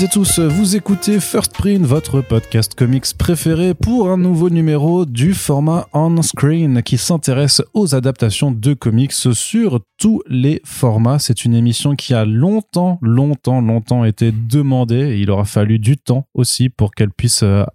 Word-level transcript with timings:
Toutes 0.00 0.08
et 0.08 0.12
tous, 0.12 0.38
vous 0.38 0.76
écoutez 0.76 1.20
First 1.20 1.52
Print, 1.52 1.84
votre 1.84 2.22
podcast 2.22 2.74
comics 2.74 3.04
préféré 3.18 3.74
pour 3.74 4.08
un 4.08 4.16
nouveau 4.16 4.48
numéro 4.48 5.04
du 5.04 5.34
format 5.34 5.88
on-screen 5.92 6.82
qui 6.82 6.96
s'intéresse 6.96 7.60
aux 7.74 7.94
adaptations 7.94 8.50
de 8.50 8.72
comics 8.72 9.12
sur 9.12 9.80
tous 9.98 10.22
les 10.26 10.62
formats. 10.64 11.18
C'est 11.18 11.44
une 11.44 11.54
émission 11.54 11.96
qui 11.96 12.14
a 12.14 12.24
longtemps, 12.24 12.98
longtemps, 13.02 13.60
longtemps 13.60 14.06
été 14.06 14.32
demandée. 14.32 15.18
Il 15.20 15.30
aura 15.30 15.44
fallu 15.44 15.78
du 15.78 15.98
temps 15.98 16.26
aussi 16.32 16.70
pour 16.70 16.94
qu'elle 16.94 17.10
puisse 17.10 17.42
euh, 17.42 17.66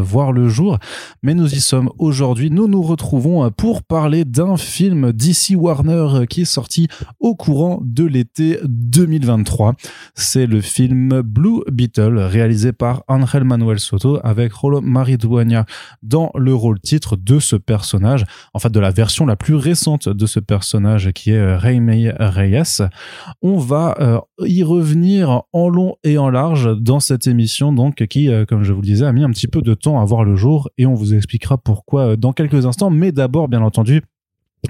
voir 0.00 0.30
le 0.30 0.48
jour. 0.48 0.78
Mais 1.24 1.34
nous 1.34 1.52
y 1.52 1.60
sommes 1.60 1.90
aujourd'hui. 1.98 2.52
Nous 2.52 2.68
nous 2.68 2.82
retrouvons 2.82 3.50
pour 3.50 3.82
parler 3.82 4.24
d'un 4.24 4.56
film 4.56 5.10
DC 5.10 5.56
Warner 5.56 6.26
qui 6.30 6.42
est 6.42 6.44
sorti 6.44 6.86
au 7.18 7.34
courant 7.34 7.80
de 7.82 8.04
l'été 8.04 8.60
2023. 8.62 9.74
C'est 10.14 10.46
le 10.46 10.60
film 10.60 11.22
Blue 11.22 11.62
Beetle, 11.72 12.18
réalisé 12.18 12.72
par 12.72 13.02
Angel 13.08 13.44
Manuel 13.44 13.80
Soto 13.80 14.18
avec 14.22 14.52
Rolo 14.52 14.80
Maridueña 14.80 15.64
dans 16.02 16.30
le 16.34 16.54
rôle 16.54 16.80
titre 16.80 17.16
de 17.16 17.38
ce 17.38 17.56
personnage, 17.56 18.24
en 18.54 18.58
fait 18.58 18.70
de 18.70 18.80
la 18.80 18.90
version 18.90 19.26
la 19.26 19.36
plus 19.36 19.54
récente 19.54 20.08
de 20.08 20.26
ce 20.26 20.40
personnage 20.40 21.12
qui 21.12 21.30
est 21.30 21.38
euh, 21.38 21.58
Jaime 21.58 21.90
Reyes. 22.18 22.82
On 23.42 23.58
va 23.58 23.96
euh, 24.00 24.20
y 24.46 24.62
revenir 24.62 25.42
en 25.52 25.68
long 25.68 25.96
et 26.04 26.18
en 26.18 26.30
large 26.30 26.76
dans 26.78 27.00
cette 27.00 27.26
émission, 27.26 27.72
donc 27.72 28.06
qui, 28.06 28.28
euh, 28.28 28.44
comme 28.44 28.62
je 28.62 28.72
vous 28.72 28.80
le 28.80 28.86
disais, 28.86 29.06
a 29.06 29.12
mis 29.12 29.24
un 29.24 29.30
petit 29.30 29.48
peu 29.48 29.62
de 29.62 29.74
temps 29.74 30.00
à 30.00 30.04
voir 30.04 30.24
le 30.24 30.36
jour 30.36 30.70
et 30.78 30.86
on 30.86 30.94
vous 30.94 31.14
expliquera 31.14 31.58
pourquoi 31.58 32.16
dans 32.16 32.32
quelques 32.32 32.66
instants. 32.66 32.90
Mais 32.90 33.12
d'abord, 33.12 33.48
bien 33.48 33.62
entendu, 33.62 34.02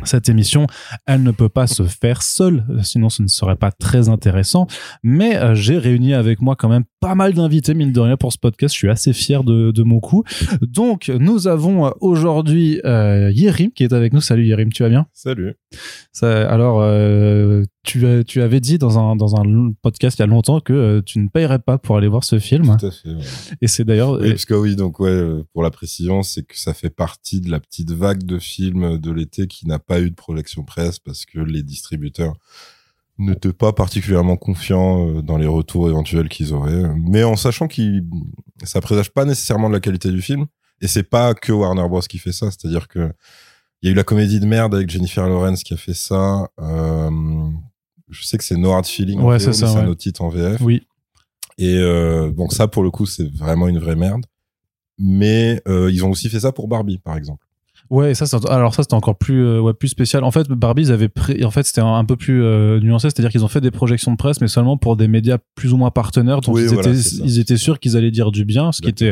cette 0.04 0.28
émission, 0.28 0.66
elle 1.06 1.22
ne 1.22 1.30
peut 1.30 1.48
pas 1.48 1.66
se 1.66 1.82
faire 1.84 2.22
seule, 2.22 2.64
sinon 2.82 3.08
ce 3.08 3.22
ne 3.22 3.28
serait 3.28 3.56
pas 3.56 3.70
très 3.70 4.08
intéressant. 4.08 4.66
Mais 5.02 5.36
euh, 5.36 5.54
j'ai 5.54 5.78
réuni 5.78 6.14
avec 6.14 6.40
moi 6.40 6.56
quand 6.56 6.68
même 6.68 6.84
pas 7.00 7.14
mal 7.14 7.34
d'invités, 7.34 7.74
mine 7.74 7.92
de 7.92 8.00
rien, 8.00 8.16
pour 8.16 8.32
ce 8.32 8.38
podcast. 8.38 8.74
Je 8.74 8.78
suis 8.78 8.88
assez 8.88 9.12
fier 9.12 9.44
de, 9.44 9.70
de 9.70 9.82
mon 9.82 10.00
coup. 10.00 10.24
Donc, 10.60 11.08
nous 11.08 11.48
avons 11.48 11.86
euh, 11.86 11.90
aujourd'hui 12.00 12.80
euh, 12.84 13.30
Yérim 13.32 13.70
qui 13.72 13.84
est 13.84 13.92
avec 13.92 14.12
nous. 14.12 14.20
Salut 14.20 14.46
Yérim, 14.46 14.72
tu 14.72 14.82
vas 14.82 14.88
bien? 14.88 15.06
Salut. 15.12 15.54
Ça, 16.12 16.48
alors, 16.50 16.80
euh, 16.80 17.64
tu, 17.82 18.40
avais 18.40 18.60
dit 18.60 18.78
dans 18.78 18.98
un, 18.98 19.16
dans 19.16 19.34
un 19.36 19.72
podcast 19.82 20.18
il 20.18 20.22
y 20.22 20.24
a 20.24 20.26
longtemps 20.26 20.60
que 20.60 20.72
euh, 20.72 21.02
tu 21.04 21.18
ne 21.18 21.28
payerais 21.28 21.58
pas 21.58 21.78
pour 21.78 21.96
aller 21.96 22.08
voir 22.08 22.24
ce 22.24 22.38
film. 22.38 22.76
Tout 22.78 22.86
à 22.86 22.90
fait. 22.90 23.08
ouais. 23.08 23.22
Et 23.60 23.66
c'est 23.66 23.84
d'ailleurs... 23.84 24.12
Oui, 24.12 24.30
parce 24.30 24.44
que 24.44 24.54
oui, 24.54 24.76
donc 24.76 25.00
ouais, 25.00 25.10
euh, 25.10 25.42
pour 25.52 25.62
la 25.62 25.70
précision, 25.70 26.22
c'est 26.22 26.44
que 26.44 26.56
ça 26.58 26.74
fait 26.74 26.90
partie 26.90 27.40
de 27.40 27.50
la 27.50 27.58
petite 27.58 27.90
vague 27.90 28.22
de 28.22 28.38
films 28.38 28.98
de 28.98 29.10
l'été 29.10 29.46
qui 29.46 29.66
n'a 29.66 29.78
pas 29.78 30.00
eu 30.00 30.10
de 30.10 30.14
projection 30.14 30.62
presse 30.62 30.98
parce 30.98 31.26
que 31.26 31.40
les 31.40 31.62
distributeurs 31.62 32.36
n'étaient 33.18 33.52
pas 33.52 33.72
particulièrement 33.72 34.36
confiants 34.36 35.08
euh, 35.08 35.22
dans 35.22 35.36
les 35.36 35.46
retours 35.46 35.88
éventuels 35.88 36.28
qu'ils 36.28 36.54
auraient, 36.54 36.94
mais 36.96 37.24
en 37.24 37.36
sachant 37.36 37.68
qu'ils 37.68 38.04
ça 38.64 38.80
présage 38.80 39.10
pas 39.10 39.24
nécessairement 39.24 39.68
de 39.68 39.74
la 39.74 39.80
qualité 39.80 40.10
du 40.10 40.22
film. 40.22 40.46
Et 40.80 40.88
c'est 40.88 41.02
pas 41.02 41.34
que 41.34 41.52
Warner 41.52 41.88
Bros 41.88 42.00
qui 42.00 42.18
fait 42.18 42.32
ça, 42.32 42.50
c'est-à-dire 42.50 42.88
que 42.88 43.12
il 43.82 43.86
y 43.86 43.88
a 43.88 43.92
eu 43.92 43.96
la 43.96 44.04
comédie 44.04 44.38
de 44.38 44.46
merde 44.46 44.74
avec 44.74 44.88
Jennifer 44.88 45.28
Lawrence 45.28 45.64
qui 45.64 45.74
a 45.74 45.76
fait 45.76 45.94
ça. 45.94 46.48
Euh, 46.60 47.50
je 48.12 48.24
sais 48.24 48.38
que 48.38 48.44
c'est 48.44 48.56
No 48.56 48.70
Hard 48.72 48.86
Feeling. 48.86 49.20
Ouais, 49.20 49.38
c'est 49.38 49.52
ça, 49.52 49.66
C'est 49.66 49.78
un 49.78 49.86
autre 49.88 50.00
titre 50.00 50.22
en 50.22 50.28
VF. 50.28 50.60
Oui. 50.60 50.82
Et 51.58 51.76
euh, 51.78 52.30
donc 52.30 52.52
ça, 52.52 52.68
pour 52.68 52.82
le 52.82 52.90
coup, 52.90 53.06
c'est 53.06 53.28
vraiment 53.34 53.68
une 53.68 53.78
vraie 53.78 53.96
merde. 53.96 54.24
Mais 54.98 55.60
euh, 55.66 55.90
ils 55.92 56.04
ont 56.04 56.10
aussi 56.10 56.28
fait 56.28 56.40
ça 56.40 56.52
pour 56.52 56.68
Barbie, 56.68 56.98
par 56.98 57.16
exemple. 57.16 57.44
Ouais, 57.90 58.14
ça, 58.14 58.24
alors 58.48 58.74
ça 58.74 58.82
c'était 58.84 58.94
encore 58.94 59.18
plus, 59.18 59.44
euh, 59.44 59.60
ouais, 59.60 59.74
plus 59.74 59.88
spécial. 59.88 60.24
En 60.24 60.30
fait, 60.30 60.48
Barbie, 60.48 60.82
ils 60.82 60.92
avaient 60.92 61.10
en 61.44 61.50
fait, 61.50 61.64
c'était 61.64 61.80
un, 61.82 61.94
un 61.94 62.04
peu 62.04 62.16
plus 62.16 62.40
nuancé, 62.80 63.10
c'est-à-dire 63.10 63.30
qu'ils 63.30 63.44
ont 63.44 63.48
fait 63.48 63.60
des 63.60 63.70
projections 63.70 64.12
de 64.12 64.16
presse, 64.16 64.40
mais 64.40 64.48
seulement 64.48 64.76
pour 64.78 64.96
des 64.96 65.08
médias 65.08 65.38
plus 65.56 65.72
ou 65.74 65.76
moins 65.76 65.90
partenaires, 65.90 66.40
donc 66.40 66.54
Oui, 66.54 66.62
ils, 66.62 66.68
voilà, 66.68 66.90
étaient, 66.90 67.54
ils 67.54 67.58
sûrs 67.58 67.78
qu'ils 67.80 67.96
allaient 67.96 68.10
dire 68.10 68.30
du 68.30 68.44
bien, 68.46 68.72
ce 68.72 68.80
qui 68.80 68.88
était 68.88 69.10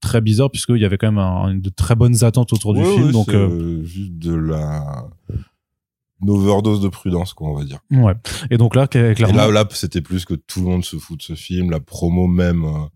très 0.00 0.20
bizarre 0.20 0.50
puisqu'il 0.50 0.78
y 0.78 0.84
avait 0.84 0.96
quand 0.98 1.08
même 1.12 1.18
un- 1.18 1.54
de 1.54 1.68
très 1.70 1.94
bonnes 1.96 2.24
attentes 2.24 2.52
autour 2.52 2.74
du 2.74 2.82
film. 2.84 3.06
ouais, 3.06 3.12
donc, 3.12 3.28
euh, 3.28 3.82
juste 3.84 4.12
de 4.18 4.34
la 4.34 5.08
une 6.22 6.30
overdose 6.30 6.80
de 6.80 6.88
prudence, 6.88 7.32
quoi, 7.34 7.48
on 7.50 7.54
va 7.54 7.64
dire. 7.64 7.78
ouais. 7.90 8.14
Et 8.50 8.56
donc 8.56 8.74
là, 8.74 8.86
cla- 8.86 9.10
Et 9.12 9.14
clairement, 9.14 9.46
là, 9.46 9.50
là, 9.50 9.68
c'était 9.70 10.00
plus 10.00 10.24
que 10.24 10.34
tout 10.34 10.60
le 10.60 10.66
monde 10.66 10.84
se 10.84 10.96
fout 10.96 11.18
de 11.18 11.22
ce 11.22 11.34
film, 11.34 11.70
la 11.70 11.80
promo 11.80 12.26
même 12.26 12.64
euh, 12.64 12.86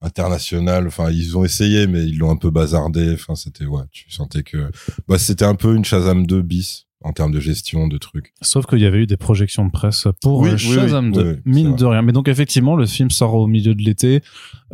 internationale. 0.00 0.86
Enfin, 0.86 1.10
ils 1.10 1.36
ont 1.36 1.44
essayé, 1.44 1.86
mais 1.86 2.04
ils 2.04 2.18
l'ont 2.18 2.30
un 2.30 2.36
peu 2.36 2.50
bazardé. 2.50 3.12
Enfin, 3.14 3.34
c'était 3.34 3.66
ouais, 3.66 3.82
tu 3.90 4.10
sentais 4.10 4.42
que 4.42 4.70
bah, 5.06 5.18
c'était 5.18 5.44
un 5.44 5.54
peu 5.54 5.74
une 5.74 5.84
Shazam 5.84 6.26
2 6.26 6.42
bis 6.42 6.86
en 7.02 7.12
termes 7.12 7.32
de 7.32 7.38
gestion 7.38 7.86
de 7.86 7.96
trucs. 7.96 8.32
sauf 8.42 8.66
qu'il 8.66 8.80
y 8.80 8.86
avait 8.86 8.98
eu 8.98 9.06
des 9.06 9.16
projections 9.16 9.64
de 9.64 9.70
presse 9.70 10.08
pour 10.20 10.40
Oui, 10.40 10.50
euh, 10.50 10.52
oui, 10.54 10.58
Shazam 10.58 11.06
oui, 11.06 11.12
2, 11.12 11.20
oui, 11.20 11.28
oui, 11.28 11.34
c'est 11.44 11.50
mine 11.50 11.76
de 11.76 11.84
rien. 11.84 12.02
Mais 12.02 12.12
donc 12.12 12.28
effectivement, 12.28 12.74
le 12.74 12.86
film 12.86 13.10
sort 13.10 13.34
au 13.34 13.46
milieu 13.46 13.74
de 13.74 13.82
l'été, 13.82 14.20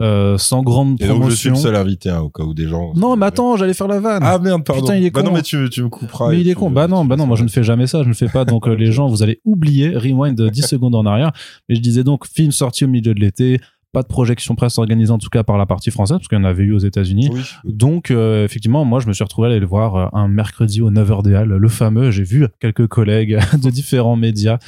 euh, 0.01 0.39
sans 0.39 0.63
grande 0.63 1.01
Et 1.01 1.07
donc, 1.07 1.29
je 1.29 1.35
suis 1.35 1.51
promotion. 1.51 1.53
le 1.53 1.57
seul 1.57 1.77
invité, 1.77 2.11
hein, 2.11 2.21
au 2.21 2.31
cas 2.31 2.43
où 2.43 2.55
des 2.55 2.67
gens. 2.67 2.93
Non, 2.95 3.17
mais 3.17 3.27
attends, 3.27 3.57
j'allais 3.57 3.75
faire 3.75 3.89
la 3.89 4.01
vanne. 4.01 4.23
Ah 4.25 4.39
merde, 4.39 4.65
pardon. 4.65 4.81
Putain, 4.83 4.97
il 4.97 5.05
est 5.05 5.11
bah 5.11 5.21
con. 5.21 5.27
non, 5.29 5.33
mais 5.35 5.43
tu, 5.43 5.69
tu 5.71 5.83
me 5.83 5.89
couperas. 5.89 6.31
Mais 6.31 6.41
il 6.41 6.49
est 6.49 6.55
con. 6.55 6.71
Bah 6.71 6.89
non, 6.89 7.05
bah 7.05 7.17
non, 7.17 7.27
moi 7.27 7.37
je 7.37 7.43
ne 7.45 7.49
fais 7.49 7.63
jamais 7.63 7.87
ça, 7.87 8.03
je 8.03 8.09
ne 8.09 8.15
fais 8.15 8.29
pas. 8.29 8.45
Donc 8.45 8.67
euh, 8.67 8.75
les 8.75 8.91
gens, 8.91 9.07
vous 9.09 9.23
allez 9.23 9.41
oublier, 9.45 9.97
rewind 9.97 10.35
de 10.35 10.49
10 10.49 10.63
secondes 10.63 10.95
en 10.95 11.05
arrière. 11.05 11.33
Mais 11.69 11.75
je 11.75 11.81
disais 11.81 12.05
donc, 12.05 12.27
film 12.27 12.53
sorti 12.53 12.85
au 12.85 12.89
milieu 12.89 13.15
de 13.15 13.21
l'été, 13.21 13.61
pas 13.95 14.03
de 14.03 14.09
projection 14.09 14.55
presse 14.55 14.77
organisée 14.77 15.13
en 15.13 15.19
tout 15.19 15.31
cas 15.31 15.43
par 15.43 15.57
la 15.57 15.65
partie 15.65 15.91
française, 15.91 16.19
parce 16.19 16.29
qu'il 16.29 16.37
y 16.37 16.41
en 16.41 16.45
avait 16.45 16.65
eu 16.65 16.73
aux 16.73 16.79
États-Unis. 16.79 17.31
Oui. 17.33 17.41
Donc 17.65 18.11
euh, 18.11 18.45
effectivement, 18.45 18.85
moi 18.85 19.01
je 19.01 19.07
me 19.07 19.15
suis 19.15 19.25
retrouvé 19.25 19.49
à 19.49 19.51
aller 19.53 19.61
le 19.61 19.67
voir 19.67 19.97
euh, 19.97 20.07
un 20.13 20.29
mercredi 20.29 20.83
au 20.83 20.91
9h 20.91 21.23
des 21.23 21.35
Halles, 21.35 21.49
le 21.49 21.69
fameux. 21.69 22.11
J'ai 22.11 22.25
vu 22.25 22.47
quelques 22.61 22.89
collègues 22.89 23.39
de 23.63 23.71
différents 23.71 24.17
médias 24.17 24.59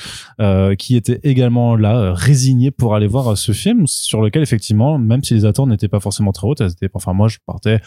euh, 0.40 0.74
qui 0.76 0.96
étaient 0.96 1.20
également 1.24 1.76
là, 1.76 2.14
résignés 2.14 2.70
pour 2.70 2.94
aller 2.94 3.08
voir 3.08 3.36
ce 3.36 3.52
film, 3.52 3.86
sur 3.86 4.22
lequel 4.22 4.42
effectivement, 4.42 4.96
même 4.96 5.22
si 5.22 5.34
les 5.34 5.44
attentes 5.44 5.68
n'étaient 5.68 5.88
pas 5.88 6.00
forcément 6.00 6.32
très 6.32 6.46
hautes, 6.46 6.60
elles 6.60 6.70
étaient, 6.70 6.88
enfin 6.94 7.12
moi 7.12 7.28
je 7.28 7.38
partais 7.44 7.80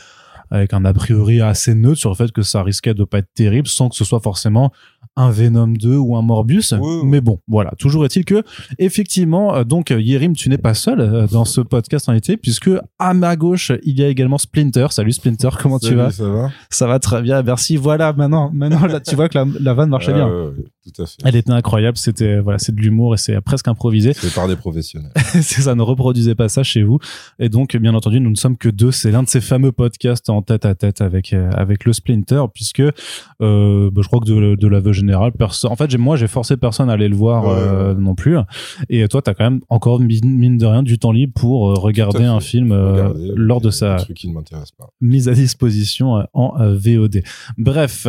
avec 0.51 0.73
un 0.73 0.83
a 0.85 0.93
priori 0.93 1.41
assez 1.41 1.75
neutre 1.75 1.99
sur 1.99 2.09
le 2.09 2.15
fait 2.15 2.31
que 2.31 2.41
ça 2.41 2.63
risquait 2.63 2.93
de 2.93 3.03
pas 3.03 3.19
être 3.19 3.33
terrible 3.33 3.67
sans 3.67 3.89
que 3.89 3.95
ce 3.95 4.03
soit 4.03 4.19
forcément 4.19 4.71
un 5.19 5.31
Venom 5.31 5.67
2 5.67 5.97
ou 5.97 6.15
un 6.15 6.21
Morbius. 6.21 6.71
Oui, 6.71 6.79
oui. 6.81 7.01
Mais 7.03 7.19
bon, 7.21 7.39
voilà. 7.47 7.71
Toujours 7.77 8.05
est-il 8.05 8.23
que, 8.23 8.41
effectivement, 8.77 9.53
euh, 9.53 9.63
donc, 9.65 9.91
euh, 9.91 9.99
Yérim, 9.99 10.33
tu 10.33 10.47
n'es 10.49 10.57
pas 10.57 10.73
seul 10.73 11.01
euh, 11.01 11.27
dans 11.27 11.43
ce 11.43 11.59
podcast 11.59 12.07
en 12.07 12.13
été, 12.13 12.37
puisque 12.37 12.69
à 12.97 13.13
ma 13.13 13.35
gauche, 13.35 13.73
il 13.83 13.99
y 13.99 14.03
a 14.03 14.07
également 14.07 14.37
Splinter. 14.37 14.87
Salut 14.91 15.11
Splinter, 15.11 15.49
comment 15.61 15.77
tu 15.77 15.93
vas? 15.93 16.11
Ça 16.11 16.29
va? 16.29 16.51
Ça 16.69 16.87
va 16.87 16.99
très 16.99 17.21
bien, 17.21 17.43
merci. 17.43 17.75
Voilà, 17.75 18.13
maintenant, 18.13 18.49
maintenant 18.53 18.85
là, 18.85 19.01
tu 19.01 19.15
vois 19.15 19.27
que 19.27 19.37
la, 19.37 19.45
la 19.59 19.73
vanne 19.73 19.89
marchait 19.89 20.11
Ah, 20.13 20.15
bien. 20.15 20.27
ouais, 20.27 20.45
ouais, 20.47 20.53
tout 20.93 21.01
à 21.01 21.05
fait. 21.05 21.17
Elle 21.25 21.35
était 21.35 21.51
incroyable, 21.51 21.97
c'était 21.97 22.39
voilà, 22.39 22.57
c'est 22.57 22.73
de 22.73 22.79
l'humour 22.79 23.13
et 23.13 23.17
c'est 23.17 23.39
presque 23.41 23.67
improvisé. 23.67 24.13
C'est 24.13 24.33
par 24.33 24.47
des 24.47 24.55
professionnels. 24.55 25.11
c'est 25.15 25.61
ça, 25.61 25.75
ne 25.75 25.81
reproduisez 25.81 26.33
pas 26.35 26.47
ça 26.47 26.63
chez 26.63 26.83
vous. 26.83 26.99
Et 27.39 27.49
donc, 27.49 27.75
bien 27.75 27.93
entendu, 27.93 28.21
nous 28.21 28.29
ne 28.31 28.35
sommes 28.35 28.57
que 28.57 28.69
deux. 28.69 28.91
C'est 28.91 29.11
l'un 29.11 29.23
de 29.23 29.29
ces 29.29 29.41
fameux 29.41 29.73
podcasts 29.73 30.29
en 30.29 30.41
tête 30.41 30.65
à 30.65 30.75
tête 30.75 31.01
avec 31.01 31.33
avec 31.33 31.83
le 31.83 31.91
Splinter, 31.91 32.43
puisque 32.53 32.81
euh, 33.41 33.89
bah, 33.91 34.01
je 34.01 34.07
crois 34.07 34.19
que 34.21 34.25
de, 34.25 34.55
de 34.55 34.67
l'aveu 34.67 34.93
général, 35.09 35.31
personne. 35.31 35.71
En 35.71 35.75
fait, 35.75 35.95
moi, 35.97 36.15
j'ai 36.15 36.27
forcé 36.27 36.57
personne 36.57 36.89
à 36.89 36.93
aller 36.93 37.07
le 37.07 37.15
voir 37.15 37.45
Ouais, 37.45 37.55
euh, 37.55 37.93
non 37.93 38.15
plus. 38.15 38.37
Et 38.89 39.07
toi, 39.07 39.21
t'as 39.21 39.33
quand 39.33 39.43
même 39.43 39.61
encore 39.69 39.99
mine, 39.99 40.57
de 40.57 40.65
rien 40.65 40.83
du 40.83 40.99
temps 40.99 41.11
libre 41.11 41.33
pour 41.33 41.69
euh, 41.69 41.73
regarder 41.73 42.25
un 42.25 42.39
film 42.39 42.71
euh, 42.71 43.13
lors 43.35 43.61
de 43.61 43.69
sa 43.69 43.97
qui 44.15 44.29
ne 44.29 44.33
pas. 44.33 44.93
mise 45.01 45.27
à 45.27 45.33
disposition 45.33 46.25
en 46.33 46.53
VOD. 46.57 47.21
Bref, 47.57 48.07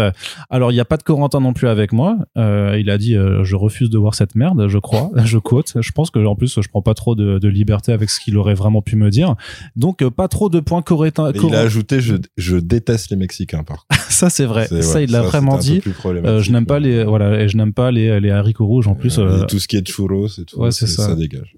alors 0.48 0.72
il 0.72 0.74
n'y 0.74 0.80
a 0.80 0.84
pas 0.84 0.96
de 0.96 1.02
Corentin 1.02 1.40
non 1.40 1.52
plus 1.52 1.68
avec 1.68 1.92
moi. 1.92 2.18
Il 2.36 2.90
a 2.90 2.98
dit 2.98 3.14
je 3.14 3.56
refuse 3.56 3.90
de 3.90 3.98
voir 3.98 4.14
cette 4.14 4.34
merde, 4.34 4.68
je 4.68 4.78
crois, 4.78 5.10
je 5.24 5.38
quote. 5.38 5.74
Je 5.80 5.92
pense 5.92 6.10
que 6.10 6.24
en 6.24 6.34
plus 6.34 6.60
je 6.60 6.68
prends 6.68 6.82
pas 6.82 6.94
trop 6.94 7.14
de, 7.14 7.38
de 7.38 7.48
liberté 7.48 7.92
avec 7.92 8.10
ce 8.10 8.20
qu'il 8.20 8.36
aurait 8.36 8.54
vraiment 8.54 8.82
pu 8.82 8.96
me 8.96 9.10
dire. 9.10 9.34
Donc 9.76 10.06
pas 10.08 10.28
trop 10.28 10.48
de 10.48 10.60
points. 10.60 10.82
Et 11.00 11.38
il 11.38 11.54
a 11.54 11.60
ajouté 11.60 12.00
je, 12.00 12.16
je 12.36 12.56
déteste 12.56 13.10
les 13.10 13.16
Mexicains, 13.16 13.62
par 13.62 13.86
contre. 13.86 14.02
Ça 14.10 14.28
c'est 14.28 14.44
vrai, 14.44 14.66
ça 14.66 14.96
ouais, 14.96 15.04
il 15.04 15.12
l'a 15.12 15.22
vraiment 15.22 15.56
dit. 15.56 15.80
Euh, 16.04 16.40
je 16.40 16.50
n'aime 16.50 16.66
pas 16.66 16.79
les 16.80 17.04
voilà 17.04 17.40
et 17.40 17.48
je 17.48 17.56
n'aime 17.56 17.72
pas 17.72 17.90
les, 17.90 18.18
les 18.20 18.30
haricots 18.30 18.66
rouges 18.66 18.88
en 18.88 18.94
plus. 18.94 19.18
Euh, 19.18 19.44
tout 19.44 19.58
ce 19.60 19.68
qui 19.68 19.76
est 19.76 19.86
churros 19.86 20.26
et 20.26 20.44
tout, 20.44 20.58
Ouais, 20.58 20.72
c'est 20.72 20.86
ça. 20.86 21.06
ça 21.06 21.14
dégage. 21.14 21.54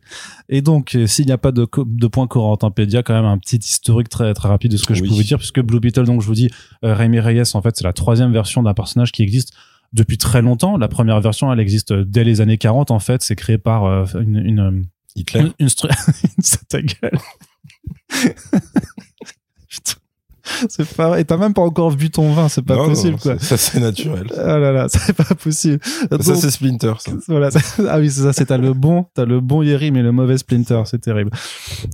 Et 0.49 0.61
donc, 0.61 0.95
euh, 0.95 1.07
s'il 1.07 1.25
n'y 1.27 1.33
a 1.33 1.39
pas 1.39 1.53
de, 1.53 1.67
de 1.87 2.07
point 2.09 2.27
Corentipédia, 2.27 3.03
quand 3.03 3.15
même 3.15 3.25
un 3.25 3.39
petit 3.39 3.57
historique 3.59 4.09
très 4.09 4.35
très 4.35 4.49
rapide 4.49 4.73
de 4.73 4.77
ce 4.77 4.85
que 4.85 4.95
je 4.95 5.03
Oui. 5.03 5.09
pouvais 5.09 5.25
dire, 5.25 5.39
puisque 5.39 5.61
Blue 5.61 5.81
Beetle, 5.81 6.05
donc 6.05 6.21
je 6.21 6.27
vous 6.27 6.35
dis, 6.35 6.51
euh, 6.85 6.95
Raimi 6.95 7.21
Reyes, 7.21 7.43
en 7.55 7.63
fait, 7.63 7.77
c'est 7.77 7.85
la 7.85 7.93
troisième 7.93 8.33
version 8.33 8.63
d'un 8.63 8.75
personnage 8.75 9.13
qui 9.13 9.23
existe 9.23 9.53
depuis 9.93 10.19
très 10.19 10.43
longtemps. 10.43 10.77
La 10.77 10.89
première 10.89 11.21
version, 11.21 11.53
elle 11.53 11.61
existe 11.61 11.93
dès 11.93 12.25
les 12.25 12.41
années 12.41 12.59
40, 12.59 12.91
en 12.91 12.99
fait. 12.99 13.23
C'est 13.23 13.37
créé 13.37 13.59
par 13.59 13.85
euh, 13.85 14.05
une, 14.21 14.37
une, 14.37 14.85
Hitler. 15.17 15.41
une, 15.41 15.53
une 15.59 15.69
ta 16.69 16.83
gueule. 16.83 17.19
C'est 20.69 20.89
pas 20.97 21.19
et 21.21 21.25
t'as 21.25 21.37
même 21.37 21.55
pas 21.55 21.63
encore 21.63 21.91
vu 21.91 22.11
ton 22.11 22.33
vin 22.33 22.49
c'est 22.49 22.63
pas 22.63 22.77
Non, 22.77 22.83
non, 22.85 22.89
possible 22.91 23.19
quoi 23.19 23.39
Ça, 23.39 23.57
c'est 23.57 23.81
naturel. 23.81 24.27
ah 24.37 24.59
là 24.59 24.73
là 24.73 24.87
c'est 24.89 25.13
pas 25.13 25.35
possible 25.35 25.79
Ça, 25.83 26.35
c'est 26.35 26.51
Splinter, 26.51 26.95
ça. 26.99 27.13
voilà. 27.29 27.49
Ah 27.89 27.99
oui, 27.99 28.11
c'est 28.11 28.23
ça. 28.23 28.33
C'est 28.33 28.47
t'as 28.47 28.59
le 28.59 28.73
bon, 28.73 29.07
t'as 29.15 29.25
le 29.25 29.41
bon 29.41 29.63
Yeri, 29.63 29.91
mais 29.91 30.03
le 30.03 30.13
mauvais 30.13 30.39
Splinter. 30.39 30.83
C'est 30.87 31.01
terrible. 31.01 31.31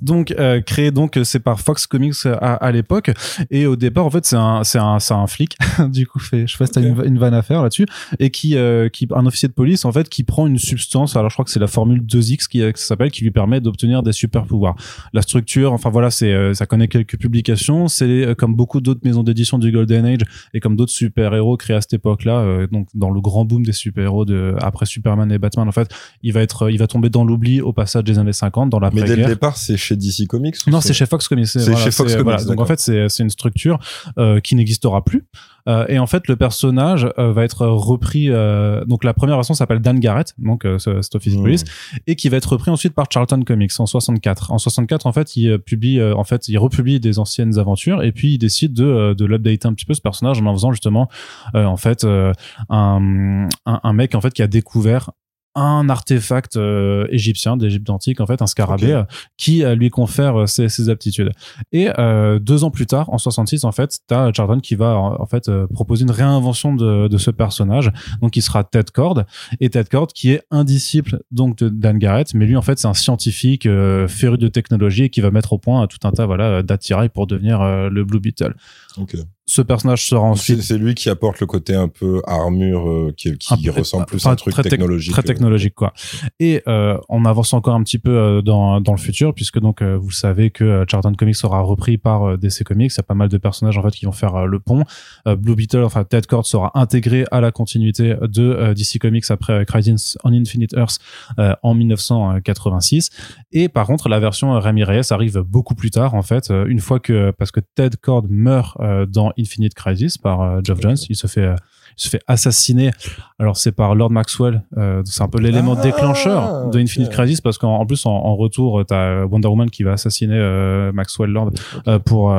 Donc 0.02 0.32
euh, 0.32 0.60
créé 0.60 0.90
donc 0.90 1.16
euh, 1.16 1.24
c'est 1.24 1.40
par 1.40 1.60
Fox 1.60 1.86
Comics 1.86 2.14
à, 2.26 2.54
à 2.54 2.72
l'époque 2.72 3.10
et 3.50 3.66
au 3.66 3.76
départ 3.76 4.06
en 4.06 4.10
fait 4.10 4.24
c'est 4.24 4.36
un 4.36 4.64
c'est 4.64 4.78
un 4.78 4.98
c'est 4.98 5.14
un 5.14 5.26
flic. 5.26 5.56
du 5.88 6.06
coup 6.06 6.18
fait 6.18 6.46
je 6.46 6.52
sais 6.52 6.58
pas 6.58 6.66
si 6.66 6.72
t'as 6.72 6.80
une, 6.80 7.00
une 7.04 7.18
vanne 7.18 7.34
à 7.34 7.42
faire 7.42 7.62
là-dessus 7.62 7.86
et 8.18 8.30
qui 8.30 8.56
euh, 8.56 8.88
qui 8.88 9.06
un 9.14 9.26
officier 9.26 9.48
de 9.48 9.52
police 9.54 9.84
en 9.84 9.92
fait 9.92 10.08
qui 10.08 10.24
prend 10.24 10.46
une 10.46 10.58
substance. 10.58 11.16
Alors 11.16 11.30
je 11.30 11.34
crois 11.34 11.44
que 11.44 11.50
c'est 11.50 11.60
la 11.60 11.66
formule 11.66 12.02
2X 12.02 12.48
qui, 12.48 12.62
euh, 12.62 12.72
s'appelle 12.74 13.10
qui 13.10 13.22
lui 13.22 13.30
permet 13.30 13.60
d'obtenir 13.60 14.02
des 14.02 14.12
super 14.12 14.44
pouvoirs. 14.44 14.76
La 15.12 15.22
structure, 15.22 15.72
enfin 15.72 15.90
voilà, 15.90 16.10
c'est 16.10 16.32
euh, 16.32 16.54
ça 16.54 16.66
connaît 16.66 16.88
quelques 16.88 17.18
publications. 17.18 17.88
C'est 17.88 18.04
euh, 18.06 18.34
comme 18.38 18.54
beaucoup 18.54 18.80
d'autres 18.80 19.00
maisons 19.04 19.22
d'édition 19.22 19.58
du 19.58 19.70
Golden 19.70 20.06
Age 20.06 20.20
et 20.54 20.60
comme 20.60 20.76
d'autres 20.76 20.92
super 20.92 21.34
héros 21.34 21.56
créés 21.56 21.76
à 21.76 21.80
cette 21.80 21.94
époque-là, 21.94 22.38
euh, 22.40 22.66
donc 22.66 22.88
dans 22.94 23.10
le 23.10 23.20
grand 23.20 23.44
boom 23.44 23.64
des 23.64 23.72
super 23.72 24.04
héros 24.04 24.24
de 24.24 24.54
après 24.60 24.86
Superman 24.86 25.30
et 25.30 25.38
Batman 25.38 25.68
en 25.68 25.72
fait, 25.72 25.90
il 26.22 26.32
va 26.32 26.40
être 26.40 26.70
il 26.70 26.78
va 26.78 26.86
tomber 26.86 27.10
dans 27.10 27.24
l'oubli 27.24 27.60
au 27.60 27.72
passage 27.72 28.04
des 28.04 28.18
années 28.18 28.32
50 28.32 28.70
dans 28.70 28.80
Mais 28.92 29.02
dès 29.02 29.16
le 29.16 29.26
départ, 29.26 29.56
c'est 29.56 29.76
chez 29.76 29.96
DC 29.96 30.26
Comics 30.28 30.56
Non, 30.66 30.80
c'est 30.80 30.94
chez 30.94 31.06
Fox 31.06 31.28
Comics. 31.28 31.46
C'est 31.46 31.76
chez 31.76 31.90
Fox 31.90 32.12
Comics, 32.12 32.24
voilà. 32.24 32.44
Donc 32.44 32.60
en 32.60 32.66
fait, 32.66 32.80
c'est 32.80 33.08
c'est 33.08 33.22
une 33.22 33.30
structure 33.30 33.78
euh, 34.18 34.40
qui 34.40 34.54
n'existera 34.54 35.04
plus. 35.04 35.26
Euh, 35.66 35.84
et 35.88 35.98
en 35.98 36.06
fait, 36.06 36.28
le 36.28 36.36
personnage 36.36 37.08
euh, 37.18 37.32
va 37.32 37.44
être 37.44 37.66
repris. 37.66 38.30
euh, 38.30 38.84
donc 38.84 39.04
la 39.04 39.12
première 39.14 39.36
version 39.36 39.54
s'appelle 39.54 39.80
Dan 39.80 39.98
Garrett, 39.98 40.34
donc 40.38 40.64
euh, 40.64 40.78
ce- 40.78 41.02
cet 41.02 41.14
office 41.14 41.34
de 41.34 41.38
Mmh. 41.38 41.42
police, 41.42 41.64
et 42.06 42.16
qui 42.16 42.28
va 42.28 42.36
être 42.36 42.50
repris 42.52 42.70
ensuite 42.70 42.94
par 42.94 43.06
Charlton 43.10 43.42
Comics 43.42 43.72
en 43.78 43.86
64. 43.86 44.52
En 44.52 44.58
64, 44.58 45.06
en 45.06 45.12
fait, 45.12 45.36
il 45.36 45.48
euh, 45.50 45.58
publie, 45.58 45.98
euh, 46.00 46.14
en 46.14 46.24
fait, 46.24 46.48
il 46.48 46.56
republie 46.58 47.00
des 47.00 47.18
anciennes 47.18 47.58
aventures, 47.58 48.02
et 48.02 48.12
puis 48.12 48.34
il 48.34 48.38
décide 48.38 48.72
de 48.72 49.14
de 49.16 49.24
l'updater 49.24 49.66
un 49.66 49.72
petit 49.74 49.84
peu 49.84 49.94
ce 49.94 50.00
personnage 50.00 50.40
en 50.40 50.46
en 50.46 50.52
faisant 50.54 50.72
justement, 50.72 51.08
euh, 51.54 51.64
en 51.64 51.76
fait, 51.76 52.04
euh, 52.04 52.32
un, 52.70 53.48
un 53.66 53.80
un 53.82 53.92
mec 53.92 54.14
en 54.14 54.20
fait 54.20 54.32
qui 54.32 54.42
a 54.42 54.46
découvert 54.46 55.10
un 55.58 55.88
artefact 55.88 56.56
euh, 56.56 57.06
égyptien 57.10 57.56
d'Égypte 57.56 57.90
antique 57.90 58.20
en 58.20 58.26
fait 58.26 58.42
un 58.42 58.46
scarabée 58.46 58.92
euh, 58.92 59.02
qui 59.36 59.64
euh, 59.64 59.74
lui 59.74 59.90
confère 59.90 60.40
euh, 60.40 60.46
ses, 60.46 60.68
ses 60.68 60.88
aptitudes. 60.88 61.30
Et 61.72 61.88
euh, 61.98 62.38
deux 62.38 62.64
ans 62.64 62.70
plus 62.70 62.86
tard 62.86 63.10
en 63.10 63.18
66 63.18 63.64
en 63.64 63.72
fait 63.72 63.98
t'as 64.06 64.32
Charlton 64.32 64.60
qui 64.60 64.74
va 64.74 64.96
en 64.96 65.20
en 65.20 65.26
fait 65.26 65.48
euh, 65.48 65.66
proposer 65.66 66.04
une 66.04 66.10
réinvention 66.10 66.74
de, 66.74 67.08
de 67.08 67.18
ce 67.18 67.30
personnage. 67.30 67.90
Donc 68.20 68.36
il 68.36 68.42
sera 68.42 68.64
Ted 68.64 68.90
Cord. 68.92 69.24
Et 69.60 69.70
Ted 69.70 69.88
Cord 69.90 70.08
qui 70.08 70.32
est 70.32 70.42
un 70.50 70.64
disciple 70.64 71.20
donc 71.30 71.56
de 71.58 71.68
Dan 71.68 71.98
Garrett. 71.98 72.34
Mais 72.34 72.46
lui 72.46 72.56
en 72.56 72.62
fait 72.62 72.78
c'est 72.78 72.88
un 72.88 72.94
scientifique 72.94 73.66
euh, 73.66 74.08
féru 74.08 74.38
de 74.38 74.48
technologie 74.48 75.04
et 75.04 75.10
qui 75.10 75.20
va 75.20 75.30
mettre 75.30 75.52
au 75.52 75.58
point 75.58 75.86
tout 75.86 75.98
un 76.06 76.12
tas 76.12 76.26
voilà 76.26 76.62
d'attirails 76.62 77.08
pour 77.08 77.26
devenir 77.26 77.60
euh, 77.60 77.88
le 77.90 78.04
Blue 78.04 78.20
Beetle. 78.20 78.54
Ok. 78.96 79.16
Ce 79.50 79.62
personnage 79.62 80.06
sera 80.06 80.20
ensuite 80.20 80.60
C'est 80.62 80.76
lui 80.76 80.94
qui 80.94 81.08
apporte 81.08 81.40
le 81.40 81.46
côté 81.46 81.74
un 81.74 81.88
peu 81.88 82.20
armure 82.26 82.88
euh, 82.88 83.14
qui, 83.16 83.36
qui 83.38 83.56
peu- 83.64 83.70
ressemble 83.72 84.04
plus 84.06 84.18
enfin, 84.18 84.30
à 84.30 84.32
un 84.34 84.36
truc 84.36 84.52
très 84.52 84.62
tec- 84.62 84.70
technologique. 84.70 85.12
très 85.12 85.22
euh. 85.22 85.24
technologique 85.24 85.74
quoi 85.74 85.92
et 86.38 86.62
euh, 86.68 86.98
on 87.08 87.24
avance 87.24 87.54
encore 87.54 87.74
un 87.74 87.82
petit 87.82 87.98
peu 87.98 88.10
euh, 88.10 88.42
dans 88.42 88.80
dans 88.82 88.92
le 88.92 88.98
futur 88.98 89.32
puisque 89.34 89.58
donc 89.58 89.80
euh, 89.80 89.96
vous 89.96 90.10
savez 90.10 90.50
que 90.50 90.64
euh, 90.64 90.84
Charlton 90.88 91.14
Comics 91.14 91.34
sera 91.36 91.60
repris 91.62 91.96
par 91.98 92.24
euh, 92.28 92.36
DC 92.36 92.62
Comics 92.64 92.92
il 92.92 92.98
y 92.98 93.00
a 93.00 93.02
pas 93.02 93.14
mal 93.14 93.28
de 93.30 93.38
personnages 93.38 93.78
en 93.78 93.82
fait 93.82 93.90
qui 93.90 94.04
vont 94.04 94.12
faire 94.12 94.34
euh, 94.36 94.44
le 94.46 94.60
pont 94.60 94.84
Euh, 95.26 95.34
Blue 95.34 95.54
Beetle 95.56 95.82
enfin 95.82 96.04
Ted 96.04 96.26
Cord 96.28 96.44
sera 96.46 96.70
intégré 96.74 97.24
à 97.30 97.40
la 97.40 97.50
continuité 97.50 98.14
de 98.20 98.42
euh, 98.42 98.74
DC 98.74 98.98
Comics 99.00 99.24
après 99.30 99.54
euh, 99.54 99.64
Crisis 99.64 100.18
on 100.24 100.32
Infinite 100.34 100.74
Earth 100.74 100.98
euh, 101.38 101.54
en 101.62 101.74
1986 101.74 103.10
et 103.52 103.68
par 103.68 103.86
contre 103.86 104.08
la 104.08 104.20
version 104.20 104.54
euh, 104.54 104.58
Rami 104.58 104.84
Reyes 104.84 105.10
arrive 105.10 105.38
beaucoup 105.40 105.74
plus 105.74 105.90
tard 105.90 106.14
en 106.14 106.22
fait 106.22 106.50
euh, 106.50 106.66
une 106.66 106.80
fois 106.80 107.00
que 107.00 107.30
parce 107.32 107.50
que 107.50 107.60
Ted 107.74 107.96
Cord 108.00 108.26
meurt 108.28 108.76
euh, 108.80 109.06
dans 109.06 109.32
Infinite 109.38 109.74
Crisis 109.74 110.18
par 110.18 110.40
euh, 110.42 110.60
Geoff 110.64 110.80
Jones 110.80 110.96
il 111.08 111.16
se 111.16 111.26
fait 111.26 111.42
euh, 111.42 111.54
il 111.96 112.02
se 112.02 112.08
fait 112.08 112.20
assassiner 112.26 112.90
alors 113.38 113.56
c'est 113.56 113.72
par 113.72 113.94
Lord 113.94 114.10
Maxwell, 114.10 114.62
euh, 114.76 115.02
c'est 115.04 115.22
un 115.22 115.28
peu 115.28 115.40
l'élément 115.40 115.74
Ah, 115.78 115.82
déclencheur 115.82 116.68
de 116.70 116.78
Infinite. 116.78 117.10
Crisis 117.10 117.40
parce 117.40 117.58
qu'en 117.58 117.76
en 117.76 117.86
plus 117.86 118.04
en, 118.06 118.10
en 118.12 118.36
retour 118.36 118.84
t'as 118.86 119.24
Wonder 119.24 119.48
Woman 119.48 119.70
qui 119.70 119.82
va 119.82 119.92
assassiner 119.92 120.36
euh, 120.36 120.92
Maxwell 120.92 121.30
Lord 121.30 121.52
euh, 121.86 121.98
pour 121.98 122.32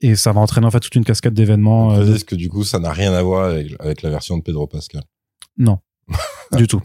et 0.00 0.16
ça 0.16 0.32
va 0.32 0.40
entraîner 0.40 0.66
en 0.66 0.70
fait 0.72 0.80
toute 0.80 0.96
une 0.96 1.04
cascade 1.04 1.32
d'événements. 1.34 1.94
Précise 1.94 2.24
que 2.24 2.34
du 2.34 2.48
coup, 2.48 2.64
ça 2.64 2.80
n'a 2.80 2.90
rien 2.90 3.12
à 3.12 3.22
voir 3.22 3.44
avec, 3.50 3.68
avec 3.78 4.02
la 4.02 4.10
version 4.10 4.36
de 4.36 4.42
Pedro 4.42 4.66
Pascal. 4.66 5.02
non, 5.58 5.78
du 6.56 6.66
tout. 6.66 6.82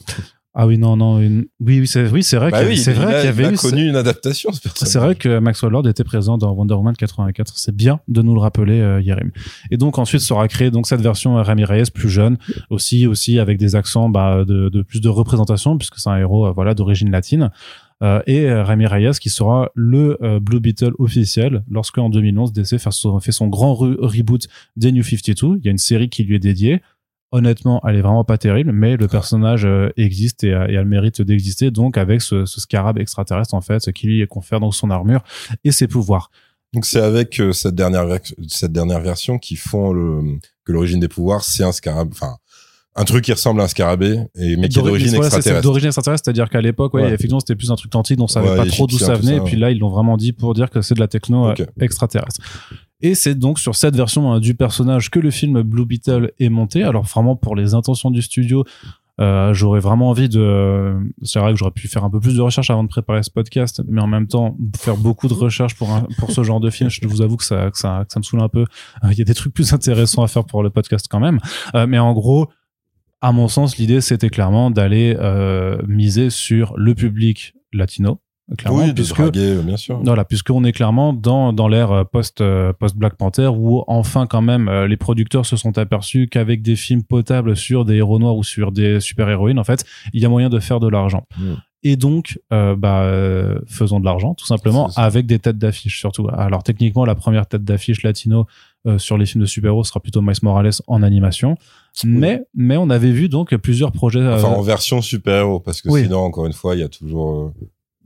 Ah 0.59 0.65
oui 0.65 0.79
non 0.79 0.97
non 0.97 1.19
une- 1.19 1.45
oui 1.59 1.79
oui 1.81 1.85
c'est 1.87 2.07
oui 2.09 2.23
vrai 2.35 2.49
Bah 2.49 2.59
qu'il 2.61 2.69
oui, 2.69 2.77
vrai 2.93 3.13
qu'il 3.17 3.25
y 3.25 3.27
avait 3.27 3.43
il 3.43 3.45
a 3.45 3.49
eu 3.49 3.55
connu 3.69 3.87
une 3.89 3.95
adaptation, 3.95 4.51
ce. 4.51 4.87
C'est 4.87 4.97
vrai 4.97 5.13
que 5.13 5.37
Maxwell 5.37 5.71
Lord 5.71 5.87
était 5.87 6.03
présent 6.03 6.39
dans 6.39 6.51
Wonder 6.51 6.73
Woman 6.73 6.95
84. 6.95 7.53
C'est 7.57 7.75
bien 7.75 7.99
de 8.07 8.23
nous 8.23 8.33
le 8.33 8.39
rappeler, 8.41 8.79
euh, 8.81 8.99
Yerim. 8.99 9.29
Et 9.69 9.77
donc 9.77 9.99
ensuite 9.99 10.21
sera 10.21 10.47
créée 10.47 10.71
donc 10.71 10.87
cette 10.87 11.01
version 11.01 11.37
euh, 11.37 11.43
Rami 11.43 11.63
Reyes 11.63 11.91
plus 11.93 12.09
jeune, 12.09 12.37
aussi 12.71 13.05
aussi 13.05 13.37
avec 13.37 13.59
des 13.59 13.75
accents 13.75 14.09
bah, 14.09 14.45
de, 14.45 14.69
de 14.69 14.81
plus 14.81 14.99
de 14.99 15.09
représentation 15.09 15.77
puisque 15.77 15.99
c'est 15.99 16.09
un 16.09 16.17
héros 16.17 16.47
euh, 16.47 16.51
voilà 16.51 16.73
d'origine 16.73 17.11
latine. 17.11 17.51
Euh, 18.03 18.21
et 18.27 18.51
Rami 18.51 18.85
Reyes 18.87 19.17
qui 19.21 19.29
sera 19.29 19.69
le 19.75 20.17
euh, 20.23 20.39
Blue 20.39 20.59
Beetle 20.59 20.91
officiel 20.99 21.63
lorsque 21.69 21.97
en 21.99 22.09
2011 22.09 22.53
DC 22.53 22.77
fait 22.79 22.91
son, 22.91 23.19
fait 23.19 23.31
son 23.31 23.47
grand 23.47 23.73
re- 23.73 23.95
reboot 23.99 24.47
des 24.75 24.91
New 24.91 25.03
52. 25.03 25.57
Il 25.59 25.65
y 25.65 25.67
a 25.67 25.71
une 25.71 25.77
série 25.77 26.09
qui 26.09 26.23
lui 26.23 26.35
est 26.35 26.39
dédiée. 26.39 26.81
Honnêtement, 27.31 27.81
elle 27.85 27.97
est 27.97 28.01
vraiment 28.01 28.23
pas 28.23 28.37
terrible, 28.37 28.71
mais 28.71 28.95
le 28.95 29.07
personnage 29.07 29.65
euh, 29.65 29.89
existe 29.97 30.45
et 30.45 30.53
a, 30.53 30.69
et 30.71 30.77
a 30.77 30.81
le 30.81 30.87
mérite 30.87 31.21
d'exister. 31.21 31.71
Donc 31.71 31.97
avec 31.97 32.21
ce, 32.21 32.45
ce 32.45 32.61
scarab 32.61 32.97
extraterrestre 32.97 33.53
en 33.53 33.59
fait, 33.61 33.91
qui 33.91 34.07
lui 34.07 34.25
confère 34.27 34.59
donc 34.61 34.73
son 34.73 34.89
armure 34.89 35.23
et 35.65 35.71
ses 35.73 35.87
pouvoirs. 35.87 36.31
Donc 36.73 36.85
c'est 36.85 37.01
avec 37.01 37.39
euh, 37.41 37.51
cette 37.51 37.75
dernière 37.75 38.05
cette 38.47 38.71
dernière 38.71 39.01
version 39.01 39.39
qui 39.39 39.55
font 39.57 39.91
le 39.91 40.37
que 40.65 40.71
l'origine 40.71 40.99
des 40.99 41.07
pouvoirs 41.07 41.41
c'est 41.43 41.63
un 41.63 41.71
scarabée 41.71 42.11
enfin 42.11 42.35
un 42.95 43.05
truc 43.05 43.23
qui 43.25 43.31
ressemble 43.31 43.61
à 43.61 43.65
un 43.65 43.67
scarabée 43.67 44.19
et 44.35 44.55
mais 44.57 44.67
qui 44.69 44.79
est 44.79 44.81
d'origine 44.81 45.09
Voilà, 45.11 45.27
extraterrestre. 45.27 45.63
D'origine 45.63 45.87
extraterrestre, 45.87 46.25
c'est-à-dire 46.25 46.49
qu'à 46.49 46.61
l'époque, 46.61 46.93
ouais, 46.95 47.03
Ouais. 47.03 47.07
effectivement, 47.09 47.39
c'était 47.39 47.55
plus 47.55 47.69
un 47.71 47.75
truc 47.75 47.93
antique 47.93 48.17
dont 48.17 48.23
on 48.23 48.27
savait 48.27 48.49
Ouais, 48.49 48.55
pas 48.57 48.65
trop 48.65 48.87
d'où 48.87 48.97
ça 48.97 49.13
venait. 49.13 49.37
ça, 49.37 49.37
et 49.37 49.41
puis 49.45 49.55
là, 49.55 49.69
ils 49.69 49.77
l'ont 49.77 49.89
vraiment 49.89 50.17
dit 50.17 50.33
pour 50.33 50.55
dire 50.55 50.71
que 50.71 50.81
c'est 50.81 50.95
de 50.95 50.99
la 50.99 51.07
techno 51.07 51.49
euh, 51.49 51.53
extraterrestre. 51.79 52.41
Et 53.01 53.15
c'est 53.15 53.35
donc 53.35 53.59
sur 53.59 53.75
cette 53.75 53.95
version 53.95 54.33
euh, 54.33 54.39
du 54.39 54.55
personnage 54.55 55.09
que 55.09 55.19
le 55.19 55.31
film 55.31 55.61
Blue 55.61 55.85
Beetle 55.85 56.31
est 56.39 56.49
monté. 56.49 56.83
Alors 56.83 57.03
vraiment 57.03 57.35
pour 57.35 57.55
les 57.55 57.73
intentions 57.73 58.11
du 58.11 58.21
studio, 58.21 58.63
euh, 59.19 59.53
j'aurais 59.53 59.79
vraiment 59.79 60.09
envie 60.09 60.29
de. 60.29 60.95
C'est 61.23 61.39
vrai 61.39 61.51
que 61.51 61.57
j'aurais 61.57 61.71
pu 61.71 61.87
faire 61.87 62.03
un 62.03 62.09
peu 62.09 62.19
plus 62.19 62.35
de 62.35 62.41
recherche 62.41 62.69
avant 62.69 62.83
de 62.83 62.89
préparer 62.89 63.23
ce 63.23 63.31
podcast, 63.31 63.81
mais 63.87 63.99
en 63.99 64.07
même 64.07 64.27
temps 64.27 64.55
faire 64.77 64.95
beaucoup 64.95 65.27
de 65.27 65.33
recherche 65.33 65.75
pour 65.75 65.91
un, 65.91 66.07
pour 66.19 66.31
ce 66.31 66.43
genre 66.43 66.59
de 66.59 66.69
film. 66.69 66.89
Je 66.89 67.07
vous 67.07 67.21
avoue 67.21 67.37
que 67.37 67.43
ça 67.43 67.71
que 67.71 67.77
ça, 67.77 68.03
que 68.05 68.13
ça 68.13 68.19
me 68.19 68.23
saoule 68.23 68.41
un 68.41 68.49
peu. 68.49 68.65
Euh, 69.03 69.11
Il 69.11 69.17
y 69.17 69.21
a 69.21 69.25
des 69.25 69.33
trucs 69.33 69.53
plus 69.53 69.73
intéressants 69.73 70.21
à 70.21 70.27
faire 70.27 70.45
pour 70.45 70.61
le 70.61 70.69
podcast 70.69 71.07
quand 71.09 71.19
même. 71.19 71.39
Euh, 71.73 71.87
mais 71.87 71.97
en 71.97 72.13
gros, 72.13 72.49
à 73.21 73.31
mon 73.31 73.47
sens, 73.47 73.77
l'idée 73.77 74.01
c'était 74.01 74.29
clairement 74.29 74.69
d'aller 74.69 75.15
euh, 75.19 75.81
miser 75.87 76.29
sur 76.29 76.77
le 76.77 76.93
public 76.93 77.55
latino. 77.73 78.21
Clairement, 78.57 78.79
oui, 78.79 78.93
puisque 78.93 79.17
draguer, 79.17 79.57
euh, 79.57 79.61
bien 79.61 79.75
sûr. 79.75 79.99
voilà, 80.03 80.23
puisqu'on 80.23 80.63
est 80.63 80.71
clairement 80.71 81.11
dans, 81.11 81.51
dans 81.51 81.67
l'ère 81.67 81.91
euh, 81.91 82.03
post, 82.05 82.39
euh, 82.39 82.71
post 82.71 82.95
Black 82.95 83.15
Panther 83.15 83.47
où 83.47 83.83
enfin 83.87 84.25
quand 84.25 84.41
même 84.41 84.69
les 84.85 84.95
producteurs 84.95 85.45
se 85.45 85.57
sont 85.57 85.77
aperçus 85.77 86.27
qu'avec 86.29 86.61
des 86.61 86.77
films 86.77 87.03
potables 87.03 87.57
sur 87.57 87.83
des 87.83 87.95
héros 87.95 88.19
noirs 88.19 88.37
ou 88.37 88.43
sur 88.43 88.71
des 88.71 89.01
super 89.01 89.29
héroïnes 89.29 89.59
en 89.59 89.65
fait, 89.65 89.83
il 90.13 90.21
y 90.21 90.25
a 90.25 90.29
moyen 90.29 90.49
de 90.49 90.59
faire 90.59 90.79
de 90.79 90.87
l'argent. 90.87 91.25
Mm. 91.37 91.55
Et 91.83 91.95
donc, 91.95 92.39
euh, 92.51 92.75
bah, 92.75 93.03
euh, 93.03 93.59
faisons 93.67 93.99
de 93.99 94.05
l'argent 94.05 94.33
tout 94.33 94.45
simplement 94.45 94.89
avec 94.95 95.27
des 95.27 95.39
têtes 95.39 95.57
d'affiche 95.57 95.99
surtout. 95.99 96.27
Alors 96.35 96.63
techniquement, 96.63 97.05
la 97.05 97.15
première 97.15 97.45
tête 97.45 97.63
d'affiche 97.63 98.01
latino 98.03 98.45
euh, 98.87 98.97
sur 98.97 99.17
les 99.17 99.25
films 99.25 99.41
de 99.41 99.45
super-héros 99.45 99.83
sera 99.83 99.99
plutôt 99.99 100.21
Miles 100.21 100.35
Morales 100.41 100.71
en 100.87 101.03
animation, 101.03 101.55
mais 102.03 102.43
mais 102.55 102.77
on 102.77 102.89
avait 102.89 103.11
vu 103.11 103.29
donc 103.29 103.55
plusieurs 103.57 103.91
projets. 103.91 104.25
Enfin 104.27 104.47
en 104.47 104.61
version 104.61 105.01
super-héros 105.01 105.59
parce 105.59 105.81
que 105.81 105.89
oui. 105.89 106.03
sinon 106.03 106.19
encore 106.19 106.47
une 106.47 106.53
fois 106.53 106.75
il 106.75 106.79
y 106.79 106.83
a 106.83 106.89
toujours 106.89 107.53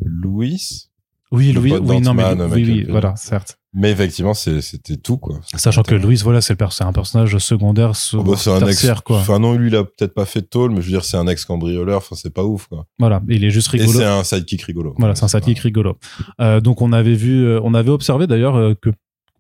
Louis 0.06 0.88
oui, 1.34 1.54
Louis, 1.54 1.72
oui, 1.78 2.02
non 2.02 2.14
mais 2.14 2.26
oui, 2.26 2.64
oui, 2.66 2.82
Caine. 2.82 2.92
voilà, 2.92 3.16
certes. 3.16 3.58
mais 3.74 3.90
effectivement 3.92 4.34
c'était 4.34 4.98
tout 4.98 5.16
quoi. 5.16 5.40
Sachant 5.56 5.82
que 5.82 5.96
Louis, 5.96 6.20
voilà, 6.22 6.42
c'est 6.42 6.58
pers- 6.58 6.74
un 6.82 6.92
personnage 6.92 7.38
secondaire, 7.38 7.94
Oh, 8.14 8.22
bah, 8.24 8.34
c'est 8.36 8.50
un 8.50 8.68
ex 8.68 8.86
quoi. 9.06 9.20
enfin 9.20 9.40
non 9.40 9.54
lui 9.56 9.70
il 9.70 9.76
a 9.78 9.86
peut-être 9.86 10.14
pas 10.14 10.26
fait 10.26 10.42
de 10.42 10.48
tôle 10.48 10.72
mais 10.72 10.82
je 10.82 10.88
veux 10.88 10.92
dire 10.92 11.06
c'est 11.06 11.16
un 11.16 11.28
ex 11.28 11.46
cambrioleur 11.46 12.00
enfin 12.00 12.18
c'est 12.18 12.34
pas 12.34 12.44
ouf 12.44 12.68
quoi. 12.68 12.86
Voilà, 13.00 13.22
il 13.30 13.46
est 13.46 13.50
juste 13.50 13.74
Et 13.74 13.78
rigolo. 13.78 14.00
c'est 14.00 14.06
un 14.06 14.26
sidekick 14.26 14.62
rigolo. 14.64 14.94
Voilà, 14.98 15.16
c'est 15.16 15.24
un 15.24 15.30
sidekick 15.30 15.60
rigolo. 15.60 15.98
Euh, 16.42 16.60
donc 16.60 16.82
on 16.82 16.92
avait 16.92 17.16
vu, 17.16 17.46
euh, 17.46 17.62
on 17.64 17.74
avait 17.76 17.92
observé 17.92 18.28
d'ailleurs 18.28 18.58
euh, 18.58 18.74
que 18.74 18.90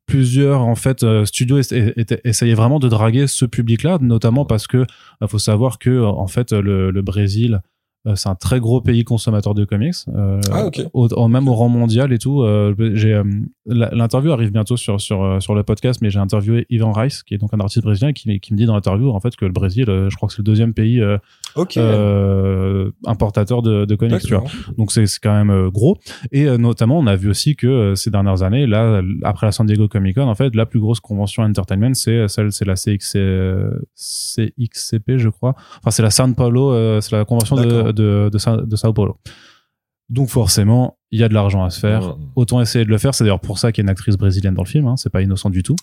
plusieurs 0.05 0.61
en 0.61 0.75
fait 0.75 1.03
euh, 1.03 1.25
studios 1.25 1.59
essayaient 2.23 2.53
vraiment 2.53 2.79
de 2.79 2.87
draguer 2.87 3.27
ce 3.27 3.43
public-là, 3.45 3.97
notamment 4.01 4.45
parce 4.45 4.65
que 4.65 4.77
euh, 5.21 5.27
faut 5.27 5.39
savoir 5.39 5.77
que 5.77 5.89
euh, 5.89 6.05
en 6.07 6.27
fait 6.27 6.53
le, 6.53 6.89
le 6.91 7.01
Brésil 7.01 7.55
Euh, 7.55 7.59
c'est 8.15 8.29
un 8.29 8.35
très 8.35 8.59
gros 8.59 8.81
pays 8.81 9.03
consommateur 9.03 9.53
de 9.53 9.63
comics, 9.65 9.93
euh, 10.15 10.39
Ah, 10.51 10.65
ok. 10.65 10.81
au- 10.93 11.07
au- 11.07 11.27
même 11.27 11.47
au 11.47 11.53
rang 11.53 11.69
mondial 11.69 12.11
et 12.13 12.17
tout. 12.17 12.41
Euh, 12.41 12.73
j'ai 12.95 13.13
euh, 13.13 13.23
l'interview 13.67 14.31
arrive 14.31 14.51
bientôt 14.51 14.75
sur 14.77 14.99
sur 14.99 15.23
euh, 15.23 15.39
sur 15.39 15.53
le 15.53 15.63
podcast, 15.63 15.99
mais 16.01 16.09
j'ai 16.09 16.19
interviewé 16.19 16.65
Ivan 16.69 16.91
Rice, 16.91 17.21
qui 17.23 17.35
est 17.35 17.37
donc 17.37 17.53
un 17.53 17.59
artiste 17.59 17.83
brésilien, 17.83 18.11
qui, 18.13 18.39
qui 18.39 18.53
me 18.53 18.57
dit 18.57 18.65
dans 18.65 18.73
l'interview 18.73 19.09
en 19.11 19.19
fait 19.19 19.35
que 19.35 19.45
le 19.45 19.51
Brésil, 19.51 19.85
euh, 19.89 20.09
je 20.09 20.15
crois 20.15 20.27
que 20.27 20.33
c'est 20.33 20.39
le 20.41 20.45
deuxième 20.45 20.73
pays 20.73 20.99
euh, 20.99 21.17
euh, 21.81 22.91
importateur 23.05 23.61
de, 23.61 23.85
de 23.85 23.95
comics, 23.95 24.19
tu 24.21 24.33
vois. 24.33 24.43
D'accord. 24.45 24.73
Donc 24.77 24.91
c'est 24.91 25.05
c'est 25.05 25.19
quand 25.21 25.33
même 25.33 25.49
euh, 25.51 25.69
gros. 25.69 25.97
Et 26.31 26.47
euh, 26.47 26.57
notamment, 26.57 26.97
on 26.97 27.07
a 27.07 27.15
vu 27.15 27.29
aussi 27.29 27.55
que 27.55 27.67
euh, 27.67 27.95
ces 27.95 28.09
dernières 28.09 28.41
années, 28.43 28.65
là, 28.65 29.01
après 29.23 29.45
la 29.47 29.51
San 29.51 29.65
Diego 29.67 29.87
Comic 29.87 30.15
Con, 30.15 30.23
en 30.27 30.35
fait, 30.35 30.55
la 30.55 30.65
plus 30.65 30.79
grosse 30.79 30.99
convention 30.99 31.43
entertainment, 31.43 31.93
c'est 31.93 32.11
euh, 32.11 32.27
celle, 32.27 32.51
c'est 32.51 32.65
la 32.65 32.75
CX, 32.75 33.13
euh, 33.15 33.69
CXCP, 33.95 35.17
je 35.17 35.29
crois. 35.29 35.55
Enfin, 35.79 35.91
c'est 35.91 36.03
la 36.03 36.09
San 36.11 36.33
Paulo, 36.35 36.71
euh, 36.71 37.01
c'est 37.01 37.15
la 37.15 37.25
convention 37.25 37.55
de. 37.55 37.90
De, 37.93 38.29
de, 38.31 38.37
Sa- 38.37 38.57
de 38.57 38.75
Sao 38.75 38.93
Paulo. 38.93 39.17
Donc 40.09 40.27
forcément, 40.27 40.97
il 41.11 41.21
y 41.21 41.23
a 41.23 41.29
de 41.29 41.33
l'argent 41.33 41.63
à 41.63 41.69
se 41.69 41.79
faire. 41.79 42.17
Autant 42.35 42.59
essayer 42.59 42.83
de 42.83 42.89
le 42.89 42.97
faire. 42.97 43.15
C'est 43.15 43.23
d'ailleurs 43.23 43.39
pour 43.39 43.57
ça 43.59 43.71
qu'il 43.71 43.81
y 43.81 43.83
a 43.83 43.87
une 43.87 43.89
actrice 43.89 44.17
brésilienne 44.17 44.53
dans 44.53 44.63
le 44.63 44.67
film. 44.67 44.87
Hein. 44.87 44.97
C'est 44.97 45.09
pas 45.09 45.21
innocent 45.21 45.49
du 45.49 45.63
tout. 45.63 45.77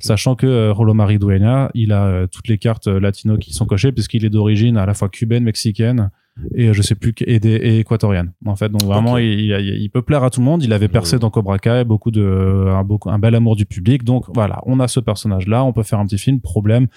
Sachant 0.00 0.34
que 0.34 0.46
euh, 0.48 0.72
Rolo 0.72 0.94
Maridueña, 0.94 1.70
il 1.74 1.92
a 1.92 2.04
euh, 2.06 2.26
toutes 2.26 2.48
les 2.48 2.58
cartes 2.58 2.88
euh, 2.88 2.98
latino 2.98 3.36
qui 3.36 3.52
sont 3.52 3.66
cochées 3.66 3.92
puisqu'il 3.92 4.24
est 4.24 4.30
d'origine 4.30 4.76
à 4.76 4.84
la 4.86 4.94
fois 4.94 5.08
cubaine, 5.08 5.44
mexicaine 5.44 6.10
et 6.56 6.68
euh, 6.68 6.72
je 6.72 6.82
sais 6.82 6.96
plus 6.96 7.14
et, 7.24 7.38
des- 7.38 7.50
et 7.50 7.78
équatorienne. 7.78 8.32
En 8.46 8.56
fait, 8.56 8.68
donc 8.68 8.82
vraiment, 8.82 9.16
il, 9.18 9.28
il- 9.28 9.78
il 9.82 9.90
peut 9.90 10.02
plaire 10.02 10.24
à 10.24 10.30
tout 10.30 10.40
le 10.40 10.46
monde. 10.46 10.64
Il 10.64 10.72
avait 10.72 10.88
percé 10.88 11.14
Ouais. 11.16 11.20
dans 11.20 11.30
Cobra 11.30 11.58
Kai, 11.60 11.84
beaucoup 11.84 12.10
de 12.10 12.66
un, 12.68 12.82
beaucoup, 12.82 13.10
un 13.10 13.18
bel 13.20 13.36
amour 13.36 13.54
du 13.54 13.64
public. 13.66 14.02
Donc 14.02 14.24
voilà, 14.34 14.60
on 14.66 14.80
a 14.80 14.88
ce 14.88 14.98
personnage-là, 14.98 15.62
on 15.62 15.72
peut 15.72 15.82
faire 15.84 16.00
un 16.00 16.06
petit 16.06 16.18
film. 16.18 16.40
Problème, 16.40 16.88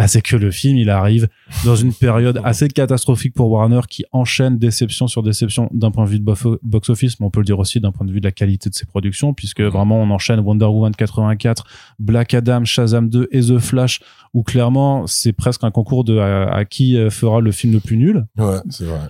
bah, 0.00 0.08
c'est 0.08 0.22
que 0.22 0.34
le 0.34 0.50
film, 0.50 0.78
il 0.78 0.88
arrive 0.88 1.28
dans 1.66 1.76
une 1.76 1.92
période 1.92 2.40
assez 2.42 2.68
catastrophique 2.68 3.34
pour 3.34 3.50
Warner 3.50 3.80
qui 3.86 4.06
enchaîne 4.12 4.56
déception 4.56 5.08
sur 5.08 5.22
déception 5.22 5.68
d'un 5.74 5.90
point 5.90 6.06
de 6.06 6.08
vue 6.10 6.18
de 6.18 6.24
box-office, 6.62 7.20
mais 7.20 7.26
on 7.26 7.30
peut 7.30 7.40
le 7.40 7.44
dire 7.44 7.58
aussi 7.58 7.80
d'un 7.80 7.92
point 7.92 8.06
de 8.06 8.10
vue 8.10 8.20
de 8.20 8.24
la 8.26 8.32
qualité 8.32 8.70
de 8.70 8.74
ses 8.74 8.86
productions, 8.86 9.34
puisque 9.34 9.60
Mhm. 9.60 9.68
vraiment 9.68 10.00
on 10.00 10.08
enchaîne 10.08 10.40
Wonder 10.40 10.64
Woman 10.64 10.94
84, 10.96 11.66
Black 11.98 12.32
Adam, 12.32 12.64
Shazam 12.64 13.10
2 13.10 13.28
et 13.30 13.40
The 13.42 13.58
Flash, 13.58 14.00
où 14.32 14.42
clairement 14.42 15.06
c'est 15.06 15.34
presque 15.34 15.64
un 15.64 15.70
concours 15.70 16.02
de 16.04 16.16
à, 16.16 16.44
à 16.50 16.64
qui 16.64 16.96
euh, 16.96 17.10
fera 17.10 17.42
le 17.42 17.52
film 17.52 17.74
le 17.74 17.80
plus 17.80 17.98
nul. 17.98 18.24
Ouais, 18.38 18.56
c'est 18.70 18.86
vrai. 18.86 19.00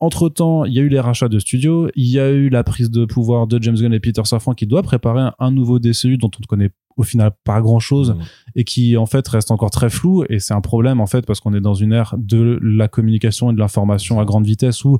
Entre 0.00 0.28
temps, 0.28 0.66
il 0.66 0.74
y 0.74 0.78
a 0.78 0.82
eu 0.82 0.88
les 0.90 1.00
rachats 1.00 1.28
de 1.30 1.38
studios, 1.38 1.88
il 1.96 2.08
y 2.10 2.20
a 2.20 2.28
eu 2.30 2.50
la 2.50 2.62
prise 2.62 2.90
de 2.90 3.06
pouvoir 3.06 3.46
de 3.46 3.62
James 3.62 3.76
Gunn 3.76 3.94
et 3.94 4.00
Peter 4.00 4.20
Safran 4.24 4.52
qui 4.52 4.66
doit 4.66 4.82
préparer 4.82 5.22
un, 5.22 5.32
un 5.38 5.50
nouveau 5.50 5.78
DCU 5.78 6.18
dont 6.18 6.30
on 6.36 6.42
ne 6.42 6.46
connaît 6.46 6.70
au 6.96 7.02
final 7.02 7.30
pas 7.44 7.60
grand 7.60 7.78
chose 7.80 8.10
Mm. 8.16 8.22
et 8.56 8.64
qui 8.64 8.96
en 8.96 9.06
fait 9.06 9.26
reste 9.28 9.50
encore 9.50 9.70
très 9.70 9.90
flou 9.90 10.24
et 10.30 10.38
c'est 10.38 10.54
un 10.54 10.60
problème 10.60 11.00
en 11.00 11.06
fait 11.06 11.26
parce 11.26 11.40
qu'on 11.40 11.54
est 11.54 11.60
dans 11.60 11.74
une 11.74 11.92
ère 11.92 12.14
de 12.18 12.58
la 12.62 12.88
communication 12.88 13.50
et 13.50 13.54
de 13.54 13.58
l'information 13.58 14.18
à 14.20 14.24
grande 14.24 14.46
vitesse 14.46 14.84
où 14.84 14.98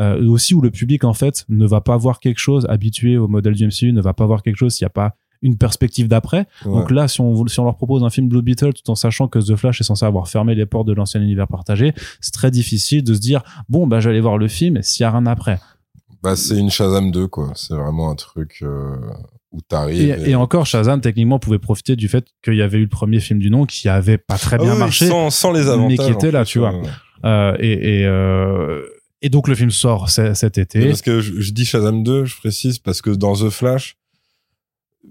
euh, 0.00 0.24
aussi 0.28 0.54
où 0.54 0.60
le 0.60 0.70
public 0.70 1.04
en 1.04 1.14
fait 1.14 1.44
ne 1.48 1.66
va 1.66 1.80
pas 1.80 1.96
voir 1.96 2.20
quelque 2.20 2.38
chose 2.38 2.66
habitué 2.68 3.16
au 3.18 3.26
modèle 3.28 3.54
du 3.54 3.66
MCU 3.66 3.92
ne 3.92 4.00
va 4.00 4.12
pas 4.14 4.26
voir 4.26 4.42
quelque 4.42 4.56
chose 4.56 4.74
s'il 4.74 4.84
n'y 4.84 4.88
a 4.88 4.90
pas 4.90 5.16
une 5.40 5.56
perspective 5.56 6.08
d'après 6.08 6.46
Ouais. 6.66 6.72
donc 6.72 6.90
là 6.90 7.08
si 7.08 7.20
on 7.20 7.46
si 7.46 7.58
on 7.60 7.64
leur 7.64 7.76
propose 7.76 8.02
un 8.04 8.10
film 8.10 8.28
Blue 8.28 8.42
Beetle 8.42 8.74
tout 8.74 8.90
en 8.90 8.94
sachant 8.94 9.28
que 9.28 9.38
The 9.38 9.56
Flash 9.56 9.80
est 9.80 9.84
censé 9.84 10.04
avoir 10.04 10.28
fermé 10.28 10.54
les 10.54 10.66
portes 10.66 10.86
de 10.88 10.92
l'ancien 10.92 11.20
univers 11.22 11.48
partagé 11.48 11.94
c'est 12.20 12.32
très 12.34 12.50
difficile 12.50 13.02
de 13.04 13.14
se 13.14 13.20
dire 13.20 13.42
bon 13.68 13.86
bah 13.86 14.00
j'allais 14.00 14.20
voir 14.20 14.36
le 14.36 14.48
film 14.48 14.82
s'il 14.82 15.02
y 15.02 15.06
a 15.06 15.10
rien 15.12 15.26
après 15.26 15.58
Bah, 16.22 16.34
c'est 16.34 16.58
une 16.58 16.68
Shazam 16.70 17.12
2, 17.12 17.28
quoi. 17.28 17.52
C'est 17.54 17.74
vraiment 17.74 18.10
un 18.10 18.16
truc 18.16 18.58
euh, 18.62 18.96
où 19.52 19.60
t'arrives. 19.62 20.00
et, 20.26 20.30
et 20.30 20.34
encore 20.34 20.66
Shazam 20.66 21.00
techniquement 21.00 21.38
pouvait 21.38 21.58
profiter 21.58 21.96
du 21.96 22.08
fait 22.08 22.26
qu'il 22.44 22.54
y 22.54 22.62
avait 22.62 22.78
eu 22.78 22.82
le 22.82 22.88
premier 22.88 23.18
film 23.20 23.38
du 23.40 23.50
nom 23.50 23.64
qui 23.64 23.88
avait 23.88 24.18
pas 24.18 24.36
très 24.38 24.56
Ah 24.56 24.62
bien 24.62 24.72
oui, 24.74 24.78
marché 24.78 25.06
Sans, 25.06 25.30
sans 25.30 25.52
les 25.52 25.62
mais 25.64 25.70
avantages. 25.70 26.06
qui 26.06 26.12
était 26.12 26.30
là, 26.30 26.42
plus, 26.44 26.50
tu 26.52 26.58
vois. 26.58 26.74
ouais. 26.78 26.88
Euh, 27.24 27.56
et, 27.58 28.00
et, 28.00 28.06
euh, 28.06 28.82
et 29.22 29.28
donc 29.30 29.48
le 29.48 29.54
film 29.54 29.70
sort 29.70 30.10
cet 30.10 30.58
Mais 30.58 30.62
été. 30.62 30.86
Parce 30.88 31.02
que 31.02 31.20
je, 31.20 31.40
je 31.40 31.50
dis 31.52 31.64
Shazam 31.64 32.02
2, 32.02 32.24
je 32.26 32.36
précise, 32.36 32.78
parce 32.78 33.00
que 33.02 33.10
dans 33.10 33.34
The 33.34 33.48
Flash, 33.50 33.96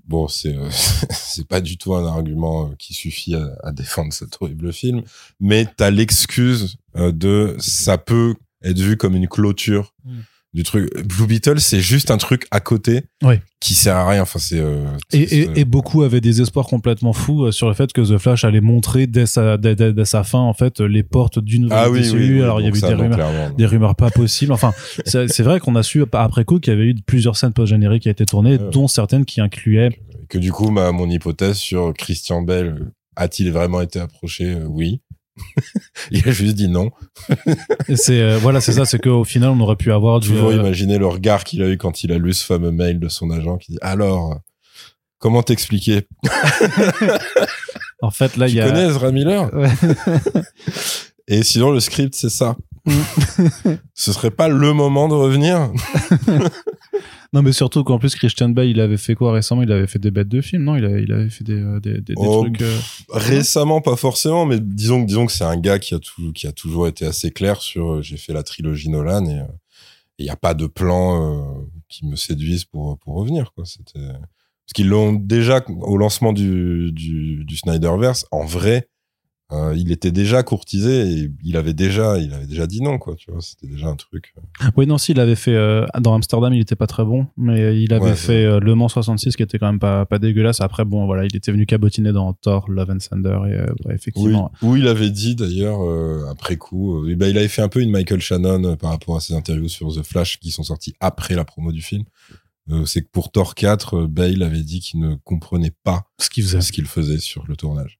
bon, 0.05 0.27
c'est 0.27 0.55
euh, 0.55 0.69
c'est 1.09 1.47
pas 1.47 1.59
du 1.61 1.77
tout 1.77 1.95
un 1.95 2.05
argument 2.05 2.67
euh, 2.69 2.75
qui 2.77 2.93
suffit 2.93 3.35
à, 3.35 3.49
à 3.63 3.71
défendre 3.71 4.13
cet 4.13 4.37
horrible 4.39 4.71
film, 4.71 5.01
mais 5.39 5.65
t'as 5.77 5.89
l'excuse 5.89 6.77
de 6.95 7.55
ça 7.59 7.97
peut 7.97 8.35
être 8.63 8.79
vu 8.79 8.97
comme 8.97 9.15
une 9.15 9.27
clôture 9.27 9.93
Mm. 10.05 10.19
Du 10.57 10.63
truc. 10.63 10.89
Blue 11.05 11.27
Beetle, 11.27 11.59
c'est 11.61 11.79
juste 11.81 12.09
un 12.11 12.17
truc 12.17 12.47
à 12.51 12.59
côté 12.59 13.03
Ouais. 13.23 13.41
qui 13.59 13.75
sert 13.75 13.95
à 13.95 14.09
rien. 14.09 14.23
Enfin, 14.23 14.39
c'est 14.39 14.59
euh, 14.59 14.85
Et, 15.13 15.27
c'est- 15.27 15.35
et, 15.37 15.59
et 15.59 15.65
beaucoup 15.65 16.01
avaient 16.03 16.19
des 16.19 16.41
espoirs 16.41 16.65
complètement 16.65 17.13
fous 17.13 17.45
euh, 17.45 17.51
sur 17.51 17.67
le 17.67 17.75
fait 17.75 17.93
que 17.93 18.01
The 18.01 18.17
Flash 18.17 18.43
allait 18.43 18.59
montrer 18.59 19.05
dès 19.05 19.27
sa, 19.27 19.57
dès, 19.57 19.75
dès- 19.75 19.93
dès 19.93 20.05
sa 20.05 20.23
fin 20.23 20.39
en 20.39 20.53
fait 20.53 20.79
les 20.81 21.03
portes 21.03 21.37
du 21.39 21.59
nouveau 21.59 21.75
ah 21.77 21.89
oui, 21.91 22.01
oui, 22.11 22.31
oui, 22.33 22.41
Alors 22.41 22.59
il 22.59 22.67
y 22.75 22.79
ça, 22.79 22.87
des 22.89 22.95
rumeurs, 22.95 23.53
des 23.55 23.65
rumeurs 23.67 23.95
pas 23.95 24.09
possibles. 24.09 24.51
Enfin, 24.51 24.73
c'est 25.05 25.43
vrai 25.43 25.59
qu'on 25.59 25.75
a 25.75 25.83
su 25.83 26.03
après 26.11 26.43
coup 26.43 26.59
qu'il 26.59 26.73
y 26.73 26.75
avait 26.75 26.87
eu 26.87 26.95
plusieurs 27.05 27.37
scènes 27.37 27.53
post-génériques 27.53 28.03
qui 28.03 28.09
a 28.09 28.11
été 28.11 28.25
tournées, 28.25 28.57
Ouais. 28.57 28.69
dont 28.71 28.87
certaines 28.87 29.25
qui 29.25 29.39
incluaient 29.41 29.91
que 30.27 30.37
du 30.39 30.51
coup, 30.51 30.71
ma, 30.71 30.91
mon 30.91 31.09
hypothèse 31.09 31.55
sur 31.57 31.93
Christian 31.93 32.41
Bell, 32.41 32.65
euh, 32.67 32.91
a-t-il 33.15 33.51
vraiment 33.51 33.79
été 33.81 33.99
approché? 33.99 34.45
Euh, 34.55 34.65
Oui. 34.67 34.99
Il 36.11 36.27
a 36.27 36.31
juste 36.31 36.55
dit 36.55 36.67
non. 36.67 36.91
C'est 37.95 38.21
euh, 38.21 38.37
voilà, 38.37 38.61
c'est 38.61 38.73
ça, 38.73 38.85
c'est 38.85 38.99
qu'au 38.99 39.23
final 39.23 39.49
on 39.49 39.59
aurait 39.59 39.75
pu 39.75 39.91
avoir 39.91 40.19
du 40.19 40.29
Toujours 40.29 40.49
euh, 40.49 40.55
imaginer 40.55 40.97
le 40.97 41.07
regard 41.07 41.43
qu'il 41.43 41.61
a 41.61 41.67
eu 41.69 41.77
quand 41.77 42.03
il 42.03 42.11
a 42.11 42.17
lu 42.17 42.33
ce 42.33 42.45
fameux 42.45 42.71
mail 42.71 42.99
de 42.99 43.09
son 43.09 43.29
agent 43.31 43.57
qui 43.57 43.73
dit 43.73 43.77
alors 43.81 44.39
comment 45.19 45.43
t'expliquer? 45.43 46.07
En 48.01 48.11
fait 48.11 48.37
là 48.37 48.47
il 48.47 48.51
Tu 48.51 48.57
y 48.57 48.61
a 48.61 48.67
connais 48.67 48.87
Ezra 48.87 49.11
Miller? 49.11 49.49
Et 51.27 51.43
sinon 51.43 51.71
le 51.71 51.79
script 51.79 52.15
c'est 52.15 52.29
ça. 52.29 52.55
Ce 53.93 54.13
serait 54.13 54.31
pas 54.31 54.47
le 54.47 54.73
moment 54.73 55.07
de 55.07 55.13
revenir 55.13 55.71
Non, 57.33 57.41
mais 57.41 57.51
surtout 57.51 57.83
qu'en 57.83 57.99
plus, 57.99 58.15
Christian 58.15 58.49
Bale, 58.49 58.67
il 58.69 58.79
avait 58.79 58.95
fait 58.97 59.13
quoi 59.13 59.33
récemment? 59.33 59.61
Il 59.61 59.71
avait 59.71 59.85
fait 59.87 59.99
des 59.99 60.11
bêtes 60.11 60.29
de 60.29 60.39
films, 60.41 60.63
non? 60.63 60.77
Il 60.77 60.85
avait, 60.85 61.03
il 61.03 61.11
avait 61.11 61.29
fait 61.29 61.43
des, 61.43 61.61
euh, 61.61 61.79
des, 61.81 61.95
des, 61.95 62.01
des 62.01 62.13
Oh, 62.15 62.43
trucs. 62.43 62.61
euh, 62.61 62.77
Récemment, 63.09 63.81
pas 63.81 63.97
forcément, 63.97 64.45
mais 64.45 64.59
disons 64.61 65.01
que 65.01 65.07
disons 65.07 65.25
que 65.25 65.33
c'est 65.33 65.43
un 65.43 65.57
gars 65.57 65.77
qui 65.77 65.93
a 65.93 65.99
tout, 65.99 66.31
qui 66.31 66.47
a 66.47 66.53
toujours 66.53 66.87
été 66.87 67.05
assez 67.05 67.31
clair 67.31 67.61
sur. 67.61 67.95
euh, 67.95 68.01
J'ai 68.01 68.15
fait 68.17 68.31
la 68.31 68.43
trilogie 68.43 68.89
Nolan 68.89 69.25
et 69.25 69.41
il 70.19 70.23
n'y 70.23 70.29
a 70.31 70.37
pas 70.37 70.53
de 70.53 70.67
plan 70.67 71.57
euh, 71.59 71.65
qui 71.89 72.05
me 72.07 72.15
séduise 72.15 72.63
pour 72.63 72.97
pour 72.99 73.15
revenir 73.15 73.51
quoi. 73.53 73.65
C'était 73.65 73.99
parce 73.99 74.73
qu'ils 74.73 74.87
l'ont 74.87 75.11
déjà 75.13 75.63
au 75.81 75.97
lancement 75.97 76.31
du 76.31 76.91
du, 76.93 77.43
du 77.43 77.57
Snyderverse. 77.57 78.25
En 78.31 78.45
vrai, 78.45 78.87
euh, 79.53 79.73
il 79.77 79.91
était 79.93 80.11
déjà 80.11 80.43
courtisé 80.43 81.07
et 81.09 81.31
il 81.43 81.55
avait 81.55 81.73
déjà 81.73 82.17
il 82.17 82.33
avait 82.33 82.47
déjà 82.47 82.67
dit 82.67 82.81
non 82.81 82.97
quoi. 82.97 83.15
Tu 83.15 83.31
vois, 83.31 83.39
c'était 83.41 83.67
déjà 83.67 83.87
un 83.87 83.95
truc. 83.95 84.33
euh, 84.37 84.67
Oui, 84.75 84.85
non, 84.87 84.97
si, 84.97 85.13
il 85.13 85.19
avait 85.21 85.35
fait. 85.35 85.55
euh, 85.55 85.85
dans 86.01 86.13
Amsterdam, 86.15 86.53
il 86.53 86.59
était 86.61 86.75
pas 86.75 86.87
très 86.87 87.05
bon, 87.05 87.27
mais 87.37 87.81
il 87.81 87.93
avait 87.93 88.05
Ouais, 88.09 88.15
fait 88.15 88.43
euh, 88.43 88.59
Le 88.59 88.75
Mans 88.75 88.89
66, 88.89 89.35
qui 89.37 89.43
était 89.43 89.57
quand 89.57 89.67
même 89.67 89.79
pas, 89.79 90.05
pas 90.05 90.19
dégueulasse. 90.19 90.59
Après, 90.59 90.83
bon, 90.83 91.05
voilà, 91.05 91.23
il 91.25 91.35
était 91.35 91.51
venu 91.53 91.65
cabotiner 91.65 92.11
dans 92.11 92.33
Thor, 92.33 92.69
Love 92.69 92.89
and 92.91 92.97
Thunder, 92.97 93.39
et 93.47 93.53
euh, 93.53 93.65
ouais, 93.65 93.75
Oui, 93.85 93.93
effectivement. 93.95 94.51
où 94.61 94.75
il 94.75 94.87
avait 94.87 95.09
dit 95.11 95.35
d'ailleurs 95.35 95.79
euh, 95.81 96.25
après 96.29 96.57
coup, 96.57 97.05
bah, 97.15 97.29
il 97.29 97.37
avait 97.37 97.47
fait 97.47 97.61
un 97.61 97.69
peu 97.69 97.81
une 97.81 97.91
Michael 97.91 98.19
Shannon 98.19 98.75
par 98.75 98.89
rapport 98.91 99.15
à 99.15 99.19
ses 99.21 99.33
interviews 99.33 99.69
sur 99.69 99.93
The 99.95 100.03
Flash 100.03 100.39
qui 100.39 100.51
sont 100.51 100.63
sorties 100.63 100.93
après 100.99 101.35
la 101.35 101.45
promo 101.45 101.71
du 101.71 101.81
film. 101.81 102.03
Euh, 102.69 102.85
c'est 102.85 103.01
que 103.01 103.07
pour 103.11 103.31
Thor 103.31 103.55
4, 103.55 103.93
euh, 103.95 104.07
Bale 104.07 104.43
avait 104.43 104.61
dit 104.61 104.81
qu'il 104.81 104.99
ne 104.99 105.15
comprenait 105.23 105.71
pas 105.85 106.03
Ce 106.19 106.29
qu'il 106.29 106.43
faisait. 106.43 106.59
ce 106.59 106.71
qu'il 106.73 106.85
faisait 106.85 107.17
sur 107.19 107.45
le 107.47 107.55
tournage. 107.55 107.97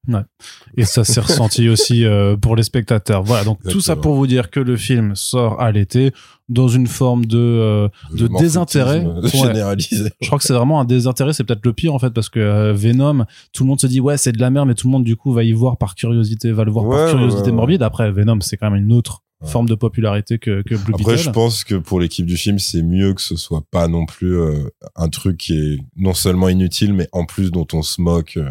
Et 0.75 0.83
ça 0.83 1.03
s'est 1.05 1.21
ressenti 1.21 1.69
aussi 1.69 2.03
euh, 2.03 2.35
pour 2.35 2.55
les 2.57 2.63
spectateurs. 2.63 3.23
Voilà, 3.23 3.45
donc 3.45 3.59
tout 3.69 3.79
ça 3.79 3.95
pour 3.95 4.15
vous 4.15 4.27
dire 4.27 4.49
que 4.49 4.59
le 4.59 4.75
film 4.75 5.15
sort 5.15 5.61
à 5.61 5.71
l'été 5.71 6.11
dans 6.49 6.67
une 6.67 6.87
forme 6.87 7.25
de. 7.25 7.37
euh, 7.37 7.87
De 8.11 8.27
désintérêt. 8.39 9.05
Ouais. 9.05 9.29
généralisé. 9.29 10.11
Je 10.21 10.27
crois 10.27 10.37
que 10.39 10.43
c'est 10.45 10.53
vraiment 10.53 10.81
un 10.81 10.85
désintérêt, 10.85 11.31
c'est 11.33 11.43
peut-être 11.45 11.65
le 11.65 11.73
pire 11.73 11.93
en 11.93 11.99
fait, 11.99 12.09
parce 12.11 12.29
que 12.29 12.71
Venom, 12.73 13.25
tout 13.53 13.63
le 13.63 13.67
monde 13.69 13.79
se 13.79 13.87
dit 13.87 14.01
ouais 14.01 14.17
c'est 14.17 14.31
de 14.33 14.41
la 14.41 14.49
merde, 14.49 14.67
mais 14.67 14.75
tout 14.75 14.87
le 14.87 14.91
monde 14.91 15.03
du 15.05 15.15
coup 15.15 15.31
va 15.31 15.43
y 15.43 15.53
voir 15.53 15.77
par 15.77 15.95
curiosité, 15.95 16.51
va 16.51 16.63
le 16.65 16.71
voir 16.71 16.85
Ouais, 16.85 16.95
par 16.97 17.09
curiosité 17.11 17.41
ouais, 17.43 17.47
ouais. 17.49 17.53
morbide. 17.53 17.83
Après 17.83 18.11
Venom, 18.11 18.39
c'est 18.41 18.57
quand 18.57 18.69
même 18.69 18.83
une 18.83 18.91
autre 18.93 19.23
Ouais. 19.41 19.49
forme 19.49 19.67
de 19.67 19.75
popularité 19.75 20.39
que, 20.39 20.63
que 20.63 20.73
Blue 20.75 20.93
Après, 20.95 21.13
Beetle. 21.13 21.25
je 21.25 21.29
pense 21.29 21.63
que 21.63 21.75
pour 21.75 21.99
l'équipe 21.99 22.25
du 22.25 22.37
film, 22.37 22.57
c'est 22.57 22.81
mieux 22.81 23.13
que 23.13 23.21
ce 23.21 23.35
soit 23.35 23.63
pas 23.69 23.87
non 23.87 24.07
plus 24.07 24.35
euh, 24.35 24.67
un 24.95 25.09
truc 25.09 25.37
qui 25.37 25.53
est 25.57 25.79
non 25.95 26.15
seulement 26.15 26.49
inutile, 26.49 26.91
mais 26.93 27.07
en 27.11 27.25
plus 27.25 27.51
dont 27.51 27.67
on 27.73 27.83
se 27.83 28.01
moque. 28.01 28.37
euh. 28.37 28.49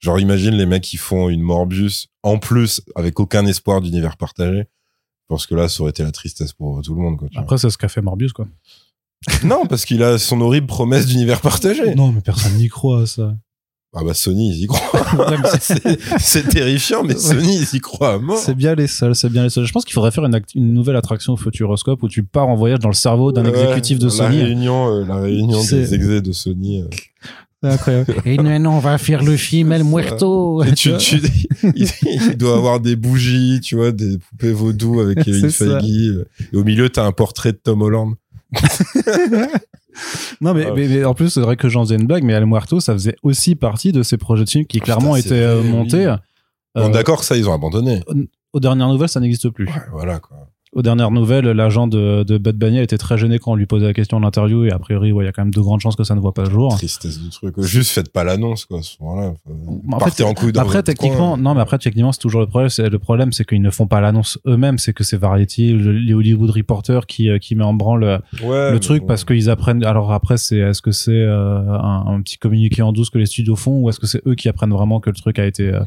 Genre, 0.00 0.18
imagine 0.18 0.54
les 0.54 0.66
mecs 0.66 0.82
qui 0.82 0.96
font 0.96 1.28
une 1.28 1.40
Morbius 1.40 2.08
en 2.24 2.38
plus 2.38 2.82
avec 2.96 3.20
aucun 3.20 3.46
espoir 3.46 3.80
d'univers 3.80 4.16
partagé. 4.16 4.64
Parce 5.28 5.46
que 5.46 5.54
là, 5.54 5.68
ça 5.68 5.80
aurait 5.82 5.90
été 5.90 6.02
la 6.02 6.10
tristesse 6.12 6.52
pour 6.52 6.82
tout 6.82 6.94
le 6.94 7.00
monde. 7.00 7.16
Quoi. 7.16 7.28
Après 7.36 7.56
c'est 7.56 7.70
ce 7.70 7.78
qu'a 7.78 7.88
fait 7.88 8.02
Morbius 8.02 8.32
quoi. 8.32 8.46
non, 9.44 9.66
parce 9.66 9.84
qu'il 9.84 10.02
a 10.02 10.18
son 10.18 10.40
horrible 10.40 10.66
promesse 10.66 11.06
d'univers 11.06 11.40
partagé. 11.40 11.94
Non 11.94 12.12
mais 12.12 12.20
personne 12.20 12.54
n'y 12.56 12.68
croit 12.68 13.02
à 13.02 13.06
ça. 13.06 13.34
Ah 13.96 14.02
bah 14.04 14.14
Sony, 14.14 14.50
ils 14.50 14.64
y 14.64 14.66
croient. 14.66 15.36
C'est- 16.18 16.48
terrifiant, 16.48 17.04
mais. 17.04 17.16
Sony, 17.16 17.58
ils 17.60 17.76
y 17.76 17.80
croient 17.80 18.14
à 18.14 18.18
mort. 18.18 18.38
c'est 18.38 18.54
bien 18.54 18.74
les 18.74 18.88
seuls, 18.88 19.14
c'est 19.14 19.28
bien 19.28 19.44
les 19.44 19.50
seuls. 19.50 19.64
Je 19.66 19.72
pense 19.72 19.84
qu'il 19.84 19.94
faudrait 19.94 20.10
faire 20.10 20.24
une, 20.24 20.74
nouvelle 20.74 20.96
attraction 20.96 21.34
au 21.34 21.36
Futuroscope 21.36 22.02
où 22.02 22.08
tu 22.08 22.24
pars 22.24 22.48
en 22.48 22.56
voyage 22.56 22.80
dans 22.80 22.88
le 22.88 22.94
cerveau 22.94 23.30
d'un 23.30 23.44
Ouais, 23.44 23.50
exécutif 23.62 23.98
de 23.98 24.06
La 24.06 24.10
Sony. 24.10 24.42
réunion, 24.42 24.92
euh, 24.92 25.04
la 25.06 25.16
réunion 25.16 25.60
des 25.62 25.94
exés 25.94 26.20
de 26.20 26.32
Sony. 26.32 26.82
euh. 26.82 26.86
C'est 27.62 27.70
incroyable. 27.70 28.14
Et 28.26 28.36
non, 28.36 28.72
on 28.72 28.78
va 28.78 28.98
faire 28.98 29.22
le 29.22 29.36
film 29.36 29.72
El 29.72 29.84
Muerto. 29.84 30.62
Et 30.64 30.72
tu, 30.72 30.96
tu, 30.98 31.20
il, 31.74 31.88
il 32.02 32.36
doit 32.36 32.56
avoir 32.56 32.80
des 32.80 32.96
bougies, 32.96 33.60
tu 33.62 33.76
vois, 33.76 33.92
des 33.92 34.18
poupées 34.18 34.52
vaudou 34.52 35.00
avec 35.00 35.22
Kevin. 35.22 35.50
Feige. 35.50 35.82
Et 36.52 36.56
au 36.56 36.64
milieu, 36.64 36.88
t'as 36.90 37.04
un 37.04 37.12
portrait 37.12 37.52
de 37.52 37.60
Tom 37.62 37.80
Holland. 37.82 38.14
Non, 40.40 40.54
mais, 40.54 40.66
Ah. 40.66 40.72
mais, 40.74 40.88
mais 40.88 41.04
en 41.04 41.14
plus, 41.14 41.30
c'est 41.30 41.40
vrai 41.40 41.56
que 41.56 41.68
j'en 41.68 41.84
faisais 41.84 41.96
une 41.96 42.06
blague, 42.06 42.24
mais 42.24 42.32
El 42.32 42.46
Muerto, 42.46 42.80
ça 42.80 42.92
faisait 42.92 43.16
aussi 43.22 43.54
partie 43.54 43.92
de 43.92 44.02
ces 44.02 44.16
projets 44.16 44.44
de 44.44 44.50
films 44.50 44.66
qui 44.66 44.80
clairement 44.80 45.14
putain, 45.14 45.28
c'est 45.28 45.34
étaient 45.36 45.44
euh, 45.44 45.60
vrai, 45.60 45.68
montés. 45.68 46.06
oui. 46.08 46.82
Euh, 46.82 46.88
d'accord, 46.88 47.22
ça, 47.24 47.36
ils 47.36 47.48
ont 47.48 47.52
abandonné. 47.54 48.02
aux 48.52 48.60
dernières 48.60 48.88
nouvelles, 48.88 49.08
ça 49.08 49.20
n'existe 49.20 49.48
plus. 49.50 49.66
Ouais, 49.66 49.72
voilà, 49.92 50.18
quoi. 50.18 50.36
Aux 50.74 50.82
dernières 50.82 51.10
nouvelles, 51.12 51.44
l'agent 51.46 51.86
de, 51.86 52.24
de 52.24 52.36
Bud 52.36 52.56
Bunny 52.56 52.80
était 52.80 52.98
très 52.98 53.16
gêné 53.16 53.38
quand 53.38 53.52
on 53.52 53.54
lui 53.54 53.66
posait 53.66 53.86
la 53.86 53.92
question 53.94 54.18
de 54.18 54.24
l'interview 54.24 54.64
et 54.64 54.72
a 54.72 54.78
priori, 54.78 55.12
ouais, 55.12 55.24
il 55.24 55.26
y 55.26 55.28
a 55.28 55.32
quand 55.32 55.42
même 55.42 55.54
de 55.54 55.60
grandes 55.60 55.80
chances 55.80 55.94
que 55.96 56.02
ça 56.04 56.14
ne 56.16 56.20
voit 56.20 56.34
pas 56.34 56.42
le 56.44 56.50
jour. 56.50 56.74
Tristesse 56.76 57.20
du 57.20 57.28
truc. 57.30 57.54
Juste 57.60 57.92
faites 57.92 58.10
pas 58.12 58.24
l'annonce, 58.24 58.64
quoi. 58.64 58.80
En 59.00 59.34
Partez 59.98 60.22
fait, 60.22 60.22
en 60.24 60.34
couille 60.34 60.52
dans 60.52 60.62
Après, 60.62 60.82
techniquement, 60.82 61.34
coin. 61.34 61.36
non, 61.36 61.54
mais 61.54 61.60
après, 61.60 61.78
techniquement, 61.78 62.12
c'est 62.12 62.18
toujours 62.20 62.40
le 62.40 62.46
problème. 62.46 62.68
Le 62.78 62.98
problème, 62.98 63.32
c'est 63.32 63.44
qu'ils 63.46 63.62
ne 63.62 63.70
font 63.70 63.86
pas 63.86 64.00
l'annonce 64.00 64.38
eux-mêmes. 64.46 64.78
C'est 64.78 64.92
que 64.92 65.04
c'est 65.04 65.16
Variety, 65.16 65.72
le- 65.72 65.92
les 65.92 66.12
Hollywood 66.14 66.50
Reporters 66.50 67.06
qui 67.06 67.28
euh, 67.30 67.38
qui 67.38 67.54
met 67.54 67.64
en 67.64 67.74
branle 67.74 68.04
euh, 68.04 68.18
Ouais, 68.42 68.72
le 68.72 68.80
truc 68.80 69.02
bon. 69.02 69.06
parce 69.08 69.24
qu'ils 69.24 69.50
apprennent. 69.50 69.84
Alors 69.84 70.12
après, 70.12 70.36
c'est 70.38 70.56
est-ce 70.58 70.82
que 70.82 70.90
c'est 70.90 71.12
euh, 71.12 71.60
un, 71.68 72.04
un 72.08 72.20
petit 72.22 72.36
communiqué 72.38 72.82
en 72.82 72.92
douce 72.92 73.10
que 73.10 73.18
les 73.18 73.26
studios 73.26 73.56
font 73.56 73.78
ou 73.80 73.88
est-ce 73.90 74.00
que 74.00 74.06
c'est 74.06 74.22
eux 74.26 74.34
qui 74.34 74.48
apprennent 74.48 74.72
vraiment 74.72 74.98
que 75.00 75.10
le 75.10 75.16
truc 75.16 75.38
a 75.38 75.46
été 75.46 75.68
euh, 75.72 75.80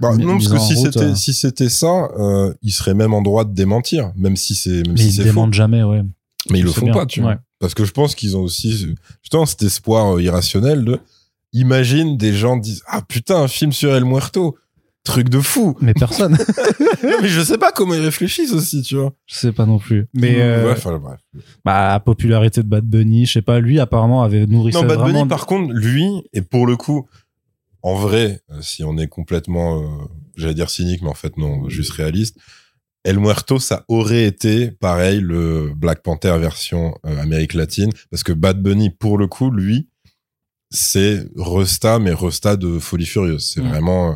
Bah, 0.00 0.14
non, 0.18 0.32
parce 0.34 0.48
que 0.48 0.56
en 0.56 0.58
si 0.58 0.76
c'était 0.76 1.14
si 1.14 1.32
c'était 1.32 1.68
ça, 1.68 2.08
euh, 2.18 2.52
ils 2.62 2.72
seraient 2.72 2.94
même 2.94 3.14
en 3.14 3.22
droit 3.22 3.44
de 3.44 3.54
démentir, 3.54 4.12
même 4.16 4.33
si 4.36 4.54
c'est 4.54 4.82
même 4.86 4.92
mais 4.92 4.96
si 4.96 5.20
ils 5.20 5.24
démentent 5.24 5.54
jamais, 5.54 5.82
ouais. 5.82 6.02
Mais 6.50 6.58
ils 6.58 6.64
le 6.64 6.70
font 6.70 6.84
bien, 6.84 6.92
pas, 6.92 7.06
tu 7.06 7.20
vois. 7.20 7.38
Parce 7.58 7.74
que 7.74 7.84
je 7.84 7.92
pense 7.92 8.14
qu'ils 8.14 8.36
ont 8.36 8.42
aussi 8.42 8.94
justement 9.22 9.46
cet 9.46 9.62
espoir 9.62 10.16
euh, 10.16 10.22
irrationnel 10.22 10.84
de 10.84 11.00
imagine 11.52 12.16
des 12.16 12.34
gens 12.34 12.56
disent 12.56 12.82
ah 12.86 13.00
putain 13.06 13.36
un 13.42 13.48
film 13.48 13.72
sur 13.72 13.94
El 13.94 14.04
Muerto, 14.04 14.56
truc 15.04 15.28
de 15.28 15.40
fou. 15.40 15.76
Mais 15.80 15.94
personne. 15.94 16.36
Mais 17.02 17.28
je 17.28 17.40
sais 17.42 17.58
pas 17.58 17.70
comment 17.72 17.94
ils 17.94 18.00
réfléchissent 18.00 18.52
aussi, 18.52 18.82
tu 18.82 18.96
vois. 18.96 19.12
je 19.26 19.34
sais 19.36 19.52
pas 19.52 19.64
non 19.66 19.78
plus. 19.78 20.06
Mais 20.14 20.40
euh, 20.42 20.66
Ouais, 20.66 20.72
enfin, 20.72 20.98
bref. 20.98 21.20
bah, 21.64 21.92
la 21.92 22.00
popularité 22.00 22.62
de 22.62 22.68
Bad 22.68 22.84
Bunny, 22.84 23.26
je 23.26 23.32
sais 23.32 23.42
pas, 23.42 23.60
lui 23.60 23.78
apparemment 23.80 24.22
avait 24.22 24.46
nourri 24.46 24.72
Non, 24.72 24.80
ça 24.80 24.86
Bad 24.86 24.98
vraiment. 24.98 25.20
Bunny, 25.20 25.28
par 25.28 25.46
contre, 25.46 25.72
lui, 25.72 26.06
et 26.32 26.42
pour 26.42 26.66
le 26.66 26.76
coup, 26.76 27.06
en 27.82 27.94
vrai, 27.94 28.40
euh, 28.50 28.60
si 28.62 28.82
on 28.82 28.96
est 28.96 29.08
complètement, 29.08 29.82
euh, 29.82 29.86
j'allais 30.36 30.54
dire 30.54 30.70
cynique, 30.70 31.02
mais 31.02 31.10
en 31.10 31.14
fait 31.14 31.36
non, 31.36 31.68
juste 31.68 31.92
réaliste, 31.92 32.38
El 33.04 33.18
Muerto, 33.20 33.58
ça 33.58 33.84
aurait 33.88 34.24
été 34.24 34.70
pareil 34.70 35.20
le 35.20 35.72
Black 35.76 36.02
Panther 36.02 36.36
version 36.38 36.94
euh, 37.04 37.20
Amérique 37.20 37.52
latine, 37.54 37.90
parce 38.10 38.22
que 38.22 38.32
Bad 38.32 38.62
Bunny, 38.62 38.90
pour 38.90 39.18
le 39.18 39.26
coup, 39.26 39.50
lui, 39.50 39.88
c'est 40.70 41.26
Resta, 41.36 41.98
mais 41.98 42.12
Resta 42.14 42.56
de 42.56 42.78
Folie 42.78 43.06
Furieuse. 43.06 43.44
C'est 43.52 43.60
Mm. 43.62 43.68
vraiment, 43.68 44.10
euh, 44.10 44.14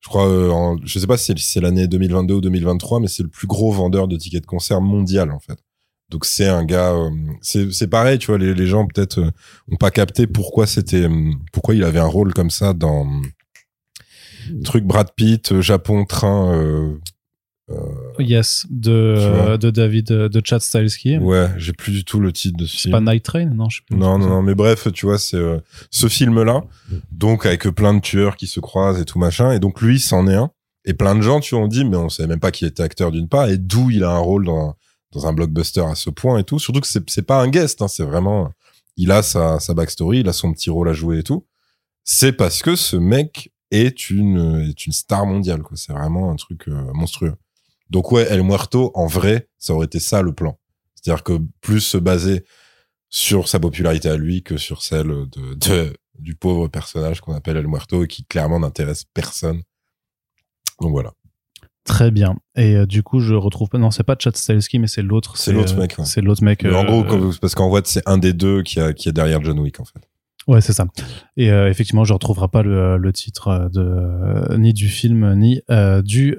je 0.00 0.08
crois, 0.08 0.28
euh, 0.28 0.50
en- 0.50 0.76
je 0.84 0.98
sais 0.98 1.06
pas 1.06 1.16
si 1.16 1.34
c'est- 1.36 1.60
l'année 1.60 1.88
2022 1.88 2.34
ou 2.34 2.40
2023, 2.40 3.00
mais 3.00 3.08
c'est 3.08 3.22
le 3.24 3.28
plus 3.28 3.46
gros 3.48 3.72
vendeur 3.72 4.06
de 4.08 4.16
tickets 4.16 4.42
de 4.42 4.46
concert 4.46 4.80
mondial, 4.80 5.30
en 5.32 5.40
fait. 5.40 5.58
Donc 6.08 6.24
c'est 6.24 6.46
un 6.46 6.64
gars, 6.64 6.92
euh, 6.92 7.10
c'est 7.40 7.72
c'est 7.72 7.88
pareil, 7.88 8.18
tu 8.18 8.26
vois, 8.28 8.38
les, 8.38 8.54
les 8.54 8.66
gens 8.66 8.86
peut-être 8.86 9.18
euh, 9.18 9.30
ont 9.70 9.76
pas 9.76 9.90
capté 9.90 10.26
pourquoi 10.26 10.66
c'était, 10.66 11.08
pourquoi 11.52 11.74
il 11.74 11.82
avait 11.84 11.98
un 11.98 12.06
rôle 12.06 12.34
comme 12.34 12.50
ça 12.50 12.72
dans 12.74 13.06
truc 14.64 14.84
Brad 14.84 15.08
Pitt, 15.16 15.60
Japon, 15.60 16.04
train. 16.04 16.52
euh, 16.54 16.98
Yes, 18.18 18.66
de 18.70 18.90
euh, 18.92 19.56
de 19.56 19.70
David 19.70 20.10
euh, 20.10 20.28
de 20.28 20.42
Chad 20.44 20.60
Stahelski. 20.60 21.18
ouais, 21.18 21.48
j'ai 21.56 21.72
plus 21.72 21.92
du 21.92 22.04
tout 22.04 22.20
le 22.20 22.32
titre 22.32 22.58
de 22.58 22.66
ce 22.66 22.76
C'est 22.76 22.82
film. 22.90 22.92
pas 23.04 23.12
Night 23.12 23.24
Train, 23.24 23.46
non 23.46 23.68
je 23.70 23.78
sais 23.78 23.82
plus. 23.86 23.96
Non, 23.96 24.18
non, 24.18 24.28
non, 24.28 24.42
mais 24.42 24.54
bref, 24.54 24.88
tu 24.92 25.06
vois, 25.06 25.18
c'est 25.18 25.36
euh, 25.36 25.58
ce 25.90 26.08
film-là, 26.08 26.62
donc 27.10 27.46
avec 27.46 27.62
plein 27.68 27.94
de 27.94 28.00
tueurs 28.00 28.36
qui 28.36 28.46
se 28.46 28.60
croisent 28.60 29.00
et 29.00 29.04
tout 29.04 29.18
machin, 29.18 29.52
et 29.52 29.58
donc 29.58 29.80
lui, 29.80 29.98
c'en 30.00 30.26
est 30.28 30.34
un. 30.34 30.50
Et 30.84 30.94
plein 30.94 31.14
de 31.14 31.20
gens, 31.22 31.40
tu 31.40 31.54
vois, 31.54 31.64
ont 31.64 31.68
dit, 31.68 31.84
mais 31.84 31.96
on 31.96 32.08
savait 32.08 32.28
même 32.28 32.40
pas 32.40 32.50
qu'il 32.50 32.66
était 32.66 32.82
acteur 32.82 33.10
d'une 33.12 33.28
part, 33.28 33.48
et 33.48 33.56
d'où 33.56 33.90
il 33.90 34.02
a 34.04 34.10
un 34.10 34.18
rôle 34.18 34.44
dans, 34.44 34.70
un- 34.70 34.74
dans 35.12 35.26
un 35.26 35.32
blockbuster 35.32 35.82
à 35.82 35.94
ce 35.94 36.10
point 36.10 36.38
et 36.38 36.44
tout. 36.44 36.58
Surtout 36.58 36.80
que 36.80 36.86
c'est 36.88 37.08
c'est 37.08 37.22
pas 37.26 37.40
un 37.40 37.48
guest, 37.48 37.80
hein, 37.82 37.88
c'est 37.88 38.02
vraiment, 38.04 38.50
il 38.96 39.10
a 39.12 39.22
sa, 39.22 39.60
sa 39.60 39.72
backstory, 39.74 40.20
il 40.20 40.28
a 40.28 40.32
son 40.32 40.52
petit 40.52 40.70
rôle 40.70 40.88
à 40.88 40.92
jouer 40.92 41.18
et 41.20 41.22
tout. 41.22 41.46
C'est 42.04 42.32
parce 42.32 42.62
que 42.62 42.74
ce 42.76 42.96
mec 42.96 43.52
est 43.70 44.10
une, 44.10 44.66
est 44.68 44.86
une 44.86 44.92
star 44.92 45.24
mondiale, 45.24 45.62
quoi. 45.62 45.76
C'est 45.76 45.92
vraiment 45.92 46.30
un 46.32 46.36
truc 46.36 46.66
euh, 46.68 46.82
monstrueux. 46.92 47.34
Donc 47.92 48.10
ouais, 48.10 48.26
El 48.30 48.42
Muerto, 48.42 48.90
en 48.94 49.06
vrai, 49.06 49.48
ça 49.58 49.74
aurait 49.74 49.84
été 49.84 50.00
ça 50.00 50.22
le 50.22 50.32
plan. 50.32 50.58
C'est-à-dire 50.94 51.22
que 51.22 51.38
plus 51.60 51.80
se 51.80 51.98
baser 51.98 52.44
sur 53.10 53.48
sa 53.48 53.60
popularité 53.60 54.08
à 54.08 54.16
lui 54.16 54.42
que 54.42 54.56
sur 54.56 54.82
celle 54.82 55.08
de, 55.08 55.54
de- 55.54 55.92
du 56.18 56.34
pauvre 56.34 56.68
personnage 56.68 57.20
qu'on 57.20 57.34
appelle 57.34 57.58
El 57.58 57.68
Muerto 57.68 58.02
et 58.04 58.08
qui 58.08 58.24
clairement 58.24 58.58
n'intéresse 58.60 59.04
personne. 59.12 59.62
Donc 60.80 60.92
voilà. 60.92 61.12
Très 61.84 62.10
bien. 62.10 62.36
Et 62.56 62.76
euh, 62.76 62.86
du 62.86 63.02
coup, 63.02 63.20
je 63.20 63.34
retrouve 63.34 63.68
pas. 63.68 63.76
Non, 63.76 63.90
c'est 63.90 64.04
pas 64.04 64.16
Chad 64.18 64.36
Stahelski, 64.36 64.78
mais 64.78 64.86
c'est 64.86 65.02
l'autre. 65.02 65.36
C'est 65.36 65.52
l'autre 65.52 65.74
euh, 65.74 65.80
mec, 65.80 65.96
ouais. 65.98 66.04
C'est 66.06 66.20
l'autre 66.22 66.42
mec. 66.44 66.62
Mais 66.62 66.74
en 66.74 66.86
euh, 66.86 67.02
gros, 67.02 67.32
parce 67.40 67.54
qu'en 67.54 67.74
fait, 67.74 67.86
c'est 67.86 68.02
un 68.08 68.18
des 68.18 68.32
deux 68.32 68.62
qui, 68.62 68.80
a, 68.80 68.92
qui 68.94 69.08
est 69.08 69.12
derrière 69.12 69.42
John 69.44 69.58
Wick 69.58 69.80
en 69.80 69.84
fait. 69.84 70.00
Ouais, 70.48 70.60
c'est 70.60 70.72
ça. 70.72 70.86
Et 71.36 71.50
euh, 71.52 71.70
effectivement, 71.70 72.04
je 72.04 72.12
retrouverai 72.12 72.48
pas 72.48 72.62
le, 72.62 72.96
le 72.96 73.12
titre 73.12 73.48
euh, 73.48 73.68
de 73.68 73.80
euh, 73.80 74.58
ni 74.58 74.72
du 74.72 74.88
film 74.88 75.34
ni 75.34 75.60
euh, 75.70 76.02
du 76.02 76.36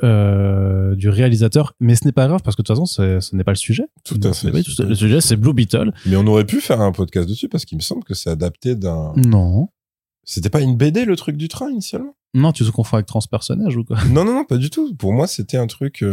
du 0.98 1.10
réalisateur, 1.10 1.74
mais 1.80 1.96
ce 1.96 2.06
n'est 2.06 2.12
pas 2.12 2.28
grave 2.28 2.42
parce 2.44 2.56
que 2.56 2.62
de 2.62 2.66
toute 2.68 2.76
façon, 2.76 2.86
c'est- 2.86 3.22
ce 3.22 3.36
n'est 3.36 3.44
pas 3.44 3.52
le 3.52 3.58
sujet. 3.58 3.86
Tout 4.04 4.20
à 4.24 4.34
fait. 4.34 4.52
Tout- 4.64 4.84
le 4.84 4.96
sujet, 4.96 5.22
c'est 5.22 5.36
Blue 5.38 5.54
Beetle. 5.54 5.94
Mais 6.06 6.16
on 6.18 6.28
aurait 6.28 6.46
pu 6.46 6.60
faire 6.62 6.82
un 6.82 6.92
podcast 6.92 7.28
dessus 7.30 7.48
parce 7.50 7.66
qu'il 7.66 7.78
me 7.78 7.82
semble 7.84 8.04
que 8.04 8.14
c'est 8.14 8.30
adapté 8.30 8.76
d'un. 8.76 9.14
Non. 9.16 9.70
C'était 10.26 10.50
pas 10.50 10.62
une 10.62 10.76
BD 10.78 11.06
le 11.06 11.16
truc 11.16 11.36
du 11.38 11.48
train 11.48 11.70
initialement? 11.70 12.16
Non, 12.34 12.52
tu 12.52 12.64
te 12.66 12.70
confonds 12.72 12.96
avec 12.98 13.06
transpersonnage 13.08 13.76
ou 13.78 13.84
quoi? 13.84 13.98
Non, 14.10 14.24
non, 14.26 14.34
non, 14.34 14.44
pas 14.46 14.58
du 14.58 14.70
tout. 14.70 14.94
Pour 14.96 15.14
moi, 15.14 15.28
c'était 15.28 15.58
un 15.58 15.68
truc. 15.68 16.04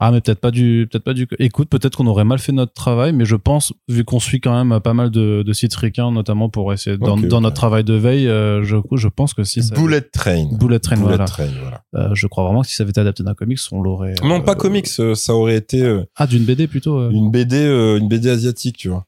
Ah, 0.00 0.10
mais 0.10 0.20
peut-être 0.20 0.40
pas 0.40 0.50
du, 0.50 0.88
peut-être 0.90 1.04
pas 1.04 1.14
du. 1.14 1.28
Écoute, 1.38 1.68
peut-être 1.68 1.96
qu'on 1.96 2.06
aurait 2.08 2.24
mal 2.24 2.40
fait 2.40 2.50
notre 2.50 2.72
travail, 2.72 3.12
mais 3.12 3.24
je 3.24 3.36
pense, 3.36 3.72
vu 3.88 4.04
qu'on 4.04 4.18
suit 4.18 4.40
quand 4.40 4.64
même 4.64 4.80
pas 4.80 4.92
mal 4.92 5.10
de, 5.10 5.44
de 5.46 5.52
sites 5.52 5.74
ricains, 5.76 6.10
notamment 6.10 6.48
pour 6.48 6.72
essayer 6.72 6.98
dans, 6.98 7.16
notre 7.16 7.54
travail 7.54 7.84
de 7.84 7.94
veille, 7.94 8.26
euh, 8.26 8.64
je, 8.64 8.76
je 8.96 9.08
pense 9.08 9.34
que 9.34 9.44
si 9.44 9.62
ça. 9.62 9.74
Bullet 9.76 10.00
Train. 10.00 10.48
Bullet 10.58 10.80
Train, 10.80 10.96
Bullet 10.96 11.08
voilà. 11.08 11.24
Train, 11.26 11.46
voilà. 11.62 11.82
Euh, 11.94 12.14
je 12.14 12.26
crois 12.26 12.42
vraiment 12.44 12.62
que 12.62 12.66
si 12.68 12.74
ça 12.74 12.82
avait 12.82 12.90
été 12.90 13.00
adapté 13.00 13.22
d'un 13.22 13.34
comics, 13.34 13.60
on 13.70 13.80
l'aurait. 13.82 14.14
Non, 14.24 14.40
euh, 14.40 14.40
pas 14.40 14.56
comics, 14.56 14.88
ça 14.88 15.34
aurait 15.34 15.56
été 15.56 15.82
euh, 15.82 16.02
Ah, 16.16 16.26
d'une 16.26 16.44
BD 16.44 16.66
plutôt. 16.66 16.98
euh. 16.98 17.10
une 17.10 17.30
BD, 17.30 17.56
euh, 17.58 17.96
une 17.98 18.08
BD 18.08 18.30
asiatique, 18.30 18.76
tu 18.76 18.88
vois. 18.88 19.06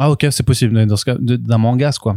Ah, 0.00 0.10
ok, 0.10 0.26
c'est 0.30 0.44
possible. 0.44 0.74
mais 0.74 0.86
Dans 0.86 0.96
ce 0.96 1.04
cas, 1.04 1.16
d'un 1.20 1.58
manga, 1.58 1.90
quoi. 2.00 2.16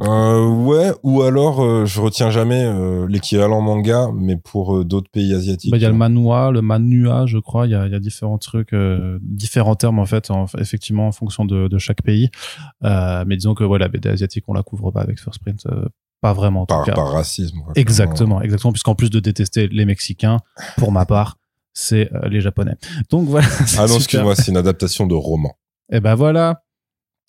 Euh, 0.00 0.48
ouais, 0.48 0.90
ou 1.02 1.22
alors 1.22 1.62
euh, 1.62 1.84
je 1.86 2.00
retiens 2.00 2.30
jamais 2.30 2.64
euh, 2.64 3.06
l'équivalent 3.08 3.60
manga, 3.60 4.08
mais 4.14 4.36
pour 4.36 4.84
d'autres 4.84 5.10
pays 5.10 5.32
asiatiques. 5.34 5.70
Bah, 5.70 5.76
Il 5.76 5.82
y 5.82 5.86
a 5.86 5.90
le 5.90 5.94
manhwa, 5.94 6.50
le 6.50 6.62
manua, 6.62 7.26
je 7.26 7.38
crois. 7.38 7.66
Il 7.66 7.70
y 7.70 7.74
a, 7.74 7.86
il 7.86 7.92
y 7.92 7.94
a 7.94 8.00
différents 8.00 8.38
trucs, 8.38 8.74
différents 9.20 9.76
termes 9.76 9.98
en 9.98 10.06
fait, 10.06 10.30
en- 10.30 10.46
effectivement 10.58 11.06
en 11.06 11.12
fonction 11.12 11.44
de, 11.44 11.68
de 11.68 11.78
chaque 11.78 12.02
pays. 12.02 12.30
Mais 12.82 13.36
disons 13.36 13.54
que 13.54 13.64
voilà, 13.64 13.88
BD 13.88 14.08
asiatique, 14.08 14.44
on 14.48 14.54
la 14.54 14.62
couvre 14.62 14.90
pas 14.90 15.02
avec 15.02 15.20
First 15.20 15.40
Print, 15.40 15.66
pas 16.20 16.32
vraiment 16.32 16.62
en 16.62 16.66
tout 16.66 16.74
par, 16.74 16.84
cas. 16.84 16.94
par 16.94 17.12
racisme. 17.12 17.58
quoi. 17.64 17.72
Exactement, 17.76 18.40
exactement, 18.42 18.72
puisqu'en 18.72 18.94
plus 18.94 19.10
de 19.10 19.20
détester 19.20 19.68
les 19.68 19.84
Mexicains, 19.84 20.38
pour 20.78 20.90
ma 20.92 21.04
part, 21.04 21.36
c'est 21.74 22.12
euh, 22.14 22.28
les 22.28 22.40
Japonais. 22.40 22.74
Donc 23.10 23.28
voilà. 23.28 23.46
Ah 23.78 23.86
non, 23.86 23.96
excuse-moi, 23.96 24.34
c'est 24.36 24.50
une 24.50 24.56
adaptation 24.56 25.06
de 25.06 25.14
roman. 25.14 25.54
Et 25.92 26.00
ben 26.00 26.14
voilà. 26.14 26.62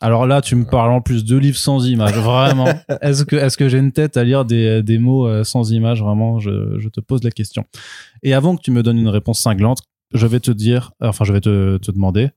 Alors 0.04 0.28
là, 0.28 0.42
tu 0.42 0.58
me 0.58 0.66
parles 0.66 0.92
en 0.92 1.00
plus 1.00 1.24
de 1.24 1.38
livres 1.38 1.58
sans 1.58 1.88
images, 1.88 2.18
vraiment. 2.18 2.68
Est-ce 3.02 3.24
que, 3.24 3.38
est-ce 3.38 3.56
que 3.58 3.70
j'ai 3.70 3.78
une 3.78 3.94
tête 3.94 4.18
à 4.18 4.26
lire 4.26 4.44
des, 4.44 4.84
des 4.84 4.98
mots 4.98 5.26
euh, 5.28 5.46
sans 5.46 5.72
images? 5.72 6.04
Vraiment, 6.04 6.40
je, 6.40 6.78
je 6.78 6.90
te 6.90 7.00
pose 7.00 7.24
la 7.24 7.32
question. 7.32 7.64
Et 8.22 8.34
avant 8.34 8.58
que 8.58 8.62
tu 8.62 8.72
me 8.72 8.84
donnes 8.84 8.98
une 8.98 9.08
réponse 9.08 9.40
cinglante, 9.40 9.80
je 10.14 10.28
vais 10.28 10.42
te 10.42 10.52
dire, 10.52 10.92
enfin, 11.02 11.24
je 11.24 11.32
vais 11.32 11.40
te, 11.40 11.78
te 11.78 11.90
demander, 11.90 12.32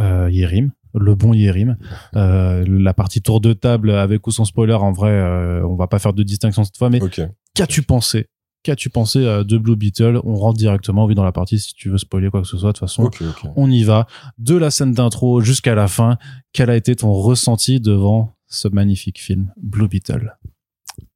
euh, 0.00 0.28
Yérim, 0.30 0.70
le 0.94 1.16
bon 1.16 1.32
Yérim, 1.34 1.76
euh, 2.14 2.64
la 2.68 2.94
partie 2.94 3.20
tour 3.20 3.40
de 3.40 3.52
table 3.52 3.90
avec 3.90 4.24
ou 4.26 4.30
sans 4.30 4.44
spoiler, 4.44 4.74
en 4.74 4.92
vrai, 4.92 5.10
euh, 5.10 5.66
on 5.66 5.74
va 5.74 5.88
pas 5.88 5.98
faire 5.98 6.12
de 6.12 6.22
distinction 6.22 6.62
cette 6.62 6.76
fois, 6.78 6.88
mais 6.88 7.02
Ok. 7.02 7.20
qu'as-tu 7.54 7.82
pensé 7.82 8.26
Qu'as-tu 8.62 8.90
pensé 8.90 9.18
euh, 9.18 9.42
de 9.42 9.58
Blue 9.58 9.76
Beetle? 9.76 10.20
On 10.24 10.36
rentre 10.36 10.58
directement, 10.58 11.06
oui, 11.06 11.14
dans 11.14 11.24
la 11.24 11.32
partie 11.32 11.58
si 11.58 11.74
tu 11.74 11.90
veux 11.90 11.98
spoiler 11.98 12.30
quoi 12.30 12.42
que 12.42 12.46
ce 12.46 12.56
soit. 12.56 12.72
De 12.72 12.78
toute 12.78 12.88
façon, 12.88 13.10
on 13.56 13.70
y 13.70 13.82
va. 13.82 14.06
De 14.38 14.56
la 14.56 14.70
scène 14.70 14.92
d'intro 14.92 15.40
jusqu'à 15.40 15.74
la 15.74 15.88
fin, 15.88 16.16
quel 16.52 16.70
a 16.70 16.76
été 16.76 16.94
ton 16.94 17.12
ressenti 17.12 17.80
devant 17.80 18.34
ce 18.46 18.68
magnifique 18.68 19.20
film, 19.20 19.52
Blue 19.56 19.88
Beetle? 19.88 20.38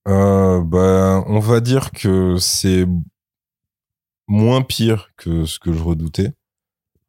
Euh, 0.09 0.63
bah, 0.65 1.23
on 1.29 1.39
va 1.39 1.61
dire 1.61 1.93
que 1.93 2.37
c'est 2.39 2.87
moins 4.27 4.63
pire 4.63 5.11
que 5.17 5.45
ce 5.45 5.59
que 5.59 5.73
je 5.73 5.83
redoutais. 5.83 6.33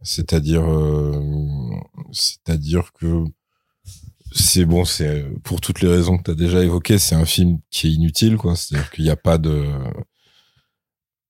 C'est-à-dire, 0.02 0.64
euh, 0.70 1.20
c'est-à-dire 2.12 2.92
que 2.94 3.24
c'est 4.32 4.66
bon, 4.66 4.86
c'est 4.86 5.26
pour 5.44 5.62
toutes 5.62 5.82
les 5.82 5.88
raisons 5.88 6.18
que 6.18 6.24
tu 6.24 6.32
as 6.32 6.36
déjà 6.36 6.64
évoquées, 6.64 7.00
c'est 7.00 7.16
un 7.16 7.26
film 7.26 7.60
qui 7.72 7.88
est 7.88 7.92
inutile, 7.92 8.38
quoi. 8.38 8.56
C'est-à-dire 8.56 8.92
qu'il 8.92 9.06
n'y 9.06 9.10
a 9.10 9.16
pas 9.16 9.40
de 9.40 9.66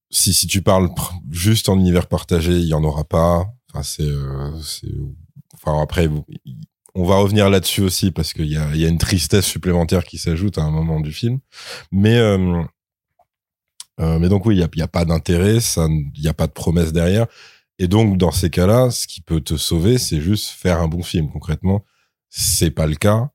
si 0.10 0.34
si 0.34 0.48
tu 0.48 0.62
parles 0.62 0.89
juste 1.32 1.70
en 1.70 1.78
univers 1.80 2.08
partagé, 2.08 2.54
il 2.54 2.67
y 2.67 2.74
en 2.74 2.84
aura 2.84 3.04
pas. 3.04 3.46
Enfin, 3.70 3.84
c'est, 3.84 4.04
euh, 4.04 4.52
enfin 5.54 5.82
après, 5.82 6.10
on 6.96 7.06
va 7.06 7.17
revenir 7.17 7.50
là-dessus 7.50 7.82
aussi 7.82 8.12
parce 8.12 8.34
qu'il 8.34 8.48
y 8.48 8.58
a, 8.58 8.74
y 8.76 8.86
a 8.86 8.88
une 8.88 8.98
tristesse 8.98 9.46
supplémentaire 9.46 10.04
qui 10.04 10.17
s'ajoute 10.17 10.58
à 10.58 10.63
un 10.63 10.72
moment 10.72 11.00
du 11.00 11.12
film. 11.12 11.39
Mais 11.91 12.17
euh, 12.17 12.63
euh, 14.00 14.20
mais 14.20 14.30
donc 14.30 14.46
oui, 14.46 14.56
il 14.56 14.60
y 14.60 14.63
a, 14.63 14.70
y 14.76 14.82
a 14.82 14.88
pas 14.88 15.06
d'intérêt, 15.06 15.58
il 15.58 16.24
y 16.24 16.28
a 16.28 16.34
pas 16.34 16.48
de 16.48 16.52
promesse 16.52 16.93
derrière. 16.93 17.28
Et 17.80 17.88
donc 17.88 18.17
dans 18.17 18.32
ces 18.32 18.50
cas-là, 18.50 18.89
ce 18.91 19.08
qui 19.08 19.22
peut 19.22 19.41
te 19.41 19.58
sauver, 19.58 19.98
c'est 19.98 20.22
juste 20.22 20.50
faire 20.50 20.82
un 20.82 20.88
bon 20.88 21.04
film. 21.04 21.30
Concrètement, 21.32 21.84
c'est 22.30 22.72
pas 22.72 22.88
le 22.88 22.96
cas. 22.96 23.30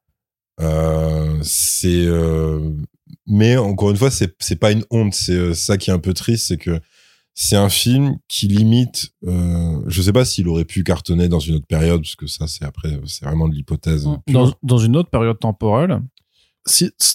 Euh, 0.61 1.39
c'est 1.43 2.05
euh, 2.07 2.71
mais 3.27 3.57
encore 3.57 3.91
une 3.91 3.97
fois, 3.97 4.11
c'est 4.11 4.35
c'est 4.41 4.57
pas 4.57 4.73
une 4.73 4.85
honte. 4.91 5.15
C'est 5.15 5.33
euh, 5.33 5.55
ça 5.55 5.79
qui 5.79 5.91
est 5.91 5.93
un 5.93 5.99
peu 5.99 6.15
triste, 6.15 6.49
c'est 6.49 6.57
que 6.57 6.81
c'est 7.35 7.57
un 7.57 7.69
film 7.69 8.17
qui 8.29 8.49
limite. 8.49 9.13
Euh, 9.27 9.81
je 9.87 10.03
sais 10.03 10.13
pas 10.13 10.25
s'il 10.25 10.49
aurait 10.49 10.65
pu 10.65 10.85
cartonner 10.85 11.29
dans 11.29 11.39
une 11.39 11.55
autre 11.55 11.67
période, 11.67 12.03
parce 12.03 12.17
que 12.17 12.27
ça, 12.27 12.47
c'est 12.47 12.65
après, 12.65 13.01
c'est 13.07 13.25
vraiment 13.25 13.49
de 13.49 13.55
l'hypothèse. 13.55 14.07
pure. 14.27 14.47
Dans, 14.47 14.53
dans 14.63 14.79
une 14.79 14.97
autre 14.97 15.09
période 15.09 15.39
temporelle, 15.39 16.03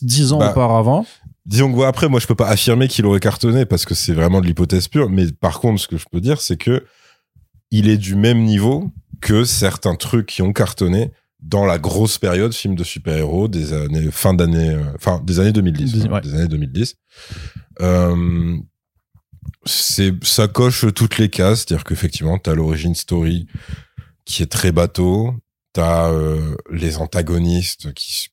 dix 0.01 0.33
ans 0.33 0.39
Bah, 0.39 0.51
auparavant, 0.51 1.05
Disons 1.45 1.73
que 1.73 1.81
après, 1.83 2.09
moi, 2.09 2.19
je 2.19 2.27
peux 2.27 2.35
pas 2.35 2.49
affirmer 2.49 2.89
qu'il 2.89 3.05
aurait 3.05 3.21
cartonné 3.21 3.65
parce 3.65 3.85
que 3.85 3.95
c'est 3.95 4.13
vraiment 4.13 4.41
de 4.41 4.47
l'hypothèse 4.47 4.89
pure. 4.89 5.09
Mais 5.09 5.31
par 5.31 5.61
contre, 5.61 5.79
ce 5.79 5.87
que 5.87 5.95
je 5.97 6.05
peux 6.11 6.19
dire, 6.19 6.41
c'est 6.41 6.57
que 6.57 6.85
il 7.71 7.87
est 7.89 7.97
du 7.97 8.15
même 8.15 8.43
niveau 8.43 8.91
que 9.21 9.45
certains 9.45 9.95
trucs 9.95 10.25
qui 10.25 10.41
ont 10.41 10.51
cartonné 10.51 11.11
dans 11.39 11.65
la 11.65 11.77
grosse 11.77 12.17
période 12.17 12.53
film 12.53 12.75
de 12.75 12.83
super-héros 12.83 13.47
des 13.47 13.73
années 13.73 14.09
fin 14.11 14.33
d'année, 14.33 14.69
euh, 14.71 14.83
enfin 14.95 15.21
des 15.23 15.39
années 15.39 15.51
2010, 15.53 15.93
Des- 15.93 16.09
ouais. 16.09 16.21
des 16.21 16.33
années 16.33 16.47
2010. 16.47 16.95
Euh, 17.81 18.57
c'est 19.65 20.13
ça 20.23 20.47
coche 20.47 20.85
toutes 20.95 21.17
les 21.17 21.29
cases, 21.29 21.59
c'est-à-dire 21.65 21.83
qu'effectivement, 21.83 22.37
t'as 22.37 22.53
l'origine 22.55 22.95
story 22.95 23.47
qui 24.25 24.43
est 24.43 24.51
très 24.51 24.71
bateau, 24.71 25.33
t'as 25.73 26.09
euh, 26.11 26.55
les 26.71 26.97
antagonistes 26.97 27.93
qui 27.93 28.27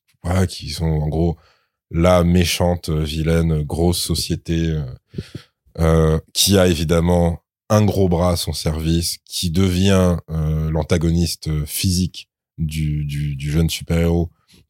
qui 0.49 0.69
sont 0.71 0.85
en 0.85 1.07
gros 1.07 1.37
la 1.91 2.23
méchante 2.23 2.89
vilaine 2.89 3.61
grosse 3.61 3.99
société 4.01 4.69
euh, 4.71 4.83
euh, 5.79 6.19
qui 6.33 6.57
a 6.57 6.65
évidemment 6.67 7.43
un 7.69 7.83
gros 7.85 8.09
bras 8.09 8.31
à 8.31 8.35
son 8.35 8.51
service, 8.53 9.17
qui 9.25 9.51
devient 9.51 10.17
euh, 10.31 10.71
l'antagoniste 10.71 11.65
physique 11.65 12.27
du, 12.57 13.05
du, 13.05 13.35
du 13.35 13.51
jeune 13.51 13.69
super-héros 13.69 14.29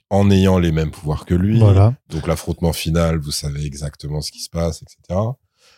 en 0.09 0.29
ayant 0.31 0.59
les 0.59 0.71
mêmes 0.71 0.91
pouvoirs 0.91 1.25
que 1.25 1.33
lui. 1.35 1.57
voilà. 1.59 1.95
Donc 2.09 2.27
l'affrontement 2.27 2.73
final, 2.73 3.17
vous 3.17 3.31
savez 3.31 3.65
exactement 3.65 4.21
ce 4.21 4.31
qui 4.31 4.39
se 4.41 4.49
passe, 4.49 4.81
etc. 4.83 5.19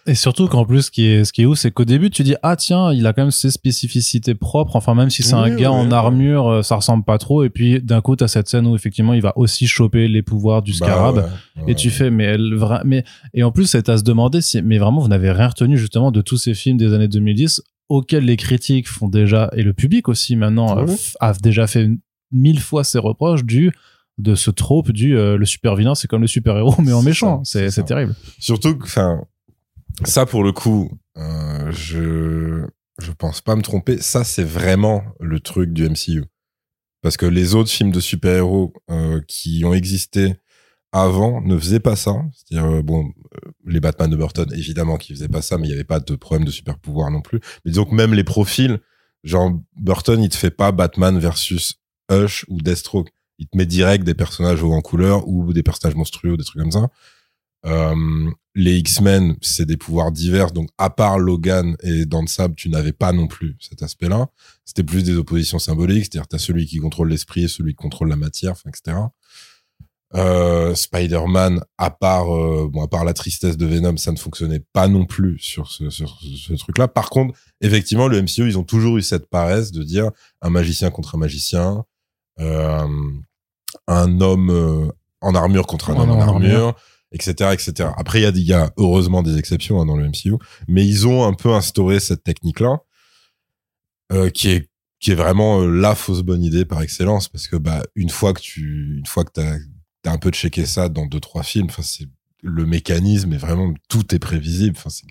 Et 0.09 0.15
surtout 0.15 0.47
qu'en 0.47 0.63
plus, 0.65 0.83
ce 0.83 0.91
qui 0.91 1.05
est, 1.05 1.25
ce 1.25 1.33
qui 1.33 1.41
est 1.41 1.45
ouf, 1.45 1.57
c'est 1.59 1.71
qu'au 1.71 1.83
début, 1.83 2.09
tu 2.09 2.23
dis, 2.23 2.35
ah 2.41 2.55
tiens, 2.55 2.93
il 2.93 3.05
a 3.07 3.11
quand 3.11 3.23
même 3.23 3.31
ses 3.31 3.51
spécificités 3.51 4.35
propres. 4.35 4.77
Enfin, 4.77 4.95
même 4.95 5.09
si 5.09 5.21
c'est 5.21 5.33
un 5.33 5.49
gars 5.49 5.69
ouais, 5.71 5.77
en 5.77 5.91
armure, 5.91 6.47
euh, 6.47 6.61
ça 6.61 6.77
ressemble 6.77 7.03
pas 7.03 7.17
trop. 7.17 7.43
Et 7.43 7.49
puis, 7.49 7.81
d'un 7.81 7.99
coup, 7.99 8.15
t'as 8.15 8.29
cette 8.29 8.47
scène 8.47 8.67
où 8.67 8.75
effectivement, 8.75 9.13
il 9.13 9.21
va 9.21 9.33
aussi 9.37 9.67
choper 9.67 10.07
les 10.07 10.21
pouvoirs 10.21 10.61
du 10.61 10.71
Bah, 10.71 10.77
scarab. 10.77 11.17
ouais. 11.57 11.63
Et 11.71 11.75
tu 11.75 11.89
fais, 11.89 12.09
mais, 12.09 12.23
elle, 12.23 12.53
mais, 12.85 13.03
et 13.33 13.43
en 13.43 13.51
plus, 13.51 13.65
c'est 13.65 13.89
à 13.89 13.97
se 13.97 14.03
demander 14.03 14.39
si, 14.39 14.61
mais 14.61 14.77
vraiment, 14.77 15.01
vous 15.01 15.09
n'avez 15.09 15.29
rien 15.29 15.47
retenu 15.49 15.77
justement 15.77 16.11
de 16.11 16.21
tous 16.21 16.37
ces 16.37 16.53
films 16.53 16.77
des 16.77 16.93
années 16.93 17.09
2010 17.09 17.61
auxquels 17.89 18.25
les 18.25 18.37
critiques 18.37 18.87
font 18.87 19.07
déjà, 19.07 19.49
et 19.55 19.63
le 19.63 19.73
public 19.73 20.09
aussi 20.09 20.35
maintenant, 20.35 20.85
a 21.19 21.33
déjà 21.33 21.67
fait 21.67 21.89
mille 22.31 22.59
fois 22.59 22.83
ses 22.83 22.99
reproches 22.99 23.43
du, 23.43 23.71
de 24.17 24.35
ce 24.35 24.51
trope 24.51 24.91
du, 24.91 25.15
euh, 25.17 25.37
le 25.37 25.45
super 25.45 25.75
vilain, 25.75 25.95
c'est 25.95 26.07
comme 26.07 26.21
le 26.21 26.27
super 26.27 26.57
héros, 26.57 26.75
mais 26.79 26.93
en 26.93 27.01
méchant. 27.01 27.43
C'est, 27.43 27.69
terrible. 27.85 28.15
Surtout 28.39 28.77
que, 28.77 28.83
enfin, 28.83 29.23
ça 30.03 30.25
pour 30.25 30.43
le 30.43 30.51
coup, 30.51 30.89
euh, 31.17 31.71
je 31.71 32.65
je 32.99 33.11
pense 33.11 33.41
pas 33.41 33.55
me 33.55 33.61
tromper. 33.61 33.99
Ça 34.01 34.23
c'est 34.23 34.43
vraiment 34.43 35.03
le 35.19 35.39
truc 35.39 35.71
du 35.71 35.87
MCU, 35.87 36.23
parce 37.01 37.17
que 37.17 37.25
les 37.25 37.55
autres 37.55 37.69
films 37.69 37.91
de 37.91 37.99
super-héros 37.99 38.73
euh, 38.89 39.21
qui 39.27 39.63
ont 39.65 39.73
existé 39.73 40.35
avant 41.01 41.41
ne 41.41 41.57
faisaient 41.57 41.79
pas 41.79 41.95
ça. 41.95 42.15
C'est-à-dire 42.33 42.69
euh, 42.69 42.81
bon, 42.81 43.05
euh, 43.35 43.51
les 43.65 43.79
Batman 43.79 44.09
de 44.09 44.15
Burton 44.15 44.47
évidemment 44.53 44.97
qui 44.97 45.13
faisaient 45.13 45.27
pas 45.27 45.41
ça, 45.41 45.57
mais 45.57 45.67
il 45.67 45.71
y 45.71 45.73
avait 45.73 45.83
pas 45.83 45.99
de 45.99 46.15
problème 46.15 46.45
de 46.45 46.51
super-pouvoir 46.51 47.11
non 47.11 47.21
plus. 47.21 47.39
Mais 47.63 47.71
disons 47.71 47.85
que 47.85 47.95
même 47.95 48.13
les 48.13 48.23
profils, 48.23 48.79
genre 49.23 49.51
Burton, 49.75 50.21
il 50.21 50.29
te 50.29 50.37
fait 50.37 50.51
pas 50.51 50.71
Batman 50.71 51.17
versus 51.19 51.75
Hush 52.11 52.45
ou 52.47 52.61
Deathstroke. 52.61 53.09
Il 53.39 53.47
te 53.47 53.57
met 53.57 53.65
direct 53.65 54.03
des 54.03 54.15
personnages 54.15 54.63
hauts 54.63 54.73
en 54.73 54.81
couleur 54.81 55.27
ou 55.27 55.53
des 55.53 55.63
personnages 55.63 55.95
monstrueux, 55.95 56.37
des 56.37 56.43
trucs 56.43 56.61
comme 56.61 56.71
ça. 56.71 56.89
Euh, 57.65 58.31
les 58.55 58.77
X-Men, 58.77 59.35
c'est 59.41 59.65
des 59.65 59.77
pouvoirs 59.77 60.11
divers, 60.11 60.51
donc 60.51 60.69
à 60.77 60.89
part 60.89 61.19
Logan 61.19 61.75
et 61.83 62.05
Dans 62.05 62.25
tu 62.55 62.69
n'avais 62.69 62.93
pas 62.93 63.11
non 63.11 63.27
plus 63.27 63.55
cet 63.59 63.83
aspect-là. 63.83 64.29
C'était 64.65 64.83
plus 64.83 65.03
des 65.03 65.15
oppositions 65.15 65.59
symboliques, 65.59 66.05
c'est-à-dire 66.05 66.27
t'as 66.27 66.37
celui 66.37 66.65
qui 66.65 66.77
contrôle 66.77 67.09
l'esprit 67.09 67.43
et 67.43 67.47
celui 67.47 67.73
qui 67.73 67.77
contrôle 67.77 68.09
la 68.09 68.15
matière, 68.15 68.55
etc. 68.67 68.97
Euh, 70.15 70.73
Spider-Man, 70.73 71.61
à 71.77 71.89
part 71.89 72.33
euh, 72.33 72.69
bon, 72.71 72.81
à 72.81 72.87
part 72.87 73.03
la 73.03 73.13
tristesse 73.13 73.57
de 73.57 73.65
Venom, 73.65 73.97
ça 73.97 74.13
ne 74.13 74.17
fonctionnait 74.17 74.63
pas 74.71 74.87
non 74.87 75.05
plus 75.05 75.37
sur 75.39 75.69
ce, 75.69 75.89
sur 75.89 76.17
ce, 76.21 76.27
ce 76.35 76.53
truc-là. 76.53 76.87
Par 76.87 77.09
contre, 77.09 77.37
effectivement, 77.59 78.07
le 78.07 78.21
MCU, 78.21 78.47
ils 78.47 78.57
ont 78.57 78.63
toujours 78.63 78.97
eu 78.97 79.01
cette 79.01 79.29
paresse 79.29 79.73
de 79.73 79.83
dire 79.83 80.11
un 80.41 80.49
magicien 80.49 80.91
contre 80.91 81.15
un 81.15 81.17
magicien, 81.17 81.83
euh, 82.39 82.87
un 83.87 84.21
homme 84.21 84.93
en 85.19 85.35
armure 85.35 85.67
contre 85.67 85.89
un 85.89 85.97
homme 85.97 86.11
en 86.11 86.21
armure, 86.21 86.75
etc., 87.11 87.51
etc. 87.51 87.89
Après, 87.97 88.21
il 88.21 88.23
y 88.23 88.27
a, 88.27 88.31
y 88.31 88.53
a 88.53 88.71
heureusement 88.77 89.23
des 89.23 89.37
exceptions 89.37 89.81
hein, 89.81 89.85
dans 89.85 89.97
le 89.97 90.07
MCU, 90.07 90.35
mais 90.69 90.85
ils 90.85 91.05
ont 91.05 91.25
un 91.25 91.33
peu 91.33 91.53
instauré 91.53 91.99
cette 91.99 92.23
technique-là, 92.23 92.79
qui 94.33 94.51
est 94.51 94.69
qui 94.99 95.11
est 95.11 95.15
vraiment 95.15 95.63
la 95.63 95.93
fausse 95.93 96.23
bonne 96.23 96.43
idée 96.43 96.65
par 96.65 96.81
excellence, 96.81 97.27
parce 97.27 97.47
que 97.47 97.55
bah 97.55 97.83
une 97.95 98.09
fois 98.09 98.33
que 98.33 98.41
tu 98.41 98.97
une 98.97 99.05
fois 99.05 99.23
que 99.25 99.31
t'as 99.31 99.57
un 100.07 100.17
peu 100.17 100.29
checké 100.31 100.65
ça 100.65 100.89
dans 100.89 101.05
deux 101.05 101.19
trois 101.19 101.43
films, 101.43 101.67
enfin 101.69 101.83
c'est 101.83 102.07
le 102.43 102.65
mécanisme 102.65 103.33
est 103.33 103.37
vraiment 103.37 103.73
tout 103.89 104.13
est 104.13 104.19
prévisible. 104.19 104.75
Enfin 104.77 104.89
c'est 104.89 105.07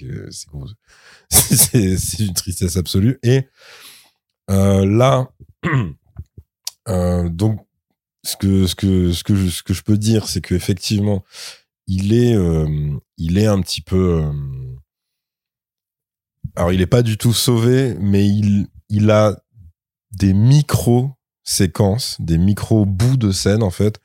c'est 1.98 2.24
une 2.24 2.34
tristesse 2.34 2.76
absolue. 2.76 3.18
Et 3.22 3.48
euh, 4.50 4.86
là, 4.86 5.28
euh, 6.88 7.28
donc 7.28 7.66
ce 8.24 8.36
que 8.36 8.66
ce 8.66 8.74
que 8.74 9.12
ce 9.12 9.24
que 9.24 9.34
je, 9.34 9.48
ce 9.48 9.62
que 9.62 9.74
je 9.74 9.82
peux 9.82 9.98
dire, 9.98 10.28
c'est 10.28 10.40
que 10.40 10.54
effectivement 10.54 11.24
il 11.86 12.12
est 12.12 12.34
euh, 12.34 12.96
il 13.16 13.38
est 13.38 13.46
un 13.46 13.60
petit 13.60 13.80
peu 13.80 14.24
alors 16.56 16.72
il 16.72 16.80
est 16.80 16.86
pas 16.86 17.02
du 17.02 17.18
tout 17.18 17.32
sauvé, 17.32 17.96
mais 18.00 18.26
il 18.26 18.68
il 18.88 19.10
a 19.10 19.36
des 20.12 20.32
micro 20.32 21.10
séquences, 21.44 22.16
des 22.20 22.38
micro 22.38 22.86
bouts 22.86 23.16
de 23.16 23.30
scène 23.30 23.62
en 23.62 23.70
fait, 23.70 24.00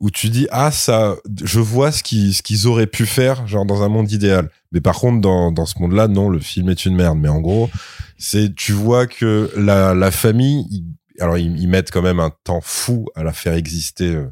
où 0.00 0.10
tu 0.10 0.30
dis 0.30 0.46
ah 0.50 0.70
ça, 0.70 1.16
je 1.44 1.60
vois 1.60 1.92
ce 1.92 2.02
qu'ils 2.02 2.34
ce 2.34 2.42
qu'ils 2.42 2.66
auraient 2.66 2.86
pu 2.86 3.04
faire 3.06 3.46
genre 3.46 3.66
dans 3.66 3.82
un 3.82 3.88
monde 3.88 4.10
idéal. 4.10 4.48
Mais 4.72 4.80
par 4.80 4.96
contre 4.98 5.20
dans 5.20 5.52
dans 5.52 5.66
ce 5.66 5.78
monde-là 5.78 6.08
non, 6.08 6.28
le 6.30 6.38
film 6.40 6.70
est 6.70 6.84
une 6.86 6.96
merde. 6.96 7.18
Mais 7.18 7.28
en 7.28 7.40
gros 7.40 7.68
c'est 8.18 8.54
tu 8.54 8.72
vois 8.72 9.06
que 9.06 9.50
la 9.56 9.94
la 9.94 10.10
famille, 10.10 10.66
ils- 10.70 10.84
alors 11.22 11.36
ils, 11.38 11.54
ils 11.60 11.68
mettent 11.68 11.90
quand 11.90 12.02
même 12.02 12.18
un 12.20 12.32
temps 12.44 12.60
fou 12.62 13.06
à 13.14 13.22
la 13.22 13.32
faire 13.32 13.54
exister. 13.54 14.06
euh, 14.14 14.26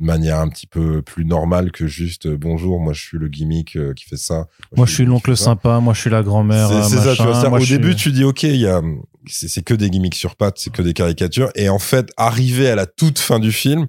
de 0.00 0.06
manière 0.06 0.40
un 0.40 0.48
petit 0.48 0.66
peu 0.66 1.00
plus 1.02 1.24
normale 1.24 1.70
que 1.70 1.86
juste 1.86 2.26
euh, 2.26 2.36
bonjour 2.36 2.80
moi 2.80 2.92
je 2.92 3.00
suis 3.00 3.18
le 3.18 3.28
gimmick 3.28 3.76
euh, 3.76 3.92
qui 3.94 4.04
fait 4.06 4.16
ça 4.16 4.48
Moi, 4.76 4.84
je 4.86 4.94
suis 4.94 5.04
l'oncle 5.04 5.36
sympa, 5.36 5.78
moi, 5.78 5.94
je 5.94 6.00
suis 6.00 6.10
la 6.10 6.24
grand-mère. 6.24 6.68
C'est 6.88 6.96
ça, 6.96 7.14
tu 7.14 7.22
vois. 7.22 7.48
moi, 7.48 7.60
Au 7.60 7.62
suis- 7.62 7.78
début, 7.78 7.94
tu 7.94 8.10
dis, 8.10 8.24
OK, 8.24 8.42
il 8.42 8.56
y 8.56 8.66
a, 8.66 8.80
c'est 9.28 9.46
c'est 9.46 9.62
que 9.62 9.74
des 9.74 9.90
gimmicks 9.90 10.16
sur 10.16 10.34
pattes, 10.34 10.58
c'est 10.58 10.72
que 10.72 10.82
des 10.82 10.92
caricatures. 10.94 11.50
Et 11.54 11.68
en 11.68 11.78
fait, 11.78 12.10
arrivé 12.16 12.68
à 12.68 12.74
la 12.74 12.86
toute 12.86 13.20
fin 13.20 13.38
du 13.38 13.52
film, 13.52 13.86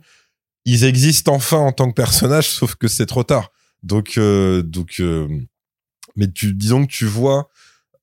ils 0.66 0.84
existent 0.86 1.34
enfin 1.34 1.58
en 1.58 1.72
tant 1.72 1.90
que 1.90 1.96
personnages, 1.96 2.50
sauf 2.50 2.76
que 2.76 2.88
c'est 2.88 3.06
trop 3.06 3.24
tard. 3.24 3.52
Donc, 3.84 4.18
euh, 4.18 4.62
donc, 4.62 4.96
euh, 5.00 5.28
mais 6.16 6.32
tu, 6.32 6.54
disons 6.54 6.86
que 6.86 6.92
tu 6.92 7.06
vois 7.06 7.50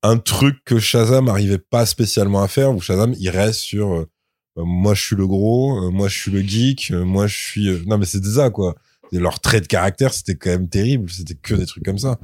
un 0.03 0.19
truc 0.19 0.65
que 0.65 0.79
Shazam 0.79 1.29
arrivait 1.29 1.59
pas 1.59 1.87
spécialement 1.87 2.43
à 2.43 2.49
faire, 2.49 2.75
où 2.75 2.81
Shazam, 2.81 3.15
il 3.19 3.31
reste 3.31 3.61
sur, 3.61 3.93
euh, 3.95 4.11
euh, 4.59 4.65
moi, 4.65 4.95
je 4.95 5.03
suis 5.05 5.17
le 5.17 5.27
gros, 5.27 5.87
euh, 5.87 5.91
moi, 5.91 6.09
je 6.09 6.19
suis 6.19 6.31
le 6.31 6.41
geek, 6.41 6.91
euh, 6.91 7.05
moi, 7.05 7.27
je 7.27 7.37
suis, 7.37 7.87
non, 7.87 7.99
mais 7.99 8.07
c'était 8.07 8.31
ça, 8.31 8.51
quoi. 8.51 8.75
Et 9.13 9.19
leur 9.19 9.41
trait 9.41 9.61
de 9.61 9.67
caractère, 9.67 10.15
c'était 10.15 10.37
quand 10.37 10.51
même 10.51 10.69
terrible. 10.69 11.11
C'était 11.11 11.35
que 11.35 11.55
des 11.55 11.67
trucs 11.67 11.85
comme 11.85 11.99
ça. 11.99 12.21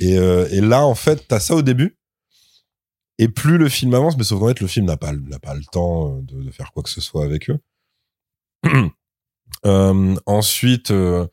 Et, 0.00 0.14
et 0.14 0.60
là, 0.62 0.86
en 0.86 0.94
fait, 0.94 1.28
t'as 1.28 1.38
ça 1.38 1.54
au 1.54 1.60
début. 1.60 1.98
Et 3.18 3.28
plus 3.28 3.58
le 3.58 3.68
film 3.68 3.92
avance, 3.92 4.16
mais 4.16 4.24
sauf 4.24 4.40
qu'en 4.40 4.48
fait, 4.48 4.60
le 4.60 4.66
film 4.66 4.86
n'a 4.86 4.96
pas, 4.96 5.12
pas 5.42 5.54
le 5.54 5.64
temps 5.70 6.18
de 6.22 6.50
faire 6.50 6.72
quoi 6.72 6.82
que 6.82 6.88
ce 6.88 7.02
soit 7.02 7.24
avec 7.24 7.50
eux. 7.50 7.58
Euh, 9.66 10.14
ensuite, 10.26 10.90
euh, 10.90 11.26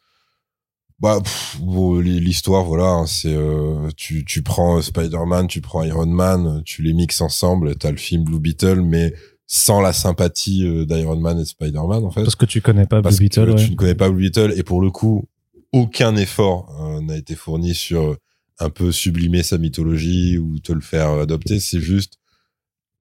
bah, 1.00 1.20
bon, 1.60 2.00
l'histoire, 2.00 2.64
voilà, 2.64 2.90
hein, 2.90 3.08
c'est 3.08 3.34
euh, 3.34 3.90
tu, 3.98 4.24
tu 4.24 4.44
prends 4.44 4.82
Spider-Man, 4.82 5.48
tu 5.48 5.62
prends 5.62 5.84
Iron 5.84 6.06
Man, 6.06 6.62
tu 6.64 6.84
les 6.84 6.94
mixes 6.94 7.22
ensemble, 7.22 7.76
t'as 7.76 7.92
le 7.92 7.98
film 7.98 8.24
Blue 8.24 8.40
Beetle, 8.40 8.82
mais 8.82 9.14
sans 9.54 9.82
la 9.82 9.92
sympathie 9.92 10.66
euh, 10.66 10.86
d'Iron 10.86 11.20
Man 11.20 11.38
et 11.38 11.44
Spider-Man, 11.44 12.06
en 12.06 12.10
fait 12.12 12.24
Parce 12.24 12.38
que 12.38 12.46
tu 12.46 12.62
connais 12.62 12.86
pas 12.86 13.02
Blue 13.02 13.04
parce 13.04 13.18
Beetle, 13.20 13.48
que 13.48 13.52
ouais. 13.52 13.66
tu 13.66 13.72
ne 13.72 13.76
connais 13.76 13.96
pas 13.96 14.10
Blue 14.10 14.22
Beetle 14.22 14.54
et 14.56 14.64
pour 14.64 14.80
le 14.80 14.92
coup 14.92 15.28
aucun 15.74 16.16
effort 16.16 16.74
euh, 16.82 17.02
n'a 17.02 17.18
été 17.18 17.36
fourni 17.36 17.76
sur 17.76 18.02
euh, 18.12 18.18
un 18.60 18.70
peu 18.70 18.94
sublimer 18.94 19.44
sa 19.44 19.58
mythologie 19.58 20.38
ou 20.38 20.60
te 20.60 20.72
le 20.72 20.80
faire 20.80 21.10
adopter 21.10 21.60
c'est 21.60 21.82
juste 21.82 22.14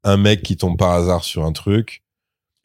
un 0.03 0.17
mec 0.17 0.43
qui 0.43 0.57
tombe 0.57 0.77
par 0.77 0.91
hasard 0.91 1.23
sur 1.23 1.45
un 1.45 1.53
truc 1.53 2.03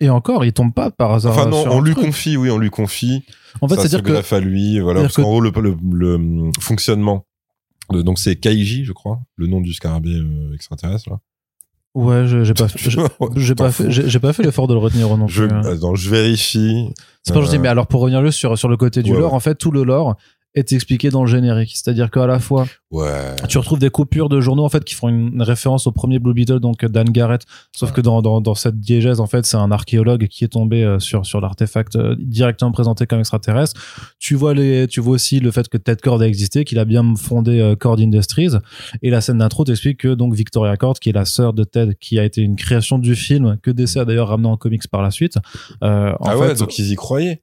Et 0.06 0.10
encore, 0.10 0.46
il 0.46 0.54
tombe 0.54 0.74
pas 0.74 0.92
par 0.92 1.12
hasard. 1.14 1.34
Enfin 1.34 1.48
non, 1.50 1.64
sur 1.64 1.74
on 1.74 1.82
lui 1.82 1.94
truc. 1.94 2.06
confie, 2.06 2.38
oui, 2.38 2.50
on 2.52 2.58
lui 2.58 2.70
confie. 2.70 3.24
En 3.62 3.68
fait, 3.68 3.76
c'est-à-dire 3.76 4.04
que 4.04 4.36
à 4.36 4.40
lui, 4.40 4.80
voilà. 4.80 5.02
Parce 5.02 5.16
qu'en 5.16 5.24
gros, 5.24 5.42
le, 5.42 5.52
le, 5.62 5.76
le, 5.92 6.16
hum, 6.16 6.52
fonctionnement. 6.60 7.26
de- 7.92 8.02
donc 8.02 8.20
c'est 8.20 8.36
Kaiji, 8.36 8.86
je 8.86 8.94
crois, 8.94 9.20
le 9.36 9.48
nom 9.48 9.62
du 9.62 9.74
scarabée 9.74 10.14
euh, 10.16 10.54
extraterrestre 10.54 11.10
là. 11.10 11.18
ouais, 11.96 12.26
j'ai 12.28 12.54
pas, 12.54 12.68
j'ai- 13.38 13.56
pas 13.56 13.72
fait, 13.72 13.90
j'ai 13.90 14.20
pas 14.20 14.34
fait 14.34 14.44
l'effort 14.44 14.68
de 14.68 14.74
le 14.74 14.80
retenir 14.80 15.16
non 15.18 15.28
Je, 15.28 15.46
plus. 15.46 15.56
hein. 15.56 15.96
je 15.96 16.10
vérifie. 16.10 16.90
C'est 17.24 17.34
pas 17.34 17.42
gentil, 17.42 17.56
Euh, 17.56 17.60
mais 17.60 17.68
alors 17.70 17.88
pour 17.88 18.02
revenir 18.02 18.24
juste 18.24 18.38
sur 18.38 18.58
sur 18.58 18.68
le 18.68 18.78
côté 18.78 19.02
du 19.02 19.12
ouais, 19.12 19.18
lore, 19.20 19.32
ouais. 19.32 19.36
en 19.36 19.40
fait, 19.40 19.56
tout 19.56 19.72
le 19.72 19.84
lore 19.84 20.16
est 20.56 20.72
expliqué 20.74 21.10
dans 21.10 21.24
le 21.24 21.30
générique. 21.30 21.72
C'est-à-dire 21.74 22.10
qu'à 22.10 22.26
la 22.28 22.40
fois, 22.40 22.66
Ouais. 22.92 23.36
tu 23.50 23.58
retrouves 23.58 23.80
des 23.80 23.90
coupures 23.90 24.30
de 24.30 24.40
journaux 24.40 24.64
en 24.64 24.70
fait 24.70 24.84
qui 24.86 24.96
font 24.96 25.10
une 25.10 25.42
référence 25.42 25.86
au 25.86 25.92
premier 25.92 26.18
Blue 26.18 26.34
Beetle, 26.34 26.60
donc 26.60 26.84
Dan 26.86 27.10
Garrett. 27.10 27.42
Sauf 27.76 27.92
que 27.92 28.00
dans, 28.02 28.22
dans, 28.22 28.40
dans 28.42 28.56
cette 28.56 28.80
diégèse, 28.80 29.20
en 29.20 29.28
fait, 29.28 29.46
c'est 29.46 29.58
un 29.58 29.70
archéologue 29.72 30.28
qui 30.28 30.46
est 30.46 30.48
tombé 30.50 30.84
euh, 30.84 31.00
sur 31.00 31.26
sur 31.26 31.42
l'artefact 31.42 31.98
euh, 31.98 32.16
directement 32.20 32.72
présenté 32.72 33.06
comme 33.06 33.20
extraterrestre. 33.20 33.80
Tu 34.20 34.36
vois 34.36 34.54
les, 34.54 34.88
tu 34.88 35.02
vois 35.02 35.16
aussi 35.16 35.40
le 35.42 35.52
fait 35.52 35.68
que 35.68 35.78
Ted 35.78 36.00
Cord 36.02 36.22
a 36.22 36.28
existé, 36.28 36.64
qu'il 36.64 36.80
a 36.80 36.86
bien 36.86 37.04
fondé 37.18 37.60
euh, 37.60 37.76
Cord 37.76 38.00
Industries. 38.00 38.52
Et 39.02 39.10
la 39.10 39.20
scène 39.22 39.40
d'intro 39.40 39.66
t'explique 39.66 40.00
que 40.00 40.14
donc 40.14 40.34
Victoria 40.34 40.78
Cord, 40.78 41.00
qui 41.00 41.10
est 41.10 41.14
la 41.14 41.26
sœur 41.26 41.54
de 41.54 41.64
Ted, 41.66 41.96
qui 42.00 42.18
a 42.18 42.24
été 42.24 42.42
une 42.42 42.56
création 42.56 42.98
du 42.98 43.16
film 43.16 43.58
que 43.62 43.72
DC 43.72 43.98
a 43.98 44.06
d'ailleurs 44.06 44.30
ramené 44.30 44.48
en 44.48 44.58
comics 44.58 44.88
par 44.88 45.02
la 45.02 45.12
suite. 45.12 45.38
euh, 45.84 46.14
en 46.20 46.26
ah 46.30 46.38
ouais, 46.38 46.48
fait, 46.50 46.60
donc 46.60 46.78
ils 46.80 46.92
y 46.92 46.96
croyaient. 46.96 47.42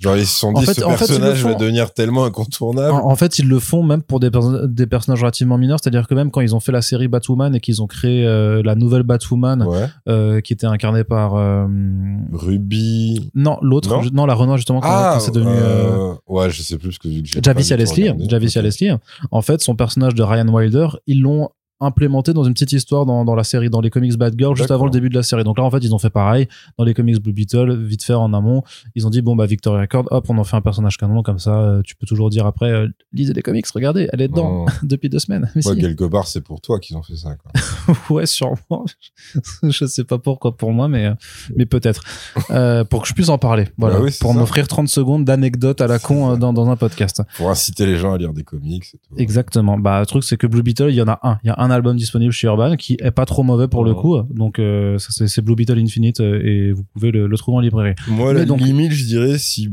Genre 0.00 0.16
ils 0.16 0.26
se 0.26 0.38
sont 0.38 0.54
En 0.54 0.60
dit 0.60 0.64
fait- 0.66 0.74
ce 0.74 0.84
en 0.84 0.90
fait, 0.90 1.12
le 1.12 1.18
personnage 1.18 1.42
va 1.44 1.54
devenir 1.54 1.92
tellement 1.92 2.24
incontournable. 2.24 2.92
En, 2.92 3.10
en 3.10 3.16
fait, 3.16 3.40
ils 3.40 3.48
le 3.48 3.58
font 3.58 3.82
même 3.82 4.00
pour 4.02 4.20
des, 4.20 4.30
perso- 4.30 4.66
des 4.68 4.86
personnages 4.86 5.20
relativement 5.22 5.58
mineurs, 5.58 5.78
c'est-à-dire 5.82 6.06
que 6.06 6.14
même 6.14 6.30
quand 6.30 6.40
ils 6.40 6.54
ont 6.54 6.60
fait 6.60 6.70
la 6.70 6.82
série 6.82 7.08
Batwoman 7.08 7.52
et 7.56 7.60
qu'ils 7.60 7.82
ont 7.82 7.88
créé 7.88 8.24
euh, 8.24 8.62
la 8.64 8.76
nouvelle 8.76 9.02
Batwoman, 9.02 9.64
Ouais. 9.64 9.86
euh, 10.08 10.40
qui 10.40 10.52
était 10.52 10.68
incarnée 10.68 11.02
par 11.02 11.34
euh, 11.34 11.66
Ruby. 12.32 13.30
non 13.34 13.58
l'autre, 13.60 13.88
Non 14.12 14.26
la 14.26 14.34
Renoir 14.34 14.56
justement 14.56 14.80
quand, 14.80 14.88
Ah, 14.90 15.18
c'est 15.20 15.34
devenu 15.34 15.50
euh, 15.52 16.12
euh, 16.12 16.14
ouais, 16.28 16.50
je 16.50 16.62
sais 16.62 16.76
plus 16.78 16.88
parce 16.88 16.98
que 16.98 17.08
que 17.08 17.24
j'ai 17.24 17.40
Javicia 17.42 17.76
Leslie. 17.76 18.10
Javicia. 18.28 18.62
Leslie. 18.62 18.90
En 19.30 19.42
fait, 19.42 19.60
son 19.60 19.74
personnage 19.74 20.14
de 20.14 20.22
Ryan 20.22 20.48
Wilder, 20.48 20.88
ils 21.06 21.20
l'ont 21.20 21.48
implémenté 21.80 22.32
dans 22.32 22.44
une 22.44 22.52
petite 22.54 22.72
histoire 22.72 23.06
dans, 23.06 23.24
dans 23.24 23.34
la 23.34 23.44
série, 23.44 23.70
dans 23.70 23.80
les 23.80 23.90
comics 23.90 24.16
Batgirl, 24.16 24.56
juste 24.56 24.70
avant 24.70 24.84
le 24.84 24.90
début 24.90 25.08
de 25.08 25.14
la 25.14 25.22
série. 25.22 25.44
Donc 25.44 25.58
là, 25.58 25.64
en 25.64 25.70
fait, 25.70 25.78
ils 25.78 25.94
ont 25.94 25.98
fait 25.98 26.10
pareil 26.10 26.48
dans 26.76 26.84
les 26.84 26.94
comics 26.94 27.22
Blue 27.22 27.32
Beetle, 27.32 27.76
vite 27.84 28.02
fait 28.02 28.14
en 28.14 28.32
amont. 28.34 28.62
Ils 28.94 29.06
ont 29.06 29.10
dit 29.10 29.22
bon 29.22 29.36
bah 29.36 29.46
Victoria 29.46 29.86
Cord, 29.86 30.06
hop, 30.10 30.26
on 30.28 30.38
en 30.38 30.44
fait 30.44 30.56
un 30.56 30.60
personnage 30.60 30.96
canon 30.96 31.22
comme 31.22 31.38
ça. 31.38 31.58
euh, 31.60 31.82
tu 31.84 31.94
peux 31.96 32.06
toujours 32.06 32.30
dire 32.30 32.46
après, 32.46 32.70
euh, 32.70 32.88
lisez 33.12 33.32
les 33.32 33.42
comics, 33.42 33.66
regardez, 33.74 34.08
elle 34.12 34.20
est 34.22 34.28
dedans 34.28 34.64
Non. 34.64 34.66
depuis 34.82 35.08
deux 35.08 35.18
semaines. 35.18 35.50
Mais 35.54 35.66
Ouais, 35.66 35.74
si. 35.74 35.80
quelque 35.80 36.04
part, 36.04 36.26
c'est 36.26 36.40
pour 36.40 36.60
toi 36.60 36.78
qu'ils 36.80 36.96
ont 36.96 37.02
fait 37.02 37.16
ça. 37.16 37.36
Quoi. 37.36 37.94
ouais, 38.10 38.26
sûrement. 38.26 38.84
je 39.62 39.84
sais 39.86 40.04
pas 40.04 40.18
pourquoi 40.18 40.56
pour 40.56 40.72
moi, 40.72 40.88
mais, 40.88 41.06
euh, 41.06 41.14
mais 41.56 41.66
peut-être. 41.66 42.02
Euh, 42.50 42.84
pour 42.84 43.02
que 43.02 43.08
je 43.08 43.14
puisse 43.14 43.28
en 43.28 43.38
parler. 43.38 43.68
Voilà. 43.78 43.96
Bah 43.96 44.02
oui, 44.04 44.10
pour 44.20 44.34
m'offrir 44.34 44.66
30 44.68 44.88
secondes 44.88 45.24
d'anecdotes 45.24 45.80
à 45.80 45.86
la 45.86 45.98
con 45.98 46.36
dans, 46.36 46.52
dans 46.52 46.68
un 46.68 46.76
podcast. 46.76 47.22
Pour 47.36 47.50
inciter 47.50 47.86
les 47.86 47.96
gens 47.96 48.12
à 48.14 48.18
lire 48.18 48.32
des 48.32 48.44
comics. 48.44 48.84
Et 48.94 48.98
tout. 48.98 49.14
Exactement. 49.16 49.78
Bah, 49.78 50.00
le 50.00 50.06
truc, 50.06 50.24
c'est 50.24 50.36
que 50.36 50.46
Blue 50.46 50.62
Beetle, 50.62 50.88
il 50.90 50.94
y 50.96 51.02
en 51.02 51.08
a 51.08 51.18
un. 51.22 51.38
Il 51.44 51.48
y 51.48 51.50
a 51.50 51.54
un 51.58 51.67
album 51.70 51.96
disponible 51.96 52.32
chez 52.32 52.46
Urban 52.46 52.76
qui 52.76 52.96
est 53.00 53.10
pas 53.10 53.24
trop 53.26 53.42
mauvais 53.42 53.68
pour 53.68 53.84
le 53.84 53.94
coup. 53.94 54.20
Donc, 54.30 54.58
euh, 54.58 54.98
ça, 54.98 55.26
c'est 55.26 55.42
Blue 55.42 55.54
Beetle 55.54 55.78
Infinite 55.78 56.20
euh, 56.20 56.40
et 56.44 56.72
vous 56.72 56.84
pouvez 56.84 57.10
le, 57.10 57.26
le 57.26 57.36
trouver 57.38 57.56
en 57.58 57.60
librairie. 57.60 57.94
Moi, 58.08 58.32
la 58.32 58.44
donc- 58.44 58.60
limite, 58.60 58.92
je 58.92 59.04
dirais, 59.04 59.38
si, 59.38 59.70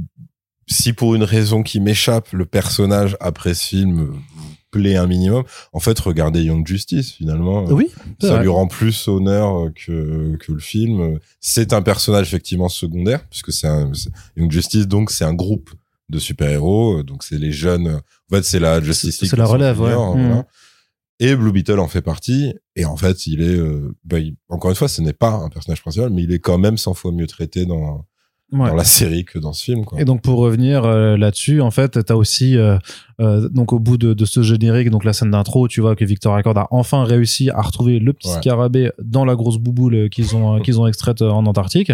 si 0.67 0.93
pour 0.93 1.15
une 1.15 1.23
raison 1.23 1.63
qui 1.63 1.79
m'échappe, 1.79 2.31
le 2.33 2.45
personnage 2.45 3.15
après 3.19 3.53
ce 3.53 3.63
film 3.67 4.05
vous 4.35 4.51
plaît 4.71 4.95
un 4.97 5.07
minimum, 5.07 5.43
en 5.71 5.79
fait, 5.79 5.97
regardez 5.99 6.43
Young 6.43 6.67
Justice, 6.67 7.13
finalement. 7.13 7.63
Oui. 7.65 7.87
Ça 8.19 8.33
vrai. 8.33 8.41
lui 8.41 8.49
rend 8.49 8.67
plus 8.67 9.07
honneur 9.07 9.69
que, 9.73 10.35
que 10.35 10.51
le 10.51 10.59
film. 10.59 11.19
C'est 11.39 11.71
un 11.71 11.81
personnage 11.81 12.27
effectivement 12.27 12.67
secondaire, 12.67 13.25
puisque 13.29 13.53
c'est 13.53 13.67
un, 13.67 13.91
Young 14.35 14.51
Justice, 14.51 14.87
donc 14.87 15.11
c'est 15.11 15.23
un 15.23 15.33
groupe 15.33 15.69
de 16.09 16.19
super-héros. 16.19 17.03
Donc 17.03 17.23
c'est 17.23 17.37
les 17.37 17.51
jeunes. 17.53 17.87
En 18.31 18.35
fait, 18.35 18.43
c'est 18.43 18.59
la 18.59 18.81
Justice 18.81 19.15
C'est- 19.15 19.21
League. 19.21 19.29
c'est 19.31 19.37
la 19.37 19.45
relève, 19.45 19.79
ouais. 19.79 19.95
Mhm. 19.95 20.43
Et 21.19 21.35
Blue 21.35 21.51
Beetle 21.51 21.79
en 21.79 21.87
fait 21.87 22.01
partie. 22.01 22.53
Et 22.75 22.85
en 22.85 22.97
fait, 22.97 23.25
il 23.27 23.41
est, 23.41 23.57
euh, 23.57 23.95
bah, 24.03 24.19
il- 24.19 24.35
encore 24.49 24.69
une 24.71 24.75
fois, 24.75 24.87
ce 24.89 25.01
n'est 25.01 25.13
pas 25.13 25.31
un 25.31 25.49
personnage 25.49 25.81
principal, 25.81 26.09
mais 26.09 26.23
il 26.23 26.31
est 26.33 26.39
quand 26.39 26.57
même 26.57 26.77
100 26.77 26.93
fois 26.93 27.11
mieux 27.11 27.27
traité 27.27 27.65
dans, 27.65 28.05
Ouais. 28.51 28.69
dans 28.69 28.75
la 28.75 28.83
série 28.83 29.25
que 29.25 29.39
dans 29.39 29.53
ce 29.53 29.63
film. 29.63 29.85
Quoi. 29.85 29.99
Et 29.99 30.05
donc 30.05 30.21
pour 30.21 30.37
revenir 30.37 30.85
euh, 30.85 31.17
là-dessus, 31.17 31.61
en 31.61 31.71
fait, 31.71 32.03
t'as 32.05 32.13
aussi 32.13 32.55
euh, 32.57 32.77
euh, 33.19 33.49
donc 33.49 33.73
au 33.73 33.79
bout 33.79 33.97
de, 33.97 34.13
de 34.13 34.25
ce 34.25 34.43
générique, 34.43 34.91
donc 34.91 35.03
la 35.03 35.13
scène 35.13 35.31
d'intro, 35.31 35.67
tu 35.67 35.81
vois 35.81 35.95
que 35.95 36.05
Victor 36.05 36.35
Accord 36.35 36.55
a 36.57 36.67
enfin 36.69 37.05
réussi 37.05 37.49
à 37.49 37.61
retrouver 37.61 37.97
le 37.99 38.13
petit 38.13 38.29
Ouais. 38.29 38.35
scarabée 38.35 38.91
dans 39.01 39.25
la 39.25 39.35
grosse 39.35 39.57
bouboule 39.57 40.09
qu'ils 40.11 40.35
ont 40.35 40.59
qu'ils 40.59 40.79
ont 40.79 40.85
extraite 40.85 41.21
en 41.23 41.45
Antarctique. 41.47 41.91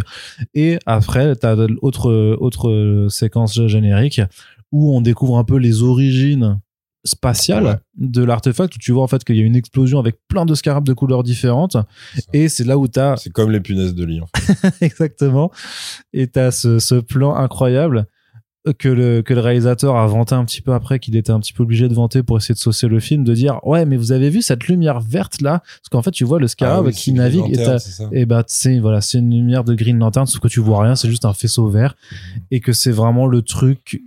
Et 0.53 0.77
après, 0.85 1.35
t'as 1.37 1.55
autre 1.81 2.11
autre 2.39 3.07
séquence 3.09 3.65
générique 3.67 4.21
où 4.73 4.93
on 4.95 4.99
découvre 5.01 5.37
un 5.37 5.45
peu 5.45 5.55
les 5.57 5.83
origines 5.83 6.59
spatiales 7.03 7.65
Ouais. 7.65 7.75
de 7.97 8.23
l'artefact 8.23 8.75
où 8.75 8.79
tu 8.79 8.91
vois 8.91 9.03
en 9.03 9.07
fait 9.07 9.23
qu'il 9.23 9.35
y 9.35 9.41
a 9.41 9.43
une 9.43 9.55
explosion 9.55 9.99
avec 9.99 10.17
plein 10.27 10.45
de 10.45 10.53
scarabs 10.55 10.83
de 10.85 10.93
couleurs 10.93 11.23
différentes 11.23 11.77
et 12.33 12.47
c'est 12.49 12.63
là 12.63 12.77
où 12.77 12.87
t'as 12.87 13.17
C'est 13.17 13.31
comme 13.31 13.51
les 13.51 13.59
punaises 13.59 13.95
de 13.95 14.05
lit. 14.05 14.21
En 14.21 14.27
fait. 14.39 14.73
Exactement. 14.85 15.51
Et 16.13 16.27
t'as 16.27 16.51
ce, 16.51 16.79
ce 16.79 16.95
plan 16.95 17.35
incroyable 17.35 18.05
que 18.77 18.89
le, 18.89 19.23
que 19.23 19.33
le 19.33 19.39
réalisateur 19.39 19.95
a 19.95 20.05
vanté 20.05 20.35
un 20.35 20.45
petit 20.45 20.61
peu 20.61 20.71
après, 20.73 20.99
qu'il 20.99 21.15
était 21.15 21.31
un 21.31 21.39
petit 21.39 21.51
peu 21.51 21.63
obligé 21.63 21.89
de 21.89 21.95
vanter 21.95 22.21
pour 22.21 22.37
essayer 22.37 22.53
de 22.53 22.59
saucer 22.59 22.87
le 22.87 22.99
film, 22.99 23.23
de 23.23 23.33
dire 23.33 23.59
ouais 23.65 23.85
mais 23.87 23.97
vous 23.97 24.11
avez 24.11 24.29
vu 24.29 24.43
cette 24.43 24.67
lumière 24.67 24.99
verte 24.99 25.41
là? 25.41 25.63
Parce 25.65 25.89
qu'en 25.89 26.03
fait 26.03 26.11
tu 26.11 26.25
vois 26.25 26.39
le 26.39 26.47
scarab 26.47 26.83
Ah 26.83 26.87
oui, 26.87 26.93
qui 26.93 27.11
navigue 27.13 27.57
et 27.59 28.21
et 28.21 28.25
bah 28.27 28.43
c'est 28.45 28.77
voilà 28.77 29.01
c'est 29.01 29.17
une 29.17 29.31
lumière 29.33 29.63
de 29.63 29.73
Green 29.73 29.97
Lantern 29.97 30.27
sauf 30.27 30.39
que 30.39 30.47
tu 30.47 30.59
vois 30.59 30.83
rien 30.83 30.95
c'est 30.95 31.09
juste 31.09 31.25
un 31.25 31.33
faisceau 31.33 31.69
vert 31.69 31.95
et 32.51 32.59
que 32.59 32.71
c'est 32.71 32.91
vraiment 32.91 33.25
le 33.25 33.41
truc 33.41 34.03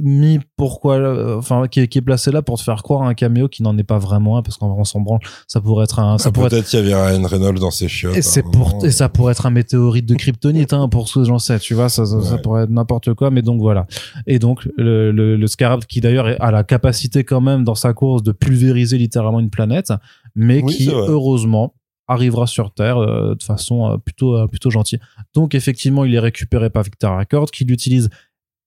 mis 0.00 0.40
pourquoi 0.56 0.96
euh, 0.96 1.38
enfin 1.38 1.68
qui 1.68 1.80
est, 1.80 1.88
qui 1.88 1.98
est 1.98 2.02
placé 2.02 2.30
là 2.32 2.42
pour 2.42 2.58
te 2.58 2.64
faire 2.64 2.82
croire 2.82 3.02
un 3.02 3.14
caméo 3.14 3.48
qui 3.48 3.62
n'en 3.62 3.76
est 3.78 3.84
pas 3.84 3.98
vraiment 3.98 4.38
un 4.38 4.42
parce 4.42 4.56
qu'en 4.56 4.68
vrai, 4.68 4.80
on 4.80 4.84
s'en 4.84 5.00
branle 5.00 5.20
ça 5.46 5.60
pourrait 5.60 5.84
être 5.84 5.98
un 6.00 6.18
ça 6.18 6.30
Ah, 6.30 6.32
pourrait 6.32 6.46
être 6.46 6.52
Peut-être 6.52 6.68
qu'il 6.68 6.80
y 6.80 6.92
avait 6.92 6.94
Ryan 6.94 7.22
Reynolds 7.22 7.60
dans 7.60 7.70
ses 7.70 7.86
chiottes. 7.88 8.16
et 8.16 8.18
à 8.18 8.22
c'est 8.22 8.44
un 8.44 8.50
pour 8.50 8.68
moment. 8.70 8.84
et 8.84 8.90
ça 8.90 9.08
pourrait 9.08 9.32
être 9.32 9.46
un 9.46 9.50
météorite 9.50 10.06
de 10.06 10.14
kryptonite 10.14 10.72
hein, 10.72 10.88
pour 10.88 11.08
ce 11.08 11.20
que 11.20 11.24
j'en 11.24 11.38
sais 11.38 11.58
tu 11.60 11.74
vois 11.74 11.88
ça, 11.88 12.04
ça, 12.06 12.38
pourrait 12.38 12.64
être 12.64 12.70
n'importe 12.70 13.14
quoi 13.14 13.30
mais 13.30 13.42
donc 13.42 13.60
voilà 13.60 13.86
et 14.26 14.38
donc 14.38 14.68
le, 14.76 15.12
le, 15.12 15.36
le 15.36 15.46
scarab 15.46 15.84
qui 15.84 16.00
d'ailleurs 16.00 16.26
a 16.40 16.50
la 16.50 16.64
capacité 16.64 17.22
quand 17.24 17.40
même 17.40 17.62
dans 17.64 17.76
sa 17.76 17.92
course 17.92 18.22
de 18.22 18.32
pulvériser 18.32 18.98
littéralement 18.98 19.38
une 19.40 19.50
planète 19.50 19.92
mais 20.34 20.62
Oui, 20.62 20.74
qui 20.74 20.90
heureusement 20.90 21.74
arrivera 22.08 22.46
sur 22.46 22.72
Terre 22.72 22.98
euh, 22.98 23.34
de 23.34 23.42
façon 23.42 23.92
euh, 23.92 23.96
plutôt 23.98 24.48
plutôt 24.48 24.70
gentille 24.70 24.98
donc 25.34 25.54
effectivement 25.54 26.04
il 26.04 26.14
est 26.14 26.18
récupéré 26.20 26.68
par 26.68 26.82
Victor 26.82 27.16
Record 27.18 27.50
qui 27.50 27.64
utilise 27.64 28.10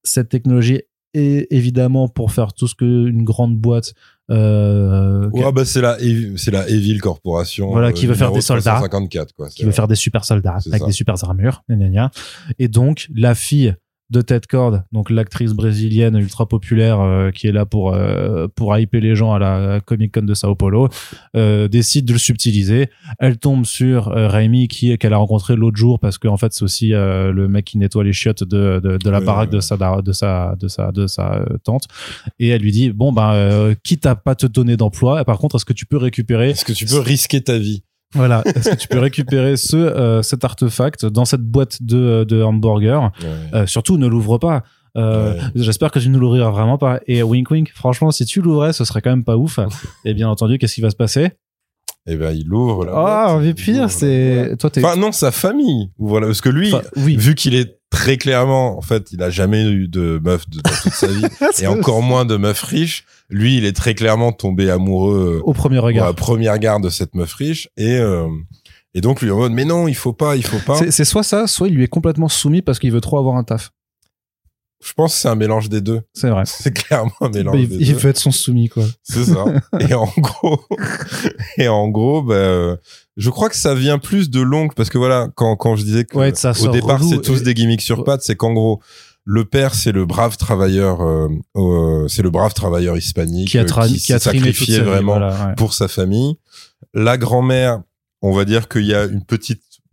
cette 0.03 0.29
technologie 0.29 0.81
et 1.13 1.55
évidemment 1.55 2.07
pour 2.07 2.31
faire 2.31 2.53
tout 2.53 2.67
ce 2.67 2.75
que 2.75 3.07
une 3.07 3.23
grande 3.23 3.57
boîte 3.57 3.93
euh, 4.29 5.29
Ouais, 5.31 5.51
bah 5.51 5.65
c'est 5.65 5.81
la 5.81 5.97
c'est 6.35 6.51
la 6.51 6.67
Evil 6.69 6.99
Corporation. 6.99 7.69
Voilà, 7.71 7.93
qui 7.93 8.07
veut 8.07 8.13
faire 8.13 8.31
des 8.31 8.41
soldats. 8.41 8.75
354, 8.75 9.33
quoi. 9.33 9.49
qui 9.49 9.63
veut 9.63 9.71
faire 9.71 9.87
des 9.87 9.95
super 9.95 10.25
soldats 10.25 10.57
avec 10.65 10.81
ça. 10.81 10.85
des 10.85 10.91
super 10.91 11.23
armures. 11.23 11.63
gna, 11.69 11.75
gna, 11.75 11.89
gna. 11.89 12.11
Et 12.59 12.67
donc, 12.67 13.07
la 13.13 13.35
fille 13.35 13.75
de 14.09 14.21
Ted 14.21 14.45
Cord, 14.49 14.79
donc 14.93 15.09
l'actrice 15.09 15.51
brésilienne 15.53 16.15
ultra 16.17 16.47
populaire 16.47 17.01
euh, 17.01 17.29
qui 17.31 17.47
est 17.47 17.51
là 17.51 17.65
pour 17.65 17.93
euh, 17.93 18.47
pour 18.55 18.77
hyper 18.77 19.01
les 19.01 19.15
gens 19.15 19.33
à 19.33 19.39
la 19.39 19.81
Comic 19.81 20.13
Con 20.13 20.21
de 20.21 20.33
Sao 20.33 20.55
Paulo, 20.55 20.87
euh, 21.35 21.67
décide 21.67 22.05
de 22.05 22.13
le 22.13 22.19
subtiliser. 22.19 22.89
Elle 23.19 23.37
tombe 23.37 23.65
sur 23.65 24.07
euh, 24.09 24.29
Raimi 24.29 24.67
qui 24.69 24.97
qu'elle 24.97 25.13
a 25.13 25.17
rencontré 25.17 25.55
l'autre 25.57 25.75
jour 25.77 25.99
parce 25.99 26.17
qu'en 26.17 26.37
fait 26.37 26.53
c'est 26.53 26.63
aussi 26.63 26.93
euh, 26.93 27.31
le 27.33 27.47
mec 27.49 27.65
qui 27.65 27.77
nettoie 27.77 28.03
les 28.05 28.13
chiottes 28.13 28.43
de 28.45 28.79
de, 28.81 28.97
de 28.97 29.09
la 29.09 29.19
Ouais, 29.19 29.25
baraque 29.25 29.49
ouais. 29.51 29.55
de 29.57 29.59
sa 29.61 29.75
de 29.77 30.11
sa 30.13 30.55
de 30.57 30.67
sa 30.69 30.91
de 30.91 31.05
sa 31.07 31.33
euh, 31.35 31.57
tante. 31.63 31.83
Et 32.39 32.47
elle 32.49 32.61
lui 32.61 32.71
dit 32.71 32.91
bon 32.91 33.11
ben 33.11 33.33
euh, 33.33 33.75
quitte 33.83 34.05
à 34.05 34.15
pas 34.15 34.35
te 34.35 34.45
donner 34.47 34.77
d'emploi, 34.77 35.25
par 35.25 35.37
contre 35.37 35.57
est-ce 35.57 35.65
que 35.65 35.73
tu 35.73 35.85
peux 35.85 35.97
récupérer 35.97 36.51
Est-ce 36.51 36.63
que 36.65 36.71
tu 36.73 36.85
peux 36.85 36.99
risquer 36.99 37.41
ta 37.41 37.57
vie 37.57 37.83
voilà. 38.13 38.41
Est-ce 38.45 38.69
que 38.71 38.75
tu 38.75 38.87
peux 38.87 38.99
récupérer 38.99 39.57
ce, 39.57 39.75
euh, 39.77 40.21
cet 40.21 40.43
artefact 40.45 41.05
dans 41.05 41.25
cette 41.25 41.41
boîte 41.43 41.81
de, 41.81 42.23
de 42.23 42.41
hamburger? 42.41 43.11
Ouais. 43.21 43.27
Euh, 43.53 43.65
Surtout, 43.67 43.97
ne 43.97 44.07
l'ouvre 44.07 44.37
pas. 44.37 44.63
Euh, 44.97 45.33
Ouais. 45.35 45.39
J'espère 45.55 45.91
que 45.91 45.99
tu 45.99 46.09
ne 46.09 46.17
l'ouvriras 46.17 46.49
vraiment 46.49 46.77
pas. 46.79 46.99
Et 47.05 47.21
wink 47.21 47.51
wink, 47.51 47.71
franchement, 47.75 48.09
si 48.11 48.25
tu 48.25 48.41
l'ouvrais, 48.41 48.73
ce 48.73 48.83
serait 48.83 49.01
quand 49.01 49.11
même 49.11 49.23
pas 49.23 49.37
ouf. 49.37 49.59
Et 50.05 50.13
bien 50.15 50.27
entendu, 50.29 50.57
qu'est-ce 50.57 50.73
qui 50.75 50.81
va 50.81 50.89
se 50.89 50.95
passer? 50.95 51.31
Eh 52.07 52.15
ben, 52.15 52.31
il 52.31 52.51
ouvre 52.53 52.85
la 52.85 52.93
Ah, 52.95 53.39
dire, 53.41 53.81
la 53.81 53.89
c'est. 53.89 54.55
Toi, 54.59 54.69
t'es. 54.69 54.83
Enfin, 54.83 54.95
non, 54.95 55.11
sa 55.11 55.31
famille. 55.31 55.91
Voilà, 55.97 56.27
parce 56.27 56.41
que 56.41 56.49
lui, 56.49 56.73
Enfin, 56.73 56.85
oui. 56.95 57.17
vu 57.17 57.35
qu'il 57.35 57.53
est 57.53 57.79
très 57.89 58.17
clairement, 58.17 58.77
en 58.77 58.81
fait, 58.81 59.11
il 59.11 59.21
a 59.21 59.29
jamais 59.29 59.63
eu 59.69 59.87
de 59.87 60.19
meuf 60.23 60.49
de, 60.49 60.61
dans 60.61 60.71
toute 60.83 60.93
sa 60.93 61.07
vie, 61.07 61.25
et 61.61 61.67
encore 61.67 62.01
moins 62.01 62.25
de 62.25 62.37
meuf 62.37 62.61
riche. 62.63 63.05
Lui, 63.29 63.57
il 63.57 63.65
est 63.65 63.75
très 63.75 63.93
clairement 63.93 64.31
tombé 64.31 64.69
amoureux 64.69 65.41
Au 65.43 65.53
premier 65.53 65.79
regard. 65.79 66.15
premier 66.15 66.49
regard 66.49 66.79
de 66.79 66.89
cette 66.89 67.13
meuf 67.13 67.33
riche, 67.33 67.69
et 67.75 67.97
euh, 67.97 68.27
et 68.93 69.01
donc 69.01 69.21
lui 69.21 69.29
en 69.29 69.37
mode, 69.37 69.51
mais 69.51 69.65
non, 69.65 69.87
il 69.87 69.95
faut 69.95 70.13
pas, 70.13 70.35
il 70.37 70.45
faut 70.45 70.59
pas. 70.65 70.79
C'est 70.89 71.05
soit 71.05 71.23
ça, 71.23 71.45
soit 71.45 71.67
il 71.67 71.75
lui 71.75 71.83
est 71.83 71.87
complètement 71.89 72.29
soumis 72.29 72.61
parce 72.61 72.79
qu'il 72.79 72.91
veut 72.91 73.01
trop 73.01 73.17
avoir 73.19 73.35
un 73.35 73.43
taf. 73.43 73.71
Je 74.85 74.93
pense 74.93 75.13
que 75.15 75.19
c'est 75.21 75.27
un 75.27 75.35
mélange 75.35 75.69
des 75.69 75.81
deux. 75.81 76.01
C'est 76.13 76.29
vrai. 76.29 76.43
C'est 76.45 76.71
clairement 76.73 77.11
un 77.21 77.29
mélange 77.29 77.55
Bah, 77.55 77.59
il, 77.61 77.67
des 77.69 77.75
il 77.77 77.93
deux. 77.93 77.99
veut 77.99 78.09
être 78.11 78.17
son 78.19 78.31
soumis, 78.31 78.69
quoi. 78.69 78.83
C'est 79.03 79.25
ça. 79.25 79.45
et 79.79 79.93
en 79.93 80.09
gros, 80.17 80.61
et 81.57 81.67
en 81.67 81.87
gros, 81.87 82.21
bah, 82.21 82.35
euh, 82.35 82.77
je 83.17 83.29
crois 83.29 83.49
que 83.49 83.55
ça 83.55 83.73
vient 83.73 83.97
plus 83.99 84.29
de 84.29 84.39
l'oncle 84.41 84.75
parce 84.75 84.89
que 84.89 84.97
voilà, 84.97 85.29
quand 85.35 85.55
quand 85.55 85.75
je 85.75 85.83
disais 85.83 86.05
que 86.05 86.15
Ouais, 86.17 86.31
au 86.61 86.67
départ 86.71 87.03
c'est 87.03 87.21
tous 87.21 87.41
et- 87.41 87.43
des 87.43 87.53
gimmicks 87.53 87.81
sur 87.81 88.03
pattes, 88.03 88.21
c'est 88.21 88.35
qu'en 88.35 88.53
gros 88.53 88.81
le 89.29 89.43
père 89.43 89.73
c'est 89.75 89.91
le 89.91 90.05
brave 90.05 90.37
travailleur, 90.37 91.01
euh, 91.01 91.27
euh, 91.57 92.07
c'est 92.07 92.21
le 92.21 92.29
brave 92.29 92.53
travailleur 92.53 92.95
hispanique 92.97 93.49
Qui 93.49 93.57
a, 93.57 93.63
euh, 93.63 93.87
qui 93.87 93.99
qui 93.99 94.13
a 94.13 94.19
sacrifié 94.19 94.77
vie, 94.79 94.85
vraiment 94.85 95.13
voilà, 95.17 95.47
ouais. 95.47 95.55
pour 95.55 95.73
sa 95.73 95.87
famille. 95.87 96.37
La 96.93 97.17
grand-mère, 97.17 97.81
on 98.21 98.31
va 98.31 98.45
dire 98.45 98.69
qu'il 98.69 98.85
y 98.85 98.93
a 98.93 99.03
une 99.05 99.23
petite 99.25 99.61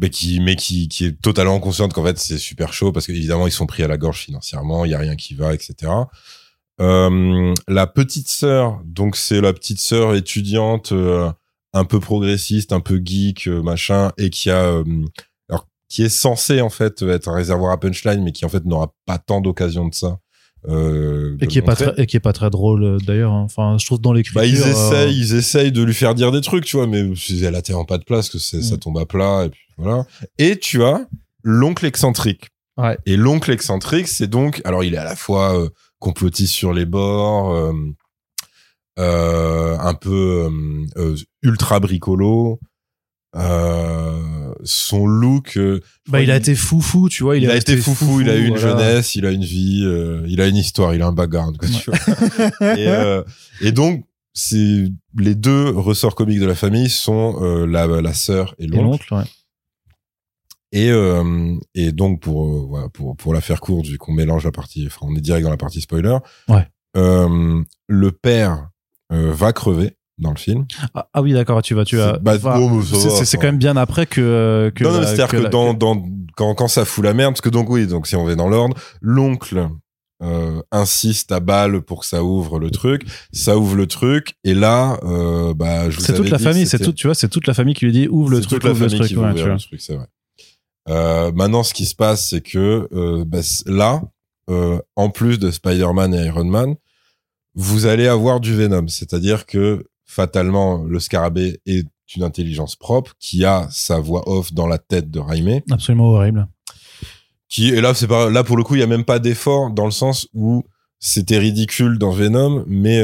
mais 0.00 0.10
qui 0.10 0.40
mais 0.40 0.56
qui 0.56 0.88
qui 0.88 1.04
est 1.06 1.20
totalement 1.20 1.60
consciente 1.60 1.92
qu'en 1.92 2.04
fait 2.04 2.18
c'est 2.18 2.38
super 2.38 2.72
chaud 2.72 2.90
parce 2.92 3.06
qu'évidemment 3.06 3.46
ils 3.46 3.52
sont 3.52 3.66
pris 3.66 3.82
à 3.82 3.88
la 3.88 3.98
gorge 3.98 4.20
financièrement 4.20 4.84
il 4.84 4.90
y 4.90 4.94
a 4.94 4.98
rien 4.98 5.16
qui 5.16 5.34
va 5.34 5.52
etc 5.54 5.92
euh, 6.80 7.54
la 7.68 7.86
petite 7.86 8.28
sœur 8.28 8.80
donc 8.84 9.16
c'est 9.16 9.40
la 9.40 9.52
petite 9.52 9.80
sœur 9.80 10.14
étudiante 10.14 10.92
euh, 10.92 11.30
un 11.74 11.84
peu 11.84 12.00
progressiste 12.00 12.72
un 12.72 12.80
peu 12.80 13.00
geek 13.04 13.46
euh, 13.48 13.62
machin 13.62 14.12
et 14.16 14.30
qui 14.30 14.48
a 14.50 14.82
alors 15.50 15.66
qui 15.90 16.02
est 16.02 16.08
censée 16.08 16.62
en 16.62 16.70
fait 16.70 17.02
être 17.02 17.28
un 17.28 17.34
réservoir 17.34 17.72
à 17.72 17.78
punchline 17.78 18.22
mais 18.24 18.32
qui 18.32 18.46
en 18.46 18.48
fait 18.48 18.64
n'aura 18.64 18.94
pas 19.04 19.18
tant 19.18 19.40
d'occasion 19.42 19.86
de 19.88 19.94
ça 19.94 20.18
euh, 20.68 21.36
Et 21.40 21.46
qui 21.46 21.56
est 21.58 21.62
pas 21.62 21.74
très, 21.74 21.94
et 21.96 22.04
qui 22.04 22.18
est 22.18 22.20
pas 22.20 22.34
très 22.34 22.50
drôle 22.50 22.98
d'ailleurs. 23.06 23.32
hein. 23.32 23.44
Enfin, 23.46 23.78
je 23.80 23.86
trouve 23.86 23.98
dans 23.98 24.12
l'écriture. 24.12 24.42
Bah, 24.42 24.46
ils 24.46 24.60
euh, 24.60 24.66
essayent, 24.70 25.16
ils 25.18 25.34
essayent 25.34 25.72
de 25.72 25.82
lui 25.82 25.94
faire 25.94 26.14
dire 26.14 26.32
des 26.32 26.42
trucs, 26.42 26.66
tu 26.66 26.76
vois, 26.76 26.86
mais 26.86 27.02
elle 27.42 27.54
a 27.54 27.62
tellement 27.62 27.86
pas 27.86 27.96
de 27.96 28.04
place 28.04 28.28
que 28.28 28.38
ça 28.38 28.58
Mm. 28.58 28.78
tombe 28.78 28.98
à 28.98 29.06
plat, 29.06 29.44
et 29.46 29.48
puis 29.48 29.60
voilà. 29.80 30.06
Et 30.38 30.58
tu 30.58 30.82
as 30.84 31.06
l'oncle 31.42 31.86
excentrique. 31.86 32.48
Ouais. 32.76 32.96
Et 33.06 33.16
l'oncle 33.16 33.50
excentrique, 33.50 34.08
c'est 34.08 34.26
donc, 34.28 34.62
alors 34.64 34.84
il 34.84 34.94
est 34.94 34.98
à 34.98 35.04
la 35.04 35.16
fois 35.16 35.58
euh, 35.58 35.68
complotiste 35.98 36.54
sur 36.54 36.72
les 36.72 36.86
bords, 36.86 37.52
euh, 37.54 37.72
euh, 38.98 39.76
un 39.78 39.94
peu 39.94 40.50
euh, 40.96 41.16
ultra 41.42 41.80
bricolo, 41.80 42.58
son 44.64 45.06
look. 45.06 45.58
Bah, 46.08 46.20
il 46.22 46.30
a 46.30 46.36
été 46.36 46.54
foufou, 46.54 47.08
tu 47.08 47.22
vois. 47.22 47.36
il, 47.36 47.44
Il, 47.44 47.50
a 47.50 47.56
été 47.56 47.76
foufou, 47.76 48.20
il 48.20 48.28
a 48.30 48.36
eu 48.36 48.46
une 48.46 48.56
voilà. 48.56 48.78
jeunesse, 48.78 49.14
il 49.14 49.26
a 49.26 49.30
une 49.30 49.44
vie, 49.44 49.86
il 50.26 50.40
a 50.40 50.46
une 50.46 50.56
histoire, 50.56 50.94
il 50.94 51.02
a 51.02 51.06
un 51.06 51.12
background. 51.12 51.56
Quoi, 51.56 51.68
tu 51.68 51.90
vois. 51.90 52.76
et, 52.78 53.66
et 53.66 53.72
donc, 53.72 54.04
c'est 54.32 54.86
les 55.18 55.34
deux 55.34 55.70
ressorts 55.70 56.14
comiques 56.14 56.40
de 56.40 56.46
la 56.46 56.54
famille 56.54 56.88
sont 56.88 57.38
euh, 57.42 57.66
la, 57.66 57.86
la 57.86 58.14
sœur 58.14 58.54
et 58.58 58.66
l'oncle, 58.66 59.12
ouais. 59.14 59.24
Et, 60.72 60.90
euh, 60.90 61.56
et 61.74 61.90
donc 61.92 62.20
pour 62.20 62.46
euh, 62.46 62.64
voilà, 62.68 62.88
pour 62.88 63.16
pour 63.16 63.34
la 63.34 63.40
faire 63.40 63.60
courte, 63.60 63.86
vu 63.86 63.98
qu'on 63.98 64.12
mélange 64.12 64.44
la 64.44 64.52
partie, 64.52 64.86
enfin 64.86 65.06
on 65.08 65.16
est 65.16 65.20
direct 65.20 65.44
dans 65.44 65.50
la 65.50 65.56
partie 65.56 65.80
spoiler. 65.80 66.16
Ouais. 66.48 66.66
Euh, 66.96 67.62
le 67.88 68.12
père 68.12 68.68
euh, 69.12 69.32
va 69.32 69.52
crever 69.52 69.96
dans 70.18 70.30
le 70.30 70.36
film. 70.38 70.66
Ah, 70.94 71.08
ah 71.12 71.22
oui, 71.22 71.32
d'accord, 71.32 71.62
tu 71.62 71.74
vas, 71.74 71.84
tu 71.84 71.96
vas. 71.96 72.14
C'est- 72.14 72.22
bah, 72.22 72.34
enfin, 72.36 72.58
oh, 72.60 72.82
c'est- 72.82 73.08
enfin. 73.08 73.24
quand 73.38 73.42
même 73.46 73.58
bien 73.58 73.76
après 73.76 74.06
que. 74.06 74.70
que 74.74 74.84
non, 74.84 74.92
non, 74.92 75.02
c'est-à-dire 75.02 75.28
que, 75.28 75.36
la- 75.38 75.48
dans, 75.48 75.74
dans, 75.74 76.04
quand, 76.36 76.54
quand 76.54 76.68
ça 76.68 76.84
fout 76.84 77.04
la 77.04 77.14
merde, 77.14 77.32
parce 77.32 77.40
que 77.40 77.48
donc 77.48 77.68
oui, 77.70 77.86
donc 77.86 78.06
si 78.06 78.14
on 78.16 78.24
va 78.24 78.34
dans 78.36 78.48
l'ordre, 78.48 78.76
l'oncle 79.00 79.68
euh, 80.22 80.60
insiste 80.70 81.32
à 81.32 81.40
balle 81.40 81.80
pour 81.80 82.00
que 82.00 82.06
ça 82.06 82.22
ouvre 82.22 82.58
le 82.60 82.70
truc, 82.70 83.02
ça 83.32 83.56
ouvre 83.56 83.74
le 83.74 83.86
truc, 83.86 84.34
et 84.44 84.54
là, 84.54 85.00
euh, 85.04 85.54
bah, 85.54 85.88
je 85.90 85.96
vous 85.96 86.02
C'est 86.04 86.14
toute 86.14 86.28
la 86.28 86.36
dit 86.36 86.44
que 86.44 86.50
famille, 86.50 86.66
c'est 86.66 86.94
tu 86.94 87.06
vois, 87.06 87.14
c'est 87.14 87.28
toute 87.28 87.46
la 87.46 87.54
famille 87.54 87.74
qui 87.74 87.86
lui 87.86 87.92
dit 87.92 88.06
ouvre 88.08 88.30
le 88.30 88.40
truc, 88.40 88.60
toute 88.60 88.64
la 88.64 88.72
ouvre 88.72 88.82
le 88.82 88.88
famille 88.88 88.98
truc, 89.00 89.08
qui 89.10 89.16
ouais, 89.16 89.32
le 89.32 89.58
truc, 89.58 89.80
c'est 89.80 89.96
vrai. 89.96 90.06
Euh, 90.90 91.30
maintenant, 91.32 91.62
ce 91.62 91.72
qui 91.72 91.86
se 91.86 91.94
passe, 91.94 92.28
c'est 92.28 92.40
que 92.40 92.88
euh, 92.92 93.24
bah, 93.24 93.40
là, 93.66 94.02
euh, 94.50 94.80
en 94.96 95.10
plus 95.10 95.38
de 95.38 95.50
Spider-Man 95.50 96.14
et 96.14 96.26
Iron 96.26 96.44
Man, 96.44 96.74
vous 97.54 97.86
allez 97.86 98.08
avoir 98.08 98.40
du 98.40 98.54
Venom, 98.54 98.88
c'est-à-dire 98.88 99.46
que 99.46 99.86
fatalement, 100.04 100.82
le 100.82 100.98
scarabée 100.98 101.60
est 101.66 101.86
une 102.16 102.24
intelligence 102.24 102.74
propre 102.74 103.12
qui 103.20 103.44
a 103.44 103.68
sa 103.70 104.00
voix 104.00 104.28
off 104.28 104.52
dans 104.52 104.66
la 104.66 104.78
tête 104.78 105.10
de 105.10 105.20
Raimé. 105.20 105.62
Absolument 105.70 106.08
horrible. 106.08 106.48
qui 107.48 107.68
et 107.68 107.80
là 107.80 107.94
c'est 107.94 108.08
pas 108.08 108.30
là 108.30 108.42
pour 108.42 108.56
le 108.56 108.64
coup 108.64 108.74
il 108.74 108.80
y 108.80 108.82
a 108.82 108.88
même 108.88 109.04
pas 109.04 109.20
d'effort 109.20 109.70
dans 109.70 109.84
le 109.84 109.92
sens 109.92 110.26
où 110.34 110.64
c'était 110.98 111.38
ridicule 111.38 111.98
dans 111.98 112.10
Venom 112.10 112.64
mais 112.66 113.00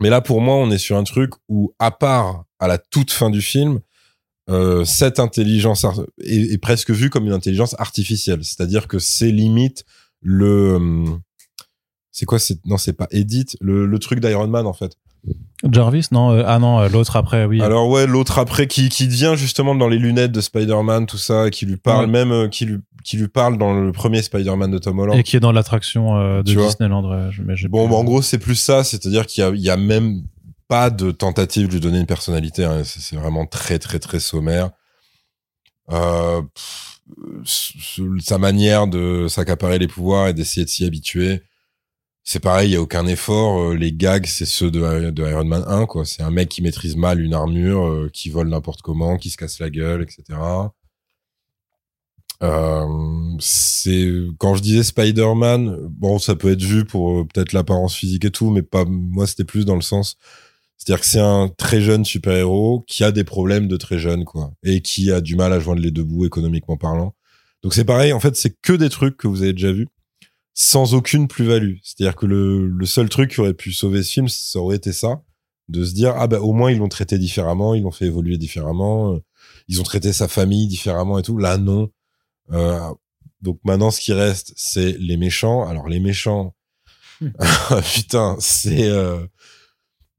mais 0.00 0.08
là 0.08 0.22
pour 0.22 0.40
moi 0.40 0.56
on 0.56 0.70
est 0.70 0.78
sur 0.78 0.96
un 0.96 1.04
truc 1.04 1.32
où 1.48 1.74
à 1.78 1.90
part 1.90 2.44
à 2.58 2.68
la 2.68 2.78
toute 2.78 3.10
fin 3.10 3.28
du 3.28 3.42
film 3.42 3.80
euh, 4.48 4.84
cette 4.84 5.18
intelligence 5.18 5.84
est, 6.22 6.52
est 6.52 6.58
presque 6.58 6.90
vue 6.90 7.10
comme 7.10 7.26
une 7.26 7.32
intelligence 7.32 7.74
artificielle 7.78 8.44
c'est-à-dire 8.44 8.86
que 8.88 8.98
c'est 8.98 9.30
limite 9.32 9.84
le 10.22 10.78
euh, 10.80 11.04
c'est 12.12 12.26
quoi 12.26 12.38
c'est 12.38 12.58
non 12.64 12.76
c'est 12.78 12.92
pas 12.92 13.08
Edith 13.10 13.56
le, 13.60 13.86
le 13.86 13.98
truc 13.98 14.20
d'Iron 14.20 14.46
Man 14.48 14.66
en 14.66 14.72
fait 14.72 14.92
Jarvis, 15.68 16.06
non 16.12 16.30
euh, 16.30 16.44
Ah 16.46 16.60
non, 16.60 16.78
euh, 16.78 16.88
l'autre 16.88 17.16
après, 17.16 17.46
oui. 17.46 17.60
alors 17.60 17.88
ouais, 17.88 18.06
l'autre 18.06 18.38
après 18.38 18.68
qui 18.68 18.88
qui 18.90 19.08
vient 19.08 19.34
justement 19.34 19.74
dans 19.74 19.88
les 19.88 19.98
lunettes 19.98 20.30
de 20.30 20.40
Spider-Man 20.40 21.06
tout 21.06 21.16
ça, 21.18 21.50
qui 21.50 21.66
lui 21.66 21.76
parle 21.78 22.04
Ouais. 22.04 22.10
même 22.12 22.30
euh, 22.30 22.48
qui 22.48 22.64
lui 22.66 22.78
qui 23.02 23.16
lui 23.16 23.26
parle 23.26 23.58
dans 23.58 23.74
le 23.74 23.90
premier 23.90 24.22
Spider-Man 24.22 24.70
de 24.70 24.78
Tom 24.78 25.00
Holland. 25.00 25.18
Et 25.18 25.24
qui 25.24 25.36
est 25.36 25.40
dans 25.40 25.50
l'attraction 25.50 26.14
de 26.16 26.42
Tu. 26.42 26.56
Disneyland. 26.56 27.08
ouais, 27.10 27.30
mais 27.44 27.54
Bon, 27.68 27.88
bah, 27.88 27.96
en 27.96 28.04
gros 28.04 28.22
c'est 28.22 28.38
plus 28.38 28.54
ça, 28.54 28.84
c'est-à-dire 28.84 29.26
qu'il 29.26 29.42
y 29.42 29.44
a 29.44 29.50
il 29.50 29.60
y 29.60 29.70
a 29.70 29.76
même 29.76 30.22
pas 30.68 30.90
de 30.90 31.10
tentative 31.10 31.68
de 31.68 31.72
lui 31.74 31.80
donner 31.80 32.00
une 32.00 32.06
personnalité. 32.06 32.64
hein. 32.64 32.82
C'est 32.84 33.16
vraiment 33.16 33.46
très 33.46 33.78
très 33.78 33.98
très 33.98 34.20
sommaire. 34.20 34.70
Euh, 35.90 36.42
sa 38.20 38.38
manière 38.38 38.86
de 38.88 39.26
s'accaparer 39.28 39.78
les 39.78 39.88
pouvoirs 39.88 40.28
et 40.28 40.34
d'essayer 40.34 40.64
de 40.64 40.70
s'y 40.70 40.84
habituer. 40.84 41.42
C'est 42.24 42.40
pareil, 42.40 42.70
il 42.70 42.72
y 42.74 42.76
a 42.76 42.82
aucun 42.82 43.06
effort. 43.06 43.60
Euh, 43.72 43.76
Les 43.76 43.92
gags, 43.92 44.26
c'est 44.26 44.46
ceux 44.46 44.70
de, 44.70 44.80
Iron 45.30 45.44
Man 45.44 45.64
1, 45.68 45.86
quoi. 45.86 46.04
C'est 46.04 46.22
un 46.22 46.30
mec 46.30 46.48
qui 46.48 46.62
maîtrise 46.62 46.96
mal 46.96 47.20
une 47.20 47.34
armure, 47.34 47.86
euh, 47.86 48.10
qui 48.12 48.30
vole 48.30 48.48
n'importe 48.48 48.82
comment, 48.82 49.16
qui 49.18 49.30
se 49.30 49.36
casse 49.36 49.60
la 49.60 49.70
gueule, 49.70 50.02
etc. 50.02 50.38
C'est 53.40 54.12
quand 54.38 54.54
je 54.56 54.62
disais 54.62 54.82
Spider-Man, 54.82 55.76
bon, 55.90 56.18
ça 56.18 56.34
peut 56.34 56.50
être 56.52 56.62
vu 56.62 56.84
pour 56.84 57.26
peut-être 57.28 57.52
l'apparence 57.52 57.94
physique 57.94 58.24
et 58.24 58.30
tout, 58.30 58.50
mais 58.50 58.62
pas 58.62 58.84
moi. 58.84 59.26
C'était 59.26 59.44
plus 59.44 59.64
dans 59.64 59.74
le 59.74 59.80
sens, 59.82 60.16
c'est-à-dire 60.76 61.00
que 61.00 61.06
c'est 61.06 61.20
un 61.20 61.48
très 61.56 61.80
jeune 61.80 62.04
super-héros 62.04 62.84
qui 62.86 63.04
a 63.04 63.12
des 63.12 63.24
problèmes 63.24 63.68
de 63.68 63.76
très 63.76 63.98
jeune, 63.98 64.24
quoi, 64.24 64.52
et 64.62 64.82
qui 64.82 65.10
a 65.10 65.20
du 65.20 65.36
mal 65.36 65.52
à 65.52 65.60
joindre 65.60 65.80
les 65.80 65.90
deux 65.90 66.04
bouts 66.04 66.24
économiquement 66.26 66.76
parlant. 66.76 67.14
Donc 67.62 67.74
c'est 67.74 67.84
pareil, 67.84 68.12
en 68.12 68.20
fait, 68.20 68.36
c'est 68.36 68.56
que 68.60 68.72
des 68.72 68.90
trucs 68.90 69.16
que 69.16 69.26
vous 69.26 69.42
avez 69.42 69.52
déjà 69.52 69.72
vus 69.72 69.88
sans 70.54 70.94
aucune 70.94 71.28
plus-value. 71.28 71.76
C'est-à-dire 71.82 72.16
que 72.16 72.26
le, 72.26 72.66
le 72.66 72.86
seul 72.86 73.08
truc 73.08 73.32
qui 73.32 73.40
aurait 73.40 73.54
pu 73.54 73.72
sauver 73.72 74.02
ce 74.02 74.12
film, 74.12 74.28
ça 74.28 74.58
aurait 74.58 74.76
été 74.76 74.92
ça, 74.92 75.22
de 75.68 75.84
se 75.84 75.92
dire 75.92 76.14
ah 76.16 76.26
bah 76.26 76.40
au 76.40 76.52
moins 76.52 76.70
ils 76.70 76.78
l'ont 76.78 76.88
traité 76.88 77.18
différemment, 77.18 77.74
ils 77.74 77.82
l'ont 77.82 77.90
fait 77.90 78.06
évoluer 78.06 78.38
différemment, 78.38 79.14
euh, 79.14 79.18
ils 79.68 79.80
ont 79.80 79.84
traité 79.84 80.12
sa 80.12 80.28
famille 80.28 80.66
différemment 80.66 81.18
et 81.18 81.22
tout. 81.22 81.38
Là 81.38 81.58
non. 81.58 81.90
Euh, 82.52 82.80
donc 83.42 83.60
maintenant 83.64 83.90
ce 83.90 84.00
qui 84.00 84.12
reste 84.12 84.52
c'est 84.56 84.96
les 84.98 85.16
méchants. 85.16 85.66
Alors 85.66 85.88
les 85.88 86.00
méchants, 86.00 86.54
putain 87.94 88.36
c'est 88.40 88.88
euh, 88.88 89.26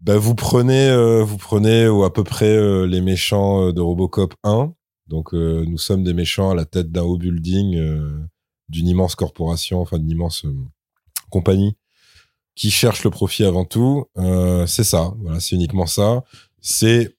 bah, 0.02 0.18
vous 0.18 0.36
prenez 0.36 0.90
euh, 0.90 1.24
vous 1.24 1.38
prenez 1.38 1.88
ou 1.88 2.04
à 2.04 2.14
peu 2.14 2.24
près 2.24 2.56
euh, 2.56 2.86
les 2.86 3.02
méchants 3.02 3.68
euh, 3.68 3.74
de 3.74 3.82
Robocop 3.82 4.34
1. 4.44 4.74
Donc 5.08 5.34
euh, 5.34 5.66
nous 5.68 5.78
sommes 5.78 6.04
des 6.04 6.14
méchants 6.14 6.52
à 6.52 6.56
la 6.56 6.66
tête 6.66 6.92
d'un 6.92 7.04
haut 7.04 7.18
building. 7.18 7.76
euh, 7.78 8.20
d'une 8.70 8.88
immense 8.88 9.16
corporation, 9.16 9.80
enfin 9.80 9.98
d'une 9.98 10.10
immense 10.12 10.46
euh, 10.46 10.54
compagnie 11.30 11.78
qui 12.56 12.72
cherche 12.72 13.04
le 13.04 13.10
profit 13.12 13.44
avant 13.46 13.66
tout. 13.66 14.06
Euh, 14.18 14.66
c'est 14.66 14.84
ça, 14.84 15.14
voilà, 15.20 15.40
c'est 15.40 15.56
uniquement 15.56 15.86
ça. 15.86 16.24
C'est 16.60 17.16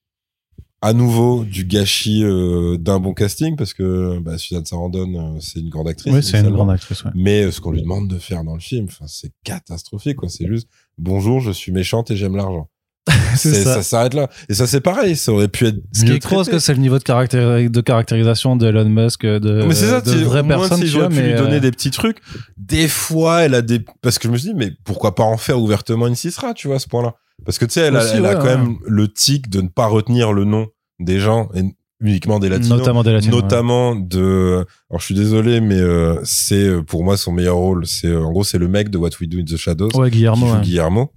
à 0.80 0.92
nouveau 0.92 1.44
du 1.44 1.64
gâchis 1.64 2.22
euh, 2.22 2.76
d'un 2.76 3.00
bon 3.00 3.12
casting 3.12 3.56
parce 3.56 3.74
que 3.74 4.18
bah, 4.20 4.38
Suzanne 4.38 4.64
Sarandon, 4.64 5.36
euh, 5.36 5.40
c'est 5.40 5.60
une 5.60 5.70
grande 5.70 5.88
actrice. 5.88 6.12
Oui, 6.12 6.22
c'est 6.22 6.40
une 6.40 6.50
grande 6.50 6.70
actrice. 6.70 7.04
Ouais. 7.04 7.10
Mais 7.14 7.44
euh, 7.44 7.50
ce 7.50 7.60
qu'on 7.60 7.72
lui 7.72 7.82
demande 7.82 8.08
de 8.08 8.18
faire 8.18 8.44
dans 8.44 8.54
le 8.54 8.60
film, 8.60 8.86
c'est 9.06 9.32
catastrophique, 9.44 10.16
quoi. 10.16 10.28
C'est 10.28 10.46
juste 10.46 10.68
bonjour, 10.96 11.40
je 11.40 11.50
suis 11.50 11.72
méchante 11.72 12.10
et 12.10 12.16
j'aime 12.16 12.36
l'argent. 12.36 12.68
ça. 13.36 13.64
ça 13.64 13.82
s'arrête 13.82 14.14
là. 14.14 14.28
Et 14.48 14.54
ça, 14.54 14.66
c'est 14.66 14.80
pareil. 14.80 15.16
Ça 15.16 15.32
aurait 15.32 15.48
pu 15.48 15.66
être 15.66 15.78
Ce 15.92 16.04
qui 16.04 16.12
est 16.12 16.18
trop, 16.18 16.44
que 16.44 16.58
c'est 16.58 16.74
le 16.74 16.80
niveau 16.80 16.98
de, 16.98 17.68
de 17.68 17.80
caractérisation 17.80 18.56
d'Elon 18.56 18.88
Musk, 18.88 19.24
de, 19.24 19.64
mais 19.66 19.74
c'est 19.74 19.86
ça, 19.86 20.00
de 20.00 20.12
vraies 20.24 20.46
personnes, 20.46 20.78
si 20.78 20.90
tu 20.90 20.98
vois, 20.98 21.08
pu 21.08 21.16
mais 21.16 21.30
lui 21.30 21.34
donner 21.34 21.56
euh, 21.56 21.60
des 21.60 21.70
petits 21.70 21.90
trucs. 21.90 22.18
Des 22.56 22.88
fois, 22.88 23.42
elle 23.42 23.54
a 23.54 23.62
des, 23.62 23.80
parce 24.02 24.18
que 24.18 24.28
je 24.28 24.32
me 24.32 24.36
suis 24.36 24.50
dit, 24.50 24.54
mais 24.54 24.72
pourquoi 24.84 25.14
pas 25.14 25.24
en 25.24 25.36
faire 25.36 25.58
ouvertement 25.58 26.06
une 26.06 26.16
Cisra, 26.16 26.54
tu 26.54 26.68
vois, 26.68 26.76
à 26.76 26.80
ce 26.80 26.88
point-là? 26.88 27.14
Parce 27.44 27.58
que 27.58 27.64
tu 27.64 27.74
sais, 27.74 27.82
elle, 27.82 27.96
a, 27.96 28.04
elle 28.14 28.26
a 28.26 28.34
quand 28.34 28.44
ouais. 28.44 28.56
même 28.56 28.76
le 28.86 29.08
tic 29.08 29.48
de 29.48 29.60
ne 29.60 29.68
pas 29.68 29.86
retenir 29.86 30.32
le 30.32 30.44
nom 30.44 30.66
des 31.00 31.20
gens, 31.20 31.48
et 31.54 31.62
uniquement 32.00 32.38
des 32.38 32.48
latinos. 32.48 32.78
notamment 32.78 33.02
des 33.02 33.12
latinos. 33.12 33.42
notamment 33.42 33.96
de 33.96 34.64
alors 34.88 35.00
je 35.00 35.04
suis 35.04 35.14
désolé 35.16 35.60
mais 35.60 35.80
euh, 35.80 36.20
c'est 36.22 36.54
euh, 36.64 36.82
pour 36.82 37.02
moi 37.02 37.16
son 37.16 37.32
meilleur 37.32 37.56
rôle 37.56 37.86
c'est 37.88 38.06
euh, 38.06 38.22
en 38.22 38.30
gros 38.30 38.44
c'est 38.44 38.58
le 38.58 38.68
mec 38.68 38.88
de 38.88 38.98
What 38.98 39.10
We 39.20 39.28
Do 39.28 39.38
in 39.40 39.44
the 39.44 39.56
Shadows 39.56 39.90
Ouais, 39.96 40.08
qui 40.10 40.18
Guillermo. 40.18 40.46
joue 40.46 40.52
ouais. 40.54 40.60
Guillermo 40.60 41.12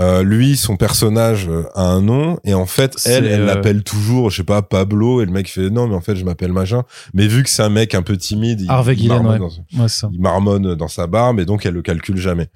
Euh, 0.00 0.22
lui 0.22 0.56
son 0.56 0.78
personnage 0.78 1.46
euh, 1.50 1.64
a 1.74 1.82
un 1.84 2.00
nom 2.00 2.38
et 2.44 2.54
en 2.54 2.64
fait 2.64 2.96
elle 3.04 3.26
elle 3.26 3.42
euh, 3.42 3.44
l'appelle 3.44 3.82
toujours 3.82 4.30
je 4.30 4.38
sais 4.38 4.42
pas 4.44 4.62
Pablo 4.62 5.20
et 5.20 5.26
le 5.26 5.30
mec 5.30 5.46
fait 5.50 5.68
non 5.68 5.86
mais 5.86 5.94
en 5.94 6.00
fait 6.00 6.16
je 6.16 6.24
m'appelle 6.24 6.52
machin 6.52 6.84
mais 7.12 7.26
vu 7.26 7.42
que 7.42 7.50
c'est 7.50 7.62
un 7.62 7.68
mec 7.68 7.94
un 7.94 8.00
peu 8.00 8.16
timide 8.16 8.64
Harvey 8.68 8.94
il 8.94 9.00
Guillen, 9.00 9.22
marmonne 9.22 9.42
ouais. 9.42 9.48
dans- 9.76 9.88
ça. 9.88 10.08
il 10.10 10.18
marmonne 10.22 10.74
dans 10.76 10.88
sa 10.88 11.06
barbe 11.06 11.38
et 11.40 11.44
donc 11.44 11.66
elle 11.66 11.74
le 11.74 11.82
calcule 11.82 12.16
jamais. 12.16 12.48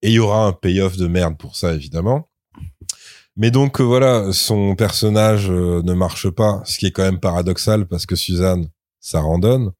Et 0.00 0.08
il 0.08 0.14
y 0.14 0.18
aura 0.18 0.46
un 0.46 0.52
payoff 0.52 0.96
de 0.96 1.06
merde 1.06 1.36
pour 1.38 1.56
ça, 1.56 1.72
évidemment. 1.74 2.28
Mais 3.36 3.50
donc 3.50 3.80
euh, 3.80 3.84
voilà, 3.84 4.32
son 4.32 4.76
personnage 4.76 5.50
euh, 5.50 5.82
ne 5.82 5.92
marche 5.94 6.30
pas, 6.30 6.62
ce 6.64 6.78
qui 6.78 6.86
est 6.86 6.90
quand 6.92 7.02
même 7.02 7.18
paradoxal 7.20 7.86
parce 7.86 8.06
que 8.06 8.14
Suzanne, 8.16 8.68
ça 9.00 9.20
randonne. 9.20 9.72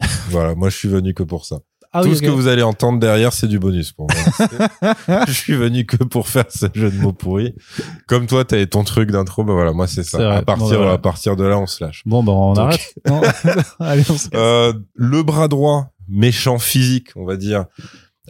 voilà, 0.30 0.54
moi 0.54 0.68
je 0.70 0.76
suis 0.76 0.88
venu 0.88 1.12
que 1.14 1.22
pour 1.22 1.44
ça. 1.44 1.58
Ah 1.96 2.02
Tout 2.02 2.08
oui, 2.08 2.16
ce 2.16 2.22
que 2.22 2.26
vous 2.30 2.48
allez 2.48 2.62
entendre 2.64 2.98
derrière, 2.98 3.32
c'est 3.32 3.46
du 3.46 3.60
bonus 3.60 3.92
pour 3.92 4.08
moi. 4.10 4.94
Je 5.28 5.32
suis 5.32 5.54
venu 5.54 5.86
que 5.86 5.94
pour 6.02 6.26
faire 6.26 6.46
ce 6.50 6.66
jeu 6.74 6.90
de 6.90 6.98
mots 6.98 7.12
pourri. 7.12 7.54
Comme 8.08 8.26
toi, 8.26 8.44
t'avais 8.44 8.66
ton 8.66 8.82
truc 8.82 9.12
d'intro, 9.12 9.44
bah 9.44 9.52
voilà, 9.52 9.72
moi 9.72 9.86
c'est 9.86 10.02
ça. 10.02 10.38
À 10.38 10.42
partir, 10.42 10.66
Bon, 10.70 10.74
voilà. 10.76 10.92
à 10.94 10.98
partir 10.98 11.36
de 11.36 11.44
là, 11.44 11.56
on 11.56 11.68
se 11.68 11.84
lâche. 11.84 12.02
Bon, 12.04 12.24
bah, 12.24 12.32
on 12.32 12.54
Donc- 12.54 12.64
arrête. 12.64 12.94
Non. 13.08 13.22
Allez, 13.78 14.02
on 14.10 14.18
se 14.18 14.28
casse. 14.28 14.40
Euh, 14.40 14.72
le 14.96 15.22
bras 15.22 15.46
droit, 15.46 15.92
méchant 16.08 16.58
physique, 16.58 17.10
on 17.14 17.24
va 17.24 17.36
dire. 17.36 17.66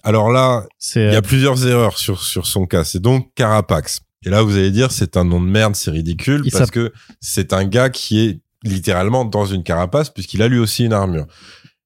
Alors 0.02 0.30
là, 0.30 0.66
Il 0.94 1.00
y 1.00 1.04
euh, 1.06 1.16
a 1.16 1.22
plusieurs 1.22 1.66
erreurs 1.66 1.96
sur, 1.96 2.22
sur 2.22 2.46
son 2.46 2.66
cas. 2.66 2.84
C'est 2.84 3.00
donc 3.00 3.32
Carapax. 3.34 4.00
Et 4.24 4.30
là, 4.30 4.42
vous 4.42 4.56
allez 4.56 4.70
dire, 4.70 4.90
c'est 4.90 5.16
un 5.16 5.24
nom 5.24 5.40
de 5.40 5.46
merde, 5.46 5.76
c'est 5.76 5.90
ridicule, 5.90 6.42
Il 6.44 6.50
parce 6.52 6.70
que 6.70 6.92
c'est 7.20 7.52
un 7.52 7.64
gars 7.64 7.90
qui 7.90 8.20
est 8.20 8.40
littéralement 8.64 9.24
dans 9.24 9.44
une 9.46 9.62
carapace, 9.62 10.08
puisqu'il 10.10 10.40
a 10.42 10.48
lui 10.48 10.58
aussi 10.58 10.84
une 10.84 10.92
armure. 10.94 11.26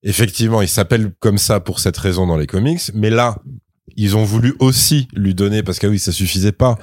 Effectivement, 0.04 0.62
il 0.62 0.68
s'appelle 0.68 1.10
comme 1.18 1.38
ça 1.38 1.58
pour 1.60 1.80
cette 1.80 1.96
raison 1.96 2.26
dans 2.26 2.36
les 2.36 2.46
comics, 2.46 2.80
mais 2.94 3.10
là, 3.10 3.36
ils 3.96 4.16
ont 4.16 4.22
voulu 4.22 4.54
aussi 4.60 5.08
lui 5.12 5.34
donner, 5.34 5.64
parce 5.64 5.80
que 5.80 5.88
oui, 5.88 5.98
ça 5.98 6.12
suffisait 6.12 6.52
pas 6.52 6.78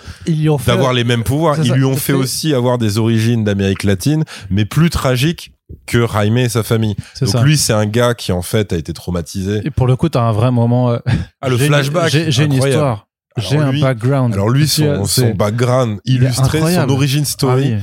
d'avoir 0.65 0.91
les 0.91 1.05
mêmes 1.05 1.23
pouvoirs. 1.23 1.55
c'est 1.55 1.61
Ils 1.61 1.69
ça, 1.69 1.75
lui 1.75 1.85
ont 1.85 1.93
fait 1.95 2.11
fait. 2.11 2.13
aussi 2.13 2.53
avoir 2.53 2.77
des 2.77 2.97
origines 2.97 3.45
d'Amérique 3.45 3.83
latine, 3.83 4.25
mais 4.49 4.65
plus 4.65 4.89
tragiques 4.89 5.53
que 5.87 6.05
Jaime 6.11 6.37
et 6.37 6.49
sa 6.49 6.61
famille. 6.63 6.95
Donc 7.21 7.29
ça. 7.29 7.43
lui, 7.43 7.57
c'est 7.57 7.73
un 7.73 7.85
gars 7.85 8.13
qui 8.15 8.31
en 8.33 8.41
fait 8.41 8.73
a 8.73 8.75
été 8.77 8.91
traumatisé. 8.91 9.61
Et 9.63 9.71
pour 9.71 9.87
le 9.87 9.95
coup, 9.95 10.09
t'as 10.09 10.21
un 10.21 10.31
vrai 10.33 10.51
moment. 10.51 10.91
euh, 10.91 10.97
Ah, 11.41 11.47
le 11.47 11.57
j'ai 11.57 11.67
une- 11.67 11.73
flashback. 11.73 12.09
J'ai 12.11 12.43
une 12.43 12.53
histoire. 12.53 13.07
Alors 13.38 13.49
J'ai 13.51 13.57
un 13.57 13.79
background. 13.79 14.33
Alors 14.33 14.49
lui, 14.49 14.67
son, 14.67 15.03
background 15.36 15.99
illustré, 16.05 16.59
son 16.59 16.89
origin 16.89 17.23
Ah 17.25 17.29
story. 17.29 17.73
oui. 17.75 17.81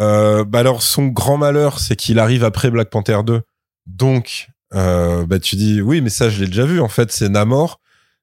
Euh, 0.00 0.44
bah 0.44 0.60
alors 0.60 0.82
son 0.82 1.06
grand 1.08 1.36
malheur, 1.36 1.78
c'est 1.78 1.94
qu'il 1.94 2.18
arrive 2.18 2.42
après 2.42 2.70
Black 2.70 2.88
Panther 2.90 3.18
2. 3.24 3.42
Donc, 3.86 4.48
euh, 4.74 5.26
bah 5.26 5.38
tu 5.38 5.56
dis 5.56 5.80
oui, 5.82 6.00
mais 6.00 6.08
ça 6.10 6.30
je 6.30 6.40
l'ai 6.40 6.46
déjà 6.46 6.64
vu. 6.64 6.80
En 6.80 6.88
fait, 6.88 7.12
c'est 7.12 7.28
Namor. 7.28 7.80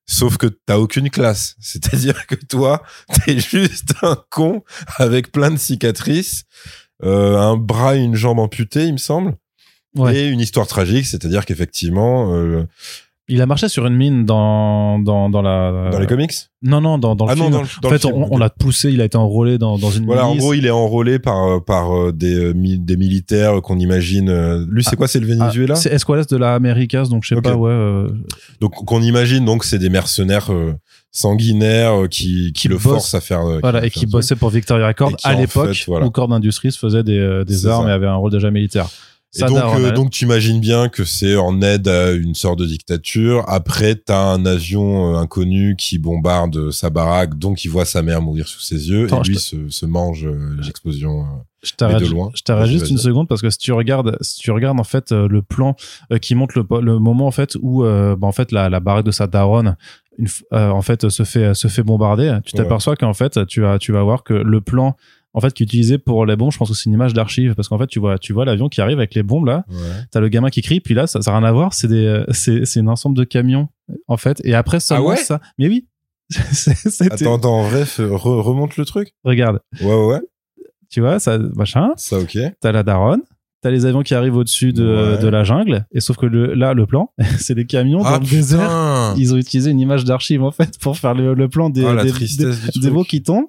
Sauf 0.10 0.38
que 0.38 0.48
t'as 0.48 0.78
aucune 0.78 1.10
classe. 1.10 1.56
C'est-à-dire 1.60 2.26
que 2.28 2.36
toi, 2.36 2.82
t'es 3.26 3.40
juste 3.40 3.94
un 4.02 4.18
con 4.30 4.64
avec 4.98 5.32
plein 5.32 5.52
de 5.52 5.58
cicatrices, 5.58 6.44
euh, 7.04 7.38
un 7.38 7.58
bras 7.58 7.96
et 7.96 8.00
une 8.00 8.16
jambe 8.16 8.40
amputés, 8.40 8.86
il 8.86 8.94
me 8.94 8.98
semble, 8.98 9.36
Ouais. 9.96 10.16
et 10.16 10.28
une 10.28 10.40
histoire 10.40 10.68
tragique. 10.68 11.06
C'est-à-dire 11.06 11.46
qu'effectivement, 11.46 12.34
euh, 12.36 12.66
Il 13.30 13.42
a 13.42 13.46
marché 13.46 13.68
sur 13.68 13.86
une 13.86 13.96
mine 13.96 14.24
dans, 14.26 15.00
dans, 15.00 15.30
dans 15.30 15.42
la. 15.42 15.90
dans 15.92 16.00
les 16.00 16.08
comics? 16.08 16.32
Non, 16.62 16.80
non, 16.80 16.98
dans, 16.98 17.14
dans 17.14 17.26
le 17.26 17.32
ah 17.34 17.36
non, 17.36 17.44
film. 17.44 17.54
dans 17.54 17.62
le, 17.62 17.68
dans 17.82 17.88
en 17.90 17.92
fait, 17.92 18.02
film, 18.08 18.14
on, 18.16 18.28
on 18.32 18.38
l'a 18.38 18.50
poussé, 18.50 18.90
il 18.90 19.02
a 19.02 19.06
été 19.06 19.18
enrôlé 19.18 19.58
dans, 19.58 19.78
dans 19.78 19.92
une 19.92 20.06
Voilà, 20.06 20.26
en 20.26 20.36
gros, 20.38 20.54
il 20.54 20.66
est 20.66 20.70
enrôlé 20.72 21.20
par 21.20 21.44
euh, 21.46 21.60
par 21.60 21.94
euh, 21.94 22.12
des 22.14 22.34
euh, 22.36 22.54
des 22.56 22.96
militaires 22.96 23.62
qu'on 23.62 23.78
imagine. 23.80 24.66
lui, 24.72 24.82
c'est 24.84 24.96
quoi 24.96 25.10
C'est 25.10 25.20
le 25.20 25.28
Ah, 25.30 25.36
Venezuela. 25.36 25.76
c'est 25.76 25.92
Esquales 25.92 26.26
de 26.26 26.38
la 26.38 26.56
Americas, 26.56 27.08
donc 27.10 27.26
je 27.26 27.36
sais 27.36 27.42
pas, 27.42 27.54
ouais. 27.56 27.70
euh, 27.70 28.08
donc 28.62 28.72
qu'on 28.74 29.02
imagine 29.02 29.44
donc 29.44 29.66
c'est 29.66 29.78
des 29.80 29.90
mercenaires 29.90 30.50
euh, 30.54 30.74
sanguinaires 31.12 32.08
qui 32.10 32.54
qui 32.54 32.54
Qui 32.54 32.68
le 32.70 32.78
forcent 32.78 33.14
à 33.14 33.20
faire. 33.22 33.42
voilà, 33.62 33.86
et 33.86 33.90
qui 33.90 34.02
ça. 34.02 34.06
bossait 34.08 34.36
pour 34.38 34.50
Victoria 34.52 34.88
Records 34.88 35.18
à 35.24 35.34
l'époque 35.34 35.84
voilà. 35.88 36.06
où 36.06 36.12
Cord 36.12 36.32
Industries 36.32 36.72
faisait 36.72 37.04
des, 37.04 37.44
des 37.46 37.68
armes 37.68 37.86
ça. 37.86 37.90
et 37.92 37.94
avait 37.94 38.08
un 38.08 38.16
rôle 38.16 38.32
déjà 38.32 38.52
militaire. 38.52 38.88
Et 39.38 39.46
donc 39.46 39.58
euh, 39.58 39.92
donc 39.92 40.10
tu 40.12 40.26
imagines 40.26 40.60
bien 40.60 40.90
que 40.90 41.04
c'est 41.04 41.36
en 41.36 41.62
aide 41.62 41.88
à 41.88 42.12
une 42.12 42.36
sorte 42.36 42.60
de 42.60 42.66
dictature. 42.66 43.44
Après, 43.48 43.96
t'as 43.96 44.20
un 44.34 44.46
avion 44.46 45.16
euh, 45.16 45.18
inconnu 45.20 45.76
qui 45.78 45.98
bombarde 46.00 46.72
sa 46.72 46.90
baraque, 46.90 47.38
donc 47.38 47.64
il 47.66 47.70
voit 47.70 47.86
sa 47.86 48.02
mère 48.02 48.22
mourir 48.22 48.48
sous 48.48 48.62
ses 48.62 48.90
yeux 48.90 49.06
Attends, 49.06 49.22
et 49.24 49.28
lui 49.28 49.38
se, 49.38 49.70
se 49.70 49.86
mange 49.86 50.26
euh, 50.26 50.56
l'explosion. 50.62 51.26
Je 51.64 51.74
t'arrête, 51.74 52.02
mais 52.02 52.08
de 52.08 52.12
loin. 52.12 52.30
je 52.36 52.42
t'arrête 52.44 52.68
juste 52.70 52.90
une 52.90 52.98
seconde 53.00 53.28
parce 53.28 53.42
que 53.42 53.50
si 53.50 53.58
tu 53.58 53.72
regardes, 53.74 54.18
si 54.22 54.40
tu 54.40 54.52
regardes 54.52 54.80
en 54.80 54.84
fait 54.84 55.12
le 55.12 55.42
plan 55.42 55.76
qui 56.22 56.36
montre 56.36 56.58
le, 56.60 56.82
le 56.82 57.00
moment 57.00 57.26
en 57.28 57.32
fait 57.32 57.58
où 57.62 57.82
bah, 57.84 58.16
en 58.22 58.32
fait 58.32 58.52
la, 58.52 58.70
la 58.70 58.80
baraque 58.80 59.06
de 59.06 59.12
sa 59.12 59.26
daronne 59.28 59.76
une, 60.20 60.28
en 60.52 60.82
fait 60.82 61.10
se 61.10 61.24
fait 61.24 61.54
se 61.56 61.68
fait 61.68 61.84
bombarder, 61.84 62.38
tu 62.46 62.56
Ouais. 62.56 62.64
t'aperçois 62.64 62.96
qu'en 62.96 63.14
fait 63.14 63.46
tu 63.48 63.62
vas 63.62 63.80
tu 63.80 63.92
vas 63.92 64.04
voir 64.04 64.24
que 64.24 64.34
le 64.36 64.62
plan 64.62 64.96
en 65.34 65.42
fait 65.42 65.54
qui 65.54 65.64
est 65.64 65.66
utilisé 65.66 65.98
pour 65.98 66.26
les 66.26 66.36
bombes, 66.36 66.52
je 66.52 66.58
pense 66.58 66.70
que 66.70 66.76
c'est 66.76 66.86
une 66.86 66.94
image 66.94 67.14
d'archive 67.14 67.54
parce 67.56 67.68
qu'en 67.68 67.78
fait 67.78 67.88
tu 67.88 68.00
vois 68.00 68.18
tu 68.18 68.34
vois 68.34 68.46
l'avion 68.46 68.70
qui 68.70 68.82
arrive 68.82 68.98
avec 68.98 69.14
les 69.16 69.24
bombes 69.24 69.46
là, 69.46 69.66
t'as 70.12 70.20
le 70.20 70.30
gamin 70.30 70.50
qui 70.50 70.62
crie 70.62 70.80
puis 70.80 70.94
là 70.94 71.06
ça 71.08 71.22
ça 71.22 71.32
a 71.34 71.38
rien 71.40 71.48
à 71.48 71.52
voir, 71.52 71.74
c'est 71.74 71.88
des 71.88 72.06
euh, 72.06 72.26
c'est 72.32 72.66
c'est 72.66 72.80
un 72.80 72.88
ensemble 72.88 73.16
de 73.18 73.24
camions 73.24 73.68
en 74.08 74.18
fait 74.18 74.42
et 74.44 74.54
après 74.56 74.80
seulement 74.80 75.06
Ah 75.08 75.10
ouais 75.12 75.18
ça. 75.18 75.40
Mais 75.60 75.68
oui. 75.68 75.88
Attends, 77.12 77.36
attends, 77.36 77.60
en 77.60 77.64
vrai, 77.70 77.86
fais- 77.86 78.04
re- 78.04 78.42
remonte 78.42 78.76
le 78.78 78.86
truc. 78.86 79.14
regarde, 79.24 79.60
Ouais, 79.82 79.88
ouais, 79.88 80.06
ouais. 80.08 80.20
tu 80.90 81.00
vois 81.02 81.20
ça 81.20 81.38
machin 81.56 81.92
Ça, 81.96 82.20
ok. 82.20 82.38
t'as 82.60 82.72
la 82.74 82.84
daronne, 82.84 83.22
t'as 83.62 83.70
les 83.72 83.86
avions 83.86 84.02
qui 84.04 84.14
arrivent 84.14 84.36
au-dessus 84.36 84.74
de, 84.74 85.14
Ouais. 85.16 85.24
de 85.24 85.28
la 85.30 85.44
jungle, 85.46 85.86
et 85.94 86.00
sauf 86.02 86.18
que 86.18 86.26
le, 86.26 86.54
là, 86.54 86.74
le 86.74 86.86
plan, 86.86 87.12
c'est 87.40 87.56
des 87.56 87.66
camions 87.66 88.00
dans 88.00 88.06
Ah 88.06 88.20
le 88.20 88.26
désert. 88.26 89.14
Ils 89.18 89.34
ont 89.34 89.38
utilisé 89.38 89.72
une 89.72 89.80
image 89.80 90.04
d'archive 90.04 90.44
en 90.44 90.52
fait 90.52 90.78
pour 90.80 90.98
faire 90.98 91.14
le, 91.14 91.34
le 91.34 91.48
plan 91.48 91.70
des, 91.70 91.86
Ah, 91.86 92.04
des, 92.04 92.90
veaux 92.90 93.04
qui 93.06 93.24
tombent, 93.24 93.46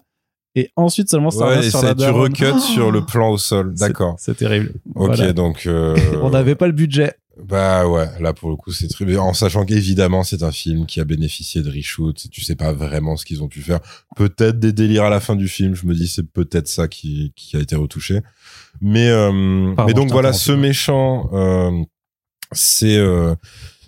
et 0.54 0.70
ensuite 0.76 1.08
seulement 1.10 1.30
ça 1.30 1.46
Ouais, 1.48 1.62
sur 1.70 1.80
ça, 1.80 1.86
la 1.88 1.94
tu 1.94 2.00
daronne. 2.00 2.32
recuts 2.32 2.60
sur 2.60 2.90
le 2.90 3.04
plan 3.04 3.30
au 3.30 3.38
sol. 3.38 3.74
D'accord. 3.74 4.16
C'est 4.18 4.36
terrible. 4.36 4.72
Ok, 4.94 5.14
Voilà. 5.16 5.32
donc. 5.32 5.66
euh, 5.66 5.96
On 6.22 6.30
n'avait 6.30 6.54
pas 6.56 6.66
le 6.66 6.72
budget. 6.72 7.12
Bah 7.46 7.86
ouais, 7.86 8.08
là 8.18 8.32
pour 8.32 8.50
le 8.50 8.56
coup 8.56 8.72
c'est 8.72 8.88
très. 8.88 9.16
En 9.16 9.32
sachant 9.32 9.64
qu'évidemment 9.64 10.24
c'est 10.24 10.42
un 10.42 10.50
film 10.50 10.86
qui 10.86 10.98
a 11.00 11.04
bénéficié 11.04 11.62
de 11.62 11.70
reshoot, 11.70 12.28
tu 12.32 12.40
sais 12.42 12.56
pas 12.56 12.72
vraiment 12.72 13.16
ce 13.16 13.24
qu'ils 13.24 13.44
ont 13.44 13.48
pu 13.48 13.60
faire. 13.60 13.78
Peut-être 14.16 14.58
des 14.58 14.72
délires 14.72 15.04
à 15.04 15.08
la 15.10 15.20
fin 15.20 15.36
du 15.36 15.46
film, 15.46 15.76
je 15.76 15.86
me 15.86 15.94
dis 15.94 16.08
c'est 16.08 16.24
peut-être 16.28 16.66
ça 16.66 16.88
qui, 16.88 17.32
qui 17.36 17.56
a 17.56 17.60
été 17.60 17.76
retouché. 17.76 18.22
Mais, 18.80 19.08
euh, 19.08 19.30
mais 19.86 19.94
donc 19.94 20.10
voilà, 20.10 20.32
ce 20.32 20.50
méchant, 20.50 21.30
euh, 21.32 21.70
c'est 22.50 22.96
euh, 22.96 23.36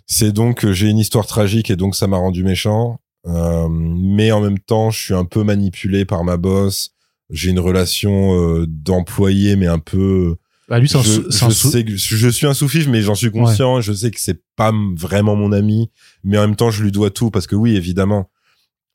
c'est 0.06 0.30
donc 0.30 0.64
euh, 0.64 0.72
j'ai 0.72 0.88
une 0.88 0.98
histoire 0.98 1.26
tragique 1.26 1.70
et 1.70 1.76
donc 1.76 1.96
ça 1.96 2.06
m'a 2.06 2.18
rendu 2.18 2.44
méchant. 2.44 3.00
Euh, 3.26 3.68
mais 3.70 4.32
en 4.32 4.40
même 4.40 4.58
temps, 4.58 4.90
je 4.90 4.98
suis 5.02 5.14
un 5.14 5.24
peu 5.24 5.42
manipulé 5.44 6.04
par 6.04 6.24
ma 6.24 6.36
boss. 6.36 6.90
J'ai 7.30 7.50
une 7.50 7.58
relation 7.60 8.34
euh, 8.34 8.66
d'employé, 8.66 9.56
mais 9.56 9.66
un 9.66 9.78
peu 9.78 10.36
Bah, 10.68 10.78
lui, 10.78 10.88
c'est 10.88 10.98
un, 10.98 11.02
je, 11.02 11.20
un 11.44 11.48
je 11.50 11.54
sou- 11.54 11.70
sais 11.70 11.84
que 11.84 11.96
je 11.96 12.28
suis 12.28 12.46
un 12.46 12.54
sous-fif, 12.54 12.88
mais 12.88 13.02
j'en 13.02 13.14
suis 13.14 13.30
conscient. 13.30 13.80
Je 13.80 13.92
sais 13.92 14.10
que 14.10 14.20
c'est 14.20 14.40
pas 14.56 14.72
vraiment 14.96 15.36
mon 15.36 15.52
ami, 15.52 15.90
mais 16.24 16.38
en 16.38 16.42
même 16.42 16.56
temps, 16.56 16.70
je 16.70 16.82
lui 16.82 16.92
dois 16.92 17.10
tout 17.10 17.30
parce 17.30 17.46
que 17.46 17.54
oui, 17.56 17.76
évidemment, 17.76 18.30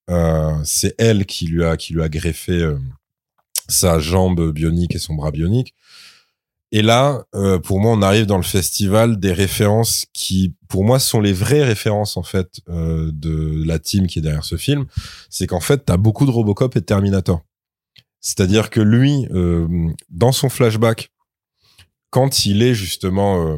euh, 0.10 0.52
c'est 0.64 0.96
elle 0.98 1.26
qui 1.26 1.48
lui 1.48 1.64
a 1.64 1.78
qui 1.78 1.94
lui 1.94 2.02
a 2.04 2.10
greffé 2.10 2.68
sa 3.68 4.00
jambe 4.00 4.52
bionique 4.52 4.96
et 4.96 5.00
son 5.00 5.16
bras 5.16 5.32
bionique. 5.32 5.74
Et 6.72 6.82
là, 6.82 7.24
euh, 7.36 7.60
pour 7.60 7.80
moi, 7.80 7.92
on 7.92 8.02
arrive 8.02 8.26
dans 8.26 8.38
le 8.38 8.44
festival 8.44 9.20
des 9.20 9.32
références 9.32 10.06
qui, 10.14 10.56
pour 10.68 10.84
moi, 10.84 11.00
sont 11.00 11.22
les 11.22 11.34
vraies 11.34 11.64
références 11.64 12.18
en 12.18 12.24
fait 12.24 12.60
euh, 12.70 13.12
de 13.14 13.64
la 13.66 13.80
team 13.80 14.08
qui 14.08 14.20
est 14.20 14.22
derrière 14.22 14.44
ce 14.44 14.58
film. 14.58 14.86
C'est 15.30 15.48
qu'en 15.48 15.60
fait, 15.60 15.86
t'as 15.86 15.98
beaucoup 15.98 16.26
de 16.26 16.32
Robocop 16.32 16.76
et 16.76 16.82
de 16.82 16.86
Terminator. 16.86 17.42
C'est-à-dire 18.20 18.70
que 18.70 18.82
lui, 18.82 19.28
euh, 19.32 19.68
dans 20.10 20.32
son 20.32 20.50
flashback, 20.50 21.12
quand 22.10 22.46
il 22.46 22.64
est 22.64 22.74
justement 22.74 23.58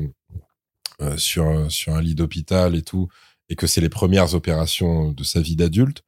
sur 1.16 1.72
sur 1.72 1.94
un 1.94 2.02
lit 2.02 2.16
d'hôpital 2.16 2.76
et 2.76 2.82
tout, 2.82 3.08
et 3.50 3.56
que 3.56 3.68
c'est 3.68 3.82
les 3.82 3.90
premières 3.90 4.34
opérations 4.34 5.12
de 5.12 5.24
sa 5.24 5.42
vie 5.42 5.56
d'adulte, 5.56 6.04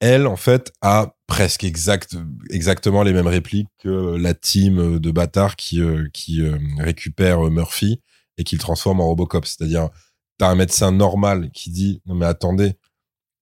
elle 0.00 0.26
en 0.26 0.36
fait 0.36 0.72
a 0.82 1.15
presque 1.26 1.64
exact 1.64 2.16
exactement 2.50 3.02
les 3.02 3.12
mêmes 3.12 3.26
répliques 3.26 3.68
que 3.78 4.16
la 4.16 4.34
team 4.34 4.98
de 4.98 5.10
bâtards 5.10 5.56
qui 5.56 5.80
euh, 5.80 6.08
qui 6.12 6.40
euh, 6.42 6.58
récupère 6.78 7.40
Murphy 7.50 8.00
et 8.38 8.44
qui 8.44 8.56
le 8.56 8.60
transforme 8.60 9.00
en 9.00 9.06
Robocop. 9.06 9.44
C'est-à-dire 9.46 9.90
t'as 10.38 10.50
un 10.50 10.54
médecin 10.56 10.92
normal 10.92 11.50
qui 11.52 11.70
dit 11.70 12.00
non 12.06 12.14
mais 12.14 12.26
attendez, 12.26 12.74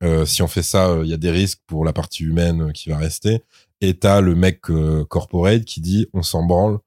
Euh, 0.03 0.27
si 0.27 0.43
on 0.43 0.49
fait 0.49 0.63
ça, 0.63 0.91
euh, 0.91 1.05
il 1.05 1.11
y 1.11 1.15
a 1.15 1.17
des 1.17 1.31
risques 1.31 1.61
pour 1.67 1.85
la 1.85 1.93
partie 1.93 2.25
humaine 2.25 2.63
euh, 2.69 2.73
qui 2.73 2.91
va 2.91 2.99
rester. 2.99 3.43
Et 3.81 3.95
t'as 3.95 4.21
le 4.21 4.35
mec 4.35 4.69
euh, 4.71 5.05
corporate 5.07 5.65
qui 5.65 5.81
dit 5.81 6.09
on 6.13 6.23
s'en 6.23 6.45
branle, 6.45 6.79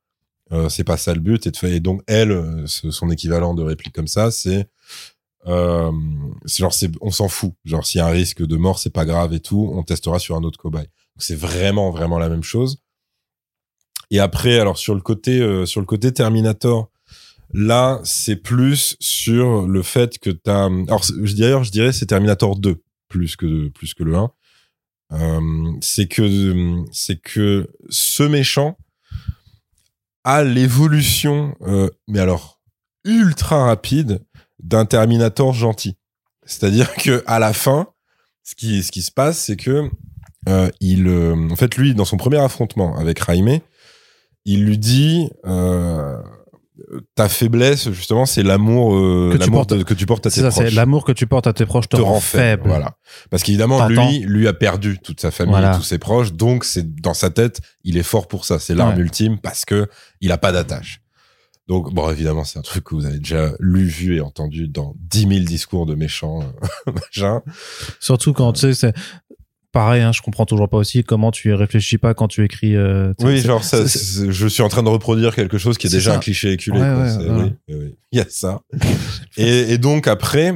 euh, 0.52 0.70
c'est 0.70 0.84
pas 0.84 0.98
ça 0.98 1.14
le 1.14 1.22
but. 1.22 1.48
Et, 1.64 1.80
donc 1.80 2.02
elle, 2.08 2.32
euh, 2.32 2.68
son 2.68 3.10
équivalent 3.10 3.56
de 3.56 3.64
réplique 3.64 3.96
comme 3.96 4.08
ça, 4.08 4.30
c'est 4.32 4.68
euh, 5.46 5.92
genre 6.46 6.74
c'est 6.74 6.92
on 7.02 7.12
s'en 7.12 7.28
fout. 7.28 7.54
Genre 7.66 7.86
s'il 7.86 8.00
y 8.00 8.02
a 8.02 8.08
un 8.08 8.12
risque 8.12 8.46
de 8.46 8.56
mort, 8.58 8.80
c'est 8.80 8.90
pas 8.90 9.06
grave 9.06 9.34
et 9.34 9.40
tout. 9.40 9.72
On 9.74 9.84
testera 9.84 10.20
sur 10.20 10.36
un 10.36 10.44
autre 10.44 10.60
cobaye. 10.60 10.84
Donc 10.86 11.20
c'est 11.20 11.36
vraiment 11.36 11.92
vraiment 11.92 12.20
la 12.20 12.30
même 12.30 12.44
chose. 12.44 12.82
Et 14.10 14.20
après, 14.20 14.60
alors 14.60 14.78
sur 14.78 14.96
le 14.96 15.02
côté 15.02 15.40
euh, 15.40 15.66
sur 15.66 15.82
le 15.82 15.86
côté 15.86 16.14
Terminator, 16.14 16.90
là 17.54 18.00
c'est 18.04 18.36
plus 18.36 18.96
sur 19.00 19.68
le 19.68 19.84
fait 19.84 20.18
que 20.20 20.30
t'as. 20.30 20.66
Alors 20.66 21.02
dirais 21.34 21.64
je 21.64 21.72
dirais 21.72 21.92
c'est 21.92 22.08
Terminator 22.08 22.58
2 22.58 22.82
plus 23.10 23.36
que 23.36 23.70
plus 23.70 23.94
que 23.94 24.04
le 24.04 24.16
1. 24.16 24.32
Euh, 25.14 25.72
c'est 25.82 26.08
que 26.08 26.84
c'est 26.92 27.22
que 27.22 27.70
ce 27.90 28.24
méchant 28.24 28.78
a 30.24 30.44
l'évolution, 30.44 31.56
euh, 31.62 31.90
mais 32.08 32.20
alors 32.20 32.60
ultra 33.06 33.66
rapide 33.66 34.26
d'un 34.60 34.86
Terminator 34.86 35.54
gentil. 35.54 35.98
C'est-à-dire 36.46 36.94
que 36.96 37.24
à 37.28 37.40
la 37.40 37.54
fin, 37.54 37.88
ce 38.44 38.56
qui 38.56 38.84
ce 38.84 38.92
qui 38.92 39.02
se 39.02 39.12
passe, 39.12 39.38
c'est 39.40 39.58
que 39.58 39.90
euh, 40.50 40.70
il, 40.80 41.08
euh, 41.08 41.36
en 41.52 41.56
fait, 41.56 41.76
lui, 41.76 41.94
dans 41.94 42.06
son 42.06 42.18
premier 42.18 42.38
affrontement 42.40 42.98
avec 42.98 43.20
Raimé, 43.20 43.62
il 44.46 44.64
lui 44.64 44.78
dit 44.78 45.30
euh, 45.46 46.16
ta 47.16 47.28
faiblesse, 47.28 47.90
justement, 47.92 48.26
c'est 48.26 48.44
l'amour 48.44 48.96
euh, 48.96 49.32
Que 49.38 49.44
tu 49.44 49.52
portes- 49.52 49.84
que 49.84 49.94
tu 49.94 50.06
portes 50.06 50.26
à 50.26 50.30
C'est 50.30 50.38
tes 50.42 50.42
ça, 50.46 50.52
c'est 50.52 50.62
proches 50.64 50.74
l'amour 50.76 51.04
que 51.04 51.12
tu 51.12 51.28
portes 51.28 51.48
à 51.48 51.54
tes 51.54 51.66
proches 51.66 51.90
te, 51.90 51.98
rend 51.98 52.22
faible. 52.22 52.64
Voilà. 52.68 52.96
Parce 53.30 53.44
qu'évidemment, 53.44 53.86
lui, 53.88 54.20
lui 54.20 54.48
a 54.48 54.54
perdu 54.54 55.00
toute 55.00 55.20
sa 55.20 55.32
famille, 55.32 55.52
Voilà. 55.52 55.76
tous 55.76 55.84
ses 55.84 55.98
proches, 55.98 56.32
donc 56.34 56.64
c'est 56.64 56.96
dans 57.02 57.14
sa 57.16 57.30
tête, 57.30 57.60
il 57.84 57.98
est 57.98 58.04
fort 58.04 58.28
pour 58.30 58.46
ça. 58.46 58.58
C'est 58.60 58.74
l'arme 58.76 58.94
Ouais. 58.96 59.02
ultime 59.02 59.40
parce 59.40 59.66
que 59.66 59.88
il 60.22 60.32
a 60.32 60.38
pas 60.38 60.52
d'attache. 60.54 61.02
Donc, 61.68 61.94
bon, 61.94 62.10
évidemment, 62.10 62.44
c'est 62.46 62.60
un 62.60 62.62
truc 62.64 62.86
que 62.86 62.96
vous 62.96 63.06
avez 63.06 63.18
déjà 63.20 63.52
lu, 63.60 63.84
vu 63.86 64.16
et 64.16 64.22
entendu 64.22 64.68
dans 64.68 64.96
10 65.00 65.20
000 65.28 65.32
discours 65.42 65.86
de 65.86 65.96
méchants, 65.96 66.40
euh, 66.88 66.92
machin. 66.94 67.42
Surtout 68.00 68.32
quand 68.34 68.54
tu 68.54 68.62
sais, 68.62 68.74
c'est 68.74 68.94
pareil, 69.74 70.02
hein, 70.02 70.12
je 70.14 70.22
comprends 70.22 70.46
toujours 70.46 70.70
pas 70.70 70.78
aussi 70.78 71.04
comment 71.04 71.30
tu 71.32 71.54
réfléchis 71.54 71.98
pas 71.98 72.14
quand 72.14 72.28
tu 72.30 72.44
écris. 72.46 72.76
euh, 72.76 73.14
Oui, 73.20 73.40
genre, 73.40 73.64
ça, 73.64 73.84
je 73.86 74.48
suis 74.48 74.64
en 74.64 74.70
train 74.70 74.82
de 74.82 74.90
reproduire 74.90 75.36
quelque 75.36 75.58
chose 75.58 75.78
qui 75.78 75.88
est 75.88 75.92
déjà 75.92 76.12
ça. 76.12 76.18
un 76.18 76.20
cliché 76.20 76.54
éculé. 76.54 76.80
Ouais, 76.80 76.94
ouais, 76.94 77.16
oui, 77.20 77.52
oui, 77.68 77.76
oui. 77.80 77.96
Il 78.14 78.20
y 78.20 78.22
a 78.22 78.26
ça. 78.30 78.62
et, 79.38 79.74
et 79.74 79.78
donc, 79.78 80.08
après, 80.08 80.54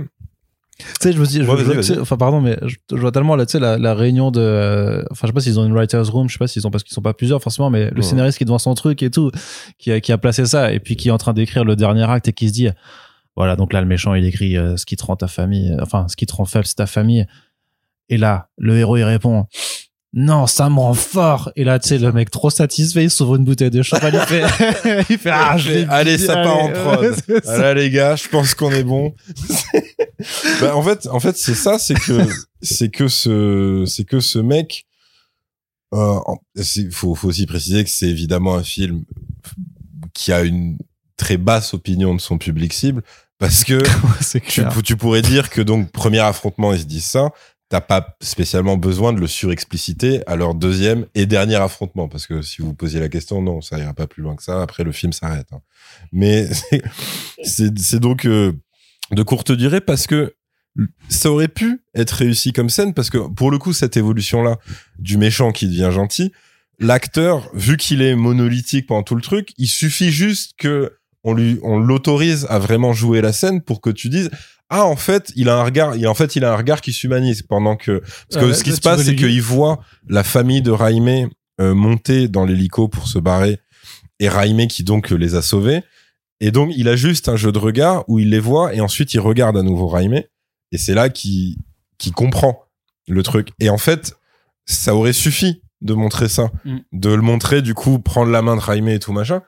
Tu 0.81 1.09
sais, 1.09 1.13
je 1.13 1.19
me 1.19 1.25
dis, 1.25 1.41
Ouais, 1.41 1.81
je- 1.83 1.99
enfin, 1.99 2.17
pardon, 2.17 2.41
mais 2.41 2.57
je, 2.63 2.75
je 2.91 2.97
vois 2.97 3.11
tellement 3.11 3.35
là, 3.35 3.45
tu 3.45 3.53
sais, 3.53 3.59
la, 3.59 3.77
la 3.77 3.93
réunion 3.93 4.31
de, 4.31 4.39
euh, 4.41 5.03
enfin, 5.11 5.21
je 5.23 5.27
sais 5.27 5.33
pas 5.33 5.39
s'ils 5.41 5.59
ont 5.59 5.65
une 5.65 5.73
writers 5.73 6.07
room, 6.11 6.27
je 6.29 6.33
sais 6.33 6.39
pas 6.39 6.47
s'ils 6.47 6.65
ont 6.67 6.71
parce 6.71 6.83
qu'ils 6.83 6.93
sont 6.93 7.01
pas 7.01 7.13
plusieurs 7.13 7.41
forcément, 7.41 7.69
mais 7.69 7.89
le 7.89 7.97
Ouais. 7.97 8.01
scénariste 8.01 8.37
qui 8.37 8.43
est 8.43 8.45
devant 8.45 8.59
son 8.59 8.73
truc 8.75 9.01
et 9.03 9.09
tout, 9.09 9.31
qui 9.77 9.91
a, 9.91 9.99
qui 10.01 10.11
a 10.11 10.17
placé 10.17 10.45
ça 10.45 10.71
et 10.73 10.79
puis 10.79 10.95
qui 10.95 11.07
est 11.09 11.11
en 11.11 11.17
train 11.17 11.33
d'écrire 11.33 11.63
le 11.65 11.75
dernier 11.75 12.09
acte 12.09 12.27
et 12.27 12.33
qui 12.33 12.47
se 12.49 12.53
dit, 12.53 12.69
voilà, 13.35 13.55
donc 13.55 13.71
là, 13.73 13.81
le 13.81 13.87
méchant, 13.87 14.13
il 14.13 14.25
écrit 14.25 14.57
euh, 14.57 14.75
ce 14.77 14.85
qui 14.85 14.95
te 14.97 15.03
rend 15.05 15.15
ta 15.15 15.27
famille, 15.27 15.71
euh, 15.71 15.77
enfin, 15.81 16.07
ce 16.09 16.15
qui 16.15 16.25
te 16.25 16.33
rend 16.33 16.45
faible, 16.45 16.65
c'est 16.65 16.75
ta 16.75 16.85
famille. 16.87 17.25
Et 18.09 18.17
là, 18.17 18.49
le 18.57 18.77
héros, 18.77 18.97
il 18.97 19.03
répond, 19.03 19.45
non, 20.13 20.45
ça 20.45 20.69
me 20.69 20.77
rend 20.77 20.93
fort. 20.93 21.51
Et 21.55 21.63
là, 21.63 21.79
tu 21.79 21.87
sais, 21.87 21.97
le 21.97 22.11
mec 22.11 22.29
trop 22.29 22.49
satisfait, 22.49 23.05
il 23.05 23.09
s'ouvre 23.09 23.37
une 23.37 23.45
bouteille 23.45 23.69
de 23.69 23.81
champagne, 23.81 24.19
il 24.21 24.27
fait, 24.27 25.03
il 25.09 25.17
fait, 25.17 25.29
ah, 25.31 25.57
je 25.57 25.89
Allez, 25.89 26.17
dit, 26.17 26.25
ça 26.25 26.35
part 26.35 26.57
en 26.57 26.69
prod. 26.69 27.15
ouais. 27.29 27.41
Ah 27.47 27.57
là, 27.57 27.73
les 27.73 27.89
gars, 27.89 28.17
je 28.17 28.27
pense 28.27 28.53
qu'on 28.53 28.71
est 28.71 28.83
bon. 28.83 29.13
bah, 30.61 30.75
en 30.75 30.81
fait, 30.83 31.07
en 31.07 31.21
fait, 31.21 31.37
c'est 31.37 31.55
ça, 31.55 31.79
c'est 31.79 31.93
que, 31.93 32.27
c'est 32.61 32.89
que 32.89 33.07
ce, 33.07 33.85
c'est 33.87 34.03
que 34.03 34.19
ce 34.19 34.39
mec, 34.39 34.85
euh, 35.93 36.19
faut, 36.91 37.15
faut 37.15 37.29
aussi 37.29 37.45
préciser 37.45 37.81
que 37.83 37.89
c'est 37.89 38.09
évidemment 38.09 38.55
un 38.55 38.63
film 38.63 39.05
qui 40.13 40.33
a 40.33 40.41
une 40.41 40.77
très 41.15 41.37
basse 41.37 41.73
opinion 41.73 42.13
de 42.15 42.19
son 42.19 42.37
public 42.37 42.73
cible, 42.73 43.01
parce 43.37 43.63
que 43.63 43.81
tu, 44.49 44.63
tu 44.83 44.97
pourrais 44.97 45.21
dire 45.21 45.49
que 45.49 45.61
donc 45.61 45.89
premier 45.91 46.19
affrontement 46.19 46.73
ils 46.73 46.79
se 46.79 46.85
disent 46.85 47.05
ça 47.05 47.29
t'as 47.71 47.79
pas 47.81 48.17
spécialement 48.19 48.75
besoin 48.75 49.13
de 49.13 49.21
le 49.21 49.27
surexpliciter 49.27 50.21
à 50.27 50.35
leur 50.35 50.55
deuxième 50.55 51.05
et 51.15 51.25
dernier 51.25 51.55
affrontement 51.55 52.09
parce 52.09 52.27
que 52.27 52.41
si 52.41 52.61
vous 52.61 52.73
posiez 52.73 52.99
la 52.99 53.07
question 53.07 53.41
non 53.41 53.61
ça 53.61 53.79
ira 53.79 53.93
pas 53.93 54.07
plus 54.07 54.21
loin 54.21 54.35
que 54.35 54.43
ça 54.43 54.61
après 54.61 54.83
le 54.83 54.91
film 54.91 55.13
s'arrête 55.13 55.47
hein. 55.53 55.61
mais 56.11 56.49
c'est- 57.43 57.95
donc 57.99 58.25
euh, 58.25 58.51
de 59.11 59.23
courte 59.23 59.53
durée 59.53 59.79
parce 59.79 60.05
que 60.05 60.35
ça 61.07 61.31
aurait 61.31 61.47
pu 61.47 61.81
être 61.95 62.11
réussi 62.11 62.51
comme 62.51 62.69
scène 62.69 62.93
parce 62.93 63.09
que 63.09 63.19
pour 63.29 63.51
le 63.51 63.57
coup 63.57 63.71
cette 63.71 63.95
évolution 63.95 64.43
là 64.43 64.57
du 64.99 65.17
méchant 65.17 65.53
qui 65.53 65.67
devient 65.67 65.91
gentil 65.93 66.33
l'acteur 66.77 67.49
vu 67.53 67.77
qu'il 67.77 68.01
est 68.01 68.15
monolithique 68.15 68.87
pendant 68.87 69.03
tout 69.03 69.15
le 69.15 69.21
truc 69.21 69.53
il 69.57 69.67
suffit 69.67 70.11
juste 70.11 70.55
que 70.57 70.97
on 71.23 71.33
lui 71.33 71.57
on 71.63 71.79
l'autorise 71.79 72.47
à 72.49 72.59
vraiment 72.59 72.91
jouer 72.91 73.21
la 73.21 73.31
scène 73.31 73.61
pour 73.61 73.79
que 73.79 73.89
tu 73.89 74.09
dises 74.09 74.29
ah 74.73 74.85
en 74.85 74.95
fait 74.95 75.31
il 75.35 75.49
a 75.49 75.57
un 75.59 75.63
regard 75.63 75.95
il 75.95 76.07
en 76.07 76.13
fait 76.15 76.35
il 76.35 76.43
a 76.45 76.53
un 76.53 76.55
regard 76.55 76.81
qui 76.81 76.93
s'humanise 76.93 77.41
pendant 77.43 77.75
que 77.75 77.99
parce 78.29 78.43
que 78.43 78.49
Ouais, 78.49 78.53
ce 78.55 78.63
qui 78.63 78.71
se 78.71 78.81
passe 78.81 79.03
c'est 79.03 79.15
qu'il 79.15 79.41
voit 79.41 79.81
la 80.07 80.23
famille 80.23 80.61
de 80.61 80.71
Raimé 80.71 81.27
euh, 81.59 81.75
monter 81.75 82.27
dans 82.27 82.45
l'hélico 82.45 82.87
pour 82.87 83.07
se 83.07 83.19
barrer 83.19 83.59
et 84.19 84.29
Raimé 84.29 84.67
qui 84.67 84.83
donc 84.83 85.11
euh, 85.11 85.15
les 85.15 85.35
a 85.35 85.41
sauvés. 85.41 85.83
Et 86.39 86.49
donc 86.51 86.71
il 86.75 86.87
a 86.87 86.95
juste 86.95 87.29
un 87.29 87.35
jeu 87.35 87.51
de 87.51 87.59
regard 87.59 88.03
où 88.07 88.17
il 88.17 88.29
les 88.31 88.39
voit 88.39 88.73
et 88.73 88.81
ensuite 88.81 89.13
il 89.13 89.19
regarde 89.19 89.57
à 89.57 89.61
nouveau 89.61 89.87
Raimé. 89.87 90.27
Et 90.71 90.77
c'est 90.77 90.93
là 90.95 91.09
qu'il 91.09 91.57
qu'il 91.99 92.13
comprend 92.13 92.63
le 93.07 93.21
truc. 93.23 93.49
Et 93.59 93.69
en 93.69 93.77
fait 93.77 94.15
ça 94.65 94.95
aurait 94.95 95.13
suffi 95.13 95.61
de 95.81 95.93
montrer 95.93 96.29
ça 96.29 96.49
Mm. 96.63 96.77
de 96.93 97.09
le 97.09 97.21
montrer 97.21 97.61
du 97.61 97.73
coup 97.73 97.99
prendre 97.99 98.31
la 98.31 98.41
main 98.41 98.55
de 98.55 98.61
Raimé 98.61 98.93
et 98.95 98.99
tout 98.99 99.11
machin. 99.11 99.41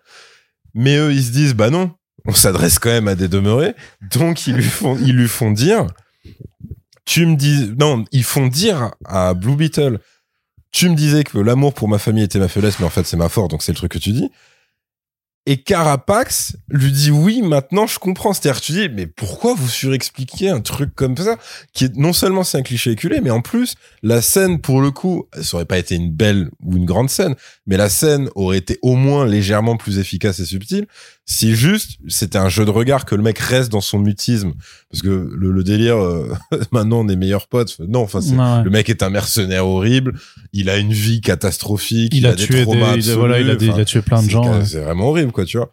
Mais 0.74 0.98
eux 0.98 1.14
ils 1.14 1.24
se 1.24 1.32
disent 1.32 1.54
bah 1.56 1.70
non 1.70 1.92
on 2.26 2.34
s'adresse 2.34 2.80
quand 2.80 2.90
même 2.90 3.08
à 3.08 3.16
des 3.16 3.28
demeurés 3.28 3.76
donc 4.02 4.48
ils 4.48 4.56
lui 4.56 4.64
font 4.64 4.98
ils 4.98 5.16
lui 5.16 5.28
font 5.28 5.52
dire 5.52 5.88
tu 7.06 7.26
me 7.26 7.36
dis 7.36 7.74
non 7.78 8.06
ils 8.12 8.24
font 8.24 8.48
dire 8.48 8.92
à 9.06 9.34
Blue 9.34 9.56
Beetle 9.56 10.00
tu 10.72 10.90
me 10.90 10.96
disais 10.96 11.24
que 11.24 11.38
l'amour 11.38 11.74
pour 11.74 11.88
ma 11.88 12.00
famille 12.00 12.24
était 12.24 12.40
ma 12.40 12.48
faiblesse 12.48 12.80
mais 12.80 12.86
en 12.86 12.90
fait 12.90 13.06
c'est 13.06 13.18
ma 13.18 13.30
force 13.30 13.50
donc 13.50 13.64
c'est 13.64 13.72
le 13.72 13.78
truc 13.78 13.92
que 13.92 14.00
tu 14.00 14.12
dis 14.12 14.30
et 15.46 15.58
Carapax 15.58 16.56
lui 16.70 16.92
dit 16.92 17.12
oui, 17.12 17.42
maintenant 17.42 17.86
je 17.86 18.00
comprends. 18.00 18.34
C'est-à-dire 18.34 18.62
tu 18.62 18.72
dis, 18.72 18.90
mais 18.90 19.08
pourquoi 19.08 19.54
vous 19.54 19.68
surexpliquez 19.68 20.50
un 20.50 20.62
truc 20.62 20.96
comme 20.96 21.18
ça 21.18 21.36
qui 21.74 21.86
est 21.86 21.98
non 21.98 22.14
seulement 22.14 22.46
c'est 22.46 22.58
un 22.58 22.62
cliché 22.62 22.92
éculé, 22.92 23.20
mais 23.20 23.30
en 23.30 23.42
plus 23.42 23.76
la 24.04 24.22
scène 24.22 24.62
pour 24.62 24.80
le 24.80 24.92
coup, 24.92 25.28
ça 25.42 25.58
aurait 25.58 25.66
pas 25.66 25.78
été 25.78 25.96
une 25.96 26.12
belle 26.12 26.50
ou 26.64 26.78
une 26.78 26.86
grande 26.86 27.10
scène, 27.10 27.36
mais 27.68 27.76
la 27.76 27.90
scène 27.90 28.30
aurait 28.36 28.58
été 28.58 28.80
au 28.82 28.96
moins 28.96 29.26
légèrement 29.26 29.76
plus 29.76 30.00
efficace 30.00 30.40
et 30.40 30.46
subtile 30.46 30.88
si 31.26 31.56
juste 31.56 32.00
c'était 32.10 32.38
un 32.38 32.50
jeu 32.50 32.66
de 32.66 32.70
regard 32.70 33.06
que 33.06 33.16
le 33.16 33.24
mec 33.24 33.40
reste 33.40 33.72
dans 33.72 33.80
son 33.82 33.98
mutisme 34.00 34.54
parce 34.92 35.02
que 35.02 35.08
le, 35.34 35.52
le 35.52 35.64
délire 35.64 35.96
euh, 35.98 36.34
maintenant 36.72 37.00
on 37.00 37.08
est 37.08 37.16
meilleurs 37.16 37.48
potes. 37.48 37.78
Non, 37.80 38.02
enfin 38.02 38.20
Ouais. 38.20 38.64
le 38.64 38.70
mec 38.70 38.90
est 38.90 39.04
un 39.04 39.10
mercenaire 39.10 39.66
horrible, 39.66 40.14
il 40.52 40.70
a 40.70 40.78
une 40.78 40.92
vie 40.94 41.22
catastrophique, 41.22 42.14
il, 42.14 42.26
a, 42.28 42.36
des 42.36 42.44
tué 42.46 42.56
des, 42.56 42.62
traumas 42.64 42.96
il 42.98 43.10
a- 43.10 43.16
voilà, 43.16 43.40
il 43.40 43.50
a, 43.50 43.54
absolus, 43.54 43.72
des- 43.72 43.78
il 43.78 43.82
a 43.82 43.86
tué 43.86 44.02
plein 44.02 44.20
de 44.20 44.26
c'est- 44.26 44.32
gens. 44.32 44.52
ouais. 44.60 44.66
C'est 44.66 44.82
vraiment 44.82 45.08
horrible, 45.10 45.32
quoi, 45.32 45.46
tu 45.46 45.58
vois. 45.58 45.72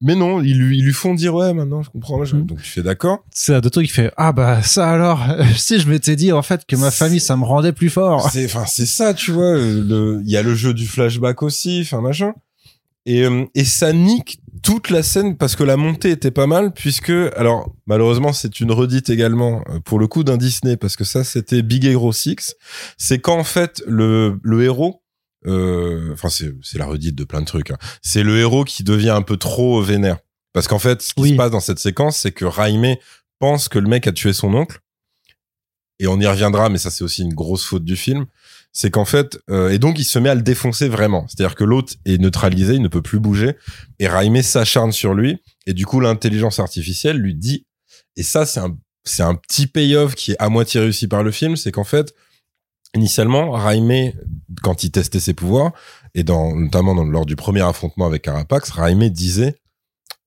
Mais 0.00 0.14
non, 0.14 0.40
ils 0.42 0.56
lui, 0.56 0.78
ils 0.78 0.84
lui 0.84 0.92
font 0.92 1.12
dire, 1.12 1.34
ouais, 1.34 1.52
maintenant, 1.52 1.82
je 1.82 1.90
comprends. 1.90 2.20
Mm. 2.22 2.46
Donc, 2.46 2.58
je 2.62 2.68
fais 2.68 2.82
d'accord. 2.82 3.24
C'est 3.32 3.54
un 3.54 3.60
trucs 3.60 3.86
qui 3.88 3.92
fait 3.92 4.12
ah 4.16 4.30
bah 4.32 4.62
ça 4.62 4.88
alors 4.90 5.24
si 5.56 5.80
je 5.80 5.88
m'étais 5.88 6.14
dit 6.14 6.30
en 6.30 6.42
fait 6.42 6.64
que 6.68 6.76
ma 6.76 6.92
famille 6.92 7.18
ça 7.18 7.36
me 7.36 7.44
rendait 7.44 7.72
plus 7.72 7.90
fort. 7.90 8.30
C'est, 8.30 8.44
enfin, 8.44 8.64
c'est 8.66 8.86
ça, 8.86 9.12
tu 9.12 9.32
vois. 9.32 9.54
Le, 9.56 10.20
il 10.24 10.30
y 10.30 10.36
a 10.36 10.42
le 10.42 10.54
jeu 10.54 10.72
du 10.72 10.86
flashback 10.86 11.42
aussi, 11.42 11.80
enfin, 11.82 12.00
machin. 12.00 12.32
Et, 13.08 13.24
euh, 13.24 13.46
et 13.54 13.64
ça 13.64 13.92
nique 13.92 14.38
toute 14.62 14.90
la 14.90 15.02
scène 15.02 15.36
parce 15.36 15.56
que 15.56 15.64
la 15.64 15.76
montée 15.76 16.10
était 16.10 16.30
pas 16.30 16.46
mal 16.46 16.72
puisque, 16.74 17.10
alors, 17.36 17.72
malheureusement, 17.86 18.32
c'est 18.32 18.60
une 18.60 18.70
redite 18.72 19.08
également, 19.08 19.62
euh, 19.70 19.80
pour 19.80 19.98
le 19.98 20.06
coup, 20.08 20.24
d'un 20.24 20.36
Disney 20.36 20.76
parce 20.76 20.94
que 20.96 21.04
ça, 21.04 21.24
c'était 21.24 21.62
Big 21.62 21.84
Hero 21.86 22.12
6. 22.12 22.54
C'est 22.98 23.18
quand, 23.20 23.38
en 23.38 23.44
fait, 23.44 23.82
le, 23.86 24.38
le 24.42 24.62
héros, 24.64 25.02
euh, 25.46 26.12
enfin, 26.12 26.28
c'est, 26.28 26.52
c'est 26.62 26.76
la 26.78 26.86
redite 26.86 27.14
de 27.14 27.24
plein 27.24 27.40
de 27.40 27.46
trucs, 27.46 27.70
hein. 27.70 27.78
C'est 28.02 28.22
le 28.24 28.36
héros 28.38 28.64
qui 28.64 28.82
devient 28.84 29.10
un 29.10 29.22
peu 29.22 29.36
trop 29.36 29.80
vénère. 29.80 30.18
Parce 30.52 30.66
qu'en 30.68 30.78
fait, 30.80 31.00
ce 31.00 31.14
qui 31.14 31.22
Oui. 31.22 31.30
se 31.30 31.36
passe 31.36 31.50
dans 31.52 31.60
cette 31.60 31.78
séquence, 31.78 32.18
c'est 32.18 32.32
que 32.32 32.44
Raimé 32.44 33.00
pense 33.38 33.68
que 33.68 33.78
le 33.78 33.88
mec 33.88 34.06
a 34.06 34.12
tué 34.12 34.32
son 34.32 34.52
oncle. 34.54 34.80
Et 36.00 36.06
on 36.08 36.18
y 36.20 36.26
reviendra, 36.26 36.68
mais 36.68 36.78
ça, 36.78 36.90
c'est 36.90 37.04
aussi 37.04 37.22
une 37.22 37.34
grosse 37.34 37.64
faute 37.64 37.84
du 37.84 37.96
film. 37.96 38.26
C'est 38.72 38.90
qu'en 38.90 39.04
fait, 39.04 39.38
euh, 39.50 39.70
et 39.70 39.78
donc 39.78 39.98
il 39.98 40.04
se 40.04 40.18
met 40.18 40.28
à 40.28 40.34
le 40.34 40.42
défoncer 40.42 40.88
vraiment. 40.88 41.26
C'est-à-dire 41.28 41.56
que 41.56 41.64
l'autre 41.64 41.94
est 42.04 42.18
neutralisé, 42.18 42.74
il 42.74 42.82
ne 42.82 42.88
peut 42.88 43.02
plus 43.02 43.18
bouger. 43.18 43.56
Et 43.98 44.08
Raimé 44.08 44.42
s'acharne 44.42 44.92
sur 44.92 45.14
lui. 45.14 45.42
Et 45.66 45.72
du 45.72 45.86
coup, 45.86 46.00
l'intelligence 46.00 46.60
artificielle 46.60 47.16
lui 47.16 47.34
dit, 47.34 47.66
et 48.16 48.22
ça, 48.22 48.46
c'est 48.46 48.60
un, 48.60 48.76
c'est 49.04 49.22
un 49.22 49.34
petit 49.34 49.66
payoff 49.66 50.14
qui 50.14 50.32
est 50.32 50.36
à 50.38 50.48
moitié 50.48 50.80
réussi 50.80 51.08
par 51.08 51.22
le 51.22 51.30
film, 51.30 51.56
c'est 51.56 51.72
qu'en 51.72 51.84
fait, 51.84 52.14
initialement, 52.94 53.52
Raimé, 53.52 54.14
quand 54.62 54.84
il 54.84 54.90
testait 54.90 55.20
ses 55.20 55.34
pouvoirs, 55.34 55.72
et 56.14 56.24
notamment 56.24 56.94
lors 57.04 57.26
du 57.26 57.36
premier 57.36 57.62
affrontement 57.62 58.06
avec 58.06 58.22
Carapax, 58.22 58.70
Raimé 58.70 59.10
disait, 59.10 59.56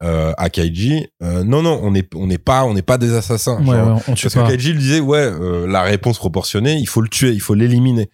euh, 0.04 0.34
à 0.38 0.49
Kaiji, 0.49 1.08
euh, 1.22 1.43
non 1.43 1.62
non, 1.62 1.80
on 1.84 1.91
n'est 1.91 2.08
on 2.16 2.28
n'est 2.28 2.38
pas 2.38 2.64
on 2.64 2.74
n'est 2.74 2.82
pas 2.82 2.97
des 2.97 3.14
assassins. 3.14 3.60
Ouais, 3.62 3.76
Genre, 3.76 3.97
ouais, 3.97 4.04
on 4.08 4.14
tue 4.16 4.24
parce 4.24 4.36
pas. 4.36 4.43
que 4.43 4.52
Kaiji 4.52 4.74
lui 4.74 4.80
disait 4.80 4.99
ouais, 4.99 5.20
euh, 5.20 5.68
la 5.68 5.84
réponse 5.84 6.18
proportionnée, 6.18 6.78
il 6.78 6.88
faut 6.88 7.02
le 7.02 7.10
tuer, 7.10 7.32
il 7.32 7.41
faut 7.41 7.54
l'éliminer. 7.54 8.10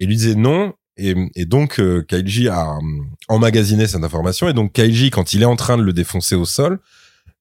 Et 0.00 0.06
lui 0.06 0.16
disait 0.16 0.34
non. 0.34 0.74
Et, 0.98 1.14
et 1.34 1.46
donc 1.46 1.80
euh, 1.80 2.02
Kaiji 2.06 2.48
a 2.48 2.72
hum, 2.74 3.10
emmagasiné 3.28 3.86
cette 3.86 4.04
information. 4.04 4.48
Et 4.48 4.52
donc 4.52 4.72
Kaiji, 4.72 5.10
quand 5.10 5.32
il 5.34 5.42
est 5.42 5.46
en 5.46 5.56
train 5.56 5.78
de 5.78 5.82
le 5.82 5.92
défoncer 5.92 6.34
au 6.34 6.44
sol, 6.44 6.80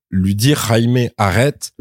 lui 0.09 0.35
dit 0.35 0.55
Jaime, 0.55 1.09
arrête, 1.17 1.71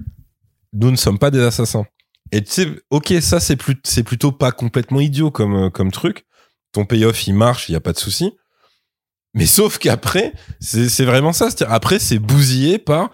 nous 0.73 0.91
ne 0.91 0.97
sommes 0.97 1.19
pas 1.19 1.31
des 1.31 1.41
assassins. 1.41 1.87
Et 2.33 2.43
tu 2.43 2.51
sais, 2.53 2.69
ok, 2.91 3.15
ça 3.21 3.41
c'est 3.41 3.57
plus 3.57 3.77
c'est 3.85 4.03
plutôt 4.03 4.31
pas 4.33 4.53
complètement 4.53 5.01
idiot 5.01 5.31
comme 5.31 5.55
euh, 5.55 5.71
comme 5.71 5.91
truc. 5.91 6.27
Ton 6.73 6.85
payoff 6.85 7.27
il 7.27 7.35
marche, 7.35 7.69
il 7.69 7.73
y 7.73 7.77
a 7.77 7.81
pas 7.81 7.93
de 7.93 7.99
souci. 7.99 8.33
Mais 9.35 9.47
sauf 9.47 9.79
qu'après, 9.79 10.33
c'est 10.61 11.05
vraiment 11.05 11.33
ça. 11.33 11.49
Après 11.69 11.99
c'est 11.99 12.19
bousillé 12.19 12.79
par 12.79 13.11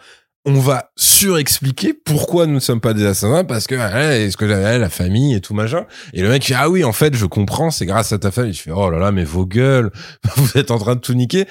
on 0.49 0.61
va 0.61 0.93
surexpliquer 0.97 1.93
pourquoi 1.93 2.47
nous 2.47 2.55
ne 2.55 2.61
sommes 2.61 2.81
pas 2.81 2.95
des 2.95 3.05
assassins 3.05 3.43
parce 3.43 3.67
que 3.67 3.75
ouais, 3.75 4.23
est-ce 4.23 4.37
que 4.37 4.45
ouais, 4.45 4.79
la 4.79 4.89
famille 4.89 5.35
et 5.35 5.41
tout 5.41 5.55
machin. 5.55 5.87
Et 6.13 6.23
le 6.23 6.29
mec 6.29 6.45
fait 6.45 6.55
ah 6.55 6.71
oui 6.71 6.85
en 6.85 6.93
fait 6.93 7.17
je 7.17 7.27
comprends 7.27 7.73
c'est 7.73 7.85
grâce 7.85 8.13
à 8.13 8.19
ta 8.19 8.31
famille. 8.31 8.53
Je 8.53 8.63
fais 8.63 8.71
oh 8.71 8.89
là 8.89 8.99
là 8.99 9.11
mais 9.11 9.25
vos 9.25 9.45
gueules 9.45 9.91
vous 10.37 10.57
êtes 10.57 10.71
en 10.71 10.79
train 10.79 10.95
de 10.95 11.01
tout 11.01 11.15
niquer. 11.15 11.47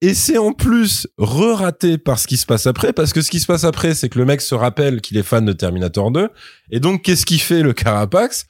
Et 0.00 0.14
c'est 0.14 0.38
en 0.38 0.52
plus 0.52 1.06
re-raté 1.18 1.98
par 1.98 2.18
ce 2.18 2.26
qui 2.26 2.38
se 2.38 2.46
passe 2.46 2.66
après 2.66 2.94
parce 2.94 3.12
que 3.12 3.20
ce 3.20 3.30
qui 3.30 3.40
se 3.40 3.46
passe 3.46 3.64
après 3.64 3.94
c'est 3.94 4.08
que 4.08 4.18
le 4.18 4.24
mec 4.24 4.40
se 4.40 4.54
rappelle 4.54 5.02
qu'il 5.02 5.18
est 5.18 5.22
fan 5.22 5.44
de 5.44 5.52
Terminator 5.52 6.10
2 6.10 6.30
et 6.70 6.80
donc 6.80 7.02
qu'est-ce 7.02 7.26
qu'il 7.26 7.42
fait 7.42 7.62
le 7.62 7.74
Carapax? 7.74 8.46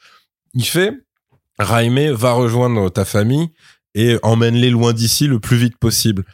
Il 0.54 0.64
fait 0.64 0.92
Raime 1.58 2.12
va 2.12 2.32
rejoindre 2.32 2.90
ta 2.90 3.04
famille 3.04 3.48
et 3.94 4.18
emmène-les 4.22 4.70
loin 4.70 4.92
d'ici 4.92 5.26
le 5.26 5.40
plus 5.40 5.56
vite 5.56 5.76
possible 5.78 6.24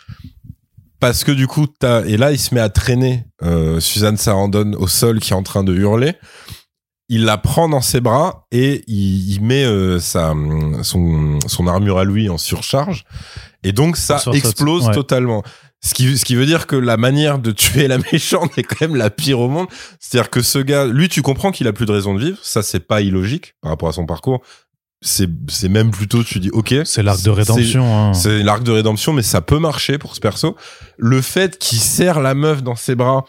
parce 1.00 1.24
que 1.24 1.32
du 1.32 1.46
coup 1.46 1.66
t'as 1.66 2.04
et 2.04 2.16
là 2.16 2.32
il 2.32 2.38
se 2.38 2.54
met 2.54 2.60
à 2.60 2.68
traîner 2.68 3.24
euh, 3.42 3.80
Suzanne 3.80 4.16
Sarandon 4.16 4.72
au 4.78 4.88
sol 4.88 5.20
qui 5.20 5.32
est 5.32 5.36
en 5.36 5.42
train 5.42 5.64
de 5.64 5.74
hurler 5.74 6.14
il 7.08 7.24
la 7.24 7.38
prend 7.38 7.68
dans 7.68 7.80
ses 7.80 8.00
bras 8.00 8.46
et 8.50 8.82
il, 8.88 9.34
il 9.34 9.42
met 9.42 9.64
euh, 9.64 10.00
sa 10.00 10.34
son 10.82 11.38
son 11.46 11.66
armure 11.66 11.98
à 11.98 12.04
lui 12.04 12.28
en 12.28 12.38
surcharge 12.38 13.04
et 13.62 13.72
donc 13.72 13.96
ça 13.96 14.20
explose 14.32 14.88
ouais. 14.88 14.94
totalement 14.94 15.42
ce 15.86 15.94
qui, 15.94 16.18
ce 16.18 16.24
qui 16.24 16.34
veut 16.34 16.46
dire 16.46 16.66
que 16.66 16.74
la 16.74 16.96
manière 16.96 17.38
de 17.38 17.52
tuer 17.52 17.86
la 17.86 17.98
méchante 18.12 18.58
est 18.58 18.62
quand 18.62 18.80
même 18.80 18.96
la 18.96 19.10
pire 19.10 19.40
au 19.40 19.48
monde. 19.48 19.68
C'est-à-dire 20.00 20.30
que 20.30 20.42
ce 20.42 20.58
gars, 20.58 20.84
lui, 20.86 21.08
tu 21.08 21.22
comprends 21.22 21.52
qu'il 21.52 21.68
a 21.68 21.72
plus 21.72 21.86
de 21.86 21.92
raison 21.92 22.14
de 22.14 22.20
vivre. 22.20 22.38
Ça, 22.42 22.62
c'est 22.62 22.80
pas 22.80 23.02
illogique 23.02 23.54
par 23.60 23.70
rapport 23.70 23.88
à 23.88 23.92
son 23.92 24.06
parcours. 24.06 24.42
C'est, 25.02 25.28
c'est 25.48 25.68
même 25.68 25.90
plutôt, 25.90 26.24
tu 26.24 26.40
dis, 26.40 26.50
ok. 26.50 26.74
C'est 26.84 27.02
l'arc 27.02 27.22
de 27.22 27.30
rédemption. 27.30 27.84
hein. 28.10 28.14
C'est 28.14 28.42
l'arc 28.42 28.62
de 28.62 28.72
rédemption, 28.72 29.12
mais 29.12 29.22
ça 29.22 29.40
peut 29.42 29.58
marcher 29.58 29.98
pour 29.98 30.14
ce 30.16 30.20
perso. 30.20 30.56
Le 30.96 31.20
fait 31.20 31.58
qu'il 31.58 31.78
serre 31.78 32.20
la 32.20 32.34
meuf 32.34 32.62
dans 32.62 32.76
ses 32.76 32.94
bras, 32.94 33.24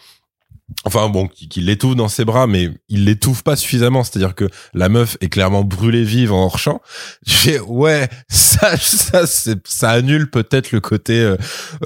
enfin 0.84 1.08
bon, 1.08 1.28
qu'il 1.28 1.66
l'étouffe 1.66 1.94
dans 1.94 2.08
ses 2.08 2.24
bras, 2.24 2.46
mais 2.46 2.70
il 2.88 3.04
l'étouffe 3.04 3.42
pas 3.42 3.54
suffisamment. 3.54 4.02
C'est-à-dire 4.02 4.34
que 4.34 4.48
la 4.74 4.88
meuf 4.88 5.16
est 5.20 5.28
clairement 5.28 5.62
brûlée 5.62 6.04
vive 6.04 6.32
en 6.32 6.44
hors 6.46 6.58
champ. 6.58 6.80
J'ai 7.26 7.60
ouais, 7.60 8.08
ça, 8.28 8.76
ça, 8.78 9.26
c'est- 9.26 9.60
ça 9.68 9.90
annule 9.90 10.30
peut-être 10.30 10.72
le 10.72 10.80
côté. 10.80 11.20
euh, 11.20 11.36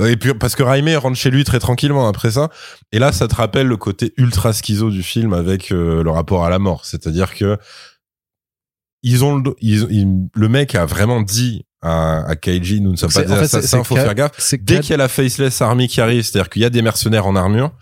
et 0.07 0.17
puis 0.17 0.33
parce 0.35 0.55
que 0.55 0.63
Raime 0.63 0.89
rentre 0.97 1.17
chez 1.19 1.31
lui 1.31 1.43
très 1.45 1.59
tranquillement 1.59 2.07
après 2.09 2.31
ça. 2.31 2.49
Et 2.93 2.99
là, 3.01 3.11
ça 3.13 3.27
te 3.29 3.35
rappelle 3.35 3.67
le 3.67 3.77
côté 3.77 4.15
ultra 4.17 4.53
schizo 4.53 4.91
du 4.91 5.03
film 5.03 5.33
avec 5.33 5.73
euh, 5.73 6.03
le 6.05 6.11
rapport 6.11 6.45
à 6.45 6.51
la 6.51 6.59
mort. 6.61 6.85
C'est-à-dire 6.85 7.35
que 7.35 7.59
ils 9.03 9.25
ont 9.25 9.37
le, 9.37 9.55
ils, 9.61 9.87
ils- 9.91 10.29
le 10.35 10.49
mec 10.49 10.75
a 10.75 10.87
vraiment 10.87 11.23
dit 11.23 11.65
à, 11.83 12.25
à 12.27 12.37
Kaiji, 12.37 12.81
nous 12.81 12.93
ne 12.93 12.97
sommes 12.97 13.11
pas 13.13 13.23
des 13.25 13.33
assassins, 13.33 13.83
faut 13.85 13.97
faire 13.97 14.15
gaffe. 14.15 14.55
Dès 14.61 14.81
qu'il 14.81 14.91
y 14.91 14.95
a 14.95 14.99
la 14.99 15.09
faceless 15.09 15.61
army 15.63 15.89
qui 15.89 16.01
arrive, 16.01 16.23
c'est-à-dire 16.23 16.49
qu'il 16.51 16.63
y 16.63 16.65
a 16.65 16.71
des 16.71 16.83
mercenaires 16.83 17.27
en 17.27 17.35
armure, 17.37 17.73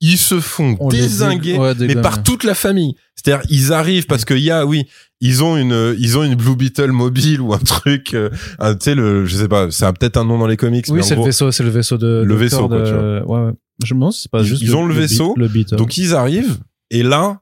ils 0.00 0.18
se 0.18 0.40
font 0.40 0.76
on 0.80 0.88
désinguer, 0.88 1.56
ouais, 1.56 1.72
mais 1.80 1.94
par 1.96 2.22
toute 2.22 2.44
la 2.44 2.54
famille. 2.54 2.96
C'est-à-dire, 3.14 3.46
ils 3.48 3.72
arrivent 3.72 4.06
parce 4.06 4.24
qu'il 4.24 4.40
y 4.40 4.50
a, 4.50 4.66
oui, 4.66 4.84
ils 5.20 5.42
ont 5.44 5.56
une, 5.56 5.94
ils 5.98 6.18
ont 6.18 6.24
une 6.24 6.34
Blue 6.34 6.56
Beetle 6.56 6.90
mobile 6.90 7.40
ou 7.40 7.54
un 7.54 7.58
truc, 7.58 8.12
euh, 8.12 8.28
tu 8.60 8.66
sais, 8.80 8.94
le, 8.94 9.24
je 9.24 9.36
sais 9.36 9.48
pas, 9.48 9.70
c'est 9.70 9.86
un- 9.86 9.92
peut-être 9.94 10.16
un 10.18 10.24
nom 10.24 10.36
dans 10.38 10.48
les 10.48 10.56
comics, 10.58 10.84
Oui, 10.90 11.02
c'est 11.02 11.14
le 11.16 11.22
vaisseau, 11.22 11.52
c'est 11.52 11.62
le 11.62 11.70
vaisseau 11.70 11.96
de. 11.96 12.22
Le 12.26 12.34
vaisseau, 12.34 12.68
quoi, 12.68 12.80
de- 12.80 12.84
tu 12.84 12.92
vois. 12.92 13.40
Ouais, 13.40 13.46
ouais. 13.46 13.52
Je 13.84 13.94
me 13.94 14.00
demande 14.00 14.12
c'est 14.12 14.30
pas 14.30 14.40
Ils- 14.40 14.46
juste. 14.46 14.62
ils 14.62 14.76
ont 14.76 14.84
le 14.84 14.92
beat- 14.94 15.00
vaisseau, 15.02 15.34
Le 15.36 15.48
beat. 15.48 15.74
Donc 15.74 15.96
ils 15.96 16.14
arrivent 16.14 16.58
et 16.90 17.02
là 17.02 17.40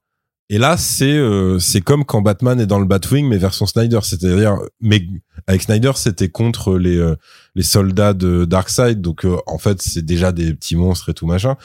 et 0.53 0.59
là 0.59 0.77
c'est 0.77 1.17
euh, 1.17 1.59
c'est 1.59 1.81
comme 1.81 2.05
quand 2.05 2.21
Batman 2.21 2.61
est 2.61 2.67
dans 2.67 2.79
le 2.79 2.85
Batwing 2.85 3.27
mais 3.27 3.39
version 3.39 3.65
Snyder, 3.65 4.01
c'est-à-dire 4.03 4.59
mais 4.81 5.07
avec 5.47 5.63
Snyder 5.63 5.93
c'était 5.97 6.29
contre 6.29 6.77
les 6.77 6.99
euh, 6.99 7.17
les 7.55 7.63
soldats 7.63 8.13
de 8.13 8.45
Darkseid 8.45 9.01
donc 9.01 9.25
euh, 9.25 9.39
en 9.47 9.57
fait 9.57 9.81
c'est 9.81 10.05
déjà 10.05 10.31
des 10.31 10.53
petits 10.53 10.77
monstres 10.77 11.09
et 11.09 11.15
tout 11.15 11.27
machin. 11.27 11.57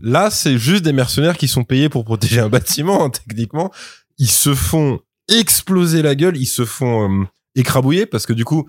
Là 0.00 0.30
c'est 0.30 0.58
juste 0.58 0.82
des 0.82 0.92
mercenaires 0.92 1.38
qui 1.38 1.46
sont 1.46 1.62
payés 1.62 1.88
pour 1.88 2.04
protéger 2.04 2.40
un 2.40 2.48
bâtiment 2.56 3.04
hein, 3.04 3.10
techniquement. 3.10 3.70
Ils 4.18 4.30
se 4.30 4.52
font 4.54 4.98
exploser 5.28 6.02
la 6.02 6.16
gueule, 6.16 6.36
ils 6.36 6.46
se 6.46 6.64
font 6.64 7.08
euh, 7.22 7.24
écrabouiller 7.54 8.04
parce 8.04 8.26
que 8.26 8.32
du 8.32 8.44
coup 8.44 8.68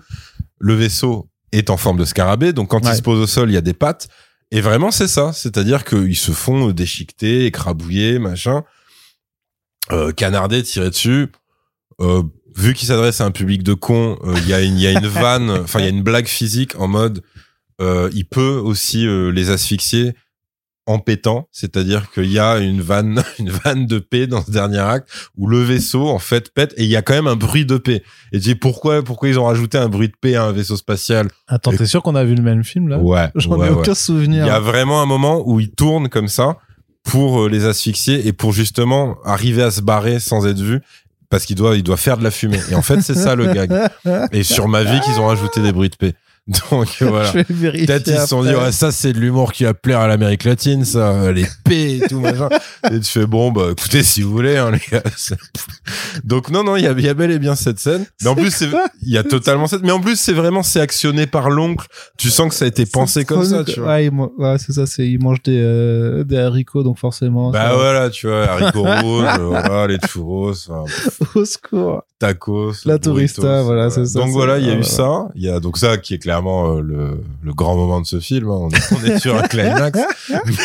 le 0.58 0.74
vaisseau 0.74 1.28
est 1.50 1.70
en 1.70 1.76
forme 1.76 1.98
de 1.98 2.04
scarabée 2.04 2.52
donc 2.52 2.68
quand 2.68 2.84
Ouais. 2.84 2.92
il 2.92 2.96
se 2.96 3.02
pose 3.02 3.18
au 3.18 3.26
sol 3.26 3.50
il 3.50 3.54
y 3.54 3.58
a 3.58 3.62
des 3.62 3.74
pattes 3.74 4.08
et 4.52 4.60
vraiment, 4.60 4.92
c'est 4.92 5.08
ça. 5.08 5.32
C'est-à-dire 5.32 5.84
qu'ils 5.84 6.16
se 6.16 6.30
font 6.30 6.70
déchiqueter, 6.70 7.46
écrabouiller, 7.46 8.20
machin, 8.20 8.62
euh, 9.92 10.12
canarder, 10.12 10.62
tirer 10.62 10.90
dessus. 10.90 11.28
Euh, 12.00 12.22
vu 12.56 12.74
qu'il 12.74 12.88
s'adresse 12.88 13.20
à 13.20 13.24
un 13.24 13.30
public 13.30 13.62
de 13.62 13.74
cons, 13.74 14.18
euh, 14.24 14.34
il 14.38 14.48
y 14.48 14.54
a 14.54 14.60
une, 14.62 14.76
il 14.76 14.82
y 14.82 14.86
a 14.86 14.92
une 14.92 15.06
vanne, 15.06 15.50
enfin, 15.50 15.80
il 15.80 15.84
y 15.84 15.86
a 15.86 15.90
une 15.90 16.02
blague 16.02 16.26
physique 16.26 16.78
en 16.78 16.88
mode, 16.88 17.22
euh, 17.80 18.10
il 18.14 18.24
peut 18.26 18.60
aussi 18.62 19.06
euh, 19.06 19.30
les 19.30 19.50
asphyxier 19.50 20.14
en 20.88 21.00
pétant, 21.00 21.48
c'est-à-dire 21.50 22.12
qu'il 22.12 22.30
y 22.30 22.38
a 22.38 22.58
une 22.58 22.80
vanne, 22.80 23.22
une 23.40 23.50
vanne 23.50 23.86
de 23.86 23.98
paix 23.98 24.26
dans 24.28 24.44
ce 24.44 24.50
dernier 24.52 24.78
acte 24.78 25.08
où 25.36 25.48
le 25.48 25.60
vaisseau 25.60 26.06
en 26.08 26.20
fait 26.20 26.54
pète 26.54 26.74
et 26.76 26.84
il 26.84 26.88
y 26.88 26.94
a 26.96 27.02
quand 27.02 27.12
même 27.14 27.26
un 27.26 27.34
bruit 27.34 27.66
de 27.66 27.76
paix. 27.76 28.02
Et 28.32 28.38
tu 28.38 28.44
dis 28.50 28.54
pourquoi, 28.54 29.02
pourquoi 29.02 29.28
ils 29.28 29.38
ont 29.38 29.44
rajouté 29.46 29.78
un 29.78 29.88
bruit 29.88 30.08
de 30.08 30.14
paix 30.20 30.36
à 30.36 30.44
un 30.44 30.52
vaisseau 30.52 30.76
spatial? 30.76 31.28
Attends, 31.48 31.72
t'es 31.72 31.86
sûr 31.86 32.02
qu'on 32.04 32.14
a 32.14 32.24
vu 32.24 32.34
le 32.36 32.42
même 32.42 32.62
film 32.62 32.88
là? 32.88 32.98
Ouais, 32.98 33.30
J'en 33.34 33.56
ouais, 33.58 33.66
ai 33.66 33.70
ouais. 33.70 33.76
aucun 33.76 33.92
Il 33.92 33.96
souvenir. 33.96 34.46
y 34.46 34.50
a 34.50 34.60
vraiment 34.60 35.02
un 35.02 35.06
moment 35.06 35.42
où 35.44 35.58
il 35.58 35.72
tourne 35.72 36.08
comme 36.08 36.28
ça 36.28 36.56
pour 37.06 37.42
euh, 37.42 37.48
les 37.48 37.64
asphyxier 37.64 38.26
et 38.26 38.32
pour 38.32 38.52
justement 38.52 39.16
arriver 39.24 39.62
à 39.62 39.70
se 39.70 39.80
barrer 39.80 40.20
sans 40.20 40.46
être 40.46 40.60
vu 40.60 40.80
parce 41.30 41.46
qu'il 41.46 41.56
doit 41.56 41.76
il 41.76 41.82
doit 41.82 41.96
faire 41.96 42.18
de 42.18 42.24
la 42.24 42.30
fumée. 42.30 42.60
Et 42.70 42.74
en 42.74 42.82
fait, 42.82 43.00
c'est 43.00 43.14
ça 43.14 43.34
le 43.34 43.52
gag. 43.52 43.72
Et 44.32 44.42
sur 44.42 44.68
ma 44.68 44.82
vie 44.82 45.00
qu'ils 45.00 45.20
ont 45.20 45.26
rajouté 45.26 45.60
des 45.60 45.72
bruits 45.72 45.90
de 45.90 45.96
paix. 45.96 46.14
Donc 46.70 46.88
voilà. 47.00 47.32
Peut-être 47.32 48.06
ils 48.06 48.18
se 48.18 48.26
sont 48.26 48.42
dit 48.42 48.54
ouais, 48.54 48.72
ça 48.72 48.92
c'est 48.92 49.12
de 49.12 49.18
l'humour 49.18 49.52
qui 49.52 49.64
va 49.64 49.74
plaire 49.74 50.00
à 50.00 50.06
l'Amérique 50.06 50.44
latine 50.44 50.84
ça. 50.84 51.32
Les 51.32 51.46
paix 51.64 51.96
et 51.96 52.00
tout 52.08 52.20
machin. 52.20 52.48
Et 52.92 53.00
tu 53.00 53.10
fais 53.10 53.26
bon 53.26 53.50
bah 53.50 53.68
écoutez 53.72 54.02
si 54.02 54.22
vous 54.22 54.30
voulez 54.30 54.56
hein, 54.56 54.70
les 54.70 54.80
gars 54.90 55.02
donc 56.24 56.50
non 56.50 56.62
non 56.62 56.76
il 56.76 56.84
y 56.84 56.86
a, 56.86 56.92
y 56.92 57.08
a 57.08 57.14
bel 57.14 57.30
et 57.30 57.38
bien 57.38 57.54
cette 57.56 57.80
scène. 57.80 58.06
Mais 58.22 58.28
en 58.28 58.34
plus 58.34 58.62
il 59.02 59.12
y 59.12 59.18
a 59.18 59.24
totalement 59.24 59.66
cette 59.66 59.82
mais 59.82 59.92
en 59.92 60.00
plus 60.00 60.18
c'est 60.18 60.32
vraiment 60.32 60.62
c'est 60.62 60.80
actionné 60.80 61.26
par 61.26 61.50
l'oncle. 61.50 61.86
Tu 62.16 62.30
sens 62.30 62.48
que 62.48 62.54
ça 62.54 62.64
a 62.64 62.68
été 62.68 62.86
pensé 62.86 63.24
comme 63.24 63.44
ça 63.44 63.64
tu 63.64 63.80
vois. 63.80 63.96
Ouais, 64.38 64.56
c'est 64.58 64.72
ça, 64.72 64.86
c'est 64.86 65.06
il 65.08 65.22
mange 65.22 65.42
des, 65.42 65.58
euh, 65.58 66.24
des 66.24 66.38
haricots, 66.38 66.82
donc 66.82 66.98
forcément. 66.98 67.50
Bah 67.50 67.70
ça- 67.70 67.74
voilà, 67.74 68.10
tu 68.10 68.26
vois, 68.26 68.44
haricots 68.44 68.82
rouges, 68.82 69.24
euh, 69.38 69.44
voilà, 69.44 69.86
les 69.86 69.98
churros, 70.06 70.52
Au 71.34 71.44
secours. 71.44 72.02
tacos, 72.18 72.72
La 72.84 72.98
burritos, 72.98 73.10
tourista, 73.10 73.62
voilà, 73.62 73.90
c'est 73.90 74.06
ça, 74.06 74.18
Donc 74.18 74.30
voilà, 74.30 74.58
il 74.58 74.66
y 74.66 74.70
a 74.70 74.74
ah, 74.74 74.78
eu 74.78 74.84
ça. 74.84 75.28
Il 75.34 75.42
y 75.42 75.48
a 75.48 75.60
donc 75.60 75.78
ça 75.78 75.96
qui 75.98 76.14
est 76.14 76.18
clairement 76.40 76.76
euh, 76.76 76.80
le, 76.82 77.20
le 77.42 77.54
grand 77.54 77.76
moment 77.76 78.00
de 78.00 78.06
ce 78.06 78.20
film. 78.20 78.48
hein. 78.48 78.58
On, 78.60 78.68
est, 78.70 78.92
on 78.92 79.04
est 79.04 79.18
sur 79.18 79.36
un 79.36 79.42
climax. 79.48 79.98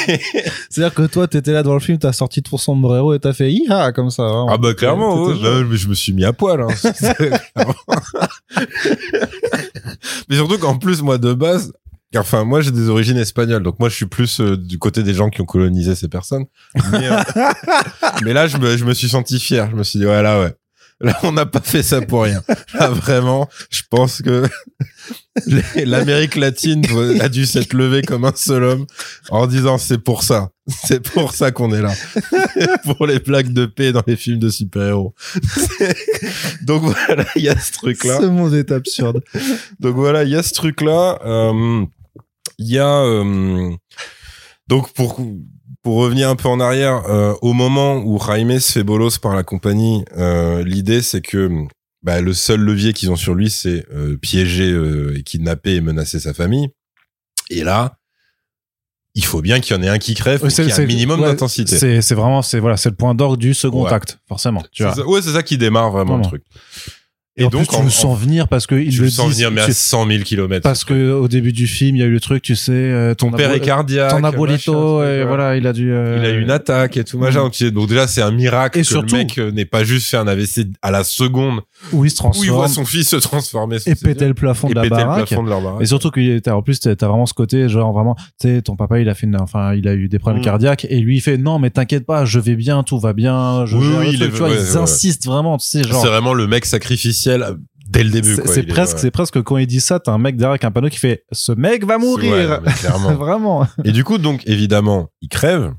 Mais- 0.07 0.19
C'est-à-dire 0.69 0.93
que 0.93 1.03
toi, 1.07 1.27
t'étais 1.27 1.51
là 1.53 1.63
dans 1.63 1.73
le 1.73 1.79
film, 1.79 1.97
t'as 1.97 2.11
sorti 2.13 2.41
ton 2.43 2.57
sombrero 2.57 3.13
et 3.13 3.19
t'as 3.19 3.33
fait 3.33 3.51
iha 3.51 3.91
comme 3.93 4.09
ça. 4.09 4.23
hein. 4.23 4.47
ah 4.49 4.57
bah 4.57 4.73
clairement, 4.73 5.25
ouais. 5.27 5.35
je 5.71 5.87
me 5.87 5.93
suis 5.93 6.13
mis 6.13 6.25
à 6.25 6.33
poil. 6.33 6.61
Hein. 6.61 6.67
Mais 10.29 10.35
surtout 10.35 10.57
qu'en 10.57 10.77
plus, 10.77 11.01
moi 11.01 11.17
de 11.17 11.33
base, 11.33 11.73
enfin 12.17 12.43
moi 12.43 12.61
j'ai 12.61 12.71
des 12.71 12.89
origines 12.89 13.17
espagnoles, 13.17 13.63
donc 13.63 13.79
moi 13.79 13.89
je 13.89 13.95
suis 13.95 14.05
plus 14.05 14.39
euh, 14.41 14.57
du 14.57 14.77
côté 14.79 15.03
des 15.03 15.13
gens 15.13 15.29
qui 15.29 15.41
ont 15.41 15.45
colonisé 15.45 15.95
ces 15.95 16.07
personnes. 16.07 16.45
Mais, 16.91 17.09
euh, 17.09 17.17
mais 18.23 18.33
là, 18.33 18.47
je 18.47 18.57
me, 18.57 18.75
je 18.77 18.85
me 18.85 18.93
suis 18.93 19.09
senti 19.09 19.39
fier. 19.39 19.69
Je 19.71 19.75
me 19.75 19.83
suis 19.83 19.99
dit, 19.99 20.05
ouais, 20.05 20.21
là, 20.21 20.39
ouais. 20.41 20.53
Là, 21.01 21.17
on 21.23 21.31
n'a 21.31 21.45
pas 21.45 21.61
fait 21.61 21.83
ça 21.83 22.01
pour 22.01 22.23
rien. 22.23 22.43
Là, 22.73 22.89
vraiment, 22.89 23.49
je 23.69 23.81
pense 23.89 24.21
que 24.21 24.43
l'Amérique 25.83 26.35
latine 26.35 26.83
a 27.19 27.29
dû 27.29 27.45
s'être 27.45 27.73
levée 27.73 28.01
comme 28.01 28.25
un 28.25 28.33
seul 28.35 28.63
homme 28.63 28.85
en 29.29 29.47
disant, 29.47 29.77
c'est 29.77 29.97
pour 29.97 30.23
ça. 30.23 30.49
C'est 30.67 31.01
pour 31.01 31.33
ça 31.33 31.51
qu'on 31.51 31.73
est 31.73 31.81
là. 31.81 31.93
pour 32.83 33.07
les 33.07 33.19
plaques 33.19 33.51
de 33.51 33.65
paix 33.65 33.91
dans 33.91 34.03
les 34.05 34.15
films 34.15 34.39
de 34.39 34.49
super-héros. 34.49 35.15
Donc 36.61 36.83
voilà, 36.83 37.25
il 37.35 37.43
y 37.43 37.49
a 37.49 37.59
ce 37.59 37.73
truc-là. 37.73 38.19
Ce 38.21 38.25
monde 38.25 38.53
est 38.53 38.71
absurde. 38.71 39.23
Donc 39.79 39.95
voilà, 39.95 40.23
il 40.23 40.29
y 40.29 40.35
a 40.35 40.43
ce 40.43 40.53
truc-là. 40.53 41.19
Euh, 41.25 41.85
Il 42.59 42.67
y 42.67 42.77
a 42.77 43.01
euh, 43.01 43.71
donc 44.67 44.93
pour 44.93 45.19
pour 45.83 45.95
revenir 45.97 46.29
un 46.29 46.35
peu 46.35 46.47
en 46.47 46.59
arrière, 46.59 47.03
euh, 47.09 47.33
au 47.41 47.53
moment 47.53 47.95
où 47.97 48.19
Jaime 48.23 48.59
se 48.59 48.71
fait 48.71 48.83
bolos 48.83 49.17
par 49.19 49.35
la 49.35 49.43
compagnie, 49.43 50.05
euh, 50.17 50.63
l'idée 50.63 51.01
c'est 51.01 51.21
que 51.21 51.49
bah, 52.03 52.21
le 52.21 52.33
seul 52.33 52.59
levier 52.59 52.93
qu'ils 52.93 53.11
ont 53.11 53.15
sur 53.15 53.33
lui, 53.35 53.49
c'est 53.49 53.85
euh, 53.93 54.17
piéger 54.17 54.71
euh, 54.71 55.17
et 55.17 55.23
kidnapper 55.23 55.75
et 55.75 55.81
menacer 55.81 56.19
sa 56.19 56.33
famille. 56.33 56.69
Et 57.49 57.63
là, 57.63 57.97
il 59.13 59.25
faut 59.25 59.41
bien 59.41 59.59
qu'il 59.59 59.75
y 59.75 59.79
en 59.79 59.83
ait 59.83 59.89
un 59.89 59.97
qui 59.97 60.13
crève, 60.13 60.41
Ouais, 60.43 60.49
qu'il 60.49 60.65
y 60.65 60.69
ait 60.69 60.79
un 60.79 60.85
minimum 60.85 61.19
ouais, 61.19 61.27
d'intensité. 61.27 61.77
C'est 61.77 62.01
c'est 62.01 62.15
vraiment, 62.15 62.41
c'est 62.41 62.59
voilà, 62.59 62.77
c'est 62.77 62.89
le 62.89 62.95
point 62.95 63.13
d'orgue 63.13 63.39
du 63.39 63.53
second 63.53 63.83
Ouais. 63.85 63.91
acte, 63.93 64.19
forcément. 64.27 64.61
Tu 64.71 64.83
C'est 64.83 64.83
vois. 64.83 64.95
ça- 64.95 65.05
ouais, 65.05 65.21
c'est 65.21 65.33
ça 65.33 65.43
qui 65.43 65.57
démarre 65.57 65.91
vraiment 65.91 66.17
le 66.17 66.23
truc. 66.23 66.43
Et, 67.37 67.45
en 67.45 67.49
plus, 67.49 67.65
tu 67.65 67.75
en- 67.75 67.79
le 67.81 67.87
en- 67.87 67.89
sens 67.89 68.19
venir 68.19 68.47
parce 68.49 68.67
que 68.67 68.75
il 68.75 68.91
tu 68.91 68.97
le 68.99 69.05
le 69.05 69.09
sens 69.09 69.27
disent, 69.29 69.37
venir, 69.37 69.51
mais 69.51 69.61
à 69.61 69.65
tu- 69.67 69.73
100 69.73 70.05
000 70.05 70.23
km. 70.23 70.61
parce 70.63 70.83
que 70.83 71.11
au 71.13 71.29
début 71.29 71.53
du 71.53 71.65
film, 71.65 71.95
il 71.95 71.99
y 71.99 72.03
a 72.03 72.05
eu 72.05 72.11
le 72.11 72.19
truc, 72.19 72.43
tu 72.43 72.57
sais, 72.57 72.71
euh, 72.73 73.13
ton 73.15 73.31
père 73.31 73.51
abo- 73.51 73.55
est 73.55 73.59
cardiaque. 73.61 74.11
ton 74.11 74.23
abuelito, 74.25 74.99
machin, 74.99 75.09
et 75.13 75.23
voilà, 75.23 75.55
il 75.55 75.65
a 75.65 75.71
dû. 75.71 75.93
euh, 75.93 76.17
Il 76.19 76.25
a 76.25 76.29
eu 76.31 76.41
une 76.41 76.51
attaque 76.51 76.97
et 76.97 77.05
tout, 77.05 77.17
machin. 77.17 77.39
Mm. 77.39 77.43
Donc, 77.43 77.63
donc 77.73 77.87
déjà, 77.89 78.05
c'est 78.07 78.21
un 78.21 78.31
miracle 78.31 78.79
Et 78.79 78.81
que 78.81 78.87
surtout- 78.87 79.15
le 79.15 79.21
mec 79.21 79.37
euh, 79.37 79.49
n'ait 79.51 79.63
pas 79.65 79.85
juste 79.85 80.09
fait 80.09 80.17
un 80.17 80.27
AVC 80.27 80.67
à 80.81 80.91
la 80.91 81.05
seconde 81.05 81.61
où 81.93 82.05
il 82.05 82.11
se 82.11 82.21
où 82.23 82.29
il 82.43 82.49
voit 82.51 82.65
transforme 82.65 82.67
son 82.67 82.85
fils 82.85 83.09
se 83.09 83.15
transformer. 83.17 83.77
et 83.85 83.95
péter 83.95 84.27
le 84.27 84.33
plafond 84.33 84.69
de 84.69 84.75
la 84.75 84.87
baraque. 84.87 85.33
Et 85.79 85.85
surtout 85.85 86.11
que 86.11 86.39
t'as- 86.39 86.55
en 86.55 86.61
plus 86.61 86.79
t'as 86.79 86.93
vraiment 87.07 87.25
ce 87.25 87.33
côté 87.33 87.67
genre 87.69 87.91
vraiment 87.93 88.15
tu 88.39 88.47
sais 88.49 88.61
ton 88.61 88.75
papa 88.75 88.99
il 88.99 89.09
a 89.09 89.15
fait 89.15 89.25
une, 89.27 89.39
enfin 89.41 89.73
il 89.73 89.87
a 89.87 89.93
eu 89.95 90.07
des 90.09 90.19
problèmes 90.19 90.41
Mm. 90.41 90.45
cardiaques 90.45 90.85
et 90.89 90.99
lui 90.99 91.17
il 91.17 91.21
fait 91.21 91.37
non 91.37 91.59
mais 91.59 91.69
t'inquiète 91.69 92.05
pas 92.05 92.25
je 92.25 92.39
vais 92.39 92.55
bien 92.55 92.83
tout 92.83 92.99
va 92.99 93.13
bien 93.13 93.65
je 93.65 93.77
Oui, 93.77 93.85
oui, 93.99 94.09
il 94.13 94.19
truc, 94.19 94.31
tu 94.31 94.37
vois 94.37 94.49
ouais, 94.49 94.55
ils 94.55 94.71
ouais, 94.75 94.77
insistent 94.77 95.25
vraiment 95.25 95.57
tu 95.57 95.65
sais 95.65 95.83
genre 95.83 96.01
C'est 96.01 96.07
vraiment 96.07 96.33
le 96.33 96.47
mec 96.47 96.65
sacrificiel 96.65 97.41
euh, 97.43 97.53
dès 97.89 98.03
le 98.03 98.09
début. 98.09 98.37
c'est 98.45 98.63
presque 98.63 98.99
c'est 98.99 99.11
presque 99.11 99.41
quand 99.41 99.57
il 99.57 99.67
dit 99.67 99.81
ça 99.81 99.99
t'as 99.99 100.11
un 100.13 100.17
mec 100.17 100.35
derrière 100.37 100.51
avec 100.51 100.63
un 100.63 100.71
panneau 100.71 100.89
qui 100.89 100.97
fait 100.99 101.23
ce 101.31 101.51
mec 101.51 101.83
va 101.85 101.97
mourir 101.97 102.61
clairement. 102.79 103.13
vraiment 103.15 103.67
Et 103.83 103.91
du 103.91 104.03
coup, 104.03 104.17
donc, 104.17 104.41
évidemment, 104.45 105.09
il 105.21 105.29
crève 105.29 105.73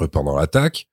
euh, 0.00 0.06
pendant 0.08 0.36
l'attaque. 0.36 0.86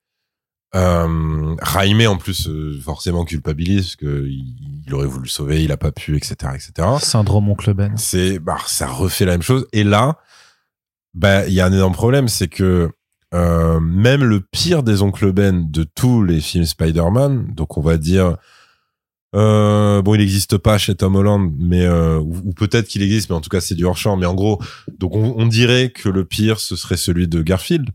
Euh, 0.74 1.56
Raimé, 1.62 2.08
en 2.08 2.18
plus, 2.18 2.48
euh, 2.48 2.80
forcément 2.82 3.26
culpabilise 3.26 3.84
parce 3.84 3.96
que 3.98 4.26
il, 4.28 4.56
il 4.86 4.94
aurait 4.94 5.08
voulu 5.08 5.24
le 5.24 5.30
sauver, 5.30 5.64
il 5.64 5.72
a 5.72 5.78
pas 5.78 5.92
pu, 5.92 6.16
etc., 6.16 6.36
etc. 6.56 6.88
syndrome 7.00 7.50
oncle 7.50 7.74
Ben 7.74 7.98
C'est, 7.98 8.40
bah, 8.40 8.58
ça 8.68 8.88
refait 8.88 9.26
la 9.26 9.34
même 9.34 9.42
chose. 9.42 9.68
Et 9.74 9.84
là, 9.84 10.18
bah, 11.14 11.48
il 11.48 11.54
y 11.54 11.60
a 11.60 11.66
un 11.66 11.74
énorme 11.74 11.94
problème, 11.94 12.28
c'est 12.28 12.48
que 12.48 12.90
euh, 13.34 13.80
même 13.80 14.24
le 14.24 14.42
pire 14.42 14.84
des 14.84 15.02
oncles 15.02 15.32
Ben 15.32 15.70
de 15.70 15.84
tous 15.84 16.24
les 16.24 16.42
films 16.42 16.66
Spider-Man, 16.66 17.54
donc 17.54 17.78
on 17.78 17.82
va 17.82 17.98
dire, 17.98 18.38
euh, 19.36 20.02
bon, 20.02 20.16
il 20.16 20.20
n'existe 20.20 20.58
pas 20.58 20.78
chez 20.78 20.96
Tom 20.96 21.16
Holland, 21.16 21.54
mais 21.58 21.86
euh, 21.86 22.20
ou, 22.20 22.42
ou 22.46 22.54
peut-être 22.54 22.88
qu'il 22.88 23.02
existe, 23.02 23.30
mais 23.30 23.36
en 23.36 23.42
tout 23.42 23.50
cas 23.50 23.62
c'est 23.62 23.76
du 23.76 23.86
hors 23.86 23.98
champ. 23.98 24.18
Mais 24.18 24.26
en 24.26 24.36
gros, 24.36 24.62
donc 24.98 25.16
on, 25.16 25.34
on 25.38 25.46
dirait 25.46 25.92
que 25.92 26.10
le 26.10 26.26
pire 26.26 26.60
ce 26.60 26.76
serait 26.76 26.98
celui 26.98 27.28
de 27.28 27.42
Garfield, 27.42 27.90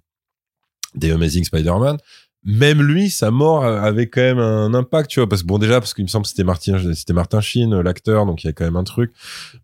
des 0.95 1.11
Amazing 1.11 1.45
Spider-Man. 1.45 1.99
Même 2.47 2.81
lui, 2.81 3.11
sa 3.11 3.33
mort 3.33 3.65
avait 3.65 4.07
quand 4.09 4.21
même 4.21 4.39
un 4.39 4.73
impact, 4.73 5.11
tu 5.11 5.19
vois, 5.19 5.29
parce 5.29 5.43
que 5.43 5.49
bon 5.49 5.59
déjà 5.59 5.81
parce 5.81 5.95
qu'il 5.95 6.05
me 6.05 6.09
semble 6.09 6.23
que 6.23 6.29
c'était 6.29 6.45
Martin, 6.45 6.79
c'était 6.95 7.13
Martin 7.13 7.41
Sheen, 7.41 7.81
l'acteur, 7.81 8.25
donc 8.25 8.45
il 8.45 8.47
y 8.47 8.51
a 8.51 8.53
quand 8.53 8.65
même 8.65 8.77
un 8.77 8.85
truc. 8.85 9.13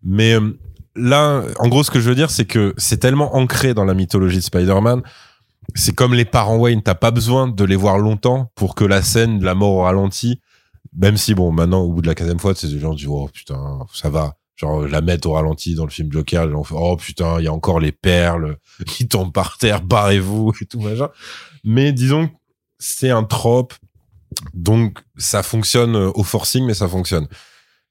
Mais 0.03 0.33
euh, 0.33 0.59
là, 0.95 1.43
en 1.59 1.69
gros, 1.69 1.83
ce 1.83 1.91
que 1.91 2.01
je 2.01 2.09
veux 2.09 2.15
dire, 2.15 2.29
c'est 2.29 2.43
que 2.43 2.73
c'est 2.77 2.97
tellement 2.97 3.37
ancré 3.37 3.73
dans 3.73 3.85
la 3.85 3.93
mythologie 3.93 4.37
de 4.37 4.43
Spider-Man. 4.43 5.01
C'est 5.75 5.95
comme 5.95 6.13
les 6.13 6.25
parents 6.25 6.57
Wayne, 6.57 6.81
t'as 6.81 6.93
pas 6.93 7.11
besoin 7.11 7.47
de 7.47 7.63
les 7.63 7.77
voir 7.77 7.97
longtemps 7.97 8.51
pour 8.53 8.75
que 8.75 8.83
la 8.83 9.01
scène 9.01 9.39
de 9.39 9.45
la 9.45 9.55
mort 9.55 9.71
au 9.71 9.83
ralenti, 9.83 10.41
même 10.93 11.15
si 11.15 11.33
bon, 11.33 11.53
maintenant 11.53 11.83
au 11.83 11.93
bout 11.93 12.01
de 12.01 12.07
la 12.07 12.15
quatrième 12.15 12.39
fois, 12.39 12.53
c'est 12.53 12.67
des 12.67 12.79
gens 12.79 12.93
disent 12.93 13.07
oh 13.07 13.29
putain, 13.33 13.79
ça 13.93 14.09
va. 14.09 14.35
Genre 14.55 14.85
la 14.87 15.01
mettre 15.01 15.27
au 15.29 15.31
ralenti 15.31 15.73
dans 15.73 15.85
le 15.85 15.89
film 15.89 16.11
Joker, 16.11 16.45
les 16.45 16.51
gens 16.51 16.63
font 16.63 16.77
oh 16.79 16.97
putain, 16.97 17.39
il 17.39 17.45
y 17.45 17.47
a 17.47 17.53
encore 17.53 17.79
les 17.79 17.93
perles 17.93 18.57
qui 18.85 19.07
tombent 19.07 19.31
par 19.31 19.57
terre, 19.57 19.81
barrez-vous 19.81 20.51
et 20.61 20.65
tout 20.65 20.81
machin. 20.81 21.09
Mais 21.63 21.93
disons, 21.93 22.29
c'est 22.83 23.11
un 23.11 23.23
trope, 23.23 23.73
donc 24.53 24.99
ça 25.17 25.41
fonctionne 25.41 25.95
euh, 25.95 26.11
au 26.15 26.23
forcing, 26.23 26.65
mais 26.65 26.73
ça 26.73 26.87
fonctionne. 26.87 27.27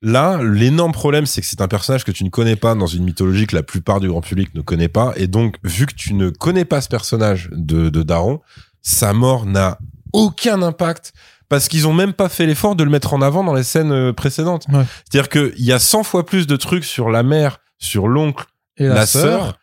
Là, 0.03 0.41
l'énorme 0.43 0.93
problème, 0.93 1.27
c'est 1.27 1.41
que 1.41 1.47
c'est 1.47 1.61
un 1.61 1.69
personnage 1.69 2.05
que 2.05 2.11
tu 2.11 2.25
ne 2.25 2.29
connais 2.29 2.57
pas 2.57 2.75
dans 2.75 2.87
une 2.87 3.05
mythologie 3.05 3.47
que 3.47 3.55
la 3.55 3.63
plupart 3.63 4.01
du 4.01 4.09
grand 4.09 4.21
public 4.21 4.55
ne 4.55 4.61
connaît 4.61 4.89
pas. 4.89 5.13
Et 5.17 5.29
donc, 5.29 5.57
vu 5.63 5.87
que 5.87 5.95
tu 5.95 6.13
ne 6.13 6.29
connais 6.29 6.65
pas 6.65 6.81
ce 6.81 6.89
personnage 6.89 7.49
de, 7.53 7.89
de 7.89 8.03
Daron, 8.03 8.41
sa 8.83 9.13
mort 9.13 9.47
n'a 9.47 9.79
aucun 10.13 10.61
impact 10.61 11.13
parce 11.49 11.69
qu'ils 11.69 11.87
ont 11.87 11.93
même 11.93 12.13
pas 12.13 12.29
fait 12.29 12.47
l'effort 12.47 12.75
de 12.75 12.83
le 12.83 12.91
mettre 12.91 13.15
en 13.15 13.23
avant 13.23 13.45
dans 13.45 13.55
les 13.55 13.63
scènes 13.63 13.93
euh, 13.93 14.13
précédentes. 14.13 14.67
Ouais. 14.73 14.85
C'est-à-dire 15.05 15.29
qu'il 15.29 15.65
y 15.65 15.73
a 15.73 15.79
100 15.79 16.03
fois 16.03 16.27
plus 16.27 16.47
de 16.47 16.57
trucs 16.57 16.85
sur 16.85 17.09
la 17.09 17.23
mère, 17.23 17.59
sur 17.79 18.09
l'oncle, 18.09 18.45
et 18.77 18.89
la, 18.89 18.95
la, 18.95 19.07
sœur 19.07 19.59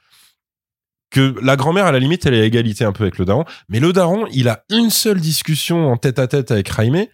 que 1.12 1.36
la 1.42 1.56
grand-mère, 1.56 1.86
à 1.86 1.92
la 1.92 2.00
limite, 2.00 2.26
elle 2.26 2.34
est 2.36 2.42
à 2.42 2.46
égalité 2.46 2.86
un 2.86 2.92
peu 2.92 3.04
avec 3.04 3.18
le 3.18 3.26
daron. 3.26 3.46
Mais 3.68 3.80
le 3.80 3.94
daron, 3.94 4.28
il 4.32 4.48
a 4.48 4.64
une 4.70 4.90
seule 4.90 5.20
discussion 5.20 5.92
en 5.92 5.98
tête 5.98 6.20
à 6.20 6.28
tête 6.28 6.52
avec 6.52 6.70
Raimé. 6.70 7.10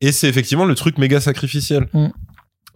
Et 0.00 0.12
c'est 0.12 0.28
effectivement 0.28 0.64
le 0.64 0.74
truc 0.74 0.98
méga 0.98 1.20
sacrificiel. 1.20 1.86
Mm. 1.92 2.08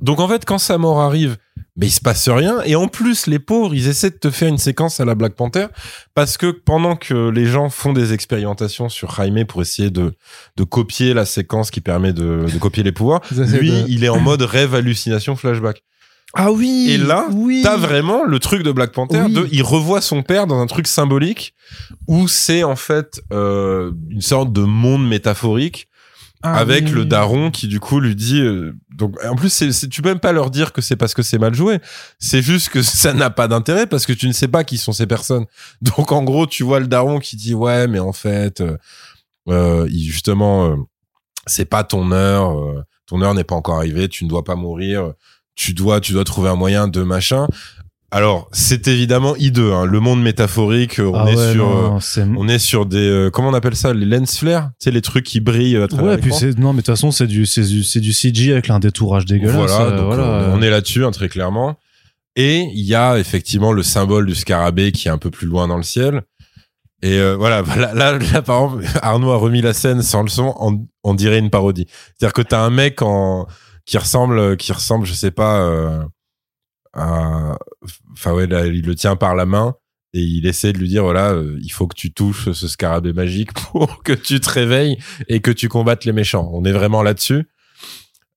Donc 0.00 0.20
en 0.20 0.28
fait, 0.28 0.44
quand 0.44 0.58
sa 0.58 0.78
mort 0.78 1.00
arrive, 1.00 1.36
mais 1.76 1.86
il 1.86 1.90
se 1.90 2.00
passe 2.00 2.28
rien. 2.28 2.60
Et 2.64 2.76
en 2.76 2.86
plus, 2.86 3.26
les 3.26 3.38
pauvres, 3.40 3.74
ils 3.74 3.88
essaient 3.88 4.10
de 4.10 4.16
te 4.16 4.30
faire 4.30 4.48
une 4.48 4.58
séquence 4.58 5.00
à 5.00 5.04
la 5.04 5.14
Black 5.14 5.34
Panther 5.34 5.66
parce 6.14 6.36
que 6.36 6.50
pendant 6.50 6.94
que 6.96 7.30
les 7.30 7.46
gens 7.46 7.68
font 7.68 7.92
des 7.92 8.12
expérimentations 8.12 8.88
sur 8.88 9.10
Jaime 9.14 9.44
pour 9.44 9.60
essayer 9.62 9.90
de, 9.90 10.14
de 10.56 10.64
copier 10.64 11.14
la 11.14 11.24
séquence 11.24 11.70
qui 11.70 11.80
permet 11.80 12.12
de, 12.12 12.46
de 12.52 12.58
copier 12.58 12.82
les 12.84 12.92
pouvoirs, 12.92 13.22
lui, 13.32 13.70
de- 13.70 13.88
il 13.88 14.04
est 14.04 14.08
en 14.08 14.20
mode 14.20 14.42
rêve, 14.42 14.74
hallucination, 14.74 15.34
flashback. 15.34 15.82
Ah 16.34 16.52
oui 16.52 16.88
Et 16.90 16.98
là, 16.98 17.26
oui 17.32 17.62
T'as 17.64 17.76
vraiment 17.76 18.24
le 18.24 18.38
truc 18.38 18.62
de 18.62 18.70
Black 18.72 18.92
Panther 18.92 19.22
Oui. 19.26 19.32
de 19.32 19.48
il 19.50 19.62
revoit 19.62 20.00
son 20.00 20.22
père 20.22 20.46
dans 20.46 20.60
un 20.60 20.66
truc 20.66 20.86
symbolique 20.86 21.54
où 22.06 22.28
c'est 22.28 22.62
en 22.64 22.76
fait 22.76 23.20
euh, 23.32 23.92
une 24.10 24.20
sorte 24.20 24.52
de 24.52 24.60
monde 24.60 25.06
métaphorique 25.08 25.88
Ah 26.42 26.56
avec 26.58 26.84
oui. 26.84 26.90
le 26.90 27.04
daron 27.06 27.50
qui 27.50 27.66
du 27.66 27.80
coup 27.80 27.98
lui 27.98 28.14
dit 28.14 28.40
euh, 28.42 28.74
donc 28.94 29.16
en 29.24 29.36
plus 29.36 29.48
c'est, 29.48 29.88
tu 29.88 30.02
peux 30.02 30.10
même 30.10 30.20
pas 30.20 30.32
leur 30.32 30.50
dire 30.50 30.72
que 30.74 30.82
c'est 30.82 30.96
parce 30.96 31.14
que 31.14 31.22
c'est 31.22 31.38
mal 31.38 31.54
joué 31.54 31.78
c'est 32.18 32.42
juste 32.42 32.68
que 32.68 32.82
ça 32.82 33.14
n'a 33.14 33.30
pas 33.30 33.48
d'intérêt 33.48 33.86
parce 33.86 34.04
que 34.04 34.12
tu 34.12 34.28
ne 34.28 34.32
sais 34.32 34.48
pas 34.48 34.64
qui 34.64 34.76
sont 34.76 34.92
ces 34.92 35.06
personnes 35.06 35.46
donc 35.82 36.12
en 36.12 36.22
gros 36.22 36.46
tu 36.46 36.62
vois 36.62 36.78
le 36.80 36.88
daron 36.88 37.20
qui 37.20 37.36
dit 37.36 37.54
ouais 37.54 37.88
mais 37.88 38.00
en 38.00 38.12
fait 38.12 38.62
euh, 39.48 39.88
justement 39.88 40.76
c'est 41.46 41.64
pas 41.64 41.84
ton 41.84 42.12
heure 42.12 42.54
ton 43.06 43.22
heure 43.22 43.32
n'est 43.34 43.44
pas 43.44 43.54
encore 43.56 43.76
arrivée 43.76 44.08
tu 44.08 44.24
ne 44.24 44.28
dois 44.28 44.44
pas 44.44 44.56
mourir 44.56 45.12
tu 45.58 45.74
dois 45.74 46.00
tu 46.00 46.12
dois 46.12 46.24
trouver 46.24 46.48
un 46.48 46.54
moyen 46.54 46.86
de 46.86 47.02
machin 47.02 47.48
alors 48.10 48.48
c'est 48.52 48.86
évidemment 48.88 49.34
hideux 49.36 49.72
hein, 49.74 49.84
le 49.84 50.00
monde 50.00 50.22
métaphorique 50.22 51.00
euh, 51.00 51.10
on 51.12 51.14
Ah 51.14 51.30
est 51.30 51.36
ouais, 51.36 51.52
sur 51.52 51.68
non, 51.68 51.96
euh, 51.98 52.26
on 52.38 52.48
est 52.48 52.60
sur 52.60 52.86
des 52.86 52.96
euh, 52.96 53.30
comment 53.30 53.48
on 53.48 53.54
appelle 53.54 53.74
ça? 53.76 53.92
Les 53.92 54.06
lens 54.06 54.38
flares 54.38 54.68
tu 54.80 54.84
sais 54.84 54.90
les 54.92 55.02
trucs 55.02 55.26
qui 55.26 55.40
brillent 55.40 55.76
à 55.76 55.88
travers 55.88 56.12
Ouais, 56.12 56.18
puis 56.18 56.32
c'est 56.32 56.56
non, 56.58 56.72
mais 56.72 56.78
de 56.78 56.86
toute 56.86 56.94
façon, 56.94 57.10
c'est 57.10 57.26
du, 57.26 57.44
c'est 57.44 57.64
du, 57.64 57.82
c'est 57.82 58.00
du 58.00 58.12
CG 58.12 58.52
avec 58.52 58.70
un 58.70 58.78
détourage 58.78 59.26
dégueulasse. 59.26 59.56
Voilà, 59.56 59.90
donc 59.90 60.06
voilà. 60.06 60.50
on 60.54 60.62
est 60.62 60.70
là-dessus, 60.70 61.04
hein, 61.04 61.10
très 61.10 61.28
clairement. 61.28 61.76
Et 62.36 62.68
il 62.72 62.84
y 62.84 62.94
a 62.94 63.18
effectivement 63.18 63.72
le 63.72 63.82
symbole 63.82 64.24
du 64.26 64.34
scarabée 64.34 64.92
qui 64.92 65.08
est 65.08 65.10
un 65.10 65.18
peu 65.18 65.30
plus 65.30 65.46
loin 65.48 65.66
dans 65.68 65.76
le 65.76 65.82
ciel. 65.82 66.22
Et 67.02 67.18
euh, 67.18 67.36
voilà, 67.36 67.62
là, 67.76 67.92
là, 67.94 68.16
là, 68.18 68.42
par 68.42 68.64
exemple, 68.64 68.86
Arnaud 69.02 69.32
a 69.32 69.36
remis 69.36 69.60
la 69.60 69.74
scène 69.74 70.02
sans 70.02 70.22
le 70.22 70.28
son, 70.28 70.54
on, 70.60 70.86
on 71.04 71.14
dirait 71.14 71.40
une 71.40 71.50
parodie. 71.50 71.86
C'est-à-dire 72.16 72.32
que 72.32 72.42
t'as 72.42 72.60
un 72.60 72.70
mec 72.70 73.02
en, 73.02 73.46
qui 73.88 73.96
ressemble, 73.96 74.58
qui 74.58 74.70
ressemble, 74.72 75.06
je 75.06 75.14
sais 75.14 75.30
pas, 75.30 75.62
euh, 75.62 76.04
à, 76.92 77.56
enfin 78.12 78.34
ouais, 78.34 78.46
là, 78.46 78.66
il 78.66 78.84
le 78.84 78.94
tient 78.94 79.16
par 79.16 79.34
la 79.34 79.46
main 79.46 79.76
et 80.12 80.20
il 80.20 80.46
essaie 80.46 80.74
de 80.74 80.78
lui 80.78 80.88
dire 80.88 81.04
voilà, 81.04 81.32
euh, 81.32 81.58
il 81.62 81.70
faut 81.70 81.86
que 81.86 81.94
tu 81.94 82.12
touches 82.12 82.52
ce 82.52 82.68
scarabée 82.68 83.14
magique 83.14 83.54
pour 83.72 84.02
que 84.02 84.12
tu 84.12 84.40
te 84.40 84.50
réveilles 84.50 84.98
et 85.28 85.40
que 85.40 85.50
tu 85.50 85.70
combattes 85.70 86.04
les 86.04 86.12
méchants. 86.12 86.50
On 86.52 86.66
est 86.66 86.72
vraiment 86.72 87.02
là-dessus. 87.02 87.48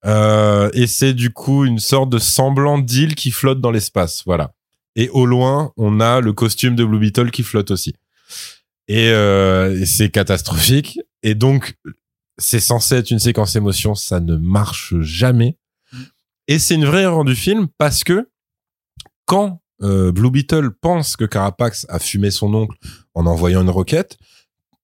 Euh, 0.05 0.69
et 0.73 0.87
c'est 0.87 1.13
du 1.13 1.31
coup 1.31 1.65
une 1.65 1.79
sorte 1.79 2.09
de 2.09 2.17
semblant 2.17 2.79
d'île 2.79 3.15
qui 3.15 3.29
flotte 3.29 3.59
dans 3.59 3.71
l'espace, 3.71 4.23
voilà. 4.25 4.53
Et 4.95 5.09
au 5.09 5.25
loin, 5.25 5.73
on 5.75 5.99
a 5.99 6.21
le 6.21 6.31
costume 6.31 6.75
de 6.75 6.85
Blue 6.85 6.99
Beetle 6.99 7.29
qui 7.29 7.43
flotte 7.43 7.71
aussi. 7.71 7.93
Et, 8.87 9.09
euh, 9.09 9.81
et 9.81 9.85
c'est 9.85 10.09
catastrophique. 10.09 10.99
Et 11.23 11.35
donc, 11.35 11.75
c'est 12.41 12.59
censé 12.59 12.95
être 12.95 13.11
une 13.11 13.19
séquence 13.19 13.55
émotion, 13.55 13.95
ça 13.95 14.19
ne 14.19 14.35
marche 14.35 14.95
jamais. 15.01 15.57
Et 16.47 16.59
c'est 16.59 16.75
une 16.75 16.85
vraie 16.85 17.03
erreur 17.03 17.23
du 17.23 17.35
film 17.35 17.67
parce 17.77 18.03
que 18.03 18.29
quand 19.25 19.61
euh, 19.81 20.11
Blue 20.11 20.31
Beetle 20.31 20.71
pense 20.71 21.15
que 21.15 21.25
Carapax 21.25 21.85
a 21.89 21.99
fumé 21.99 22.31
son 22.31 22.53
oncle 22.53 22.77
en 23.13 23.25
envoyant 23.25 23.61
une 23.61 23.69
roquette, 23.69 24.17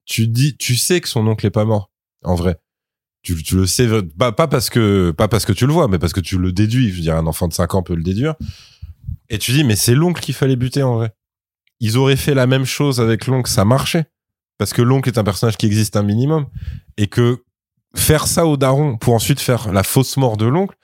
tu 0.06 0.28
dis, 0.28 0.56
tu 0.56 0.76
sais 0.76 1.02
que 1.02 1.10
son 1.10 1.28
oncle 1.28 1.46
est 1.46 1.52
pas 1.52 1.66
mort, 1.66 1.92
en 2.24 2.36
vrai. 2.36 2.60
Tu, 3.24 3.36
le 3.56 3.66
sais, 3.66 3.90
pas, 4.18 4.32
pas 4.32 4.48
parce 4.48 4.70
que 4.70 5.12
pas 5.12 5.28
parce 5.28 5.44
que 5.44 5.52
tu 5.52 5.68
le 5.68 5.74
vois, 5.74 5.90
mais 5.90 6.00
parce 6.00 6.14
que 6.14 6.22
tu 6.22 6.38
le 6.38 6.54
déduis. 6.54 6.92
Je 6.92 6.96
veux 6.96 7.02
dire, 7.02 7.18
un 7.18 7.28
enfant 7.28 7.50
de 7.50 7.54
5 7.54 7.76
ans 7.76 7.84
peut 7.84 7.96
le 7.96 8.04
déduire. 8.04 8.36
Et 9.28 9.38
tu 9.38 9.52
dis, 9.52 9.66
mais 9.66 9.76
c'est 9.76 9.96
l'oncle 9.96 10.22
qu'il 10.22 10.34
fallait 10.34 10.56
buter 10.56 10.82
en 10.82 10.96
vrai. 10.96 11.14
Ils 11.82 11.98
auraient 11.98 12.16
fait 12.16 12.34
la 12.34 12.48
même 12.48 12.64
chose 12.64 13.02
avec 13.02 13.28
l'oncle, 13.28 13.52
ça 13.52 13.66
marchait. 13.66 14.06
Parce 14.58 14.72
que 14.72 14.82
l'oncle 14.82 15.10
est 15.10 15.18
un 15.18 15.26
personnage 15.26 15.58
qui 15.58 15.66
existe 15.66 15.98
un 15.98 16.04
minimum. 16.04 16.46
Et 16.96 17.08
que 17.08 17.44
faire 17.98 18.28
ça 18.28 18.46
au 18.46 18.58
daron 18.58 18.98
pour 18.98 19.14
ensuite 19.14 19.40
faire 19.40 19.72
la 19.72 19.84
fausse 19.84 20.18
mort 20.18 20.38
de 20.38 20.46
l'oncle, 20.46 20.76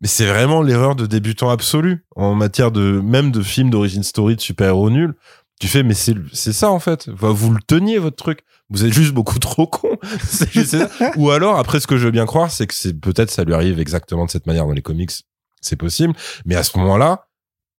mais 0.00 0.08
c'est 0.08 0.26
vraiment 0.26 0.62
l'erreur 0.62 0.96
de 0.96 1.06
débutant 1.06 1.50
absolu 1.50 2.04
en 2.16 2.34
matière 2.34 2.72
de 2.72 3.00
même 3.00 3.30
de 3.30 3.42
films 3.42 3.70
d'origine 3.70 4.02
story 4.02 4.36
de 4.36 4.40
super-héros 4.40 4.90
nuls. 4.90 5.14
Tu 5.60 5.68
fais, 5.68 5.84
mais 5.84 5.94
c'est 5.94 6.52
ça 6.52 6.70
en 6.70 6.80
fait. 6.80 7.08
Vous 7.08 7.52
le 7.52 7.60
teniez 7.64 7.98
votre 7.98 8.16
truc. 8.16 8.40
Vous 8.68 8.84
êtes 8.84 8.92
juste 8.92 9.12
beaucoup 9.12 9.38
trop 9.40 9.66
con. 9.66 9.96
Ou 11.16 11.30
alors, 11.30 11.56
après, 11.56 11.78
ce 11.78 11.86
que 11.86 11.96
je 11.96 12.06
veux 12.06 12.10
bien 12.10 12.26
croire, 12.26 12.50
c'est 12.50 12.66
que 12.66 12.74
c'est 12.74 12.98
peut-être 12.98 13.30
ça 13.30 13.44
lui 13.44 13.54
arrive 13.54 13.78
exactement 13.78 14.24
de 14.24 14.30
cette 14.30 14.46
manière 14.46 14.66
dans 14.66 14.72
les 14.72 14.82
comics. 14.82 15.12
C'est 15.60 15.76
possible. 15.76 16.14
Mais 16.46 16.56
à 16.56 16.64
ce 16.64 16.76
moment-là, 16.78 17.28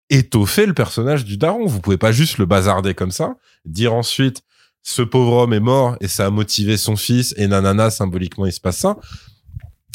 étoffer 0.08 0.64
le 0.64 0.72
personnage 0.72 1.26
du 1.26 1.36
daron. 1.36 1.66
Vous 1.66 1.80
pouvez 1.80 1.98
pas 1.98 2.12
juste 2.12 2.38
le 2.38 2.46
bazarder 2.46 2.94
comme 2.94 3.10
ça, 3.10 3.34
dire 3.66 3.92
ensuite 3.92 4.42
ce 4.84 5.02
pauvre 5.02 5.32
homme 5.32 5.54
est 5.54 5.60
mort 5.60 5.96
et 6.00 6.08
ça 6.08 6.26
a 6.26 6.30
motivé 6.30 6.76
son 6.76 6.94
fils 6.94 7.34
et 7.38 7.48
nanana 7.48 7.90
symboliquement 7.90 8.46
il 8.46 8.52
se 8.52 8.60
passe 8.60 8.76
ça. 8.76 8.96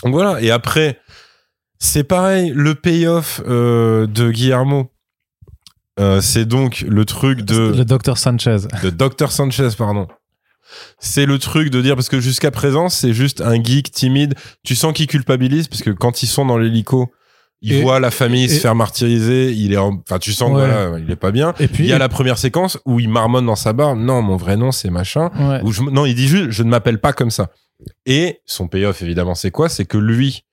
Donc 0.04 0.14
voilà. 0.14 0.42
Et 0.42 0.50
après, 0.50 1.00
c'est 1.78 2.04
pareil, 2.04 2.52
le 2.56 2.76
payoff 2.76 3.42
euh, 3.48 4.08
de 4.08 4.32
Guillermo. 4.32 4.92
Euh, 6.00 6.22
c'est 6.22 6.46
donc 6.46 6.82
le 6.88 7.06
truc 7.06 7.42
de 7.42 7.74
Le 7.78 7.86
docteur 7.86 8.18
Sanchez. 8.18 8.58
de 8.84 8.90
Dr 8.90 9.32
Sanchez, 9.32 9.70
pardon. 9.78 10.08
C'est 11.00 11.26
le 11.26 11.38
truc 11.40 11.70
de 11.70 11.82
dire 11.82 11.96
parce 11.96 12.10
que 12.10 12.20
jusqu'à 12.20 12.52
présent 12.52 12.90
c'est 12.90 13.14
juste 13.14 13.42
un 13.42 13.62
geek 13.64 13.92
timide. 13.92 14.34
Tu 14.64 14.76
sens 14.76 14.94
qu'il 14.94 15.08
culpabilise 15.08 15.68
parce 15.68 15.84
que 15.84 15.92
quand 15.92 16.24
ils 16.24 16.28
sont 16.28 16.46
dans 16.46 16.58
l'hélico, 16.58 17.12
il 17.62 17.74
Et- 17.74 17.82
voit 17.82 18.00
la 18.00 18.10
famille 18.12 18.48
se 18.50 18.60
faire 18.60 18.76
martyriser. 18.76 19.52
Il 19.52 19.74
est, 19.74 19.78
en- 19.78 20.02
enfin 20.08 20.18
tu 20.20 20.32
sens 20.34 20.50
Ouais. 20.50 20.66
voilà, 20.68 20.98
il 21.00 21.10
est 21.12 21.16
pas 21.18 21.32
bien. 21.32 21.54
Et 21.60 21.68
puis, 21.68 21.84
Il 21.84 21.90
y 21.90 21.94
a 21.94 21.98
la 21.98 22.08
première 22.10 22.38
séquence 22.38 22.78
où 22.86 23.00
il 23.00 23.10
marmonne 23.10 23.46
dans 23.46 23.56
sa 23.58 23.74
barre. 23.74 23.96
Non, 23.96 24.22
mon 24.22 24.38
vrai 24.38 24.56
nom 24.58 24.72
c'est 24.72 24.90
machin. 24.90 25.30
Ouais. 25.38 25.62
Je- 25.72 25.82
non, 25.84 26.06
il 26.06 26.16
dit 26.16 26.28
juste 26.28 26.52
je 26.52 26.64
ne 26.64 26.70
m'appelle 26.70 27.00
pas 27.00 27.12
comme 27.14 27.32
ça. 27.32 27.50
Et 28.06 28.40
son 28.46 28.68
payoff 28.68 29.02
évidemment 29.02 29.36
c'est 29.36 29.52
quoi? 29.52 29.68
C'est 29.70 29.86
que 29.86 29.98
lui 29.98 30.44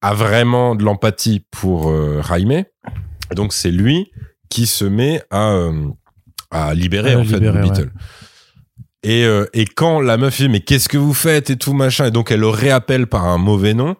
a 0.00 0.14
vraiment 0.14 0.74
de 0.74 0.84
l'empathie 0.84 1.44
pour 1.50 1.90
euh, 1.90 2.22
Jaime. 2.28 2.64
Donc 3.34 3.52
c'est 3.52 3.70
lui 3.70 4.10
qui 4.48 4.66
se 4.66 4.84
met 4.86 5.20
à 5.30 5.50
euh, 5.52 5.88
à 6.50 6.72
libérer 6.74 7.12
À 7.14 7.18
en 7.18 7.24
fait 7.24 7.40
Blue 7.40 7.60
Beetle. 7.60 7.90
Et, 9.02 9.24
euh, 9.24 9.46
et 9.52 9.64
quand 9.64 10.00
la 10.00 10.16
meuf 10.16 10.36
dit 10.38 10.48
mais 10.48 10.60
qu'est-ce 10.60 10.88
que 10.88 10.96
vous 10.98 11.14
faites 11.14 11.50
et 11.50 11.56
tout 11.56 11.72
machin 11.72 12.06
et 12.06 12.10
donc 12.10 12.30
elle 12.32 12.40
le 12.40 12.48
réappelle 12.48 13.06
par 13.06 13.26
un 13.26 13.38
mauvais 13.38 13.74
nom 13.74 13.94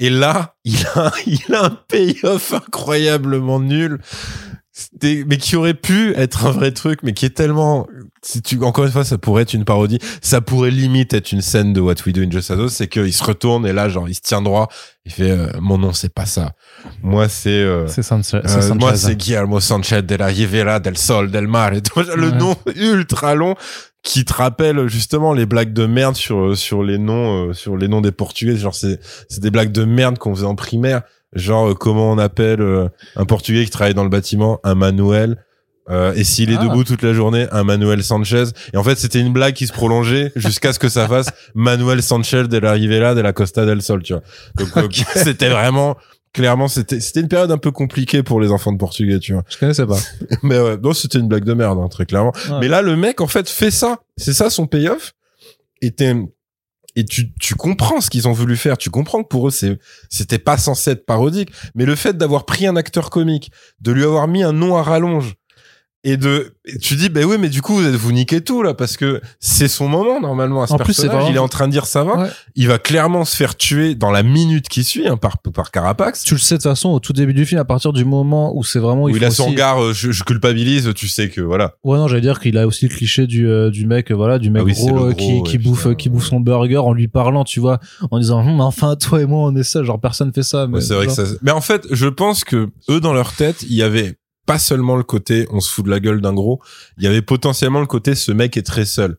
et 0.00 0.10
là 0.10 0.54
il 0.64 0.84
a 0.96 1.12
il 1.26 1.54
a 1.54 1.66
un 1.66 1.78
payoff 1.88 2.52
incroyablement 2.52 3.60
nul. 3.60 4.00
Mais 5.02 5.36
qui 5.36 5.56
aurait 5.56 5.74
pu 5.74 6.14
être 6.16 6.46
un 6.46 6.52
vrai 6.52 6.72
truc 6.72 7.00
mais 7.02 7.12
qui 7.12 7.26
est 7.26 7.36
tellement 7.36 7.86
si 8.22 8.40
tu 8.40 8.58
encore 8.62 8.86
une 8.86 8.90
fois 8.92 9.04
ça 9.04 9.18
pourrait 9.18 9.42
être 9.42 9.52
une 9.52 9.66
parodie. 9.66 9.98
Ça 10.22 10.40
pourrait 10.40 10.70
limite 10.70 11.12
être 11.12 11.32
une 11.32 11.42
scène 11.42 11.74
de 11.74 11.80
What 11.82 11.96
We 12.06 12.14
Do 12.14 12.22
in 12.22 12.30
Just 12.30 12.48
Shadows 12.48 12.68
c'est 12.70 12.88
qu'il 12.88 13.12
se 13.12 13.22
retourne 13.22 13.66
et 13.66 13.74
là 13.74 13.90
genre 13.90 14.08
il 14.08 14.14
se 14.14 14.22
tient 14.22 14.40
droit. 14.40 14.68
Il 15.04 15.12
fait 15.12 15.32
euh, 15.32 15.48
mon 15.60 15.76
nom 15.76 15.92
c'est 15.92 16.14
pas 16.14 16.24
ça. 16.24 16.52
Moi 17.02 17.28
c'est 17.28 17.50
euh, 17.50 17.86
euh, 17.98 18.74
moi, 18.74 18.96
c'est 18.96 19.16
Guillermo 19.16 19.60
Sanchez 19.60 20.00
de 20.00 20.14
la 20.14 20.26
Rivera 20.26 20.80
del 20.80 20.96
Sol 20.96 21.30
del 21.30 21.46
Mar. 21.46 21.74
Et 21.74 21.82
tout, 21.82 22.00
le 22.00 22.28
Ouais. 22.30 22.38
nom 22.38 22.56
ultra 22.76 23.34
long 23.34 23.56
qui 24.02 24.24
te 24.24 24.32
rappelle 24.32 24.88
justement 24.88 25.32
les 25.34 25.46
blagues 25.46 25.72
de 25.72 25.86
merde 25.86 26.16
sur 26.16 26.56
sur 26.56 26.82
les 26.82 26.98
noms 26.98 27.48
euh, 27.50 27.52
sur 27.52 27.76
les 27.76 27.88
noms 27.88 28.00
des 28.00 28.12
Portugais. 28.12 28.56
Genre 28.56 28.74
c'est 28.74 28.98
c'est 29.28 29.40
des 29.40 29.50
blagues 29.50 29.72
de 29.72 29.84
merde 29.84 30.18
qu'on 30.18 30.34
faisait 30.34 30.46
en 30.46 30.54
primaire. 30.54 31.02
Genre 31.34 31.70
euh, 31.70 31.74
comment 31.74 32.10
on 32.10 32.18
appelle 32.18 32.60
euh, 32.60 32.88
un 33.16 33.24
Portugais 33.24 33.64
qui 33.64 33.70
travaille 33.70 33.94
dans 33.94 34.04
le 34.04 34.10
bâtiment? 34.10 34.58
Un 34.64 34.74
Manuel. 34.74 35.44
Euh, 35.88 36.12
et 36.14 36.22
s'il 36.24 36.52
est 36.52 36.56
Ah. 36.58 36.64
debout 36.64 36.84
toute 36.84 37.02
la 37.02 37.12
journée, 37.12 37.46
un 37.50 37.64
Manuel 37.64 38.02
Sanchez. 38.04 38.44
Et 38.72 38.76
en 38.76 38.84
fait, 38.84 38.96
c'était 38.96 39.18
une 39.18 39.32
blague 39.32 39.54
qui 39.54 39.66
se 39.66 39.72
prolongeait 39.72 40.30
jusqu'à 40.36 40.72
ce 40.72 40.78
que 40.78 40.88
ça 40.88 41.08
fasse 41.08 41.30
Manuel 41.54 42.00
Sanchez 42.02 42.44
de 42.46 42.58
la 42.58 42.72
Rivera 42.72 43.14
de 43.16 43.20
la 43.20 43.32
Costa 43.32 43.66
del 43.66 43.82
Sol, 43.82 44.02
tu 44.02 44.12
vois. 44.12 44.22
Donc, 44.56 44.76
euh, 44.76 44.88
c'était 45.16 45.48
vraiment, 45.48 45.96
clairement, 46.32 46.68
c'était, 46.68 47.00
c'était 47.00 47.20
une 47.20 47.28
période 47.28 47.50
un 47.50 47.58
peu 47.58 47.70
compliquée 47.70 48.22
pour 48.22 48.40
les 48.40 48.50
enfants 48.50 48.72
de 48.72 48.78
portugais, 48.78 49.18
tu 49.18 49.32
vois. 49.32 49.44
Je 49.48 49.58
connaissais 49.58 49.86
pas. 49.86 49.98
Mais 50.42 50.58
ouais, 50.60 50.76
non, 50.76 50.92
c'était 50.92 51.18
une 51.18 51.28
blague 51.28 51.44
de 51.44 51.54
merde, 51.54 51.78
hein, 51.82 51.88
très 51.88 52.06
clairement. 52.06 52.32
Ouais. 52.50 52.58
Mais 52.60 52.68
là, 52.68 52.82
le 52.82 52.96
mec, 52.96 53.20
en 53.20 53.26
fait, 53.26 53.48
fait 53.48 53.70
ça. 53.70 54.00
C'est 54.16 54.32
ça 54.34 54.50
son 54.50 54.66
payoff. 54.66 55.12
Et 55.82 55.90
t'es- 55.92 56.14
et 56.96 57.04
tu, 57.04 57.32
tu 57.40 57.54
comprends 57.54 58.00
ce 58.00 58.10
qu'ils 58.10 58.26
ont 58.26 58.32
voulu 58.32 58.56
faire. 58.56 58.76
Tu 58.76 58.90
comprends 58.90 59.22
que 59.22 59.28
pour 59.28 59.46
eux, 59.48 59.50
c'est, 59.52 59.78
c'était 60.08 60.38
pas 60.40 60.58
censé 60.58 60.90
être 60.90 61.06
parodique. 61.06 61.50
Mais 61.76 61.84
le 61.86 61.94
fait 61.94 62.16
d'avoir 62.16 62.44
pris 62.46 62.66
un 62.66 62.74
acteur 62.76 63.10
comique, 63.10 63.52
de 63.80 63.92
lui 63.92 64.02
avoir 64.04 64.26
mis 64.26 64.42
un 64.42 64.52
nom 64.52 64.76
à 64.76 64.82
rallonge, 64.82 65.34
et 66.02 66.16
de, 66.16 66.54
et 66.64 66.78
tu 66.78 66.94
dis, 66.96 67.10
ben 67.10 67.24
oui, 67.26 67.36
mais 67.38 67.50
du 67.50 67.60
coup, 67.60 67.74
vous, 67.74 67.86
êtes- 67.86 67.94
vous 67.94 68.12
niquez 68.12 68.40
tout, 68.40 68.62
là, 68.62 68.72
parce 68.72 68.96
que 68.96 69.20
c'est 69.38 69.68
son 69.68 69.86
moment, 69.86 70.18
normalement, 70.20 70.62
à 70.62 70.66
ce 70.66 70.72
En 70.72 70.76
plus, 70.78 70.94
c'est 70.94 71.02
personnage. 71.02 71.16
vraiment- 71.24 71.30
Il 71.30 71.36
est 71.36 71.40
en 71.40 71.48
train 71.48 71.66
de 71.66 71.72
dire 71.72 71.84
ça 71.84 72.04
va. 72.04 72.16
Ouais. 72.22 72.28
Il 72.54 72.68
va 72.68 72.78
clairement 72.78 73.26
se 73.26 73.36
faire 73.36 73.54
tuer 73.54 73.94
dans 73.94 74.10
la 74.10 74.22
minute 74.22 74.68
qui 74.70 74.82
suit, 74.82 75.06
hein, 75.06 75.18
par, 75.18 75.36
par 75.38 75.70
Carapax. 75.70 76.22
Tu 76.24 76.32
le 76.34 76.40
sais 76.40 76.54
de 76.54 76.62
toute 76.62 76.70
façon 76.70 76.88
au 76.88 77.00
tout 77.00 77.12
début 77.12 77.34
du 77.34 77.44
film, 77.44 77.60
à 77.60 77.66
partir 77.66 77.92
du 77.92 78.04
moment 78.06 78.56
où 78.56 78.64
c'est 78.64 78.78
vraiment. 78.78 79.02
Où 79.04 79.08
il 79.10 79.24
a 79.24 79.30
son 79.30 79.46
regard, 79.48 79.82
euh, 79.82 79.92
je, 79.92 80.10
je 80.10 80.24
culpabilise, 80.24 80.90
tu 80.94 81.06
sais 81.06 81.28
que, 81.28 81.42
voilà. 81.42 81.74
Ouais 81.84 81.98
non, 81.98 82.08
j'allais 82.08 82.22
dire 82.22 82.40
qu'il 82.40 82.56
a 82.56 82.66
aussi 82.66 82.88
le 82.88 82.94
cliché 82.94 83.26
du 83.26 83.46
euh, 83.46 83.68
du 83.70 83.86
mec 83.86 84.10
euh, 84.10 84.14
voilà, 84.14 84.38
du 84.38 84.48
mec 84.50 84.62
Ah 84.62 84.64
oui, 84.64 84.74
c'est 84.74 84.90
gros, 84.90 85.12
qui 85.12 85.32
ouais, 85.34 85.42
qui 85.44 85.58
bouffe 85.58 85.82
putain. 85.82 85.94
qui 85.96 86.08
bouffe 86.08 86.24
son 86.26 86.40
burger 86.40 86.78
en 86.78 86.92
lui 86.94 87.08
parlant, 87.08 87.44
tu 87.44 87.60
vois, 87.60 87.78
en 88.10 88.18
disant 88.18 88.40
Hum, 88.40 88.60
enfin 88.62 88.96
toi 88.96 89.20
et 89.20 89.26
moi 89.26 89.40
on 89.50 89.54
est 89.54 89.62
ça, 89.64 89.84
genre 89.84 90.00
personne 90.00 90.32
fait 90.32 90.42
ça 90.42 90.66
mais 90.66 90.76
Ouais, 90.76 90.80
c'est 90.80 90.94
vrai 90.94 91.06
que 91.06 91.12
ça. 91.12 91.24
Mais 91.42 91.50
en 91.50 91.60
fait, 91.60 91.86
je 91.90 92.06
pense 92.06 92.42
que 92.44 92.70
eux, 92.88 93.00
dans 93.00 93.12
leur 93.12 93.32
tête, 93.34 93.62
il 93.68 93.74
y 93.74 93.82
avait 93.82 94.14
pas 94.46 94.58
seulement 94.58 94.96
le 94.96 95.02
côté 95.02 95.46
on 95.50 95.60
se 95.60 95.72
fout 95.72 95.84
de 95.84 95.90
la 95.90 96.00
gueule 96.00 96.20
d'un 96.20 96.32
gros, 96.32 96.60
il 96.96 97.04
y 97.04 97.06
avait 97.06 97.22
potentiellement 97.22 97.80
le 97.80 97.86
côté 97.86 98.14
ce 98.14 98.32
mec 98.32 98.56
est 98.56 98.66
très 98.66 98.84
seul. 98.84 99.16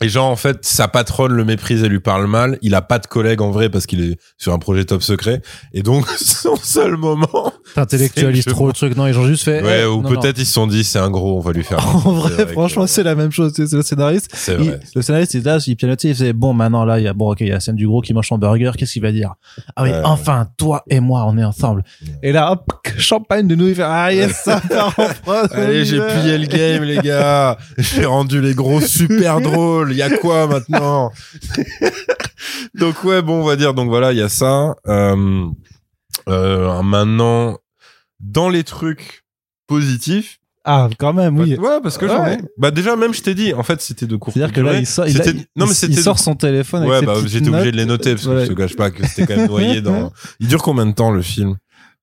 Et 0.00 0.08
genre, 0.08 0.30
en 0.30 0.36
fait, 0.36 0.58
sa 0.64 0.86
patronne 0.86 1.32
le 1.32 1.44
méprise 1.44 1.82
et 1.82 1.88
lui 1.88 1.98
parle 1.98 2.26
mal. 2.28 2.56
Il 2.62 2.74
a 2.76 2.82
pas 2.82 3.00
de 3.00 3.06
collègue 3.08 3.40
en 3.42 3.50
vrai 3.50 3.68
parce 3.68 3.84
qu'il 3.86 4.00
est 4.12 4.16
sur 4.36 4.52
un 4.52 4.58
projet 4.60 4.84
top 4.84 5.02
secret. 5.02 5.42
Et 5.72 5.82
donc, 5.82 6.06
son 6.20 6.54
seul 6.54 6.96
moment. 6.96 7.52
t'intellectualises 7.74 8.44
trop 8.44 8.68
le 8.68 8.72
truc. 8.72 8.96
Non, 8.96 9.08
ils 9.08 9.18
ont 9.18 9.26
juste 9.26 9.42
fait 9.44 9.60
Ouais, 9.62 9.80
eh, 9.82 9.86
ou 9.86 10.02
peut-être 10.02 10.38
ils 10.38 10.46
se 10.46 10.52
sont 10.52 10.68
dit 10.68 10.84
c'est 10.84 11.00
un 11.00 11.10
gros, 11.10 11.36
on 11.36 11.40
va 11.40 11.50
lui 11.52 11.64
faire. 11.64 11.84
En 12.06 12.12
vrai, 12.12 12.46
franchement, 12.46 12.86
c'est 12.86 13.02
la 13.02 13.16
même 13.16 13.32
chose. 13.32 13.52
C'est 13.56 13.72
le 13.72 13.82
scénariste. 13.82 14.30
C'est 14.34 14.54
Il- 14.54 14.68
vrai. 14.70 14.80
le 14.94 15.02
scénariste, 15.02 15.34
il 15.34 15.40
est 15.40 15.44
là, 15.46 15.58
il 15.66 15.74
pianotait, 15.76 16.08
il 16.10 16.14
faisait 16.14 16.32
bon, 16.32 16.52
maintenant 16.54 16.84
là, 16.84 17.00
il 17.00 17.04
y 17.04 17.08
a 17.08 17.12
bon, 17.12 17.32
ok, 17.32 17.40
il 17.40 17.48
y 17.48 17.50
a 17.50 17.54
la 17.54 17.60
scène 17.60 17.74
du 17.76 17.88
gros 17.88 18.00
qui 18.00 18.14
mange 18.14 18.28
son 18.28 18.38
burger. 18.38 18.70
Qu'est-ce 18.78 18.92
qu'il 18.92 19.02
va 19.02 19.10
dire? 19.10 19.34
Ah 19.74 19.82
oui, 19.82 19.90
enfin, 20.04 20.46
toi 20.56 20.84
et 20.88 21.00
moi, 21.00 21.24
on 21.26 21.36
est 21.38 21.44
ensemble. 21.44 21.82
Ouais. 22.02 22.12
Et 22.22 22.32
là, 22.32 22.52
hop, 22.52 22.64
champagne 22.98 23.48
de 23.48 23.56
nous, 23.56 23.66
il 23.68 23.74
fait 23.74 23.82
ah 23.84 24.12
yes, 24.12 24.42
ça 24.44 24.60
part 24.60 24.94
en 24.96 25.02
phrase. 25.24 25.48
Allez, 25.52 25.84
j'ai 25.84 25.98
plié 26.00 26.38
le 26.38 26.46
game, 26.46 26.84
les 26.84 26.98
gars. 26.98 27.58
J'ai 27.78 28.04
rendu 28.04 28.40
les 28.40 28.54
gros 28.54 28.80
super 28.80 29.40
drôles. 29.40 29.87
Il 29.92 29.96
y 29.98 30.02
a 30.02 30.16
quoi 30.18 30.46
maintenant 30.46 31.10
Donc 32.74 33.02
ouais, 33.04 33.22
bon, 33.22 33.40
on 33.42 33.44
va 33.44 33.56
dire. 33.56 33.74
Donc 33.74 33.88
voilà, 33.88 34.12
il 34.12 34.18
y 34.18 34.22
a 34.22 34.28
ça. 34.28 34.74
Euh, 34.86 35.46
euh, 36.28 36.82
maintenant, 36.82 37.58
dans 38.20 38.48
les 38.48 38.64
trucs 38.64 39.24
positifs. 39.66 40.38
Ah, 40.64 40.88
quand 40.98 41.14
même, 41.14 41.38
oui. 41.38 41.56
Ouais, 41.56 41.80
parce 41.82 41.96
que 41.96 42.06
j'en 42.06 42.26
ai. 42.26 42.38
Bah 42.58 42.70
déjà, 42.70 42.94
même 42.94 43.14
je 43.14 43.22
t'ai 43.22 43.34
dit. 43.34 43.54
En 43.54 43.62
fait, 43.62 43.80
c'était 43.80 44.06
de 44.06 44.16
courte 44.16 44.34
C'est-à-dire 44.36 44.54
que 44.54 44.60
là, 44.60 44.78
il 44.78 44.86
sort, 44.86 45.06
il, 45.08 45.18
a- 45.18 45.24
C'était- 45.24 45.38
il- 45.38 45.46
non 45.56 45.64
mais 45.64 45.72
il- 45.72 45.74
c'était 45.74 45.92
il 45.94 45.96
de- 45.96 46.02
sort 46.02 46.18
son 46.18 46.34
téléphone 46.34 46.82
avec 46.82 46.92
Ouais, 46.92 47.00
ses 47.00 47.06
bah 47.06 47.14
j'étais 47.26 47.48
obligé 47.48 47.72
de 47.72 47.76
les 47.76 47.86
noter 47.86 48.10
parce 48.14 48.26
que 48.26 48.30
Ouais. 48.30 48.42
je 48.44 48.48
te 48.48 48.52
gâche 48.52 48.76
pas 48.76 48.90
que 48.90 49.06
c'était 49.06 49.26
quand 49.26 49.36
même 49.40 49.48
noyé 49.48 49.80
dans. 49.80 50.12
Il 50.40 50.48
dure 50.48 50.62
combien 50.62 50.84
de 50.84 50.92
temps 50.92 51.10
le 51.10 51.22
film? 51.22 51.56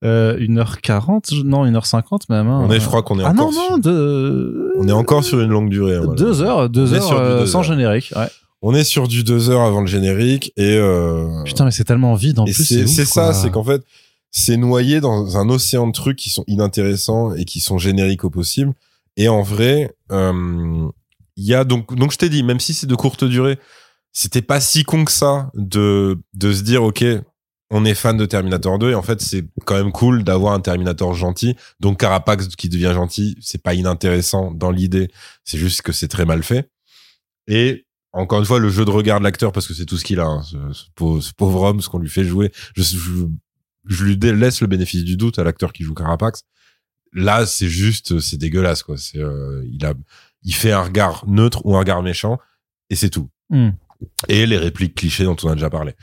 Euh, 0.04 0.38
1h40, 0.40 1.34
je- 1.34 1.42
non, 1.44 1.66
1h50 1.66 2.24
même. 2.30 2.48
hein. 2.48 2.66
On 2.68 2.72
est, 2.72 2.80
je 2.80 2.86
crois 2.86 3.02
qu'on 3.02 3.20
est 3.20 3.24
Ah 3.24 3.30
encore. 3.32 3.52
non, 3.52 3.70
non, 3.72 3.78
de... 3.78 4.74
On 4.78 4.88
est 4.88 4.92
encore 4.92 5.24
sur 5.24 5.40
une 5.42 5.50
longue 5.50 5.70
durée. 5.70 5.96
hein, 5.96 6.14
deux 6.16 6.42
heures, 6.42 6.70
deux 6.70 6.92
On 6.92 6.96
est 6.96 6.98
heures, 6.98 7.04
sur 7.08 7.16
du 7.18 7.22
euh, 7.26 7.40
deux 7.40 7.46
sans 7.48 7.60
heures. 7.60 7.64
générique. 7.64 8.14
Ouais. 8.16 8.28
On 8.62 8.74
est 8.76 8.84
sur 8.84 9.08
du 9.08 9.24
deux 9.24 9.50
heures 9.50 9.62
avant 9.62 9.82
le 9.82 9.88
générique 9.88 10.52
et. 10.58 10.78
Euh... 10.78 11.44
Putain, 11.44 11.66
mais 11.66 11.72
c'est 11.72 11.84
tellement 11.86 12.14
vide 12.16 12.40
en 12.40 12.46
Et 12.46 12.52
plus. 12.52 12.64
c'est 12.88 13.06
ça, 13.06 13.34
c'est 13.34 13.52
qu'en 13.52 13.64
fait, 13.64 13.82
c'est 14.32 14.58
noyé 14.58 15.00
dans 15.02 15.38
un 15.38 15.50
océan 15.50 15.88
de 15.88 15.92
trucs 15.94 16.18
qui 16.18 16.30
sont 16.30 16.44
inintéressants 16.48 17.34
et 17.34 17.46
qui 17.46 17.60
sont 17.60 17.78
génériques 17.78 18.24
au 18.26 18.30
possible. 18.30 18.74
Et 19.18 19.30
en 19.30 19.44
vrai, 19.44 19.96
euh, 20.12 20.88
il 21.38 21.46
y 21.46 21.54
a 21.54 21.64
donc, 21.64 21.96
donc 21.96 22.12
je 22.12 22.18
t'ai 22.18 22.28
dit, 22.30 22.44
même 22.44 22.60
si 22.60 22.74
c'est 22.74 22.88
de 22.88 22.96
courte 22.96 23.24
durée, 23.24 23.58
c'était 24.12 24.42
pas 24.42 24.60
si 24.60 24.84
con 24.84 25.06
que 25.06 25.12
ça 25.12 25.52
de, 25.56 26.18
de 26.34 26.52
se 26.54 26.64
dire, 26.64 26.84
OK, 26.84 27.04
on 27.72 27.84
est 27.86 27.96
fan 27.96 28.16
de 28.18 28.26
Terminator 28.26 28.78
2 28.78 28.92
et 28.92 28.96
en 28.96 29.02
fait, 29.02 29.22
c'est 29.22 29.44
quand 29.66 29.76
même 29.76 29.92
cool 29.92 30.24
d'avoir 30.24 30.54
un 30.54 30.60
Terminator 30.60 31.14
gentil. 31.14 31.56
Donc 31.80 32.00
Carapax 32.00 32.50
qui 32.56 32.70
devient 32.70 32.92
gentil, 32.94 33.36
c'est 33.42 33.62
pas 33.62 33.74
inintéressant 33.74 34.52
dans 34.52 34.72
l'idée, 34.72 35.10
c'est 35.44 35.58
juste 35.58 35.82
que 35.82 35.92
c'est 35.92 36.08
très 36.08 36.26
mal 36.26 36.44
fait. 36.44 36.70
Et 37.48 37.86
encore 38.14 38.40
une 38.40 38.46
fois, 38.46 38.60
le 38.60 38.70
jeu 38.70 38.86
de 38.86 38.92
regard 38.92 39.20
de 39.20 39.26
l'acteur, 39.26 39.52
parce 39.52 39.68
que 39.68 39.74
c'est 39.74 39.86
tout 39.86 39.98
ce 39.98 40.06
qu'il 40.06 40.20
a, 40.20 40.26
hein, 40.26 40.42
ce, 40.44 40.58
ce 40.74 40.86
pauvre, 40.96 41.22
ce 41.22 41.34
pauvre 41.34 41.64
homme, 41.64 41.82
ce 41.82 41.90
qu'on 41.90 42.00
lui 42.00 42.10
fait 42.10 42.24
jouer. 42.24 42.52
Je, 42.76 42.82
je, 42.82 43.26
je 43.88 44.04
lui 44.06 44.16
laisse 44.16 44.62
le 44.62 44.68
bénéfice 44.68 45.04
du 45.04 45.18
doute 45.18 45.38
à 45.38 45.44
l'acteur 45.44 45.74
qui 45.74 45.84
joue 45.84 45.94
Carapax. 45.94 46.44
Là, 47.14 47.46
c'est 47.46 47.68
juste, 47.68 48.20
c'est 48.20 48.38
dégueulasse, 48.38 48.84
quoi. 48.84 48.98
C'est, 48.98 49.20
euh, 49.20 49.66
il 49.70 49.86
a, 49.86 49.94
il 50.44 50.54
fait 50.54 50.72
un 50.72 50.82
regard 50.82 51.24
neutre 51.28 51.66
ou 51.66 51.76
un 51.76 51.80
regard 51.80 52.04
méchant, 52.04 52.40
et 52.90 52.96
c'est 52.96 53.10
tout. 53.10 53.30
Hmm. 53.50 53.72
Et 54.28 54.46
les 54.46 54.58
répliques 54.58 54.96
clichés 54.96 55.24
dont 55.24 55.36
on 55.44 55.50
a 55.50 55.56
déjà 55.56 55.70
parlé. 55.70 55.94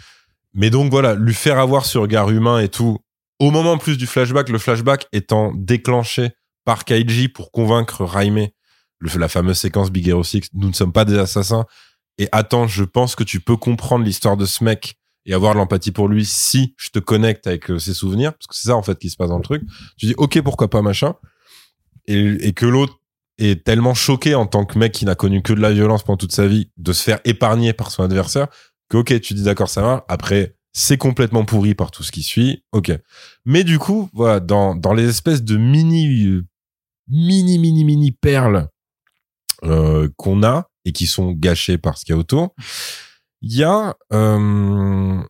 Mais 0.55 0.71
donc 0.71 0.91
voilà, 0.91 1.15
lui 1.15 1.35
faire 1.35 1.59
avoir 1.59 1.87
ce 1.87 1.99
regard 1.99 2.31
humain 2.31 2.59
et 2.61 2.69
tout, 2.69 2.99
au 3.39 3.51
moment 3.51 3.79
plus 3.79 3.97
du 3.97 4.07
flashback, 4.07 4.49
le 4.49 4.59
flashback 4.59 5.07
étant 5.13 5.53
déclenché 5.55 6.31
par 6.65 6.85
Kaiji 6.85 7.29
pour 7.29 7.51
convaincre 7.51 8.05
Raime, 8.05 8.49
le- 8.99 9.19
la 9.19 9.29
fameuse 9.29 9.59
séquence 9.59 9.91
Big 9.91 10.07
Hero 10.09 10.23
6, 10.23 10.49
nous 10.55 10.69
ne 10.69 10.73
sommes 10.75 10.93
pas 10.93 11.05
des 11.05 11.19
assassins. 11.19 11.65
Et 12.19 12.29
attends, 12.31 12.67
je 12.69 12.85
pense 12.85 13.17
que 13.17 13.25
tu 13.25 13.41
peux 13.41 13.57
comprendre 13.57 14.05
l'histoire 14.05 14.37
de 14.37 14.45
ce 14.45 14.63
mec 14.63 14.95
et 15.25 15.35
avoir 15.35 15.55
l'empathie 15.55 15.91
pour 15.93 16.09
lui 16.09 16.25
si 16.27 16.75
je 16.77 16.91
te 16.91 16.99
connecte 16.99 17.47
avec 17.47 17.71
euh, 17.71 17.79
ses 17.79 17.95
souvenirs, 17.95 18.33
parce 18.35 18.47
que 18.47 18.55
c'est 18.55 18.69
ça 18.69 18.77
en 18.77 18.83
fait 18.83 18.99
qui 18.99 19.09
se 19.09 19.17
passe 19.17 19.31
dans 19.31 19.39
le 19.39 19.43
truc. 19.45 19.63
Tu 19.97 20.07
dis 20.07 20.15
ok 20.19 20.41
pourquoi 20.43 20.69
pas 20.69 20.83
machin, 20.83 21.15
et, 22.07 22.49
et 22.49 22.53
que 22.53 22.67
l'autre 22.67 22.99
est 23.39 23.65
tellement 23.65 23.95
choqué 23.95 24.35
en 24.35 24.47
tant 24.47 24.65
que 24.67 24.79
mec 24.79 24.93
qui 24.93 25.05
n'a 25.05 25.15
connu 25.15 25.43
que 25.43 25.53
de 25.53 25.61
la 25.61 25.73
violence 25.73 26.03
pendant 26.05 26.17
toute 26.19 26.33
sa 26.33 26.47
vie 26.47 26.71
de 26.77 26.93
se 26.93 27.03
faire 27.03 27.19
épargner 27.25 27.73
par 27.73 27.91
son 27.91 28.03
adversaire 28.03 28.49
que 28.93 28.99
ok 28.99 29.21
tu 29.21 29.33
dis 29.35 29.43
d'accord 29.43 29.69
ça 29.71 29.83
va. 29.83 30.05
Après 30.09 30.55
c'est 30.75 30.97
complètement 30.99 31.45
pourri 31.45 31.75
par 31.75 31.91
tout 31.91 32.03
ce 32.03 32.13
qui 32.13 32.23
suit. 32.23 32.65
Ok. 32.73 32.91
Mais 33.45 33.63
du 33.65 33.79
coup, 33.79 34.09
voilà, 34.15 34.41
dans, 34.41 34.75
dans 34.75 34.95
les 34.95 35.07
espèces 35.09 35.43
de 35.43 35.57
mini, 35.59 36.25
euh, 36.27 36.47
mini, 37.09 37.59
mini, 37.59 37.85
mini 37.85 38.11
perles 38.13 38.69
euh, 39.65 40.09
qu'on 40.17 40.43
a 40.43 40.69
et 40.87 40.93
qui 40.93 41.07
sont 41.07 41.33
gâchées 41.33 41.77
par 41.77 41.99
ce 41.99 42.05
qu'il 42.07 42.15
y 42.15 42.17
a 42.17 42.19
autour, 42.19 42.55
il 43.43 43.55
y 43.55 43.65
a 43.65 43.95
euh, 44.15 45.21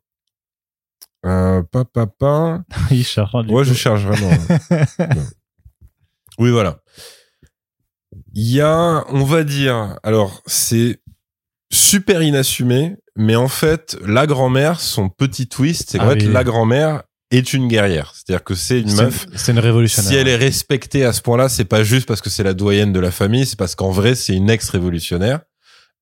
euh, 1.26 1.62
pa, 1.72 1.84
pa. 2.06 2.62
Il 2.92 3.04
cherche. 3.04 3.32
du 3.44 3.52
Ouais, 3.52 3.62
coup. 3.62 3.68
je 3.68 3.74
cherche 3.74 4.02
vraiment. 4.02 4.30
Oui, 6.38 6.50
voilà. 6.50 6.78
Il 8.34 8.48
y 8.50 8.60
a, 8.60 9.04
on 9.08 9.24
va 9.24 9.44
dire, 9.44 9.98
alors 10.02 10.40
c'est 10.46 11.00
super 11.72 12.22
inassumé, 12.22 12.96
mais 13.16 13.36
en 13.36 13.48
fait, 13.48 13.96
la 14.06 14.26
grand-mère, 14.26 14.80
son 14.80 15.08
petit 15.08 15.46
twist, 15.48 15.90
c'est 15.90 15.98
qu'en 15.98 16.08
Ah 16.08 16.10
fait, 16.14 16.26
oui. 16.26 16.32
la 16.32 16.44
grand-mère 16.44 17.02
est 17.30 17.52
une 17.54 17.68
guerrière. 17.68 18.12
C'est-à-dire 18.14 18.44
que 18.44 18.54
c'est 18.54 18.80
une 18.80 18.94
meuf. 18.94 19.26
C'est 19.34 19.52
une 19.52 19.58
révolutionnaire. 19.58 20.10
Si 20.10 20.16
elle 20.16 20.28
est 20.28 20.36
respectée 20.36 21.04
à 21.04 21.12
ce 21.12 21.22
point-là, 21.22 21.48
c'est 21.48 21.64
pas 21.64 21.82
juste 21.82 22.06
parce 22.06 22.20
que 22.20 22.28
c'est 22.30 22.42
la 22.42 22.54
doyenne 22.54 22.92
de 22.92 23.00
la 23.00 23.10
famille, 23.10 23.46
c'est 23.46 23.58
parce 23.58 23.74
qu'en 23.74 23.90
vrai, 23.90 24.14
c'est 24.14 24.34
une 24.34 24.50
ex-révolutionnaire. 24.50 25.40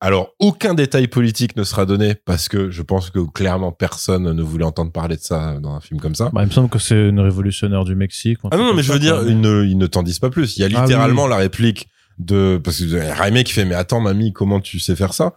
Alors, 0.02 0.30
aucun 0.38 0.72
détail 0.72 1.08
politique 1.08 1.56
ne 1.56 1.62
sera 1.62 1.84
donné 1.84 2.14
parce 2.14 2.48
que 2.48 2.70
je 2.70 2.80
pense 2.82 3.10
que 3.10 3.18
clairement 3.30 3.70
personne 3.70 4.32
ne 4.32 4.42
voulait 4.42 4.64
entendre 4.64 4.90
parler 4.92 5.16
de 5.16 5.20
ça 5.22 5.58
dans 5.60 5.74
un 5.74 5.80
film 5.80 6.00
comme 6.00 6.14
ça. 6.14 6.30
Bah, 6.32 6.42
il 6.42 6.46
me 6.46 6.50
semble 6.52 6.70
que 6.70 6.78
c'est 6.78 7.08
une 7.10 7.20
révolutionnaire 7.20 7.84
du 7.84 7.94
Mexique. 7.94 8.38
Ah 8.50 8.56
non, 8.56 8.64
non, 8.64 8.74
mais 8.74 8.82
je 8.82 8.92
veux 8.94 8.98
dire, 8.98 9.22
ils 9.28 9.38
ne, 9.38 9.62
ils 9.64 9.76
ne 9.76 9.86
t'en 9.86 10.02
disent 10.02 10.18
pas 10.18 10.30
plus. 10.30 10.56
Il 10.56 10.60
y 10.60 10.64
a 10.64 10.68
Ah 10.74 10.82
littéralement 10.82 11.24
oui. 11.24 11.30
la 11.30 11.36
réplique 11.36 11.88
de, 12.18 12.58
parce 12.64 12.78
que 12.80 13.12
Raimé 13.20 13.44
qui 13.44 13.52
fait, 13.52 13.66
mais 13.66 13.74
attends, 13.74 14.00
mamie, 14.00 14.32
comment 14.32 14.58
tu 14.60 14.80
sais 14.80 14.96
faire 14.96 15.12
ça? 15.12 15.34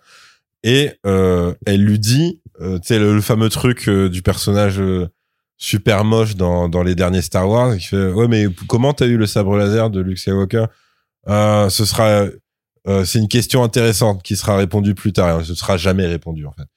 Et, 0.64 0.92
euh, 1.06 1.54
elle 1.66 1.84
lui 1.84 2.00
dit, 2.00 2.42
euh, 2.62 2.80
tu 2.80 2.88
sais, 2.88 3.00
le, 3.00 3.14
le 3.16 3.22
fameux 3.22 3.50
truc 3.50 3.88
euh, 3.90 4.10
du 4.10 4.22
personnage 4.22 4.80
euh, 4.80 5.08
super 5.58 6.04
moche 6.06 6.36
dans, 6.36 6.70
dans 6.70 6.84
les 6.84 6.96
derniers 6.96 7.22
Star 7.22 7.48
Wars, 7.50 7.76
qui 7.78 7.88
fait, 7.88 8.12
ouais, 8.12 8.28
mais 8.28 8.48
comment 8.68 8.94
t'as 8.94 9.08
eu 9.08 9.18
le 9.18 9.26
sabre 9.26 9.58
laser 9.58 9.90
de 9.90 10.00
Luke 10.02 10.18
Skywalker? 10.18 10.66
Euh, 11.30 11.70
ce 11.70 11.86
sera, 11.86 12.28
euh, 12.88 13.06
c'est 13.06 13.20
une 13.20 13.28
question 13.28 13.64
intéressante 13.64 14.24
qui 14.24 14.36
sera 14.36 14.56
répondue 14.58 14.94
plus 14.96 15.14
tard. 15.14 15.42
Et 15.42 15.44
ce 15.46 15.56
sera 15.56 15.78
jamais 15.78 16.06
répondu, 16.06 16.46
en 16.46 16.52
fait. 16.52 16.68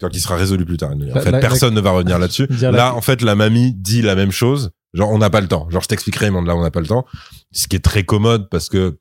Donc, 0.00 0.10
qui 0.12 0.20
sera 0.20 0.36
résolu 0.36 0.64
plus 0.66 0.76
tard. 0.76 0.90
En 0.92 0.98
La- 0.98 1.20
fait, 1.20 1.30
la- 1.30 1.38
personne 1.40 1.72
ne 1.74 1.80
va 1.80 1.90
revenir 1.92 2.18
là-dessus. 2.18 2.46
La- 2.60 2.70
Là, 2.70 2.94
en 2.94 3.00
fait, 3.00 3.22
la 3.22 3.34
mamie 3.34 3.72
dit 3.72 4.02
la 4.02 4.14
même 4.14 4.32
chose. 4.32 4.70
Genre, 4.94 5.10
on 5.10 5.18
n'a 5.18 5.30
pas 5.30 5.40
le 5.40 5.48
temps. 5.48 5.68
Genre, 5.70 5.82
je 5.82 5.88
t'expliquerai, 5.88 6.30
mais 6.30 6.42
là, 6.42 6.54
on 6.56 6.62
n'a 6.62 6.70
pas 6.70 6.80
le 6.80 6.86
temps. 6.86 7.06
Ce 7.52 7.66
qui 7.66 7.76
est 7.76 7.84
très 7.84 8.02
commode 8.04 8.48
parce 8.50 8.68
que 8.68 8.98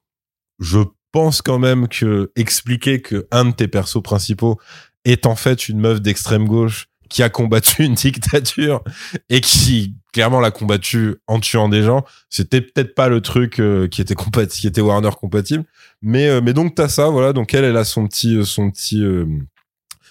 je 0.60 0.80
pense 1.16 1.42
quand 1.42 1.60
même 1.60 1.88
que 1.88 2.30
expliquer 2.36 3.02
que 3.02 3.26
un 3.32 3.46
de 3.46 3.52
tes 3.52 3.70
persos 3.70 4.04
principaux 4.04 4.60
est 5.06 5.26
en 5.26 5.38
fait 5.38 5.70
une 5.70 5.80
meuf 5.80 6.02
d'extrême 6.02 6.46
gauche 6.46 6.90
qui 7.08 7.24
a 7.24 7.30
combattu 7.30 7.84
une 7.86 7.94
dictature 7.94 8.84
et 9.30 9.40
qui 9.40 9.96
clairement 10.12 10.42
l'a 10.42 10.52
combattu 10.52 11.16
en 11.28 11.40
tuant 11.40 11.70
des 11.70 11.84
gens, 11.84 12.04
c'était 12.30 12.60
peut-être 12.60 12.96
pas 12.96 13.08
le 13.08 13.22
truc 13.22 13.62
euh, 13.62 13.88
qui 13.88 14.02
était 14.02 14.14
compat 14.14 14.46
qui 14.48 14.68
était 14.68 14.82
Warner 14.82 15.12
compatible, 15.18 15.64
mais 16.02 16.28
euh, 16.28 16.42
mais 16.42 16.52
donc 16.52 16.76
t'as 16.76 16.90
ça, 16.90 17.08
voilà. 17.08 17.32
Donc 17.32 17.54
elle, 17.54 17.64
elle 17.64 17.78
a 17.78 17.86
son 17.86 18.06
petit 18.08 18.36
euh, 18.36 18.44
son 18.44 18.70
petit 18.70 19.02
euh, 19.02 19.26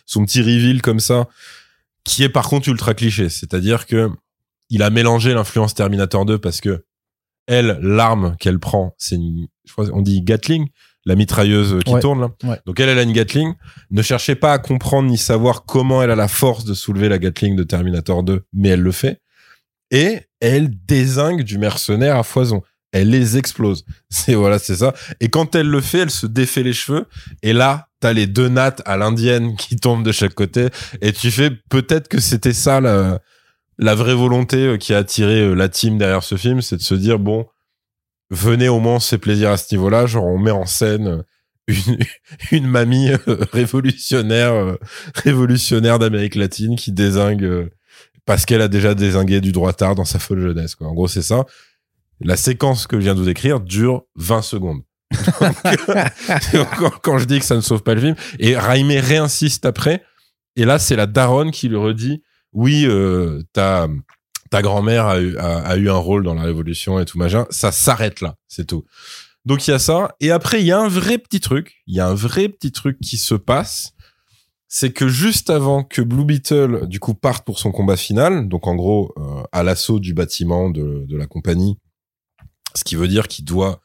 son 0.07 0.25
petit 0.25 0.41
reveal 0.41 0.81
comme 0.81 1.01
ça, 1.01 1.29
qui 2.05 2.23
est 2.23 2.31
par 2.31 2.49
contre 2.49 2.71
ultra 2.71 2.95
cliché. 2.95 3.29
C'est-à-dire 3.29 3.85
que 3.85 4.09
il 4.71 4.83
a 4.83 4.89
mélangé 4.89 5.35
l'influence 5.35 5.75
Terminator 5.75 6.25
2 6.25 6.39
parce 6.39 6.63
que 6.63 6.87
elle, 7.47 7.79
l'arme 7.83 8.37
qu'elle 8.41 8.59
prend, 8.59 8.95
c'est 8.97 9.17
une, 9.17 9.49
je 9.67 9.73
crois, 9.73 9.87
on 9.93 10.01
dit 10.01 10.23
Gatling, 10.23 10.69
la 11.07 11.15
mitrailleuse 11.17 11.79
qui 11.85 11.93
Ouais. 11.93 12.01
tourne 12.01 12.21
là. 12.21 12.29
Ouais. 12.45 12.59
Donc 12.67 12.81
elle, 12.81 12.89
elle 12.89 12.99
a 12.99 13.03
une 13.03 13.13
Gatling. 13.13 13.55
Ne 13.91 14.03
cherchez 14.03 14.35
pas 14.35 14.53
à 14.53 14.59
comprendre 14.59 15.09
ni 15.11 15.19
savoir 15.19 15.65
comment 15.65 16.03
elle 16.03 16.11
a 16.11 16.17
la 16.17 16.29
force 16.29 16.65
de 16.65 16.75
soulever 16.75 17.09
la 17.09 17.19
Gatling 17.19 17.57
de 17.57 17.63
Terminator 17.65 18.23
2, 18.23 18.45
mais 18.53 18.71
elle 18.71 18.81
le 18.81 18.93
fait. 18.93 19.21
Et 19.91 20.21
elle 20.41 20.71
désingue 20.87 21.43
du 21.43 21.59
mercenaire 21.59 22.17
à 22.17 22.23
foison. 22.23 22.63
Elle 22.93 23.11
les 23.11 23.37
explose. 23.37 23.85
C'est 24.09 24.35
voilà, 24.35 24.59
c'est 24.59 24.77
ça. 24.77 24.95
Et 25.21 25.29
quand 25.29 25.55
elle 25.57 25.69
le 25.69 25.81
fait, 25.81 25.99
elle 25.99 26.11
se 26.11 26.27
défait 26.27 26.63
les 26.63 26.73
cheveux. 26.73 27.07
Et 27.43 27.53
là, 27.53 27.89
t'as 28.01 28.13
les 28.13 28.27
deux 28.29 28.49
nattes 28.49 28.83
à 28.87 28.97
l'indienne 28.97 29.57
qui 29.57 29.77
tombent 29.77 30.05
de 30.05 30.13
chaque 30.13 30.35
côté. 30.35 30.69
Et 31.01 31.13
tu 31.13 31.31
fais 31.33 31.51
peut-être 31.71 32.07
que 32.09 32.21
c'était 32.21 32.53
ça 32.53 32.81
la, 32.81 33.19
la 33.79 33.95
vraie 33.97 34.15
volonté 34.15 34.59
euh, 34.59 34.77
qui 34.77 34.95
a 34.95 34.99
attiré 34.99 35.41
euh, 35.41 35.55
la 35.55 35.69
team 35.69 35.99
derrière 35.99 36.23
ce 36.23 36.37
film, 36.37 36.63
c'est 36.63 36.77
de 36.77 36.83
se 36.83 36.95
dire 36.95 37.19
bon, 37.19 37.47
venez 38.35 38.69
au 38.69 38.81
moins 38.81 39.01
se 39.01 39.17
plaisir 39.17 39.51
à 39.51 39.57
ce 39.57 39.75
niveau-là. 39.75 40.07
Genre, 40.07 40.25
on 40.25 40.39
met 40.39 40.51
en 40.51 40.67
scène 40.67 41.25
euh, 41.69 41.75
une, 42.51 42.67
mamie 42.67 43.11
euh, 43.11 43.39
révolutionnaire, 43.53 44.53
euh, 44.53 44.77
révolutionnaire 45.15 45.99
d'Amérique 45.99 46.35
latine 46.35 46.77
qui 46.77 46.93
désingue 46.93 47.71
parce 48.27 48.47
qu'elle 48.47 48.63
a 48.63 48.69
déjà 48.69 48.95
désingué 48.95 49.41
du 49.41 49.53
droitard 49.53 49.95
dans 49.95 50.05
sa 50.05 50.19
folle 50.19 50.41
jeunesse. 50.41 50.75
Quoi. 50.75 50.89
En 50.89 50.95
gros, 50.95 51.09
c'est 51.09 51.23
ça. 51.23 51.45
La 52.21 52.37
séquence 52.37 52.87
que 52.87 52.97
je 52.97 53.03
viens 53.03 53.15
de 53.15 53.19
vous 53.19 53.27
décrire 53.27 53.61
dure 53.61 54.05
20 54.17 54.43
secondes. 54.43 54.83
Quand, 56.79 56.91
quand 57.03 57.19
je 57.19 57.25
dis 57.25 57.39
que 57.39 57.45
ça 57.45 57.55
ne 57.55 57.61
sauve 57.61 57.83
pas 57.83 57.95
le 57.95 58.01
film, 58.01 58.15
et 58.39 58.57
Raimé 58.57 58.99
réinsiste 58.99 59.67
après, 59.67 60.03
et 60.57 60.65
là, 60.65 60.79
c'est 60.79 60.97
la 60.97 61.07
daronne 61.07 61.51
qui 61.51 61.69
lui 61.69 61.77
redit 61.77 62.23
oui, 62.55 62.87
euh, 62.87 63.43
ta, 63.53 63.89
ta 64.55 64.63
grand-mère 64.63 65.07
a 65.07 65.21
eu, 65.21 65.37
a, 65.37 65.77
eu 65.77 65.91
un 65.91 65.97
rôle 65.97 66.23
dans 66.23 66.35
la 66.35 66.45
révolution 66.45 67.01
et 67.01 67.05
tout 67.05 67.19
machin. 67.19 67.45
Ça 67.51 67.73
s'arrête 67.73 68.21
là, 68.21 68.37
c'est 68.47 68.69
tout. 68.69 68.85
Donc 69.45 69.67
il 69.67 69.73
y 69.73 69.75
a 69.75 69.81
ça. 69.81 70.15
Et 70.21 70.31
après, 70.31 70.61
il 70.61 70.67
y 70.67 70.71
a 70.71 70.79
un 70.79 70.87
vrai 70.87 71.19
petit 71.19 71.41
truc. 71.41 71.83
Il 71.89 71.97
y 71.97 71.99
a 71.99 72.07
un 72.07 72.15
vrai 72.15 72.49
petit 72.49 72.71
truc 72.71 73.01
qui 73.01 73.17
se 73.17 73.35
passe. 73.35 73.95
C'est 74.69 74.93
que 74.93 75.09
juste 75.09 75.51
avant 75.51 75.83
que 75.83 76.03
Blue 76.03 76.25
Beetle, 76.25 76.87
du 76.87 77.01
coup, 77.01 77.15
parte 77.15 77.45
pour 77.45 77.59
son 77.59 77.73
combat 77.73 77.97
final, 77.97 78.49
donc 78.49 78.69
en 78.69 78.77
gros, 78.77 79.13
euh, 79.17 79.43
à 79.51 79.65
l'assaut 79.65 79.99
du 79.99 80.15
bâtiment 80.15 80.71
de, 80.71 81.05
de 81.05 81.17
la 81.17 81.27
compagnie, 81.27 81.77
ce 82.77 82.85
qui 82.85 82.95
veut 82.95 83.09
dire 83.09 83.27
qu'il 83.27 83.45
doit 83.45 83.81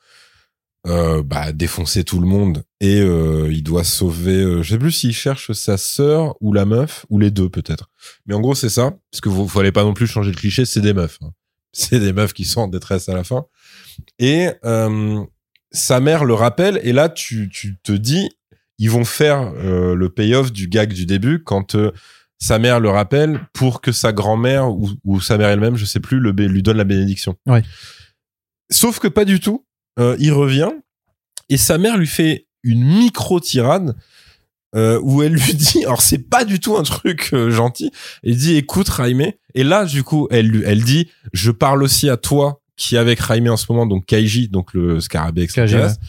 euh, 0.87 1.21
bah, 1.23 1.51
défoncer 1.51 2.03
tout 2.03 2.19
le 2.19 2.27
monde 2.27 2.63
et 2.79 3.01
euh, 3.01 3.51
il 3.51 3.63
doit 3.63 3.83
sauver, 3.83 4.37
euh, 4.41 4.63
je 4.63 4.69
sais 4.71 4.79
plus 4.79 4.91
s'il 4.91 5.13
cherche 5.13 5.51
sa 5.51 5.77
sœur 5.77 6.35
ou 6.39 6.53
la 6.53 6.65
meuf, 6.65 7.05
ou 7.09 7.19
les 7.19 7.31
deux 7.31 7.49
peut-être. 7.49 7.89
Mais 8.25 8.33
en 8.33 8.39
gros, 8.39 8.55
c'est 8.55 8.69
ça, 8.69 8.95
parce 9.11 9.21
que 9.21 9.27
vous 9.29 9.47
fallait 9.47 9.71
pas 9.73 9.83
non 9.83 9.93
plus 9.93 10.07
changer 10.07 10.31
le 10.31 10.37
cliché, 10.37 10.65
c'est 10.65 10.81
des 10.81 10.93
meufs. 10.93 11.17
hein. 11.21 11.31
C'est 11.71 11.99
des 11.99 12.13
meufs 12.13 12.33
qui 12.33 12.45
sont 12.45 12.61
en 12.61 12.67
détresse 12.67 13.09
à 13.09 13.13
la 13.13 13.23
fin. 13.23 13.45
Et 14.17 14.49
euh, 14.65 15.23
sa 15.71 15.99
mère 15.99 16.25
le 16.25 16.33
rappelle, 16.33 16.79
et 16.81 16.93
là, 16.93 17.09
tu, 17.09 17.47
tu 17.49 17.77
te 17.83 17.91
dis, 17.91 18.27
ils 18.79 18.89
vont 18.89 19.05
faire 19.05 19.53
euh, 19.57 19.93
le 19.93 20.09
payoff 20.09 20.51
du 20.51 20.67
gag 20.67 20.91
du 20.93 21.05
début 21.05 21.43
quand 21.43 21.75
euh, 21.75 21.91
sa 22.39 22.57
mère 22.57 22.79
le 22.79 22.89
rappelle 22.89 23.39
pour 23.53 23.81
que 23.81 23.91
sa 23.91 24.13
grand-mère 24.13 24.69
ou, 24.69 24.89
ou 25.03 25.21
sa 25.21 25.37
mère 25.37 25.49
elle-même, 25.49 25.75
je 25.75 25.85
sais 25.85 25.99
plus, 25.99 26.19
le, 26.19 26.31
lui 26.31 26.63
donne 26.63 26.77
la 26.77 26.85
bénédiction. 26.85 27.35
Ouais. 27.45 27.61
Sauf 28.71 28.97
que 28.99 29.07
pas 29.07 29.25
du 29.25 29.39
tout. 29.39 29.63
Euh, 29.97 30.15
il 30.19 30.31
revient 30.31 30.71
et 31.49 31.57
sa 31.57 31.77
mère 31.77 31.97
lui 31.97 32.07
fait 32.07 32.47
une 32.63 32.83
micro 32.83 33.39
tirade 33.39 33.95
euh, 34.75 34.99
où 35.01 35.23
elle 35.23 35.33
lui 35.33 35.53
dit, 35.55 35.83
alors 35.83 36.01
c'est 36.01 36.29
pas 36.29 36.45
du 36.45 36.59
tout 36.59 36.77
un 36.77 36.83
truc 36.83 37.29
euh, 37.33 37.49
gentil. 37.49 37.91
Elle 38.23 38.35
dit, 38.35 38.55
écoute 38.55 38.89
Raimé. 38.89 39.39
Et 39.55 39.63
là, 39.63 39.85
du 39.85 40.03
coup, 40.03 40.27
elle 40.29 40.47
lui, 40.47 40.63
elle 40.65 40.83
dit, 40.83 41.09
je 41.33 41.51
parle 41.51 41.83
aussi 41.83 42.09
à 42.09 42.17
toi 42.17 42.61
qui 42.77 42.95
est 42.95 42.99
avec 42.99 43.19
Raimé 43.19 43.49
en 43.49 43.57
ce 43.57 43.65
moment, 43.69 43.85
donc 43.85 44.05
Kaiji, 44.05 44.47
donc 44.47 44.73
le 44.73 44.99
scarabée 44.99 45.41
extraterrestre. 45.41 45.99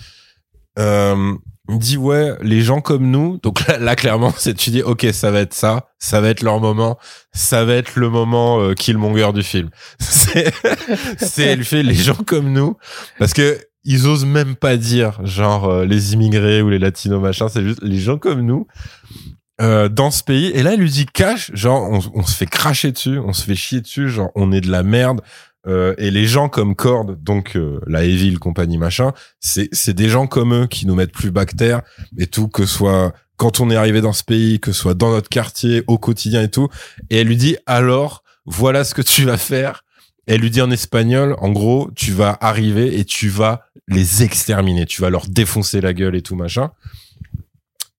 Euh, 0.79 1.35
dit 1.79 1.97
ouais, 1.97 2.35
les 2.43 2.63
gens 2.63 2.81
comme 2.81 3.11
nous. 3.11 3.39
Donc 3.43 3.67
là, 3.67 3.79
là, 3.79 3.97
clairement, 3.97 4.33
c'est 4.39 4.55
tu 4.55 4.71
dis 4.71 4.83
ok, 4.83 5.07
ça 5.13 5.31
va 5.31 5.41
être 5.41 5.55
ça, 5.55 5.89
ça 5.99 6.21
va 6.21 6.29
être 6.29 6.43
leur 6.43 6.61
moment, 6.61 6.99
ça 7.33 7.65
va 7.65 7.75
être 7.75 7.97
le 7.97 8.09
moment 8.09 8.61
euh, 8.61 8.75
Killmonger 8.75 9.33
du 9.33 9.43
film. 9.43 9.71
C'est, 9.99 10.53
c'est 11.19 11.43
elle 11.43 11.65
fait 11.65 11.83
les 11.83 11.95
gens 11.95 12.15
comme 12.15 12.53
nous 12.53 12.77
parce 13.19 13.33
que 13.33 13.59
ils 13.85 14.07
osent 14.07 14.27
même 14.27 14.57
pas 14.57 14.77
dire 14.77 15.25
genre 15.25 15.67
euh, 15.67 15.85
les 15.85 16.13
immigrés 16.13 16.63
ou 16.63 16.69
les 16.69 16.79
latinos 16.79 17.21
machin. 17.21 17.49
C'est 17.49 17.63
juste 17.63 17.83
les 17.83 17.99
gens 17.99 18.19
comme 18.19 18.43
nous. 18.43 18.67
euh, 19.61 19.89
dans 19.89 20.11
ce 20.11 20.23
pays 20.23 20.47
et 20.55 20.63
là 20.63 20.73
elle 20.75 20.81
lui 20.81 20.91
dit 20.91 21.07
cash 21.07 21.51
genre 21.55 21.89
on, 22.15 22.23
se 22.23 22.35
fait 22.35 22.47
cracher 22.47 22.93
dessus 22.93 23.19
on 23.19 23.33
se 23.33 23.45
fait 23.45 23.55
chier 23.55 23.81
dessus 23.83 24.09
genre 24.09 24.31
on 24.35 24.53
est 24.53 24.63
de 24.63 24.71
la 24.71 24.83
merde 24.83 25.21
euh, 25.67 25.95
et 25.99 26.11
les 26.11 26.25
gens 26.25 26.49
comme 26.49 26.75
Cord 26.75 27.17
donc 27.17 27.57
euh, 27.57 27.81
la 27.87 28.05
Evil 28.05 28.39
compagnie 28.39 28.79
machin 28.79 29.13
c'est 29.39 29.69
c'est 29.73 29.93
des 29.93 30.09
gens 30.09 30.27
comme 30.27 30.55
eux 30.55 30.67
qui 30.67 30.87
nous 30.87 30.95
mettent 30.95 31.13
plus 31.13 31.31
bactères 31.31 31.83
et 32.17 32.27
tout 32.27 32.49
que 32.49 32.65
soit 32.65 33.13
quand 33.37 33.61
on 33.61 33.71
est 33.71 33.77
arrivé 33.77 34.01
dans 34.01 34.15
ce 34.15 34.25
pays 34.25 34.61
que 34.61 34.73
soit 34.73 34.95
dans 34.95 35.11
notre 35.11 35.29
quartier 35.29 35.85
au 35.87 35.99
quotidien 35.99 36.41
et 36.41 36.51
tout 36.51 36.69
et 37.11 37.21
elle 37.21 37.27
lui 37.27 37.37
dit 37.37 37.59
alors 37.67 38.23
voilà 38.47 38.83
ce 38.85 38.95
que 38.95 39.03
tu 39.03 39.25
vas 39.27 39.37
faire 39.37 39.85
elle 40.31 40.41
lui 40.41 40.51
dit 40.51 40.63
en 40.63 40.71
espagnol 40.71 41.37
en 41.39 41.51
gros 41.51 41.91
tu 41.95 42.13
vas 42.13 42.39
arriver 42.41 42.99
et 42.99 43.05
tu 43.05 43.29
vas 43.29 43.67
les 43.89 44.23
exterminer 44.23 44.87
tu 44.87 45.03
vas 45.03 45.11
leur 45.11 45.27
défoncer 45.27 45.81
la 45.81 45.93
gueule 45.93 46.15
et 46.15 46.23
tout 46.23 46.37
machin 46.37 46.71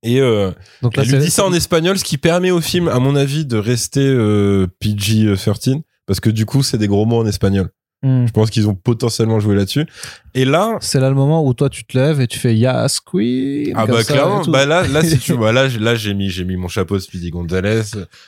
et 0.04 0.20
euh, 0.20 0.52
Donc 0.82 0.98
là, 0.98 1.04
elle 1.04 1.12
lui 1.12 1.20
dit 1.20 1.30
ça 1.30 1.46
en 1.46 1.54
espagnol, 1.54 1.98
ce 1.98 2.04
qui 2.04 2.18
permet 2.18 2.50
au 2.50 2.60
film, 2.60 2.88
à 2.88 3.00
mon 3.00 3.16
avis, 3.16 3.46
de 3.46 3.58
rester 3.58 4.02
euh, 4.02 4.66
PG-13, 4.80 5.82
parce 6.08 6.20
que 6.20 6.30
du 6.30 6.46
coup, 6.46 6.64
c'est 6.64 6.80
des 6.80 6.88
gros 6.88 7.06
mots 7.06 7.20
en 7.20 7.28
espagnol. 7.28 7.70
Hmm. 8.04 8.26
Je 8.26 8.32
pense 8.32 8.50
qu'ils 8.50 8.68
ont 8.68 8.74
potentiellement 8.74 9.40
joué 9.40 9.56
là-dessus. 9.56 9.86
Et 10.34 10.44
là, 10.44 10.78
C'est 10.82 11.00
là 11.00 11.10
le 11.10 11.14
moment 11.16 11.46
où 11.46 11.54
toi 11.54 11.70
tu 11.70 11.84
te 11.84 11.96
lèves 11.96 12.20
et 12.20 12.26
tu 12.26 12.40
fais 12.40 12.56
Yes 12.56 13.00
Queen. 13.00 13.74
ah 13.76 13.86
bah 13.86 14.04
clairement, 14.04 14.42
bah 14.48 14.66
là, 14.66 14.88
là 14.88 15.04
si 15.04 15.20
tu 15.20 15.34
vois, 15.38 15.52
là, 15.52 15.70
j'ai- 15.70 15.78
là 15.78 15.94
j'ai 15.94 16.16
mis, 16.16 16.30
j'ai 16.30 16.44
mis 16.44 16.56
mon 16.56 16.68
chapeau 16.68 16.98
Speedy 17.00 17.30
Gonzalez, 17.30 17.82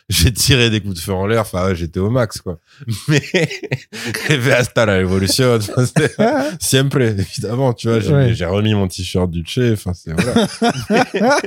j'ai 0.10 0.32
tiré 0.32 0.70
des 0.70 0.80
coups 0.80 0.94
de 0.96 1.00
feu 1.00 1.14
en 1.14 1.26
l'air, 1.26 1.42
enfin 1.42 1.66
ouais, 1.66 1.76
j'étais 1.76 2.00
au 2.00 2.12
max 2.12 2.40
quoi. 2.42 2.60
Mais 3.08 3.22
et 3.34 4.38
puis, 4.38 4.52
hasta 4.52 4.86
la 4.86 4.94
révolution, 4.94 5.58
siempre 6.60 7.02
évidemment, 7.02 7.74
tu 7.74 7.88
vois, 7.88 8.00
j'ai 8.00 8.14
Ouais. 8.14 8.46
remis 8.46 8.76
mon 8.76 8.88
t-shirt 8.88 9.32
du 9.32 9.44
Che, 9.44 9.74
enfin 9.74 9.94
c'est 9.96 10.12
voilà. 10.14 11.40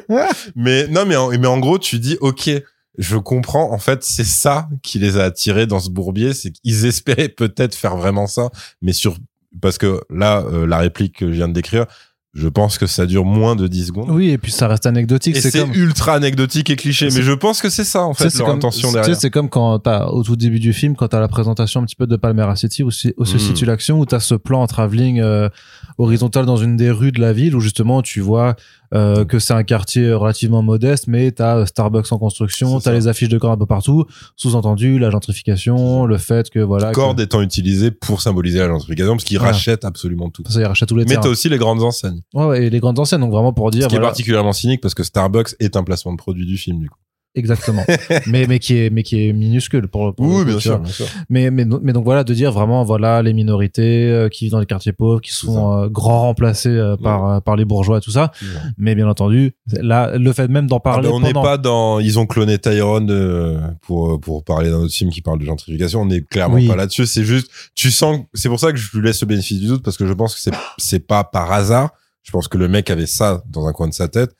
mais 0.57 0.89
non, 0.89 1.07
mais 1.07 1.17
en, 1.17 1.29
mais 1.31 1.47
en 1.47 1.59
gros, 1.59 1.79
tu 1.79 1.99
dis 1.99 2.17
ok. 2.21 2.51
Je 2.99 3.17
comprends. 3.17 3.73
En 3.73 3.79
fait, 3.79 4.03
c'est 4.05 4.25
ça 4.25 4.69
qui 4.83 4.99
les 4.99 5.17
a 5.19 5.25
attirés 5.25 5.67
dans 5.67 5.81
ce 5.81 5.91
bourbier, 5.91 6.33
c'est 6.35 6.51
qu'ils 6.51 6.85
espéraient 6.87 7.29
peut-être 7.29 7.75
faire 7.75 7.97
vraiment 7.97 8.27
ça, 8.27 8.49
mais 8.83 8.93
sur 8.93 9.17
parce 9.61 9.79
que 9.79 10.01
là, 10.11 10.45
euh, 10.53 10.67
la 10.67 10.79
réplique 10.79 11.17
que 11.19 11.27
je 11.29 11.33
viens 11.37 11.49
de 11.49 11.55
décrire, 11.55 11.87
je 12.35 12.49
pense 12.49 12.77
que 12.77 12.87
ça 12.87 13.07
dure 13.07 13.25
moins 13.25 13.57
de 13.57 13.67
10 13.67 13.87
secondes. 13.87 14.11
Oui, 14.11 14.29
et 14.29 14.37
puis 14.37 14.53
ça 14.53 14.69
reste 14.69 14.85
anecdotique. 14.85 15.35
Et 15.37 15.41
C'est 15.41 15.59
comme. 15.59 15.73
ultra 15.73 16.13
anecdotique 16.13 16.69
et 16.69 16.77
cliché, 16.77 17.07
mais 17.11 17.23
je 17.23 17.33
pense 17.33 17.63
que 17.63 17.71
c'est 17.71 17.85
ça 17.85 18.03
en 18.03 18.13
fait 18.13 18.29
c'est 18.29 18.41
leur 18.41 18.49
comme- 18.49 18.57
intention 18.59 18.89
tu 18.89 18.93
sais, 18.93 19.01
derrière. 19.01 19.17
c'est 19.19 19.31
comme 19.31 19.49
quand 19.49 19.79
t'as, 19.79 20.09
au 20.09 20.23
tout 20.23 20.37
début 20.37 20.61
du 20.61 20.75
film, 20.75 20.95
quand 20.97 21.09
t'as 21.09 21.21
la 21.21 21.29
présentation 21.29 21.81
un 21.81 21.85
petit 21.87 21.97
peu 21.97 22.07
de 22.07 22.17
Palmera 22.17 22.55
City, 22.55 22.83
où, 22.83 22.89
où 22.89 22.91
se 22.91 23.09
Mm. 23.37 23.39
situe 23.39 23.65
l'action, 23.65 23.99
où 24.01 24.05
t'as 24.05 24.21
ce 24.21 24.35
plan 24.35 24.61
en 24.61 24.67
travelling 24.67 25.21
euh, 25.21 25.49
horizontal 25.97 26.45
dans 26.45 26.59
une 26.59 26.77
des 26.77 26.91
rues 26.91 27.13
de 27.13 27.21
la 27.23 27.33
ville, 27.33 27.57
où 27.57 27.61
justement 27.61 28.03
tu 28.03 28.21
vois 28.21 28.55
euh, 28.95 29.25
que 29.25 29.39
c'est 29.39 29.55
un 29.55 29.63
quartier 29.65 30.13
relativement 30.13 30.63
modeste, 30.63 31.07
mais 31.09 31.31
t'as 31.33 31.57
euh, 31.59 31.67
Starbucks 31.67 32.11
en 32.13 32.19
construction, 32.19 32.79
t'as 32.81 32.93
les 32.93 33.09
affiches 33.09 33.29
de 33.29 33.39
corps 33.39 33.53
un 33.53 33.57
peu 33.57 33.67
partout, 33.67 34.05
sous-entendu 34.37 34.99
la 34.99 35.11
gentrification, 35.11 36.07
le 36.07 36.19
fait 36.19 36.51
que 36.51 36.61
voilà, 36.61 36.91
que- 36.91 36.95
Corde 36.95 37.21
étant 37.21 37.43
utilisé 37.43 37.91
pour 37.91 38.21
symboliser 38.21 38.59
la 38.59 38.69
gentrification, 38.69 39.13
parce 39.15 39.25
qu'ils 39.25 39.39
Voilà. 39.39 39.53
rachètent 39.53 39.85
absolument 39.85 40.31
tout. 40.31 40.43
ça 40.49 40.61
y 40.61 40.65
rachète 40.65 40.89
tous 40.89 40.97
les 40.97 41.05
Mais 41.05 41.17
t'as 41.17 41.29
aussi 41.29 41.49
les 41.49 41.59
grandes 41.59 41.83
enseignes. 41.83 42.21
Ouais, 42.35 42.45
ouais, 42.47 42.65
et 42.67 42.71
les 42.71 42.81
grandes 42.81 42.99
enseignes, 42.99 43.21
donc 43.21 43.33
vraiment 43.33 43.53
pour 43.53 43.71
dire 43.71 43.85
Ce 43.85 43.89
qui 43.89 43.97
est 43.97 44.01
particulièrement 44.01 44.53
cynique 44.53 44.81
parce 44.81 44.95
que 44.95 45.03
Starbucks 45.03 45.55
est 45.61 45.77
un 45.77 45.83
placement 45.85 46.13
de 46.13 46.19
produit 46.19 46.47
du 46.47 46.57
film, 46.57 46.79
du 46.81 46.89
coup. 46.91 46.99
Exactement, 47.37 47.85
mais 48.27 48.47
mais 48.49 48.59
qui 48.59 48.77
est 48.77 48.91
mais 48.91 49.03
qui 49.03 49.29
est 49.29 49.33
minuscule 49.33 49.87
pour, 49.89 50.15
pour 50.15 50.27
le 50.27 50.45
coup, 50.45 50.45
tu 50.59 50.69
vois. 50.69 50.79
bien 50.79 50.93
sûr. 50.93 51.07
Mais, 51.29 51.51
mais, 51.51 51.65
mais 51.83 51.93
donc 51.93 52.05
voilà, 52.05 52.25
de 52.25 52.35
dire 52.35 52.51
vraiment, 52.53 52.83
voilà, 52.85 53.23
les 53.23 53.33
minorités 53.33 54.11
euh, 54.11 54.29
qui 54.29 54.45
vivent 54.45 54.53
dans 54.53 54.61
les 54.61 54.67
quartiers 54.67 54.93
pauvres, 54.93 55.21
qui 55.21 55.33
sont 55.33 55.73
euh, 55.73 55.89
grand 55.89 56.21
remplacés 56.23 56.71
euh, 56.71 56.97
par, 56.97 57.27
euh, 57.27 57.41
par 57.41 57.57
les 57.57 57.65
bourgeois, 57.65 58.01
tout 58.01 58.11
ça. 58.11 58.33
Mais 58.79 58.95
bien 58.95 59.09
entendu, 59.09 59.53
là, 59.73 60.17
le 60.19 60.33
fait 60.33 60.49
même 60.49 60.67
d'en 60.67 60.79
Ah 60.79 60.81
parler 60.81 61.09
ben, 61.09 61.15
on 61.15 61.21
n'est 61.21 61.33
pendant... 61.33 61.43
pas 61.43 61.59
dans. 61.59 62.01
Ils 62.01 62.19
ont 62.19 62.27
cloné 62.27 62.59
Tyrone 62.59 63.11
euh, 63.11 63.61
pour 63.83 64.21
pour 64.21 64.43
parler 64.45 64.71
d'un 64.71 64.79
autre 64.79 64.93
film 64.95 65.11
qui 65.11 65.23
parle 65.23 65.39
de 65.39 65.45
gentrification. 65.45 66.03
On 66.03 66.07
n'est 66.07 66.23
clairement 66.23 66.57
Oui. 66.57 66.67
pas 66.67 66.77
là-dessus. 66.77 67.07
C'est 67.07 67.25
juste, 67.25 67.51
tu 67.75 67.91
sens. 67.91 68.21
C'est 68.35 68.49
pour 68.49 68.61
ça 68.61 68.73
que 68.73 68.79
je 68.79 68.97
lui 68.97 69.07
laisse 69.07 69.21
le 69.21 69.27
bénéfice 69.27 69.61
du 69.61 69.67
doute 69.67 69.83
parce 69.83 69.97
que 69.97 70.07
je 70.07 70.13
pense 70.13 70.35
que 70.35 70.41
c'est 70.41 70.53
c'est 70.79 71.07
pas 71.07 71.25
par 71.25 71.53
hasard. 71.53 71.91
Je 72.23 72.33
pense 72.33 72.49
que 72.49 72.59
le 72.59 72.67
mec 72.67 72.91
avait 72.91 73.07
ça 73.07 73.43
dans 73.49 73.67
un 73.67 73.73
coin 73.73 73.87
de 73.87 73.95
sa 73.95 74.09
tête, 74.09 74.31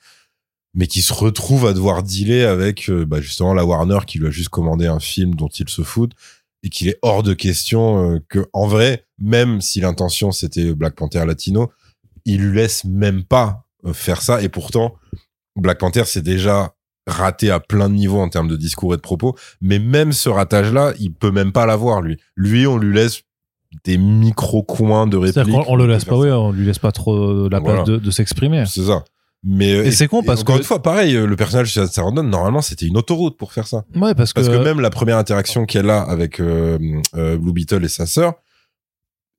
mais 0.77 0.85
qui 0.85 1.01
se 1.01 1.11
retrouve 1.11 1.65
à 1.65 1.73
devoir 1.73 2.03
dealer 2.03 2.45
avec 2.45 2.87
euh, 2.89 3.03
bah, 3.03 3.19
justement 3.19 3.55
la 3.55 3.65
Warner 3.65 3.99
qui 4.05 4.19
lui 4.19 4.27
a 4.27 4.31
juste 4.31 4.49
commandé 4.49 4.85
un 4.85 4.99
film 4.99 5.33
dont 5.33 5.47
il 5.47 5.67
se 5.67 5.81
fout 5.81 6.11
et 6.61 6.69
qu'il 6.69 6.87
est 6.87 6.99
hors 7.01 7.23
de 7.23 7.33
question 7.33 8.13
euh, 8.13 8.19
que 8.29 8.47
en 8.53 8.67
vrai, 8.67 9.05
même 9.17 9.59
si 9.59 9.81
l'intention 9.81 10.31
c'était 10.31 10.73
Black 10.75 10.95
Panther 10.95 11.25
latino, 11.25 11.71
il 12.25 12.41
lui 12.41 12.55
laisse 12.55 12.85
même 12.85 13.23
pas 13.23 13.65
euh, 13.85 13.93
faire 13.93 14.21
ça 14.21 14.43
et 14.43 14.49
pourtant 14.49 14.93
Black 15.55 15.79
Panther 15.79 16.03
c'est 16.05 16.21
déjà 16.21 16.75
raté 17.07 17.49
à 17.49 17.59
plein 17.59 17.89
de 17.89 17.95
niveaux 17.95 18.19
en 18.19 18.29
termes 18.29 18.47
de 18.47 18.57
discours 18.57 18.93
et 18.93 18.97
de 18.97 19.01
propos, 19.01 19.35
mais 19.61 19.79
même 19.79 20.11
ce 20.11 20.29
ratage-là, 20.29 20.93
il 20.99 21.11
peut 21.11 21.31
même 21.31 21.53
pas 21.53 21.65
l'avoir, 21.65 22.01
lui. 22.01 22.17
Lui, 22.35 22.67
on 22.67 22.77
lui 22.77 22.93
laisse 22.93 23.21
des 23.85 23.97
micro-coins 23.97 25.07
de. 25.07 25.25
C'est-à-dire 25.25 25.63
qu'on 25.63 25.71
on 25.71 25.75
le 25.77 25.87
laisse 25.87 26.03
pas, 26.03 26.17
oui, 26.17 26.29
on 26.29 26.51
lui 26.51 26.65
laisse 26.65 26.79
pas 26.79 26.91
trop 26.91 27.47
la 27.47 27.61
place 27.61 27.85
de, 27.85 27.95
de 27.95 28.11
s'exprimer. 28.11 28.65
C'est 28.65 28.83
ça. 28.83 29.05
Mais, 29.43 29.71
euh, 29.75 29.85
Et 29.85 29.91
c'est 29.91 30.07
con 30.07 30.23
parce 30.23 30.41
encore 30.41 30.55
que- 30.55 30.61
une 30.61 30.65
fois, 30.65 30.81
pareil, 30.81 31.15
euh, 31.15 31.25
le 31.27 31.35
personnage 31.35 31.73
de 31.75 31.85
Sarandon, 31.85 32.23
normalement, 32.23 32.61
c'était 32.61 32.85
une 32.87 32.97
autoroute 32.97 33.37
pour 33.37 33.53
faire 33.53 33.67
ça. 33.67 33.85
Ouais, 33.95 34.13
parce 34.15 34.33
que, 34.33 34.41
Parce 34.41 34.47
que 34.49 34.61
même 34.63 34.79
la 34.79 34.89
première 34.89 35.17
interaction 35.17 35.65
qu'elle 35.65 35.89
a 35.89 36.01
avec 36.01 36.39
euh, 36.39 36.77
euh, 37.15 37.37
Blue 37.37 37.53
Beetle 37.53 37.85
et 37.85 37.89
sa 37.89 38.05
sœur, 38.07 38.33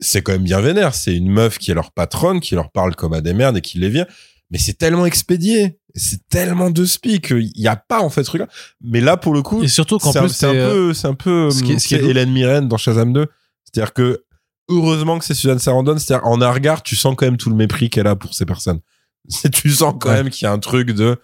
c'est 0.01 0.23
quand 0.23 0.33
même 0.33 0.45
bien 0.45 0.61
vénère. 0.61 0.95
C'est 0.95 1.15
une 1.15 1.29
meuf 1.31 1.59
qui 1.59 1.71
est 1.73 1.75
leur 1.75 1.91
patronne, 1.91 2.41
qui 2.41 2.55
leur 2.55 2.71
parle 2.71 2.95
comme 2.95 3.13
à 3.13 3.21
des 3.21 3.35
merdes 3.35 3.57
et 3.57 3.61
qui 3.61 3.79
les 3.79 3.89
vient. 3.89 4.07
Mais 4.51 4.59
c'est 4.59 4.75
tellement 4.79 5.05
expédié. 5.05 5.79
C'est 5.95 6.27
tellement 6.29 6.71
de 6.71 6.85
spi 6.85 7.21
qu'il 7.21 7.51
n'y 7.57 7.67
a 7.67 7.75
pas, 7.77 8.01
en 8.01 8.09
fait, 8.09 8.23
ce 8.23 8.29
truc-là. 8.29 8.47
Mais 8.81 9.01
là, 9.01 9.17
pour 9.17 9.35
le 9.35 9.43
coup, 9.43 9.63
et 9.65 9.69
surtout 9.69 9.99
qu'en 9.99 10.13
c'est 10.13 10.19
un, 10.19 10.23
plus, 10.23 10.31
c'est 10.33 10.47
un 10.47 10.53
peu, 10.53 10.95
c'est 10.95 11.09
un 11.09 11.15
peu, 11.15 11.51
ce 11.51 11.63
qui 11.63 11.73
est- 11.73 11.79
ce 11.81 11.89
qui 11.89 11.95
est 11.97 12.01
c'est 12.01 12.07
Hélène 12.09 12.31
Mirren 12.31 12.69
dans 12.69 12.77
Shazam 12.77 13.13
2. 13.13 13.27
C'est-à-dire 13.65 13.93
que, 13.93 14.23
heureusement 14.71 15.19
que 15.19 15.25
c'est 15.25 15.35
Suzanne 15.35 15.59
Sarandon. 15.59 15.99
C'est-à-dire, 15.99 16.27
en 16.27 16.41
un 16.41 16.51
regard, 16.53 16.83
tu 16.85 16.95
sens 16.95 17.15
quand 17.17 17.27
même 17.27 17.37
tout 17.37 17.51
le 17.51 17.57
mépris 17.57 17.91
qu'elle 17.91 18.07
a 18.07 18.15
pour 18.17 18.33
ces 18.35 18.47
personnes. 18.47 18.81
C'est- 19.31 19.51
Tu 19.51 19.71
sens 19.71 19.95
quand 20.01 20.09
Ouais. 20.11 20.17
même 20.23 20.31
qu'il 20.31 20.45
y 20.45 20.49
a 20.49 20.53
un 20.53 20.59
truc 20.59 20.91
de, 20.93 21.17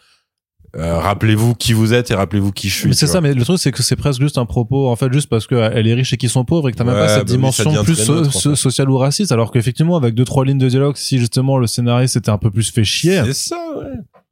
euh, 0.77 0.99
rappelez-vous 0.99 1.55
qui 1.55 1.73
vous 1.73 1.93
êtes 1.95 2.11
et 2.11 2.15
rappelez-vous 2.15 2.51
qui 2.53 2.69
je 2.69 2.75
suis. 2.75 2.95
c'est 2.95 3.07
ça, 3.07 3.21
mais 3.21 3.33
le 3.33 3.45
truc, 3.45 3.59
c'est 3.59 3.71
que 3.73 3.83
c'est 3.83 3.95
presque 3.97 4.21
juste 4.21 4.39
un 4.39 4.45
propos, 4.47 4.89
en 4.89 4.97
fait, 4.97 5.13
juste 5.13 5.29
parce 5.29 5.47
qu'elle 5.47 5.87
est 5.87 5.95
riche 5.95 6.13
et 6.13 6.17
qu'ils 6.17 6.31
sont 6.31 6.45
pauvres 6.45 6.69
et 6.69 6.73
que 6.73 6.77
t'as 6.77 6.85
même 6.85 6.95
pas 6.97 7.09
cette 7.09 7.19
bah 7.27 7.33
dimension 7.33 7.85
plus 7.85 7.95
so- 7.95 8.21
en 8.27 8.31
fait. 8.31 8.55
sociale 8.57 8.91
ou 8.91 8.99
raciste, 8.99 9.31
alors 9.33 9.53
qu'effectivement, 9.53 9.97
avec 9.97 10.15
deux, 10.15 10.25
trois 10.25 10.45
lignes 10.45 10.59
de 10.59 10.69
dialogue, 10.69 10.97
si 10.97 11.19
justement 11.19 11.59
le 11.59 11.67
scénariste 11.69 12.17
était 12.17 12.31
un 12.31 12.39
peu 12.39 12.51
plus 12.51 12.71
fait 12.73 12.85
chier, 12.85 13.23
C'est 13.27 13.33
ça, 13.35 13.57
ouais. 13.79 13.85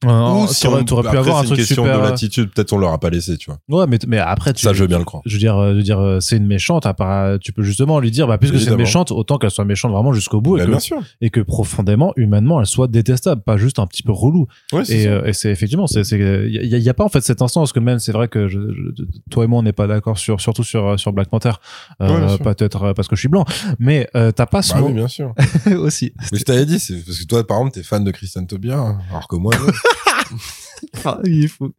Euh, 0.05 0.31
Ou 0.45 0.47
si 0.49 0.67
on- 0.67 0.85
t'aurais 0.85 1.11
pu 1.11 1.17
avoir 1.17 1.37
un 1.39 1.41
c'est 1.43 1.49
une 1.49 1.55
truc 1.55 1.59
question 1.61 1.85
super. 1.85 1.99
de 1.99 2.03
l'attitude. 2.05 2.51
Peut-être 2.53 2.73
on 2.73 2.79
leur 2.79 2.93
a 2.93 2.99
pas 2.99 3.11
laissé, 3.11 3.37
tu 3.37 3.51
vois. 3.51 3.59
Ouais, 3.81 3.87
mais, 3.89 3.99
mais 4.07 4.19
après, 4.19 4.53
tu, 4.53 4.63
Ça, 4.65 4.73
je 4.73 4.83
veux 4.83 4.87
bien 4.89 4.99
le 4.99 5.05
croire. 5.05 5.23
je 5.27 5.33
veux 5.35 5.39
dire, 5.39 5.57
euh, 5.57 5.73
je 5.73 5.77
veux 5.77 5.83
dire, 5.83 6.01
euh, 6.01 6.21
c'est 6.21 6.37
une 6.37 6.47
méchante. 6.47 6.87
À 6.87 6.95
part, 6.95 7.39
tu 7.39 7.53
peux 7.53 7.63
justement 7.63 8.01
lui 8.01 8.11
dire, 8.11 8.27
bah, 8.27 8.39
puisque 8.39 8.59
c'est 8.59 8.71
une 8.71 8.77
méchante, 8.77 9.11
autant 9.13 9.39
qu'elle 9.39 9.51
soit 9.51 9.65
méchante 9.65 9.93
vraiment 9.93 10.13
jusqu'au 10.13 10.41
bout 10.41 10.57
Bah, 10.57 10.63
et, 10.63 10.67
que, 10.67 10.71
bien 10.71 10.81
sûr. 10.81 10.99
et 11.21 11.31
que 11.31 11.41
profondément, 11.41 12.13
humainement, 12.17 12.61
elle 12.61 12.67
soit 12.67 12.89
détestable, 12.89 13.43
pas 13.43 13.57
juste 13.57 13.79
un 13.79 13.87
petit 13.87 14.03
peu 14.03 14.13
relou. 14.13 14.47
Ouais, 14.73 14.85
c'est 14.85 15.03
Et, 15.03 15.07
euh, 15.09 15.25
et 15.27 15.33
c'est 15.33 15.51
effectivement, 15.51 15.87
c'est, 15.87 16.05
c'est, 16.05 16.19
il 16.19 16.53
y, 16.53 16.75
a- 16.75 16.79
y 16.79 16.89
a 16.89 16.95
pas 16.95 17.05
en 17.05 17.09
fait 17.09 17.21
cet 17.23 17.43
instant 17.43 17.61
parce 17.61 17.73
que 17.73 17.81
même 17.81 17.99
c'est 17.99 18.13
vrai 18.13 18.29
que 18.29 18.49
je, 18.49 18.59
je- 18.59 19.05
toi 19.31 19.45
et 19.45 19.47
moi 19.47 19.61
on 19.61 19.63
n'est 19.63 19.73
pas 19.73 19.87
d'accord 19.87 20.19
sur, 20.19 20.41
surtout 20.41 20.65
sur 20.65 20.99
sur 20.99 21.13
Black 21.13 21.29
Panther, 21.29 21.53
euh, 22.01 22.37
Ouais, 22.37 22.39
peut-être 22.39 22.83
euh, 22.83 22.93
parce 22.95 23.09
que 23.09 23.17
je 23.17 23.21
suis 23.21 23.29
blanc, 23.29 23.45
mais 23.79 24.09
euh, 24.17 24.31
t'as 24.33 24.47
pas 24.47 24.63
ce 24.63 24.75
Bah 24.75 24.81
oui, 24.83 24.93
bien 24.93 25.09
sûr. 25.09 25.35
aussi. 25.79 26.13
Mais 26.33 26.39
je 26.39 26.45
t'avais 26.45 26.67
dit, 26.67 26.79
c'est 26.79 26.95
parce 27.05 27.19
que 27.19 27.25
toi, 27.27 27.47
par 27.47 27.59
exemple, 27.59 27.75
t'es 27.75 27.83
fan 27.83 28.03
de 28.05 28.11
Christian 28.11 28.45
Tobia, 28.45 28.79
hein, 28.79 28.99
alors 29.11 29.29
que 29.29 29.37
moi, 29.37 29.53
Ah, 31.05 31.21
il 31.25 31.45
est 31.45 31.49
fou. 31.49 31.71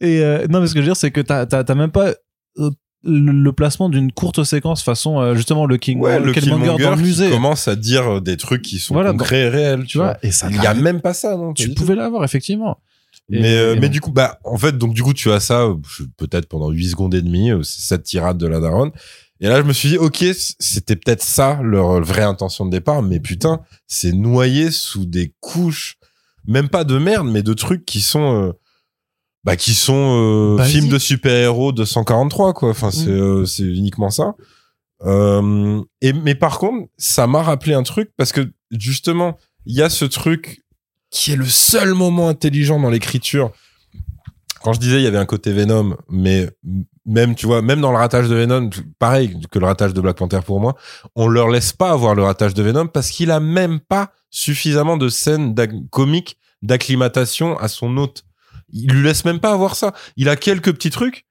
Et 0.00 0.20
euh, 0.20 0.46
non, 0.48 0.60
mais 0.60 0.66
ce 0.66 0.74
que 0.74 0.80
je 0.80 0.84
veux 0.84 0.88
dire, 0.90 0.96
c'est 0.96 1.10
que 1.10 1.20
t'as, 1.20 1.74
même 1.74 1.90
pas 1.90 2.10
euh, 2.58 2.70
le, 3.02 3.32
le 3.32 3.52
placement 3.52 3.88
d'une 3.88 4.12
courte 4.12 4.44
séquence 4.44 4.82
façon 4.82 5.18
euh, 5.20 5.34
justement 5.34 5.66
le 5.66 5.76
King, 5.78 5.98
ouais, 6.00 6.18
le 6.20 6.26
le 6.26 6.32
Killmonger 6.32 6.82
dans 6.82 6.94
le 6.94 7.00
musée. 7.02 7.30
commence 7.30 7.68
à 7.68 7.76
dire 7.76 8.20
des 8.20 8.36
trucs 8.36 8.62
qui 8.62 8.78
sont 8.78 8.94
Voilà, 8.94 9.12
concrets 9.12 9.42
et 9.42 9.48
réels, 9.48 9.84
tu, 9.86 9.98
vois, 9.98 10.18
et 10.22 10.30
ça, 10.30 10.48
Il 10.50 10.62
y 10.62 10.66
a 10.66 10.74
même 10.74 11.00
pas 11.00 11.14
ça, 11.14 11.36
non 11.36 11.52
tu 11.54 11.70
pouvais 11.74 11.94
l'avoir 11.94 12.22
effectivement. 12.24 12.78
Et- 13.30 13.40
mais 13.40 13.56
euh, 13.56 13.76
mais 13.80 13.88
du 13.88 14.00
coup, 14.02 14.12
bah, 14.12 14.38
en 14.44 14.58
fait, 14.58 14.76
donc 14.76 14.92
du 14.92 15.02
coup, 15.02 15.14
tu 15.14 15.32
as 15.32 15.40
ça, 15.40 15.66
peut-être 16.18 16.46
pendant 16.46 16.68
8 16.70 16.90
secondes 16.90 17.14
et 17.14 17.22
demie, 17.22 17.50
cette 17.62 18.02
tirade 18.04 18.36
de 18.36 18.46
la 18.46 18.60
daronne. 18.60 18.90
Et 19.40 19.48
là, 19.48 19.56
je 19.60 19.66
me 19.66 19.72
suis 19.72 19.88
dit, 19.88 19.98
ok, 19.98 20.24
c'était 20.58 20.96
peut-être 20.96 21.22
ça 21.22 21.58
leur 21.62 22.00
vraie 22.02 22.22
intention 22.22 22.66
de 22.66 22.70
départ, 22.70 23.02
mais 23.02 23.20
putain, 23.20 23.60
c'est 23.86 24.12
noyé 24.12 24.70
sous 24.70 25.06
des 25.06 25.32
couches, 25.40 25.96
même 26.46 26.68
pas 26.68 26.84
de 26.84 26.98
merde, 26.98 27.28
mais 27.28 27.42
de 27.42 27.54
trucs 27.54 27.84
qui 27.84 28.00
sont, 28.00 28.48
euh, 28.48 28.52
bah, 29.44 29.56
qui 29.56 29.74
sont 29.74 30.56
euh, 30.58 30.62
films 30.64 30.88
de 30.88 30.98
super-héros 30.98 31.72
de 31.72 31.84
143, 31.84 32.52
quoi. 32.54 32.70
Enfin, 32.70 32.90
c'est 32.90 33.06
Mm. 33.10 33.20
euh, 33.20 33.44
c'est 33.46 33.62
uniquement 33.64 34.10
ça. 34.10 34.34
Euh, 35.04 35.82
et 36.00 36.12
mais 36.12 36.34
par 36.34 36.58
contre, 36.58 36.88
ça 36.96 37.26
m'a 37.26 37.42
rappelé 37.42 37.74
un 37.74 37.82
truc 37.82 38.10
parce 38.16 38.32
que 38.32 38.52
justement, 38.70 39.36
il 39.66 39.74
y 39.74 39.82
a 39.82 39.90
ce 39.90 40.04
truc 40.04 40.62
qui 41.10 41.32
est 41.32 41.36
le 41.36 41.46
seul 41.46 41.94
moment 41.94 42.28
intelligent 42.28 42.80
dans 42.80 42.90
l'écriture. 42.90 43.50
Quand 44.64 44.72
je 44.72 44.80
disais 44.80 44.96
il 44.96 45.02
y 45.04 45.06
avait 45.06 45.18
un 45.18 45.26
côté 45.26 45.52
Venom, 45.52 45.94
mais 46.08 46.48
même 47.04 47.34
tu 47.34 47.44
vois, 47.46 47.60
même 47.60 47.82
dans 47.82 47.90
le 47.92 47.98
ratage 47.98 48.28
de 48.30 48.34
Venom, 48.34 48.70
pareil 48.98 49.36
que 49.50 49.58
le 49.58 49.66
ratage 49.66 49.92
de 49.92 50.00
Black 50.00 50.16
Panther 50.16 50.40
pour 50.44 50.58
moi, 50.58 50.74
on 51.14 51.28
leur 51.28 51.48
laisse 51.48 51.74
pas 51.74 51.90
avoir 51.90 52.14
le 52.14 52.22
ratage 52.24 52.54
de 52.54 52.62
Venom 52.62 52.86
parce 52.86 53.10
qu'il 53.10 53.30
a 53.30 53.40
même 53.40 53.78
pas 53.78 54.10
suffisamment 54.30 54.96
de 54.96 55.08
scènes 55.10 55.54
comiques 55.90 56.38
d'acclimatation 56.62 57.58
à 57.58 57.68
son 57.68 57.96
hôte. 57.98 58.24
Il 58.72 58.90
lui 58.90 59.04
laisse 59.04 59.24
même 59.26 59.38
pas 59.38 59.52
avoir 59.52 59.76
ça. 59.76 59.92
Il 60.16 60.28
a 60.30 60.36
quelques 60.36 60.72
petits 60.72 60.90
trucs. 60.90 61.26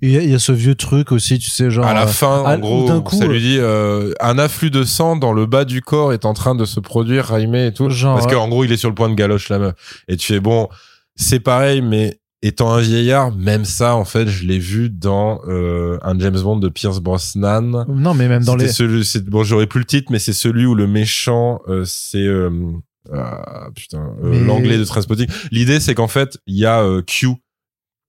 Il 0.00 0.10
y, 0.10 0.16
a- 0.16 0.22
il 0.22 0.30
y 0.30 0.34
a 0.34 0.38
ce 0.38 0.52
vieux 0.52 0.74
truc 0.76 1.12
aussi, 1.12 1.38
tu 1.38 1.50
sais, 1.50 1.70
genre. 1.70 1.84
à 1.84 1.92
la 1.92 2.04
euh, 2.04 2.06
fin, 2.06 2.44
à- 2.44 2.54
en 2.56 2.58
gros, 2.60 3.00
coup, 3.02 3.16
ça 3.16 3.24
euh, 3.24 3.28
lui 3.28 3.40
dit 3.40 3.56
euh, 3.58 4.12
un 4.20 4.38
afflux 4.38 4.70
de 4.70 4.84
sang 4.84 5.16
dans 5.16 5.32
le 5.34 5.44
bas 5.44 5.64
du 5.66 5.82
corps 5.82 6.12
est 6.14 6.24
en 6.24 6.32
train 6.32 6.54
de 6.54 6.64
se 6.64 6.80
produire, 6.80 7.26
Raimé 7.26 7.66
et 7.66 7.72
tout. 7.74 7.90
Genre, 7.90 8.14
Parce 8.14 8.26
ouais. 8.26 8.32
qu'en 8.32 8.48
gros, 8.48 8.64
il 8.64 8.72
est 8.72 8.78
sur 8.78 8.88
le 8.88 8.94
point 8.94 9.10
de 9.10 9.14
galoche 9.14 9.48
la 9.50 9.58
meuf. 9.58 9.74
Et 10.08 10.16
tu 10.16 10.28
fais 10.32 10.40
bon, 10.40 10.68
c'est 11.16 11.40
pareil, 11.40 11.82
mais 11.82 12.19
étant 12.42 12.72
un 12.72 12.80
vieillard, 12.80 13.34
même 13.36 13.64
ça, 13.64 13.94
en 13.94 14.04
fait, 14.04 14.28
je 14.28 14.44
l'ai 14.44 14.58
vu 14.58 14.88
dans 14.90 15.40
euh, 15.46 15.98
un 16.02 16.18
James 16.18 16.40
Bond 16.40 16.56
de 16.56 16.68
Pierce 16.68 17.00
Brosnan. 17.00 17.84
Non, 17.88 18.14
mais 18.14 18.28
même 18.28 18.44
dans 18.44 18.56
les. 18.56 18.68
celui, 18.68 19.04
c'est, 19.04 19.24
bon, 19.24 19.44
j'aurais 19.44 19.66
plus 19.66 19.80
le 19.80 19.86
titre, 19.86 20.10
mais 20.10 20.18
c'est 20.18 20.32
celui 20.32 20.64
où 20.66 20.74
le 20.74 20.86
méchant, 20.86 21.60
euh, 21.68 21.84
c'est 21.84 22.18
euh, 22.26 22.50
ah, 23.12 23.68
putain, 23.74 24.14
euh, 24.22 24.30
Mais- 24.30 24.40
l'anglais 24.44 24.78
de 24.78 24.84
Transpotting. 24.84 25.26
L'idée, 25.50 25.80
c'est 25.80 25.94
qu'en 25.94 26.08
fait, 26.08 26.38
il 26.46 26.56
y 26.56 26.66
a 26.66 26.80
euh, 26.82 27.02
Q 27.02 27.28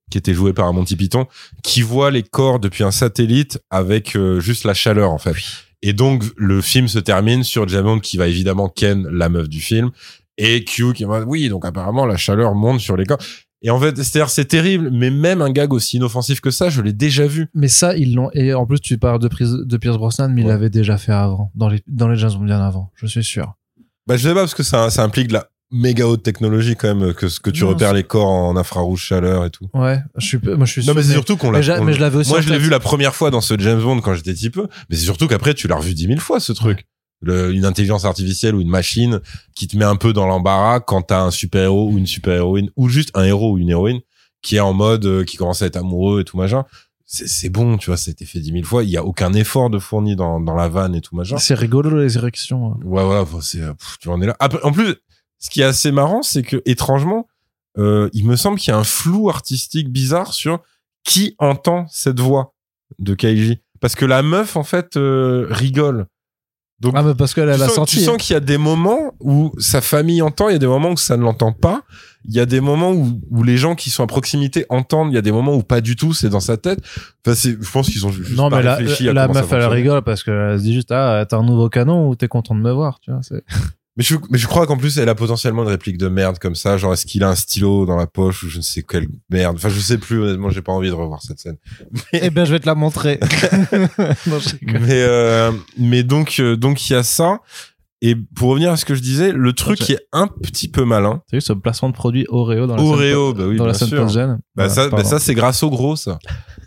qui 0.10 0.18
était 0.18 0.34
joué 0.34 0.52
par 0.52 0.68
un 0.68 0.74
Monty 0.74 0.98
Python, 0.98 1.26
qui 1.64 1.82
voit 1.82 2.12
les 2.12 2.22
corps 2.24 2.60
depuis 2.60 2.84
un 2.84 2.92
satellite 2.92 3.62
avec 3.70 4.18
euh, 4.18 4.42
juste 4.42 4.66
la 4.66 4.74
chaleur, 4.74 5.12
en 5.12 5.18
fait. 5.18 5.36
Et 5.82 5.94
donc, 5.94 6.24
le 6.36 6.62
film 6.62 6.90
se 6.90 7.00
termine 7.00 7.44
sur 7.44 7.66
James 7.70 7.86
Bond 7.86 8.00
qui 8.00 8.18
va 8.18 8.28
évidemment 8.28 8.68
ken 8.68 9.08
la 9.08 9.30
meuf 9.30 9.48
du 9.48 9.62
film 9.62 9.90
et 10.38 10.66
Q 10.66 10.92
qui 10.94 11.06
va, 11.06 11.22
oui, 11.22 11.48
donc 11.50 11.66
apparemment, 11.66 12.06
la 12.06 12.18
chaleur 12.18 12.54
monte 12.56 12.82
sur 12.82 12.98
les 12.98 13.06
corps. 13.06 13.20
Et 13.64 13.70
en 13.70 13.80
fait, 13.80 13.96
c'est-à-dire, 13.98 14.30
c'est 14.30 14.46
terrible, 14.46 14.90
mais 14.92 15.12
même 15.12 15.42
un 15.42 15.52
gag 15.52 15.72
aussi 15.74 15.98
inoffensif 15.98 16.42
que 16.42 16.50
ça, 16.50 16.70
je 16.70 16.82
l'ai 16.82 16.94
déjà 16.94 17.28
vu. 17.28 17.48
Mais 17.54 17.68
ça, 17.68 17.96
ils 17.96 18.16
l'ont. 18.16 18.30
Et 18.34 18.54
en 18.54 18.66
plus, 18.66 18.80
tu 18.80 18.98
parles 18.98 19.20
de, 19.20 19.28
Pris- 19.28 19.66
de 19.66 19.78
Pierce 19.78 19.98
Brosnan, 19.98 20.30
mais 20.34 20.42
il 20.42 20.48
l'avait 20.48 20.70
déjà 20.72 20.98
fait 20.98 21.12
avant, 21.12 21.52
dans 21.56 21.70
les, 21.70 21.82
dans 21.88 22.08
les 22.08 22.18
James 22.18 22.32
Bond 22.34 22.46
bien 22.46 22.60
avant, 22.60 22.92
je 22.96 23.06
suis 23.06 23.24
sûr. 23.24 23.54
Bah, 24.08 24.18
je 24.18 24.24
sais 24.28 24.34
pas, 24.34 24.40
parce 24.42 24.56
que 24.56 24.64
ça, 24.64 24.90
ça 24.90 25.04
implique 25.04 25.28
de 25.28 25.34
la 25.34 25.48
méga 25.74 26.08
haute 26.08 26.24
technologie 26.24 26.76
quand 26.76 26.94
même, 26.94 27.14
que, 27.14 27.28
que 27.40 27.50
tu 27.52 27.64
Non, 27.64 27.70
repères 27.70 27.94
les 27.94 28.04
corps 28.04 28.28
en 28.28 28.58
infrarouge 28.58 29.02
chaleur 29.04 29.46
et 29.46 29.52
tout. 29.52 29.70
Ouais, 29.76 30.00
je 30.18 30.26
suis, 30.26 30.40
moi, 30.44 30.66
je 30.66 30.72
suis 30.72 30.86
Non, 30.88 30.94
mais 30.96 31.04
c'est 31.04 31.12
surtout 31.14 31.38
qu'on 31.38 31.52
l'a. 31.52 31.60
mais 31.60 31.94
je 31.94 32.00
l'avais 32.02 32.18
aussi 32.18 32.30
Moi, 32.32 32.42
je 32.42 32.50
l'ai 32.50 32.58
vu 32.58 32.70
la 32.70 32.80
première 32.80 33.14
fois 33.16 33.30
dans 33.30 33.42
ce 33.42 33.54
James 33.60 33.80
Bond 33.82 34.02
quand 34.02 34.16
j'étais 34.16 34.34
petit 34.34 34.50
peu, 34.50 34.68
mais 34.90 34.96
c'est 34.96 35.04
surtout 35.06 35.28
qu'après, 35.28 35.54
tu 35.54 35.68
l'as 35.68 35.76
revu 35.78 35.94
dix 35.94 36.08
mille 36.08 36.20
fois, 36.20 36.40
ce 36.40 36.52
truc. 36.52 36.88
Le- 37.22 37.54
une 37.54 37.66
intelligence 37.66 38.04
artificielle 38.06 38.56
ou 38.56 38.62
une 38.62 38.70
machine 38.70 39.20
qui 39.56 39.68
te 39.68 39.78
met 39.78 39.86
un 39.86 39.96
peu 39.96 40.12
dans 40.12 40.26
l'embarras 40.26 40.80
quand 40.80 41.04
t'as 41.04 41.22
un 41.22 41.32
super-héros 41.32 41.90
ou 41.92 41.98
une 41.98 42.08
super-héroïne, 42.08 42.70
ou 42.76 42.90
juste 42.90 43.12
un 43.14 43.24
héros 43.24 43.54
ou 43.54 43.58
une 43.60 43.70
héroïne 43.70 44.00
qui 44.42 44.56
est 44.56 44.60
en 44.60 44.74
mode, 44.74 45.06
euh, 45.06 45.24
qui 45.24 45.38
commence 45.38 45.62
à 45.62 45.68
être 45.68 45.78
amoureux 45.78 46.22
et 46.22 46.24
tout 46.24 46.38
machin. 46.38 46.66
C'est 47.06 47.28
c'est 47.28 47.50
bon, 47.50 47.78
tu 47.78 47.88
vois, 47.92 47.98
ça 47.98 48.10
a 48.10 48.14
été 48.14 48.26
fait 48.26 48.40
dix 48.40 48.52
mille 48.54 48.66
fois. 48.66 48.84
Il 48.84 48.90
y 48.90 48.98
a 48.98 49.04
aucun 49.04 49.34
effort 49.34 49.70
de 49.70 49.78
fourni 49.80 50.16
dans, 50.16 50.40
dans 50.40 50.56
la 50.56 50.68
vanne 50.70 50.96
et 50.96 51.02
tout 51.02 51.16
machin. 51.16 51.38
C'est 51.38 51.54
rigolo, 51.54 51.96
les 52.02 52.18
érections. 52.18 52.78
Ouais, 52.84 53.04
voilà, 53.04 53.26
c'est, 53.42 53.62
euh, 53.62 53.74
tu 54.00 54.10
en 54.10 54.22
es 54.22 54.26
là. 54.26 54.36
Après, 54.40 54.64
en 54.64 54.72
plus, 54.72 54.96
ce 55.38 55.50
qui 55.50 55.62
est 55.62 55.66
assez 55.66 55.92
marrant, 55.92 56.22
c'est 56.24 56.42
que, 56.42 56.62
étrangement, 56.66 57.28
euh, 57.78 58.10
il 58.14 58.26
me 58.26 58.36
semble 58.36 58.58
qu'il 58.58 58.72
y 58.72 58.74
a 58.74 58.78
un 58.80 58.84
flou 58.84 59.30
artistique 59.30 59.90
bizarre 59.90 60.34
sur 60.34 60.60
qui 61.04 61.36
entend 61.38 61.86
cette 61.90 62.20
voix 62.20 62.54
de 62.98 63.14
Kaiji. 63.14 63.60
Parce 63.80 63.96
que 63.96 64.06
la 64.06 64.22
meuf, 64.24 64.56
en 64.56 64.64
fait, 64.64 64.96
euh, 64.98 65.48
rigole. 65.50 66.06
Donc, 66.82 66.94
Ah, 66.96 67.04
mais 67.04 67.14
parce 67.16 67.34
qu'elle 67.36 67.48
tu 67.56 67.62
a 67.62 67.66
sens, 67.68 67.76
senti. 67.76 67.98
tu 67.98 68.02
hein. 68.02 68.06
sens 68.08 68.18
qu'il 68.18 68.34
y 68.34 68.38
a 68.38 68.40
des 68.40 68.58
moments 68.58 69.14
où 69.20 69.52
sa 69.60 69.82
famille 69.82 70.22
entend, 70.22 70.50
il 70.50 70.54
y 70.54 70.56
a 70.56 70.60
des 70.60 70.68
moments 70.68 70.90
où 70.92 70.98
ça 70.98 71.16
ne 71.16 71.22
l'entend 71.22 71.52
pas. 71.54 71.84
Il 72.28 72.36
y 72.36 72.40
a 72.40 72.46
des 72.46 72.60
moments 72.60 72.92
où, 72.92 73.20
où 73.32 73.44
les 73.44 73.58
gens 73.58 73.74
qui 73.76 73.90
sont 73.90 74.04
à 74.04 74.08
proximité 74.08 74.66
entendent, 74.70 75.12
il 75.12 75.16
y 75.16 75.18
a 75.18 75.22
des 75.22 75.32
moments 75.32 75.56
où 75.56 75.64
pas 75.64 75.80
du 75.82 75.96
tout, 75.96 76.14
c'est 76.14 76.30
dans 76.30 76.40
sa 76.40 76.58
tête. 76.58 76.80
Enfin, 77.26 77.36
c'est, 77.36 77.58
je 77.62 77.72
pense 77.72 77.88
qu'ils 77.90 78.06
ont 78.06 78.12
juste 78.12 78.32
non, 78.36 78.50
pas 78.50 78.58
mais 78.58 78.64
la, 78.64 78.76
réfléchi 78.76 79.08
à 79.10 79.14
la 79.14 79.24
comment 79.28 79.34
ça 79.36 79.42
meuf, 79.42 79.52
elle 79.54 79.66
rigole 79.66 80.02
parce 80.04 80.24
qu'elle 80.24 80.58
se 80.58 80.64
dit 80.64 80.74
juste, 80.74 80.92
ah, 80.92 81.24
t'as 81.28 81.38
un 81.38 81.44
nouveau 81.44 81.70
canon 81.70 82.10
ou 82.10 82.16
t'es 82.16 82.28
content 82.28 82.54
de 82.56 82.62
me 82.62 82.72
voir, 82.72 83.00
tu 83.00 83.12
vois. 83.12 83.22
c'est- 83.24 83.44
Mais 83.98 84.04
je, 84.04 84.16
mais 84.30 84.38
je 84.38 84.48
crois 84.48 84.66
qu'en 84.68 84.78
plus, 84.78 84.98
elle 84.98 85.10
a 85.10 85.16
potentiellement 85.16 85.64
une 85.64 85.70
réplique 85.70 85.98
de 85.98 86.08
merde 86.08 86.40
comme 86.40 86.56
ça. 86.56 86.78
Genre, 86.78 86.94
est-ce 86.94 87.06
qu'il 87.06 87.24
a 87.24 87.30
un 87.30 87.36
stylo 87.36 87.86
dans 87.86 87.98
la 87.98 88.08
poche 88.08 88.44
ou 88.44 88.50
je 88.50 88.58
ne 88.58 88.62
sais 88.62 88.84
quelle 88.84 89.08
merde. 89.30 89.58
Enfin, 89.58 89.68
je 89.68 89.80
sais 89.80 89.98
plus, 89.98 90.22
honnêtement, 90.22 90.50
j'ai 90.50 90.62
pas 90.62 90.72
envie 90.72 90.88
de 90.88 90.94
revoir 90.94 91.22
cette 91.22 91.40
scène. 91.40 91.58
Eh 92.14 92.30
ben, 92.30 92.46
je 92.46 92.54
vais 92.54 92.60
te 92.60 92.68
la 92.68 92.76
montrer. 92.76 93.20
non, 94.28 94.40
je 94.40 94.50
rigole. 94.60 94.82
Mais, 94.82 95.02
euh, 95.02 95.52
mais 95.78 96.04
donc, 96.04 96.38
euh, 96.40 96.56
donc, 96.56 96.90
il 96.90 96.94
y 96.94 96.96
a 96.96 97.04
ça. 97.04 97.40
Et 98.04 98.16
pour 98.16 98.50
revenir 98.50 98.72
à 98.72 98.78
ce 98.78 98.86
que 98.86 98.96
je 98.96 99.02
disais, 99.02 99.32
le 99.32 99.54
truc 99.54 99.78
qui 99.78 99.94
est 99.94 100.08
un 100.12 100.28
petit 100.28 100.68
peu 100.68 100.86
malin. 100.86 101.22
T'as 101.30 101.38
vu 101.38 101.42
ce 101.42 101.54
placement 101.54 101.90
de 101.90 101.94
produit 101.94 102.26
Oreo 102.30 102.66
dans 102.66 102.76
la 102.76 102.82
Oreo, 102.82 103.30
scène, 103.30 103.38
bah 103.38 103.48
oui, 103.48 103.58
dans 103.58 103.66
la 103.66 103.74
bien 103.74 103.80
scène 103.80 104.10
sûr. 104.10 104.26
Bah, 104.26 104.38
Voilà, 104.56 104.70
ça, 104.70 104.90
bah, 104.90 105.04
ça, 105.04 105.20
c'est 105.20 105.36
grâce 105.36 105.62
au 105.62 105.70
gros, 105.70 105.96
ça. 105.96 106.18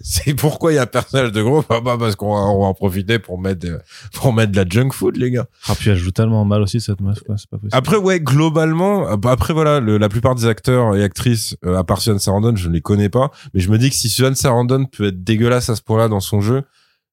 C'est 0.06 0.34
pourquoi 0.34 0.70
il 0.72 0.74
y 0.74 0.78
a 0.78 0.82
un 0.82 0.86
personnage 0.86 1.32
de 1.32 1.40
gros. 1.42 1.64
Bah, 1.66 1.80
bah, 1.82 1.96
parce 1.98 2.14
qu'on 2.14 2.34
va, 2.34 2.40
on 2.42 2.60
va 2.60 2.66
en 2.66 2.74
profiter 2.74 3.18
pour 3.18 3.40
mettre, 3.40 3.66
euh, 3.66 3.78
pour 4.12 4.34
mettre 4.34 4.52
de 4.52 4.56
la 4.58 4.66
junk 4.68 4.90
food, 4.92 5.16
les 5.16 5.30
gars. 5.30 5.46
Ah, 5.66 5.72
puis 5.74 5.88
elle 5.88 5.96
joue 5.96 6.10
tellement 6.10 6.44
mal 6.44 6.60
aussi, 6.60 6.78
cette 6.78 7.00
meuf, 7.00 7.20
quoi. 7.22 7.36
C'est 7.38 7.48
pas 7.48 7.56
possible. 7.56 7.74
Après, 7.74 7.96
ouais, 7.96 8.20
globalement, 8.20 9.16
bah, 9.16 9.30
après, 9.30 9.54
voilà, 9.54 9.80
le- 9.80 9.96
la 9.96 10.10
plupart 10.10 10.34
des 10.34 10.44
acteurs 10.44 10.94
et 10.94 11.02
actrices, 11.02 11.56
euh, 11.64 11.78
à 11.78 11.84
part 11.84 12.02
Suzanne 12.02 12.18
Sarandon, 12.18 12.54
je 12.54 12.68
ne 12.68 12.74
les 12.74 12.82
connais 12.82 13.08
pas, 13.08 13.30
mais 13.54 13.60
je 13.60 13.70
me 13.70 13.78
dis 13.78 13.88
que 13.88 13.96
si 13.96 14.10
Suzanne 14.10 14.34
Sarandon 14.34 14.84
peut 14.84 15.06
être 15.06 15.24
dégueulasse 15.24 15.70
à 15.70 15.76
ce 15.76 15.80
point-là 15.80 16.08
dans 16.08 16.20
son 16.20 16.42
jeu, 16.42 16.64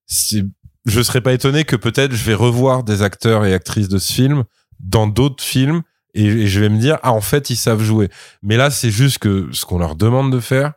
c'est, 0.05 0.43
je 0.85 1.01
serais 1.01 1.21
pas 1.21 1.31
étonné 1.31 1.63
que 1.63 1.77
peut-être 1.77 2.11
je 2.13 2.25
vais 2.25 2.33
revoir 2.33 2.83
des 2.83 3.03
acteurs 3.03 3.45
et 3.45 3.53
actrices 3.53 3.87
de 3.87 3.99
ce 3.99 4.11
film 4.11 4.43
dans 4.81 5.07
d'autres 5.07 5.43
films 5.43 5.81
et, 6.13 6.25
et 6.25 6.47
je 6.47 6.59
vais 6.59 6.67
me 6.67 6.77
dire, 6.77 6.97
ah, 7.03 7.13
en 7.13 7.21
fait, 7.21 7.49
ils 7.49 7.55
savent 7.55 7.81
jouer. 7.83 8.09
Mais 8.43 8.57
là, 8.57 8.69
c'est 8.69 8.91
juste 8.91 9.19
que 9.19 9.47
ce 9.53 9.63
qu'on 9.65 9.79
leur 9.79 9.95
demande 9.95 10.29
de 10.33 10.41
faire, 10.41 10.73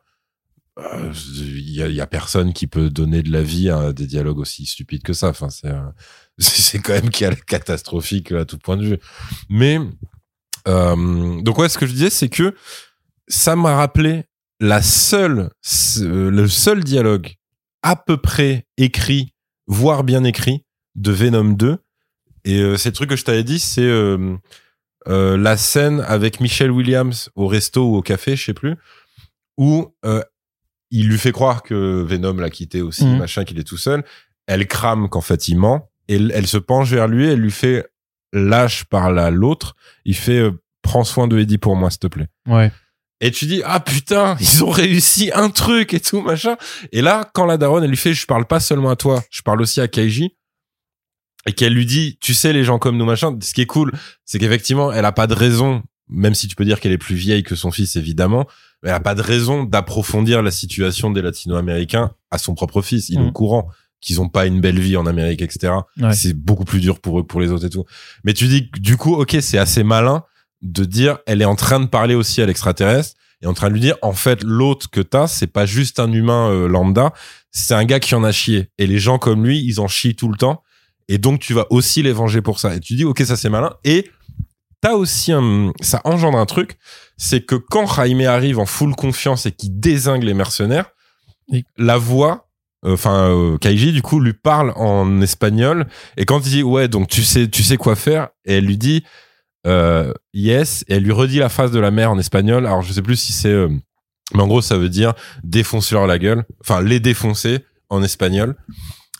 il 0.77 1.71
y, 1.71 1.83
a, 1.83 1.89
il 1.89 1.95
y 1.95 2.01
a 2.01 2.07
personne 2.07 2.53
qui 2.53 2.67
peut 2.67 2.91
donner 2.91 3.23
de 3.23 3.31
la 3.31 3.43
vie 3.43 3.71
à 3.71 3.93
des 3.93 4.07
dialogues 4.07 4.39
aussi 4.39 4.67
stupides 4.67 5.03
que 5.03 5.13
ça. 5.13 5.29
Enfin, 5.29 5.49
c'est, 5.49 5.69
euh, 5.69 5.83
c'est 6.39 6.81
quand 6.81 6.95
même 6.95 7.11
catastrophique 7.11 8.33
à 8.33 8.45
tout 8.45 8.59
point 8.59 8.77
de 8.77 8.85
vue. 8.85 8.99
Mais 9.49 9.79
euh, 10.69 11.41
donc 11.43 11.59
ouais, 11.59 11.69
ce 11.69 11.79
que 11.79 11.87
je 11.87 11.93
disais, 11.93 12.11
c'est 12.11 12.29
que 12.29 12.55
ça 13.29 13.57
m'a 13.57 13.77
rappelé 13.77 14.25
la 14.61 14.83
seule, 14.83 15.51
le 16.01 16.47
seul 16.47 16.85
dialogue 16.85 17.35
à 17.83 17.97
peu 17.97 18.17
près 18.17 18.67
écrit, 18.77 19.35
voire 19.67 20.05
bien 20.05 20.25
écrit, 20.25 20.65
de 20.95 21.13
Venom 21.13 21.53
2. 21.53 21.79
Et 22.45 22.61
euh, 22.61 22.77
c'est 22.77 22.91
le 22.91 22.95
truc 22.95 23.11
que 23.11 23.17
je 23.17 23.25
t'avais 23.25 23.45
dit, 23.45 23.59
c'est 23.59 23.83
euh, 23.83 24.37
euh, 25.09 25.37
la 25.37 25.57
scène 25.57 26.01
avec 26.07 26.41
Michelle 26.41 26.71
Williams 26.71 27.31
au 27.35 27.47
resto 27.47 27.85
ou 27.91 27.97
au 27.97 28.03
café, 28.03 28.37
je 28.37 28.45
sais 28.45 28.55
plus, 28.55 28.77
où 29.59 29.95
euh, 30.05 30.23
il 30.90 31.09
lui 31.09 31.19
fait 31.19 31.32
croire 31.32 31.62
que 31.62 32.02
Venom 32.02 32.35
l'a 32.35 32.51
quitté 32.51 32.82
aussi, 32.82 33.05
Mhm. 33.05 33.19
machin, 33.19 33.44
qu'il 33.44 33.59
est 33.59 33.65
tout 33.65 33.77
seul. 33.77 34.05
Elle 34.47 34.66
crame 34.66 35.09
qu'en 35.09 35.20
fait 35.23 35.48
il 35.48 35.56
ment. 35.56 35.90
Et 36.09 36.16
elle, 36.16 36.31
elle 36.35 36.47
se 36.47 36.59
penche 36.59 36.90
vers 36.90 37.09
lui, 37.09 37.27
elle 37.27 37.40
lui 37.40 37.51
fait 37.51 37.86
lâche 38.32 38.85
par 38.85 39.11
là 39.12 39.31
l'autre. 39.31 39.74
Il 40.05 40.15
fait 40.16 40.39
euh, 40.39 40.52
prends 40.82 41.05
soin 41.05 41.27
de 41.28 41.39
Eddie 41.39 41.56
pour 41.59 41.77
moi, 41.77 41.90
s'il 41.90 42.01
te 42.01 42.06
plaît. 42.09 42.28
Ouais. 42.47 42.70
Et 43.20 43.31
tu 43.31 43.47
dis 43.47 43.62
ah 43.65 43.81
putain 43.81 44.36
ils 44.40 44.62
ont 44.65 44.70
réussi 44.70 45.31
un 45.35 45.48
truc 45.48 45.94
et 45.94 46.01
tout 46.01 46.20
machin. 46.20 46.56
Et 46.93 47.01
là 47.01 47.31
quand 47.32 47.47
la 47.47 47.56
daronne 47.56 47.82
elle 47.85 47.90
lui 47.90 47.97
fait 47.97 48.12
je 48.12 48.27
parle 48.27 48.44
pas 48.44 48.61
seulement 48.61 48.90
à 48.90 48.97
toi, 48.97 49.23
je 49.31 49.40
parle 49.43 49.62
aussi 49.62 49.81
à 49.81 49.89
Kaiji 49.89 50.36
et 51.47 51.52
qu'elle 51.52 51.73
lui 51.74 51.86
dit 51.86 52.19
tu 52.20 52.35
sais 52.35 52.52
les 52.52 52.65
gens 52.65 52.78
comme 52.78 52.97
nous 52.98 53.05
machin. 53.06 53.39
Ce 53.40 53.55
qui 53.55 53.62
est 53.62 53.66
cool 53.66 53.93
c'est 54.27 54.39
qu'effectivement 54.39 54.93
elle 54.93 55.05
a 55.06 55.12
pas 55.12 55.27
de 55.27 55.35
raison 55.35 55.82
même 56.09 56.35
si 56.35 56.48
tu 56.48 56.56
peux 56.56 56.64
dire 56.64 56.81
qu'elle 56.81 56.93
est 56.93 56.98
plus 56.98 57.14
vieille 57.14 57.43
que 57.43 57.55
son 57.55 57.70
fils 57.70 57.97
évidemment, 57.97 58.47
elle 58.82 58.90
a 58.90 59.01
pas 59.01 59.14
de 59.14 59.22
raison 59.22 59.64
d'approfondir 59.64 60.43
la 60.43 60.51
situation 60.51 61.10
des 61.10 61.22
Latino-Américains 61.22 62.12
à 62.31 62.39
son 62.39 62.55
propre 62.55 62.82
fils. 62.82 63.09
Il 63.09 63.18
est 63.18 63.22
au 63.22 63.32
courant 63.32 63.68
qu'ils 64.01 64.20
ont 64.20 64.28
pas 64.28 64.44
une 64.47 64.60
belle 64.60 64.78
vie 64.78 64.97
en 64.97 65.06
Amérique 65.06 65.40
etc. 65.40 65.72
Ouais. 65.98 66.12
C'est 66.12 66.35
beaucoup 66.35 66.64
plus 66.64 66.81
dur 66.81 67.01
pour 67.01 67.18
eux 67.18 67.22
que 67.22 67.28
pour 67.28 67.40
les 67.40 67.51
autres 67.51 67.64
et 67.64 67.70
tout. 67.70 67.85
Mais 68.24 68.35
tu 68.35 68.47
dis 68.47 68.70
du 68.78 68.97
coup 68.97 69.14
ok 69.14 69.36
c'est 69.40 69.59
assez 69.59 69.82
malin 69.82 70.24
de 70.62 70.85
dire 70.85 71.18
elle 71.26 71.40
est 71.40 71.47
en 71.47 71.56
train 71.56 71.81
de 71.81 71.86
parler 71.86 72.14
aussi 72.14 72.43
à 72.43 72.47
l'extraterrestre 72.47 73.14
et 73.43 73.47
en 73.47 73.55
train 73.55 73.68
de 73.68 73.74
lui 73.74 73.81
dire 73.81 73.97
en 74.02 74.12
fait 74.12 74.43
l'autre 74.43 74.90
que 74.90 75.01
t'as 75.01 75.26
c'est 75.26 75.47
pas 75.47 75.66
juste 75.66 76.01
un 76.01 76.12
humain 76.12 76.51
euh, 76.51 76.68
lambda 76.68 77.12
c'est 77.51 77.74
un 77.74 77.85
gars 77.85 78.01
qui 78.01 78.14
en 78.14 78.24
a 78.24 78.32
chié 78.32 78.68
et 78.78 78.86
les 78.86 78.98
gens 78.98 79.18
comme 79.18 79.44
lui 79.44 79.62
ils 79.64 79.81
en 79.81 79.89
chient 79.89 80.16
tout 80.16 80.28
le 80.28 80.36
temps 80.36 80.62
et 81.09 81.18
donc 81.18 81.40
tu 81.40 81.52
vas 81.52 81.66
aussi 81.70 82.02
les 82.02 82.12
venger 82.12 82.40
pour 82.40 82.59
ça 82.59 82.74
et 82.74 82.81
tu 82.81 82.94
dis 82.94 83.05
ok 83.05 83.20
ça 83.20 83.36
c'est 83.36 83.51
malin 83.51 83.74
et 83.85 84.10
t'as 84.85 84.93
aussi 84.94 85.32
un 85.32 85.73
ça 85.81 86.01
engendre 86.05 86.39
un 86.39 86.47
truc 86.47 86.77
c'est 87.16 87.40
que 87.44 87.55
quand 87.55 87.86
Jaime 87.86 88.20
arrive 88.27 88.59
en 88.59 88.66
full 88.66 88.94
confiance 88.94 89.47
et 89.47 89.52
qu'il 89.52 89.81
désingue 89.81 90.23
les 90.24 90.35
mercenaires 90.35 90.90
Oui. 91.48 91.65
la 91.78 91.97
voix 91.97 92.48
enfin 92.85 93.31
euh, 93.31 93.56
Kaiji 93.56 93.93
du 93.93 94.02
coup 94.02 94.20
lui 94.20 94.35
parle 94.35 94.73
en 94.77 95.20
espagnol 95.23 95.86
et 96.19 96.27
quand 96.27 96.40
il 96.47 96.51
dit 96.51 96.62
ouais 96.62 96.86
donc 96.89 97.09
tu 97.09 97.23
sais 97.23 97.48
tu 97.48 97.62
sais 97.62 97.78
quoi 97.78 97.97
faire 97.97 98.28
et 98.44 98.59
elle 98.59 98.66
lui 98.66 98.77
dit 98.77 99.05
euh, 99.66 100.12
yes 100.35 100.85
et 100.89 100.94
elle 100.97 101.02
lui 101.02 101.12
redit 101.12 101.39
la 101.39 101.48
phrase 101.48 101.70
de 101.70 101.81
la 101.81 101.90
mère 101.90 102.11
en 102.11 102.19
espagnol 102.19 102.66
alors 102.66 102.82
je 102.82 102.93
sais 102.93 103.01
plus 103.01 103.16
si 103.16 103.32
c'est 103.32 103.48
euh, 103.48 103.70
mais 104.35 104.43
en 104.43 104.47
gros 104.47 104.61
ça 104.61 104.77
veut 104.77 104.90
dire 104.90 105.15
défonce-leur 105.44 106.06
la 106.06 106.19
gueule 106.19 106.44
enfin 106.61 106.82
les 106.82 107.01
défoncer 107.01 107.65
en 107.89 108.02
espagnol 108.02 108.55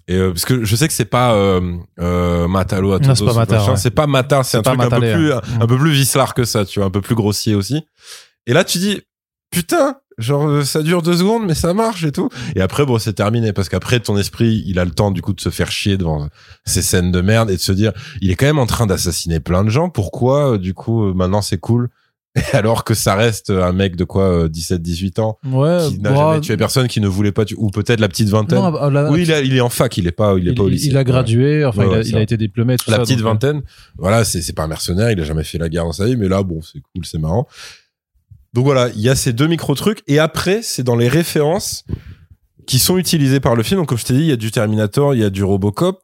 et 0.07 0.17
euh, 0.17 0.33
parce 0.33 0.45
que 0.45 0.65
je 0.65 0.77
sais 0.77 0.87
que 0.87 0.95
c'est 0.95 1.05
pas 1.05 1.35
euh, 1.35 1.77
euh, 2.01 2.47
matalo 2.49 2.93
à 2.93 2.99
Non, 2.99 3.15
c'est 3.15 3.25
pas 3.25 3.35
matar, 3.35 3.69
ouais. 3.69 3.77
c'est 3.77 3.91
pas 3.91 4.07
matar 4.07 4.45
c'est 4.45 4.59
un 4.59 4.63
truc 4.63 4.81
un 4.81 4.91
peu 4.91 5.01
plus 5.01 5.33
ouais. 5.33 5.41
un, 5.61 5.67
peu 5.67 5.79
plus 5.79 5.93
vicelard 5.93 6.35
que 6.35 6.45
ça 6.45 6.65
tu 6.65 6.79
vois 6.79 6.87
un 6.87 6.91
peu 6.91 7.01
plus 7.01 7.15
grossier 7.15 7.55
aussi 7.55 7.87
et 8.47 8.53
là 8.53 8.65
tu 8.65 8.79
dis 8.79 9.01
putain 9.51 9.97
genre 10.19 10.47
euh, 10.47 10.65
ça 10.65 10.83
dure 10.83 11.03
deux 11.03 11.17
secondes 11.17 11.45
mais 11.47 11.55
ça 11.55 11.75
marche 11.75 12.05
et 12.05 12.13
tout 12.13 12.29
et 12.55 12.61
après 12.61 12.87
bon 12.87 12.99
c'est 12.99 13.15
terminé 13.15 13.53
parce 13.53 13.69
qu'après 13.69 14.01
ton 14.01 14.17
esprit 14.17 14.63
il 14.67 14.79
a 14.79 14.85
le 14.85 14.91
temps 14.91 15.11
du 15.11 15.23
coup 15.23 15.33
de 15.33 15.41
se 15.41 15.49
faire 15.49 15.71
chier 15.71 15.97
devant 15.97 16.29
ces 16.65 16.83
scènes 16.83 17.11
de 17.11 17.21
merde 17.21 17.51
et 17.51 17.57
de 17.57 17.61
se 17.61 17.73
dire 17.73 17.93
il 18.21 18.31
est 18.31 18.37
quand 18.37 18.47
même 18.47 18.59
en 18.59 18.67
train 18.67 18.87
d'assassiner 18.87 19.41
plein 19.41 19.65
de 19.65 19.71
gens 19.71 19.91
pourquoi 19.91 20.53
euh, 20.53 20.59
du 20.59 20.75
coup 20.75 21.05
euh, 21.05 21.15
maintenant 21.15 21.43
c'est 21.43 21.59
cool 21.59 21.89
alors 22.53 22.83
que 22.85 22.95
ça 22.95 23.15
reste 23.15 23.51
un 23.51 23.73
mec 23.73 23.95
de 23.97 24.05
quoi 24.05 24.49
17 24.49 24.83
18 24.83 25.19
ans 25.21 25.39
Ouais. 25.47 25.79
qui 25.89 26.01
n'a 26.01 26.11
bah, 26.11 26.17
jamais 26.17 26.41
tué 26.41 26.57
personne 26.57 26.89
qui 26.89 27.01
ne 27.01 27.07
voulait 27.07 27.31
pas 27.33 27.45
tuer 27.45 27.57
ou 27.59 27.71
peut-être 27.71 28.01
la 28.01 28.09
petite 28.09 28.29
vingtaine 28.29 28.59
non, 28.59 28.71
bah, 28.73 28.91
la- 28.91 29.11
oui 29.11 29.23
il, 29.23 29.33
a- 29.33 29.41
il 29.41 29.57
est 29.57 29.61
en 29.61 29.69
fac 29.69 29.97
il 29.97 30.07
est 30.09 30.13
pas 30.13 30.35
il 30.37 30.49
est 30.49 30.51
il, 30.51 30.55
pas 30.57 30.65
au 30.65 30.69
lycée 30.69 30.89
il 30.89 30.97
a 30.97 31.01
Ouais. 31.01 31.05
gradué, 31.05 31.65
enfin, 31.65 31.87
Ouais, 31.87 32.01
il, 32.07 32.15
a, 32.17 32.19
il 32.19 32.23
été 32.23 32.37
diplômé, 32.37 32.77
tout 32.77 32.91
la 32.91 32.97
ça. 32.97 33.03
petite 33.03 33.19
donc, 33.19 33.27
euh, 33.27 33.31
vingtaine 33.31 33.63
voilà 33.99 34.25
c'est 34.25 34.43
c'est 34.43 34.53
pas 34.53 34.65
un 34.65 34.69
mercenaire 34.69 35.11
il 35.13 35.21
a 35.21 35.25
jamais 35.25 35.45
fait 35.45 35.59
la 35.59 35.69
guerre 35.69 35.85
dans 35.85 35.93
sa 35.93 36.07
vie 36.07 36.17
mais 36.17 36.29
là 36.29 36.43
bon 36.43 36.61
c'est 36.63 36.81
cool 36.81 37.05
c'est 37.07 37.19
marrant 37.19 37.47
donc 38.53 38.65
voilà 38.65 38.89
il 38.95 39.01
y 39.01 39.09
a 39.09 39.15
ces 39.15 39.33
deux 39.33 39.47
micro 39.47 39.75
trucs 39.75 40.03
et 40.09 40.19
après 40.19 40.61
c'est 40.63 40.83
dans 40.83 40.97
les 40.97 41.09
références 41.09 41.85
qui 42.67 42.79
sont 42.79 42.99
utilisées 42.99 43.41
par 43.41 43.55
le 43.55 43.63
film 43.63 43.81
donc 43.81 43.89
comme 43.91 43.99
je 43.99 44.05
t'ai 44.07 44.15
dit 44.15 44.21
il 44.21 44.27
y 44.29 44.33
a 44.33 44.37
du 44.37 44.51
Terminator 44.51 45.15
il 45.15 45.21
y 45.21 45.25
a 45.25 45.31
du 45.31 45.45
Robocop 45.45 46.01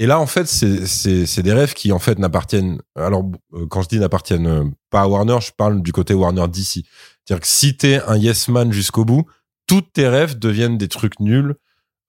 et 0.00 0.06
là 0.06 0.18
en 0.18 0.26
fait 0.26 0.46
c'est 0.48 1.42
des 1.42 1.52
rêves 1.52 1.74
qui 1.74 1.92
en 1.92 2.00
fait 2.00 2.18
n'appartiennent 2.18 2.80
alors 2.96 3.22
euh, 3.54 3.66
quand 3.68 3.82
je 3.82 3.88
dis 3.88 3.98
n'appartiennent 4.00 4.46
euh, 4.46 4.64
pas 4.90 5.02
à 5.02 5.06
Warner 5.06 5.38
je 5.40 5.52
parle 5.56 5.82
du 5.82 5.92
côté 5.92 6.14
Warner 6.14 6.48
DC 6.48 6.84
c'est-à-dire 7.24 7.40
que 7.40 7.46
si 7.46 7.76
t'es 7.76 8.00
un 8.08 8.16
yes 8.16 8.48
man 8.48 8.72
jusqu'au 8.72 9.04
bout 9.04 9.26
tous 9.70 9.82
tes 9.82 10.08
rêves 10.08 10.36
deviennent 10.36 10.78
des 10.78 10.88
trucs 10.88 11.20
nuls 11.20 11.54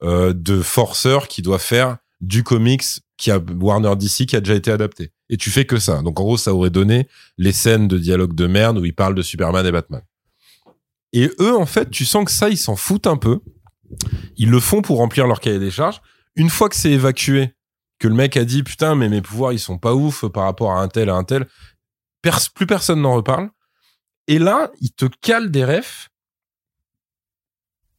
euh, 0.01 0.33
de 0.33 0.63
forceurs 0.63 1.27
qui 1.27 1.43
doivent 1.43 1.61
faire 1.61 1.97
du 2.21 2.43
comics 2.43 2.83
qui 3.17 3.29
a 3.29 3.39
Warner 3.59 3.95
DC 3.95 4.25
qui 4.25 4.35
a 4.35 4.39
déjà 4.39 4.55
été 4.55 4.71
adapté. 4.71 5.11
Et 5.29 5.37
tu 5.37 5.51
fais 5.51 5.65
que 5.65 5.77
ça. 5.77 6.01
Donc 6.01 6.19
en 6.19 6.23
gros, 6.23 6.37
ça 6.37 6.55
aurait 6.55 6.71
donné 6.71 7.07
les 7.37 7.51
scènes 7.51 7.87
de 7.87 7.99
dialogue 7.99 8.33
de 8.33 8.47
merde 8.47 8.79
où 8.79 8.85
ils 8.85 8.95
parlent 8.95 9.13
de 9.13 9.21
Superman 9.21 9.63
et 9.63 9.71
Batman. 9.71 10.01
Et 11.13 11.29
eux, 11.39 11.55
en 11.55 11.67
fait, 11.67 11.91
tu 11.91 12.05
sens 12.05 12.25
que 12.25 12.31
ça, 12.31 12.49
ils 12.49 12.57
s'en 12.57 12.75
foutent 12.75 13.05
un 13.05 13.17
peu. 13.17 13.41
Ils 14.37 14.49
le 14.49 14.59
font 14.59 14.81
pour 14.81 14.97
remplir 14.97 15.27
leur 15.27 15.39
cahier 15.39 15.59
des 15.59 15.69
charges. 15.69 16.01
Une 16.35 16.49
fois 16.49 16.67
que 16.67 16.75
c'est 16.75 16.91
évacué, 16.91 17.53
que 18.01 18.07
le 18.07 18.15
mec 18.15 18.35
a 18.35 18.45
dit 18.45 18.63
putain, 18.63 18.95
mais 18.95 19.09
mes 19.09 19.21
pouvoirs, 19.21 19.53
ils 19.53 19.59
sont 19.59 19.77
pas 19.77 19.93
ouf 19.93 20.25
par 20.25 20.45
rapport 20.45 20.71
à 20.71 20.81
un 20.81 20.87
tel, 20.87 21.07
à 21.09 21.13
un 21.13 21.23
tel, 21.23 21.47
plus 22.55 22.65
personne 22.65 23.01
n'en 23.01 23.13
reparle. 23.13 23.51
Et 24.27 24.39
là, 24.39 24.71
il 24.81 24.91
te 24.91 25.05
cale 25.05 25.51
des 25.51 25.63
refs 25.63 26.09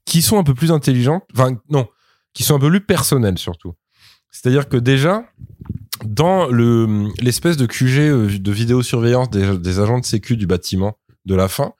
qui 0.05 0.21
sont 0.21 0.39
un 0.39 0.43
peu 0.43 0.55
plus 0.55 0.73
intelligents. 0.73 1.23
Enfin, 1.33 1.57
non, 1.69 1.87
qui 2.35 2.43
sont 2.43 2.57
un 2.57 2.59
peu 2.59 2.69
plus 2.69 2.85
personnels 2.85 3.39
surtout. 3.39 3.75
C'est-à-dire 4.33 4.69
que 4.69 4.77
déjà, 4.77 5.25
dans 6.05 6.47
le 6.47 7.09
l'espèce 7.21 7.57
de 7.57 7.67
QG 7.67 7.99
euh, 8.01 8.39
de 8.39 8.53
vidéosurveillance 8.53 9.31
des, 9.31 9.57
des 9.57 9.79
agents 9.79 10.01
de 10.01 10.05
sécu 10.05 10.37
du 10.37 10.49
bâtiment 10.49 10.99
de 11.27 11.37
la 11.37 11.47
fin, 11.47 11.75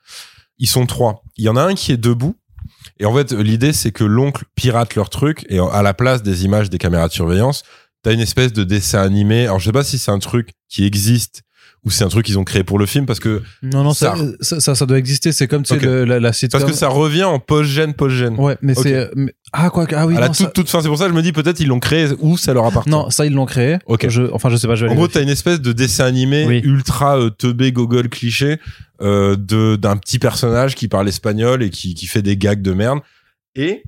ils 0.59 0.69
sont 0.69 0.87
trois. 0.87 1.25
Il 1.37 1.45
y 1.45 1.49
en 1.49 1.57
a 1.57 1.65
un 1.65 1.75
qui 1.75 1.91
est 1.91 1.97
debout. 1.97 2.37
Et 3.01 3.05
en 3.05 3.15
fait, 3.15 3.33
l'idée, 3.33 3.73
c'est 3.73 3.91
que 3.91 4.05
l'oncle 4.05 4.45
pirate 4.55 4.95
leur 4.95 5.11
truc 5.11 5.45
et 5.49 5.59
à 5.59 5.83
la 5.83 5.93
place 5.93 6.23
des 6.23 6.45
images 6.45 6.71
des 6.71 6.79
caméras 6.79 7.09
de 7.09 7.13
surveillance, 7.13 7.65
t'as 8.03 8.13
une 8.13 8.21
espèce 8.21 8.53
de 8.53 8.65
dessin 8.65 9.01
animé. 9.01 9.45
Alors, 9.45 9.59
je 9.59 9.67
sais 9.67 9.73
pas 9.73 9.85
si 9.85 9.99
c'est 9.99 10.11
un 10.11 10.19
truc 10.19 10.51
qui 10.69 10.85
existe 10.85 11.43
ou 11.85 11.91
c'est 11.91 12.05
un 12.05 12.09
truc 12.09 12.27
qu'ils 12.27 12.39
ont 12.39 12.45
créé 12.45 12.63
pour 12.63 12.79
le 12.79 12.87
film 12.87 13.07
parce 13.07 13.19
que 13.19 13.43
non 13.63 13.83
non 13.83 13.93
ça 13.93 14.15
ça, 14.41 14.75
ça, 14.75 14.87
doit 14.87 14.99
exister. 14.99 15.33
C'est 15.33 15.49
comme 15.49 15.65
tu 15.65 15.79
sais 15.79 16.07
la, 16.07 16.21
la 16.21 16.33
sitcom. 16.33 16.61
Parce 16.61 16.71
que 16.71 16.77
ça 16.77 16.89
revient 16.89 17.25
en 17.25 17.41
post 17.41 17.71
gène 17.71 17.95
post 17.95 18.15
gène 18.15 18.37
ouais 18.39 18.57
mais 18.63 18.75
c'est 18.75 19.11
ah 19.53 19.69
quoi 19.69 19.87
ah 19.93 20.07
oui 20.07 20.17
à 20.17 20.21
la 20.21 20.29
non, 20.29 20.33
toute, 20.33 20.47
ça... 20.47 20.53
toute 20.53 20.71
fin 20.71 20.81
c'est 20.81 20.89
pour 20.89 20.97
ça 20.97 21.05
que 21.05 21.11
je 21.11 21.17
me 21.17 21.23
dis 21.23 21.33
peut-être 21.33 21.59
ils 21.59 21.67
l'ont 21.67 21.81
créé 21.81 22.09
ou 22.21 22.37
ça 22.37 22.55
leur 22.55 22.67
appartient. 22.67 22.89
Non 22.89 23.11
ça 23.11 23.27
ils 23.27 23.33
l'ont 23.33 23.47
créé. 23.47 23.79
Ok. 23.87 24.09
Je, 24.09 24.23
enfin 24.33 24.49
je 24.49 24.57
sais 24.57 24.69
pas 24.69 24.77
je 24.77 24.87
vais 24.87 24.93
en 24.93 24.95
gros 24.95 25.09
t'as 25.09 25.23
une 25.23 25.29
espèce 25.29 25.61
de 25.61 25.73
dessin 25.73 26.05
animé 26.05 26.47
Oui. 26.47 26.61
ultra 26.65 27.19
euh, 27.19 27.31
teubé 27.31 27.73
gogol 27.73 28.09
cliché 28.09 28.61
euh, 29.01 29.35
de 29.37 29.75
d'un 29.75 29.97
petit 29.97 30.21
personnage 30.21 30.77
qui 30.77 30.87
parle 30.87 31.09
espagnol 31.09 31.65
et 31.65 31.71
qui 31.71 31.95
qui 31.95 32.07
fait 32.07 32.23
des 32.23 32.37
gags 32.37 32.63
de 32.63 32.73
merde. 32.73 33.01
Et 33.57 33.83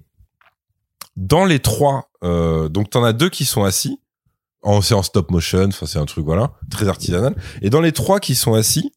dans 1.16 1.44
les 1.44 1.60
trois 1.60 2.10
euh, 2.24 2.68
donc 2.68 2.90
t'en 2.90 3.04
as 3.04 3.12
deux 3.12 3.28
qui 3.28 3.44
sont 3.44 3.62
assis 3.62 4.00
en 4.64 4.80
c'est 4.80 4.94
en 4.94 5.02
stop 5.02 5.30
motion 5.30 5.68
enfin 5.68 5.86
c'est 5.86 5.98
un 5.98 6.06
truc 6.06 6.24
voilà 6.24 6.52
très 6.70 6.88
artisanal. 6.88 7.36
Et 7.62 7.70
dans 7.70 7.80
les 7.80 7.92
trois 7.92 8.18
qui 8.18 8.34
sont 8.34 8.54
assis 8.54 8.92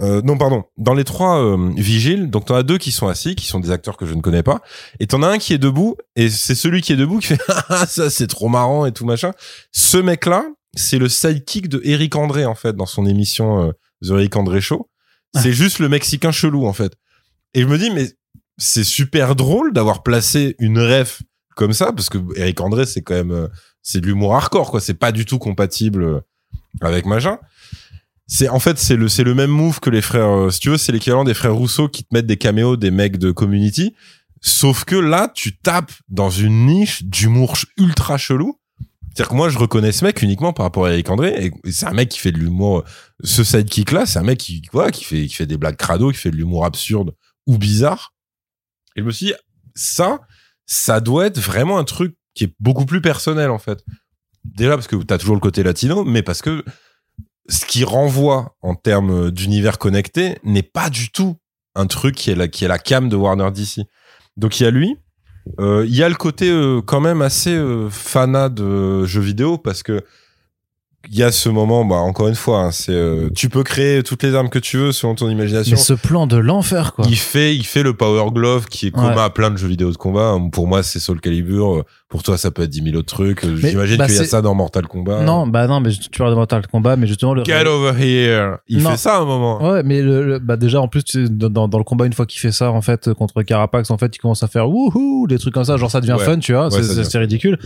euh, 0.00 0.20
non 0.22 0.36
pardon 0.36 0.64
dans 0.76 0.92
les 0.92 1.04
trois 1.04 1.42
euh, 1.42 1.72
vigiles 1.76 2.28
donc 2.28 2.46
t'en 2.46 2.54
as 2.54 2.62
deux 2.62 2.76
qui 2.76 2.92
sont 2.92 3.08
assis 3.08 3.34
qui 3.34 3.46
sont 3.46 3.60
des 3.60 3.70
acteurs 3.70 3.96
que 3.96 4.04
je 4.04 4.12
ne 4.12 4.20
connais 4.20 4.42
pas 4.42 4.60
et 5.00 5.06
t'en 5.06 5.22
as 5.22 5.28
un 5.28 5.38
qui 5.38 5.54
est 5.54 5.58
debout 5.58 5.96
et 6.16 6.28
c'est 6.28 6.54
celui 6.54 6.82
qui 6.82 6.92
est 6.92 6.96
debout 6.96 7.18
qui 7.18 7.26
fait 7.28 7.40
ah 7.68 7.86
ça 7.86 8.10
c'est 8.10 8.26
trop 8.26 8.48
marrant 8.48 8.84
et 8.86 8.92
tout 8.92 9.04
machin. 9.04 9.32
Ce 9.72 9.96
mec 9.96 10.26
là 10.26 10.44
c'est 10.74 10.98
le 10.98 11.08
sidekick 11.08 11.68
de 11.68 11.80
Eric 11.84 12.16
André 12.16 12.44
en 12.44 12.54
fait 12.54 12.74
dans 12.74 12.86
son 12.86 13.06
émission 13.06 13.68
euh, 13.68 13.72
The 14.02 14.10
Eric 14.10 14.36
André 14.36 14.60
Show. 14.60 14.90
C'est 15.34 15.52
juste 15.52 15.78
le 15.78 15.88
mexicain 15.88 16.30
chelou 16.30 16.66
en 16.66 16.72
fait. 16.72 16.92
Et 17.54 17.62
je 17.62 17.66
me 17.66 17.78
dis 17.78 17.90
mais 17.90 18.10
c'est 18.58 18.84
super 18.84 19.36
drôle 19.36 19.72
d'avoir 19.72 20.02
placé 20.02 20.56
une 20.58 20.78
ref 20.78 21.22
comme 21.56 21.72
ça 21.72 21.92
parce 21.92 22.10
que 22.10 22.18
Eric 22.36 22.60
André 22.60 22.86
c'est 22.86 23.02
quand 23.02 23.14
même 23.14 23.32
euh, 23.32 23.48
c'est 23.86 24.00
de 24.00 24.06
l'humour 24.06 24.34
hardcore 24.34 24.72
quoi. 24.72 24.80
C'est 24.80 24.94
pas 24.94 25.12
du 25.12 25.24
tout 25.24 25.38
compatible 25.38 26.02
euh, 26.02 26.20
avec 26.80 27.06
machin. 27.06 27.38
C'est 28.26 28.48
en 28.48 28.58
fait 28.58 28.78
c'est 28.78 28.96
le 28.96 29.08
c'est 29.08 29.22
le 29.22 29.32
même 29.32 29.50
move 29.50 29.78
que 29.78 29.90
les 29.90 30.02
frères 30.02 30.28
euh, 30.28 30.50
si 30.50 30.58
tu 30.58 30.70
veux 30.70 30.76
c'est 30.76 30.90
l'équivalent 30.90 31.22
des 31.22 31.34
frères 31.34 31.54
Rousseau 31.54 31.88
qui 31.88 32.02
te 32.02 32.12
mettent 32.12 32.26
des 32.26 32.36
caméos 32.36 32.76
des 32.76 32.90
mecs 32.90 33.16
de 33.16 33.30
Community. 33.30 33.94
Sauf 34.40 34.84
que 34.84 34.96
là 34.96 35.30
tu 35.32 35.56
tapes 35.56 35.92
dans 36.08 36.30
une 36.30 36.66
niche 36.66 37.04
d'humour 37.04 37.56
ultra 37.78 38.18
chelou. 38.18 38.58
C'est-à-dire 39.14 39.28
que 39.28 39.36
moi 39.36 39.50
je 39.50 39.58
reconnais 39.58 39.92
ce 39.92 40.04
mec 40.04 40.20
uniquement 40.20 40.52
par 40.52 40.66
rapport 40.66 40.86
à 40.86 40.92
Eric 40.92 41.08
André 41.08 41.46
et 41.46 41.70
c'est 41.70 41.86
un 41.86 41.94
mec 41.94 42.08
qui 42.08 42.18
fait 42.18 42.32
de 42.32 42.38
l'humour 42.38 42.82
ce 43.22 43.44
sidekick 43.44 43.92
là 43.92 44.04
c'est 44.04 44.18
un 44.18 44.24
mec 44.24 44.38
qui 44.38 44.62
voilà, 44.72 44.90
qui 44.90 45.04
fait 45.04 45.28
qui 45.28 45.34
fait 45.34 45.46
des 45.46 45.58
blagues 45.58 45.76
crado 45.76 46.10
qui 46.10 46.18
fait 46.18 46.32
de 46.32 46.36
l'humour 46.36 46.64
absurde 46.64 47.14
ou 47.46 47.56
bizarre. 47.56 48.14
Et 48.96 49.00
je 49.02 49.06
me 49.06 49.12
suis 49.12 49.26
dit 49.26 49.34
ça 49.76 50.22
ça 50.66 51.00
doit 51.00 51.26
être 51.26 51.38
vraiment 51.38 51.78
un 51.78 51.84
truc 51.84 52.16
qui 52.36 52.44
est 52.44 52.54
beaucoup 52.60 52.86
plus 52.86 53.00
personnel 53.00 53.50
en 53.50 53.58
fait. 53.58 53.84
Déjà 54.44 54.74
parce 54.74 54.86
que 54.86 54.94
t'as 54.96 55.18
toujours 55.18 55.34
le 55.34 55.40
côté 55.40 55.64
latino, 55.64 56.04
mais 56.04 56.22
parce 56.22 56.42
que 56.42 56.64
ce 57.48 57.66
qui 57.66 57.82
renvoie 57.82 58.56
en 58.62 58.76
termes 58.76 59.32
d'univers 59.32 59.78
connecté 59.78 60.38
n'est 60.44 60.62
pas 60.62 60.90
du 60.90 61.10
tout 61.10 61.36
un 61.74 61.86
truc 61.86 62.14
qui 62.14 62.30
est 62.30 62.34
la, 62.34 62.46
qui 62.46 62.64
est 62.64 62.68
la 62.68 62.78
cam 62.78 63.08
de 63.08 63.16
Warner 63.16 63.50
DC. 63.50 63.86
Donc 64.36 64.60
il 64.60 64.64
y 64.64 64.66
a 64.66 64.70
lui, 64.70 64.96
euh, 65.60 65.84
il 65.86 65.94
y 65.94 66.02
a 66.02 66.08
le 66.08 66.14
côté 66.14 66.50
euh, 66.50 66.80
quand 66.82 67.00
même 67.00 67.22
assez 67.22 67.54
euh, 67.54 67.88
fanat 67.90 68.48
de 68.48 69.04
jeux 69.04 69.20
vidéo 69.20 69.58
parce 69.58 69.82
que 69.82 70.04
il 71.10 71.18
y 71.18 71.22
a 71.22 71.30
ce 71.32 71.48
moment, 71.48 71.84
bah 71.84 71.96
encore 71.96 72.28
une 72.28 72.34
fois, 72.34 72.60
hein, 72.60 72.70
c'est 72.70 72.92
euh, 72.92 73.28
tu 73.34 73.48
peux 73.48 73.62
créer 73.62 74.02
toutes 74.02 74.22
les 74.22 74.34
armes 74.34 74.48
que 74.48 74.58
tu 74.58 74.76
veux 74.76 74.92
selon 74.92 75.14
ton 75.14 75.28
imagination. 75.28 75.76
mais 75.76 75.82
ce 75.82 75.92
plan 75.94 76.26
de 76.26 76.36
l'enfer 76.36 76.92
quoi 76.94 77.04
Il 77.08 77.16
fait, 77.16 77.54
il 77.56 77.64
fait 77.64 77.82
le 77.82 77.94
Power 77.94 78.30
Glove 78.32 78.66
qui 78.66 78.88
est 78.88 78.90
commun 78.90 79.14
Ouais. 79.14 79.22
à 79.22 79.30
plein 79.30 79.50
de 79.50 79.56
jeux 79.56 79.68
vidéo 79.68 79.90
de 79.90 79.96
combat. 79.96 80.36
Pour 80.52 80.66
moi, 80.66 80.82
c'est 80.82 80.98
Soul 80.98 81.20
Calibur. 81.20 81.84
Pour 82.08 82.22
toi, 82.22 82.38
ça 82.38 82.52
peut 82.52 82.62
être 82.62 82.70
10 82.70 82.84
000 82.84 82.96
autres 82.96 83.12
trucs. 83.12 83.44
J'imagine 83.44 83.96
bah, 83.96 84.06
qu'il 84.06 84.14
y 84.14 84.18
a 84.20 84.24
ça 84.24 84.40
dans 84.40 84.54
Mortal 84.54 84.86
Kombat. 84.86 85.22
non 85.24 85.46
bah 85.48 85.66
non 85.66 85.80
mais 85.80 85.90
tu 85.90 86.08
parles 86.18 86.30
de 86.30 86.36
Mortal 86.36 86.64
Kombat 86.68 86.96
mais 86.96 87.06
justement 87.08 87.34
le 87.34 87.42
Get 87.44 87.66
over 87.66 87.92
here. 88.00 88.58
Il 88.68 88.82
Non. 88.84 88.90
fait 88.90 88.96
ça 88.96 89.16
à 89.16 89.20
un 89.20 89.24
moment. 89.24 89.60
Ouais, 89.72 89.82
mais 89.82 90.02
le, 90.02 90.24
le- 90.24 90.38
bah 90.38 90.56
déjà 90.56 90.80
en 90.80 90.86
plus 90.86 91.02
dans, 91.16 91.66
dans 91.68 91.78
le 91.78 91.84
combat 91.84 92.06
une 92.06 92.12
fois 92.12 92.24
qu'il 92.24 92.40
fait 92.40 92.52
ça 92.52 92.70
en 92.70 92.80
fait 92.80 93.12
contre 93.14 93.42
Carapax 93.42 93.90
en 93.90 93.98
fait 93.98 94.14
il 94.14 94.18
commence 94.20 94.42
à 94.44 94.46
faire 94.48 94.68
wouhou 94.70 95.26
des 95.28 95.38
trucs 95.38 95.52
comme 95.54 95.64
ça 95.64 95.76
genre 95.76 95.90
ça 95.90 96.00
devient 96.00 96.12
Ouais. 96.16 96.24
fun 96.24 96.38
tu 96.38 96.52
vois 96.52 96.72
Ouais, 96.72 96.82
c'est- 96.82 97.18
ridicule 97.18 97.58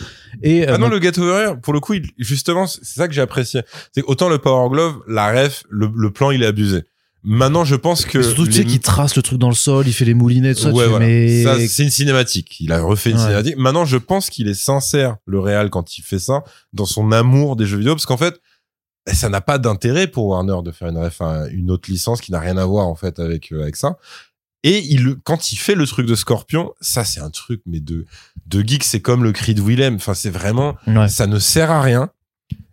et 0.42 0.62
euh, 0.62 0.72
Ah 0.74 0.78
non, 0.78 0.88
donc- 0.88 0.94
le 0.94 1.02
Get 1.02 1.18
over 1.20 1.42
here, 1.44 1.56
pour 1.60 1.74
le 1.74 1.80
coup, 1.80 1.94
il- 1.94 2.10
justement, 2.18 2.66
c'est 2.66 2.84
ça 2.84 3.08
que 3.08 3.14
j'ai 3.14 3.20
apprécié. 3.30 3.62
C'est 3.94 4.02
autant 4.04 4.28
le 4.28 4.38
Power 4.38 4.68
Glove, 4.70 5.00
la 5.08 5.30
ref, 5.32 5.62
le, 5.70 5.90
le 5.94 6.10
plan, 6.10 6.30
il 6.30 6.42
est 6.42 6.46
abusé. 6.46 6.82
Maintenant, 7.22 7.64
je 7.64 7.74
pense 7.76 8.06
que. 8.06 8.22
surtout 8.22 8.46
tu 8.46 8.52
sais 8.52 8.58
les- 8.62 8.64
qu'il 8.66 8.80
trace 8.80 9.14
le 9.14 9.20
truc 9.22 9.38
dans 9.38 9.50
le 9.50 9.54
sol 9.54 9.86
il 9.86 9.92
fait 9.92 10.06
les 10.06 10.14
moulinets 10.14 10.54
tout 10.54 10.62
ça 10.62 10.70
ouais, 10.72 10.86
voilà. 10.86 11.04
mais 11.04 11.42
Ça, 11.44 11.54
c'est 11.68 11.82
une 11.82 11.90
cinématique. 11.90 12.56
Il 12.60 12.72
a 12.72 12.80
refait 12.80 13.10
une 13.10 13.16
Ouais. 13.16 13.22
cinématique. 13.22 13.56
Maintenant, 13.58 13.84
je 13.84 13.98
pense 13.98 14.30
qu'il 14.30 14.48
est 14.48 14.54
sincère, 14.54 15.16
le 15.26 15.38
réal, 15.38 15.68
quand 15.68 15.98
il 15.98 16.02
fait 16.02 16.18
ça, 16.18 16.42
dans 16.72 16.86
son 16.86 17.12
amour 17.12 17.56
des 17.56 17.66
jeux 17.66 17.76
vidéo, 17.76 17.94
parce 17.94 18.06
qu'en 18.06 18.16
fait, 18.16 18.40
ça 19.12 19.28
n'a 19.28 19.40
pas 19.42 19.58
d'intérêt 19.58 20.06
pour 20.06 20.26
Warner 20.28 20.56
de 20.64 20.70
faire 20.70 20.88
une, 20.88 20.96
ref 20.98 21.20
à 21.20 21.46
une 21.48 21.70
autre 21.70 21.90
licence 21.90 22.20
qui 22.22 22.32
n'a 22.32 22.40
rien 22.40 22.56
à 22.56 22.64
voir, 22.64 22.86
en 22.86 22.94
fait, 22.94 23.18
avec, 23.18 23.52
euh, 23.52 23.60
avec 23.62 23.76
ça. 23.76 23.98
Et 24.62 24.78
il, 24.78 25.16
quand 25.24 25.52
il 25.52 25.56
fait 25.56 25.74
le 25.74 25.86
truc 25.86 26.06
de 26.06 26.14
Scorpion, 26.14 26.72
ça, 26.80 27.04
c'est 27.04 27.20
un 27.20 27.30
truc, 27.30 27.60
mais 27.66 27.80
de, 27.80 28.06
de 28.46 28.60
geek, 28.66 28.84
c'est 28.84 29.00
comme 29.00 29.24
le 29.24 29.32
cri 29.32 29.54
de 29.54 29.60
Willem. 29.62 29.94
Enfin, 29.96 30.14
c'est 30.14 30.30
vraiment, 30.30 30.74
ouais. 30.86 31.08
ça 31.08 31.26
ne 31.26 31.38
sert 31.38 31.70
à 31.70 31.80
rien. 31.82 32.10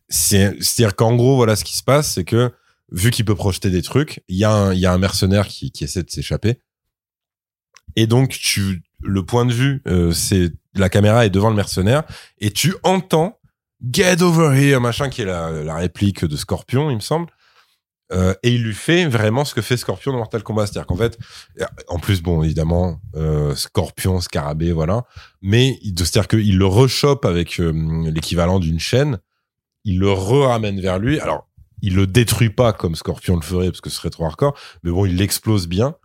C'est, 0.10 0.56
c'est-à-dire 0.62 0.96
qu'en 0.96 1.16
gros, 1.16 1.36
voilà 1.36 1.56
ce 1.56 1.64
qui 1.64 1.76
se 1.76 1.84
passe, 1.84 2.14
c'est 2.14 2.24
que, 2.24 2.52
vu 2.92 3.12
qu'il 3.12 3.26
peut 3.26 3.36
projeter 3.36 3.70
des 3.70 3.82
trucs, 3.82 4.24
il 4.28 4.38
y 4.38 4.46
a 4.46 4.52
un, 4.52 4.74
y 4.74 4.86
a 4.86 4.94
un 4.94 4.98
mercenaire 4.98 5.48
qui, 5.48 5.72
qui 5.72 5.84
essaie 5.84 6.04
de 6.04 6.10
s'échapper. 6.10 6.62
Et 7.96 8.08
donc, 8.08 8.30
tu, 8.30 8.84
le 9.02 9.26
point 9.26 9.46
de 9.46 9.54
vue, 9.54 9.82
euh, 9.88 10.12
c'est, 10.12 10.52
la 10.76 10.90
caméra 10.90 11.26
est 11.26 11.30
devant 11.30 11.50
le 11.50 11.56
mercenaire 11.56 12.04
et 12.38 12.52
tu 12.52 12.76
entends 12.84 13.40
Get 13.92 14.24
over 14.24 14.60
here, 14.60 14.82
machin, 14.82 15.10
qui 15.10 15.22
est 15.22 15.26
la, 15.26 15.52
la 15.52 15.76
réplique 15.76 16.26
de 16.26 16.36
Scorpion, 16.36 16.90
il 16.90 16.96
me 16.96 17.02
semble. 17.02 17.28
Euh, 18.12 18.34
et 18.42 18.54
il 18.54 18.64
lui 18.64 18.74
fait 18.74 19.06
vraiment 19.06 19.44
ce 19.44 19.54
que 19.54 19.62
fait 19.62 19.78
Scorpion 19.78 20.12
dans 20.12 20.18
Mortal 20.18 20.42
Kombat. 20.42 20.68
C'est-à-dire 20.68 20.88
qu'en 20.88 20.96
fait, 20.96 21.18
en 21.88 22.00
plus, 22.00 22.22
bon, 22.22 22.42
évidemment, 22.42 23.00
euh, 23.16 23.54
Scorpion, 23.56 24.20
Scarabée, 24.22 24.72
voilà. 24.72 25.04
Mais 25.42 25.80
c'est-à-dire 25.84 26.28
qu'il 26.28 26.58
le 26.58 26.66
rechoppe 26.66 27.26
avec 27.26 27.60
euh, 27.60 28.10
l'équivalent 28.10 28.60
d'une 28.60 28.80
chaîne. 28.80 29.20
Il 29.88 30.00
le 30.00 30.12
re-ramène 30.12 30.82
vers 30.82 31.00
lui. 31.00 31.18
Alors, 31.22 31.48
il 31.82 31.96
le 31.96 32.08
détruit 32.08 32.50
pas 32.50 32.74
comme 32.74 32.94
Scorpion 32.94 33.38
le 33.38 33.42
ferait 33.42 33.68
parce 33.68 33.80
que 33.80 33.90
ce 33.90 33.96
serait 33.96 34.10
trop 34.10 34.26
hardcore. 34.26 34.54
Mais 34.84 34.92
bon, 34.92 35.06
il 35.06 35.16
l'explose 35.16 35.66
bien. 35.66 35.96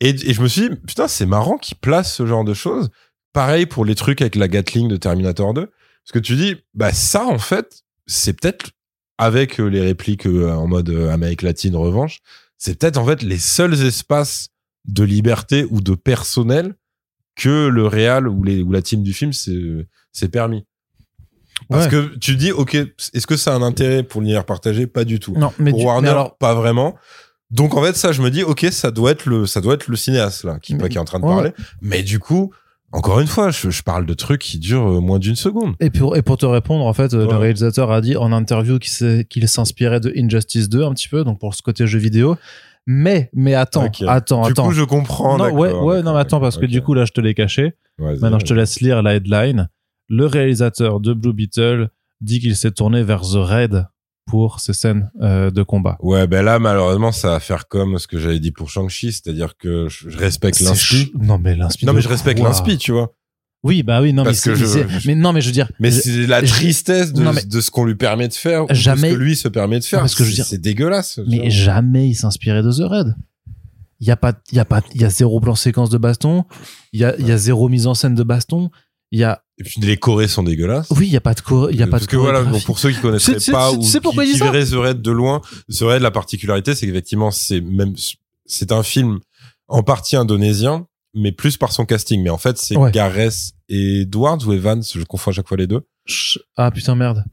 Et, 0.00 0.16
je 0.16 0.42
me 0.42 0.48
suis 0.48 0.68
dit, 0.68 0.74
putain, 0.74 1.06
c'est 1.06 1.24
marrant 1.24 1.56
qu'il 1.56 1.76
place 1.76 2.12
ce 2.12 2.26
genre 2.26 2.42
de 2.42 2.52
choses. 2.52 2.90
Pareil 3.32 3.66
pour 3.66 3.84
les 3.84 3.94
trucs 3.94 4.20
avec 4.20 4.34
la 4.34 4.48
Gatling 4.48 4.88
de 4.88 4.96
Terminator 4.96 5.54
2. 5.54 5.66
Parce 5.66 6.12
que 6.12 6.18
tu 6.18 6.34
dis, 6.34 6.56
bah 6.74 6.92
ça, 6.92 7.26
en 7.26 7.38
fait, 7.38 7.84
c'est 8.08 8.32
peut-être, 8.32 8.72
avec 9.18 9.60
euh, 9.60 9.68
les 9.68 9.82
répliques 9.82 10.26
euh, 10.26 10.50
en 10.50 10.66
mode 10.66 10.90
euh, 10.90 11.12
Amérique 11.12 11.42
latine 11.42 11.76
revanche, 11.76 12.18
c'est 12.58 12.76
peut-être 12.76 12.96
en 12.96 13.06
fait 13.06 13.22
les 13.22 13.38
seuls 13.38 13.86
espaces 13.86 14.48
de 14.84 15.04
liberté 15.04 15.64
ou 15.70 15.80
de 15.80 15.94
personnel 15.94 16.74
que 17.36 17.68
le 17.68 17.86
réal 17.86 18.26
ou, 18.26 18.42
ou 18.42 18.72
la 18.72 18.82
team 18.82 19.04
du 19.04 19.12
film 19.12 19.32
s'est 19.32 20.28
permis. 20.32 20.64
Parce 21.68 21.84
Ouais. 21.86 21.90
que 21.90 22.16
tu 22.18 22.36
dis, 22.36 22.52
ok, 22.52 22.74
est-ce 22.74 23.26
que 23.26 23.36
ça 23.36 23.52
a 23.52 23.56
un 23.56 23.62
intérêt 23.62 24.02
pour 24.02 24.20
l'univers 24.20 24.44
partagé? 24.44 24.86
Pas 24.86 25.04
du 25.04 25.18
tout. 25.20 25.34
non 25.36 25.52
mais, 25.58 25.70
pour 25.70 25.80
du- 25.80 25.86
Warner, 25.86 26.02
mais 26.06 26.08
alors 26.10 26.36
pas 26.36 26.54
vraiment. 26.54 26.96
Donc 27.50 27.74
en 27.76 27.82
fait, 27.82 27.96
ça, 27.96 28.12
je 28.12 28.22
me 28.22 28.30
dis, 28.30 28.42
ok, 28.42 28.66
ça 28.70 28.90
doit 28.90 29.10
être 29.10 29.26
le, 29.26 29.46
ça 29.46 29.60
doit 29.60 29.74
être 29.74 29.88
le 29.88 29.96
cinéaste 29.96 30.44
là 30.44 30.58
qui, 30.60 30.74
Mais- 30.76 30.88
qui 30.88 30.96
est 30.96 31.00
en 31.00 31.04
train 31.04 31.18
de 31.20 31.24
ouais. 31.24 31.34
parler. 31.34 31.50
Mais 31.82 32.02
du 32.02 32.18
coup, 32.20 32.52
encore 32.92 33.20
une 33.20 33.26
fois, 33.26 33.50
je, 33.50 33.70
je 33.70 33.82
parle 33.82 34.06
de 34.06 34.14
trucs 34.14 34.40
qui 34.40 34.58
durent 34.58 34.88
euh, 34.88 35.00
moins 35.00 35.18
d'une 35.18 35.36
seconde. 35.36 35.74
Et 35.80 35.90
pour, 35.90 36.16
et 36.16 36.22
pour 36.22 36.36
te 36.38 36.46
répondre, 36.46 36.84
en 36.84 36.92
fait, 36.92 37.12
euh, 37.14 37.24
Ouais. 37.26 37.30
le 37.32 37.36
réalisateur 37.38 37.90
a 37.92 38.00
dit 38.00 38.16
en 38.16 38.32
interview 38.32 38.78
qu'il 38.78 39.48
s'inspirait 39.48 40.00
de 40.00 40.12
Injustice 40.16 40.68
2 40.68 40.84
un 40.84 40.92
petit 40.92 41.08
peu, 41.08 41.22
donc 41.24 41.38
pour 41.40 41.54
ce 41.54 41.62
côté 41.62 41.86
jeu 41.86 41.98
vidéo. 41.98 42.36
Mais, 42.86 43.30
mais 43.34 43.54
attends, 43.54 43.84
Ok. 43.86 44.02
attends, 44.08 44.42
du 44.46 44.50
attends. 44.52 44.66
coup, 44.66 44.72
je 44.72 44.82
comprends. 44.82 45.36
non, 45.36 45.50
ouais, 45.52 45.72
ouais, 45.72 46.02
non, 46.02 46.14
mais 46.14 46.20
attends, 46.20 46.40
parce 46.40 46.56
que 46.56 46.66
du 46.66 46.82
coup, 46.82 46.94
là, 46.94 47.04
je 47.04 47.12
te 47.12 47.20
l'ai 47.20 47.34
caché. 47.34 47.74
Maintenant, 47.98 48.38
je 48.38 48.46
te 48.46 48.54
laisse 48.54 48.80
lire 48.80 49.02
la 49.02 49.14
headline. 49.16 49.68
Le 50.10 50.26
réalisateur 50.26 51.00
de 51.00 51.14
Blue 51.14 51.32
Beetle 51.32 51.88
dit 52.20 52.40
qu'il 52.40 52.56
s'est 52.56 52.72
tourné 52.72 53.02
vers 53.02 53.22
The 53.22 53.36
Raid 53.36 53.86
pour 54.26 54.60
ces 54.60 54.72
scènes 54.72 55.10
euh, 55.22 55.50
de 55.50 55.62
combat. 55.62 55.96
Ouais, 56.00 56.26
ben 56.26 56.44
là, 56.44 56.58
malheureusement, 56.58 57.12
ça 57.12 57.30
va 57.30 57.40
faire 57.40 57.66
comme 57.68 57.98
ce 57.98 58.06
que 58.06 58.18
j'avais 58.18 58.38
dit 58.40 58.50
pour 58.52 58.68
Shang-Chi, 58.70 59.12
c'est-à-dire 59.12 59.56
que 59.56 59.88
je 59.88 60.16
respecte 60.18 60.60
l'inspi. 60.60 61.10
Non 61.18 61.38
mais 61.38 61.56
l'inspi. 61.56 61.86
Non, 61.86 61.92
mais 61.92 62.00
je 62.02 62.08
respecte 62.08 62.40
l'inspi, 62.40 62.76
tu 62.76 62.92
vois. 62.92 63.14
Oui, 63.62 63.82
bah 63.82 64.00
oui, 64.02 64.12
non 64.12 64.24
Parce 64.24 64.44
mais 64.46 64.52
que 64.54 64.58
je- 64.58 65.06
mais 65.06 65.14
non 65.14 65.32
mais 65.32 65.40
je 65.42 65.46
veux 65.46 65.52
dire. 65.52 65.70
Mais 65.80 65.90
c'est 65.90 66.26
la 66.26 66.40
tristesse 66.42 67.12
de, 67.12 67.22
non, 67.22 67.32
mais- 67.32 67.44
de 67.44 67.60
ce 67.60 67.70
qu'on 67.70 67.84
lui 67.84 67.94
permet 67.94 68.26
de 68.26 68.32
faire, 68.32 68.66
de 68.66 68.74
Jamais- 68.74 69.10
ce 69.10 69.14
que 69.14 69.20
lui 69.20 69.36
se 69.36 69.48
permet 69.48 69.78
de 69.78 69.84
faire. 69.84 70.00
parce 70.00 70.14
que 70.14 70.24
je 70.24 70.28
veux 70.28 70.30
C'est- 70.30 70.36
dire- 70.36 70.46
c'est 70.46 70.58
dégueulasse. 70.58 71.20
Mais 71.28 71.50
jamais 71.50 72.08
il 72.08 72.14
s'inspirait 72.14 72.62
de 72.62 72.72
The 72.72 72.88
Raid. 72.88 73.16
Il 74.00 74.06
y 74.06 74.10
a 74.10 74.16
pas, 74.16 74.32
il 74.50 74.56
y 74.56 74.60
a 74.60 74.64
pas, 74.64 74.80
il 74.94 75.00
y 75.02 75.04
a 75.04 75.10
zéro 75.10 75.40
plan 75.40 75.54
séquence 75.54 75.90
de 75.90 75.98
baston. 75.98 76.44
Il 76.94 77.00
y 77.00 77.04
a, 77.04 77.14
il 77.18 77.26
y 77.28 77.32
a 77.32 77.36
zéro 77.36 77.68
mise 77.68 77.86
en 77.86 77.92
scène 77.94 78.14
de 78.14 78.22
baston. 78.22 78.70
Il 79.12 79.18
y 79.18 79.24
a, 79.24 79.42
Et 79.58 79.64
puis 79.64 79.80
les 79.80 79.96
Corées 79.96 80.28
sont 80.28 80.42
dégueulasses. 80.44 80.86
oui, 80.90 81.06
il 81.08 81.12
y 81.12 81.16
a 81.16 81.20
pas 81.20 81.34
de 81.34 81.40
co- 81.40 81.68
il 81.68 81.76
y 81.76 81.82
a 81.82 81.86
pas 81.86 81.92
Parce 81.92 82.02
de 82.04 82.08
que 82.08 82.16
voilà, 82.16 82.44
donc 82.44 82.64
pour 82.64 82.78
ceux 82.78 82.90
qui 82.90 82.98
c'est- 83.18 83.50
pas 83.50 83.72
ou 83.72 83.78
qui, 83.80 83.90
qui 83.90 84.38
verraient 84.38 84.64
The 84.64 84.74
Raid 84.74 85.02
de 85.02 85.10
loin, 85.10 85.40
The 85.68 85.80
Raid, 85.82 86.02
la 86.02 86.10
particularité, 86.12 86.74
c'est 86.76 86.86
qu'effectivement, 86.86 87.30
c'est 87.32 87.60
même, 87.60 87.94
c'est 88.46 88.70
un 88.72 88.82
film 88.84 89.18
en 89.66 89.82
partie 89.82 90.14
indonésien, 90.16 90.86
mais 91.14 91.32
plus 91.32 91.56
par 91.56 91.72
son 91.72 91.86
casting. 91.86 92.22
Mais 92.22 92.30
en 92.30 92.38
fait, 92.38 92.56
c'est 92.56 92.76
Ouais. 92.76 92.92
Gareth 92.92 93.52
et 93.68 94.02
Edwards 94.02 94.46
ou 94.46 94.52
Evans, 94.52 94.82
je 94.82 95.02
confonds 95.04 95.32
à 95.32 95.34
chaque 95.34 95.48
fois 95.48 95.56
les 95.56 95.66
deux. 95.66 95.80
Ah 96.56 96.70
putain 96.70 96.94
merde. 96.94 97.24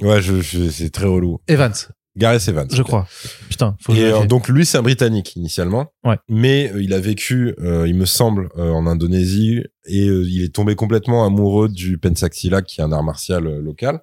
Ouais, 0.00 0.22
je, 0.22 0.40
je- 0.40 0.68
c'est 0.70 0.90
très 0.90 1.06
relou. 1.06 1.40
Evans, 1.48 1.72
Gareth 2.16 2.46
Evans. 2.48 2.68
je 2.70 2.82
crois. 2.82 3.06
Putain, 3.48 3.76
faut 3.80 3.92
Et 3.94 4.04
euh, 4.04 4.24
donc 4.26 4.48
lui 4.48 4.64
c'est 4.64 4.78
un 4.78 4.82
Britannique 4.82 5.34
initialement, 5.36 5.92
Ouais. 6.04 6.16
mais 6.28 6.70
euh, 6.72 6.82
il 6.82 6.92
a 6.92 7.00
vécu, 7.00 7.54
euh, 7.58 7.88
il 7.88 7.94
me 7.96 8.04
semble, 8.06 8.50
euh, 8.56 8.70
en 8.70 8.86
Indonésie 8.86 9.62
et 9.86 10.08
euh, 10.08 10.24
il 10.28 10.42
est 10.42 10.54
tombé 10.54 10.74
complètement 10.76 11.26
amoureux 11.26 11.68
du 11.68 11.98
pensak 11.98 12.34
silat 12.34 12.62
qui 12.62 12.80
est 12.80 12.84
un 12.84 12.92
art 12.92 13.02
martial 13.02 13.46
euh, 13.46 13.60
local. 13.60 14.00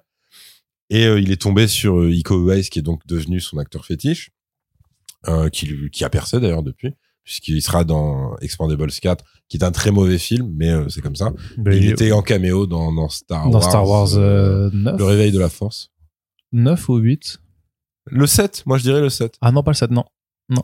Et 0.90 1.06
euh, 1.06 1.18
il 1.20 1.32
est 1.32 1.40
tombé 1.40 1.68
sur 1.68 2.06
Iko 2.06 2.38
Uwais 2.42 2.62
qui 2.62 2.78
est 2.80 2.82
donc 2.82 3.06
devenu 3.06 3.40
son 3.40 3.56
acteur 3.56 3.86
fétiche, 3.86 4.30
euh, 5.28 5.48
qui, 5.48 5.64
lui- 5.66 5.90
qui 5.90 6.04
a 6.04 6.10
percé 6.10 6.38
d'ailleurs 6.38 6.62
depuis, 6.62 6.92
puisqu'il 7.24 7.62
sera 7.62 7.84
dans 7.84 8.36
Expandables 8.42 8.90
4, 8.92 9.24
qui 9.48 9.56
est 9.56 9.64
un 9.64 9.72
très 9.72 9.90
mauvais 9.90 10.18
film, 10.18 10.52
mais 10.54 10.68
euh, 10.70 10.88
c'est 10.90 11.00
comme 11.00 11.16
ça. 11.16 11.32
Ben, 11.56 11.72
il 11.72 11.84
il- 11.84 11.90
était 11.92 12.12
en 12.12 12.20
caméo 12.20 12.66
dans, 12.66 12.92
dans 12.92 13.08
Star 13.08 13.48
dans 13.48 13.58
Wars, 13.60 13.62
Star 13.70 13.88
Wars 13.88 14.14
euh, 14.16 14.66
euh, 14.66 14.70
9, 14.74 14.98
Le 14.98 15.04
réveil 15.04 15.32
de 15.32 15.38
la 15.38 15.48
force. 15.48 15.88
9 16.52 16.88
ou 16.90 16.96
8. 16.96 17.38
Le 18.06 18.26
7, 18.26 18.64
moi 18.66 18.78
je 18.78 18.82
dirais 18.82 19.00
le 19.00 19.08
7. 19.10 19.34
Ah 19.40 19.52
non, 19.52 19.62
pas 19.62 19.70
le 19.70 19.76
7, 19.76 19.90
non. 19.90 20.04
Non. 20.48 20.62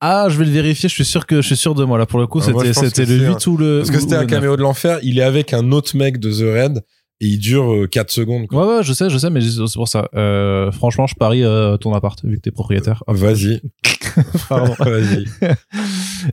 Ah, 0.00 0.26
je 0.28 0.38
vais 0.38 0.44
le 0.44 0.52
vérifier, 0.52 0.88
je 0.88 0.94
suis 0.94 1.04
sûr 1.04 1.26
que 1.26 1.36
je 1.42 1.46
suis 1.46 1.56
sûr 1.56 1.74
de 1.74 1.84
moi 1.84 1.98
là 1.98 2.06
pour 2.06 2.20
le 2.20 2.26
coup, 2.26 2.38
Ah, 2.40 2.44
c'était 2.44 3.04
le 3.04 3.18
c'est 3.18 3.28
8 3.28 3.46
ou 3.48 3.56
le 3.56 3.78
Parce 3.78 3.90
que 3.90 3.98
c'était 4.00 4.14
un 4.14 4.20
le 4.20 4.26
9. 4.26 4.30
caméo 4.30 4.56
de 4.56 4.62
l'enfer. 4.62 4.98
Il 5.02 5.18
est 5.18 5.22
avec 5.22 5.52
un 5.52 5.72
autre 5.72 5.96
mec 5.96 6.18
de 6.18 6.30
The 6.30 6.42
Red 6.62 6.84
et 7.20 7.26
il 7.26 7.38
dure 7.38 7.72
euh, 7.74 7.86
4 7.88 8.10
secondes. 8.10 8.46
quoi. 8.46 8.64
Ouais 8.66 8.76
ouais, 8.76 8.82
je 8.84 8.92
sais, 8.92 9.10
je 9.10 9.18
sais 9.18 9.28
mais 9.30 9.40
c'est 9.40 9.58
pour 9.74 9.88
ça. 9.88 10.08
Euh, 10.14 10.70
franchement, 10.70 11.08
je 11.08 11.16
parie 11.16 11.42
euh, 11.42 11.76
ton 11.78 11.92
appart 11.94 12.22
vu 12.24 12.36
que 12.36 12.42
t'es 12.42 12.52
propriétaire. 12.52 13.02
Vas-y. 13.08 13.60
Pardon. 14.48 14.74
Vas-y. 14.78 15.24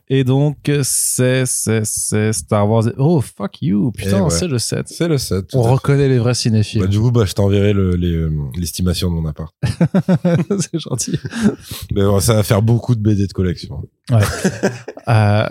Et 0.09 0.23
donc 0.23 0.57
c'est 0.83 1.45
c'est 1.45 1.85
c'est 1.85 2.33
Star 2.33 2.69
Wars. 2.69 2.85
Oh 2.97 3.21
fuck 3.21 3.61
you, 3.61 3.91
putain, 3.91 4.17
Eh 4.19 4.21
ouais. 4.21 4.29
c'est 4.29 4.47
le 4.47 4.57
7. 4.59 4.87
C'est 4.87 5.07
le 5.07 5.17
7. 5.17 5.47
tout 5.47 5.57
On 5.57 5.63
fait. 5.63 5.69
reconnaît 5.71 6.07
les 6.09 6.17
vrais 6.19 6.33
cinéphiles. 6.33 6.81
Bah, 6.81 6.87
du 6.87 6.99
coup, 6.99 7.11
bah, 7.11 7.25
je 7.25 7.33
t'enverrai 7.33 7.73
le- 7.73 7.95
les, 7.95 8.11
euh, 8.13 8.31
l'estimation 8.57 9.09
de 9.09 9.15
mon 9.15 9.25
appart. 9.27 9.53
c'est 10.59 10.79
gentil. 10.79 11.19
Mais 11.93 12.03
bon, 12.03 12.19
ça 12.19 12.33
va 12.35 12.43
faire 12.43 12.61
beaucoup 12.61 12.95
de 12.95 13.01
BD 13.01 13.27
de 13.27 13.33
collection. 13.33 13.83
Euh, 15.07 15.45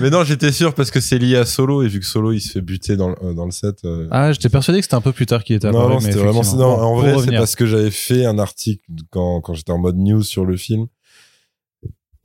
Mais 0.00 0.10
non, 0.10 0.24
j'étais 0.24 0.52
sûr 0.52 0.74
parce 0.74 0.90
que 0.90 1.00
c'est 1.00 1.18
lié 1.18 1.36
à 1.36 1.44
Solo 1.44 1.82
et 1.82 1.88
vu 1.88 2.00
que 2.00 2.06
Solo 2.06 2.32
il 2.32 2.40
se 2.40 2.52
fait 2.52 2.60
buter 2.60 2.96
dans 2.96 3.10
le, 3.10 3.16
euh, 3.22 3.34
dans 3.34 3.44
le 3.44 3.50
set. 3.50 3.84
euh, 3.84 4.06
ah, 4.10 4.32
j'étais 4.32 4.48
persuadé 4.48 4.78
que 4.78 4.84
c'était 4.84 4.94
un 4.94 5.00
peu 5.00 5.12
plus 5.12 5.26
tard 5.26 5.42
qu'il 5.44 5.56
était 5.56 5.70
non, 5.70 5.78
apparu. 5.80 5.94
non, 5.94 6.00
mais 6.00 6.12
c'était 6.12 6.24
vraiment. 6.24 6.42
Non, 6.56 6.64
en 6.82 6.96
vrai, 6.96 7.16
c'est 7.22 7.32
parce 7.36 7.56
que 7.56 7.66
j'avais 7.66 7.90
fait 7.90 8.24
un 8.24 8.38
article 8.38 8.82
quand, 9.10 9.40
quand 9.40 9.54
j'étais 9.54 9.72
en 9.72 9.78
mode 9.78 9.96
news 9.96 10.22
sur 10.22 10.44
le 10.44 10.56
film. 10.56 10.86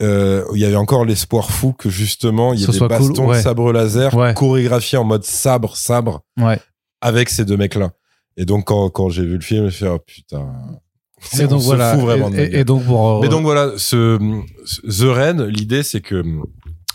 Euh, 0.02 0.44
il 0.54 0.60
y 0.60 0.66
avait 0.66 0.76
encore 0.76 1.06
l'espoir 1.06 1.52
fou 1.52 1.74
que 1.74 1.90
justement 1.90 2.54
il 2.54 2.60
y 2.60 2.64
ait 2.64 2.68
des 2.68 2.78
cool, 2.80 2.88
bastons 2.88 3.28
ouais. 3.28 3.38
de 3.38 3.42
sabre 3.44 3.72
laser 3.72 4.16
Ouais. 4.16 4.34
chorégraphiés 4.34 4.98
en 4.98 5.04
mode 5.04 5.24
sabre 5.24 5.76
sabre 5.76 6.24
Ouais. 6.40 6.60
avec 7.02 7.30
ces 7.30 7.46
deux 7.46 7.58
mecs 7.58 7.76
là 7.76 7.92
et 8.38 8.46
donc 8.46 8.66
quand, 8.66 8.90
quand 8.90 9.10
j'ai 9.10 9.24
vu 9.26 9.36
le 9.36 9.42
film 9.42 9.70
j'ai 9.70 9.78
fait 9.86 9.88
oh 9.90 10.00
putain 10.00 10.48
Et 11.40 11.46
donc 11.48 11.62
voilà. 11.62 11.96
fout 11.98 12.34
et, 12.36 12.64
donc 12.64 12.84
pour 12.86 13.22
mais 13.22 13.30
donc 13.30 13.44
voilà 13.44 13.74
ce, 13.78 14.18
ce- 14.66 14.82
The 14.82 15.14
Raid 15.16 15.40
l'idée 15.42 15.84
c'est 15.84 16.02
que 16.02 16.24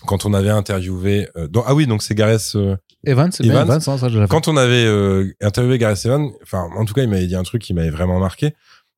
quand 0.07 0.27
on 0.27 0.35
avait 0.35 0.51
interviewé 0.51 1.29
euh, 1.37 1.47
donc- 1.49 1.65
ah 1.67 1.75
oui 1.75 1.87
donc 1.87 2.03
c'est 2.03 2.15
Gareth 2.15 2.53
euh, 2.57 2.77
Evans, 3.07 3.31
hein, 3.39 3.79
ça 3.81 4.09
je 4.09 4.27
quand 4.27 4.49
on 4.49 4.57
avait 4.57 4.85
euh, 4.85 5.33
interviewé 5.41 5.79
Gareth 5.79 6.05
Evans, 6.07 6.29
enfin, 6.43 6.67
en 6.77 6.85
tout 6.85 6.93
cas, 6.93 7.03
il 7.05 7.09
m'avait 7.09 7.29
dit 7.29 7.37
un 7.37 7.45
truc 7.45 7.63
qui 7.63 7.73
m'avait 7.73 7.91
vraiment 7.91 8.19
marqué 8.19 8.53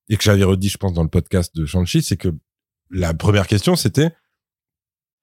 et 0.08 0.16
que 0.16 0.22
j'avais 0.22 0.44
redit, 0.44 0.70
je 0.70 0.78
pense, 0.78 0.94
dans 0.94 1.02
le 1.02 1.10
podcast 1.10 1.54
de 1.54 1.66
Shang-Chi, 1.66 2.00
c'est 2.00 2.16
que 2.16 2.28
la 2.90 3.14
première 3.14 3.46
question, 3.46 3.76
c'était, 3.76 4.10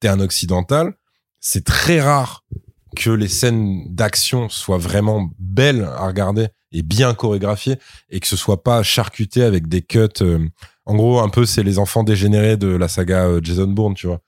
t'es 0.00 0.08
un 0.08 0.20
occidental, 0.20 0.94
c'est 1.40 1.64
très 1.64 2.00
rare 2.00 2.44
que 2.96 3.10
les 3.10 3.28
scènes 3.28 3.84
d'action 3.94 4.48
soient 4.48 4.78
vraiment 4.78 5.30
belles 5.38 5.84
à 5.84 6.06
regarder 6.06 6.48
et 6.72 6.82
bien 6.82 7.14
chorégraphiées 7.14 7.78
et 8.10 8.20
que 8.20 8.26
ce 8.26 8.36
soit 8.36 8.62
pas 8.62 8.82
charcuté 8.82 9.42
avec 9.42 9.68
des 9.68 9.82
cuts. 9.82 10.08
euh, 10.22 10.48
en 10.86 10.94
gros, 10.94 11.20
un 11.20 11.28
peu, 11.28 11.46
c'est 11.46 11.62
les 11.62 11.78
enfants 11.78 12.04
dégénérés 12.04 12.56
de 12.56 12.68
la 12.68 12.88
saga 12.88 13.26
euh, 13.26 13.40
Jason 13.42 13.66
Bourne, 13.66 13.94
tu 13.94 14.06
vois. 14.06 14.20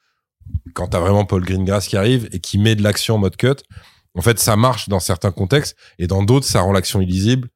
Quand 0.75 0.89
t'as 0.89 1.01
vraiment 1.01 1.25
Paul 1.25 1.45
Greengrass 1.45 1.89
qui 1.89 1.97
arrive 1.97 2.29
et 2.33 2.41
qui 2.41 2.59
met 2.59 2.75
de 2.75 2.83
l'action 2.83 3.17
en 3.17 3.19
mode 3.19 3.37
cut, 3.37 3.63
en 4.15 4.23
fait, 4.23 4.39
ça 4.39 4.57
marche 4.57 4.89
dans 4.89 5.01
certains 5.01 5.31
contextes 5.31 5.77
et 5.99 6.07
dans 6.07 6.23
d'autres, 6.23 6.47
ça 6.47 6.61
rend 6.61 6.73
l'action 6.73 7.01
illisible. 7.01 7.49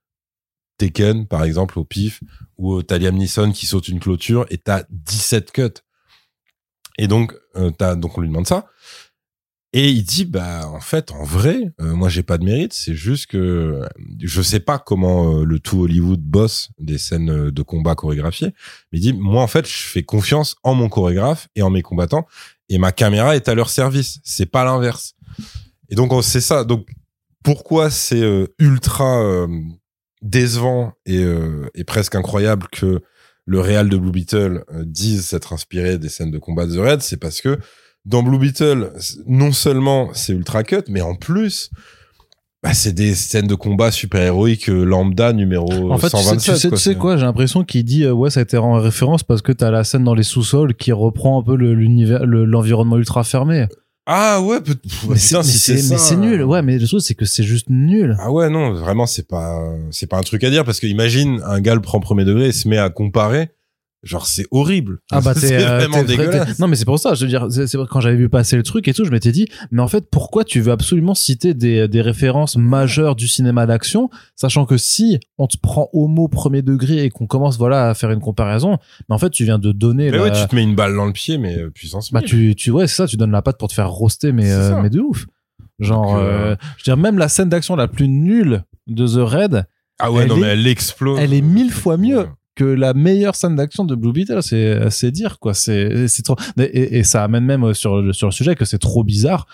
Par 1.29 1.45
exemple, 1.45 1.79
au 1.79 1.85
pif, 1.85 2.21
euh, 2.61 2.83
t'as 2.83 2.99
Liam 2.99 3.17
Neeson 3.17 3.53
qui 3.53 3.67
saute 3.67 3.89
une 3.89 4.01
clôture 4.01 4.47
et 4.51 4.59
t'as 4.59 4.85
17 4.91 5.53
cuts. 5.53 5.63
Et 6.99 7.07
donc, 7.09 7.35
euh, 7.57 7.71
donc 7.97 8.19
on 8.19 8.21
lui 8.21 8.29
demande 8.29 8.47
ça. 8.47 8.67
Et 9.75 9.89
il 9.89 10.03
dit, 10.05 10.27
bah, 10.27 10.69
en 10.69 10.81
fait, 10.81 11.13
en 11.13 11.25
vrai, 11.25 11.73
euh, 11.81 11.95
moi, 11.95 12.11
j'ai 12.11 12.23
pas 12.23 12.37
de 12.37 12.45
mérite. 12.45 12.75
C'est 12.75 12.95
juste 12.95 13.27
que 13.29 13.39
euh, 13.39 13.87
je 14.21 14.43
sais 14.43 14.61
pas 14.61 14.79
comment 14.79 15.39
euh, 15.39 15.45
le 15.45 15.59
tout 15.61 15.81
Hollywood 15.81 16.21
bosse 16.21 16.69
des 16.79 16.99
scènes 16.99 17.51
de 17.51 17.63
combat 17.63 17.95
chorégraphiées. 17.95 18.53
Mais 18.93 18.99
il 18.99 19.01
dit, 19.01 19.13
moi, 19.15 19.43
en 19.43 19.47
fait, 19.47 19.67
je 19.67 19.73
fais 19.75 20.03
confiance 20.03 20.57
en 20.63 20.75
mon 20.75 20.91
chorégraphe 20.91 21.49
et 21.57 21.63
en 21.63 21.71
mes 21.71 21.81
combattants 21.81 22.27
et 22.69 22.77
ma 22.77 22.93
caméra 22.93 23.35
est 23.35 23.49
à 23.49 23.55
leur 23.55 23.71
service. 23.71 24.21
C'est 24.25 24.45
pas 24.45 24.63
l'inverse. 24.65 25.15
Et 25.89 25.95
donc, 25.95 26.13
on- 26.13 26.21
c'est 26.21 26.43
ça. 26.43 26.65
Donc, 26.65 26.87
pourquoi 27.43 27.91
c'est 27.91 28.23
ultra 28.59 29.47
décevant 30.23 30.93
et, 31.07 31.23
euh, 31.23 31.67
et 31.75 31.85
presque 31.85 32.15
incroyable 32.15 32.67
que 32.73 33.01
le 33.45 33.61
réal 33.61 33.89
de 33.89 33.97
Blue 33.97 34.13
Beetle 34.13 34.65
euh, 34.73 34.85
dise 34.87 35.27
s'être 35.27 35.53
inspiré 35.53 35.99
des 35.99 36.09
scènes 36.09 36.31
de 36.31 36.39
combat 36.39 36.67
de 36.67 36.75
The 36.77 36.79
Red, 36.79 37.03
c'est 37.03 37.17
parce 37.17 37.41
que 37.41 37.59
dans 38.05 38.23
Blue 38.23 38.39
Beetle, 38.39 38.93
non 39.27 39.53
seulement 39.53 40.11
c'est 40.15 40.33
ultra 40.33 40.63
cut, 40.65 40.83
mais 40.89 41.01
en 41.01 41.15
plus, 41.17 41.71
bah, 42.63 42.73
c'est 42.75 42.93
des 42.93 43.15
scènes 43.17 43.49
de 43.49 43.57
combat 43.57 43.91
super 43.91 44.21
héroïques 44.23 44.69
euh, 44.69 44.85
lambda 44.85 45.33
numéro 45.33 45.91
En 45.93 45.99
fait, 45.99 46.11
tu 46.11 46.17
sais, 46.17 46.23
127. 46.23 46.55
tu 46.55 46.61
sais, 46.61 46.71
tu 46.71 46.77
sais 46.77 46.95
quoi, 46.95 47.17
j'ai 47.17 47.25
l'impression 47.25 47.65
qu'il 47.65 47.85
dit 47.85 48.05
euh, 48.05 48.13
ouais, 48.13 48.31
ça 48.31 48.39
a 48.41 48.43
été 48.45 48.57
en 48.57 48.75
référence 48.75 49.25
parce 49.25 49.43
que 49.43 49.51
t'as 49.53 49.71
la 49.73 49.83
scène 49.83 50.05
dans 50.05 50.15
les 50.15 50.23
sous-sols 50.23 50.75
qui 50.75 50.93
reprend 50.93 51.41
un 51.41 51.45
peu 51.45 51.57
le- 51.57 51.75
l'univers, 51.75 52.25
le- 52.25 52.45
l'environnement 52.45 52.97
ultra 52.99 53.25
fermé. 53.25 53.67
Ah 54.07 54.41
ouais, 54.43 54.61
peut- 54.61 54.75
mais 55.09 55.17
c'est 55.17 55.29
putain, 55.29 55.39
mais 55.39 55.43
si 55.45 55.59
c'est- 55.59 55.77
ça, 55.79 55.95
mais 55.95 55.99
c'est 56.01 56.17
nul. 56.17 56.43
Ouais, 56.43 56.61
mais 56.63 56.77
le 56.79 56.87
truc 56.87 57.01
c'est 57.03 57.15
que 57.15 57.25
c'est 57.25 57.45
juste 57.45 57.67
nul. 57.71 58.17
Ah 58.19 58.33
ouais, 58.33 58.51
non, 58.51 58.73
vraiment, 58.73 59.07
c'est 59.07 59.29
pas, 59.29 59.63
c'est 59.93 60.09
pas 60.09 60.19
un 60.19 60.23
truc 60.23 60.43
à 60.43 60.51
dire 60.51 60.65
parce 60.65 60.81
que 60.81 60.87
imagine 60.89 61.41
un 61.45 61.61
gars 61.61 61.75
le 61.77 61.81
prend 61.81 62.01
premier 62.01 62.25
degré 62.25 62.49
et 62.49 62.53
se 62.53 62.67
met 62.69 62.79
à 62.79 62.91
comparer. 62.91 63.51
Genre, 64.03 64.27
c'est 64.27 64.47
horrible. 64.51 64.99
Ah 65.13 65.21
bah 65.21 65.33
c'est 65.37 65.65
euh, 65.65 65.77
vraiment 65.79 66.03
dégueulasse. 66.03 66.59
Non 66.59 66.67
mais 66.67 66.75
c'est 66.75 66.85
pour 66.85 66.99
ça, 66.99 67.15
je 67.15 67.23
veux 67.25 67.29
dire, 67.29 67.47
c'est 67.51 67.77
quand 67.89 68.01
j'avais 68.01 68.17
vu 68.17 68.29
passer 68.29 68.57
le 68.57 68.65
truc 68.65 68.89
et 68.89 68.95
tout, 68.95 69.05
je 69.05 69.11
m'étais 69.11 69.31
dit, 69.31 69.47
mais 69.71 69.81
en 69.81 69.87
fait, 69.87 70.07
pourquoi 70.11 70.43
tu 70.45 70.61
veux 70.61 70.73
absolument 70.73 71.15
citer 71.15 71.55
des, 71.55 71.87
des 71.87 72.01
références 72.03 72.57
majeures 72.57 73.15
du 73.15 73.29
cinéma 73.29 73.65
d'action, 73.65 74.11
sachant 74.35 74.67
que 74.67 74.77
si 74.77 75.21
on 75.39 75.47
te 75.47 75.57
prend 75.57 75.89
au 75.93 76.09
mot 76.09 76.27
premier 76.27 76.63
degré 76.63 77.05
et 77.05 77.11
qu'on 77.11 77.29
commence 77.29 77.59
voilà 77.59 77.91
à 77.91 77.95
faire 77.95 78.11
une 78.11 78.19
comparaison, 78.21 78.79
mais 79.09 79.15
en 79.15 79.19
fait 79.19 79.31
tu 79.31 79.45
viens 79.45 79.61
de 79.61 79.71
donner 79.71 80.11
Mais 80.11 80.17
la- 80.17 80.23
ouais, 80.25 80.33
tu 80.33 80.49
te 80.49 80.55
mets 80.57 80.65
une 80.65 80.75
balle 80.75 80.97
dans 80.97 81.07
le 81.07 81.13
pied, 81.13 81.39
mais 81.39 81.57
euh, 81.59 81.71
puissance. 81.71 82.11
bah 82.13 82.23
tu 82.23 82.57
tu 82.57 82.73
ouais 82.73 82.89
c'est 82.89 82.97
ça, 82.97 83.07
tu 83.07 83.17
donnes 83.17 83.31
la 83.31 83.43
patte 83.43 83.57
pour 83.59 83.69
te 83.69 83.75
faire 83.75 83.89
roaster, 83.89 84.33
mais 84.33 84.51
euh, 84.51 84.83
mais 84.83 84.91
de 84.91 84.99
ouf. 85.01 85.27
Genre, 85.79 86.15
Donc, 86.15 86.23
euh, 86.25 86.57
je 86.77 86.83
veux 86.91 86.95
dire 86.95 86.97
même 86.97 87.19
la 87.19 87.29
scène 87.29 87.49
d'action 87.49 87.77
la 87.77 87.87
plus 87.89 88.09
nulle 88.09 88.65
de 88.89 89.07
The 89.07 89.19
Raid, 89.29 89.65
Ah 90.01 90.11
ouais, 90.11 90.23
elle 90.25 90.29
non, 90.29 90.37
est- 90.37 90.41
mais 90.41 90.47
elle 90.49 90.67
explose. 90.67 91.21
elle 91.21 91.33
est 91.35 91.41
mille 91.41 91.71
fois 91.71 91.97
mieux. 91.97 92.27
Que 92.63 92.69
la 92.69 92.95
meilleure 92.95 93.35
scène 93.35 93.57
d'action 93.57 93.85
de 93.85 93.95
Blue 93.95 94.13
Beetle, 94.13 94.43
c'est 94.43 94.91
c'est 94.91 95.11
dire 95.11 95.39
quoi. 95.39 95.55
C'est 95.55 96.07
c'est 96.09 96.23
trop 96.23 96.37
et, 96.59 96.99
et 96.99 97.03
ça 97.05 97.25
amène 97.25 97.45
même 97.45 97.75
sur 97.75 98.01
le 98.01 98.13
sur 98.13 98.29
le 98.29 98.33
sujet 98.33 98.55
que 98.55 98.65
c'est 98.65 98.79
trop 98.79 99.03
bizarre. 99.05 99.47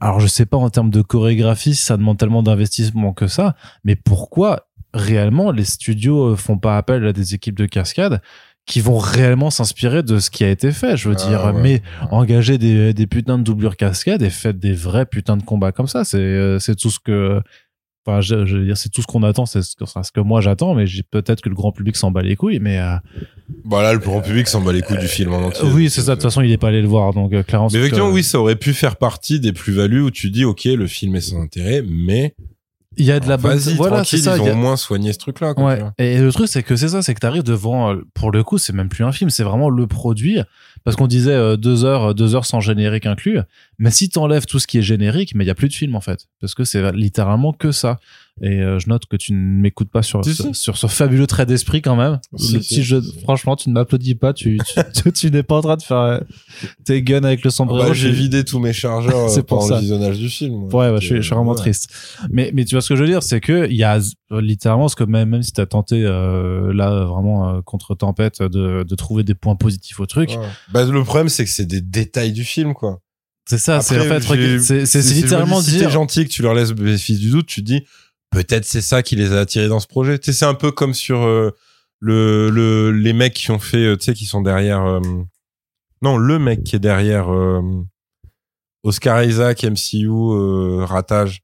Alors 0.00 0.20
je 0.20 0.26
sais 0.28 0.46
pas 0.46 0.56
en 0.56 0.70
termes 0.70 0.90
de 0.90 1.02
chorégraphie, 1.02 1.74
si 1.74 1.84
ça 1.84 1.96
demande 1.96 2.16
tellement 2.18 2.42
d'investissement 2.42 3.12
que 3.12 3.26
ça, 3.26 3.56
mais 3.84 3.96
pourquoi 3.96 4.68
réellement 4.94 5.50
les 5.50 5.64
studios 5.64 6.32
euh, 6.32 6.36
font 6.36 6.56
pas 6.58 6.76
appel 6.76 7.04
à 7.06 7.12
des 7.12 7.34
équipes 7.34 7.58
de 7.58 7.66
cascade 7.66 8.20
qui 8.64 8.80
vont 8.80 8.98
réellement 8.98 9.50
s'inspirer 9.50 10.04
de 10.04 10.20
ce 10.20 10.30
qui 10.30 10.44
a 10.44 10.50
été 10.50 10.70
fait 10.70 10.96
Je 10.96 11.08
veux 11.08 11.16
Ah 11.18 11.26
dire, 11.28 11.44
ouais. 11.46 11.60
mais 11.62 11.82
engagez 12.12 12.58
des, 12.58 12.94
des 12.94 13.06
putains 13.08 13.38
de 13.38 13.42
doublures 13.42 13.76
cascades 13.76 14.22
et 14.22 14.30
faites 14.30 14.60
des 14.60 14.72
vrais 14.72 15.04
putains 15.06 15.36
de 15.36 15.42
combats 15.42 15.72
comme 15.72 15.88
ça. 15.88 16.04
C'est 16.04 16.18
euh, 16.18 16.60
c'est 16.60 16.76
tout 16.76 16.90
ce 16.90 17.00
que 17.00 17.40
Enfin, 18.04 18.20
je, 18.20 18.44
je 18.46 18.56
veux 18.56 18.64
dire, 18.64 18.76
c'est 18.76 18.88
tout 18.88 19.00
ce 19.00 19.06
qu'on 19.06 19.22
attend, 19.22 19.46
c'est 19.46 19.62
ce 19.62 19.76
que, 19.76 19.84
ce 19.86 20.10
que 20.12 20.20
moi 20.20 20.40
j'attends, 20.40 20.74
mais 20.74 20.86
j'ai 20.88 21.02
peut-être 21.04 21.40
que 21.40 21.48
le 21.48 21.54
grand 21.54 21.70
public 21.70 21.94
s'en 21.96 22.10
bat 22.10 22.22
les 22.22 22.34
couilles, 22.34 22.58
mais 22.58 22.80
euh, 22.80 22.96
Bah 23.64 23.82
là, 23.82 23.92
le 23.92 24.00
grand 24.00 24.20
public 24.20 24.48
s'en 24.48 24.60
bat 24.60 24.72
les 24.72 24.82
couilles 24.82 24.98
du 24.98 25.06
film 25.06 25.32
en 25.34 25.38
entier. 25.46 25.68
oui, 25.72 25.88
c'est 25.88 26.00
ça. 26.00 26.12
De 26.12 26.14
toute 26.16 26.22
façon, 26.24 26.40
il 26.42 26.50
est 26.50 26.56
pas 26.58 26.68
allé 26.68 26.82
le 26.82 26.88
voir, 26.88 27.12
donc 27.12 27.32
euh, 27.32 27.42
clairement. 27.44 27.68
Mais 27.72 27.78
effectivement, 27.78 28.08
que- 28.08 28.14
oui, 28.14 28.22
ça 28.24 28.40
aurait 28.40 28.56
pu 28.56 28.72
faire 28.74 28.96
partie 28.96 29.38
des 29.38 29.52
plus-values 29.52 30.00
où 30.00 30.10
tu 30.10 30.30
dis, 30.30 30.44
ok, 30.44 30.64
le 30.64 30.86
film 30.88 31.14
est 31.14 31.20
sans 31.20 31.40
intérêt, 31.40 31.82
mais 31.88 32.34
il 32.98 33.06
y 33.06 33.12
a 33.12 33.20
de 33.20 33.28
la 33.28 33.36
bonne. 33.38 33.56
vas-y, 33.56 33.74
Voilà, 33.74 34.04
c'est 34.04 34.18
ça. 34.18 34.36
ils 34.36 34.42
ont 34.42 34.46
a- 34.48 34.52
au 34.52 34.56
moins 34.56 34.76
soigné 34.76 35.12
ce 35.12 35.18
truc-là. 35.18 35.54
quoi, 35.54 35.64
Ouais. 35.64 35.80
Et 35.98 36.18
le 36.18 36.30
truc, 36.32 36.48
c'est 36.48 36.62
que 36.62 36.76
c'est 36.76 36.88
ça, 36.88 37.02
c'est 37.02 37.14
que 37.14 37.20
t'arrives 37.20 37.42
devant, 37.44 37.92
euh, 37.94 38.02
pour 38.14 38.30
le 38.32 38.42
coup, 38.42 38.58
c'est 38.58 38.72
même 38.74 38.88
plus 38.90 39.04
un 39.04 39.12
film, 39.12 39.30
c'est 39.30 39.44
vraiment 39.44 39.70
le 39.70 39.86
produit. 39.86 40.40
Parce 40.84 40.96
qu'on 40.96 41.06
disait 41.06 41.30
euh, 41.32 41.56
deux 41.56 41.84
heures, 41.84 42.06
euh, 42.10 42.12
deux 42.12 42.34
heures 42.34 42.44
sans 42.44 42.58
générique 42.60 43.06
inclus. 43.06 43.38
Mais 43.78 43.90
si 43.90 44.08
t'enlèves 44.10 44.46
tout 44.46 44.58
ce 44.58 44.66
qui 44.66 44.78
est 44.78 44.82
générique, 44.82 45.34
mais 45.34 45.44
il 45.44 45.48
y 45.48 45.50
a 45.50 45.54
plus 45.54 45.68
de 45.68 45.74
film 45.74 45.94
en 45.96 46.00
fait, 46.00 46.26
parce 46.40 46.54
que 46.54 46.64
c'est 46.64 46.92
littéralement 46.92 47.52
que 47.52 47.72
ça. 47.72 47.98
Et 48.40 48.60
euh, 48.60 48.78
je 48.78 48.88
note 48.88 49.04
que 49.06 49.16
tu 49.16 49.34
ne 49.34 49.38
m'écoutes 49.60 49.90
pas 49.90 50.02
sur 50.02 50.24
Si, 50.24 50.34
sur, 50.34 50.44
si. 50.56 50.62
sur 50.62 50.78
ce 50.78 50.86
fabuleux 50.86 51.26
trait 51.26 51.44
d'esprit 51.44 51.82
quand 51.82 51.96
même. 51.96 52.18
Si, 52.36 52.54
le 52.54 52.60
petit 52.60 52.82
jeu, 52.82 53.02
franchement, 53.24 53.56
tu 53.56 53.68
ne 53.68 53.74
m'applaudis 53.74 54.14
pas, 54.14 54.32
tu 54.32 54.58
tu, 54.74 54.80
tu, 55.02 55.12
tu 55.12 55.30
n'es 55.30 55.42
pas 55.42 55.56
en 55.56 55.60
train 55.60 55.76
de 55.76 55.82
faire 55.82 55.96
euh, 55.98 56.20
tes 56.84 57.02
guns 57.02 57.24
avec 57.24 57.44
le 57.44 57.48
Ah 57.48 57.50
sombrero. 57.50 57.88
bah, 57.88 57.92
j'ai 57.92 58.10
vidé 58.10 58.42
tous 58.44 58.58
mes 58.58 58.72
chargeurs 58.72 59.28
C'est 59.30 59.40
euh, 59.40 59.42
pour 59.42 59.58
pendant 59.58 59.74
le 59.74 59.80
visionnage 59.82 60.18
du 60.18 60.30
film. 60.30 60.64
Ouais, 60.72 60.88
ouais, 60.90 61.00
je 61.00 61.06
suis, 61.06 61.16
je 61.16 61.20
suis 61.20 61.30
vraiment 61.30 61.44
voilà. 61.52 61.60
triste. 61.60 61.92
Mais, 62.30 62.50
mais 62.54 62.64
tu 62.64 62.74
vois 62.74 62.80
ce 62.80 62.88
que 62.88 62.96
je 62.96 63.02
veux 63.02 63.08
dire, 63.08 63.22
c'est 63.22 63.40
que 63.40 63.68
il 63.68 63.76
y 63.76 63.84
a 63.84 63.98
euh, 64.32 64.40
littéralement 64.40 64.88
ce 64.88 64.96
que 64.96 65.04
même, 65.04 65.28
même 65.28 65.42
si 65.42 65.52
t'as 65.52 65.66
tenté 65.66 66.02
euh, 66.02 66.72
là 66.72 67.04
vraiment 67.04 67.50
euh, 67.56 67.60
contre 67.60 67.94
tempête 67.94 68.40
de, 68.42 68.82
de 68.82 68.94
trouver 68.94 69.24
des 69.24 69.34
points 69.34 69.56
positifs 69.56 70.00
au 70.00 70.06
truc, 70.06 70.30
Ouais. 70.30 70.46
Bah, 70.72 70.84
le 70.84 71.04
problème, 71.04 71.28
c'est 71.28 71.44
que 71.44 71.50
c'est 71.50 71.66
des 71.66 71.82
détails 71.82 72.32
du 72.32 72.44
film, 72.44 72.72
quoi. 72.72 73.00
C'est 73.46 73.58
ça, 73.58 73.80
c'est 73.80 73.98
en 73.98 74.04
fait, 74.04 74.20
c'est 74.86 75.14
littéralement 75.14 75.60
si 75.62 75.78
t'es 75.78 75.90
gentil 75.90 76.24
que 76.24 76.30
tu 76.30 76.42
leur 76.42 76.54
laisses 76.54 76.70
le 76.70 76.74
bénéfice 76.76 77.18
du 77.18 77.30
doute, 77.30 77.46
tu 77.46 77.60
te 77.62 77.66
dis 77.66 77.84
peut-être 78.30 78.64
c'est 78.64 78.80
ça 78.80 79.02
qui 79.02 79.16
les 79.16 79.32
a 79.32 79.40
attirés 79.40 79.68
dans 79.68 79.80
ce 79.80 79.86
projet. 79.86 80.18
Tu 80.18 80.32
sais, 80.32 80.38
c'est 80.38 80.44
un 80.46 80.54
peu 80.54 80.70
comme 80.70 80.94
sur 80.94 81.22
euh, 81.22 81.50
le, 82.00 82.50
le 82.50 82.90
les 82.92 83.12
mecs 83.12 83.34
qui 83.34 83.50
ont 83.50 83.58
fait, 83.58 83.84
euh, 83.84 83.96
tu 83.96 84.04
sais, 84.06 84.14
qui 84.14 84.24
sont 84.26 84.40
derrière. 84.42 84.82
euh, 84.84 85.00
non, 86.02 86.16
le 86.16 86.38
mec 86.38 86.64
qui 86.64 86.76
est 86.76 86.80
derrière 86.80 87.32
euh, 87.32 87.60
Oscar 88.82 89.22
Isaac, 89.22 89.64
MCU, 89.64 90.08
ratage, 90.84 91.42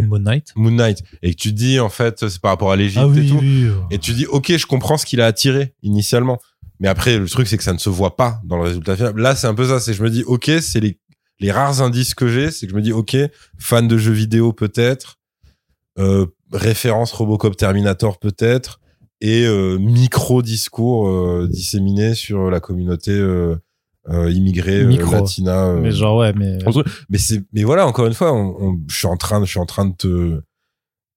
Moon 0.00 0.18
Knight. 0.18 0.52
Moon 0.56 0.70
Knight, 0.72 1.02
et 1.22 1.34
que 1.34 1.40
tu 1.40 1.48
te 1.50 1.54
dis 1.54 1.80
en 1.80 1.88
fait 1.88 2.28
c'est 2.28 2.38
par 2.40 2.50
rapport 2.52 2.70
à 2.70 2.76
l'Égypte 2.76 3.06
Ah 3.12 3.18
et 3.18 3.26
tout. 3.26 3.38
oui. 3.40 3.66
Et 3.90 3.98
tu 3.98 4.12
dis, 4.12 4.26
ok, 4.26 4.56
je 4.56 4.66
comprends 4.66 4.98
ce 4.98 5.06
qu'il 5.06 5.20
a 5.20 5.26
attiré 5.26 5.74
initialement. 5.82 6.38
Mais 6.80 6.88
après, 6.88 7.18
le 7.18 7.28
truc, 7.28 7.46
c'est 7.48 7.56
que 7.56 7.62
ça 7.64 7.72
ne 7.72 7.78
se 7.78 7.88
voit 7.90 8.16
pas 8.16 8.40
dans 8.44 8.56
le 8.56 8.62
résultat 8.64 8.96
final. 8.96 9.16
Là, 9.16 9.34
c'est 9.34 9.46
un 9.46 9.54
peu 9.54 9.66
ça. 9.66 9.80
C'est, 9.80 9.94
je 9.94 10.02
me 10.02 10.10
dis, 10.10 10.22
ok, 10.24 10.50
c'est 10.60 10.80
les, 10.80 10.98
les 11.40 11.50
rares 11.52 11.80
indices 11.82 12.14
que 12.14 12.28
j'ai. 12.28 12.50
C'est 12.50 12.66
que 12.66 12.72
je 12.72 12.76
me 12.76 12.82
dis, 12.82 12.92
ok, 12.92 13.16
fan 13.58 13.88
de 13.88 13.96
jeux 13.98 14.12
vidéo 14.12 14.52
peut-être, 14.52 15.16
euh, 15.98 16.26
référence 16.52 17.12
Robocop 17.12 17.56
Terminator 17.56 18.18
peut-être, 18.18 18.80
et 19.22 19.46
euh, 19.46 19.78
micro-discours 19.78 21.08
euh, 21.08 21.48
disséminés 21.50 22.14
sur 22.14 22.50
la 22.50 22.60
communauté 22.60 23.12
euh, 23.12 23.56
immigrée 24.30 24.82
latina. 25.20 25.72
Mais 25.80 25.90
genre 25.92 26.16
ouais, 26.18 26.32
mais 26.34 26.58
mais 27.08 27.18
c'est, 27.18 27.42
mais 27.52 27.64
voilà, 27.64 27.86
encore 27.86 28.06
une 28.06 28.14
fois, 28.14 28.32
on, 28.32 28.54
on- 28.60 28.80
je 28.88 28.94
suis 28.96 29.06
en 29.06 29.16
train, 29.16 29.40
de- 29.40 29.46
je 29.46 29.50
suis 29.50 29.58
en 29.60 29.66
train 29.66 29.86
de 29.86 29.94
te, 29.96 30.40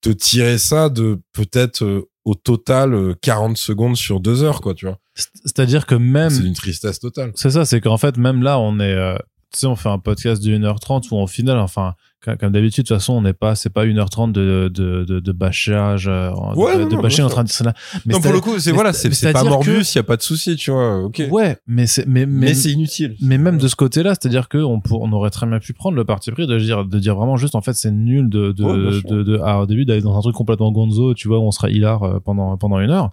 te 0.01 0.09
tirer 0.09 0.57
ça 0.57 0.89
de 0.89 1.19
peut-être 1.33 2.07
au 2.25 2.35
total 2.35 2.93
euh, 2.93 3.13
40 3.21 3.57
secondes 3.57 3.95
sur 3.97 4.19
deux 4.19 4.43
heures, 4.43 4.61
quoi, 4.61 4.73
tu 4.73 4.85
vois. 4.85 4.97
C'est-à-dire 5.45 5.85
que 5.85 5.95
même 5.95 6.29
C'est 6.29 6.43
une 6.43 6.53
tristesse 6.53 6.99
totale. 6.99 7.31
C'est 7.35 7.51
ça, 7.51 7.65
c'est 7.65 7.81
qu'en 7.81 7.97
fait, 7.97 8.17
même 8.17 8.41
là, 8.43 8.59
on 8.59 8.79
est, 8.79 8.93
euh, 8.93 9.15
tu 9.51 9.59
sais, 9.59 9.65
on 9.67 9.75
fait 9.75 9.89
un 9.89 9.99
podcast 9.99 10.43
de 10.43 10.51
1h30 10.51 11.07
où, 11.11 11.15
au 11.17 11.27
final, 11.27 11.57
enfin, 11.57 11.93
comme, 12.21 12.51
d'habitude, 12.51 12.83
de 12.83 12.87
toute 12.89 12.97
façon, 12.97 13.13
on 13.13 13.21
n'est 13.21 13.33
pas, 13.33 13.55
c'est 13.55 13.69
pas 13.69 13.85
1h30 13.85 14.31
de, 14.33 14.69
de, 14.71 15.05
de, 15.05 15.19
de 15.21 15.31
bâchage, 15.31 16.07
euh, 16.07 16.29
Ouais, 16.55 16.75
de, 16.77 16.81
non, 16.83 16.87
de 16.89 16.95
non, 16.97 17.01
bâcher 17.01 17.25
train 17.29 17.45
de 17.45 17.49
cela. 17.49 17.73
Mais 18.05 18.13
non, 18.13 18.21
pour 18.21 18.33
le 18.33 18.41
coup, 18.41 18.59
c'est 18.59 18.71
voilà, 18.73 18.91
c'est- 18.93 19.09
pas 19.31 19.43
Morbius, 19.43 19.95
il 19.95 19.97
y 19.97 19.99
a 19.99 20.03
pas 20.03 20.17
de 20.17 20.21
souci, 20.21 20.55
tu 20.57 20.69
vois. 20.69 20.97
Ok. 21.01 21.23
Ouais, 21.31 21.57
mais 21.65 21.87
c'est, 21.87 22.05
mais, 22.05 22.25
mais, 22.25 22.47
mais 22.47 22.53
c'est 22.53 22.71
inutile. 22.71 23.15
mais 23.21 23.37
même 23.37 23.57
de 23.57 23.67
ce 23.67 23.75
côté-là, 23.75 24.15
c'est-à-dire 24.19 24.49
que 24.49 24.57
on, 24.57 24.81
aurait 25.13 25.29
très 25.29 25.47
bien 25.47 25.59
pu 25.59 25.71
prendre 25.73 25.95
le 25.95 26.03
parti 26.05 26.29
pris 26.31 26.45
de 26.45 26.59
dire, 26.59 26.85
de 26.85 26.99
dire 26.99 27.15
vraiment 27.15 27.37
juste, 27.37 27.55
en 27.55 27.61
fait, 27.61 27.73
c'est 27.73 27.89
nul 27.91 28.29
de, 28.29 28.51
de, 28.51 28.63
Ouais, 28.63 29.01
de, 29.09 29.23
de- 29.23 29.39
ah, 29.43 29.61
au 29.61 29.65
début 29.65 29.85
d'aller 29.85 30.01
dans 30.01 30.15
un 30.17 30.21
truc 30.21 30.35
complètement 30.35 30.71
gonzo, 30.73 31.13
tu 31.13 31.27
vois, 31.29 31.39
où 31.39 31.43
on 31.43 31.51
sera 31.51 31.69
hilar 31.69 32.03
euh, 32.03 32.19
pendant, 32.19 32.55
pendant 32.57 32.79
une 32.81 32.91
heure. 32.91 33.11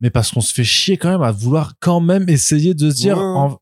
Mais 0.00 0.10
parce 0.10 0.30
qu'on 0.30 0.40
se 0.40 0.52
fait 0.52 0.64
chier 0.64 0.96
quand 0.98 1.10
même 1.10 1.22
à 1.22 1.32
vouloir 1.32 1.74
quand 1.80 2.00
même 2.00 2.28
essayer 2.28 2.74
de 2.74 2.90
se 2.90 2.96
dire, 2.96 3.16
Ouais. 3.18 3.24
en, 3.24 3.58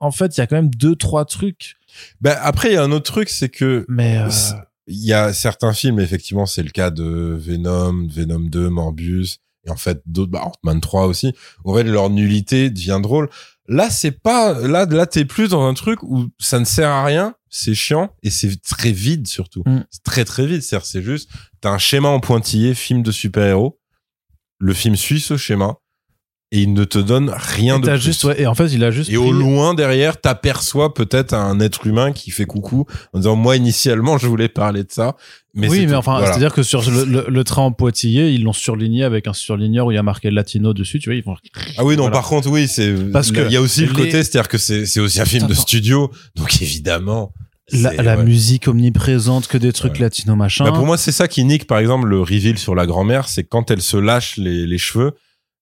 en 0.00 0.10
fait, 0.10 0.36
il 0.36 0.40
y 0.40 0.42
a 0.42 0.46
quand 0.46 0.56
même 0.56 0.70
deux, 0.74 0.96
trois 0.96 1.24
trucs. 1.24 1.74
Ben, 2.20 2.36
après, 2.42 2.70
il 2.70 2.74
y 2.74 2.76
a 2.76 2.82
un 2.82 2.92
autre 2.92 3.10
truc, 3.10 3.28
c'est 3.28 3.48
que 3.48 3.84
Mais, 3.88 4.18
euh, 4.18 4.30
C'est- 4.30 4.54
il 4.88 5.04
y 5.04 5.12
a 5.12 5.32
certains 5.32 5.72
films, 5.72 5.98
effectivement, 6.00 6.46
c'est 6.46 6.62
le 6.62 6.70
cas 6.70 6.90
de 6.90 7.36
Venom, 7.40 8.06
Venom 8.08 8.40
2, 8.40 8.68
Morbius, 8.68 9.38
et 9.66 9.70
en 9.70 9.76
fait, 9.76 10.00
d'autres, 10.06 10.30
bah, 10.30 10.42
Ant-Man 10.44 10.80
3 10.80 11.06
aussi. 11.06 11.32
En 11.64 11.74
fait, 11.74 11.82
leur 11.84 12.10
nullité 12.10 12.70
devient 12.70 13.00
drôle. 13.02 13.28
Là, 13.68 13.90
c'est 13.90 14.12
pas, 14.12 14.52
là, 14.60 14.86
là, 14.86 15.06
t'es 15.06 15.24
plus 15.24 15.48
dans 15.48 15.66
un 15.66 15.74
truc 15.74 16.02
où 16.04 16.26
ça 16.38 16.60
ne 16.60 16.64
sert 16.64 16.88
à 16.90 17.04
rien, 17.04 17.34
c'est 17.48 17.74
chiant, 17.74 18.10
et 18.22 18.30
c'est 18.30 18.60
très 18.62 18.92
vide, 18.92 19.26
surtout. 19.26 19.62
Mm. 19.66 19.80
C'est 19.90 20.02
très, 20.04 20.24
très 20.24 20.46
vide. 20.46 20.62
C'est-à-dire, 20.62 20.86
c'est 20.86 21.02
juste, 21.02 21.30
t'as 21.60 21.70
un 21.70 21.78
schéma 21.78 22.08
en 22.08 22.20
pointillé, 22.20 22.74
film 22.74 23.02
de 23.02 23.10
super-héros. 23.10 23.80
Le 24.58 24.72
film 24.72 24.96
suit 24.96 25.20
ce 25.20 25.36
schéma, 25.36 25.74
et 26.52 26.60
il 26.60 26.72
ne 26.74 26.84
te 26.84 26.98
donne 26.98 27.30
rien 27.36 27.78
et 27.78 27.80
de 27.80 27.90
plus. 27.90 27.98
juste, 28.00 28.22
ouais, 28.24 28.40
et 28.40 28.46
en 28.46 28.54
fait, 28.54 28.68
il 28.72 28.84
a 28.84 28.92
juste 28.92 29.10
Et 29.10 29.16
au 29.16 29.32
loin 29.32 29.74
derrière, 29.74 30.20
t'aperçois 30.20 30.94
peut-être 30.94 31.34
un 31.34 31.58
être 31.58 31.86
humain 31.88 32.12
qui 32.12 32.30
fait 32.30 32.44
coucou 32.46 32.86
en 33.12 33.18
disant 33.18 33.34
moi 33.34 33.56
initialement 33.56 34.16
je 34.16 34.28
voulais 34.28 34.48
parler 34.48 34.84
de 34.84 34.92
ça, 34.92 35.16
mais 35.54 35.68
oui, 35.68 35.80
mais 35.86 35.92
tout. 35.92 35.94
enfin, 35.98 36.12
Voilà. 36.18 36.28
c'est-à-dire 36.28 36.52
que 36.54 36.62
sur 36.62 36.88
le, 36.88 37.04
le, 37.04 37.26
le 37.28 37.44
train 37.44 37.62
en 37.62 37.72
Poitillé, 37.72 38.30
ils 38.30 38.44
l'ont 38.44 38.52
surligné 38.52 39.02
avec 39.02 39.26
un 39.26 39.32
surligneur 39.32 39.86
où 39.86 39.90
il 39.90 39.96
y 39.96 39.98
a 39.98 40.04
marqué 40.04 40.30
latino 40.30 40.72
dessus, 40.72 41.00
tu 41.00 41.10
vois, 41.10 41.16
ils 41.16 41.22
font. 41.24 41.34
ah 41.78 41.84
oui 41.84 41.96
non 41.96 42.04
voilà. 42.04 42.14
par 42.16 42.28
contre 42.28 42.48
oui 42.48 42.68
c'est 42.68 42.94
Parce 43.10 43.32
que 43.32 43.40
il 43.44 43.52
y 43.52 43.56
a 43.56 43.60
aussi 43.60 43.84
le 43.84 43.92
côté 43.92 44.22
c'est-à-dire 44.22 44.48
que 44.48 44.56
c'est 44.58 45.00
aussi 45.00 45.20
un 45.20 45.24
film 45.26 45.48
de 45.48 45.54
studio 45.54 46.12
donc 46.36 46.62
évidemment 46.62 47.32
La, 47.72 47.92
la 47.94 48.16
ouais. 48.16 48.24
musique 48.24 48.68
omniprésente, 48.68 49.48
que 49.48 49.58
des 49.58 49.72
trucs 49.72 49.94
Ouais. 49.94 50.00
latino 50.00 50.36
machin. 50.36 50.64
Bah, 50.64 50.72
pour 50.72 50.86
moi 50.86 50.96
c'est 50.96 51.12
ça 51.12 51.26
qui 51.26 51.42
nique 51.44 51.66
par 51.66 51.78
exemple 51.78 52.06
le 52.06 52.20
reveal 52.20 52.58
sur 52.58 52.74
la 52.76 52.86
grand-mère 52.86 53.28
c'est 53.28 53.44
quand 53.44 53.70
elle 53.70 53.82
se 53.82 53.96
lâche 53.96 54.36
les, 54.36 54.66
les 54.66 54.78
cheveux 54.78 55.12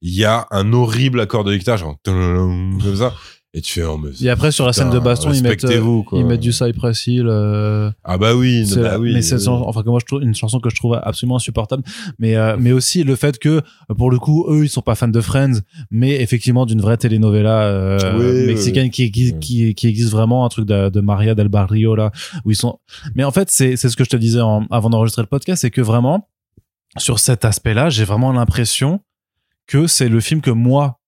il 0.02 0.12
y 0.14 0.24
a 0.26 0.46
un 0.50 0.72
horrible 0.74 1.18
accord 1.20 1.44
de 1.44 1.56
guitare 1.56 1.78
genre 1.78 1.96
comme 2.04 2.78
ça 2.96 3.14
et 3.56 3.60
tu 3.60 3.72
fais 3.74 3.84
oh, 3.84 3.96
mais 3.96 4.10
et 4.20 4.28
après, 4.30 4.50
sur 4.50 4.66
la 4.66 4.72
scène 4.72 4.90
de 4.90 4.98
baston, 4.98 5.32
ils 5.32 5.42
mettent, 5.42 5.64
euh, 5.64 6.02
ils 6.12 6.24
mettent 6.26 6.40
du 6.40 6.52
Cypress 6.52 7.06
Hill. 7.06 7.26
euh, 7.28 7.88
ah 8.02 8.18
bah 8.18 8.34
oui 8.34 8.66
c'est 8.66 8.80
bah 8.82 8.88
la- 8.92 8.98
oui 8.98 9.12
mais 9.14 9.22
c'est 9.22 9.36
oui. 9.36 9.46
enfin 9.48 9.82
que 9.84 9.88
moi 9.88 10.00
je 10.00 10.06
trouve 10.06 10.22
une 10.22 10.34
chanson 10.34 10.58
que 10.58 10.70
je 10.70 10.74
trouve 10.74 10.98
absolument 11.00 11.36
insupportable 11.36 11.84
mais 12.18 12.34
euh, 12.36 12.56
mais 12.58 12.72
aussi 12.72 13.04
le 13.04 13.14
fait 13.14 13.38
que 13.38 13.62
pour 13.96 14.10
le 14.10 14.18
coup 14.18 14.44
eux 14.50 14.64
ils 14.64 14.68
sont 14.68 14.80
pas 14.82 14.96
fans 14.96 15.06
de 15.06 15.20
Friends 15.20 15.60
mais 15.92 16.20
effectivement 16.20 16.66
d'une 16.66 16.80
vraie 16.80 16.96
telenovela 16.96 17.62
euh, 17.62 17.98
Oui, 18.18 18.46
mexicaine 18.48 18.90
Qui, 18.90 19.12
qui, 19.12 19.38
qui 19.38 19.74
qui 19.76 19.86
existe 19.86 20.10
vraiment 20.10 20.44
un 20.44 20.48
truc 20.48 20.66
de, 20.66 20.88
de 20.88 21.00
Maria 21.00 21.36
del 21.36 21.48
Barrio 21.48 21.94
là 21.94 22.10
où 22.44 22.50
ils 22.50 22.56
sont 22.56 22.80
mais 23.14 23.22
en 23.22 23.30
fait 23.30 23.50
c'est 23.50 23.76
c'est 23.76 23.88
ce 23.88 23.96
que 23.96 24.02
je 24.04 24.10
te 24.10 24.16
disais 24.16 24.40
en- 24.40 24.66
avant 24.72 24.90
d'enregistrer 24.90 25.22
le 25.22 25.28
podcast 25.28 25.60
c'est 25.62 25.70
que 25.70 25.80
vraiment 25.80 26.28
sur 26.96 27.20
cet 27.20 27.44
aspect 27.44 27.74
là 27.74 27.88
j'ai 27.88 28.04
vraiment 28.04 28.32
l'impression 28.32 29.00
que 29.68 29.86
c'est 29.86 30.08
le 30.08 30.20
film 30.20 30.40
que 30.40 30.50
moi 30.50 30.98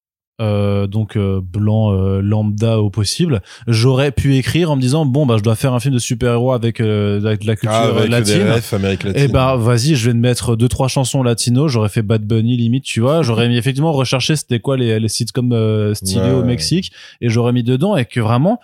euh, 0.43 0.87
donc 0.87 1.17
euh, 1.17 1.41
blanc 1.43 1.93
euh, 1.95 2.21
lambda 2.21 2.79
au 2.79 2.91
possible 2.91 3.41
j'aurais 3.67 4.13
pu 4.13 4.37
écrire 4.37 4.71
en 4.71 4.77
me 4.77 4.81
disant 4.83 5.07
bon 5.07 5.25
bah 5.25 5.37
je 5.39 5.43
dois 5.43 5.55
faire 5.55 5.73
un 5.73 5.81
film 5.81 5.95
de 5.95 5.99
super-héros 5.99 6.53
avec, 6.53 6.81
euh, 6.81 7.25
avec 7.25 7.41
de 7.41 7.47
la 7.47 7.57
culture 7.57 7.71
ah, 7.75 7.97
avec 7.97 8.11
latine 8.11 8.45
des 8.45 8.53
refs 8.53 8.73
Amérique 8.75 9.05
latine 9.05 9.23
eh 9.25 9.29
ben 9.29 9.57
vas-y, 9.57 9.95
je 9.95 10.07
vais 10.07 10.13
te 10.13 10.19
mettre 10.19 10.55
deux 10.57 10.69
trois 10.69 10.89
chansons 10.89 11.23
latino. 11.23 11.69
J'aurais 11.69 11.89
fait 11.89 12.03
Bad 12.03 12.27
Bunny 12.27 12.57
limite, 12.59 12.85
tu 12.85 13.01
vois. 13.01 13.23
J'aurais 13.23 13.49
mis 13.49 13.57
effectivement 13.57 13.93
recherché 13.93 14.37
c'était 14.37 14.61
quoi 14.61 14.77
les 14.77 15.01
les 15.01 15.09
sitcoms 15.09 15.53
euh, 15.53 15.95
stylés 15.95 16.21
Ouais. 16.21 16.31
au 16.33 16.45
Mexique 16.45 16.93
et 17.23 17.31
j'aurais 17.31 17.53
mis 17.53 17.63
dedans 17.63 17.97
et 17.97 18.05
que 18.05 18.21
vraiment 18.21 18.61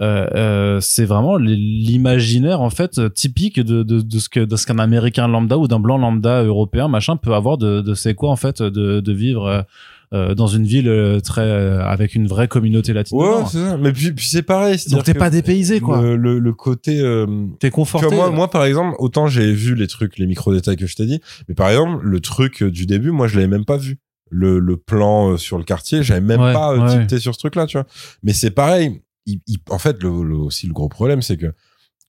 euh, 0.00 0.26
euh, 0.34 0.78
c'est 0.80 1.04
vraiment 1.04 1.36
l'imaginaire 1.36 2.60
en 2.62 2.70
fait 2.70 2.98
euh, 2.98 3.08
typique 3.10 3.60
de, 3.60 3.82
de, 3.82 4.00
de 4.00 4.18
ce 4.18 4.28
que 4.30 4.40
de 4.40 4.56
ce 4.56 4.66
qu'un 4.66 4.78
américain 4.78 5.28
lambda 5.28 5.58
ou 5.58 5.68
d'un 5.68 5.78
blanc 5.80 5.98
lambda 5.98 6.42
européen 6.42 6.88
machin 6.88 7.16
peut 7.16 7.34
avoir 7.34 7.58
de, 7.58 7.82
de 7.82 7.92
c'est 7.94 8.14
quoi 8.14 8.30
en 8.30 8.36
fait 8.36 8.62
de, 8.62 9.00
de 9.00 9.12
vivre 9.12 9.66
euh, 10.12 10.34
dans 10.34 10.46
une 10.46 10.64
ville 10.64 10.88
euh, 10.88 11.20
très 11.20 11.40
euh, 11.42 11.82
avec 11.84 12.14
une 12.14 12.26
vraie 12.26 12.48
communauté 12.48 12.92
latine 12.92 13.16
Ouais, 13.18 13.44
c'est 13.50 13.58
ça. 13.64 13.76
Mais 13.78 13.92
puis, 13.92 14.12
puis 14.12 14.26
c'est 14.26 14.42
pareil. 14.42 14.76
donc 14.90 15.04
t'es 15.04 15.14
pas 15.14 15.30
dépaysé 15.30 15.80
quoi 15.80 16.02
Le, 16.02 16.16
le, 16.16 16.38
le 16.38 16.52
côté. 16.52 17.00
euh, 17.00 17.26
t'es 17.60 17.68
tu 17.68 17.72
conforté 17.74 18.06
vois, 18.08 18.26
moi, 18.28 18.30
moi, 18.30 18.50
par 18.50 18.64
exemple, 18.64 18.94
autant 18.98 19.26
j'ai 19.26 19.52
vu 19.52 19.74
les 19.74 19.86
trucs, 19.86 20.18
les 20.18 20.26
micro-détails 20.26 20.76
que 20.76 20.86
je 20.86 20.96
t'ai 20.96 21.06
dit, 21.06 21.20
mais 21.48 21.54
par 21.54 21.70
exemple, 21.70 22.04
le 22.04 22.20
truc 22.20 22.62
du 22.62 22.86
début, 22.86 23.10
moi, 23.10 23.26
je 23.26 23.36
l'avais 23.36 23.48
même 23.48 23.64
pas 23.64 23.76
vu. 23.78 23.98
Le, 24.34 24.58
le 24.60 24.76
plan 24.78 25.36
sur 25.36 25.58
le 25.58 25.64
quartier, 25.64 26.02
j'avais 26.02 26.20
même 26.22 26.40
Ouais, 26.40 26.52
pas 26.54 26.72
euh, 26.72 26.78
ouais. 26.80 26.98
tilté 27.00 27.18
sur 27.18 27.34
ce 27.34 27.38
truc-là, 27.38 27.66
tu 27.66 27.76
vois. 27.76 27.86
Mais 28.22 28.32
c'est 28.32 28.50
pareil. 28.50 29.02
Il, 29.26 29.40
il- 29.46 29.58
en 29.68 29.78
fait, 29.78 30.02
le, 30.02 30.22
le- 30.22 30.36
aussi, 30.36 30.66
le 30.66 30.72
gros 30.72 30.88
problème, 30.88 31.20
c'est 31.22 31.36
que 31.36 31.52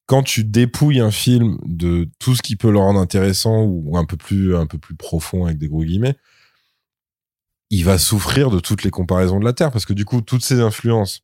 quand 0.05 0.23
tu 0.23 0.43
dépouilles 0.43 0.99
un 1.01 1.11
film 1.11 1.57
de 1.65 2.09
tout 2.19 2.35
ce 2.35 2.41
qui 2.41 2.55
peut 2.55 2.71
le 2.71 2.77
rendre 2.79 2.99
intéressant 2.99 3.63
ou 3.63 3.97
un 3.97 4.05
peu 4.05 4.15
plus, 4.17 4.55
un 4.55 4.65
peu 4.67 4.77
plus 4.77 4.95
profond 4.95 5.45
avec 5.45 5.57
des 5.57 5.67
gros 5.67 5.83
guillemets, 5.83 6.15
il 7.73 7.85
va 7.85 7.97
souffrir 7.97 8.51
de 8.51 8.59
toutes 8.59 8.83
les 8.83 8.91
comparaisons 8.91 9.39
de 9.39 9.45
la 9.45 9.51
Terre 9.51 9.71
parce 9.71 9.87
que 9.87 9.93
du 9.93 10.05
coup, 10.05 10.21
toutes 10.21 10.45
ces 10.45 10.59
influences, 10.59 11.21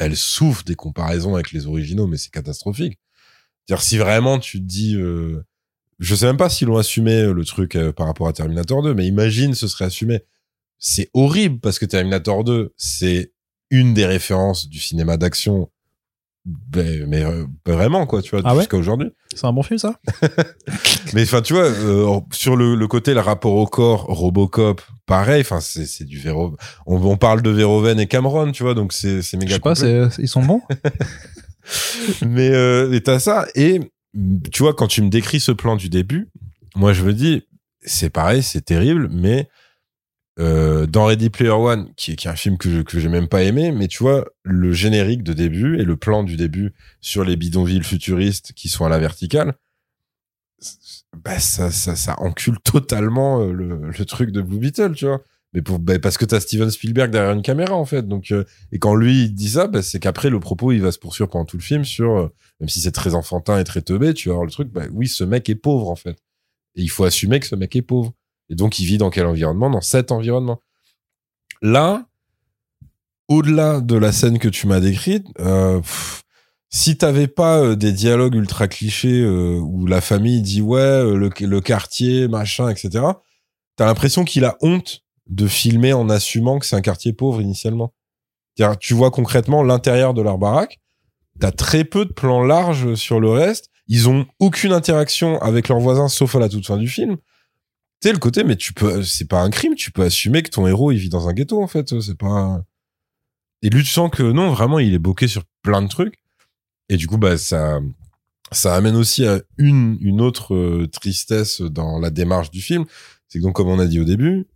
elles 0.00 0.16
souffrent 0.16 0.64
des 0.64 0.74
comparaisons 0.74 1.36
avec 1.36 1.52
les 1.52 1.68
originaux, 1.68 2.08
mais 2.08 2.16
c'est 2.16 2.32
catastrophique. 2.32 2.98
C'est-à-dire, 3.64 3.84
si 3.84 3.96
vraiment 3.96 4.40
tu 4.40 4.58
te 4.58 4.64
dis, 4.64 4.96
euh, 4.96 5.46
je 6.00 6.16
sais 6.16 6.26
même 6.26 6.36
pas 6.36 6.50
s'ils 6.50 6.66
l'ont 6.66 6.78
assumé 6.78 7.12
euh, 7.20 7.32
le 7.32 7.44
truc 7.44 7.76
euh, 7.76 7.92
par 7.92 8.08
rapport 8.08 8.26
à 8.26 8.32
Terminator 8.32 8.82
2, 8.82 8.92
mais 8.92 9.06
imagine 9.06 9.54
ce 9.54 9.68
serait 9.68 9.84
assumé. 9.84 10.24
C'est 10.78 11.10
horrible 11.14 11.60
parce 11.60 11.78
que 11.78 11.86
Terminator 11.86 12.42
2, 12.42 12.74
c'est 12.76 13.32
une 13.70 13.94
des 13.94 14.06
références 14.06 14.68
du 14.68 14.80
cinéma 14.80 15.16
d'action, 15.16 15.70
ben, 16.70 17.06
mais 17.06 17.22
euh, 17.24 17.44
vraiment 17.66 18.06
quoi, 18.06 18.22
tu 18.22 18.30
vois, 18.30 18.40
Ah 18.44 18.54
ouais 18.54 18.60
jusqu'à 18.60 18.76
aujourd'hui. 18.78 19.10
C'est 19.34 19.46
un 19.46 19.52
bon 19.52 19.62
film, 19.62 19.78
ça? 19.78 19.98
Mais 21.14 21.22
enfin, 21.22 21.42
tu 21.42 21.52
vois, 21.52 21.64
euh, 21.64 22.20
sur 22.32 22.56
le, 22.56 22.74
le 22.74 22.86
côté, 22.88 23.12
le 23.14 23.20
rapport 23.20 23.52
au 23.54 23.66
corps, 23.66 24.04
Robocop, 24.04 24.80
pareil. 25.06 25.40
Enfin, 25.42 25.60
c'est 25.60 25.86
c'est 25.86 26.04
du 26.04 26.18
Véro. 26.18 26.56
On, 26.86 26.96
on 27.04 27.16
parle 27.16 27.42
de 27.42 27.50
Verhoeven 27.50 28.00
et 28.00 28.06
Cameron, 28.06 28.50
tu 28.52 28.62
vois, 28.62 28.74
donc 28.74 28.92
c'est 28.92 29.20
c'est 29.22 29.36
Je 29.36 29.40
méga. 29.42 29.54
sais 29.54 29.60
pas, 29.60 29.74
complet. 29.74 30.08
c'est- 30.10 30.22
ils 30.22 30.28
sont 30.28 30.42
bons? 30.42 30.62
Mais 32.26 32.50
euh, 32.50 32.92
et 32.92 33.00
t'as 33.02 33.18
ça. 33.18 33.46
Et 33.54 33.80
tu 34.52 34.62
vois, 34.62 34.74
quand 34.74 34.86
tu 34.86 35.02
me 35.02 35.08
décris 35.10 35.40
ce 35.40 35.52
plan 35.52 35.76
du 35.76 35.88
début, 35.88 36.28
moi 36.74 36.92
je 36.92 37.02
me 37.04 37.12
dis, 37.12 37.42
c'est 37.82 38.10
pareil, 38.10 38.42
c'est 38.42 38.64
terrible, 38.64 39.08
mais 39.12 39.48
euh, 40.38 40.86
dans 40.86 41.06
Ready 41.06 41.30
Player 41.30 41.50
One, 41.50 41.92
qui 41.96 42.12
est, 42.12 42.16
qui 42.16 42.28
est 42.28 42.30
un 42.30 42.36
film 42.36 42.58
que 42.58 42.70
je, 42.70 42.82
que 42.82 43.00
j'ai 43.00 43.08
même 43.08 43.28
pas 43.28 43.42
aimé, 43.42 43.72
mais 43.72 43.88
tu 43.88 43.98
vois, 44.02 44.24
le 44.44 44.72
générique 44.72 45.22
de 45.22 45.32
début 45.32 45.78
et 45.80 45.84
le 45.84 45.96
plan 45.96 46.22
du 46.24 46.36
début 46.36 46.74
sur 47.00 47.24
les 47.24 47.36
bidonvilles 47.36 47.82
futuristes 47.82 48.52
qui 48.52 48.68
sont 48.68 48.84
à 48.84 48.88
la 48.88 48.98
verticale, 48.98 49.54
bah 51.24 51.38
ça, 51.38 51.70
ça, 51.70 51.96
ça 51.96 52.14
encule 52.20 52.58
totalement 52.60 53.40
euh, 53.42 53.52
le, 53.52 53.90
le 53.90 54.04
truc 54.04 54.30
de 54.30 54.42
Blue 54.42 54.58
Beetle, 54.58 54.92
tu 54.94 55.06
vois. 55.06 55.22
Mais 55.54 55.62
pour, 55.62 55.78
bah, 55.78 55.98
parce 55.98 56.18
que 56.18 56.24
t'as 56.24 56.40
Steven 56.40 56.70
Spielberg 56.70 57.10
derrière 57.10 57.32
une 57.32 57.42
caméra, 57.42 57.74
en 57.74 57.86
fait. 57.86 58.06
Donc, 58.06 58.32
euh, 58.32 58.44
et 58.72 58.78
quand 58.78 58.94
lui 58.94 59.24
il 59.24 59.34
dit 59.34 59.50
ça, 59.50 59.66
bah, 59.66 59.82
c'est 59.82 59.98
qu'après 59.98 60.30
le 60.30 60.40
propos, 60.40 60.72
il 60.72 60.82
va 60.82 60.92
se 60.92 60.98
poursuivre 60.98 61.30
pendant 61.30 61.46
tout 61.46 61.56
le 61.56 61.62
film 61.62 61.84
sur, 61.84 62.16
euh, 62.16 62.28
même 62.60 62.68
si 62.68 62.80
c'est 62.80 62.92
très 62.92 63.14
enfantin 63.14 63.58
et 63.58 63.64
très 63.64 63.80
teubé, 63.80 64.12
tu 64.14 64.28
vas 64.28 64.34
avoir 64.34 64.44
le 64.44 64.52
truc, 64.52 64.68
bah 64.70 64.84
oui, 64.92 65.08
ce 65.08 65.24
mec 65.24 65.48
est 65.48 65.54
pauvre, 65.54 65.88
en 65.88 65.96
fait. 65.96 66.18
Et 66.76 66.82
il 66.82 66.90
faut 66.90 67.04
assumer 67.04 67.40
que 67.40 67.46
ce 67.46 67.56
mec 67.56 67.74
est 67.76 67.82
pauvre. 67.82 68.12
Et 68.50 68.54
donc, 68.54 68.78
il 68.78 68.86
vit 68.86 68.98
dans 68.98 69.10
quel 69.10 69.26
environnement? 69.26 69.70
Dans 69.70 69.80
cet 69.80 70.12
environnement. 70.12 70.60
Là, 71.60 72.06
au-delà 73.28 73.80
de 73.80 73.96
la 73.96 74.12
scène 74.12 74.38
que 74.38 74.48
tu 74.48 74.66
m'as 74.66 74.80
décrite, 74.80 75.26
euh, 75.40 75.80
pff, 75.80 76.24
si 76.70 76.96
t'avais 76.98 77.28
pas 77.28 77.60
euh, 77.60 77.76
des 77.76 77.92
dialogues 77.92 78.34
ultra 78.34 78.68
clichés 78.68 79.20
euh, 79.22 79.58
où 79.58 79.86
la 79.86 80.00
famille 80.00 80.42
dit 80.42 80.60
ouais, 80.60 80.80
euh, 80.80 81.16
le, 81.16 81.30
le 81.40 81.60
quartier, 81.60 82.28
machin, 82.28 82.68
etc., 82.68 83.04
t'as 83.76 83.86
l'impression 83.86 84.24
qu'il 84.24 84.44
a 84.44 84.56
honte 84.60 85.02
de 85.28 85.46
filmer 85.46 85.92
en 85.92 86.08
assumant 86.08 86.58
que 86.58 86.66
c'est 86.66 86.76
un 86.76 86.80
quartier 86.80 87.12
pauvre 87.12 87.40
initialement. 87.40 87.92
Tu 88.80 88.94
vois 88.94 89.10
concrètement 89.12 89.62
l'intérieur 89.62 90.14
de 90.14 90.22
leur 90.22 90.36
baraque, 90.36 90.80
t'as 91.38 91.52
très 91.52 91.84
peu 91.84 92.04
de 92.04 92.12
plans 92.12 92.42
larges 92.42 92.94
sur 92.96 93.20
le 93.20 93.30
reste, 93.30 93.70
ils 93.86 94.08
ont 94.08 94.26
aucune 94.40 94.72
interaction 94.72 95.40
avec 95.40 95.68
leurs 95.68 95.78
voisins 95.78 96.08
sauf 96.08 96.34
à 96.34 96.40
la 96.40 96.48
toute 96.48 96.66
fin 96.66 96.76
du 96.76 96.88
film. 96.88 97.18
Tu 98.00 98.08
sais, 98.08 98.12
le 98.12 98.18
côté, 98.18 98.44
mais 98.44 98.56
tu 98.56 98.72
peux, 98.72 99.02
c'est 99.02 99.26
pas 99.26 99.40
un 99.40 99.50
crime, 99.50 99.74
tu 99.74 99.90
peux 99.90 100.02
assumer 100.02 100.42
que 100.42 100.50
ton 100.50 100.66
héros, 100.66 100.92
il 100.92 100.98
vit 100.98 101.08
dans 101.08 101.28
un 101.28 101.32
ghetto, 101.32 101.62
en 101.62 101.66
fait, 101.66 102.00
c'est 102.00 102.16
pas... 102.16 102.62
Et 103.62 103.70
lui, 103.70 103.82
tu 103.82 103.90
sens 103.90 104.08
que 104.10 104.22
non, 104.22 104.52
vraiment, 104.52 104.78
il 104.78 104.94
est 104.94 105.00
bloqué 105.00 105.26
sur 105.26 105.42
plein 105.62 105.82
de 105.82 105.88
trucs. 105.88 106.22
Et 106.88 106.96
du 106.96 107.08
coup, 107.08 107.18
bah, 107.18 107.36
ça, 107.36 107.80
ça 108.52 108.76
amène 108.76 108.94
aussi 108.94 109.26
à 109.26 109.40
une, 109.56 109.98
une 110.00 110.20
autre 110.20 110.54
euh, 110.54 110.86
tristesse 110.86 111.60
dans 111.60 111.98
la 111.98 112.10
démarche 112.10 112.50
du 112.50 112.60
film. 112.60 112.84
C'est 113.28 113.40
que 113.40 113.44
donc, 113.44 113.56
comme 113.56 113.68
on 113.68 113.80
a 113.80 113.86
dit 113.86 114.00
au 114.00 114.04
début, 114.04 114.46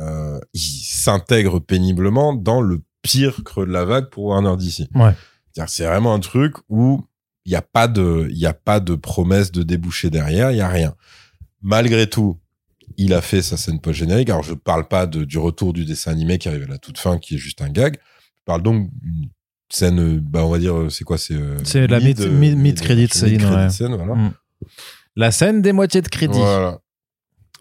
euh, 0.00 0.40
il 0.54 0.60
s'intègre 0.60 1.58
péniblement 1.58 2.32
dans 2.32 2.60
le 2.60 2.82
pire 3.02 3.42
creux 3.44 3.66
de 3.66 3.72
la 3.72 3.84
vague 3.84 4.08
pour 4.08 4.24
Warner 4.24 4.56
DC. 4.56 4.88
Ouais. 4.94 5.14
C'est 5.66 5.84
vraiment 5.84 6.14
un 6.14 6.20
truc 6.20 6.56
où 6.68 7.04
il 7.44 7.50
n'y 7.50 7.56
a 7.56 7.62
pas 7.62 7.88
de, 7.88 8.28
il 8.30 8.38
y 8.38 8.46
a 8.46 8.54
pas 8.54 8.80
de 8.80 8.94
promesse 8.94 9.52
de 9.52 9.62
déboucher 9.62 10.08
derrière, 10.08 10.50
il 10.50 10.56
y 10.56 10.62
a 10.62 10.68
rien. 10.68 10.94
Malgré 11.60 12.08
tout, 12.08 12.38
il 12.96 13.12
a 13.14 13.20
fait 13.20 13.42
sa 13.42 13.56
scène 13.56 13.80
post-générique. 13.80 14.30
Alors, 14.30 14.42
je 14.42 14.54
parle 14.54 14.88
pas 14.88 15.06
de, 15.06 15.24
du 15.24 15.38
retour 15.38 15.72
du 15.72 15.84
dessin 15.84 16.10
animé 16.12 16.38
qui 16.38 16.48
arrive 16.48 16.64
à 16.64 16.66
la 16.66 16.78
toute 16.78 16.98
fin, 16.98 17.18
qui 17.18 17.34
est 17.34 17.38
juste 17.38 17.62
un 17.62 17.68
gag. 17.70 17.96
Je 17.96 18.44
parle 18.44 18.62
donc 18.62 18.90
d'une 19.00 19.28
scène, 19.72 20.18
bah, 20.18 20.44
on 20.44 20.50
va 20.50 20.58
dire, 20.58 20.74
c'est 20.90 21.04
quoi, 21.04 21.18
c'est, 21.18 21.34
euh, 21.34 21.56
C'est 21.64 21.86
la 21.86 22.00
mid- 22.00 22.20
euh, 22.20 22.28
mid- 22.30 22.56
mid-credit 22.56 23.08
scene, 23.08 23.30
mid-credit 23.30 23.54
ouais. 23.54 23.70
scène, 23.70 23.94
voilà. 23.96 24.14
Mm. 24.14 24.32
La 25.16 25.30
scène 25.30 25.62
des 25.62 25.72
moitiés 25.72 26.02
de 26.02 26.08
crédit. 26.08 26.38
Voilà. 26.38 26.78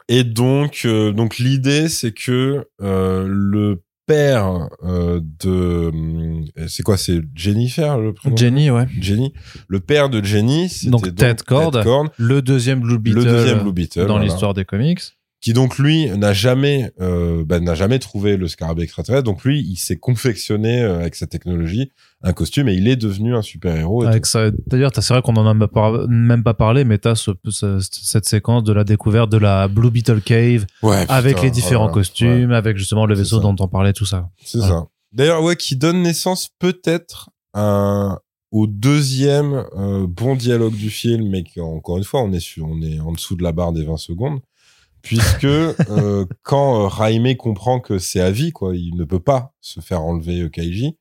Et 0.07 0.23
donc, 0.23 0.81
euh, 0.85 1.11
donc 1.13 1.37
l'idée, 1.37 1.87
c'est 1.89 2.11
que 2.11 2.67
euh, 2.81 3.25
le 3.29 3.81
père 4.07 4.67
de, 4.83 5.91
c'est 6.67 6.83
quoi, 6.83 6.97
c'est 6.97 7.21
Jennifer 7.33 7.97
le 7.97 8.13
prénom? 8.13 8.35
Jenny, 8.35 8.69
ouais. 8.69 8.85
Jenny. 8.99 9.31
Le 9.69 9.79
père 9.79 10.09
de 10.09 10.21
Jenny, 10.21 10.67
c'était 10.69 10.89
Donc, 10.91 11.15
Ted 11.15 11.43
Cord. 11.45 11.71
Le 12.17 12.41
deuxième 12.41 12.81
Blue 12.81 12.97
Beetle, 12.99 13.19
le 13.19 13.23
deuxième 13.23 13.59
Blue 13.59 13.71
Beetle, 13.71 14.01
dans 14.01 14.07
voilà. 14.17 14.25
l'histoire 14.25 14.53
des 14.53 14.65
comics. 14.65 14.99
Qui 15.41 15.53
donc 15.53 15.79
lui 15.79 16.07
n'a 16.17 16.33
jamais, 16.33 16.91
euh, 17.01 17.43
bah, 17.43 17.59
n'a 17.59 17.73
jamais 17.75 17.97
trouvé 17.97 18.37
le 18.37 18.47
scarabée 18.47 18.83
extraterrestre. 18.83 19.23
Donc 19.23 19.43
lui, 19.43 19.59
il 19.59 19.75
s'est 19.75 19.97
confectionné 19.97 20.81
euh, 20.83 20.99
avec 20.99 21.15
sa 21.15 21.25
technologie 21.25 21.91
un 22.21 22.31
costume 22.33 22.69
et 22.69 22.75
il 22.75 22.87
est 22.87 22.95
devenu 22.95 23.35
un 23.35 23.41
super 23.41 23.75
héros. 23.75 24.03
Avec 24.03 24.27
ça, 24.27 24.51
d'ailleurs, 24.67 24.91
t'as- 24.91 25.01
c'est 25.01 25.13
vrai 25.15 25.23
qu'on 25.23 25.33
en 25.33 25.47
a 25.47 25.53
même 25.55 25.67
pas, 25.67 26.05
même 26.07 26.43
pas 26.43 26.53
parlé, 26.53 26.83
mais 26.83 26.99
t'as 26.99 27.15
ce, 27.15 27.31
ce- 27.49 27.79
cette 27.81 28.25
séquence 28.25 28.63
de 28.63 28.71
la 28.71 28.83
découverte 28.83 29.31
de 29.31 29.37
la 29.37 29.67
Blue 29.67 29.89
Beetle 29.89 30.21
Cave 30.21 30.67
Ouais, 30.83 31.05
avec 31.09 31.35
putain, 31.37 31.47
les 31.47 31.51
différents 31.51 31.85
voilà, 31.85 31.93
costumes, 31.95 32.49
ouais, 32.51 32.55
avec 32.55 32.77
justement 32.77 33.07
le 33.07 33.15
vaisseau 33.15 33.39
dont 33.39 33.55
on 33.59 33.67
parlait, 33.67 33.93
tout 33.93 34.05
ça. 34.05 34.29
c'est 34.45 34.59
ça. 34.59 34.85
D'ailleurs, 35.11 35.41
ouais, 35.43 35.55
qui 35.55 35.75
donne 35.75 36.03
naissance 36.03 36.49
peut-être 36.59 37.31
un 37.55 38.19
au 38.51 38.67
deuxième 38.67 39.65
euh, 39.77 40.05
bon 40.07 40.35
dialogue 40.35 40.75
du 40.75 40.89
film, 40.89 41.29
mais 41.29 41.43
qui, 41.43 41.59
encore 41.61 41.97
une 41.97 42.03
fois, 42.03 42.21
on 42.21 42.31
est 42.33 42.39
sur, 42.41 42.67
on 42.67 42.81
est 42.81 42.99
en 42.99 43.11
dessous 43.13 43.35
de 43.35 43.43
la 43.43 43.51
barre 43.53 43.71
des 43.73 43.83
20 43.85 43.97
secondes, 43.97 44.39
puisque 45.01 45.45
euh, 45.45 46.25
quand 46.43 46.83
euh, 46.83 46.87
Raimé 46.87 47.37
comprend 47.37 47.79
que 47.79 47.97
c'est 47.97 48.21
à 48.21 48.31
vie, 48.31 48.51
quoi, 48.51 48.75
il 48.75 48.95
ne 48.95 49.03
peut 49.03 49.19
pas 49.19 49.53
se 49.61 49.79
faire 49.79 50.01
enlever 50.01 50.41
euh, 50.41 50.49
Kaiji. 50.49 50.97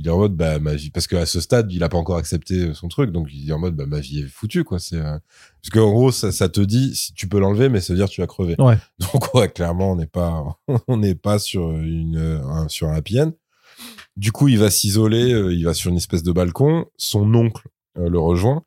Il 0.00 0.06
est 0.06 0.10
en 0.10 0.18
mode 0.18 0.36
bah 0.36 0.60
ma 0.60 0.76
vie 0.76 0.90
parce 0.90 1.08
qu'à 1.08 1.26
ce 1.26 1.40
stade 1.40 1.72
il 1.72 1.82
a 1.82 1.88
pas 1.88 1.98
encore 1.98 2.18
accepté 2.18 2.54
euh, 2.54 2.72
son 2.72 2.86
truc 2.86 3.10
donc 3.10 3.26
il 3.32 3.50
est 3.50 3.52
en 3.52 3.58
mode 3.58 3.74
bah 3.74 3.84
ma 3.84 3.98
vie 3.98 4.20
est 4.20 4.28
foutue 4.28 4.62
quoi 4.62 4.78
c'est 4.78 4.94
euh, 4.94 5.18
parce 5.60 5.70
qu'en 5.72 5.90
gros 5.90 6.12
ça, 6.12 6.30
ça 6.30 6.48
te 6.48 6.60
dit 6.60 6.94
si 6.94 7.14
tu 7.14 7.26
peux 7.26 7.40
l'enlever 7.40 7.68
mais 7.68 7.80
ça 7.80 7.92
veut 7.92 7.98
dire 7.98 8.06
que 8.06 8.12
tu 8.12 8.20
vas 8.20 8.28
crever 8.28 8.54
Ouais. 8.60 8.78
donc 9.00 9.34
ouais 9.34 9.48
clairement 9.48 9.90
on 9.90 9.96
n'est 9.96 10.06
pas 10.06 10.44
on 10.86 10.98
n'est 10.98 11.16
pas 11.16 11.40
sur 11.40 11.72
une 11.72 12.16
un, 12.16 12.68
sur 12.68 12.86
un 12.86 12.94
happy 12.94 13.20
end. 13.20 13.32
Du 14.16 14.30
coup, 14.32 14.48
il 14.48 14.58
va 14.58 14.70
s'isoler, 14.70 15.30
il 15.52 15.64
va 15.64 15.74
sur 15.74 15.90
une 15.90 15.96
espèce 15.96 16.24
de 16.24 16.32
balcon. 16.32 16.86
Son 16.96 17.32
oncle 17.34 17.68
le 17.96 18.18
rejoint. 18.18 18.64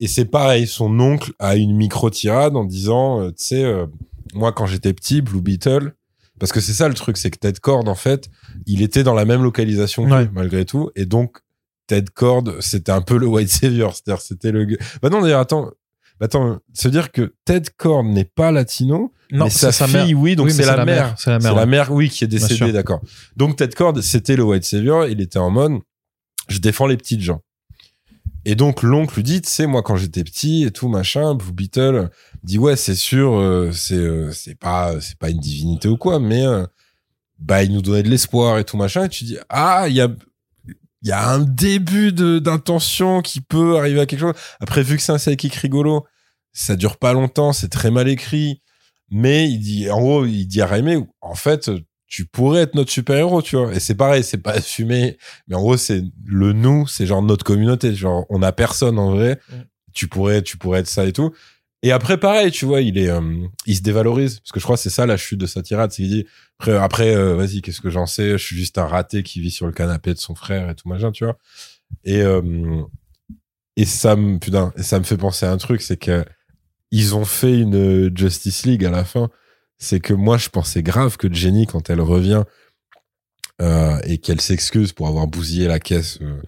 Et 0.00 0.08
c'est 0.08 0.26
pareil, 0.26 0.66
son 0.66 0.98
oncle 1.00 1.32
a 1.38 1.56
une 1.56 1.74
micro-tirade 1.74 2.56
en 2.56 2.64
disant, 2.64 3.22
euh, 3.22 3.28
tu 3.30 3.44
sais, 3.44 3.64
euh, 3.64 3.86
moi 4.34 4.52
quand 4.52 4.66
j'étais 4.66 4.92
petit, 4.92 5.22
Blue 5.22 5.40
Beetle, 5.40 5.94
parce 6.38 6.52
que 6.52 6.60
c'est 6.60 6.74
ça 6.74 6.88
le 6.88 6.94
truc, 6.94 7.16
c'est 7.16 7.30
que 7.30 7.38
Ted 7.38 7.60
Cord, 7.60 7.88
en 7.88 7.94
fait, 7.94 8.28
il 8.66 8.82
était 8.82 9.02
dans 9.02 9.14
la 9.14 9.24
même 9.24 9.42
localisation 9.42 10.04
Ouais. 10.04 10.28
malgré 10.32 10.64
tout. 10.66 10.90
Et 10.94 11.06
donc, 11.06 11.38
Ted 11.86 12.10
Cord, 12.14 12.44
c'était 12.60 12.92
un 12.92 13.00
peu 13.00 13.16
le 13.16 13.26
white 13.26 13.48
savior. 13.48 13.94
C'est-à-dire, 13.94 14.20
c'était 14.20 14.52
le... 14.52 14.66
Bah 15.00 15.08
non, 15.08 15.22
d'ailleurs, 15.22 15.40
attends. 15.40 15.70
Attends, 16.18 16.60
se 16.72 16.88
dire 16.88 17.12
que 17.12 17.34
Ted 17.44 17.68
Cord 17.76 18.02
n'est 18.04 18.24
pas 18.24 18.50
latino, 18.50 19.12
mais 19.32 19.50
sa, 19.50 19.70
fille, 19.72 20.14
oui, 20.14 20.34
donc 20.34 20.46
Oui, 20.46 20.52
c'est 20.52 20.64
la, 20.64 20.82
mère. 20.84 21.14
C'est 21.18 21.28
la 21.28 21.38
mère. 21.38 21.54
la 21.54 21.66
mère, 21.66 21.92
oui, 21.92 22.08
qui 22.08 22.24
est 22.24 22.28
décédée, 22.28 22.72
d'accord. 22.72 23.02
Donc 23.36 23.56
Ted 23.56 23.74
Cord, 23.74 24.02
c'était 24.02 24.34
le 24.34 24.42
White 24.44 24.64
Savior. 24.64 25.06
Il 25.08 25.20
était 25.20 25.38
en 25.38 25.50
mode, 25.50 25.80
je 26.48 26.58
défends 26.58 26.86
les 26.86 26.96
petites 26.96 27.20
gens. 27.20 27.42
Et 28.48 28.54
donc 28.54 28.84
l'oncle 28.84 29.16
lui 29.16 29.24
dit, 29.24 29.42
tu 29.42 29.50
sais, 29.50 29.66
moi 29.66 29.82
quand 29.82 29.96
j'étais 29.96 30.22
petit 30.22 30.62
et 30.62 30.70
tout 30.70 30.86
machin, 30.86 31.34
Blue 31.34 31.52
Beetle 31.52 32.10
dit 32.44 32.58
ouais, 32.58 32.76
c'est 32.76 32.94
sûr, 32.94 33.34
euh, 33.34 33.72
c'est 33.72 33.96
euh, 33.96 34.30
c'est 34.30 34.54
pas 34.54 35.00
c'est 35.00 35.18
pas 35.18 35.30
une 35.30 35.40
divinité 35.40 35.88
ou 35.88 35.96
quoi, 35.96 36.20
mais 36.20 36.46
euh, 36.46 36.64
bah 37.40 37.64
il 37.64 37.72
nous 37.72 37.82
donnait 37.82 38.04
de 38.04 38.08
l'espoir 38.08 38.58
et 38.58 38.64
tout 38.64 38.76
machin. 38.76 39.06
Et 39.06 39.08
tu 39.08 39.24
dis 39.24 39.36
ah 39.48 39.86
il 39.88 39.96
y 39.96 40.00
a 40.00 40.08
y 41.02 41.10
a 41.10 41.28
un 41.28 41.40
début 41.40 42.12
d'intention 42.12 43.20
qui 43.20 43.40
peut 43.40 43.78
arriver 43.78 44.00
à 44.00 44.06
quelque 44.06 44.20
chose. 44.20 44.34
Après 44.60 44.84
vu 44.84 44.96
que 44.96 45.02
c'est 45.02 45.12
un 45.12 45.18
sidekick 45.18 45.54
rigolo, 45.56 46.06
ça 46.52 46.76
dure 46.76 46.98
pas 46.98 47.12
longtemps, 47.14 47.52
c'est 47.52 47.68
très 47.68 47.90
mal 47.90 48.08
écrit. 48.08 48.62
Mais 49.10 49.48
il 49.48 49.58
dit, 49.58 49.90
en 49.90 50.00
gros, 50.00 50.24
il 50.26 50.46
dit 50.46 50.62
à 50.62 50.66
Raimé, 50.66 50.98
en 51.20 51.34
fait, 51.36 51.70
tu 52.06 52.24
pourrais 52.24 52.62
être 52.62 52.74
notre 52.74 52.90
super-héros, 52.90 53.42
tu 53.42 53.56
vois. 53.56 53.72
Et 53.74 53.80
c'est 53.80 53.94
pareil, 53.94 54.22
c'est 54.22 54.38
pas 54.38 54.52
assumé. 54.52 55.18
Mais 55.48 55.56
en 55.56 55.60
gros, 55.60 55.76
c'est 55.76 56.02
le 56.24 56.52
nous, 56.52 56.86
c'est 56.86 57.06
genre 57.06 57.22
notre 57.22 57.44
communauté. 57.44 57.94
Genre, 57.94 58.26
on 58.30 58.42
a 58.42 58.52
personne 58.52 58.98
en 58.98 59.12
vrai. 59.12 59.40
Mm. 59.50 59.54
Tu 59.92 60.08
pourrais, 60.08 60.42
tu 60.42 60.56
pourrais 60.56 60.80
être 60.80 60.88
ça 60.88 61.04
et 61.06 61.12
tout. 61.12 61.32
Et 61.82 61.92
après, 61.92 62.18
pareil, 62.18 62.50
tu 62.50 62.64
vois, 62.64 62.80
il 62.80 62.98
est, 62.98 63.08
euh, 63.08 63.46
il 63.66 63.76
se 63.76 63.82
dévalorise. 63.82 64.40
Parce 64.40 64.52
que 64.52 64.60
je 64.60 64.64
crois 64.64 64.76
que 64.76 64.82
c'est 64.82 64.90
ça 64.90 65.06
la 65.06 65.16
chute 65.16 65.40
de 65.40 65.46
sa 65.46 65.62
tirade. 65.62 65.90
C'est 65.90 66.02
qu'il 66.02 66.10
dit, 66.10 66.26
après, 66.58 66.76
après 66.76 67.14
euh, 67.14 67.34
vas-y, 67.34 67.60
qu'est-ce 67.60 67.80
que 67.80 67.90
j'en 67.90 68.06
sais? 68.06 68.32
Je 68.32 68.44
suis 68.44 68.56
juste 68.56 68.78
un 68.78 68.86
raté 68.86 69.22
qui 69.22 69.40
vit 69.40 69.50
sur 69.50 69.66
le 69.66 69.72
canapé 69.72 70.14
de 70.14 70.18
son 70.18 70.34
frère 70.34 70.70
et 70.70 70.74
tout 70.74 70.88
machin, 70.88 71.12
tu 71.12 71.24
vois. 71.24 71.38
Et, 72.04 72.22
euh, 72.22 72.82
et 73.76 73.84
ça 73.84 74.16
me, 74.16 74.38
putain, 74.38 74.72
et 74.76 74.82
ça 74.82 74.98
me 74.98 75.04
fait 75.04 75.16
penser 75.16 75.46
à 75.46 75.52
un 75.52 75.58
truc, 75.58 75.82
c'est 75.82 75.96
que 75.96 76.24
ils 76.90 77.14
ont 77.14 77.24
fait 77.24 77.58
une 77.58 78.16
Justice 78.16 78.64
League 78.64 78.84
à 78.84 78.90
la 78.90 79.04
fin. 79.04 79.28
C'est 79.78 80.00
que 80.00 80.14
moi, 80.14 80.38
je 80.38 80.48
pensais 80.48 80.82
grave 80.82 81.16
que 81.16 81.32
Jenny, 81.32 81.66
quand 81.66 81.90
elle 81.90 82.00
revient 82.00 82.44
euh, 83.62 83.98
et 84.04 84.18
qu'elle 84.18 84.40
s'excuse 84.40 84.92
pour 84.92 85.08
avoir 85.08 85.26
bousillé 85.26 85.66
la 85.66 85.78
caisse 85.78 86.18
euh, 86.20 86.42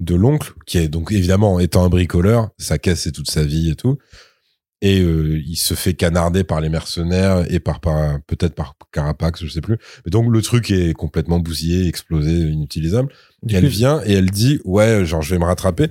de 0.00 0.14
l'oncle, 0.14 0.54
qui 0.66 0.78
est 0.78 0.88
donc 0.88 1.12
évidemment 1.12 1.60
étant 1.60 1.84
un 1.84 1.90
bricoleur, 1.90 2.50
sa 2.56 2.78
caisse 2.78 3.02
c'est 3.02 3.12
toute 3.12 3.30
sa 3.30 3.44
vie 3.44 3.70
et 3.70 3.74
tout. 3.74 3.98
et 4.80 5.00
euh, 5.00 5.42
il 5.46 5.56
se 5.56 5.74
fait 5.74 5.94
canarder 5.94 6.42
par 6.42 6.62
les 6.62 6.70
mercenaires 6.70 7.44
et 7.52 7.60
par, 7.60 7.80
par 7.80 8.18
peut-être 8.26 8.54
par 8.54 8.76
Carapax, 8.92 9.44
je 9.44 9.48
sais 9.50 9.60
plus. 9.60 9.76
Mais 10.04 10.10
donc 10.10 10.32
le 10.32 10.42
truc 10.42 10.70
est 10.70 10.94
complètement 10.94 11.38
bousillé, 11.38 11.86
explosé, 11.86 12.32
inutilisable. 12.32 13.12
Et 13.48 13.54
elle 13.54 13.66
vient 13.66 14.02
et 14.06 14.14
elle 14.14 14.30
dit 14.30 14.60
ouais, 14.64 15.04
genre 15.04 15.20
je 15.22 15.34
vais 15.34 15.38
me 15.38 15.44
rattraper 15.44 15.88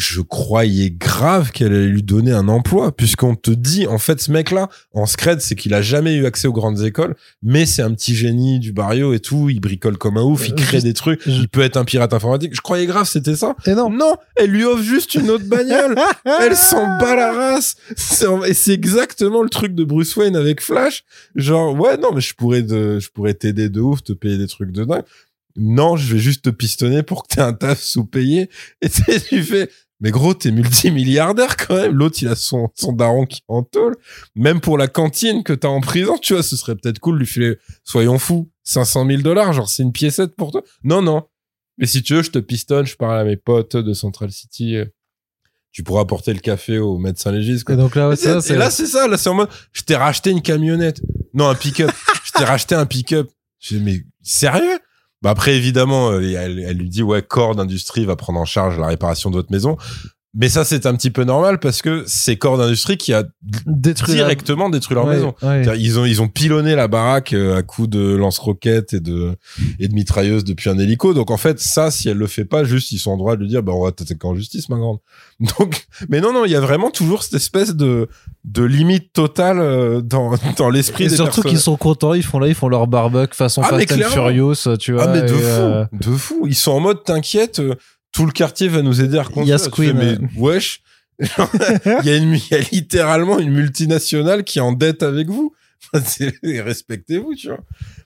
je 0.00 0.22
croyais 0.22 0.90
grave 0.90 1.50
qu'elle 1.52 1.74
allait 1.74 1.86
lui 1.86 2.02
donner 2.02 2.32
un 2.32 2.48
emploi, 2.48 2.90
puisqu'on 2.90 3.34
te 3.34 3.50
dit, 3.50 3.86
en 3.86 3.98
fait, 3.98 4.18
ce 4.18 4.32
mec-là, 4.32 4.70
en 4.94 5.04
scred, 5.04 5.42
c'est 5.42 5.54
qu'il 5.54 5.74
a 5.74 5.82
jamais 5.82 6.14
eu 6.14 6.24
accès 6.24 6.48
aux 6.48 6.54
grandes 6.54 6.80
écoles, 6.80 7.16
mais 7.42 7.66
c'est 7.66 7.82
un 7.82 7.92
petit 7.92 8.14
génie 8.14 8.58
du 8.60 8.72
barrio 8.72 9.12
et 9.12 9.20
tout, 9.20 9.50
il 9.50 9.60
bricole 9.60 9.98
comme 9.98 10.16
un 10.16 10.22
ouf, 10.22 10.48
il 10.48 10.54
euh, 10.54 10.56
crée 10.56 10.80
des 10.80 10.94
trucs, 10.94 11.20
il 11.26 11.48
peut 11.48 11.60
être 11.60 11.76
un 11.76 11.84
pirate 11.84 12.14
informatique. 12.14 12.54
Je 12.54 12.62
croyais 12.62 12.86
grave 12.86 13.06
c'était 13.06 13.36
ça. 13.36 13.54
Et 13.66 13.74
non. 13.74 13.90
Non, 13.90 14.14
elle 14.36 14.50
lui 14.50 14.64
offre 14.64 14.82
juste 14.82 15.14
une 15.14 15.28
autre 15.28 15.44
bagnole. 15.44 15.94
elle 16.24 16.56
s'en 16.56 16.98
bat 16.98 17.14
la 17.14 17.32
race. 17.32 17.76
Et 18.46 18.54
c'est 18.54 18.72
exactement 18.72 19.42
le 19.42 19.50
truc 19.50 19.74
de 19.74 19.84
Bruce 19.84 20.16
Wayne 20.16 20.36
avec 20.36 20.62
Flash. 20.62 21.04
Genre, 21.34 21.78
ouais, 21.78 21.98
non, 21.98 22.12
mais 22.14 22.22
je 22.22 22.34
pourrais 22.34 22.62
de, 22.62 22.98
je 22.98 23.10
pourrais 23.10 23.34
t'aider 23.34 23.68
de 23.68 23.80
ouf, 23.80 24.02
te 24.02 24.14
payer 24.14 24.38
des 24.38 24.46
trucs 24.46 24.72
de 24.72 24.84
dingue 24.84 25.04
non, 25.56 25.96
je 25.96 26.14
vais 26.14 26.20
juste 26.20 26.44
te 26.44 26.50
pistonner 26.50 27.02
pour 27.02 27.24
que 27.24 27.34
t'aies 27.34 27.42
un 27.42 27.52
taf 27.52 27.80
sous-payé. 27.80 28.48
Et 28.82 28.88
tu 29.28 29.42
fais, 29.42 29.68
mais 30.00 30.10
gros, 30.10 30.32
t'es 30.34 30.50
multimilliardaire 30.50 31.56
quand 31.56 31.76
même. 31.76 31.92
L'autre, 31.92 32.18
il 32.22 32.28
a 32.28 32.34
son, 32.34 32.70
son 32.74 32.92
daron 32.92 33.26
qui 33.26 33.42
en 33.48 33.62
tôle. 33.62 33.96
Même 34.34 34.60
pour 34.60 34.78
la 34.78 34.88
cantine 34.88 35.44
que 35.44 35.52
t'as 35.52 35.68
en 35.68 35.80
prison, 35.80 36.16
tu 36.18 36.32
vois, 36.32 36.42
ce 36.42 36.56
serait 36.56 36.74
peut-être 36.74 36.98
cool 36.98 37.16
de 37.16 37.20
lui 37.20 37.26
filer, 37.26 37.56
soyons 37.84 38.18
fous, 38.18 38.50
500 38.64 39.06
000 39.06 39.22
dollars, 39.22 39.52
genre 39.52 39.68
c'est 39.68 39.82
une 39.82 39.92
piécette 39.92 40.34
pour 40.36 40.52
toi. 40.52 40.62
Non, 40.84 41.02
non. 41.02 41.24
Mais 41.76 41.86
si 41.86 42.02
tu 42.02 42.14
veux, 42.14 42.22
je 42.22 42.30
te 42.30 42.38
pistonne, 42.38 42.86
je 42.86 42.96
parle 42.96 43.18
à 43.18 43.24
mes 43.24 43.36
potes 43.36 43.76
de 43.76 43.92
Central 43.92 44.30
City. 44.30 44.76
Tu 45.72 45.82
pourras 45.82 46.02
apporter 46.02 46.32
le 46.32 46.40
café 46.40 46.78
au 46.78 46.98
médecin 46.98 47.30
légiste. 47.30 47.68
Et 47.70 47.76
donc 47.76 47.94
là, 47.94 48.14
c'est 48.16 48.50
et 48.50 48.56
là, 48.56 48.70
c'est 48.70 48.86
ça. 48.86 49.06
Là, 49.06 49.16
c'est 49.16 49.28
en 49.28 49.34
mode, 49.34 49.48
je 49.72 49.82
t'ai 49.82 49.96
racheté 49.96 50.30
une 50.30 50.42
camionnette. 50.42 51.00
Non, 51.32 51.48
un 51.48 51.54
pick-up. 51.54 51.90
je 52.24 52.32
t'ai 52.32 52.44
racheté 52.44 52.74
un 52.74 52.86
pick-up. 52.86 53.30
Je 53.60 53.76
dis, 53.76 53.82
mais 53.82 54.02
sérieux? 54.22 54.78
Bah 55.22 55.30
après, 55.30 55.54
évidemment, 55.54 56.10
euh, 56.12 56.20
elle, 56.20 56.78
lui 56.78 56.88
dit, 56.88 57.02
ouais, 57.02 57.22
Core 57.22 57.54
d'industrie 57.54 58.06
va 58.06 58.16
prendre 58.16 58.40
en 58.40 58.46
charge 58.46 58.78
la 58.78 58.86
réparation 58.86 59.30
de 59.30 59.36
votre 59.36 59.52
maison. 59.52 59.76
Mais 60.32 60.48
ça, 60.48 60.64
c'est 60.64 60.86
un 60.86 60.94
petit 60.94 61.10
peu 61.10 61.24
normal 61.24 61.58
parce 61.58 61.82
que 61.82 62.04
c'est 62.06 62.36
Corps 62.36 62.56
d'industrie 62.56 62.96
qui 62.96 63.12
a 63.12 63.24
détruit 63.66 64.14
directement 64.14 64.70
détruit 64.70 64.94
leur 64.94 65.06
maison. 65.06 65.34
Ils 65.76 65.98
ont 65.98 66.04
ils 66.04 66.22
ont 66.22 66.28
pilonné 66.28 66.76
la 66.76 66.86
baraque 66.86 67.32
euh, 67.32 67.56
à 67.56 67.62
coups 67.62 67.88
de 67.88 68.14
lance-roquettes 68.14 68.92
et 68.92 69.00
de 69.00 69.36
et 69.80 69.88
de 69.88 69.94
mitrailleuses 69.94 70.44
depuis 70.44 70.70
un 70.70 70.78
hélico. 70.78 71.14
Donc 71.14 71.32
en 71.32 71.36
fait, 71.36 71.58
ça, 71.58 71.90
si 71.90 72.08
elle 72.08 72.16
le 72.16 72.28
fait 72.28 72.44
pas, 72.44 72.62
juste 72.62 72.92
ils 72.92 72.98
sont 72.98 73.10
en 73.10 73.16
droit 73.16 73.34
de 73.34 73.40
lui 73.42 73.48
dire, 73.48 73.64
bah 73.64 73.72
on 73.74 73.82
va 73.82 73.90
t'attaquer 73.90 74.26
en 74.26 74.36
justice, 74.36 74.68
ma 74.68 74.76
grande. 74.76 74.98
Donc, 75.58 75.86
mais 76.08 76.20
non, 76.20 76.32
non, 76.32 76.44
il 76.44 76.52
y 76.52 76.56
a 76.56 76.60
vraiment 76.60 76.90
toujours 76.90 77.24
cette 77.24 77.34
espèce 77.34 77.74
de 77.74 78.08
de 78.44 78.62
limite 78.62 79.12
totale 79.12 79.58
euh, 79.58 80.00
dans 80.00 80.34
dans 80.56 80.70
l'esprit 80.70 81.08
des 81.08 81.16
surtout 81.16 81.42
qu'ils 81.42 81.58
sont 81.58 81.76
contents, 81.76 82.14
ils 82.14 82.22
font 82.22 82.38
là, 82.38 82.46
ils 82.46 82.54
font 82.54 82.68
leur 82.68 82.86
barbecue 82.86 83.34
façon 83.34 83.62
ah, 83.64 83.70
Fast 83.70 83.92
and 83.92 84.10
Furious, 84.10 84.76
tu 84.78 84.92
vois. 84.92 85.04
Ah 85.04 85.12
mais 85.12 85.22
de 85.22 85.28
fou, 85.28 85.42
euh, 85.42 85.86
de 85.92 86.10
fou. 86.12 86.42
Ils 86.46 86.54
sont 86.54 86.72
en 86.72 86.80
mode 86.80 87.02
t'inquiète 87.02 87.60
tout 88.12 88.26
le 88.26 88.32
quartier 88.32 88.68
va 88.68 88.82
nous 88.82 89.00
aider 89.00 89.18
à 89.18 89.22
reconstruire. 89.22 89.94
Il 89.94 90.06
y 90.06 90.12
a 90.12 90.18
mais 90.18 90.28
wesh, 90.36 90.82
il 91.20 91.26
y, 92.04 92.10
a 92.10 92.16
une, 92.16 92.34
il 92.34 92.48
y 92.50 92.54
a 92.54 92.60
littéralement 92.72 93.38
une 93.38 93.50
multinationale 93.50 94.44
qui 94.44 94.58
est 94.58 94.62
en 94.62 94.72
dette 94.72 95.02
avec 95.02 95.28
vous. 95.28 95.52
Respectez-vous, 96.42 97.34
tu 97.34 97.48
vois. 97.48 97.60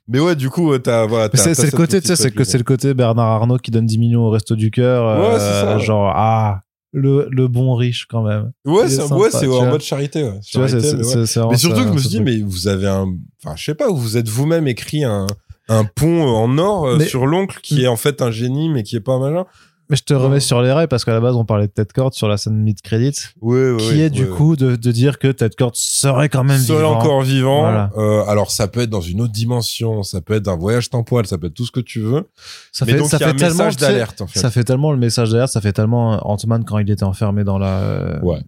Mais 0.09 0.21
ouais, 0.21 0.37
du 0.37 0.51
coup, 0.51 0.77
t'as, 0.79 1.07
voilà, 1.07 1.31
c'est, 1.35 1.59
le 1.63 1.71
côté, 1.71 2.01
tu 2.01 2.09
sais, 2.09 2.17
c'est 2.17 2.31
que 2.31 2.45
c'est 2.45 2.59
le 2.59 2.65
côté 2.65 2.93
Bernard 2.95 3.27
Arnault 3.27 3.59
qui 3.59 3.71
donne 3.71 3.87
10 3.87 3.99
millions 3.99 4.23
au 4.23 4.31
resto 4.31 4.55
du 4.55 4.71
cœur. 4.71 5.19
Ouais, 5.19 5.39
c'est 5.39 5.45
euh, 5.45 5.63
ça. 5.63 5.79
Genre, 5.79 6.13
ah, 6.15 6.63
le, 6.93 7.29
le 7.31 7.49
bon 7.49 7.75
riche 7.75 8.07
quand 8.09 8.23
même. 8.23 8.53
Ouais, 8.65 8.89
c'est, 8.89 9.03
ouais, 9.13 9.31
c'est 9.31 9.47
en 9.47 9.67
mode 9.67 9.83
charité, 9.83 10.23
ouais. 10.23 10.41
Tu 10.47 10.59
vois, 10.59 10.69
c'est, 10.69 10.77
mais, 10.95 11.49
mais, 11.51 11.57
surtout 11.57 11.83
que 11.83 11.89
je 11.89 11.93
me 11.93 11.99
suis 11.99 12.09
dit, 12.09 12.21
mais 12.21 12.41
vous 12.41 12.69
avez 12.69 12.87
un, 12.87 13.07
enfin, 13.43 13.57
je 13.57 13.65
sais 13.65 13.75
pas, 13.75 13.91
vous 13.91 14.17
êtes 14.17 14.29
vous-même 14.29 14.69
écrit 14.69 15.05
un, 15.05 15.27
un 15.69 15.85
pont 15.85 16.23
en 16.23 16.57
or 16.59 16.87
euh, 16.87 17.01
sur 17.01 17.27
l'oncle 17.27 17.59
qui 17.63 17.85
est 17.85 17.89
en 17.89 17.97
fait 17.97 18.23
un 18.23 18.31
génie, 18.31 18.69
mais 18.69 18.83
qui 18.83 18.97
est 18.97 19.01
pas 19.01 19.19
malin. 19.19 19.47
Mais 19.91 19.97
je 19.97 20.03
te 20.03 20.15
remets 20.15 20.41
sur 20.41 20.63
les 20.63 20.73
rails 20.73 20.89
parce 20.89 21.05
qu'à 21.05 21.13
la 21.13 21.21
base, 21.21 21.37
on 21.37 21.45
parlait 21.45 21.67
de 21.67 21.73
Ted 21.73 21.91
Cord 21.95 22.15
sur 22.15 22.27
la 22.27 22.39
scène 22.39 22.57
mid-credit. 22.57 23.13
Oui, 23.43 23.77
qui 23.77 24.01
est 24.01 24.09
du 24.09 24.27
coup 24.27 24.57
de, 24.57 24.77
de, 24.77 24.93
dire 24.93 25.19
que 25.19 25.29
Ted 25.29 25.55
Cord 25.59 25.73
serait 25.75 26.31
quand 26.31 26.43
même 26.43 26.61
serait 26.61 26.79
vivant. 26.79 26.99
encore 26.99 27.23
vivant. 27.23 27.91
Euh, 27.97 28.25
alors, 28.25 28.51
ça 28.51 28.67
peut 28.67 28.81
être 28.81 28.91
dans 28.91 29.03
une 29.03 29.21
autre 29.21 29.33
dimension, 29.33 30.03
ça 30.03 30.23
peut 30.23 30.35
être 30.35 30.49
un 30.49 30.57
voyage 30.57 30.89
temporel, 30.89 31.27
ça 31.27 31.37
peut 31.37 31.49
être 31.49 31.55
tout 31.55 31.67
ce 31.67 31.71
que 31.71 31.81
tu 31.81 32.01
veux. 32.01 32.27
Ça 32.73 32.87
fait, 32.87 33.03
ça 33.05 33.19
fait 33.19 33.35
tellement 33.35 33.69
d'alerte, 33.69 34.23
en 34.23 34.27
fait. 34.27 34.39
Ça 34.39 34.51
fait 34.51 34.65
tellement 34.65 34.91
le 34.91 34.99
message 34.99 35.31
d'alerte, 35.31 35.53
ça 35.53 35.61
fait 35.61 35.75
tellement 35.75 36.27
Ant-Man 36.27 36.65
quand 36.65 36.79
il 36.79 36.91
était 36.91 37.05
enfermé 37.05 37.45
dans 37.45 37.59
la, 37.59 38.21
ouais. 38.23 38.41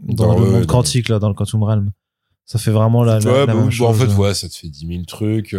dans, 0.00 0.38
le 0.38 0.46
monde 0.46 0.66
quantique, 0.66 1.08
là, 1.08 1.18
dans 1.18 1.28
le 1.28 1.34
Quantum 1.34 1.64
Realm. 1.64 1.90
Ça 2.46 2.60
fait 2.60 2.70
vraiment 2.70 3.02
la, 3.02 3.18
la, 3.18 3.46
bah, 3.46 3.54
même 3.54 3.70
chose. 3.70 3.88
En 3.88 3.94
fait, 3.94 4.14
ouais, 4.14 4.34
ça 4.34 4.48
te 4.48 4.54
fait 4.54 4.68
10 4.68 4.86
000 4.86 5.02
trucs. 5.08 5.56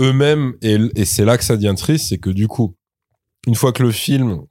Eux-mêmes, 0.00 0.54
et, 0.60 0.78
et 0.96 1.04
c'est 1.04 1.24
là 1.24 1.38
que 1.38 1.44
ça 1.44 1.56
devient 1.56 1.74
triste, 1.76 2.08
c'est 2.08 2.18
que 2.18 2.30
du 2.30 2.48
coup, 2.48 2.77
une 3.46 3.54
fois 3.54 3.72
que 3.72 3.82
le 3.82 3.92
film 3.92 4.42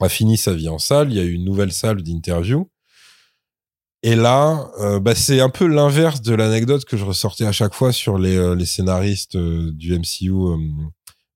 a 0.00 0.08
fini 0.08 0.36
sa 0.36 0.54
vie 0.54 0.68
en 0.68 0.78
salle, 0.78 1.10
il 1.10 1.16
y 1.16 1.20
a 1.20 1.24
eu 1.24 1.32
une 1.32 1.44
nouvelle 1.44 1.72
salle 1.72 2.02
d'interview. 2.02 2.68
Et 4.04 4.16
là, 4.16 4.68
euh, 4.80 4.98
bah, 4.98 5.14
c'est 5.14 5.40
un 5.40 5.48
peu 5.48 5.66
l'inverse 5.66 6.22
de 6.22 6.34
l'anecdote 6.34 6.84
que 6.84 6.96
je 6.96 7.04
ressortais 7.04 7.44
à 7.44 7.52
chaque 7.52 7.74
fois 7.74 7.92
sur 7.92 8.18
les, 8.18 8.36
euh, 8.36 8.58
scénaristes 8.64 9.36
euh, 9.36 9.70
du 9.72 9.96
MCU, 9.96 10.32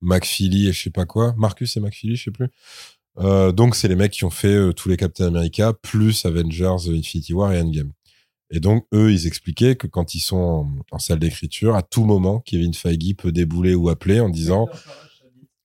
McFeely 0.03 0.69
et 0.69 0.73
je 0.73 0.83
sais 0.83 0.91
pas 0.91 1.05
quoi. 1.05 1.33
Marcus 1.37 1.77
et 1.77 1.81
McFeely, 1.81 2.17
je 2.17 2.25
sais 2.25 2.31
plus. 2.33 2.49
donc, 3.55 3.77
c'est 3.77 3.89
les 3.89 3.97
mecs 3.97 4.13
qui 4.13 4.25
ont 4.25 4.31
fait 4.31 4.75
tous 4.75 4.89
les 4.89 4.97
Captain 4.97 5.27
America, 5.27 5.73
plus 5.73 6.27
Avengers, 6.27 6.89
Infinity 6.89 7.33
War 7.33 7.53
et 7.53 7.61
Endgame. 7.61 7.93
Et 8.51 8.61
donc, 8.61 8.87
eux, 8.93 9.13
ils 9.13 9.27
expliquaient 9.27 9.75
que 9.77 9.87
quand 9.87 10.15
ils 10.15 10.21
sont 10.21 10.37
en, 10.37 10.77
en 10.93 10.99
salle 10.99 11.19
d'écriture, 11.19 11.75
à 11.77 11.83
tout 11.83 12.05
moment, 12.05 12.41
Kevin 12.41 12.75
Feige 12.75 13.17
peut 13.17 13.33
débouler 13.33 13.75
ou 13.75 13.89
appeler 13.89 14.21
en 14.21 14.29
disant 14.29 14.69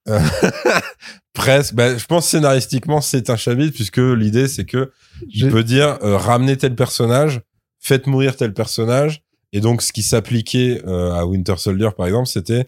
Presque. 1.33 1.73
Ben, 1.73 1.97
je 1.97 2.05
pense 2.05 2.27
scénaristiquement, 2.27 3.01
c'est 3.01 3.29
un 3.29 3.37
chapitre 3.37 3.73
puisque 3.73 3.97
l'idée, 3.97 4.47
c'est 4.47 4.65
que 4.65 4.91
je 5.33 5.47
peux 5.47 5.63
dire 5.63 5.97
euh, 6.03 6.17
ramener 6.17 6.57
tel 6.57 6.75
personnage, 6.75 7.41
faites 7.79 8.07
mourir 8.07 8.35
tel 8.35 8.53
personnage. 8.53 9.23
Et 9.53 9.59
donc, 9.59 9.81
ce 9.81 9.91
qui 9.91 10.03
s'appliquait 10.03 10.81
euh, 10.85 11.11
à 11.13 11.25
Winter 11.25 11.55
Soldier, 11.57 11.89
par 11.95 12.05
exemple, 12.07 12.27
c'était 12.27 12.67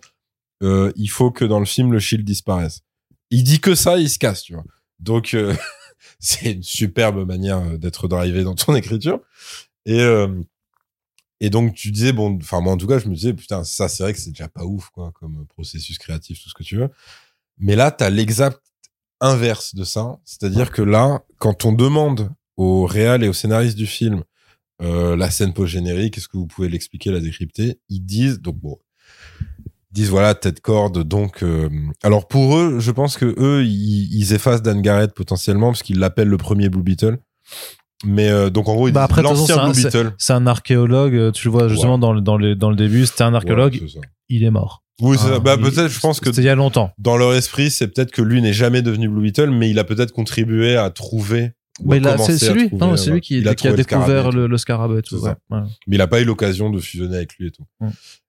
euh, 0.61 0.91
il 0.95 1.09
faut 1.09 1.31
que 1.31 1.45
dans 1.45 1.59
le 1.59 1.65
film, 1.65 1.91
le 1.91 1.99
shield 1.99 2.25
disparaisse. 2.25 2.81
Il 3.29 3.43
dit 3.43 3.59
que 3.59 3.75
ça, 3.75 3.97
il 3.97 4.09
se 4.09 4.19
casse, 4.19 4.43
tu 4.43 4.53
vois. 4.53 4.63
Donc, 4.99 5.35
c'est 6.19 6.51
une 6.53 6.63
superbe 6.63 7.25
manière 7.25 7.77
d'être 7.77 8.07
drivé 8.07 8.43
dans 8.43 8.55
ton 8.55 8.75
écriture. 8.75 9.19
Et, 9.85 10.01
et 11.41 11.49
donc, 11.49 11.73
tu 11.73 11.91
disais, 11.91 12.13
bon, 12.13 12.37
enfin, 12.41 12.61
moi, 12.61 12.71
en 12.71 12.77
tout 12.77 12.87
cas, 12.87 12.99
je 12.99 13.09
me 13.09 13.15
disais, 13.15 13.33
putain, 13.33 13.65
ça, 13.65 13.89
c'est 13.89 14.03
vrai 14.03 14.13
que 14.13 14.19
c'est 14.19 14.29
déjà 14.29 14.47
pas 14.47 14.63
ouf, 14.63 14.89
quoi, 14.91 15.11
comme 15.11 15.45
processus 15.47 15.97
créatif, 15.97 16.41
tout 16.41 16.49
ce 16.49 16.53
que 16.53 16.63
tu 16.63 16.77
veux. 16.77 16.89
Mais 17.63 17.77
là, 17.77 17.91
tu 17.91 18.03
as 18.03 18.09
l'exact 18.09 18.59
inverse 19.21 19.73
de 19.73 19.85
ça. 19.85 20.17
C'est-à-dire 20.25 20.69
que 20.69 20.81
là, 20.81 21.23
quand 21.39 21.63
on 21.63 21.71
demande 21.71 22.29
au 22.57 22.85
réal 22.85 23.23
et 23.23 23.29
au 23.29 23.33
scénariste 23.33 23.77
du 23.77 23.87
film 23.87 24.23
euh, 24.81 25.15
la 25.15 25.31
scène 25.31 25.53
post-générique, 25.53 26.17
est-ce 26.17 26.27
que 26.27 26.35
vous 26.35 26.45
pouvez 26.45 26.67
l'expliquer, 26.67 27.09
la 27.09 27.21
décrypter 27.21 27.79
Ils 27.87 28.01
disent, 28.01 28.41
donc 28.41 28.57
bon, 28.57 28.77
ils 29.39 29.93
disent 29.93 30.09
voilà, 30.09 30.35
tête 30.35 30.59
corde, 30.59 31.03
donc... 31.03 31.41
Euh, 31.41 31.69
alors 32.03 32.27
pour 32.27 32.57
eux, 32.57 32.79
je 32.79 32.91
pense 32.91 33.15
que 33.15 33.33
eux, 33.37 33.63
ils, 33.63 34.33
effacent 34.33 34.61
Dan 34.61 34.81
Garrett 34.81 35.13
potentiellement, 35.13 35.67
parce 35.67 35.83
qu'ils 35.83 35.99
l'appellent 35.99 36.27
le 36.27 36.37
premier 36.37 36.67
Blue 36.67 36.83
Beetle. 36.83 37.17
Mais 38.03 38.29
euh, 38.29 38.49
donc 38.49 38.67
en 38.67 38.75
gros, 38.75 38.91
bah 38.91 39.03
après, 39.03 39.21
l'ancien 39.21 39.69
Blue 39.69 39.83
Beetle. 39.83 40.13
C'est 40.17 40.33
un 40.33 40.47
archéologue, 40.47 41.31
tu 41.31 41.47
le 41.47 41.51
vois 41.51 41.69
justement 41.69 41.97
dans, 41.97 42.11
le, 42.11 42.19
dans, 42.19 42.35
le, 42.35 42.55
dans 42.55 42.69
le 42.69 42.75
début, 42.75 43.05
c'était 43.05 43.23
un 43.23 43.33
archéologue, 43.33 43.81
il 44.27 44.43
est 44.43 44.51
mort. 44.51 44.82
Oui, 45.01 45.17
c'est 45.17 45.27
ça. 45.27 45.35
Ah, 45.35 45.39
bah, 45.39 45.57
peut-être, 45.57 45.87
je 45.87 45.99
pense 45.99 46.19
que. 46.19 46.27
C'était 46.27 46.41
il 46.41 46.45
y 46.45 46.49
a 46.49 46.55
longtemps. 46.55 46.91
Dans 46.97 47.17
leur 47.17 47.33
esprit, 47.33 47.71
c'est 47.71 47.87
peut-être 47.87 48.11
que 48.11 48.21
lui 48.21 48.41
n'est 48.41 48.53
jamais 48.53 48.81
devenu 48.81 49.09
Blue 49.09 49.23
Beetle, 49.23 49.49
mais 49.49 49.69
il 49.69 49.79
a 49.79 49.83
peut-être 49.83 50.11
contribué 50.11 50.75
à 50.75 50.89
trouver. 50.89 51.53
Mais 51.83 51.99
c'est 52.17 52.53
lui, 52.53 52.69
non, 52.71 52.95
c'est 52.95 53.09
lui 53.09 53.19
qui, 53.19 53.47
a, 53.47 53.55
qui 53.55 53.67
a 53.67 53.73
découvert 53.73 54.31
le, 54.31 54.45
le, 54.45 54.57
scarabée. 54.59 55.01
Tout, 55.01 55.17
ouais. 55.17 55.33
Mais 55.49 55.95
il 55.95 56.01
a 56.01 56.07
pas 56.07 56.21
eu 56.21 56.25
l'occasion 56.25 56.69
de 56.69 56.79
fusionner 56.79 57.15
avec 57.15 57.35
lui 57.37 57.47
et 57.47 57.51
tout. 57.51 57.65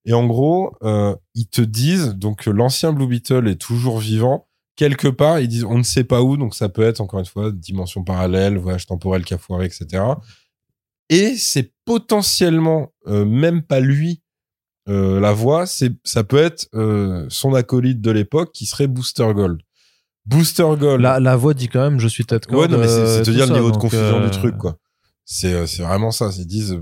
Et 0.07 0.15
en 0.15 0.27
gros, 0.27 0.75
euh, 0.83 1.15
ils 1.35 1.47
te 1.47 1.61
disent 1.61 2.15
donc 2.15 2.45
que 2.45 2.51
l'ancien 2.51 2.93
Blue 2.93 3.07
Beetle 3.07 3.47
est 3.49 3.61
toujours 3.61 3.99
vivant. 3.99 4.49
Quelque 4.77 5.09
part, 5.09 5.41
ils 5.41 5.49
disent 5.49 5.65
on 5.65 5.79
ne 5.79 5.83
sait 5.83 6.05
pas 6.05 6.23
où, 6.23 6.39
donc 6.39 6.55
ça 6.55 6.71
peut 6.71 6.83
être 6.83 7.01
encore 7.01 7.21
une 7.21 7.27
fois 7.27 7.53
dimension 7.53 8.03
parallèle, 8.03 8.57
voyage 8.57 8.87
temporel 8.87 9.25
qui 9.25 9.35
a 9.35 9.39
foiré, 9.39 9.67
etc. 9.67 10.03
Et 11.11 11.37
c'est 11.37 11.73
potentiellement 11.85 12.93
euh, 13.07 13.27
même 13.27 13.63
pas 13.63 13.81
lui 13.81 14.23
euh, 14.89 15.21
la 15.21 15.33
voix, 15.33 15.67
c'est 15.67 15.93
ça 16.05 16.25
peut 16.25 16.39
être 16.39 16.69
euh, 16.75 17.27
son 17.29 17.55
acolyte 17.55 18.01
de 18.01 18.11
l'époque 18.11 18.53
qui 18.53 18.67
serait 18.67 18.87
Booster 18.87 19.33
Gold. 19.35 19.61
Booster 20.27 20.67
Gold. 20.79 21.01
La, 21.01 21.21
la 21.21 21.37
voix 21.37 21.55
dit 21.55 21.69
quand 21.69 21.81
même 21.81 22.01
je 22.01 22.09
suis 22.09 22.25
tête 22.25 22.51
Ouais, 22.51 22.69
non, 22.69 22.79
mais 22.79 22.89
c'est 22.89 23.23
te 23.23 23.31
dire 23.31 23.47
le 23.47 23.55
niveau 23.55 23.71
de 23.71 23.77
confusion 23.77 24.25
du 24.25 24.31
truc 24.31 24.57
quoi. 24.57 24.79
C'est 25.25 25.67
c'est 25.67 25.83
vraiment 25.83 26.11
ça. 26.11 26.31
Ils 26.37 26.47
disent 26.47 26.79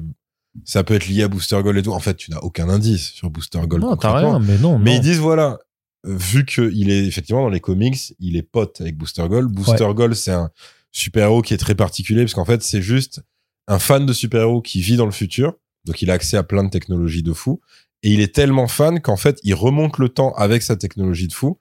ça 0.65 0.85
peut 0.85 0.95
être 0.95 1.07
lié 1.07 1.23
à 1.23 1.29
Booster 1.29 1.61
Gold 1.63 1.79
et 1.79 1.83
tout. 1.83 1.93
En 1.93 2.01
fait, 2.01 2.15
tu 2.15 2.31
n'as 2.31 2.39
aucun 2.39 2.69
indice 2.69 3.11
sur 3.11 3.31
Booster 3.31 3.61
Gold. 3.67 3.83
Non, 3.83 3.97
t'as 3.97 4.17
rien, 4.17 4.39
mais 4.39 4.59
non. 4.59 4.79
Mais 4.79 4.97
ils 4.97 5.01
disent 5.01 5.19
voilà, 5.19 5.59
vu 6.05 6.45
qu'il 6.45 6.91
est 6.91 7.07
effectivement 7.07 7.43
dans 7.43 7.49
les 7.49 7.61
comics, 7.61 8.15
il 8.19 8.37
est 8.37 8.43
pote 8.43 8.81
avec 8.81 8.97
Booster 8.97 9.27
Gold. 9.29 9.51
Booster 9.51 9.89
Gold, 9.95 10.15
c'est 10.15 10.33
un 10.33 10.51
super 10.91 11.25
héros 11.25 11.43
qui 11.43 11.55
est 11.55 11.59
très 11.59 11.75
particulier 11.75 12.23
parce 12.23 12.35
qu'en 12.35 12.45
fait, 12.45 12.63
c'est 12.63 12.83
juste 12.83 13.23
un 13.69 13.79
fan 13.79 14.07
de 14.07 14.13
super-héros 14.13 14.61
qui 14.61 14.81
vit 14.81 14.97
dans 14.97 15.07
le 15.07 15.13
futur, 15.13 15.55
donc 15.85 16.03
il 16.03 16.11
a 16.11 16.15
accès 16.15 16.37
à 16.37 16.43
plein 16.43 16.65
de 16.65 16.71
technologies 16.71 17.23
de 17.23 17.33
fou, 17.33 17.61
et 18.03 18.11
il 18.13 18.21
est 18.21 18.35
tellement 18.35 18.67
fan 18.69 19.01
qu'en 19.01 19.17
fait, 19.17 19.39
il 19.45 19.55
remonte 19.55 19.99
le 19.99 20.09
temps 20.09 20.33
avec 20.35 20.63
sa 20.63 20.77
technologie 20.77 21.29
de 21.29 21.33
fou 21.33 21.59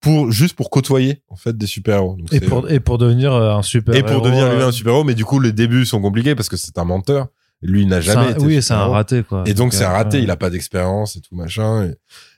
pour 0.00 0.30
juste 0.30 0.54
pour 0.54 0.70
côtoyer 0.70 1.22
en 1.28 1.36
fait 1.36 1.56
des 1.56 1.66
super-héros. 1.66 2.16
Donc 2.16 2.32
Et 2.32 2.38
c'est- 2.40 2.46
pour, 2.46 2.70
et 2.70 2.78
pour 2.80 2.98
devenir 2.98 3.32
euh, 3.32 3.56
un 3.56 3.62
super 3.62 3.94
et 3.94 4.02
pour 4.02 4.20
devenir 4.20 4.52
lui 4.52 4.60
euh, 4.60 4.68
un 4.68 4.72
super-héros, 4.72 5.04
mais 5.04 5.14
du 5.14 5.24
coup 5.24 5.40
les 5.40 5.52
débuts 5.52 5.86
sont 5.86 6.00
compliqués 6.02 6.34
parce 6.34 6.48
que 6.48 6.56
c'est 6.56 6.76
un 6.78 6.84
menteur. 6.84 7.28
Lui 7.62 7.82
il 7.82 7.88
n'a 7.88 8.00
jamais 8.02 8.26
un- 8.26 8.30
été 8.32 8.40
Oui, 8.44 8.52
c'est 8.54 8.58
un 8.58 8.60
super-héros. 8.76 8.92
raté, 8.92 9.22
quoi. 9.22 9.44
Et 9.46 9.54
donc 9.54 9.72
c'est 9.72 9.84
un 9.84 9.90
raté, 9.90 10.18
euh, 10.18 10.20
il 10.20 10.30
a 10.30 10.36
pas 10.36 10.50
d'expérience 10.50 11.16
et 11.16 11.20
tout 11.22 11.34
machin. 11.34 11.86
et- 11.86 11.94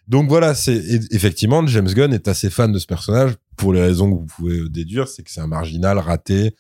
Donc 0.07 0.29
voilà, 0.29 0.55
c'est 0.55 0.77
effectivement 1.11 1.67
James 1.67 1.89
Gunn 1.93 2.13
est 2.15 2.29
assez 2.29 2.49
fan 2.51 2.71
de 2.71 2.79
ce 2.79 2.87
personnage 2.87 3.33
pour 3.57 3.73
les 3.73 3.83
raisons 3.83 4.13
que 4.13 4.21
vous 4.21 4.27
pouvez 4.27 4.69
déduire, 4.69 5.09
c'est 5.09 5.25
que 5.25 5.31
c'est 5.33 5.41
un 5.41 5.49
marginal 5.49 5.99
raté. 5.99 6.55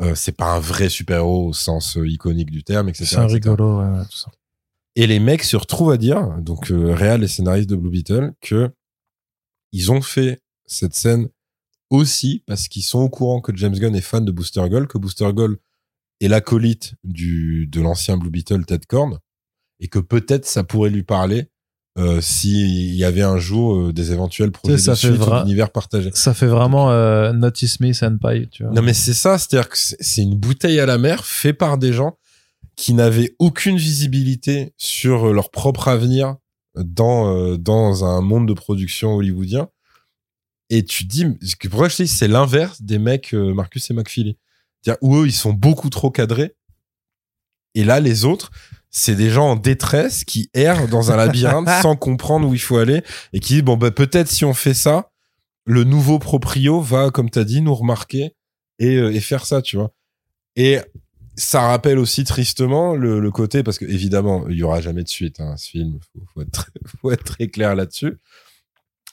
Euh, 0.00 0.14
c'est 0.14 0.30
pas 0.36 0.52
un 0.54 0.60
vrai 0.60 0.88
super-héros 0.88 1.48
au 1.48 1.52
sens 1.52 1.96
euh, 1.96 2.06
iconique 2.06 2.52
du 2.52 2.62
terme, 2.62 2.88
etc. 2.88 3.04
C'est 3.04 3.16
un 3.16 3.26
rigolo, 3.26 3.80
ouais, 3.80 3.98
ouais, 3.98 4.04
tout 4.08 4.16
ça. 4.16 4.30
Et 5.00 5.06
les 5.06 5.20
mecs 5.20 5.44
se 5.44 5.56
retrouvent 5.56 5.92
à 5.92 5.96
dire, 5.96 6.20
donc 6.40 6.72
euh, 6.72 6.92
réal 6.92 7.22
et 7.22 7.28
scénariste 7.28 7.70
de 7.70 7.76
Blue 7.76 7.90
Beetle, 7.90 8.32
que 8.40 8.68
ils 9.72 9.92
ont 9.92 10.02
fait 10.02 10.40
cette 10.66 10.94
scène 10.94 11.28
aussi 11.88 12.42
parce 12.46 12.66
qu'ils 12.68 12.82
sont 12.82 12.98
au 12.98 13.08
courant 13.08 13.40
que 13.40 13.56
James 13.56 13.74
Gunn 13.78 13.94
est 13.94 14.00
fan 14.00 14.24
de 14.24 14.32
Booster 14.32 14.68
Gold, 14.68 14.88
que 14.88 14.98
Booster 14.98 15.30
Gold 15.32 15.58
est 16.20 16.26
l'acolyte 16.28 16.94
du 17.04 17.66
de 17.68 17.80
l'ancien 17.80 18.16
Blue 18.16 18.30
Beetle 18.30 18.64
Ted 18.66 18.84
Korn, 18.88 19.18
et 19.78 19.86
que 19.86 20.00
peut-être 20.00 20.46
ça 20.46 20.64
pourrait 20.64 20.90
lui 20.90 21.04
parler 21.04 21.48
euh, 21.96 22.20
s'il 22.20 22.94
y 22.94 23.04
avait 23.04 23.22
un 23.22 23.38
jour 23.38 23.76
euh, 23.76 23.92
des 23.92 24.12
éventuels 24.12 24.50
projets 24.50 24.74
de 24.76 24.80
fait 24.80 24.94
suite 24.96 25.12
ou 25.12 25.24
vra- 25.24 25.42
d'univers 25.42 25.70
partagé. 25.70 26.10
Ça 26.14 26.34
fait 26.34 26.46
vraiment 26.46 26.90
euh, 26.90 27.32
Naughty 27.32 27.68
Smith 27.68 28.02
and 28.02 28.18
Pie, 28.18 28.48
tu 28.50 28.64
vois. 28.64 28.72
Non 28.72 28.82
mais 28.82 28.94
c'est 28.94 29.14
ça, 29.14 29.38
c'est-à-dire 29.38 29.68
que 29.68 29.78
c'est 29.78 29.96
c'est 30.00 30.22
une 30.22 30.34
bouteille 30.36 30.80
à 30.80 30.86
la 30.86 30.98
mer 30.98 31.24
fait 31.24 31.52
par 31.52 31.78
des 31.78 31.92
gens 31.92 32.18
qui 32.78 32.94
n'avaient 32.94 33.34
aucune 33.40 33.76
visibilité 33.76 34.72
sur 34.76 35.28
euh, 35.28 35.32
leur 35.32 35.50
propre 35.50 35.88
avenir 35.88 36.36
dans 36.76 37.34
euh, 37.34 37.58
dans 37.58 38.04
un 38.04 38.20
monde 38.20 38.46
de 38.46 38.54
production 38.54 39.16
hollywoodien. 39.16 39.68
Et 40.70 40.84
tu 40.84 41.06
te 41.06 41.10
dis, 41.10 41.26
pour 41.68 41.80
ça 41.80 41.88
je 41.88 41.96
dis, 42.04 42.08
c'est 42.08 42.28
l'inverse 42.28 42.80
des 42.80 43.00
mecs 43.00 43.34
euh, 43.34 43.52
Marcus 43.52 43.90
et 43.90 43.94
McFeely. 43.94 44.38
C'est-à-dire 44.80 44.98
où 45.02 45.16
eux 45.16 45.26
ils 45.26 45.32
sont 45.32 45.52
beaucoup 45.52 45.90
trop 45.90 46.12
cadrés. 46.12 46.54
Et 47.74 47.82
là 47.82 47.98
les 47.98 48.24
autres, 48.24 48.52
c'est 48.90 49.16
des 49.16 49.28
gens 49.28 49.50
en 49.50 49.56
détresse 49.56 50.22
qui 50.22 50.48
errent 50.54 50.86
dans 50.86 51.10
un 51.10 51.16
labyrinthe 51.16 51.68
sans 51.82 51.96
comprendre 51.96 52.46
où 52.46 52.54
il 52.54 52.60
faut 52.60 52.76
aller 52.76 53.02
et 53.32 53.40
qui 53.40 53.54
disent 53.54 53.64
bon 53.64 53.76
bah 53.76 53.90
peut-être 53.90 54.28
si 54.28 54.44
on 54.44 54.54
fait 54.54 54.72
ça, 54.74 55.10
le 55.66 55.82
nouveau 55.82 56.20
proprio 56.20 56.80
va 56.80 57.10
comme 57.10 57.28
t'as 57.28 57.44
dit 57.44 57.60
nous 57.60 57.74
remarquer 57.74 58.36
et, 58.78 58.98
euh, 58.98 59.12
et 59.12 59.18
faire 59.18 59.46
ça, 59.46 59.62
tu 59.62 59.76
vois. 59.76 59.92
Et 60.54 60.78
ça 61.38 61.62
rappelle 61.68 61.98
aussi 61.98 62.24
tristement 62.24 62.94
le, 62.96 63.20
le 63.20 63.30
côté, 63.30 63.62
parce 63.62 63.78
que 63.78 63.84
évidemment, 63.86 64.46
il 64.48 64.56
y 64.56 64.62
aura 64.62 64.80
jamais 64.80 65.02
de 65.04 65.08
suite, 65.08 65.40
hein, 65.40 65.56
ce 65.56 65.70
film, 65.70 65.98
faut, 66.12 66.20
faut, 66.34 66.42
être, 66.42 66.50
très- 66.50 66.70
faut 67.00 67.10
être 67.10 67.24
très 67.24 67.48
clair 67.48 67.74
là-dessus. 67.74 68.18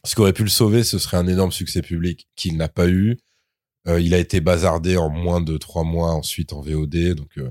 Ce 0.03 0.13
qui 0.15 0.21
aurait 0.21 0.33
pu 0.33 0.43
le 0.43 0.49
sauver, 0.49 0.83
ce 0.83 0.99
serait 0.99 1.17
un 1.17 1.27
énorme 1.27 1.51
succès 1.51 1.81
public 1.81 2.27
qu'il 2.35 2.57
n'a 2.57 2.67
pas 2.67 2.87
eu. 2.87 3.17
Euh, 3.87 3.99
il 4.01 4.13
a 4.13 4.19
été 4.19 4.39
bazardé 4.41 4.97
en 4.97 5.09
moins 5.09 5.41
de 5.41 5.57
trois 5.57 5.83
mois 5.83 6.11
ensuite 6.11 6.53
en 6.53 6.61
VOD, 6.61 7.13
donc 7.15 7.37
euh, 7.37 7.49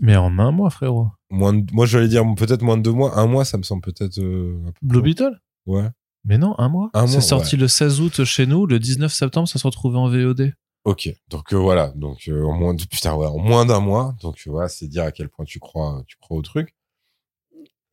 Mais 0.00 0.16
en 0.16 0.38
un 0.38 0.50
mois, 0.52 0.70
frérot. 0.70 1.08
moins 1.30 1.52
de, 1.52 1.64
moi 1.72 1.84
j'allais 1.86 2.08
dire 2.08 2.24
peut-être 2.36 2.62
moins 2.62 2.76
de 2.76 2.82
deux 2.82 2.92
mois, 2.92 3.18
un 3.18 3.26
mois 3.26 3.44
ça 3.44 3.58
me 3.58 3.62
semble 3.64 3.82
peut-être 3.82 4.18
euh, 4.20 4.56
peu 4.64 4.72
Blue. 4.86 5.02
Beetle? 5.02 5.40
Ouais. 5.66 5.88
Mais 6.24 6.38
non, 6.38 6.54
un 6.58 6.68
mois. 6.68 6.90
C'est 7.06 7.20
sorti 7.20 7.56
le 7.56 7.68
16 7.68 8.00
août 8.00 8.24
chez 8.24 8.46
nous, 8.46 8.66
le 8.66 8.78
19 8.78 9.12
septembre, 9.12 9.46
ça 9.48 9.58
se 9.58 9.66
retrouvait 9.66 9.98
en 9.98 10.08
VOD. 10.08 10.52
Ok, 10.84 11.08
donc 11.28 11.52
euh, 11.54 11.56
voilà, 11.56 11.92
donc 11.96 12.28
euh, 12.28 12.44
en 12.44 12.52
moins 12.52 12.74
de 12.74 12.84
putain 12.84 13.14
ouais, 13.14 13.26
en 13.26 13.38
moins 13.38 13.64
d'un 13.64 13.80
mois, 13.80 14.14
donc 14.20 14.36
tu 14.36 14.50
vois, 14.50 14.68
c'est 14.68 14.86
dire 14.86 15.04
à 15.04 15.12
quel 15.12 15.30
point 15.30 15.46
tu 15.46 15.58
crois, 15.58 16.02
tu 16.06 16.16
crois 16.18 16.36
au 16.36 16.42
truc. 16.42 16.74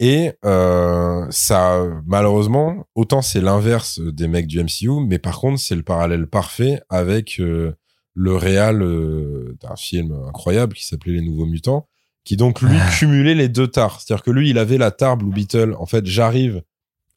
Et 0.02 0.32
euh, 0.44 1.28
ça, 1.30 1.86
malheureusement, 2.08 2.88
autant 2.96 3.22
c'est 3.22 3.40
l'inverse 3.40 4.00
des 4.00 4.28
mecs 4.28 4.48
du 4.48 4.60
MCU, 4.62 5.06
mais 5.08 5.20
par 5.20 5.40
contre 5.40 5.60
c'est 5.60 5.76
le 5.76 5.84
parallèle 5.84 6.26
parfait 6.26 6.82
avec 6.90 7.40
euh, 7.40 7.76
le 8.16 8.36
réal 8.36 8.82
euh, 8.82 9.56
d'un 9.62 9.76
film 9.76 10.12
incroyable 10.28 10.74
qui 10.74 10.88
s'appelait 10.88 11.14
Les 11.14 11.22
Nouveaux 11.22 11.46
Mutants, 11.46 11.88
qui 12.24 12.36
donc 12.36 12.62
lui 12.62 12.78
cumulait 12.98 13.36
les 13.36 13.48
deux 13.48 13.68
tares. 13.68 14.02
C'est-à-dire 14.02 14.24
que 14.24 14.32
lui, 14.32 14.50
il 14.50 14.58
avait 14.58 14.80
la 14.80 14.90
tare 14.90 15.18
Blue 15.18 15.32
Beetle. 15.32 15.76
En 15.78 15.86
fait, 15.86 16.06
j'arrive, 16.08 16.64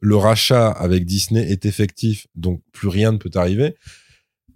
le 0.00 0.16
rachat 0.16 0.70
avec 0.70 1.06
Disney 1.06 1.40
est 1.40 1.64
effectif, 1.64 2.26
donc 2.34 2.60
plus 2.72 2.88
rien 2.88 3.12
ne 3.12 3.16
peut 3.16 3.30
arriver. 3.34 3.76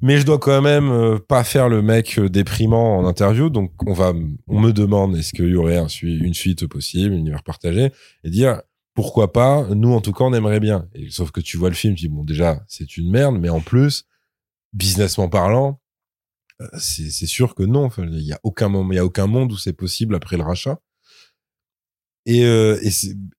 Mais 0.00 0.18
je 0.18 0.26
dois 0.26 0.38
quand 0.38 0.62
même 0.62 0.90
euh, 0.90 1.18
pas 1.18 1.42
faire 1.42 1.68
le 1.68 1.82
mec 1.82 2.18
euh, 2.18 2.28
déprimant 2.28 2.98
en 2.98 3.06
interview, 3.06 3.50
donc 3.50 3.72
on 3.86 3.92
va, 3.92 4.12
on 4.46 4.60
me 4.60 4.72
demande 4.72 5.16
est-ce 5.16 5.32
qu'il 5.32 5.48
y 5.48 5.56
aurait 5.56 5.78
un 5.78 5.88
une 6.02 6.34
suite 6.34 6.66
possible, 6.66 7.14
un 7.14 7.18
univers 7.18 7.42
partagé, 7.42 7.90
et 8.22 8.30
dire 8.30 8.62
pourquoi 8.94 9.32
pas. 9.32 9.64
Nous, 9.74 9.92
en 9.92 10.00
tout 10.00 10.12
cas, 10.12 10.24
on 10.24 10.32
aimerait 10.32 10.58
bien. 10.58 10.88
Sauf 11.08 11.30
que 11.30 11.40
tu 11.40 11.56
vois 11.56 11.68
le 11.68 11.76
film, 11.76 11.94
tu 11.94 12.06
dis 12.06 12.08
bon, 12.08 12.24
déjà, 12.24 12.64
c'est 12.66 12.96
une 12.96 13.10
merde, 13.10 13.38
mais 13.38 13.48
en 13.48 13.60
plus, 13.60 14.06
businessment 14.72 15.28
parlant, 15.28 15.80
euh, 16.60 16.66
c'est 16.78 17.26
sûr 17.26 17.54
que 17.54 17.62
non. 17.62 17.84
Enfin, 17.84 18.04
il 18.10 18.20
y 18.22 18.32
a 18.32 18.40
aucun 18.42 18.68
moment, 18.68 18.92
il 18.92 18.96
y 18.96 18.98
a 18.98 19.04
aucun 19.04 19.28
monde 19.28 19.52
où 19.52 19.56
c'est 19.56 19.72
possible 19.72 20.16
après 20.16 20.36
le 20.36 20.42
rachat. 20.42 20.80
Et, 22.26 22.44
euh, 22.44 22.78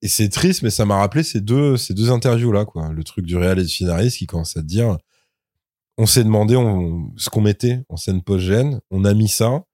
et 0.02 0.08
c'est 0.08 0.30
triste, 0.30 0.64
mais 0.64 0.70
ça 0.70 0.86
m'a 0.86 0.98
rappelé 0.98 1.24
ces 1.24 1.42
deux, 1.42 1.78
ces 1.78 1.94
deux 1.94 2.10
interviews 2.10 2.52
là, 2.52 2.66
quoi. 2.66 2.92
Le 2.94 3.04
truc 3.04 3.26
du 3.26 3.36
réal 3.36 3.60
et 3.60 3.64
du 3.64 3.70
scénariste 3.70 4.18
qui 4.18 4.28
commence 4.28 4.58
à 4.58 4.62
te 4.62 4.66
dire, 4.66 4.98
on 6.00 6.06
s'est 6.06 6.24
demandé 6.24 6.56
ce 7.18 7.30
qu'on 7.30 7.42
mettait 7.42 7.84
en 7.90 7.98
scène 7.98 8.24
post-gène, 8.24 8.80
on 8.90 9.04
a 9.04 9.14
mis 9.14 9.28
ça 9.28 9.66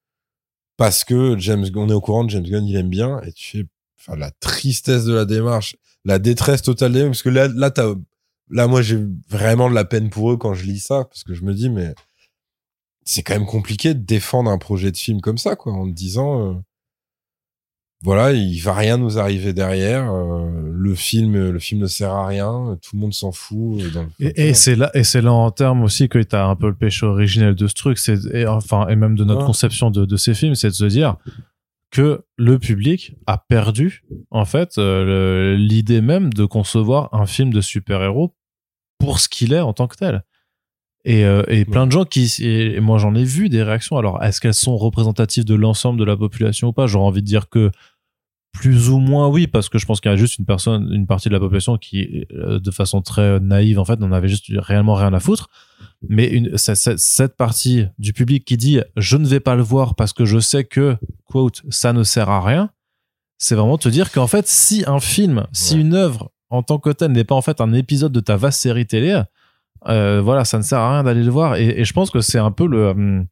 parce 0.76 1.04
que 1.04 1.38
James, 1.38 1.68
on 1.76 1.88
est 1.88 1.94
au 1.94 2.02
courant 2.02 2.24
de 2.24 2.32
James 2.32 2.44
Gunn, 2.44 2.66
il 2.66 2.76
aime 2.76 2.90
bien, 2.90 3.22
et 3.22 3.32
tu 3.32 3.60
fais, 3.60 3.66
enfin, 4.00 4.18
la 4.18 4.32
tristesse 4.32 5.06
de 5.06 5.14
la 5.14 5.26
démarche, 5.26 5.76
la 6.04 6.18
détresse 6.18 6.64
totale 6.64 6.94
des 6.94 7.06
parce 7.06 7.22
que 7.22 7.30
là, 7.30 7.48
là, 7.48 7.72
là, 8.50 8.68
moi, 8.68 8.82
j'ai 8.82 9.00
vraiment 9.30 9.70
de 9.70 9.76
la 9.76 9.86
peine 9.86 10.10
pour 10.10 10.32
eux 10.32 10.38
quand 10.38 10.56
je 10.56 10.64
lis 10.66 10.80
ça, 10.80 11.06
parce 11.06 11.24
que 11.24 11.36
je 11.36 11.44
me 11.44 11.54
dis, 11.54 11.70
mais 11.70 11.94
c'est 13.04 13.22
quand 13.22 13.36
même 13.36 13.46
compliqué 13.46 13.94
de 13.94 14.04
défendre 14.04 14.50
un 14.50 14.58
projet 14.58 14.92
de 14.92 14.98
film 14.98 15.22
comme 15.22 15.38
ça, 15.38 15.56
quoi, 15.56 15.74
en 15.74 15.88
te 15.88 15.94
disant, 15.94 16.42
euh, 16.42 16.56
voilà, 18.06 18.32
il 18.32 18.60
va 18.62 18.74
rien 18.74 18.98
nous 18.98 19.20
arriver 19.20 19.52
derrière, 19.52 20.10
euh, 20.14 20.50
le 20.72 20.96
film, 20.96 21.50
le 21.50 21.60
film 21.60 21.82
ne 21.82 21.88
sert 21.88 22.12
à 22.12 22.26
rien, 22.28 22.78
tout 22.82 22.96
le 22.96 23.02
monde 23.02 23.14
s'en 23.14 23.32
fout. 23.34 23.82
Dans 23.94 24.04
le 24.04 24.10
Et, 24.20 24.50
et 24.50 24.54
c'est 24.54 24.76
là, 24.76 24.90
et 24.94 25.04
c'est 25.04 25.22
là 25.22 25.34
en 25.34 25.52
termes 25.52 25.84
aussi 25.84 26.08
que 26.08 26.20
tu 26.20 26.36
as 26.36 26.46
un 26.46 26.56
peu 26.56 26.68
le 26.70 26.76
péché 26.76 27.06
originel 27.06 27.56
de 27.56 27.68
ce 27.68 27.74
truc, 27.74 27.98
c'est 27.98 28.24
et 28.34 28.48
enfin 28.48 28.88
et 28.88 28.96
même 28.96 29.16
de 29.18 29.24
notre 29.26 29.42
Ouais. 29.42 29.48
conception 29.48 29.92
de, 29.92 30.06
de 30.06 30.16
ces 30.18 30.34
films, 30.34 30.56
c'est 30.56 30.70
de 30.70 30.74
se 30.74 30.86
dire 30.86 31.18
que 31.92 32.24
le 32.38 32.60
public 32.60 33.16
a 33.26 33.38
perdu 33.38 34.04
en 34.32 34.46
fait 34.46 34.78
euh, 34.78 35.56
l'idée 35.58 36.02
même 36.02 36.32
de 36.34 36.46
concevoir 36.46 37.10
un 37.14 37.26
film 37.26 37.52
de 37.54 37.62
super-héros 37.62 38.36
pour 39.00 39.20
ce 39.20 39.28
qu'il 39.30 39.52
est 39.54 39.60
en 39.62 39.74
tant 39.74 39.88
que 39.88 39.96
tel. 39.98 40.24
Et, 41.08 41.24
euh, 41.24 41.44
et 41.48 41.66
plein 41.66 41.86
de 41.86 41.92
gens 41.92 42.04
qui 42.04 42.32
et 42.42 42.80
moi 42.80 42.98
j'en 42.98 43.14
ai 43.14 43.24
vu 43.24 43.48
des 43.48 43.62
réactions. 43.62 43.96
Alors 43.98 44.24
est-ce 44.24 44.42
qu'elles 44.42 44.56
sont 44.56 44.76
représentatives 44.76 45.46
de 45.46 45.54
l'ensemble 45.54 46.00
de 46.00 46.04
la 46.04 46.18
population 46.18 46.70
ou 46.70 46.74
pas? 46.74 46.88
J'aurais 46.88 47.06
envie 47.06 47.22
de 47.22 47.28
dire 47.28 47.48
que 47.50 47.72
plus 48.56 48.90
ou 48.90 49.00
moins 49.00 49.28
oui 49.28 49.48
parce 49.48 49.70
que 49.70 49.78
je 49.78 49.86
pense 49.86 50.00
qu'il 50.00 50.10
y 50.10 50.14
a 50.14 50.18
juste 50.18 50.40
une 50.40 50.46
personne 50.46 50.90
une 50.92 51.06
partie 51.06 51.28
de 51.28 51.34
la 51.34 51.40
population 51.40 51.78
qui 51.78 52.26
euh, 52.34 52.60
de 52.60 52.72
façon 52.72 53.02
très 53.02 53.40
naïve 53.40 53.80
en 53.80 53.86
fait 53.86 54.00
n'en 54.00 54.12
avait 54.12 54.28
juste 54.28 54.46
réellement 54.50 54.96
rien 54.96 55.14
à 55.14 55.20
foutre. 55.20 55.50
Mais 56.08 56.28
une, 56.28 56.58
cette 56.58 57.36
partie 57.36 57.86
du 58.00 58.14
public 58.14 58.46
qui 58.46 58.58
dit 58.58 58.80
je 58.96 59.18
ne 59.18 59.28
vais 59.28 59.40
pas 59.40 59.56
le 59.56 59.64
voir 59.64 59.96
parce 59.96 60.14
que 60.14 60.26
je 60.26 60.40
sais 60.40 60.64
que 60.64 60.98
quote 61.26 61.64
ça 61.70 61.94
ne 61.94 62.04
sert 62.04 62.30
à 62.30 62.42
rien 62.42 62.70
c'est 63.38 63.56
vraiment 63.56 63.78
te 63.78 63.90
dire 63.90 64.12
qu'en 64.12 64.28
fait 64.28 64.48
si 64.48 64.84
un 64.88 65.00
film 65.00 65.46
si 65.52 65.80
une 65.80 65.94
œuvre 65.94 66.32
en 66.50 66.64
tant 66.64 66.80
que 66.80 66.90
telle 66.92 67.12
n'est 67.12 67.24
pas 67.24 67.36
en 67.36 67.42
fait 67.42 67.60
un 67.60 67.74
épisode 67.74 68.12
de 68.12 68.20
ta 68.20 68.38
vaste 68.38 68.62
série 68.62 68.86
télé 68.86 69.22
euh, 69.88 70.22
voilà 70.22 70.46
ça 70.46 70.58
ne 70.58 70.64
sert 70.64 70.80
à 70.80 70.94
rien 70.94 71.04
d'aller 71.04 71.24
le 71.24 71.32
voir. 71.32 71.58
Et, 71.58 71.82
et 71.82 71.86
je 71.86 71.94
pense 71.94 72.10
que 72.10 72.22
c'est 72.22 72.40
un 72.40 72.52
peu 72.52 72.68
le 72.68 72.90
hum, 72.90 73.28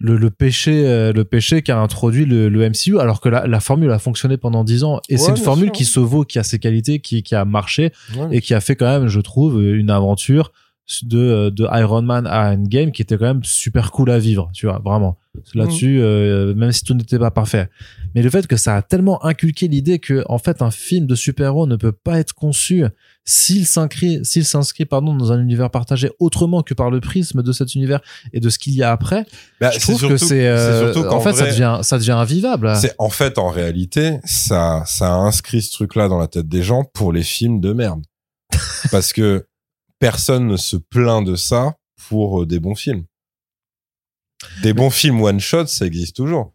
le, 0.00 0.16
le 0.16 0.30
péché 0.30 0.86
euh, 0.86 1.12
le 1.12 1.24
péché 1.24 1.62
qu'a 1.62 1.78
introduit 1.80 2.24
le, 2.24 2.48
le 2.48 2.68
MCU 2.70 2.98
alors 3.00 3.20
que 3.20 3.28
la, 3.28 3.46
la 3.46 3.60
formule 3.60 3.90
a 3.90 3.98
fonctionné 3.98 4.36
pendant 4.36 4.62
10 4.64 4.84
ans. 4.84 5.00
Et 5.08 5.14
Ouais, 5.14 5.18
c'est 5.18 5.30
une 5.30 5.36
formule 5.36 5.66
sûr, 5.66 5.72
qui 5.72 5.84
se 5.84 5.98
vaut 6.00 6.24
qui 6.24 6.38
a 6.38 6.42
ses 6.44 6.58
qualités 6.60 7.00
qui, 7.00 7.22
qui 7.22 7.34
a 7.34 7.44
marché 7.44 7.92
Ouais. 8.16 8.36
et 8.36 8.40
qui 8.40 8.54
a 8.54 8.60
fait 8.60 8.76
quand 8.76 8.86
même 8.86 9.08
je 9.08 9.20
trouve 9.20 9.60
une 9.62 9.90
aventure 9.90 10.52
de, 11.02 11.50
de 11.50 11.66
Iron 11.78 12.00
Man 12.02 12.26
à 12.26 12.52
Endgame 12.52 12.92
qui 12.92 13.02
était 13.02 13.18
quand 13.18 13.26
même 13.26 13.44
super 13.44 13.90
cool 13.90 14.10
à 14.10 14.18
vivre 14.18 14.50
tu 14.54 14.66
vois 14.66 14.80
vraiment. 14.84 15.18
Là-dessus 15.54 15.98
euh, 16.00 16.54
même 16.54 16.72
si 16.72 16.82
tout 16.84 16.94
n'était 16.94 17.18
pas 17.18 17.30
parfait. 17.30 17.68
Mais 18.14 18.22
le 18.22 18.30
fait 18.30 18.46
que 18.46 18.56
ça 18.56 18.76
a 18.76 18.82
tellement 18.82 19.22
inculqué 19.24 19.68
l'idée 19.68 19.98
que 19.98 20.24
en 20.28 20.38
fait 20.38 20.62
un 20.62 20.70
film 20.70 21.06
de 21.06 21.14
super-héros 21.14 21.66
ne 21.66 21.76
peut 21.76 21.92
pas 21.92 22.18
être 22.20 22.32
conçu 22.34 22.84
s'il 23.28 23.66
s'inscrit 23.66 24.24
s'il 24.24 24.46
s'inscrit 24.46 24.86
pardon 24.86 25.14
dans 25.14 25.32
un 25.32 25.40
univers 25.40 25.70
partagé 25.70 26.10
autrement 26.18 26.62
que 26.62 26.72
par 26.72 26.90
le 26.90 26.98
prisme 27.00 27.42
de 27.42 27.52
cet 27.52 27.74
univers 27.74 28.00
et 28.32 28.40
de 28.40 28.48
ce 28.48 28.58
qu'il 28.58 28.72
y 28.72 28.82
a 28.82 28.90
après 28.90 29.26
Bah, 29.60 29.70
je 29.70 29.78
c'est 29.78 29.80
trouve 29.80 30.08
que 30.08 30.16
c'est 30.16 30.48
euh, 30.48 30.94
en 31.10 31.20
fait 31.20 31.34
ça 31.34 31.44
devient 31.46 31.80
ça 31.82 31.98
devient 31.98 32.12
invivable. 32.12 32.74
C'est 32.76 32.94
en 32.96 33.10
fait 33.10 33.36
en 33.36 33.50
réalité 33.50 34.18
ça 34.24 34.82
ça 34.86 35.12
a 35.12 35.16
inscrit 35.16 35.60
ce 35.60 35.72
truc 35.72 35.94
là 35.94 36.08
dans 36.08 36.16
la 36.18 36.26
tête 36.26 36.48
des 36.48 36.62
gens 36.62 36.84
pour 36.84 37.12
les 37.12 37.22
films 37.22 37.60
de 37.60 37.74
merde 37.74 38.02
parce 38.90 39.12
que 39.12 39.46
personne 39.98 40.46
ne 40.46 40.56
se 40.56 40.78
plaint 40.78 41.26
de 41.26 41.36
ça 41.36 41.74
pour 42.08 42.40
euh, 42.42 42.46
des 42.46 42.60
bons 42.60 42.76
films. 42.76 43.04
Des 44.62 44.72
bons 44.72 44.88
films 44.90 45.20
one 45.20 45.40
shot 45.40 45.66
ça 45.66 45.84
existe 45.84 46.16
toujours. 46.16 46.54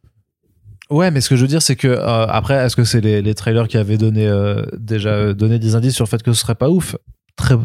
Ouais, 0.89 1.11
mais 1.11 1.21
ce 1.21 1.29
que 1.29 1.35
je 1.35 1.41
veux 1.41 1.47
dire, 1.47 1.61
c'est 1.61 1.75
que 1.75 1.87
euh, 1.87 2.25
après, 2.27 2.55
est-ce 2.55 2.75
que 2.75 2.83
c'est 2.83 3.01
les, 3.01 3.21
les 3.21 3.33
trailers 3.35 3.67
qui 3.67 3.77
avaient 3.77 3.97
donné 3.97 4.27
euh, 4.27 4.63
déjà 4.77 5.09
euh, 5.11 5.33
donné 5.33 5.57
des 5.59 5.75
indices 5.75 5.95
sur 5.95 6.03
le 6.05 6.09
fait 6.09 6.21
que 6.21 6.33
ce 6.33 6.41
serait 6.41 6.55
pas 6.55 6.69
ouf? 6.69 6.95
Très 7.35 7.55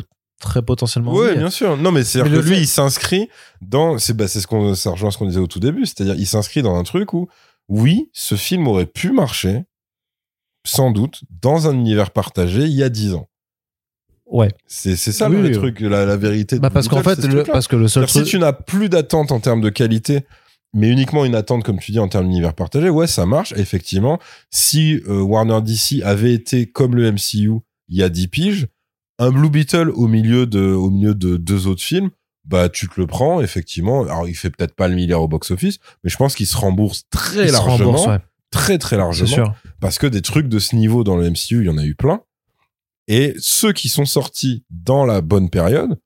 très 0.40 0.62
potentiellement. 0.62 1.12
Oui. 1.12 1.36
bien 1.36 1.50
sûr. 1.50 1.76
Non, 1.76 1.90
mais 1.92 2.04
c'est 2.04 2.22
Mais 2.22 2.30
que 2.30 2.36
lui, 2.36 2.54
fait- 2.56 2.60
il 2.62 2.66
s'inscrit 2.68 3.28
dans. 3.60 3.98
C'est 3.98 4.14
bah, 4.16 4.28
c'est 4.28 4.40
ce 4.40 4.46
qu'on, 4.46 4.74
ça 4.74 4.90
rejoint 4.90 5.10
ce 5.10 5.18
qu'on 5.18 5.26
disait 5.26 5.40
au 5.40 5.46
tout 5.48 5.60
début. 5.60 5.84
C'est-à-dire, 5.84 6.14
il 6.16 6.26
s'inscrit 6.26 6.62
dans 6.62 6.76
un 6.76 6.84
truc 6.84 7.12
où, 7.12 7.28
oui, 7.68 8.08
ce 8.12 8.36
film 8.36 8.68
aurait 8.68 8.86
pu 8.86 9.10
marcher, 9.10 9.64
sans 10.64 10.90
doute, 10.90 11.22
dans 11.42 11.68
un 11.68 11.74
univers 11.74 12.12
partagé 12.12 12.62
il 12.64 12.72
y 12.72 12.82
a 12.82 12.88
10 12.88 13.14
ans. 13.14 13.28
Ouais. 14.26 14.50
C'est 14.66 14.94
c'est 14.96 15.12
ça 15.12 15.28
Oui, 15.28 15.36
le 15.40 15.48
oui. 15.48 15.52
truc, 15.52 15.80
la, 15.80 16.04
la 16.06 16.16
vérité. 16.16 16.56
de 16.56 16.60
Bah 16.60 16.70
parce 16.70 16.86
qu'en 16.88 17.02
fait, 17.02 17.16
le, 17.24 17.42
parce 17.44 17.66
que 17.66 17.76
le 17.76 17.88
seul 17.88 18.02
C'est-à-dire, 18.06 18.12
Si 18.12 18.18
truc. 18.20 18.30
tu 18.30 18.38
n'as 18.38 18.52
plus 18.52 18.88
d'attente 18.88 19.32
en 19.32 19.40
termes 19.40 19.60
de 19.62 19.70
qualité, 19.70 20.26
mais 20.74 20.90
uniquement 20.90 21.24
une 21.24 21.34
attente, 21.34 21.64
comme 21.64 21.78
tu 21.78 21.92
dis, 21.92 21.98
en 21.98 22.08
termes 22.08 22.26
d'univers 22.26 22.54
partagé, 22.54 22.90
ouais, 22.90 23.06
ça 23.06 23.26
marche. 23.26 23.52
Effectivement, 23.56 24.18
si 24.50 25.00
euh, 25.08 25.20
Warner 25.20 25.60
DC 25.62 26.02
avait 26.04 26.34
été 26.34 26.66
comme 26.66 26.94
le 26.94 27.10
MCU 27.12 27.60
il 27.88 27.96
y 27.96 28.02
a 28.02 28.08
10 28.08 28.28
piges, 28.28 28.66
un 29.18 29.30
Blue 29.30 29.48
Beetle 29.50 29.90
au 29.90 30.06
milieu 30.08 30.46
de, 30.46 30.60
au 30.60 30.90
milieu 30.90 31.14
de 31.14 31.36
deux 31.36 31.66
autres 31.66 31.82
films, 31.82 32.10
bah 32.44 32.68
tu 32.68 32.88
te 32.88 33.00
le 33.00 33.06
prends, 33.06 33.40
effectivement. 33.40 34.02
Alors, 34.04 34.28
il 34.28 34.34
fait 34.34 34.50
peut-être 34.50 34.74
pas 34.74 34.88
le 34.88 34.94
milliard 34.94 35.22
au 35.22 35.28
box-office, 35.28 35.78
mais 36.04 36.10
je 36.10 36.16
pense 36.16 36.34
qu'il 36.34 36.46
se 36.46 36.56
rembourse 36.56 37.04
très 37.10 37.44
il 37.44 37.48
se 37.48 37.52
largement. 37.52 37.92
rembourse, 37.92 38.06
ouais, 38.06 38.18
Très, 38.50 38.78
très 38.78 38.96
largement. 38.96 39.28
sûr. 39.28 39.54
Parce 39.80 39.98
que 39.98 40.06
des 40.06 40.22
trucs 40.22 40.48
de 40.48 40.58
ce 40.58 40.74
niveau 40.76 41.04
dans 41.04 41.16
le 41.16 41.28
MCU, 41.30 41.60
il 41.60 41.64
y 41.64 41.68
en 41.68 41.76
a 41.78 41.84
eu 41.84 41.94
plein. 41.94 42.20
Et 43.06 43.34
ceux 43.38 43.72
qui 43.72 43.88
sont 43.88 44.04
sortis 44.06 44.64
dans 44.70 45.04
la 45.04 45.20
bonne 45.20 45.50
période, 45.50 45.98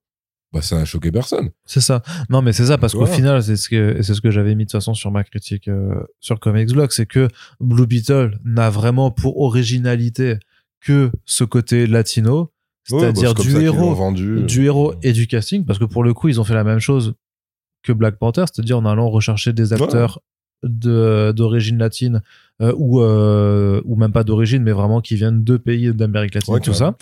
bah, 0.52 0.60
ça 0.62 0.76
n'a 0.76 0.84
choqué 0.84 1.10
personne. 1.10 1.50
C'est 1.64 1.80
ça. 1.80 2.02
Non, 2.28 2.42
mais 2.42 2.52
c'est 2.52 2.66
ça, 2.66 2.78
parce 2.78 2.92
qu'au 2.92 3.00
Voilà. 3.00 3.14
final, 3.14 3.42
c'est 3.42 3.56
ce 3.56 3.68
que, 3.68 4.02
c'est 4.02 4.14
ce 4.14 4.20
que 4.20 4.30
j'avais 4.30 4.54
mis 4.54 4.64
de 4.64 4.68
toute 4.68 4.72
façon 4.72 4.94
sur 4.94 5.10
ma 5.10 5.24
critique 5.24 5.68
euh, 5.68 5.94
sur 6.20 6.38
Comics 6.40 6.72
Blog, 6.72 6.90
c'est 6.90 7.06
que 7.06 7.28
Blue 7.60 7.86
Beetle 7.86 8.38
n'a 8.44 8.68
vraiment 8.70 9.10
pour 9.10 9.40
originalité 9.40 10.38
que 10.80 11.10
ce 11.24 11.44
côté 11.44 11.86
latino, 11.86 12.50
Ouais, 12.90 12.98
bah, 13.00 13.12
c'est-à-dire 13.14 13.34
du 13.34 13.56
héros, 13.62 14.12
du 14.44 14.64
héros 14.64 14.94
et 15.04 15.12
du 15.12 15.28
casting, 15.28 15.64
parce 15.64 15.78
que 15.78 15.84
pour 15.84 16.02
le 16.02 16.12
coup, 16.14 16.28
ils 16.28 16.40
ont 16.40 16.44
fait 16.44 16.54
la 16.54 16.64
même 16.64 16.80
chose 16.80 17.14
que 17.84 17.92
Black 17.92 18.16
Panther, 18.16 18.44
c'est-à-dire 18.52 18.76
en 18.78 18.84
allant 18.86 19.08
rechercher 19.08 19.52
des 19.52 19.72
acteurs 19.72 20.20
d'origine 20.64 21.78
latine 21.78 22.22
euh, 22.60 22.72
ou 22.76 23.00
euh, 23.00 23.80
ou 23.84 23.96
même 23.96 24.12
pas 24.12 24.24
d'origine, 24.24 24.62
mais 24.62 24.72
vraiment 24.72 25.00
qui 25.00 25.16
viennent 25.16 25.44
de 25.44 25.56
pays 25.56 25.92
d'Amérique 25.94 26.34
latine, 26.34 26.54
Ouais, 26.54 26.60
tout 26.60 26.72
ça. 26.74 26.96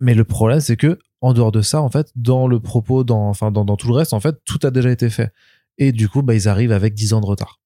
Mais 0.00 0.14
le 0.14 0.24
problème, 0.24 0.60
c'est 0.60 0.76
que 0.76 0.98
en 1.20 1.32
dehors 1.32 1.52
de 1.52 1.62
ça, 1.62 1.80
en 1.82 1.88
fait, 1.90 2.10
dans 2.14 2.46
le 2.46 2.60
propos, 2.60 3.04
dans 3.04 3.28
enfin 3.28 3.50
dans, 3.50 3.64
dans 3.64 3.76
tout 3.76 3.88
le 3.88 3.94
reste, 3.94 4.12
en 4.12 4.20
fait, 4.20 4.36
tout 4.44 4.58
a 4.62 4.70
déjà 4.70 4.90
été 4.90 5.10
fait. 5.10 5.32
Et 5.78 5.92
du 5.92 6.08
coup, 6.08 6.22
bah, 6.22 6.34
ils 6.34 6.48
arrivent 6.48 6.72
avec 6.72 6.94
10 6.94 7.12
ans 7.14 7.20
de 7.20 7.26
retard. 7.26 7.60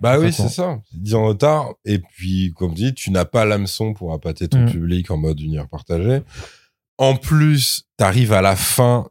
Bah 0.00 0.18
oui, 0.18 0.32
c'est 0.32 0.48
ça. 0.48 0.80
10 0.92 1.14
ans 1.14 1.22
de 1.22 1.28
retard. 1.28 1.74
Et 1.84 1.98
puis, 1.98 2.52
comme 2.56 2.74
dit, 2.74 2.94
tu 2.94 3.10
n'as 3.10 3.24
pas 3.24 3.44
l'hameçon 3.44 3.94
pour 3.94 4.12
appâter 4.12 4.48
ton 4.48 4.64
Mm. 4.64 4.70
public 4.70 5.10
en 5.10 5.16
mode 5.16 5.40
univers 5.40 5.68
partagé. 5.68 6.22
En 6.98 7.16
plus, 7.16 7.84
t'arrives 7.96 8.32
à 8.32 8.40
la 8.42 8.56
fin 8.56 9.08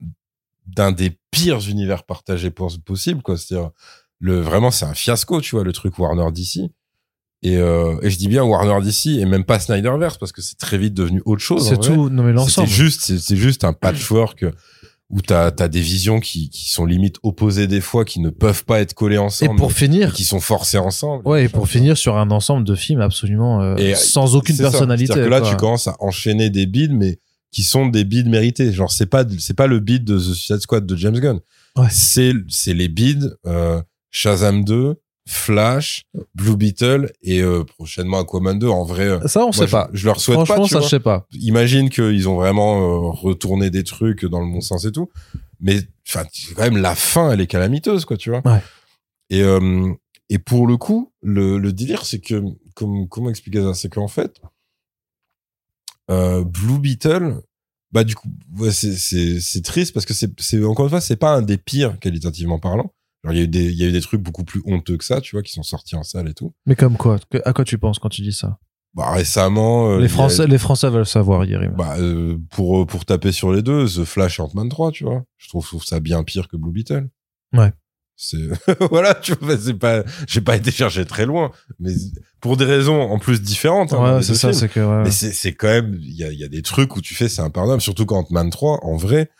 d'un 0.68 0.91
des 0.91 1.18
pires 1.32 1.68
univers 1.70 2.04
partagés 2.04 2.52
pos- 2.52 2.78
possibles, 2.84 3.22
quoi. 3.22 3.38
C'est-à-dire, 3.38 3.72
le, 4.20 4.40
vraiment, 4.40 4.72
c'est 4.72 4.86
un 4.86 4.94
fiasco, 4.94 5.41
tu 5.41 5.56
vois, 5.56 5.64
le 5.64 5.74
truc 5.74 5.98
Warner 6.00 6.32
DC. 6.32 6.70
Et, 7.44 7.57
euh, 7.57 7.95
et 8.02 8.10
je 8.10 8.18
dis 8.18 8.28
bien 8.30 8.44
Warner 8.44 8.84
DC 8.86 9.20
et 9.20 9.26
même 9.26 9.44
pas 9.44 9.60
Snyderverse 9.60 10.18
parce 10.18 10.32
que 10.32 10.41
c'est 10.41 10.57
très 10.57 10.78
vite 10.78 10.94
devenu 10.94 11.22
autre 11.26 11.41
chose. 11.41 11.68
C'est 11.68 11.78
tout, 11.80 12.10
non 12.10 12.24
mais 12.24 12.32
l'ensemble. 12.32 12.68
juste, 12.70 13.02
c'est 13.02 13.20
c'est 13.20 13.36
juste 13.36 13.64
un 13.65 13.74
patchwork 13.74 14.45
où 15.10 15.22
t'as 15.22 15.52
as 15.60 15.68
des 15.68 15.82
visions 15.82 16.20
qui, 16.20 16.49
qui 16.49 16.70
sont 16.72 16.86
limite 16.86 17.18
opposées 17.22 17.68
des 17.68 17.82
fois, 17.82 18.06
qui 18.06 18.20
ne 18.20 18.30
peuvent 18.30 18.64
pas 18.65 18.80
être 18.80 18.94
collées 18.94 19.15
Et 19.15 19.20
ensemble, 19.20 19.57
pour 19.57 19.70
et 19.72 19.74
finir, 19.74 20.14
qui 20.14 20.24
sont 20.24 20.40
forcées 20.40 20.78
ensemble. 20.80 21.28
ouais, 21.28 21.44
et 21.45 21.49
pour 21.49 21.68
finir 21.68 21.98
sur 21.98 22.18
un 22.18 22.32
ensemble 22.32 22.64
de 22.65 22.74
films 22.76 23.02
absolument 23.02 23.61
euh, 23.61 23.76
Et 23.76 23.94
sans 23.94 24.36
aucune 24.36 24.56
C'est 24.56 24.64
ça. 24.64 24.72
personnalité. 24.72 25.07
C'est-à-dire 25.14 25.26
que 25.26 25.30
là, 25.30 25.41
quoi. 25.41 25.49
tu 25.52 25.56
commences 25.57 25.88
à 25.88 25.95
enchaîner 25.99 26.49
des 26.49 26.65
bids, 26.65 26.90
mais 26.94 27.20
qui 27.52 27.61
sont 27.61 27.88
des 27.88 28.06
bids 28.06 28.24
mérités. 28.24 28.72
Genre, 28.74 28.91
c'est 28.91 29.06
pas, 29.06 29.24
c'est 29.38 29.53
pas 29.53 29.68
le 29.68 29.80
bid 29.80 30.03
de 30.03 30.18
The 30.18 30.34
Suicide 30.34 30.61
Squad 30.61 30.86
de 30.88 30.95
James 30.95 31.20
Gunn. 31.20 31.40
Ouais. 31.78 31.88
C'est, 31.91 32.34
c'est 32.49 32.74
les 32.74 32.88
bids, 32.88 33.30
euh, 33.45 33.82
Shazam 34.10 34.64
2, 34.64 34.95
Flash, 35.26 36.06
Blue 36.36 36.58
Beetle 36.58 37.12
et 37.22 37.41
euh, 37.41 37.64
prochainement 37.64 38.20
Aquaman 38.20 38.60
2. 38.60 38.68
En 38.68 38.84
vrai, 38.84 39.04
euh, 39.08 39.28
Ça, 39.28 39.45
on 39.45 39.52
sait 39.54 39.68
je, 39.68 39.72
pas. 39.72 39.90
je 39.94 40.06
leur 40.06 40.20
souhaite 40.20 40.36
Franchement, 40.36 40.56
pas. 40.58 40.64
tu 40.64 40.74
ça, 40.74 40.82
je 40.82 40.88
sais 40.88 41.00
pas. 41.00 41.28
Imagine 41.34 41.90
qu'ils 41.90 42.28
ont 42.28 42.36
vraiment 42.36 42.82
euh, 42.82 43.10
retourné 43.12 43.70
des 43.70 43.84
trucs 43.84 44.26
dans 44.26 44.41
le 44.41 44.52
bon 44.52 44.60
sens 44.62 44.84
et 44.86 44.91
tout. 44.91 45.10
Mais, 45.62 45.80
enfin, 46.08 46.26
quand 46.56 46.64
même, 46.64 46.78
la 46.78 46.94
fin, 46.95 47.32
elle 47.32 47.40
est 47.40 47.48
calamiteuse, 47.48 48.04
quoi, 48.06 48.18
tu 48.18 48.30
vois. 48.32 48.41
Ouais. 48.45 48.62
Et, 49.30 49.41
euh, 49.41 49.94
et 50.30 50.40
pour 50.40 50.68
le 50.68 50.76
coup, 50.76 51.14
le, 51.22 51.58
le 51.58 51.72
délire, 51.72 52.06
c'est 52.06 52.20
que, 52.20 52.44
comme, 52.76 53.08
comment 53.08 53.30
expliquer 53.30 53.62
ça? 53.62 53.74
C'est 53.74 53.90
qu'en 53.90 54.10
fait, 54.10 54.41
euh, 56.12 56.44
Blue 56.44 56.80
Beetle, 56.80 57.38
bah, 57.94 58.04
du 58.04 58.16
coup, 58.16 58.28
ouais, 58.58 58.72
c'est, 58.72 58.95
c'est, 58.95 59.40
c'est 59.40 59.62
triste 59.64 59.94
parce 59.94 60.06
que 60.06 60.14
c'est, 60.14 60.32
c'est, 60.41 60.64
encore 60.66 60.86
une 60.86 60.90
fois, 60.90 61.02
c'est 61.02 61.16
pas 61.16 61.34
un 61.34 61.41
des 61.41 61.58
pires 61.58 61.98
qualitativement 62.00 62.60
parlant. 62.60 62.91
Il 63.32 63.38
y 63.38 63.40
a 63.40 63.44
eu 63.44 63.48
des, 63.48 63.64
il 63.72 63.78
y 63.78 63.84
a 63.84 63.88
eu 63.88 63.91
des 63.91 64.02
trucs 64.02 64.22
beaucoup 64.22 64.44
plus 64.44 64.62
honteux 64.66 64.98
que 64.98 65.06
ça, 65.06 65.22
tu 65.22 65.36
vois, 65.36 65.44
qui 65.44 65.54
sont 65.54 65.64
sortis 65.64 65.95
en 65.95 66.04
salle 66.04 66.28
et 66.28 66.34
tout. 66.34 66.54
Mais 66.66 66.76
comme 66.76 66.98
quoi 66.98 67.18
À 67.45 67.54
quoi 67.54 67.64
tu 67.64 67.78
penses 67.78 67.98
quand 68.00 68.10
tu 68.10 68.22
dis 68.22 68.34
ça? 68.34 68.58
Bah, 68.95 69.12
récemment, 69.12 69.91
euh, 69.91 70.00
Les 70.00 70.06
a- 70.06 70.10
Français, 70.10 70.45
les 70.45 70.58
Français 70.58 70.90
veulent 70.90 71.06
savoir, 71.06 71.45
Yerim. 71.45 71.74
bah, 71.78 71.95
euh, 72.00 72.38
pour, 72.52 72.86
pour 72.86 73.06
taper 73.06 73.32
sur 73.32 73.52
les 73.54 73.62
deux, 73.62 73.86
The 73.88 74.04
Flash 74.04 74.40
et 74.40 74.41
Ant-Man 74.44 74.70
3, 74.70 74.91
tu 74.91 75.06
vois. 75.06 75.24
Je 75.38 75.48
trouve, 75.48 75.64
je 75.64 75.70
trouve 75.70 75.84
ça 75.86 76.00
bien 76.00 76.24
pire 76.24 76.48
que 76.48 76.58
Blue 76.58 76.72
Beetle. 76.72 77.08
Ouais. 77.54 77.72
C'est, 78.16 78.38
voilà, 78.91 79.16
tu 79.16 79.34
vois, 79.41 79.58
c'est 79.58 79.74
pas, 79.74 80.04
j'ai 80.28 80.41
pas 80.41 80.56
été 80.58 80.70
chercher 80.70 81.06
très 81.06 81.26
loin, 81.26 81.52
mais 81.80 81.91
pour 82.41 82.58
des 82.58 82.66
raisons 82.66 83.02
en 83.02 83.18
plus 83.20 83.41
différentes. 83.41 83.94
hein, 83.94 84.18
ouais, 84.18 84.22
c'est 84.24 84.36
ça, 84.36 84.54
c'est 84.54 84.70
que. 84.70 84.80
ouais. 84.82 85.04
Mais 85.06 85.12
c'est, 85.12 85.32
c'est 85.32 85.54
quand 85.54 85.70
même, 85.70 85.98
il 86.00 86.16
y 86.16 86.24
a, 86.24 86.32
il 86.32 86.38
y 86.40 86.44
a 86.44 86.48
des 86.50 86.62
trucs 86.62 86.95
où 86.95 87.02
tu 87.02 87.16
fais, 87.16 87.28
c'est 87.30 87.41
impardonnable, 87.41 87.82
surtout 87.82 88.06
qu'Ant-Man 88.06 88.52
3, 88.52 88.84
en 88.86 88.95
vrai, 88.98 89.32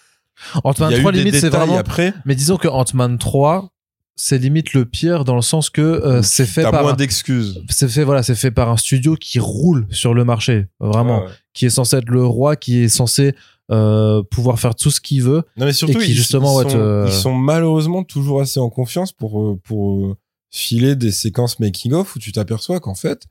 Ant-Man 0.64 0.91
y 0.91 0.95
a 0.95 0.99
3, 0.99 1.11
eu 1.11 1.14
des 1.14 1.23
limite, 1.26 1.35
c'est 1.39 1.49
vraiment. 1.49 1.77
après. 1.77 2.14
Mais 2.26 2.34
disons 2.34 2.57
que 2.57 2.68
Ant-Man 2.68 3.19
3, 3.19 3.69
c'est 4.15 4.38
limite 4.38 4.73
le 4.73 4.85
pire 4.85 5.23
dans 5.26 5.35
le 5.35 5.41
sens 5.41 5.69
que 5.69 5.81
euh, 5.81 6.22
c'est 6.22 6.45
fait 6.45 6.64
par. 6.64 6.81
moins 6.84 6.94
un- 6.94 6.95
d'excuses. 6.95 7.64
C'est 7.69 7.88
fait, 7.90 8.03
voilà, 8.03 8.22
c'est 8.23 8.35
fait 8.35 8.52
par 8.52 8.69
un 8.69 8.77
studio 8.77 9.15
qui 9.15 9.40
roule 9.40 9.88
sur 9.90 10.14
le 10.14 10.23
marché, 10.23 10.68
vraiment, 10.80 11.23
ouais. 11.23 11.31
qui 11.53 11.65
est 11.65 11.69
censé 11.72 11.98
être 11.98 12.10
le 12.10 12.23
roi, 12.26 12.56
qui 12.56 12.80
est 12.84 12.90
censé 12.90 13.35
euh, 13.72 14.22
pouvoir 14.23 14.60
faire 14.60 14.76
tout 14.76 14.91
ce 14.91 15.02
qu'il 15.02 15.23
veut. 15.23 15.44
Non, 15.57 15.65
mais 15.65 15.73
surtout, 15.73 15.99
qui, 15.99 16.11
ils, 16.11 16.15
justement, 16.15 16.61
ils 16.61 16.65
ouais, 16.65 16.72
sont, 16.72 16.77
te- 16.77 17.06
ils 17.07 17.11
sont 17.14 17.34
malheureusement 17.34 18.03
toujours 18.03 18.41
assez 18.41 18.60
en 18.60 18.69
confiance 18.69 19.11
pour, 19.11 19.41
euh, 19.41 19.60
pour 19.64 20.15
filer 20.52 20.95
des 20.95 21.11
séquences 21.11 21.60
making-of 21.60 22.15
où 22.15 22.19
tu 22.19 22.31
t'aperçois 22.31 22.80
qu'en 22.80 22.94
fait, 22.95 23.23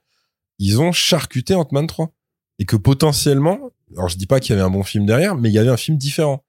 ils 0.58 0.80
ont 0.80 0.90
charcuté 0.92 1.54
Ant-Man 1.54 1.86
3. 1.86 2.12
Et 2.58 2.64
que 2.64 2.76
potentiellement, 2.76 3.58
alors 3.96 4.08
je 4.08 4.16
dis 4.16 4.26
pas 4.26 4.38
qu'il 4.40 4.50
y 4.50 4.52
avait 4.52 4.62
un 4.66 4.70
bon 4.70 4.82
film 4.82 5.06
derrière, 5.06 5.36
mais 5.36 5.48
il 5.48 5.52
y 5.52 5.58
avait 5.58 5.70
un 5.70 5.76
film 5.76 5.96
différent. 5.96 6.44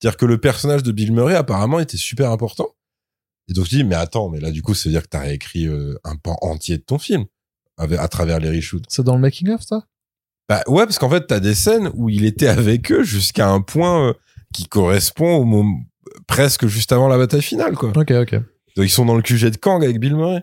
C'est-à-dire 0.00 0.16
que 0.16 0.26
le 0.26 0.38
personnage 0.38 0.82
de 0.82 0.90
Bill 0.92 1.12
Murray, 1.12 1.34
apparemment, 1.34 1.78
était 1.78 1.96
super 1.98 2.30
important. 2.30 2.68
Et 3.52 3.54
donc 3.54 3.66
je 3.66 3.70
dis, 3.70 3.84
mais 3.84 3.94
attends, 3.94 4.30
mais 4.30 4.40
là, 4.40 4.50
du 4.50 4.62
coup, 4.62 4.72
ça 4.72 4.88
veut 4.88 4.92
dire 4.92 5.02
que 5.02 5.08
t'as 5.08 5.20
réécrit 5.20 5.66
euh, 5.66 5.94
un 6.04 6.16
pan 6.16 6.38
entier 6.40 6.78
de 6.78 6.82
ton 6.82 6.98
film 6.98 7.26
avec- 7.76 7.98
à 7.98 8.08
travers 8.08 8.40
les 8.40 8.48
reshoots. 8.48 8.84
C'est 8.88 9.02
dans 9.04 9.14
le 9.14 9.20
making-of, 9.20 9.60
ça? 9.62 9.84
Bah 10.48 10.62
ouais, 10.68 10.84
parce 10.86 10.98
qu'en 10.98 11.10
fait, 11.10 11.26
t'as 11.26 11.38
des 11.40 11.54
scènes 11.54 11.90
où 11.94 12.08
il 12.08 12.24
était 12.24 12.48
avec 12.48 12.90
eux 12.90 13.02
jusqu'à 13.04 13.48
un 13.50 13.60
point 13.60 14.08
euh, 14.08 14.12
qui 14.54 14.64
correspond 14.64 15.36
au 15.36 15.44
moment 15.44 15.78
presque 16.26 16.66
juste 16.66 16.92
avant 16.92 17.08
la 17.08 17.18
bataille 17.18 17.42
finale, 17.42 17.74
quoi. 17.76 17.92
Ok, 17.94 18.10
ok. 18.10 18.32
Donc 18.76 18.86
ils 18.86 18.90
sont 18.90 19.04
dans 19.04 19.16
le 19.16 19.22
QG 19.22 19.50
de 19.50 19.56
Kang 19.56 19.84
avec 19.84 20.00
Bill 20.00 20.16
Murray. 20.16 20.42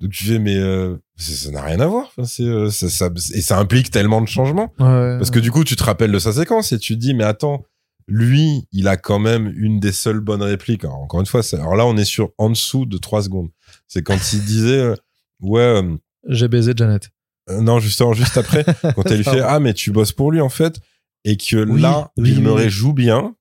Donc 0.00 0.10
tu 0.12 0.24
fais, 0.24 0.38
mais 0.40 0.56
euh, 0.56 0.96
ça 1.16 1.50
n'a 1.52 1.62
rien 1.62 1.78
à 1.80 1.86
voir. 1.86 2.06
Enfin, 2.16 2.24
c'est, 2.24 2.70
ça, 2.70 2.88
ça- 2.88 3.10
et 3.34 3.42
ça 3.42 3.58
implique 3.58 3.90
tellement 3.90 4.20
de 4.20 4.26
changements. 4.28 4.72
Ouais, 4.80 5.16
Parce 5.18 5.30
que 5.30 5.38
du 5.38 5.50
coup, 5.52 5.62
tu 5.62 5.76
te 5.76 5.84
rappelles 5.84 6.10
de 6.12 6.18
sa 6.18 6.32
séquence 6.32 6.72
et 6.72 6.78
tu 6.78 6.94
te 6.94 6.98
dis, 7.00 7.14
mais 7.14 7.24
attends, 7.24 7.64
lui, 8.10 8.66
il 8.72 8.88
a 8.88 8.96
quand 8.96 9.18
même 9.20 9.52
une 9.56 9.78
des 9.80 9.92
seules 9.92 10.20
bonnes 10.20 10.42
répliques. 10.42 10.84
Alors, 10.84 10.98
encore 10.98 11.20
une 11.20 11.26
fois, 11.26 11.42
alors 11.52 11.76
là, 11.76 11.86
on 11.86 11.96
est 11.96 12.04
sur 12.04 12.32
en 12.38 12.50
dessous 12.50 12.84
de 12.84 12.98
3 12.98 13.22
secondes. 13.22 13.48
C'est 13.86 14.02
quand 14.02 14.18
il 14.32 14.44
disait, 14.44 14.78
euh, 14.80 14.94
ouais, 15.40 15.60
euh, 15.60 15.96
J'ai 16.28 16.48
baisé 16.48 16.72
Janet. 16.76 17.08
euh, 17.48 17.60
non, 17.60 17.78
justement, 17.78 18.12
juste 18.12 18.36
après, 18.36 18.64
quand 18.96 19.06
elle 19.06 19.18
lui 19.18 19.24
fait 19.24 19.40
ah 19.40 19.60
mais 19.60 19.72
tu 19.74 19.92
bosses 19.92 20.12
pour 20.12 20.32
lui 20.32 20.40
en 20.40 20.48
fait 20.48 20.80
et 21.24 21.36
que 21.36 21.64
Oui, 21.68 21.80
là 21.80 22.10
oui, 22.18 22.32
Bill 22.32 22.48
oui, 22.48 22.68
joue 22.68 22.92
bien 22.92 23.34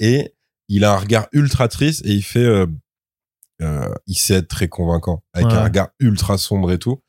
et 0.00 0.34
il 0.68 0.84
a 0.84 0.92
un 0.92 0.98
regard 0.98 1.28
ultra 1.32 1.68
triste 1.68 2.04
et 2.04 2.12
il 2.12 2.22
fait 2.22 2.66
il 4.06 4.16
sait 4.18 4.34
être 4.34 4.48
très 4.48 4.68
convaincant 4.68 5.22
avec 5.32 5.48
Ouais. 5.48 5.54
un 5.54 5.64
regard 5.64 5.88
ultra 6.00 6.36
sombre 6.38 6.72
et 6.72 6.78
tout 6.78 7.00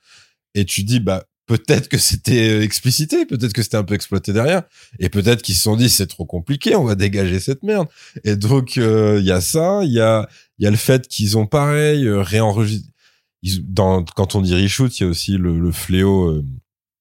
et 0.54 0.66
tu 0.66 0.84
dis 0.84 1.00
bah 1.00 1.24
peut-être 1.48 1.88
que 1.90 1.98
c'était 1.98 2.50
euh, 2.60 2.62
explicité 2.64 3.26
peut-être 3.26 3.54
que 3.54 3.64
c'était 3.64 3.78
un 3.78 3.84
peu 3.84 3.96
exploité 3.96 4.34
derrière 4.34 4.64
et 5.00 5.10
peut-être 5.10 5.42
qu'ils 5.42 5.56
se 5.56 5.64
sont 5.64 5.76
dit 5.76 5.90
c'est 5.90 6.08
trop 6.08 6.26
compliqué 6.26 6.76
on 6.76 6.84
va 6.84 6.96
dégager 6.96 7.40
cette 7.40 7.64
merde 7.64 7.88
et 8.24 8.36
donc 8.36 8.78
euh, 8.78 9.18
il 9.20 9.26
y 9.26 9.32
a 9.32 9.42
ça 9.42 9.82
il 9.84 9.92
y 9.94 10.00
a 10.02 10.28
il 10.60 10.66
y 10.66 10.68
a 10.68 10.72
le 10.72 10.78
fait 10.78 11.08
qu'ils 11.08 11.38
ont 11.38 11.48
pareil 11.48 12.06
euh, 12.06 12.22
réenregistré 12.22 12.92
dans 13.64 14.04
quand 14.04 14.36
on 14.36 14.42
dit 14.42 14.54
reshoot 14.62 15.00
il 15.00 15.04
y 15.04 15.06
a 15.06 15.10
aussi 15.10 15.38
le, 15.38 15.60
le 15.60 15.72
fléau 15.72 16.30
euh, 16.30 16.46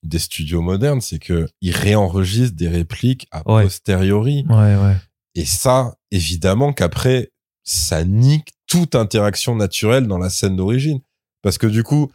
des 0.02 0.18
studios 0.20 0.60
modernes, 0.62 1.01
c'est 1.01 1.18
que 1.18 1.48
ils 1.60 1.74
réenregistrent 1.74 2.55
des 2.55 2.68
répliques 2.68 3.27
Ouais. 3.47 3.64
posteriori. 3.64 4.44
Ouais, 4.48 4.77
ouais. 4.77 4.94
Et 5.35 5.44
ça, 5.44 5.97
évidemment 6.12 6.73
qu'après, 6.73 7.32
ça 7.64 8.05
nique 8.05 8.51
toute 8.68 8.94
interaction 8.94 9.56
naturelle 9.56 10.06
dans 10.06 10.18
la 10.18 10.31
scène 10.31 10.55
d'origine. 10.55 11.01
Parce 11.43 11.59
que 11.59 11.66
du 11.66 11.82
coup, 11.82 12.12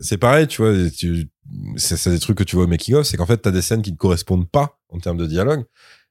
c'est 0.00 0.18
pareil, 0.18 0.48
tu 0.48 0.62
vois, 0.62 0.90
tu, 0.90 1.28
c'est, 1.76 2.10
des 2.10 2.18
trucs 2.18 2.38
que 2.38 2.44
tu 2.44 2.56
vois 2.56 2.64
au 2.64 2.68
making 2.68 2.94
of, 2.96 3.06
c'est 3.06 3.16
qu'en 3.16 3.26
fait, 3.26 3.38
t'as 3.38 3.50
des 3.50 3.62
scènes 3.62 3.82
qui 3.82 3.92
ne 3.92 3.96
correspondent 3.96 4.48
pas 4.48 4.78
en 4.88 4.98
termes 4.98 5.16
de 5.16 5.26
dialogue. 5.26 5.64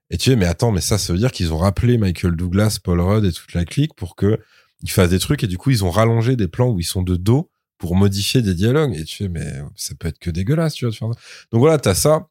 Et 0.09 0.17
tu 0.17 0.29
dis, 0.29 0.35
mais 0.35 0.45
attends, 0.45 0.71
mais 0.71 0.81
ça, 0.81 0.97
ça 0.97 1.13
veut 1.13 1.19
dire 1.19 1.31
qu'ils 1.31 1.53
ont 1.53 1.57
rappelé 1.57 1.97
Michael 1.97 2.35
Douglas, 2.35 2.79
Paul 2.81 3.01
Rudd 3.01 3.25
et 3.25 3.31
toute 3.31 3.53
la 3.53 3.65
clique 3.65 3.93
pour 3.95 4.15
que 4.15 4.39
ils 4.83 4.91
fassent 4.91 5.09
des 5.09 5.19
trucs 5.19 5.43
et 5.43 5.47
du 5.47 5.57
coup, 5.57 5.71
ils 5.71 5.83
ont 5.83 5.89
rallongé 5.89 6.35
des 6.35 6.47
plans 6.47 6.69
où 6.69 6.79
ils 6.79 6.85
sont 6.85 7.01
de 7.01 7.15
dos 7.15 7.49
pour 7.77 7.95
modifier 7.95 8.41
des 8.41 8.53
dialogues. 8.53 8.95
Et 8.95 9.03
tu 9.03 9.17
fais, 9.17 9.29
mais 9.29 9.61
ça 9.75 9.95
peut 9.95 10.07
être 10.07 10.19
que 10.19 10.29
dégueulasse, 10.29 10.75
tu 10.75 10.85
vois, 10.85 10.93
ça. 10.93 11.05
Donc 11.51 11.59
voilà, 11.59 11.77
t'as 11.77 11.95
ça. 11.95 12.27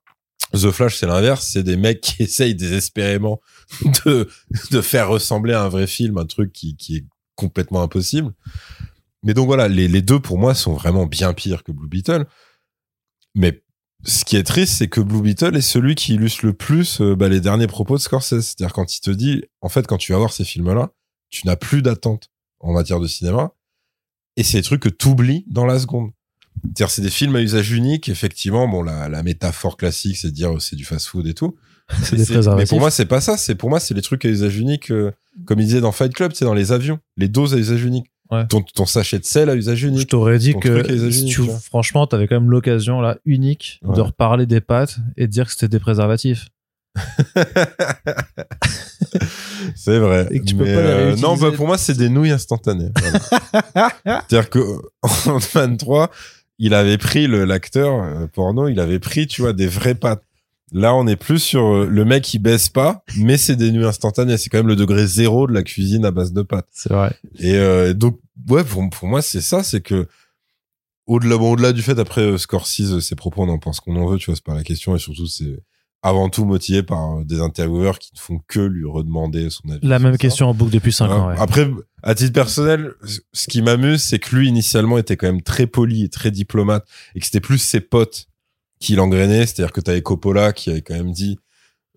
The 0.52 0.70
Flash, 0.70 0.96
c'est 0.96 1.06
l'inverse. 1.06 1.48
C'est 1.52 1.64
des 1.64 1.76
mecs 1.76 2.00
qui 2.02 2.22
essayent 2.22 2.54
désespérément 2.54 3.40
de, 4.04 4.28
de 4.70 4.80
faire 4.80 5.08
ressembler 5.08 5.54
à 5.54 5.62
un 5.64 5.68
vrai 5.68 5.86
film, 5.86 6.18
un 6.18 6.26
truc 6.26 6.52
qui, 6.52 6.76
qui 6.76 6.96
est 6.96 7.04
complètement 7.34 7.82
impossible. 7.82 8.32
Mais 9.22 9.34
donc 9.34 9.46
voilà, 9.46 9.68
les, 9.68 9.88
les 9.88 10.02
deux 10.02 10.20
pour 10.20 10.38
moi 10.38 10.54
sont 10.54 10.74
vraiment 10.74 11.06
bien 11.06 11.34
pires 11.34 11.64
que 11.64 11.72
Blue 11.72 11.88
Beetle. 11.88 12.26
Mais 13.36 13.62
ce 14.04 14.24
qui 14.24 14.36
est 14.36 14.42
triste, 14.42 14.74
c'est 14.78 14.88
que 14.88 15.00
Blue 15.00 15.22
Beetle 15.22 15.56
est 15.56 15.60
celui 15.60 15.94
qui 15.94 16.14
illustre 16.14 16.44
le 16.44 16.52
plus 16.52 17.00
euh, 17.00 17.14
bah, 17.14 17.28
les 17.28 17.40
derniers 17.40 17.66
propos 17.66 17.96
de 17.96 18.02
Scorsese. 18.02 18.40
C'est-à-dire 18.40 18.72
quand 18.72 18.96
il 18.96 19.00
te 19.00 19.10
dit, 19.10 19.44
en 19.60 19.68
fait, 19.68 19.86
quand 19.86 19.98
tu 19.98 20.12
vas 20.12 20.18
voir 20.18 20.32
ces 20.32 20.44
films-là, 20.44 20.90
tu 21.28 21.46
n'as 21.46 21.56
plus 21.56 21.82
d'attente 21.82 22.30
en 22.60 22.72
matière 22.72 22.98
de 22.98 23.06
cinéma. 23.06 23.52
Et 24.36 24.42
c'est 24.42 24.58
des 24.58 24.62
trucs 24.62 24.82
que 24.82 24.88
tu 24.88 25.08
oublies 25.08 25.44
dans 25.48 25.66
la 25.66 25.78
seconde. 25.78 26.10
C'est-à-dire, 26.62 26.90
c'est 26.90 27.02
des 27.02 27.10
films 27.10 27.36
à 27.36 27.42
usage 27.42 27.70
unique. 27.72 28.08
Effectivement, 28.08 28.66
bon, 28.66 28.82
la, 28.82 29.08
la 29.08 29.22
métaphore 29.22 29.76
classique, 29.76 30.16
c'est 30.16 30.28
de 30.28 30.34
dire 30.34 30.50
c'est 30.60 30.76
du 30.76 30.84
fast-food 30.84 31.26
et 31.26 31.34
tout. 31.34 31.56
C'est 32.02 32.16
des 32.16 32.54
mais 32.56 32.66
pour 32.66 32.80
moi, 32.80 32.90
c'est 32.90 33.06
pas 33.06 33.20
ça. 33.20 33.36
C'est 33.36 33.54
pour 33.54 33.68
moi, 33.68 33.80
c'est 33.80 33.94
les 33.94 34.02
trucs 34.02 34.24
à 34.24 34.28
usage 34.28 34.58
unique, 34.58 34.90
euh, 34.90 35.12
comme 35.44 35.60
il 35.60 35.66
disait 35.66 35.80
dans 35.80 35.92
Fight 35.92 36.12
Club, 36.12 36.32
c'est 36.34 36.44
dans 36.44 36.54
les 36.54 36.72
avions, 36.72 36.98
les 37.16 37.28
doses 37.28 37.54
à 37.54 37.58
usage 37.58 37.84
unique. 37.84 38.10
Ouais. 38.30 38.46
Ton, 38.48 38.62
ton 38.62 38.86
sachet 38.86 39.18
de 39.18 39.24
sel 39.24 39.50
à 39.50 39.54
usage 39.54 39.78
Je 39.78 39.88
unique. 39.88 40.08
t'aurais 40.08 40.38
dit 40.38 40.52
ton 40.52 40.60
que 40.60 41.10
si 41.12 41.26
tu, 41.26 41.42
franchement, 41.62 42.06
t'avais 42.06 42.26
quand 42.26 42.40
même 42.40 42.50
l'occasion 42.50 43.00
là 43.00 43.18
unique 43.24 43.80
de 43.84 44.00
reparler 44.00 44.46
des 44.46 44.60
pâtes 44.60 44.96
et 45.16 45.26
de 45.26 45.32
dire 45.32 45.46
que 45.46 45.52
c'était 45.52 45.68
des 45.68 45.78
préservatifs. 45.78 46.48
c'est 49.74 49.98
vrai. 49.98 50.28
Et 50.30 50.40
que 50.40 50.44
tu 50.44 50.54
peux 50.54 50.64
Mais, 50.64 50.74
pas 50.74 50.82
les 50.82 50.88
euh, 50.88 51.16
non, 51.16 51.36
bah, 51.36 51.50
pour 51.54 51.66
moi, 51.66 51.78
c'est 51.78 51.96
des 51.96 52.08
nouilles 52.08 52.30
instantanées. 52.30 52.90
Voilà. 52.96 53.90
C'est-à-dire 54.28 54.50
que 54.50 54.60
en 55.02 55.38
23, 55.38 56.10
il 56.58 56.74
avait 56.74 56.98
pris 56.98 57.26
le 57.26 57.44
l'acteur 57.44 58.02
euh, 58.02 58.26
porno, 58.26 58.68
il 58.68 58.80
avait 58.80 58.98
pris, 58.98 59.26
tu 59.26 59.42
vois, 59.42 59.52
des 59.52 59.66
vraies 59.66 59.94
pâtes. 59.94 60.22
Là, 60.72 60.94
on 60.94 61.06
est 61.06 61.16
plus 61.16 61.38
sur 61.38 61.62
euh, 61.64 61.86
le 61.86 62.04
mec 62.04 62.24
qui 62.24 62.38
baisse 62.38 62.68
pas, 62.68 63.04
mais 63.16 63.36
c'est 63.36 63.54
des 63.56 63.70
nouilles 63.70 63.84
instantanées. 63.86 64.36
C'est 64.36 64.50
quand 64.50 64.58
même 64.58 64.66
le 64.66 64.74
degré 64.76 65.06
zéro 65.06 65.46
de 65.46 65.52
la 65.52 65.62
cuisine 65.62 66.04
à 66.04 66.10
base 66.10 66.32
de 66.32 66.42
pâtes. 66.42 66.66
C'est 66.72 66.92
vrai. 66.92 67.14
Et 67.38 67.54
euh, 67.54 67.94
donc, 67.94 68.18
ouais, 68.48 68.64
pour, 68.64 68.82
pour 68.90 69.08
moi, 69.08 69.22
c'est 69.22 69.40
ça, 69.40 69.62
c'est 69.62 69.80
que 69.80 70.08
au-delà, 71.06 71.36
bon, 71.36 71.52
au-delà 71.52 71.72
du 71.72 71.82
fait, 71.82 71.98
après 72.00 72.22
euh, 72.22 72.36
Scorsese, 72.38 72.94
euh, 72.94 73.00
ses 73.00 73.14
propos, 73.14 73.42
on 73.42 73.48
en 73.48 73.58
pense 73.58 73.78
qu'on 73.78 73.94
en 73.96 74.06
veut, 74.08 74.18
tu 74.18 74.26
vois, 74.26 74.34
c'est 74.34 74.44
pas 74.44 74.54
la 74.56 74.64
question, 74.64 74.96
et 74.96 74.98
surtout, 74.98 75.28
c'est 75.28 75.60
avant 76.02 76.28
tout 76.28 76.44
motivé 76.44 76.82
par 76.82 77.18
euh, 77.18 77.24
des 77.24 77.40
intervieweurs 77.40 78.00
qui 78.00 78.10
ne 78.14 78.18
font 78.18 78.40
que 78.48 78.58
lui 78.58 78.84
redemander 78.86 79.48
son 79.50 79.68
avis. 79.70 79.86
La 79.86 80.00
même 80.00 80.12
ça. 80.14 80.18
question 80.18 80.48
en 80.48 80.54
boucle 80.54 80.72
depuis 80.72 80.92
5 80.92 81.06
Voilà. 81.06 81.22
ans. 81.22 81.28
ouais. 81.28 81.36
Après, 81.38 81.70
à 82.02 82.14
titre 82.16 82.32
personnel, 82.32 82.90
ce 83.32 83.46
qui 83.46 83.62
m'amuse, 83.62 84.02
c'est 84.02 84.18
que 84.18 84.34
lui, 84.34 84.48
initialement, 84.48 84.98
était 84.98 85.16
quand 85.16 85.28
même 85.28 85.42
très 85.42 85.68
poli 85.68 86.02
et 86.02 86.08
très 86.08 86.32
diplomate, 86.32 86.84
et 87.14 87.20
que 87.20 87.24
c'était 87.26 87.40
plus 87.40 87.58
ses 87.58 87.80
potes 87.80 88.26
qui 88.80 88.94
l'engrainaient, 88.96 89.46
c'est-à-dire 89.46 89.72
que 89.72 89.80
t'avais 89.80 90.02
Coppola 90.02 90.52
qui 90.52 90.70
avait 90.70 90.82
quand 90.82 90.94
même 90.94 91.12
dit, 91.12 91.38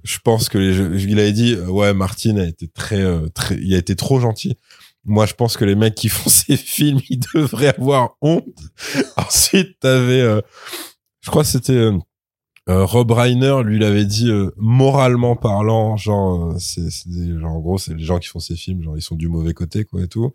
je 0.03 0.17
pense 0.19 0.49
que 0.49 0.57
les 0.57 0.73
jeux- 0.73 0.97
il 0.99 1.19
avait 1.19 1.33
dit, 1.33 1.53
euh, 1.55 1.67
ouais, 1.67 1.93
Martin 1.93 2.37
a 2.37 2.45
été 2.45 2.67
très, 2.67 3.01
euh, 3.01 3.27
très, 3.29 3.55
il 3.55 3.73
a 3.73 3.77
été 3.77 3.95
trop 3.95 4.19
gentil. 4.19 4.57
Moi, 5.05 5.25
je 5.25 5.33
pense 5.33 5.57
que 5.57 5.65
les 5.65 5.75
mecs 5.75 5.95
qui 5.95 6.09
font 6.09 6.29
ces 6.29 6.57
films, 6.57 6.99
ils 7.09 7.19
devraient 7.33 7.75
avoir 7.77 8.15
honte. 8.21 8.45
Ensuite, 9.17 9.79
t'avais, 9.79 10.21
euh, 10.21 10.41
je 11.21 11.29
crois 11.29 11.43
que 11.43 11.49
c'était 11.49 11.73
euh, 12.69 12.85
Rob 12.85 13.11
Reiner, 13.11 13.61
lui, 13.65 13.77
il 13.77 13.83
avait 13.83 14.05
dit, 14.05 14.31
moralement 14.57 15.35
parlant, 15.35 15.97
genre, 15.97 16.55
c'est, 16.59 16.83
genre, 17.39 17.53
en 17.53 17.59
gros, 17.59 17.77
c'est 17.79 17.95
les 17.95 18.03
gens 18.03 18.19
qui 18.19 18.27
font 18.29 18.39
ces 18.39 18.55
films, 18.55 18.83
genre, 18.83 18.97
ils 18.97 19.01
sont 19.01 19.15
du 19.15 19.27
mauvais 19.27 19.53
côté, 19.53 19.85
quoi, 19.85 20.03
et 20.03 20.07
tout. 20.07 20.31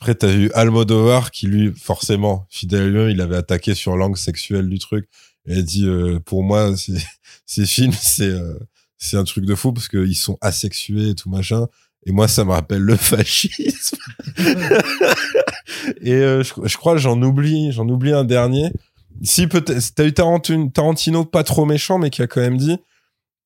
Après, 0.00 0.14
t'as 0.14 0.28
vu 0.28 0.50
Almodovar, 0.54 1.30
qui 1.30 1.46
lui, 1.46 1.72
forcément, 1.76 2.46
fidèle 2.50 2.88
lui-même, 2.90 3.10
il 3.10 3.20
avait 3.20 3.36
attaqué 3.36 3.74
sur 3.74 3.96
l'angle 3.96 4.16
sexuel 4.18 4.68
du 4.68 4.78
truc. 4.78 5.08
A 5.48 5.60
dit, 5.60 5.86
euh, 5.86 6.20
pour 6.20 6.42
moi, 6.42 6.72
ces 7.46 7.66
films, 7.66 7.92
c'est, 7.92 8.28
euh, 8.28 8.58
c'est 8.98 9.16
un 9.16 9.24
truc 9.24 9.44
de 9.44 9.54
fou 9.54 9.72
parce 9.72 9.88
qu'ils 9.88 10.16
sont 10.16 10.38
asexués 10.40 11.10
et 11.10 11.14
tout 11.14 11.28
machin. 11.30 11.66
Et 12.04 12.12
moi, 12.12 12.28
ça 12.28 12.44
me 12.44 12.50
rappelle 12.50 12.82
le 12.82 12.96
fascisme. 12.96 13.96
et 16.00 16.12
euh, 16.12 16.42
je, 16.42 16.52
je 16.64 16.76
crois, 16.76 16.96
j'en 16.96 17.20
oublie, 17.22 17.72
j'en 17.72 17.88
oublie 17.88 18.12
un 18.12 18.24
dernier. 18.24 18.72
Si 19.22 19.46
peut-être, 19.46 19.94
t'as 19.94 20.04
eu 20.04 20.12
Tarantino, 20.12 20.70
Tarantino 20.70 21.24
pas 21.24 21.44
trop 21.44 21.64
méchant, 21.64 21.98
mais 21.98 22.10
qui 22.10 22.22
a 22.22 22.26
quand 22.26 22.40
même 22.40 22.56
dit, 22.56 22.78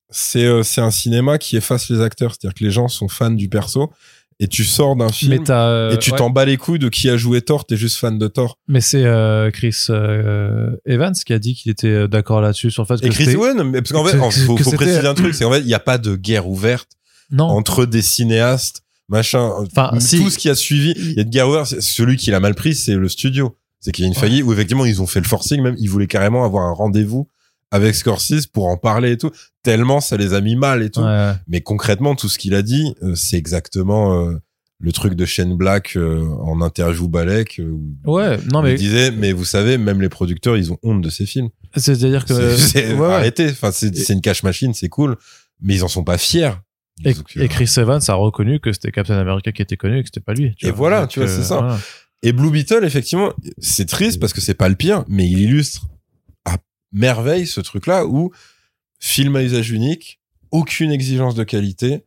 c'est 0.09 0.45
euh, 0.45 0.63
c'est 0.63 0.81
un 0.81 0.91
cinéma 0.91 1.37
qui 1.37 1.57
efface 1.57 1.89
les 1.89 2.01
acteurs, 2.01 2.31
c'est-à-dire 2.31 2.55
que 2.57 2.63
les 2.63 2.71
gens 2.71 2.87
sont 2.87 3.07
fans 3.07 3.29
du 3.31 3.49
perso 3.49 3.91
et 4.39 4.47
tu 4.47 4.63
sors 4.65 4.95
d'un 4.95 5.09
film 5.09 5.43
euh, 5.49 5.91
et 5.93 5.97
tu 5.97 6.11
ouais. 6.11 6.17
t'en 6.17 6.29
bats 6.29 6.45
les 6.45 6.57
couilles 6.57 6.77
de 6.79 6.89
qui 6.89 7.09
a 7.09 7.17
joué 7.17 7.41
Thor, 7.41 7.65
t'es 7.65 7.75
juste 7.77 7.97
fan 7.97 8.19
de 8.19 8.27
Thor. 8.27 8.57
Mais 8.67 8.81
c'est 8.81 9.03
euh, 9.03 9.49
Chris 9.51 9.75
euh, 9.89 10.75
Evans 10.85 11.13
qui 11.25 11.33
a 11.33 11.39
dit 11.39 11.55
qu'il 11.55 11.71
était 11.71 11.87
euh, 11.87 12.07
d'accord 12.07 12.41
là-dessus 12.41 12.69
sur 12.71 12.83
le 12.83 12.87
fait 12.87 13.01
que 13.01 13.07
Et 13.07 13.09
Chris 13.09 13.35
Owen, 13.35 13.63
mais 13.63 13.81
parce 13.81 13.91
qu'en 13.93 14.03
que- 14.03 14.09
fait, 14.11 14.17
que- 14.17 14.45
faut, 14.45 14.57
faut 14.57 14.71
préciser 14.73 15.07
un 15.07 15.13
truc, 15.15 15.33
c'est 15.33 15.43
qu'en 15.43 15.51
fait, 15.51 15.61
il 15.61 15.65
n'y 15.65 15.73
a 15.73 15.79
pas 15.79 15.97
de 15.97 16.15
guerre 16.15 16.47
ouverte 16.47 16.89
non, 17.31 17.45
entre 17.45 17.85
des 17.85 18.01
cinéastes, 18.03 18.83
machin. 19.09 19.51
Enfin, 19.59 19.89
tout 19.93 19.99
si. 19.99 20.29
ce 20.29 20.37
qui 20.37 20.49
a 20.49 20.55
suivi, 20.55 20.93
il 20.95 21.13
y 21.13 21.19
a 21.19 21.23
de 21.23 21.29
guerre 21.29 21.49
ouverte. 21.49 21.79
Celui 21.81 22.15
qui 22.17 22.29
l'a 22.31 22.39
mal 22.39 22.53
pris, 22.55 22.75
c'est 22.75 22.95
le 22.95 23.09
studio. 23.09 23.55
C'est 23.79 23.91
qu'il 23.91 24.03
y 24.03 24.05
a 24.05 24.09
une 24.09 24.13
Ouais. 24.15 24.19
faillite 24.21 24.43
où 24.43 24.53
effectivement 24.53 24.85
ils 24.85 25.01
ont 25.01 25.07
fait 25.07 25.19
le 25.19 25.27
forcing, 25.27 25.61
même 25.61 25.75
ils 25.79 25.89
voulaient 25.89 26.07
carrément 26.07 26.43
avoir 26.45 26.65
un 26.67 26.73
rendez-vous 26.73 27.27
avec 27.71 27.95
Scorsese 27.95 28.47
pour 28.47 28.67
en 28.67 28.77
parler 28.77 29.11
et 29.11 29.17
tout. 29.17 29.31
Tellement 29.63 29.99
ça 29.99 30.17
les 30.17 30.33
a 30.33 30.41
mis 30.41 30.55
mal 30.55 30.81
et 30.83 30.89
tout. 30.89 31.01
Ouais. 31.01 31.33
Mais 31.47 31.61
concrètement, 31.61 32.15
tout 32.15 32.29
ce 32.29 32.37
qu'il 32.37 32.55
a 32.55 32.61
dit, 32.61 32.93
euh, 33.03 33.13
c'est 33.15 33.37
exactement 33.37 34.21
euh, 34.27 34.37
le 34.79 34.91
truc 34.91 35.15
de 35.15 35.25
Shane 35.25 35.55
Black 35.57 35.97
euh, 35.97 36.23
en 36.41 36.61
interview 36.61 37.07
Balek. 37.07 37.59
où 37.63 37.81
Ouais, 38.11 38.37
non 38.51 38.61
il 38.61 38.63
mais 38.71 38.75
disait, 38.75 39.11
mais 39.11 39.31
vous 39.33 39.45
savez, 39.45 39.77
même 39.77 40.01
les 40.01 40.09
producteurs, 40.09 40.55
ils 40.55 40.71
ont 40.71 40.77
honte 40.83 41.01
de 41.01 41.09
ces 41.09 41.25
films. 41.25 41.49
c'est-à-dire 41.75 42.25
que 42.25 42.55
C'est- 42.55 42.93
ouais, 42.93 43.13
arrêtez. 43.13 43.49
Enfin, 43.49 43.71
c'est 43.71 44.09
une 44.13 44.21
cash 44.21 44.43
machine, 44.43 44.73
c'est 44.73 44.89
cool, 44.89 45.17
mais 45.61 45.75
ils 45.75 45.83
en 45.83 45.87
sont 45.89 46.03
pas 46.03 46.17
fiers. 46.17 46.51
Et, 47.05 47.47
Chris 47.47 47.69
Evans 47.77 48.01
a 48.07 48.13
reconnu 48.15 48.59
que 48.59 48.71
c'était 48.73 48.91
Captain 48.91 49.17
America 49.19 49.51
qui 49.51 49.61
était 49.61 49.77
connu 49.77 49.99
et 49.99 50.01
que 50.01 50.07
c'était 50.07 50.19
pas 50.19 50.33
lui. 50.33 50.55
tu 50.57 50.65
Et 50.65 50.69
vois. 50.71 50.77
voilà, 50.89 51.07
tu 51.07 51.19
vois, 51.19 51.27
c'est 51.27 51.43
ça. 51.43 51.57
voilà. 51.59 51.77
Et 52.23 52.31
Blue 52.31 52.49
Beetle, 52.49 52.83
effectivement, 52.83 53.31
c'est 53.59 53.87
triste 53.87 54.19
parce 54.19 54.33
que 54.33 54.41
c'est 54.41 54.55
pas 54.55 54.67
le 54.69 54.73
pire, 54.75 55.03
mais 55.07 55.27
il 55.29 55.37
illustre 55.39 55.85
merveille 56.91 57.47
ce 57.47 57.61
truc-là 57.61 58.05
où 58.05 58.31
film 58.99 59.35
à 59.35 59.43
usage 59.43 59.71
unique, 59.71 60.19
aucune 60.51 60.91
exigence 60.91 61.35
de 61.35 61.43
qualité, 61.43 62.05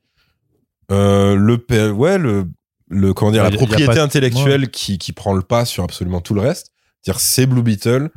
euh, 0.90 1.36
le, 1.36 1.58
P- 1.58 1.90
ouais, 1.90 2.18
le, 2.18 2.48
le, 2.88 3.14
comment 3.14 3.30
dire, 3.30 3.44
Ouais, 3.44 3.50
la 3.50 3.56
propriété 3.56 3.94
de- 3.94 4.00
intellectuelle 4.00 4.70
qui, 4.70 4.98
qui 4.98 5.12
prend 5.12 5.34
le 5.34 5.42
pas 5.42 5.64
sur 5.64 5.84
absolument 5.84 6.20
tout 6.20 6.34
le 6.34 6.40
reste. 6.40 6.72
C'est-à-dire, 7.02 7.20
c'est 7.20 7.46
Blue 7.46 7.62
Beetle 7.62 8.10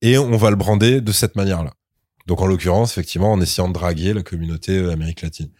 et 0.00 0.18
on 0.18 0.36
va 0.36 0.50
le 0.50 0.56
brander 0.56 1.00
de 1.00 1.12
cette 1.12 1.34
manière-là. 1.36 1.72
Donc, 2.26 2.40
en 2.40 2.46
l'occurrence, 2.46 2.92
effectivement, 2.92 3.32
en 3.32 3.40
essayant 3.40 3.66
de 3.68 3.72
draguer 3.74 4.12
la 4.14 4.22
communauté 4.22 4.78
euh, 4.78 4.92
Amérique 4.92 5.22
latine. 5.22 5.50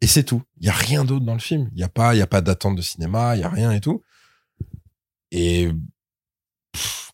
Et 0.00 0.06
c'est 0.06 0.22
tout. 0.22 0.42
Il 0.60 0.66
y 0.66 0.70
a 0.70 0.72
rien 0.72 1.04
d'autre 1.04 1.24
dans 1.26 1.34
le 1.34 1.40
film. 1.40 1.68
Il 1.74 1.78
y 1.80 1.82
a 1.82 1.88
pas, 1.88 2.14
il 2.14 2.18
y 2.18 2.22
a 2.22 2.26
pas 2.26 2.40
d'attente 2.40 2.76
de 2.76 2.82
cinéma, 2.82 3.36
il 3.36 3.40
y 3.40 3.44
a 3.44 3.48
rien 3.50 3.72
et 3.72 3.80
tout. 3.80 4.02
Et, 5.30 5.68
pff, 6.72 7.07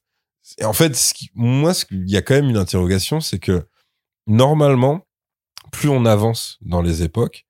et 0.59 0.64
en 0.64 0.72
fait, 0.72 0.94
ce 0.97 1.14
qui- 1.14 1.31
moi, 1.35 1.72
il 1.90 2.10
y 2.10 2.16
a 2.16 2.22
quand 2.22 2.35
même 2.35 2.48
une 2.51 2.56
interrogation, 2.56 3.20
c'est 3.20 3.39
que 3.39 3.66
normalement, 4.26 5.06
plus 5.72 5.89
on 5.89 6.05
avance 6.05 6.59
dans 6.62 6.82
les 6.82 7.02
époques, 7.02 7.47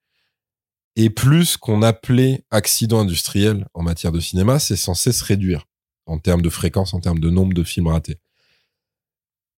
et 0.97 1.10
plus 1.10 1.44
ce 1.47 1.59
qu'on 1.59 1.82
appelait 1.82 2.44
accident 2.51 3.01
industriel 3.01 3.66
en 3.74 3.82
matière 3.82 4.12
de 4.12 4.20
cinéma, 4.20 4.59
c'est 4.59 4.76
censé 4.76 5.12
se 5.12 5.24
réduire 5.24 5.66
en 6.06 6.18
termes 6.18 6.43
de 6.43 6.51
fréquence, 6.51 6.94
en 6.94 7.01
termes 7.01 7.18
de 7.18 7.31
nombre 7.31 7.52
de 7.55 7.64
films 7.64 7.89
ratés. 7.89 8.18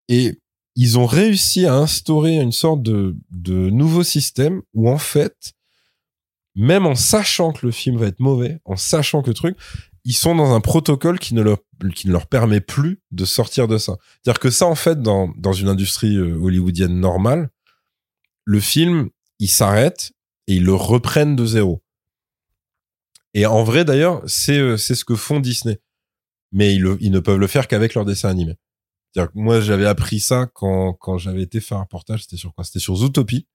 Et 0.08 0.40
ils 0.76 0.98
ont 0.98 1.06
réussi 1.06 1.66
à 1.66 1.74
instaurer 1.74 2.36
une 2.36 2.52
sorte 2.52 2.82
de, 2.82 3.16
de 3.30 3.70
nouveau 3.70 4.02
système 4.02 4.62
où 4.74 4.88
en 4.88 4.98
fait, 4.98 5.52
même 6.54 6.86
en 6.86 6.94
sachant 6.94 7.52
que 7.52 7.66
le 7.66 7.72
film 7.72 7.96
va 7.98 8.06
être 8.06 8.20
mauvais, 8.20 8.58
en 8.64 8.76
sachant 8.76 9.22
que 9.22 9.28
le 9.28 9.34
truc, 9.34 9.56
ils 10.06 10.14
sont 10.14 10.36
dans 10.36 10.54
un 10.54 10.60
protocole 10.60 11.18
qui 11.18 11.34
ne 11.34 11.42
leur, 11.42 11.58
qui 11.94 12.06
ne 12.06 12.12
leur 12.12 12.28
permet 12.28 12.60
plus 12.60 13.02
de 13.10 13.24
sortir 13.24 13.66
de 13.66 13.76
ça. 13.76 13.96
C'est-à-dire 14.22 14.38
que 14.38 14.50
ça, 14.50 14.66
en 14.66 14.76
fait, 14.76 15.02
dans, 15.02 15.28
dans 15.36 15.52
une 15.52 15.68
industrie 15.68 16.16
euh, 16.16 16.38
hollywoodienne 16.40 17.00
normale, 17.00 17.50
le 18.44 18.60
film, 18.60 19.10
il 19.40 19.50
s'arrête 19.50 20.12
et 20.46 20.54
ils 20.54 20.64
le 20.64 20.74
reprennent 20.74 21.34
de 21.34 21.44
zéro. 21.44 21.82
Et 23.34 23.46
en 23.46 23.64
vrai, 23.64 23.84
d'ailleurs, 23.84 24.22
c'est 24.26 24.58
euh, 24.58 24.76
ce 24.76 25.04
que 25.04 25.16
font 25.16 25.40
Disney. 25.40 25.80
Mais 26.52 26.76
ils, 26.76 26.82
le- 26.82 26.98
ils 27.00 27.10
ne 27.10 27.18
peuvent 27.18 27.40
le 27.40 27.48
faire 27.48 27.66
qu'avec 27.66 27.94
leurs 27.94 28.04
dessins 28.04 28.30
animés. 28.30 28.56
Moi, 29.34 29.60
j'avais 29.60 29.86
appris 29.86 30.20
ça 30.20 30.46
quand, 30.54 30.92
quand 30.92 31.18
j'avais 31.18 31.42
été 31.42 31.60
faire 31.60 31.78
un 31.78 31.82
reportage. 31.82 32.22
C'était 32.22 32.36
sur 32.36 32.54
quoi? 32.54 32.62
C'était 32.64 32.78
sur 32.78 32.94
Zootopie. 32.94 33.48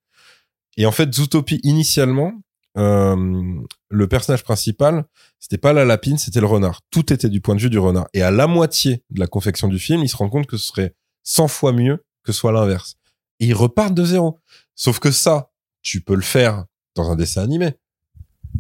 Et 0.76 0.86
en 0.86 0.92
fait, 0.92 1.14
Zootopie, 1.14 1.62
initialement, 1.64 2.34
euh, 2.78 3.62
le 3.90 4.08
personnage 4.08 4.44
principal, 4.44 5.06
c'était 5.40 5.58
pas 5.58 5.74
la 5.74 5.86
lapine, 5.86 6.18
c'était 6.18 6.40
le 6.40 6.46
renard. 6.46 6.82
Tout 6.90 7.12
était 7.12 7.30
du 7.30 7.42
point 7.42 7.56
de 7.56 7.62
vue 7.62 7.70
du 7.70 7.80
renard. 7.80 8.08
Et 8.14 8.22
à 8.22 8.32
la 8.32 8.48
moitié 8.48 9.04
de 9.10 9.20
la 9.20 9.28
confection 9.28 9.68
du 9.68 9.80
film, 9.80 10.04
il 10.04 10.10
se 10.10 10.18
rend 10.18 10.30
compte 10.30 10.48
que 10.48 10.58
ce 10.58 10.68
serait 10.68 10.96
100 11.24 11.48
fois 11.48 11.74
mieux 11.74 12.04
que 12.24 12.32
ce 12.32 12.40
soit 12.40 12.52
l'inverse. 12.52 12.96
Et 13.40 13.48
ils 13.48 13.54
repartent 13.54 13.96
de 13.96 14.06
zéro. 14.06 14.40
Sauf 14.76 15.00
que 15.00 15.12
ça, 15.12 15.52
tu 15.82 16.02
peux 16.02 16.16
le 16.16 16.22
faire 16.22 16.66
dans 16.96 17.10
un 17.10 17.16
dessin 17.16 17.44
animé. 17.44 17.74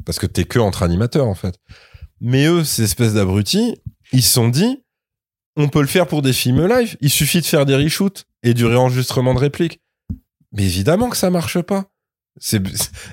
Parce 0.06 0.20
que 0.20 0.26
t'es 0.26 0.46
que 0.46 0.60
entre 0.60 0.84
animateurs, 0.84 1.28
en 1.28 1.36
fait. 1.36 1.60
Mais 2.20 2.46
eux, 2.46 2.64
ces 2.64 2.84
espèces 2.84 3.14
d'abrutis, 3.14 3.76
ils 4.12 4.24
se 4.24 4.34
sont 4.34 4.50
dit, 4.50 4.84
on 5.56 5.70
peut 5.70 5.82
le 5.82 5.88
faire 5.88 6.08
pour 6.08 6.22
des 6.22 6.34
films 6.34 6.66
live. 6.66 6.98
Il 7.02 7.10
suffit 7.10 7.42
de 7.42 7.46
faire 7.46 7.66
des 7.66 7.76
reshoots 7.76 8.26
et 8.44 8.54
du 8.54 8.66
réenregistrement 8.66 9.34
de 9.34 9.40
répliques. 9.40 9.82
Mais 10.52 10.64
évidemment 10.64 11.10
que 11.10 11.18
ça 11.18 11.30
marche 11.30 11.62
pas. 11.62 11.90
C'est 12.38 12.62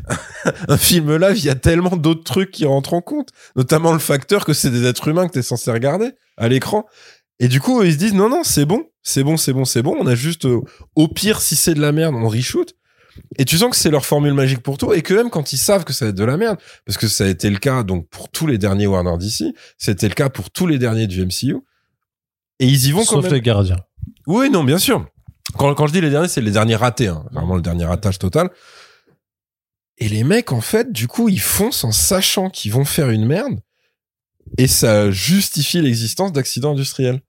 un 0.69 0.77
film 0.77 1.17
live, 1.17 1.37
il 1.37 1.45
y 1.45 1.51
a 1.51 1.55
tellement 1.55 1.97
d'autres 1.97 2.25
trucs 2.25 2.51
qui 2.51 2.65
rentrent 2.65 2.95
en 2.95 3.01
compte, 3.01 3.31
notamment 3.57 3.93
le 3.93 3.99
facteur 3.99 4.45
que 4.45 4.53
c'est 4.53 4.71
des 4.71 4.87
êtres 4.87 5.09
humains 5.09 5.27
que 5.27 5.33
t'es 5.33 5.43
censé 5.43 5.71
regarder 5.71 6.13
à 6.37 6.49
l'écran. 6.49 6.87
Et 7.41 7.49
du 7.49 7.61
coup, 7.61 7.83
ils 7.83 7.93
se 7.93 7.99
disent 7.99 8.15
non 8.15 8.29
non, 8.29 8.43
c'est 8.45 8.65
bon, 8.65 8.85
c'est 9.03 9.23
bon, 9.25 9.37
c'est 9.37 9.53
bon, 9.53 9.65
c'est 9.65 9.83
bon. 9.83 9.97
On 9.99 10.07
a 10.07 10.15
juste 10.15 10.47
euh, 10.47 10.61
au 10.97 11.09
pire 11.09 11.41
si 11.41 11.57
c'est 11.57 11.75
de 11.75 11.81
la 11.81 11.93
merde, 11.93 12.15
on 12.15 12.29
reshoot. 12.29 12.75
Et 13.37 13.45
tu 13.45 13.59
sens 13.59 13.71
que 13.71 13.77
c'est 13.77 13.91
leur 13.91 14.07
formule 14.07 14.33
magique 14.33 14.63
pour 14.63 14.79
tout 14.79 14.93
et 14.93 15.03
que 15.03 15.15
même 15.15 15.31
quand 15.31 15.53
ils 15.53 15.59
savent 15.59 15.85
que 15.85 15.93
ça 15.93 16.05
va 16.05 16.11
être 16.11 16.17
de 16.17 16.25
la 16.25 16.37
merde, 16.37 16.57
parce 16.87 16.99
que 16.99 17.09
ça 17.09 17.25
a 17.25 17.27
été 17.29 17.51
le 17.51 17.59
cas 17.59 17.83
donc 17.83 18.09
pour 18.09 18.29
tous 18.29 18.47
les 18.47 18.59
derniers 18.59 18.87
Warner 18.87 19.17
DC, 19.19 19.55
c'était 19.77 20.09
le 20.09 20.15
cas 20.15 20.29
pour 20.29 20.51
tous 20.51 20.67
les 20.67 20.79
derniers 20.79 21.07
du 21.09 21.25
MCU. 21.25 21.57
Et 22.61 22.67
ils 22.67 22.87
y 22.87 22.93
vont 22.93 23.01
quand 23.01 23.17
Sauf 23.17 23.25
même. 23.25 23.35
les 23.35 23.41
gardiens. 23.41 23.79
Oui, 24.27 24.51
non, 24.51 24.65
bien 24.65 24.79
sûr. 24.79 25.07
Quand, 25.57 25.75
quand 25.75 25.87
je 25.87 25.93
dis 25.93 26.01
les 26.01 26.11
derniers, 26.11 26.29
c'est 26.29 26.41
les 26.41 26.51
derniers 26.51 26.77
ratés, 26.77 27.09
hein. 27.09 27.25
vraiment 27.33 27.57
le 27.57 27.63
dernier 27.63 27.85
ratage 27.85 28.19
total. 28.19 28.51
Et 29.99 30.09
les 30.09 30.25
mecs, 30.25 30.53
en 30.53 30.61
fait, 30.61 30.93
du 30.93 31.09
coup, 31.09 31.29
ils 31.29 31.41
foncent 31.41 31.85
en 31.85 31.93
sachant 31.93 32.51
qu'ils 32.51 32.73
vont 32.73 32.85
faire 32.85 33.11
une 33.11 33.27
merde, 33.27 33.61
et 34.57 34.67
ça 34.67 35.11
justifie 35.11 35.81
l'existence 35.81 36.33
d'accidents 36.33 36.73
industriels. 36.73 37.21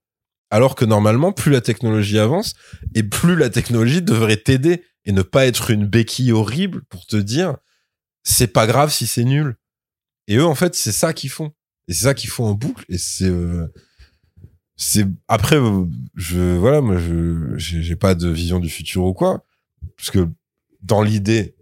Alors 0.52 0.76
que 0.76 0.86
normalement, 0.86 1.32
plus 1.32 1.52
la 1.52 1.62
technologie 1.62 2.20
avance, 2.20 2.54
et 2.96 3.04
plus 3.04 3.36
la 3.36 3.50
technologie 3.50 4.02
devrait 4.02 4.38
t'aider, 4.38 4.84
et 5.06 5.12
ne 5.12 5.22
pas 5.22 5.46
être 5.46 5.72
une 5.72 5.86
béquille 5.86 6.32
horrible 6.32 6.84
pour 6.90 7.06
te 7.06 7.16
dire, 7.16 7.58
c'est 8.24 8.48
pas 8.48 8.68
grave 8.68 8.92
si 8.92 9.08
c'est 9.08 9.24
nul. 9.24 9.56
Et 10.28 10.38
eux, 10.38 10.46
en 10.46 10.56
fait, 10.56 10.76
c'est 10.76 10.92
ça 10.92 11.14
qu'ils 11.14 11.30
font. 11.30 11.52
Et 11.88 11.94
c'est 11.94 12.04
ça 12.04 12.14
qu'ils 12.14 12.30
font 12.30 12.46
en 12.46 12.54
boucle, 12.54 12.86
et 12.90 12.98
c'est... 12.98 13.26
euh, 13.26 13.68
c'est 14.82 15.06
après 15.28 15.58
je 16.16 16.56
voilà 16.56 16.80
moi 16.80 16.98
je 16.98 17.58
j'ai 17.58 17.98
pas 17.98 18.16
de 18.16 18.30
vision 18.30 18.60
du 18.60 18.70
futur 18.70 19.04
ou 19.04 19.14
quoi 19.14 19.44
parce 19.98 20.10
que 20.10 20.26
dans 20.82 21.02
l'idée 21.02 21.54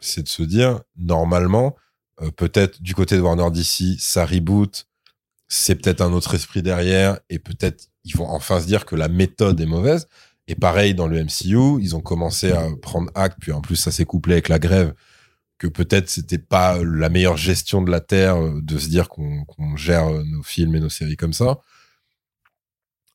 c'est 0.00 0.22
de 0.22 0.28
se 0.28 0.42
dire 0.42 0.80
normalement 0.96 1.76
euh, 2.22 2.30
peut-être 2.30 2.82
du 2.82 2.94
côté 2.94 3.16
de 3.16 3.20
Warner 3.20 3.50
DC 3.50 3.98
ça 3.98 4.24
reboot 4.24 4.86
c'est 5.48 5.76
peut-être 5.76 6.02
un 6.02 6.12
autre 6.12 6.34
esprit 6.34 6.62
derrière 6.62 7.18
et 7.30 7.38
peut-être 7.38 7.88
ils 8.04 8.16
vont 8.16 8.28
enfin 8.28 8.60
se 8.60 8.66
dire 8.66 8.84
que 8.84 8.96
la 8.96 9.08
méthode 9.08 9.60
est 9.60 9.66
mauvaise. 9.66 10.08
Et 10.46 10.54
pareil 10.54 10.94
dans 10.94 11.06
le 11.06 11.22
MCU 11.24 11.80
ils 11.80 11.94
ont 11.94 12.00
commencé 12.00 12.52
à 12.52 12.68
prendre 12.80 13.10
acte 13.14 13.38
puis 13.40 13.52
en 13.52 13.60
plus 13.60 13.76
ça 13.76 13.90
s'est 13.90 14.04
couplé 14.04 14.34
avec 14.34 14.48
la 14.48 14.58
grève 14.58 14.94
que 15.58 15.66
peut-être 15.66 16.08
c'était 16.08 16.38
pas 16.38 16.78
la 16.82 17.08
meilleure 17.08 17.36
gestion 17.36 17.82
de 17.82 17.90
la 17.90 18.00
terre 18.00 18.36
euh, 18.36 18.60
de 18.62 18.78
se 18.78 18.88
dire 18.88 19.08
qu'on 19.08 19.76
gère 19.76 20.06
euh, 20.06 20.22
nos 20.24 20.42
films 20.42 20.76
et 20.76 20.80
nos 20.80 20.88
séries 20.88 21.16
comme 21.16 21.32
ça. 21.32 21.58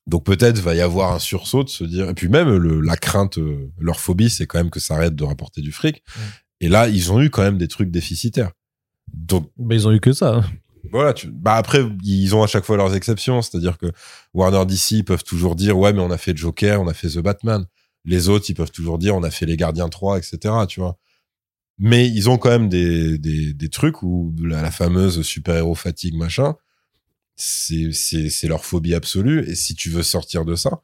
Donc 0.06 0.24
peut-être 0.24 0.58
va 0.58 0.74
y 0.74 0.82
avoir 0.82 1.14
un 1.14 1.18
sursaut 1.18 1.64
de 1.64 1.70
se 1.70 1.82
dire 1.82 2.10
et 2.10 2.14
puis 2.14 2.28
même 2.28 2.82
la 2.82 2.96
crainte 2.96 3.38
leur 3.78 3.98
phobie 3.98 4.28
c'est 4.28 4.46
quand 4.46 4.58
même 4.58 4.70
que 4.70 4.80
ça 4.80 4.96
arrête 4.96 5.14
de 5.14 5.24
rapporter 5.24 5.62
du 5.62 5.72
fric. 5.72 6.02
Et 6.64 6.68
là 6.68 6.88
ils 6.88 7.12
ont 7.12 7.20
eu 7.20 7.28
quand 7.28 7.42
même 7.42 7.58
des 7.58 7.68
trucs 7.68 7.90
déficitaires. 7.90 8.52
Donc 9.12 9.50
Mais 9.58 9.74
ils 9.76 9.86
ont 9.86 9.92
eu 9.92 10.00
que 10.00 10.12
ça. 10.14 10.42
voilà 10.90 11.12
tu, 11.12 11.28
bah 11.30 11.56
après 11.56 11.84
ils 12.02 12.34
ont 12.34 12.42
à 12.42 12.46
chaque 12.46 12.64
fois 12.64 12.78
leurs 12.78 12.94
exceptions. 12.94 13.42
C'est-à-dire 13.42 13.76
que 13.76 13.92
Warner 14.32 14.64
DC 14.64 14.92
ils 14.92 15.04
peuvent 15.04 15.24
toujours 15.24 15.56
dire 15.56 15.78
ouais 15.78 15.92
mais 15.92 16.00
on 16.00 16.10
a 16.10 16.16
fait 16.16 16.34
Joker 16.34 16.80
on 16.80 16.88
a 16.88 16.94
fait 16.94 17.08
The 17.08 17.18
Batman. 17.18 17.66
Les 18.06 18.30
autres 18.30 18.46
ils 18.48 18.54
peuvent 18.54 18.72
toujours 18.72 18.98
dire 18.98 19.14
on 19.14 19.22
a 19.22 19.30
fait 19.30 19.44
les 19.44 19.58
Gardiens 19.58 19.90
3 19.90 20.16
etc 20.18 20.54
tu 20.66 20.80
vois. 20.80 20.96
Mais 21.76 22.08
ils 22.08 22.30
ont 22.30 22.38
quand 22.38 22.48
même 22.50 22.68
des, 22.70 23.18
des, 23.18 23.52
des 23.52 23.68
trucs 23.68 24.02
où 24.02 24.34
la, 24.42 24.62
la 24.62 24.70
fameuse 24.70 25.20
super-héros 25.22 25.74
fatigue 25.74 26.14
machin 26.16 26.54
c'est 27.36 27.92
c'est 27.92 28.30
c'est 28.30 28.48
leur 28.48 28.64
phobie 28.64 28.94
absolue. 28.94 29.44
Et 29.50 29.54
si 29.54 29.74
tu 29.74 29.90
veux 29.90 30.02
sortir 30.02 30.46
de 30.46 30.54
ça 30.54 30.80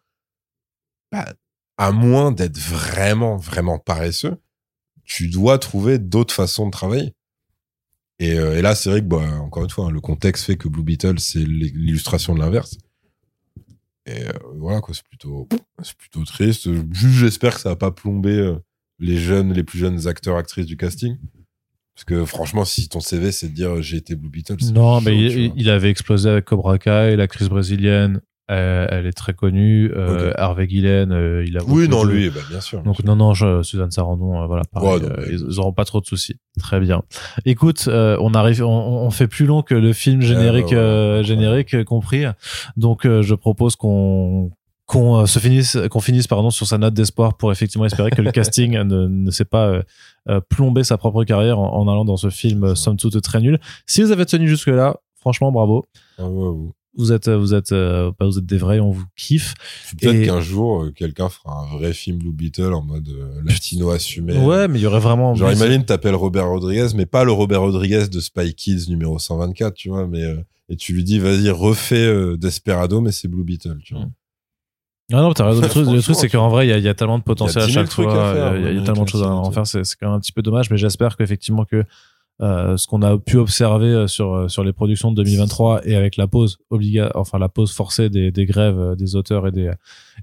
bah, 1.11 1.32
à 1.78 1.90
moins 1.90 2.32
d'être 2.32 2.59
vraiment 2.59 3.36
vraiment 3.39 3.78
paresseux 3.78 4.36
tu 5.10 5.26
dois 5.26 5.58
trouver 5.58 5.98
d'autres 5.98 6.32
façons 6.32 6.66
de 6.66 6.70
travailler. 6.70 7.12
Et, 8.20 8.38
euh, 8.38 8.56
et 8.56 8.62
là 8.62 8.76
c'est 8.76 8.90
vrai 8.90 9.00
que 9.00 9.06
bah, 9.06 9.40
encore 9.40 9.64
une 9.64 9.70
fois 9.70 9.86
hein, 9.86 9.90
le 9.90 10.00
contexte 10.00 10.44
fait 10.44 10.56
que 10.56 10.68
Blue 10.68 10.84
Beetle 10.84 11.18
c'est 11.18 11.40
l'il- 11.40 11.72
l'illustration 11.74 12.32
de 12.34 12.38
l'inverse. 12.38 12.78
Et 14.06 14.22
euh, 14.28 14.32
voilà 14.56 14.80
quoi 14.80 14.94
c'est 14.94 15.02
plutôt 15.04 15.48
c'est 15.82 15.96
plutôt 15.96 16.22
triste. 16.24 16.68
Juste 16.92 17.14
j'espère 17.18 17.54
que 17.54 17.60
ça 17.60 17.70
va 17.70 17.76
pas 17.76 17.90
plomber 17.90 18.38
euh, 18.38 18.54
les 19.00 19.16
jeunes 19.16 19.52
les 19.52 19.64
plus 19.64 19.78
jeunes 19.80 20.06
acteurs 20.06 20.36
actrices 20.36 20.66
du 20.66 20.76
casting. 20.76 21.16
Parce 21.96 22.04
que 22.04 22.24
franchement 22.24 22.64
si 22.64 22.88
ton 22.88 23.00
CV 23.00 23.32
c'est 23.32 23.48
de 23.48 23.54
dire 23.54 23.82
j'ai 23.82 23.96
été 23.96 24.14
Blue 24.14 24.30
Beetle 24.30 24.56
Non, 24.72 25.00
mais 25.00 25.16
il, 25.18 25.52
il 25.56 25.70
avait 25.70 25.90
explosé 25.90 26.30
avec 26.30 26.44
Cobra 26.44 26.78
Kai, 26.78 27.16
l'actrice 27.16 27.48
brésilienne, 27.48 28.20
euh, 28.51 28.86
elle 28.90 29.06
est 29.06 29.12
très 29.12 29.32
connue. 29.32 29.93
Euh. 29.94 30.32
Harvey 30.36 30.66
Guillen, 30.66 31.12
euh, 31.12 31.44
il 31.47 31.56
a 31.56 31.60
oui 31.68 31.89
non 31.89 32.02
lui 32.02 32.31
bah, 32.31 32.40
bien 32.51 32.60
sûr 32.60 32.82
Donc 32.82 33.05
non, 33.05 33.14
non, 33.14 33.32
je, 33.32 33.62
Suzanne 33.62 33.90
Sarandon, 33.93 34.43
euh, 34.43 34.47
voilà, 34.47 34.64
pareil, 34.72 34.90
Ouais, 34.90 35.01
non, 35.01 35.06
euh, 35.09 35.16
mais- 35.18 35.35
ils, 35.35 35.60
auront 35.60 35.72
pas 35.72 35.85
trop 35.85 36.01
de 36.01 36.06
soucis. 36.06 36.35
Très 36.59 36.81
bien. 36.81 37.02
Écoute, 37.44 37.85
euh, 37.86 38.16
on 38.20 38.35
arrive, 38.35 38.64
on, 38.64 38.68
on 39.06 39.10
fait 39.10 39.28
plus 39.28 39.47
long 39.47 39.62
que 39.62 39.74
le 39.74 39.93
film 39.93 40.20
générique, 40.20 40.66
bah, 40.70 40.70
ouais, 40.72 40.77
euh, 40.78 41.18
ouais. 41.18 41.24
générique 41.24 41.74
euh, 41.74 41.85
compris. 41.85 42.24
Donc 42.77 43.06
euh, 43.06 43.22
je 43.22 43.35
propose 43.35 43.77
qu'on 43.77 44.51
qu'on 44.86 45.24
se 45.27 45.39
finisse, 45.39 45.78
qu'on 45.89 46.01
finisse 46.01 46.27
pardon 46.27 46.51
sur 46.51 46.66
sa 46.66 46.77
note 46.77 46.94
d'espoir 46.94 47.36
pour 47.36 47.52
effectivement 47.52 47.85
espérer 47.86 48.10
que 48.10 48.22
le 48.22 48.32
casting 48.32 48.72
ne, 48.72 49.06
ne 49.06 49.31
s'est 49.31 49.44
pas 49.44 49.81
plombé 50.48 50.82
sa 50.82 50.98
propre 50.98 51.22
carrière 51.22 51.60
en, 51.60 51.72
en 51.72 51.89
allant 51.89 52.05
dans 52.05 52.16
ce 52.16 52.28
film 52.31 52.74
somme 52.74 52.97
toute 52.97 53.22
très 53.22 53.40
nul. 53.40 53.60
Si 53.86 54.02
vous 54.02 54.10
avez 54.10 54.27
tenu 54.27 54.48
jusque 54.48 54.66
là, 54.66 54.97
franchement 55.20 55.52
bravo. 55.52 55.86
Ouais, 56.18 56.24
ouais. 56.24 56.70
Vous 56.96 57.12
êtes, 57.12 57.28
vous 57.28 57.54
êtes, 57.54 57.70
euh, 57.72 58.10
bah, 58.18 58.26
vous 58.26 58.38
êtes 58.38 58.46
des 58.46 58.58
vrais, 58.58 58.80
on 58.80 58.90
vous 58.90 59.04
kiffe. 59.16 59.54
Peut-être 60.00 60.14
Et- 60.16 60.26
qu'un 60.26 60.40
jour, 60.40 60.82
euh, 60.82 60.90
quelqu'un 60.90 61.28
fera 61.28 61.60
un 61.60 61.76
vrai 61.78 61.92
film 61.92 62.18
Blue 62.18 62.32
Beetle 62.32 62.72
en 62.74 62.82
mode 62.82 63.08
euh, 63.08 63.40
latino 63.44 63.90
assumé. 63.90 64.36
Ouais, 64.38 64.66
mais 64.66 64.78
il 64.80 64.82
y 64.82 64.86
aurait 64.86 64.98
vraiment. 65.00 65.34
Genre, 65.36 65.52
imagine, 65.52 65.84
t'appelles 65.84 66.16
Robert 66.16 66.48
Rodriguez, 66.48 66.88
mais 66.96 67.06
pas 67.06 67.22
le 67.24 67.30
Robert 67.32 67.60
Rodriguez 67.60 68.08
de 68.08 68.18
Spy 68.20 68.54
Kids 68.54 68.86
numéro 68.88 69.18
124, 69.20 69.74
tu 69.74 69.88
vois, 69.88 70.06
mais, 70.08 70.22
euh, 70.24 70.36
et 70.68 70.76
tu 70.76 70.92
lui 70.92 71.04
dis, 71.04 71.18
vas-y, 71.20 71.48
refais 71.50 71.96
euh, 72.06 72.36
Desperado, 72.36 73.00
mais 73.00 73.12
c'est 73.12 73.28
Blue 73.28 73.44
Beetle, 73.44 73.78
tu 73.84 73.94
vois. 73.94 74.06
Ah 75.12 75.22
non, 75.22 75.32
t'as 75.32 75.46
raison. 75.46 75.60
Le 75.62 75.68
truc, 75.68 75.86
le 75.86 75.90
truc, 75.92 76.02
Franchement, 76.02 76.20
c'est 76.20 76.28
qu'en 76.28 76.48
vrai, 76.48 76.66
il 76.66 76.70
y, 76.70 76.72
a- 76.72 76.78
il 76.78 76.84
y 76.84 76.88
a 76.88 76.94
tellement 76.94 77.18
de 77.18 77.24
potentiel 77.24 77.62
à 77.64 77.66
10 77.66 77.72
000 77.72 77.84
chaque 77.84 77.92
fois. 77.94 78.54
Il 78.56 78.62
y 78.62 78.66
a- 78.66 78.72
y 78.72 78.78
a 78.78 78.82
tellement 78.82 79.04
de 79.04 79.08
choses 79.08 79.22
à 79.22 79.28
en 79.28 79.50
faire. 79.52 79.66
C'est 79.66 79.82
quand 79.98 80.06
même 80.08 80.16
un 80.16 80.20
petit 80.20 80.32
peu 80.32 80.42
dommage, 80.42 80.70
mais 80.70 80.76
j'espère 80.76 81.16
qu'effectivement 81.16 81.64
que 81.64 81.84
euh, 82.42 82.76
ce 82.76 82.86
qu'on 82.86 83.02
a 83.02 83.18
pu 83.18 83.36
observer 83.36 83.88
euh, 83.88 84.06
sur 84.06 84.32
euh, 84.34 84.48
sur 84.48 84.64
les 84.64 84.72
productions 84.72 85.10
de 85.12 85.16
2023 85.22 85.86
et 85.86 85.94
avec 85.94 86.16
la 86.16 86.26
pause 86.26 86.58
obliga, 86.70 87.10
enfin 87.14 87.38
la 87.38 87.48
pause 87.48 87.72
forcée 87.72 88.08
des, 88.08 88.30
des 88.30 88.46
grèves 88.46 88.96
des 88.96 89.14
auteurs 89.16 89.46
et 89.46 89.52
des 89.52 89.70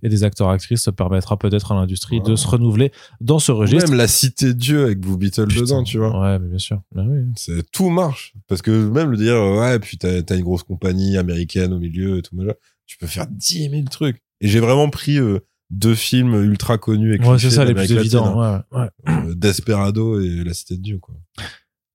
et 0.04 0.10
des 0.10 0.24
acteurs 0.24 0.50
actrices, 0.50 0.82
ça 0.84 0.92
permettra 0.92 1.38
peut-être 1.38 1.72
à 1.72 1.76
l'industrie 1.76 2.22
de 2.22 2.36
se 2.36 2.48
renouveler 2.48 2.92
dans 3.22 3.40
ce 3.40 3.52
registre. 3.52 3.90
Même 3.90 3.98
la 3.98 4.08
cité 4.08 4.48
de 4.48 4.52
Dieu 4.54 4.84
avec 4.86 5.00
Blue 5.00 5.18
Beetle 5.18 5.48
Putain. 5.48 5.62
dedans, 5.62 5.84
tu 5.84 5.98
vois. 5.98 6.20
Ouais, 6.20 6.40
mais 6.40 6.48
bien 6.50 6.58
sûr. 6.60 6.82
Ben 6.94 7.08
oui. 7.08 7.20
C'est, 7.36 7.70
tout 7.72 7.90
marche. 7.90 8.34
Parce 8.48 8.62
que 8.62 8.90
même 8.90 9.10
le 9.12 9.18
dire, 9.18 9.36
ouais, 9.36 9.80
puis 9.80 9.98
t'as, 9.98 10.22
t'as 10.22 10.36
une 10.36 10.44
grosse 10.44 10.64
compagnie 10.64 11.18
américaine 11.18 11.74
au 11.74 11.80
milieu 11.80 12.18
et 12.18 12.22
tout, 12.22 12.36
machin, 12.36 12.54
tu 12.86 12.98
peux 12.98 13.08
faire 13.08 13.26
10 13.30 13.70
000 13.70 13.84
trucs. 13.90 14.22
Et 14.42 14.48
j'ai 14.48 14.60
vraiment 14.60 14.90
pris 14.90 15.18
euh, 15.20 15.40
deux 15.72 15.96
films 15.96 16.36
ultra 16.44 16.78
connus 16.78 17.16
et 17.16 17.20
Ouais, 17.26 17.40
c'est 17.40 17.50
ça 17.50 17.66
les 17.66 17.74
plus 17.74 17.92
évidents. 17.92 18.40
hein. 18.42 18.64
Ouais, 18.72 18.80
ouais. 18.80 18.90
Euh, 19.10 19.34
Desperado 19.36 20.20
et 20.22 20.44
La 20.44 20.54
Cité 20.54 20.78
de 20.78 20.82
Dieu, 20.82 21.00
quoi. 21.00 21.16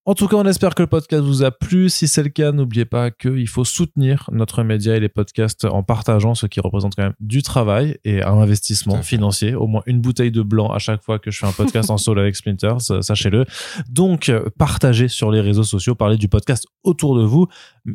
En 0.05 0.15
tout 0.15 0.27
cas, 0.27 0.35
on 0.35 0.45
espère 0.47 0.74
que 0.74 0.83
le 0.83 0.89
podcast 0.89 1.23
vous 1.23 1.45
a 1.45 1.53
plu. 1.53 1.89
Si 1.89 2.09
c'est 2.09 2.24
le 2.24 2.29
cas, 2.29 2.51
n'oubliez 2.51 2.85
pas 2.85 3.12
qu'il 3.12 3.47
faut 3.47 3.65
soutenir 3.65 4.29
notre 4.33 4.65
média 4.65 4.97
et 4.97 5.01
les 5.01 5.09
podcasts 5.09 5.65
en 5.65 5.85
partageant 5.85 6.35
ce 6.35 6.47
qui 6.47 6.59
représente 6.59 6.97
quand 6.97 7.05
même 7.05 7.15
du 7.20 7.45
travail 7.45 7.99
et 8.05 8.20
un 8.20 8.33
investissement 8.33 9.01
financier. 9.03 9.55
Au 9.55 9.69
moins 9.69 9.83
une 9.87 10.01
bouteille 10.01 10.33
de 10.33 10.43
blanc 10.43 10.73
à 10.73 10.81
chaque 10.81 11.05
fois 11.05 11.20
que 11.20 11.31
je 11.31 11.39
fais 11.39 11.47
un 11.47 11.53
podcast 11.53 11.89
en 11.89 11.99
solo 11.99 12.20
avec 12.20 12.35
Splinters, 12.35 12.91
euh, 12.91 13.01
sachez-le. 13.01 13.45
Donc, 13.89 14.29
euh, 14.29 14.51
partagez 14.59 15.07
sur 15.07 15.31
les 15.31 15.41
réseaux 15.41 15.62
sociaux, 15.62 15.95
parlez 15.95 16.16
du 16.16 16.27
podcast 16.27 16.66
autour 16.83 17.16
de 17.16 17.23
vous. 17.23 17.47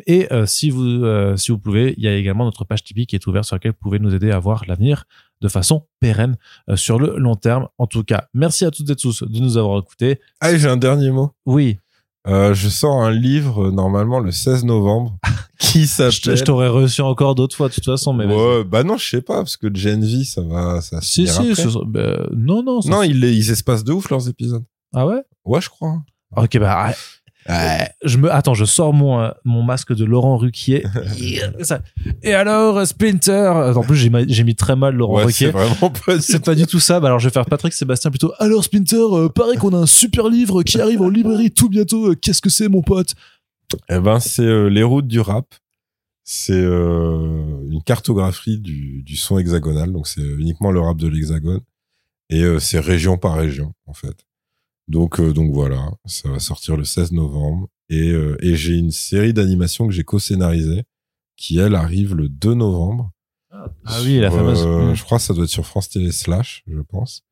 Et 0.05 0.31
euh, 0.31 0.45
si 0.45 0.69
vous 0.69 0.85
euh, 0.85 1.35
si 1.35 1.51
vous 1.51 1.59
pouvez, 1.59 1.93
il 1.97 2.03
y 2.05 2.07
a 2.07 2.15
également 2.15 2.45
notre 2.45 2.63
page 2.63 2.85
Tipeee 2.85 3.05
qui 3.05 3.17
est 3.17 3.27
ouverte 3.27 3.45
sur 3.45 3.57
laquelle 3.57 3.71
vous 3.71 3.79
pouvez 3.81 3.99
nous 3.99 4.15
aider 4.15 4.31
à 4.31 4.39
voir 4.39 4.63
l'avenir 4.65 5.03
de 5.41 5.47
façon 5.47 5.85
pérenne 5.99 6.38
euh, 6.69 6.75
sur 6.75 6.99
le 6.99 7.17
long 7.17 7.35
terme. 7.35 7.67
En 7.77 7.88
tout 7.88 8.03
cas, 8.03 8.27
merci 8.34 8.65
à 8.65 8.71
toutes 8.71 8.89
et 8.89 8.95
tous 8.95 9.23
de 9.23 9.39
nous 9.39 9.57
avoir 9.57 9.79
écoutés. 9.79 10.19
Ah, 10.39 10.55
j'ai 10.55 10.67
un 10.67 10.77
dernier 10.77 11.11
mot. 11.11 11.31
Oui, 11.45 11.77
Euh, 12.27 12.53
je 12.53 12.68
sors 12.68 13.02
un 13.03 13.11
livre, 13.11 13.72
normalement, 13.72 14.19
le 14.19 14.31
16 14.31 14.65
novembre, 14.65 15.18
qui 15.60 15.88
s'appelle... 15.88 16.35
je 16.35 16.44
t'aurais 16.44 16.68
reçu 16.68 17.02
encore 17.02 17.35
d'autres 17.35 17.56
fois 17.56 17.69
de 17.69 17.73
toute 17.73 17.85
façon, 17.85 18.11
mais. 18.14 18.26
Ouais, 18.26 18.64
bah 18.65 18.84
non, 18.84 18.98
je 18.98 19.07
sais 19.10 19.22
pas, 19.22 19.38
parce 19.38 19.56
que 19.56 19.73
Gen 19.73 20.03
V, 20.03 20.23
ça 20.26 20.41
va, 20.41 20.81
ça 20.81 20.99
se 21.02 21.07
Si, 21.07 21.27
si, 21.27 21.56
ce- 21.56 21.85
bah, 21.85 22.27
non, 22.35 22.64
non. 22.64 22.80
Non, 22.85 23.03
ils, 23.03 23.23
ils 23.23 23.49
espacent 23.52 23.84
de 23.85 23.94
ouf 23.94 24.10
leurs 24.10 24.27
épisodes. 24.27 24.64
Ah 24.94 25.06
ouais? 25.07 25.22
Ouais, 25.45 25.61
je 25.61 25.69
crois. 25.69 26.02
Ok, 26.35 26.57
bah, 26.60 26.94
je 28.03 28.17
me 28.17 28.31
attends, 28.31 28.53
je 28.53 28.65
sors 28.65 28.93
mon 28.93 29.19
euh, 29.21 29.29
mon 29.45 29.63
masque 29.63 29.93
de 29.95 30.03
Laurent 30.05 30.37
Ruquier. 30.37 30.85
Ça. 31.61 31.81
Et 32.23 32.33
alors 32.33 32.85
Splinter? 32.85 33.73
En 33.75 33.81
plus 33.83 33.95
j'ai 33.95 34.43
mis 34.43 34.55
très 34.55 34.75
mal 34.75 34.95
Laurent 34.95 35.15
Ouais, 35.23 35.31
c'est 35.31 35.45
Ruquier. 35.47 35.51
vraiment 35.51 35.89
pas 36.05 36.19
C'est 36.19 36.43
pas 36.43 36.55
du 36.55 36.65
tout 36.67 36.79
ça. 36.79 36.99
Bah 36.99 37.07
alors 37.07 37.19
je 37.19 37.27
vais 37.29 37.33
faire 37.33 37.45
Patrick 37.45 37.73
Sébastien 37.73 38.09
plutôt. 38.11 38.33
Alors 38.39 38.63
Splinter, 38.63 38.95
euh, 39.11 39.29
paraît 39.29 39.55
qu'on 39.57 39.73
a 39.73 39.77
un 39.77 39.85
super 39.85 40.27
livre 40.29 40.63
qui 40.63 40.79
arrive 40.81 41.01
en 41.01 41.09
librairie 41.09 41.51
tout 41.51 41.69
bientôt. 41.69 42.11
Euh, 42.11 42.15
Qu'est-ce 42.15 42.41
que 42.41 42.49
c'est 42.49 42.67
mon 42.67 42.81
pote? 42.81 43.13
Eh 43.89 43.99
ben, 43.99 44.19
c'est 44.19 44.43
euh, 44.43 44.67
les 44.69 44.83
routes 44.83 45.07
du 45.07 45.19
rap. 45.19 45.45
C'est 46.23 46.53
euh, 46.53 47.65
une 47.69 47.81
cartographie 47.83 48.59
du, 48.59 49.01
du 49.03 49.15
son 49.15 49.37
hexagonal. 49.39 49.91
Donc, 49.93 50.07
c'est 50.07 50.21
uniquement 50.21 50.71
le 50.71 50.79
rap 50.81 50.97
de 50.97 51.07
l'hexagone. 51.07 51.61
Et 52.29 52.43
euh, 52.43 52.59
c'est 52.59 52.79
région 52.79 53.17
par 53.17 53.35
région, 53.35 53.73
en 53.85 53.93
fait. 53.93 54.15
Donc, 54.88 55.19
euh, 55.19 55.34
donc 55.34 55.51
voilà, 55.53 55.91
ça 56.05 56.30
va 56.30 56.39
sortir 56.39 56.77
le 56.77 56.85
16 56.85 57.11
novembre. 57.11 57.68
Et, 57.89 58.09
euh, 58.11 58.38
et 58.41 58.55
j'ai 58.55 58.73
une 58.76 58.91
série 58.91 59.34
d'animations 59.34 59.88
que 59.88 59.93
j'ai 59.93 60.03
co-scénarisée 60.03 60.84
qui, 61.35 61.57
elle, 61.59 61.76
arrive 61.76 62.15
le 62.15 62.30
2 62.30 62.53
novembre. 62.53 63.11
Ah 63.51 63.99
oui, 64.03 64.19
la 64.19 64.31
fameuse. 64.31 64.64
euh, 64.65 64.91
Mm. 64.91 64.95
Je 64.95 65.03
crois 65.03 65.18
que 65.18 65.23
ça 65.23 65.34
doit 65.34 65.43
être 65.45 65.49
sur 65.49 65.65
France 65.65 65.89
Télé 65.89 66.11
Slash, 66.11 66.64
je 66.68 66.80
pense. 66.81 67.23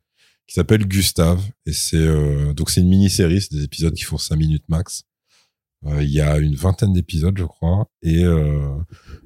Qui 0.48 0.54
s'appelle 0.56 0.86
Gustave. 0.88 1.42
Et 1.66 1.74
c'est 1.74 1.98
euh, 1.98 2.54
donc 2.54 2.70
c'est 2.70 2.82
une 2.82 2.90
mini-série, 2.90 3.42
c'est 3.42 3.54
des 3.54 3.64
épisodes 3.64 3.94
qui 3.94 4.04
font 4.04 4.18
5 4.18 4.36
minutes 4.36 4.64
max. 4.70 5.04
Euh, 5.88 6.04
Il 6.04 6.10
y 6.12 6.22
a 6.22 6.38
une 6.38 6.56
vingtaine 6.56 6.94
d'épisodes, 6.94 7.38
je 7.38 7.44
crois. 7.46 7.88
Et, 8.02 8.24
euh, 8.24 8.76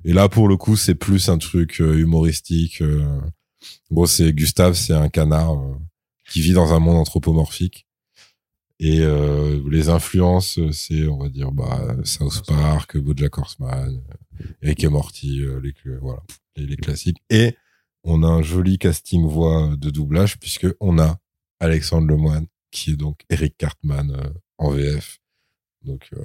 et 0.06 0.14
là, 0.14 0.30
pour 0.30 0.48
le 0.48 0.56
coup, 0.58 0.76
c'est 0.76 0.96
plus 0.96 1.30
un 1.30 1.38
truc 1.38 1.80
humoristique. 1.80 2.82
euh. 2.82 3.20
Bon, 3.92 4.06
c'est 4.06 4.32
Gustave, 4.34 4.74
c'est 4.76 4.94
un 4.94 5.10
canard 5.10 5.58
qui 6.32 6.42
vit 6.42 6.54
dans 6.54 6.74
un 6.74 6.80
monde 6.80 6.96
anthropomorphique. 6.98 7.86
Et 8.80 9.02
euh, 9.02 9.62
les 9.70 9.90
influences, 9.90 10.60
c'est, 10.72 11.08
on 11.08 11.18
va 11.18 11.30
dire, 11.30 11.52
bah, 11.52 11.96
South 12.06 12.46
Park, 12.48 12.98
BoJack 12.98 13.38
Horseman, 13.38 14.02
euh, 14.10 14.44
Rick 14.62 14.84
et 14.84 14.88
Morty, 14.88 15.42
euh, 15.42 15.60
les, 15.60 15.74
voilà, 16.00 16.24
les, 16.56 16.66
les 16.66 16.78
classiques. 16.78 17.22
Et 17.30 17.56
on 18.04 18.24
a 18.24 18.28
un 18.28 18.42
joli 18.42 18.78
casting 18.78 19.28
voix 19.28 19.76
de 19.78 19.90
doublage 19.90 20.40
puisque 20.40 20.68
on 20.80 21.00
a 21.00 21.18
Alexandre 21.60 22.08
Lemoine 22.08 22.48
qui 22.72 22.92
est 22.92 22.96
donc 22.96 23.22
Eric 23.30 23.58
Cartman 23.58 24.12
euh, 24.12 24.30
en 24.58 24.72
VF. 24.72 25.20
Donc 25.84 26.10
euh, 26.14 26.24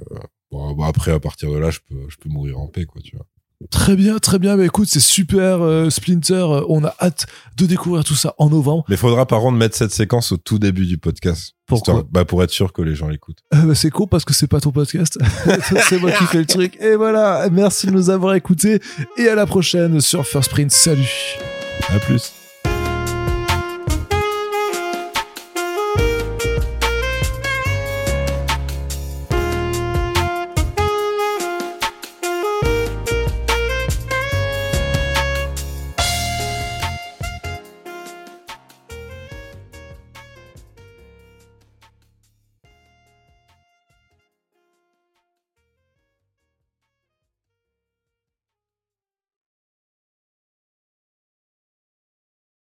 bon, 0.51 0.73
bon, 0.73 0.83
après 0.83 1.11
à 1.11 1.19
partir 1.19 1.51
de 1.51 1.57
là 1.57 1.71
je 1.71 1.79
peux 1.79 2.09
je 2.09 2.17
peux 2.17 2.29
mourir 2.29 2.59
en 2.59 2.67
paix 2.67 2.85
quoi 2.85 3.01
tu 3.01 3.15
vois. 3.15 3.27
Très 3.71 3.95
bien, 3.95 4.19
très 4.19 4.37
bien. 4.37 4.57
Bah 4.57 4.65
écoute, 4.65 4.87
c'est 4.91 4.99
super 4.99 5.61
euh, 5.61 5.89
Splinter. 5.89 6.45
On 6.67 6.83
a 6.83 6.93
hâte 7.01 7.25
de 7.57 7.65
découvrir 7.65 8.03
tout 8.03 8.15
ça 8.15 8.35
en 8.37 8.49
novembre. 8.49 8.83
Mais 8.89 8.97
faudra 8.97 9.25
par 9.25 9.39
contre 9.41 9.57
mettre 9.57 9.75
cette 9.77 9.91
séquence 9.91 10.31
au 10.33 10.37
tout 10.37 10.59
début 10.59 10.85
du 10.85 10.97
podcast. 10.97 11.53
Pourquoi 11.65 11.93
Histoire- 11.95 12.11
bah 12.11 12.25
pour 12.25 12.43
être 12.43 12.51
sûr 12.51 12.73
que 12.73 12.81
les 12.81 12.95
gens 12.95 13.07
l'écoutent. 13.07 13.39
Euh, 13.53 13.61
bah, 13.63 13.75
c'est 13.75 13.89
con 13.89 14.07
parce 14.07 14.25
que 14.25 14.33
c'est 14.33 14.47
pas 14.47 14.59
ton 14.59 14.71
podcast. 14.71 15.17
c'est 15.89 15.99
moi 15.99 16.11
qui 16.11 16.25
fais 16.25 16.39
le 16.39 16.45
truc. 16.45 16.77
Et 16.81 16.95
voilà. 16.95 17.47
Merci 17.51 17.87
de 17.87 17.91
nous 17.91 18.09
avoir 18.09 18.35
écoutés. 18.35 18.81
Et 19.17 19.27
à 19.29 19.35
la 19.35 19.45
prochaine 19.45 19.99
sur 20.01 20.25
First 20.27 20.51
Print. 20.51 20.71
Salut. 20.71 21.09
À 21.89 21.99
plus. 21.99 22.34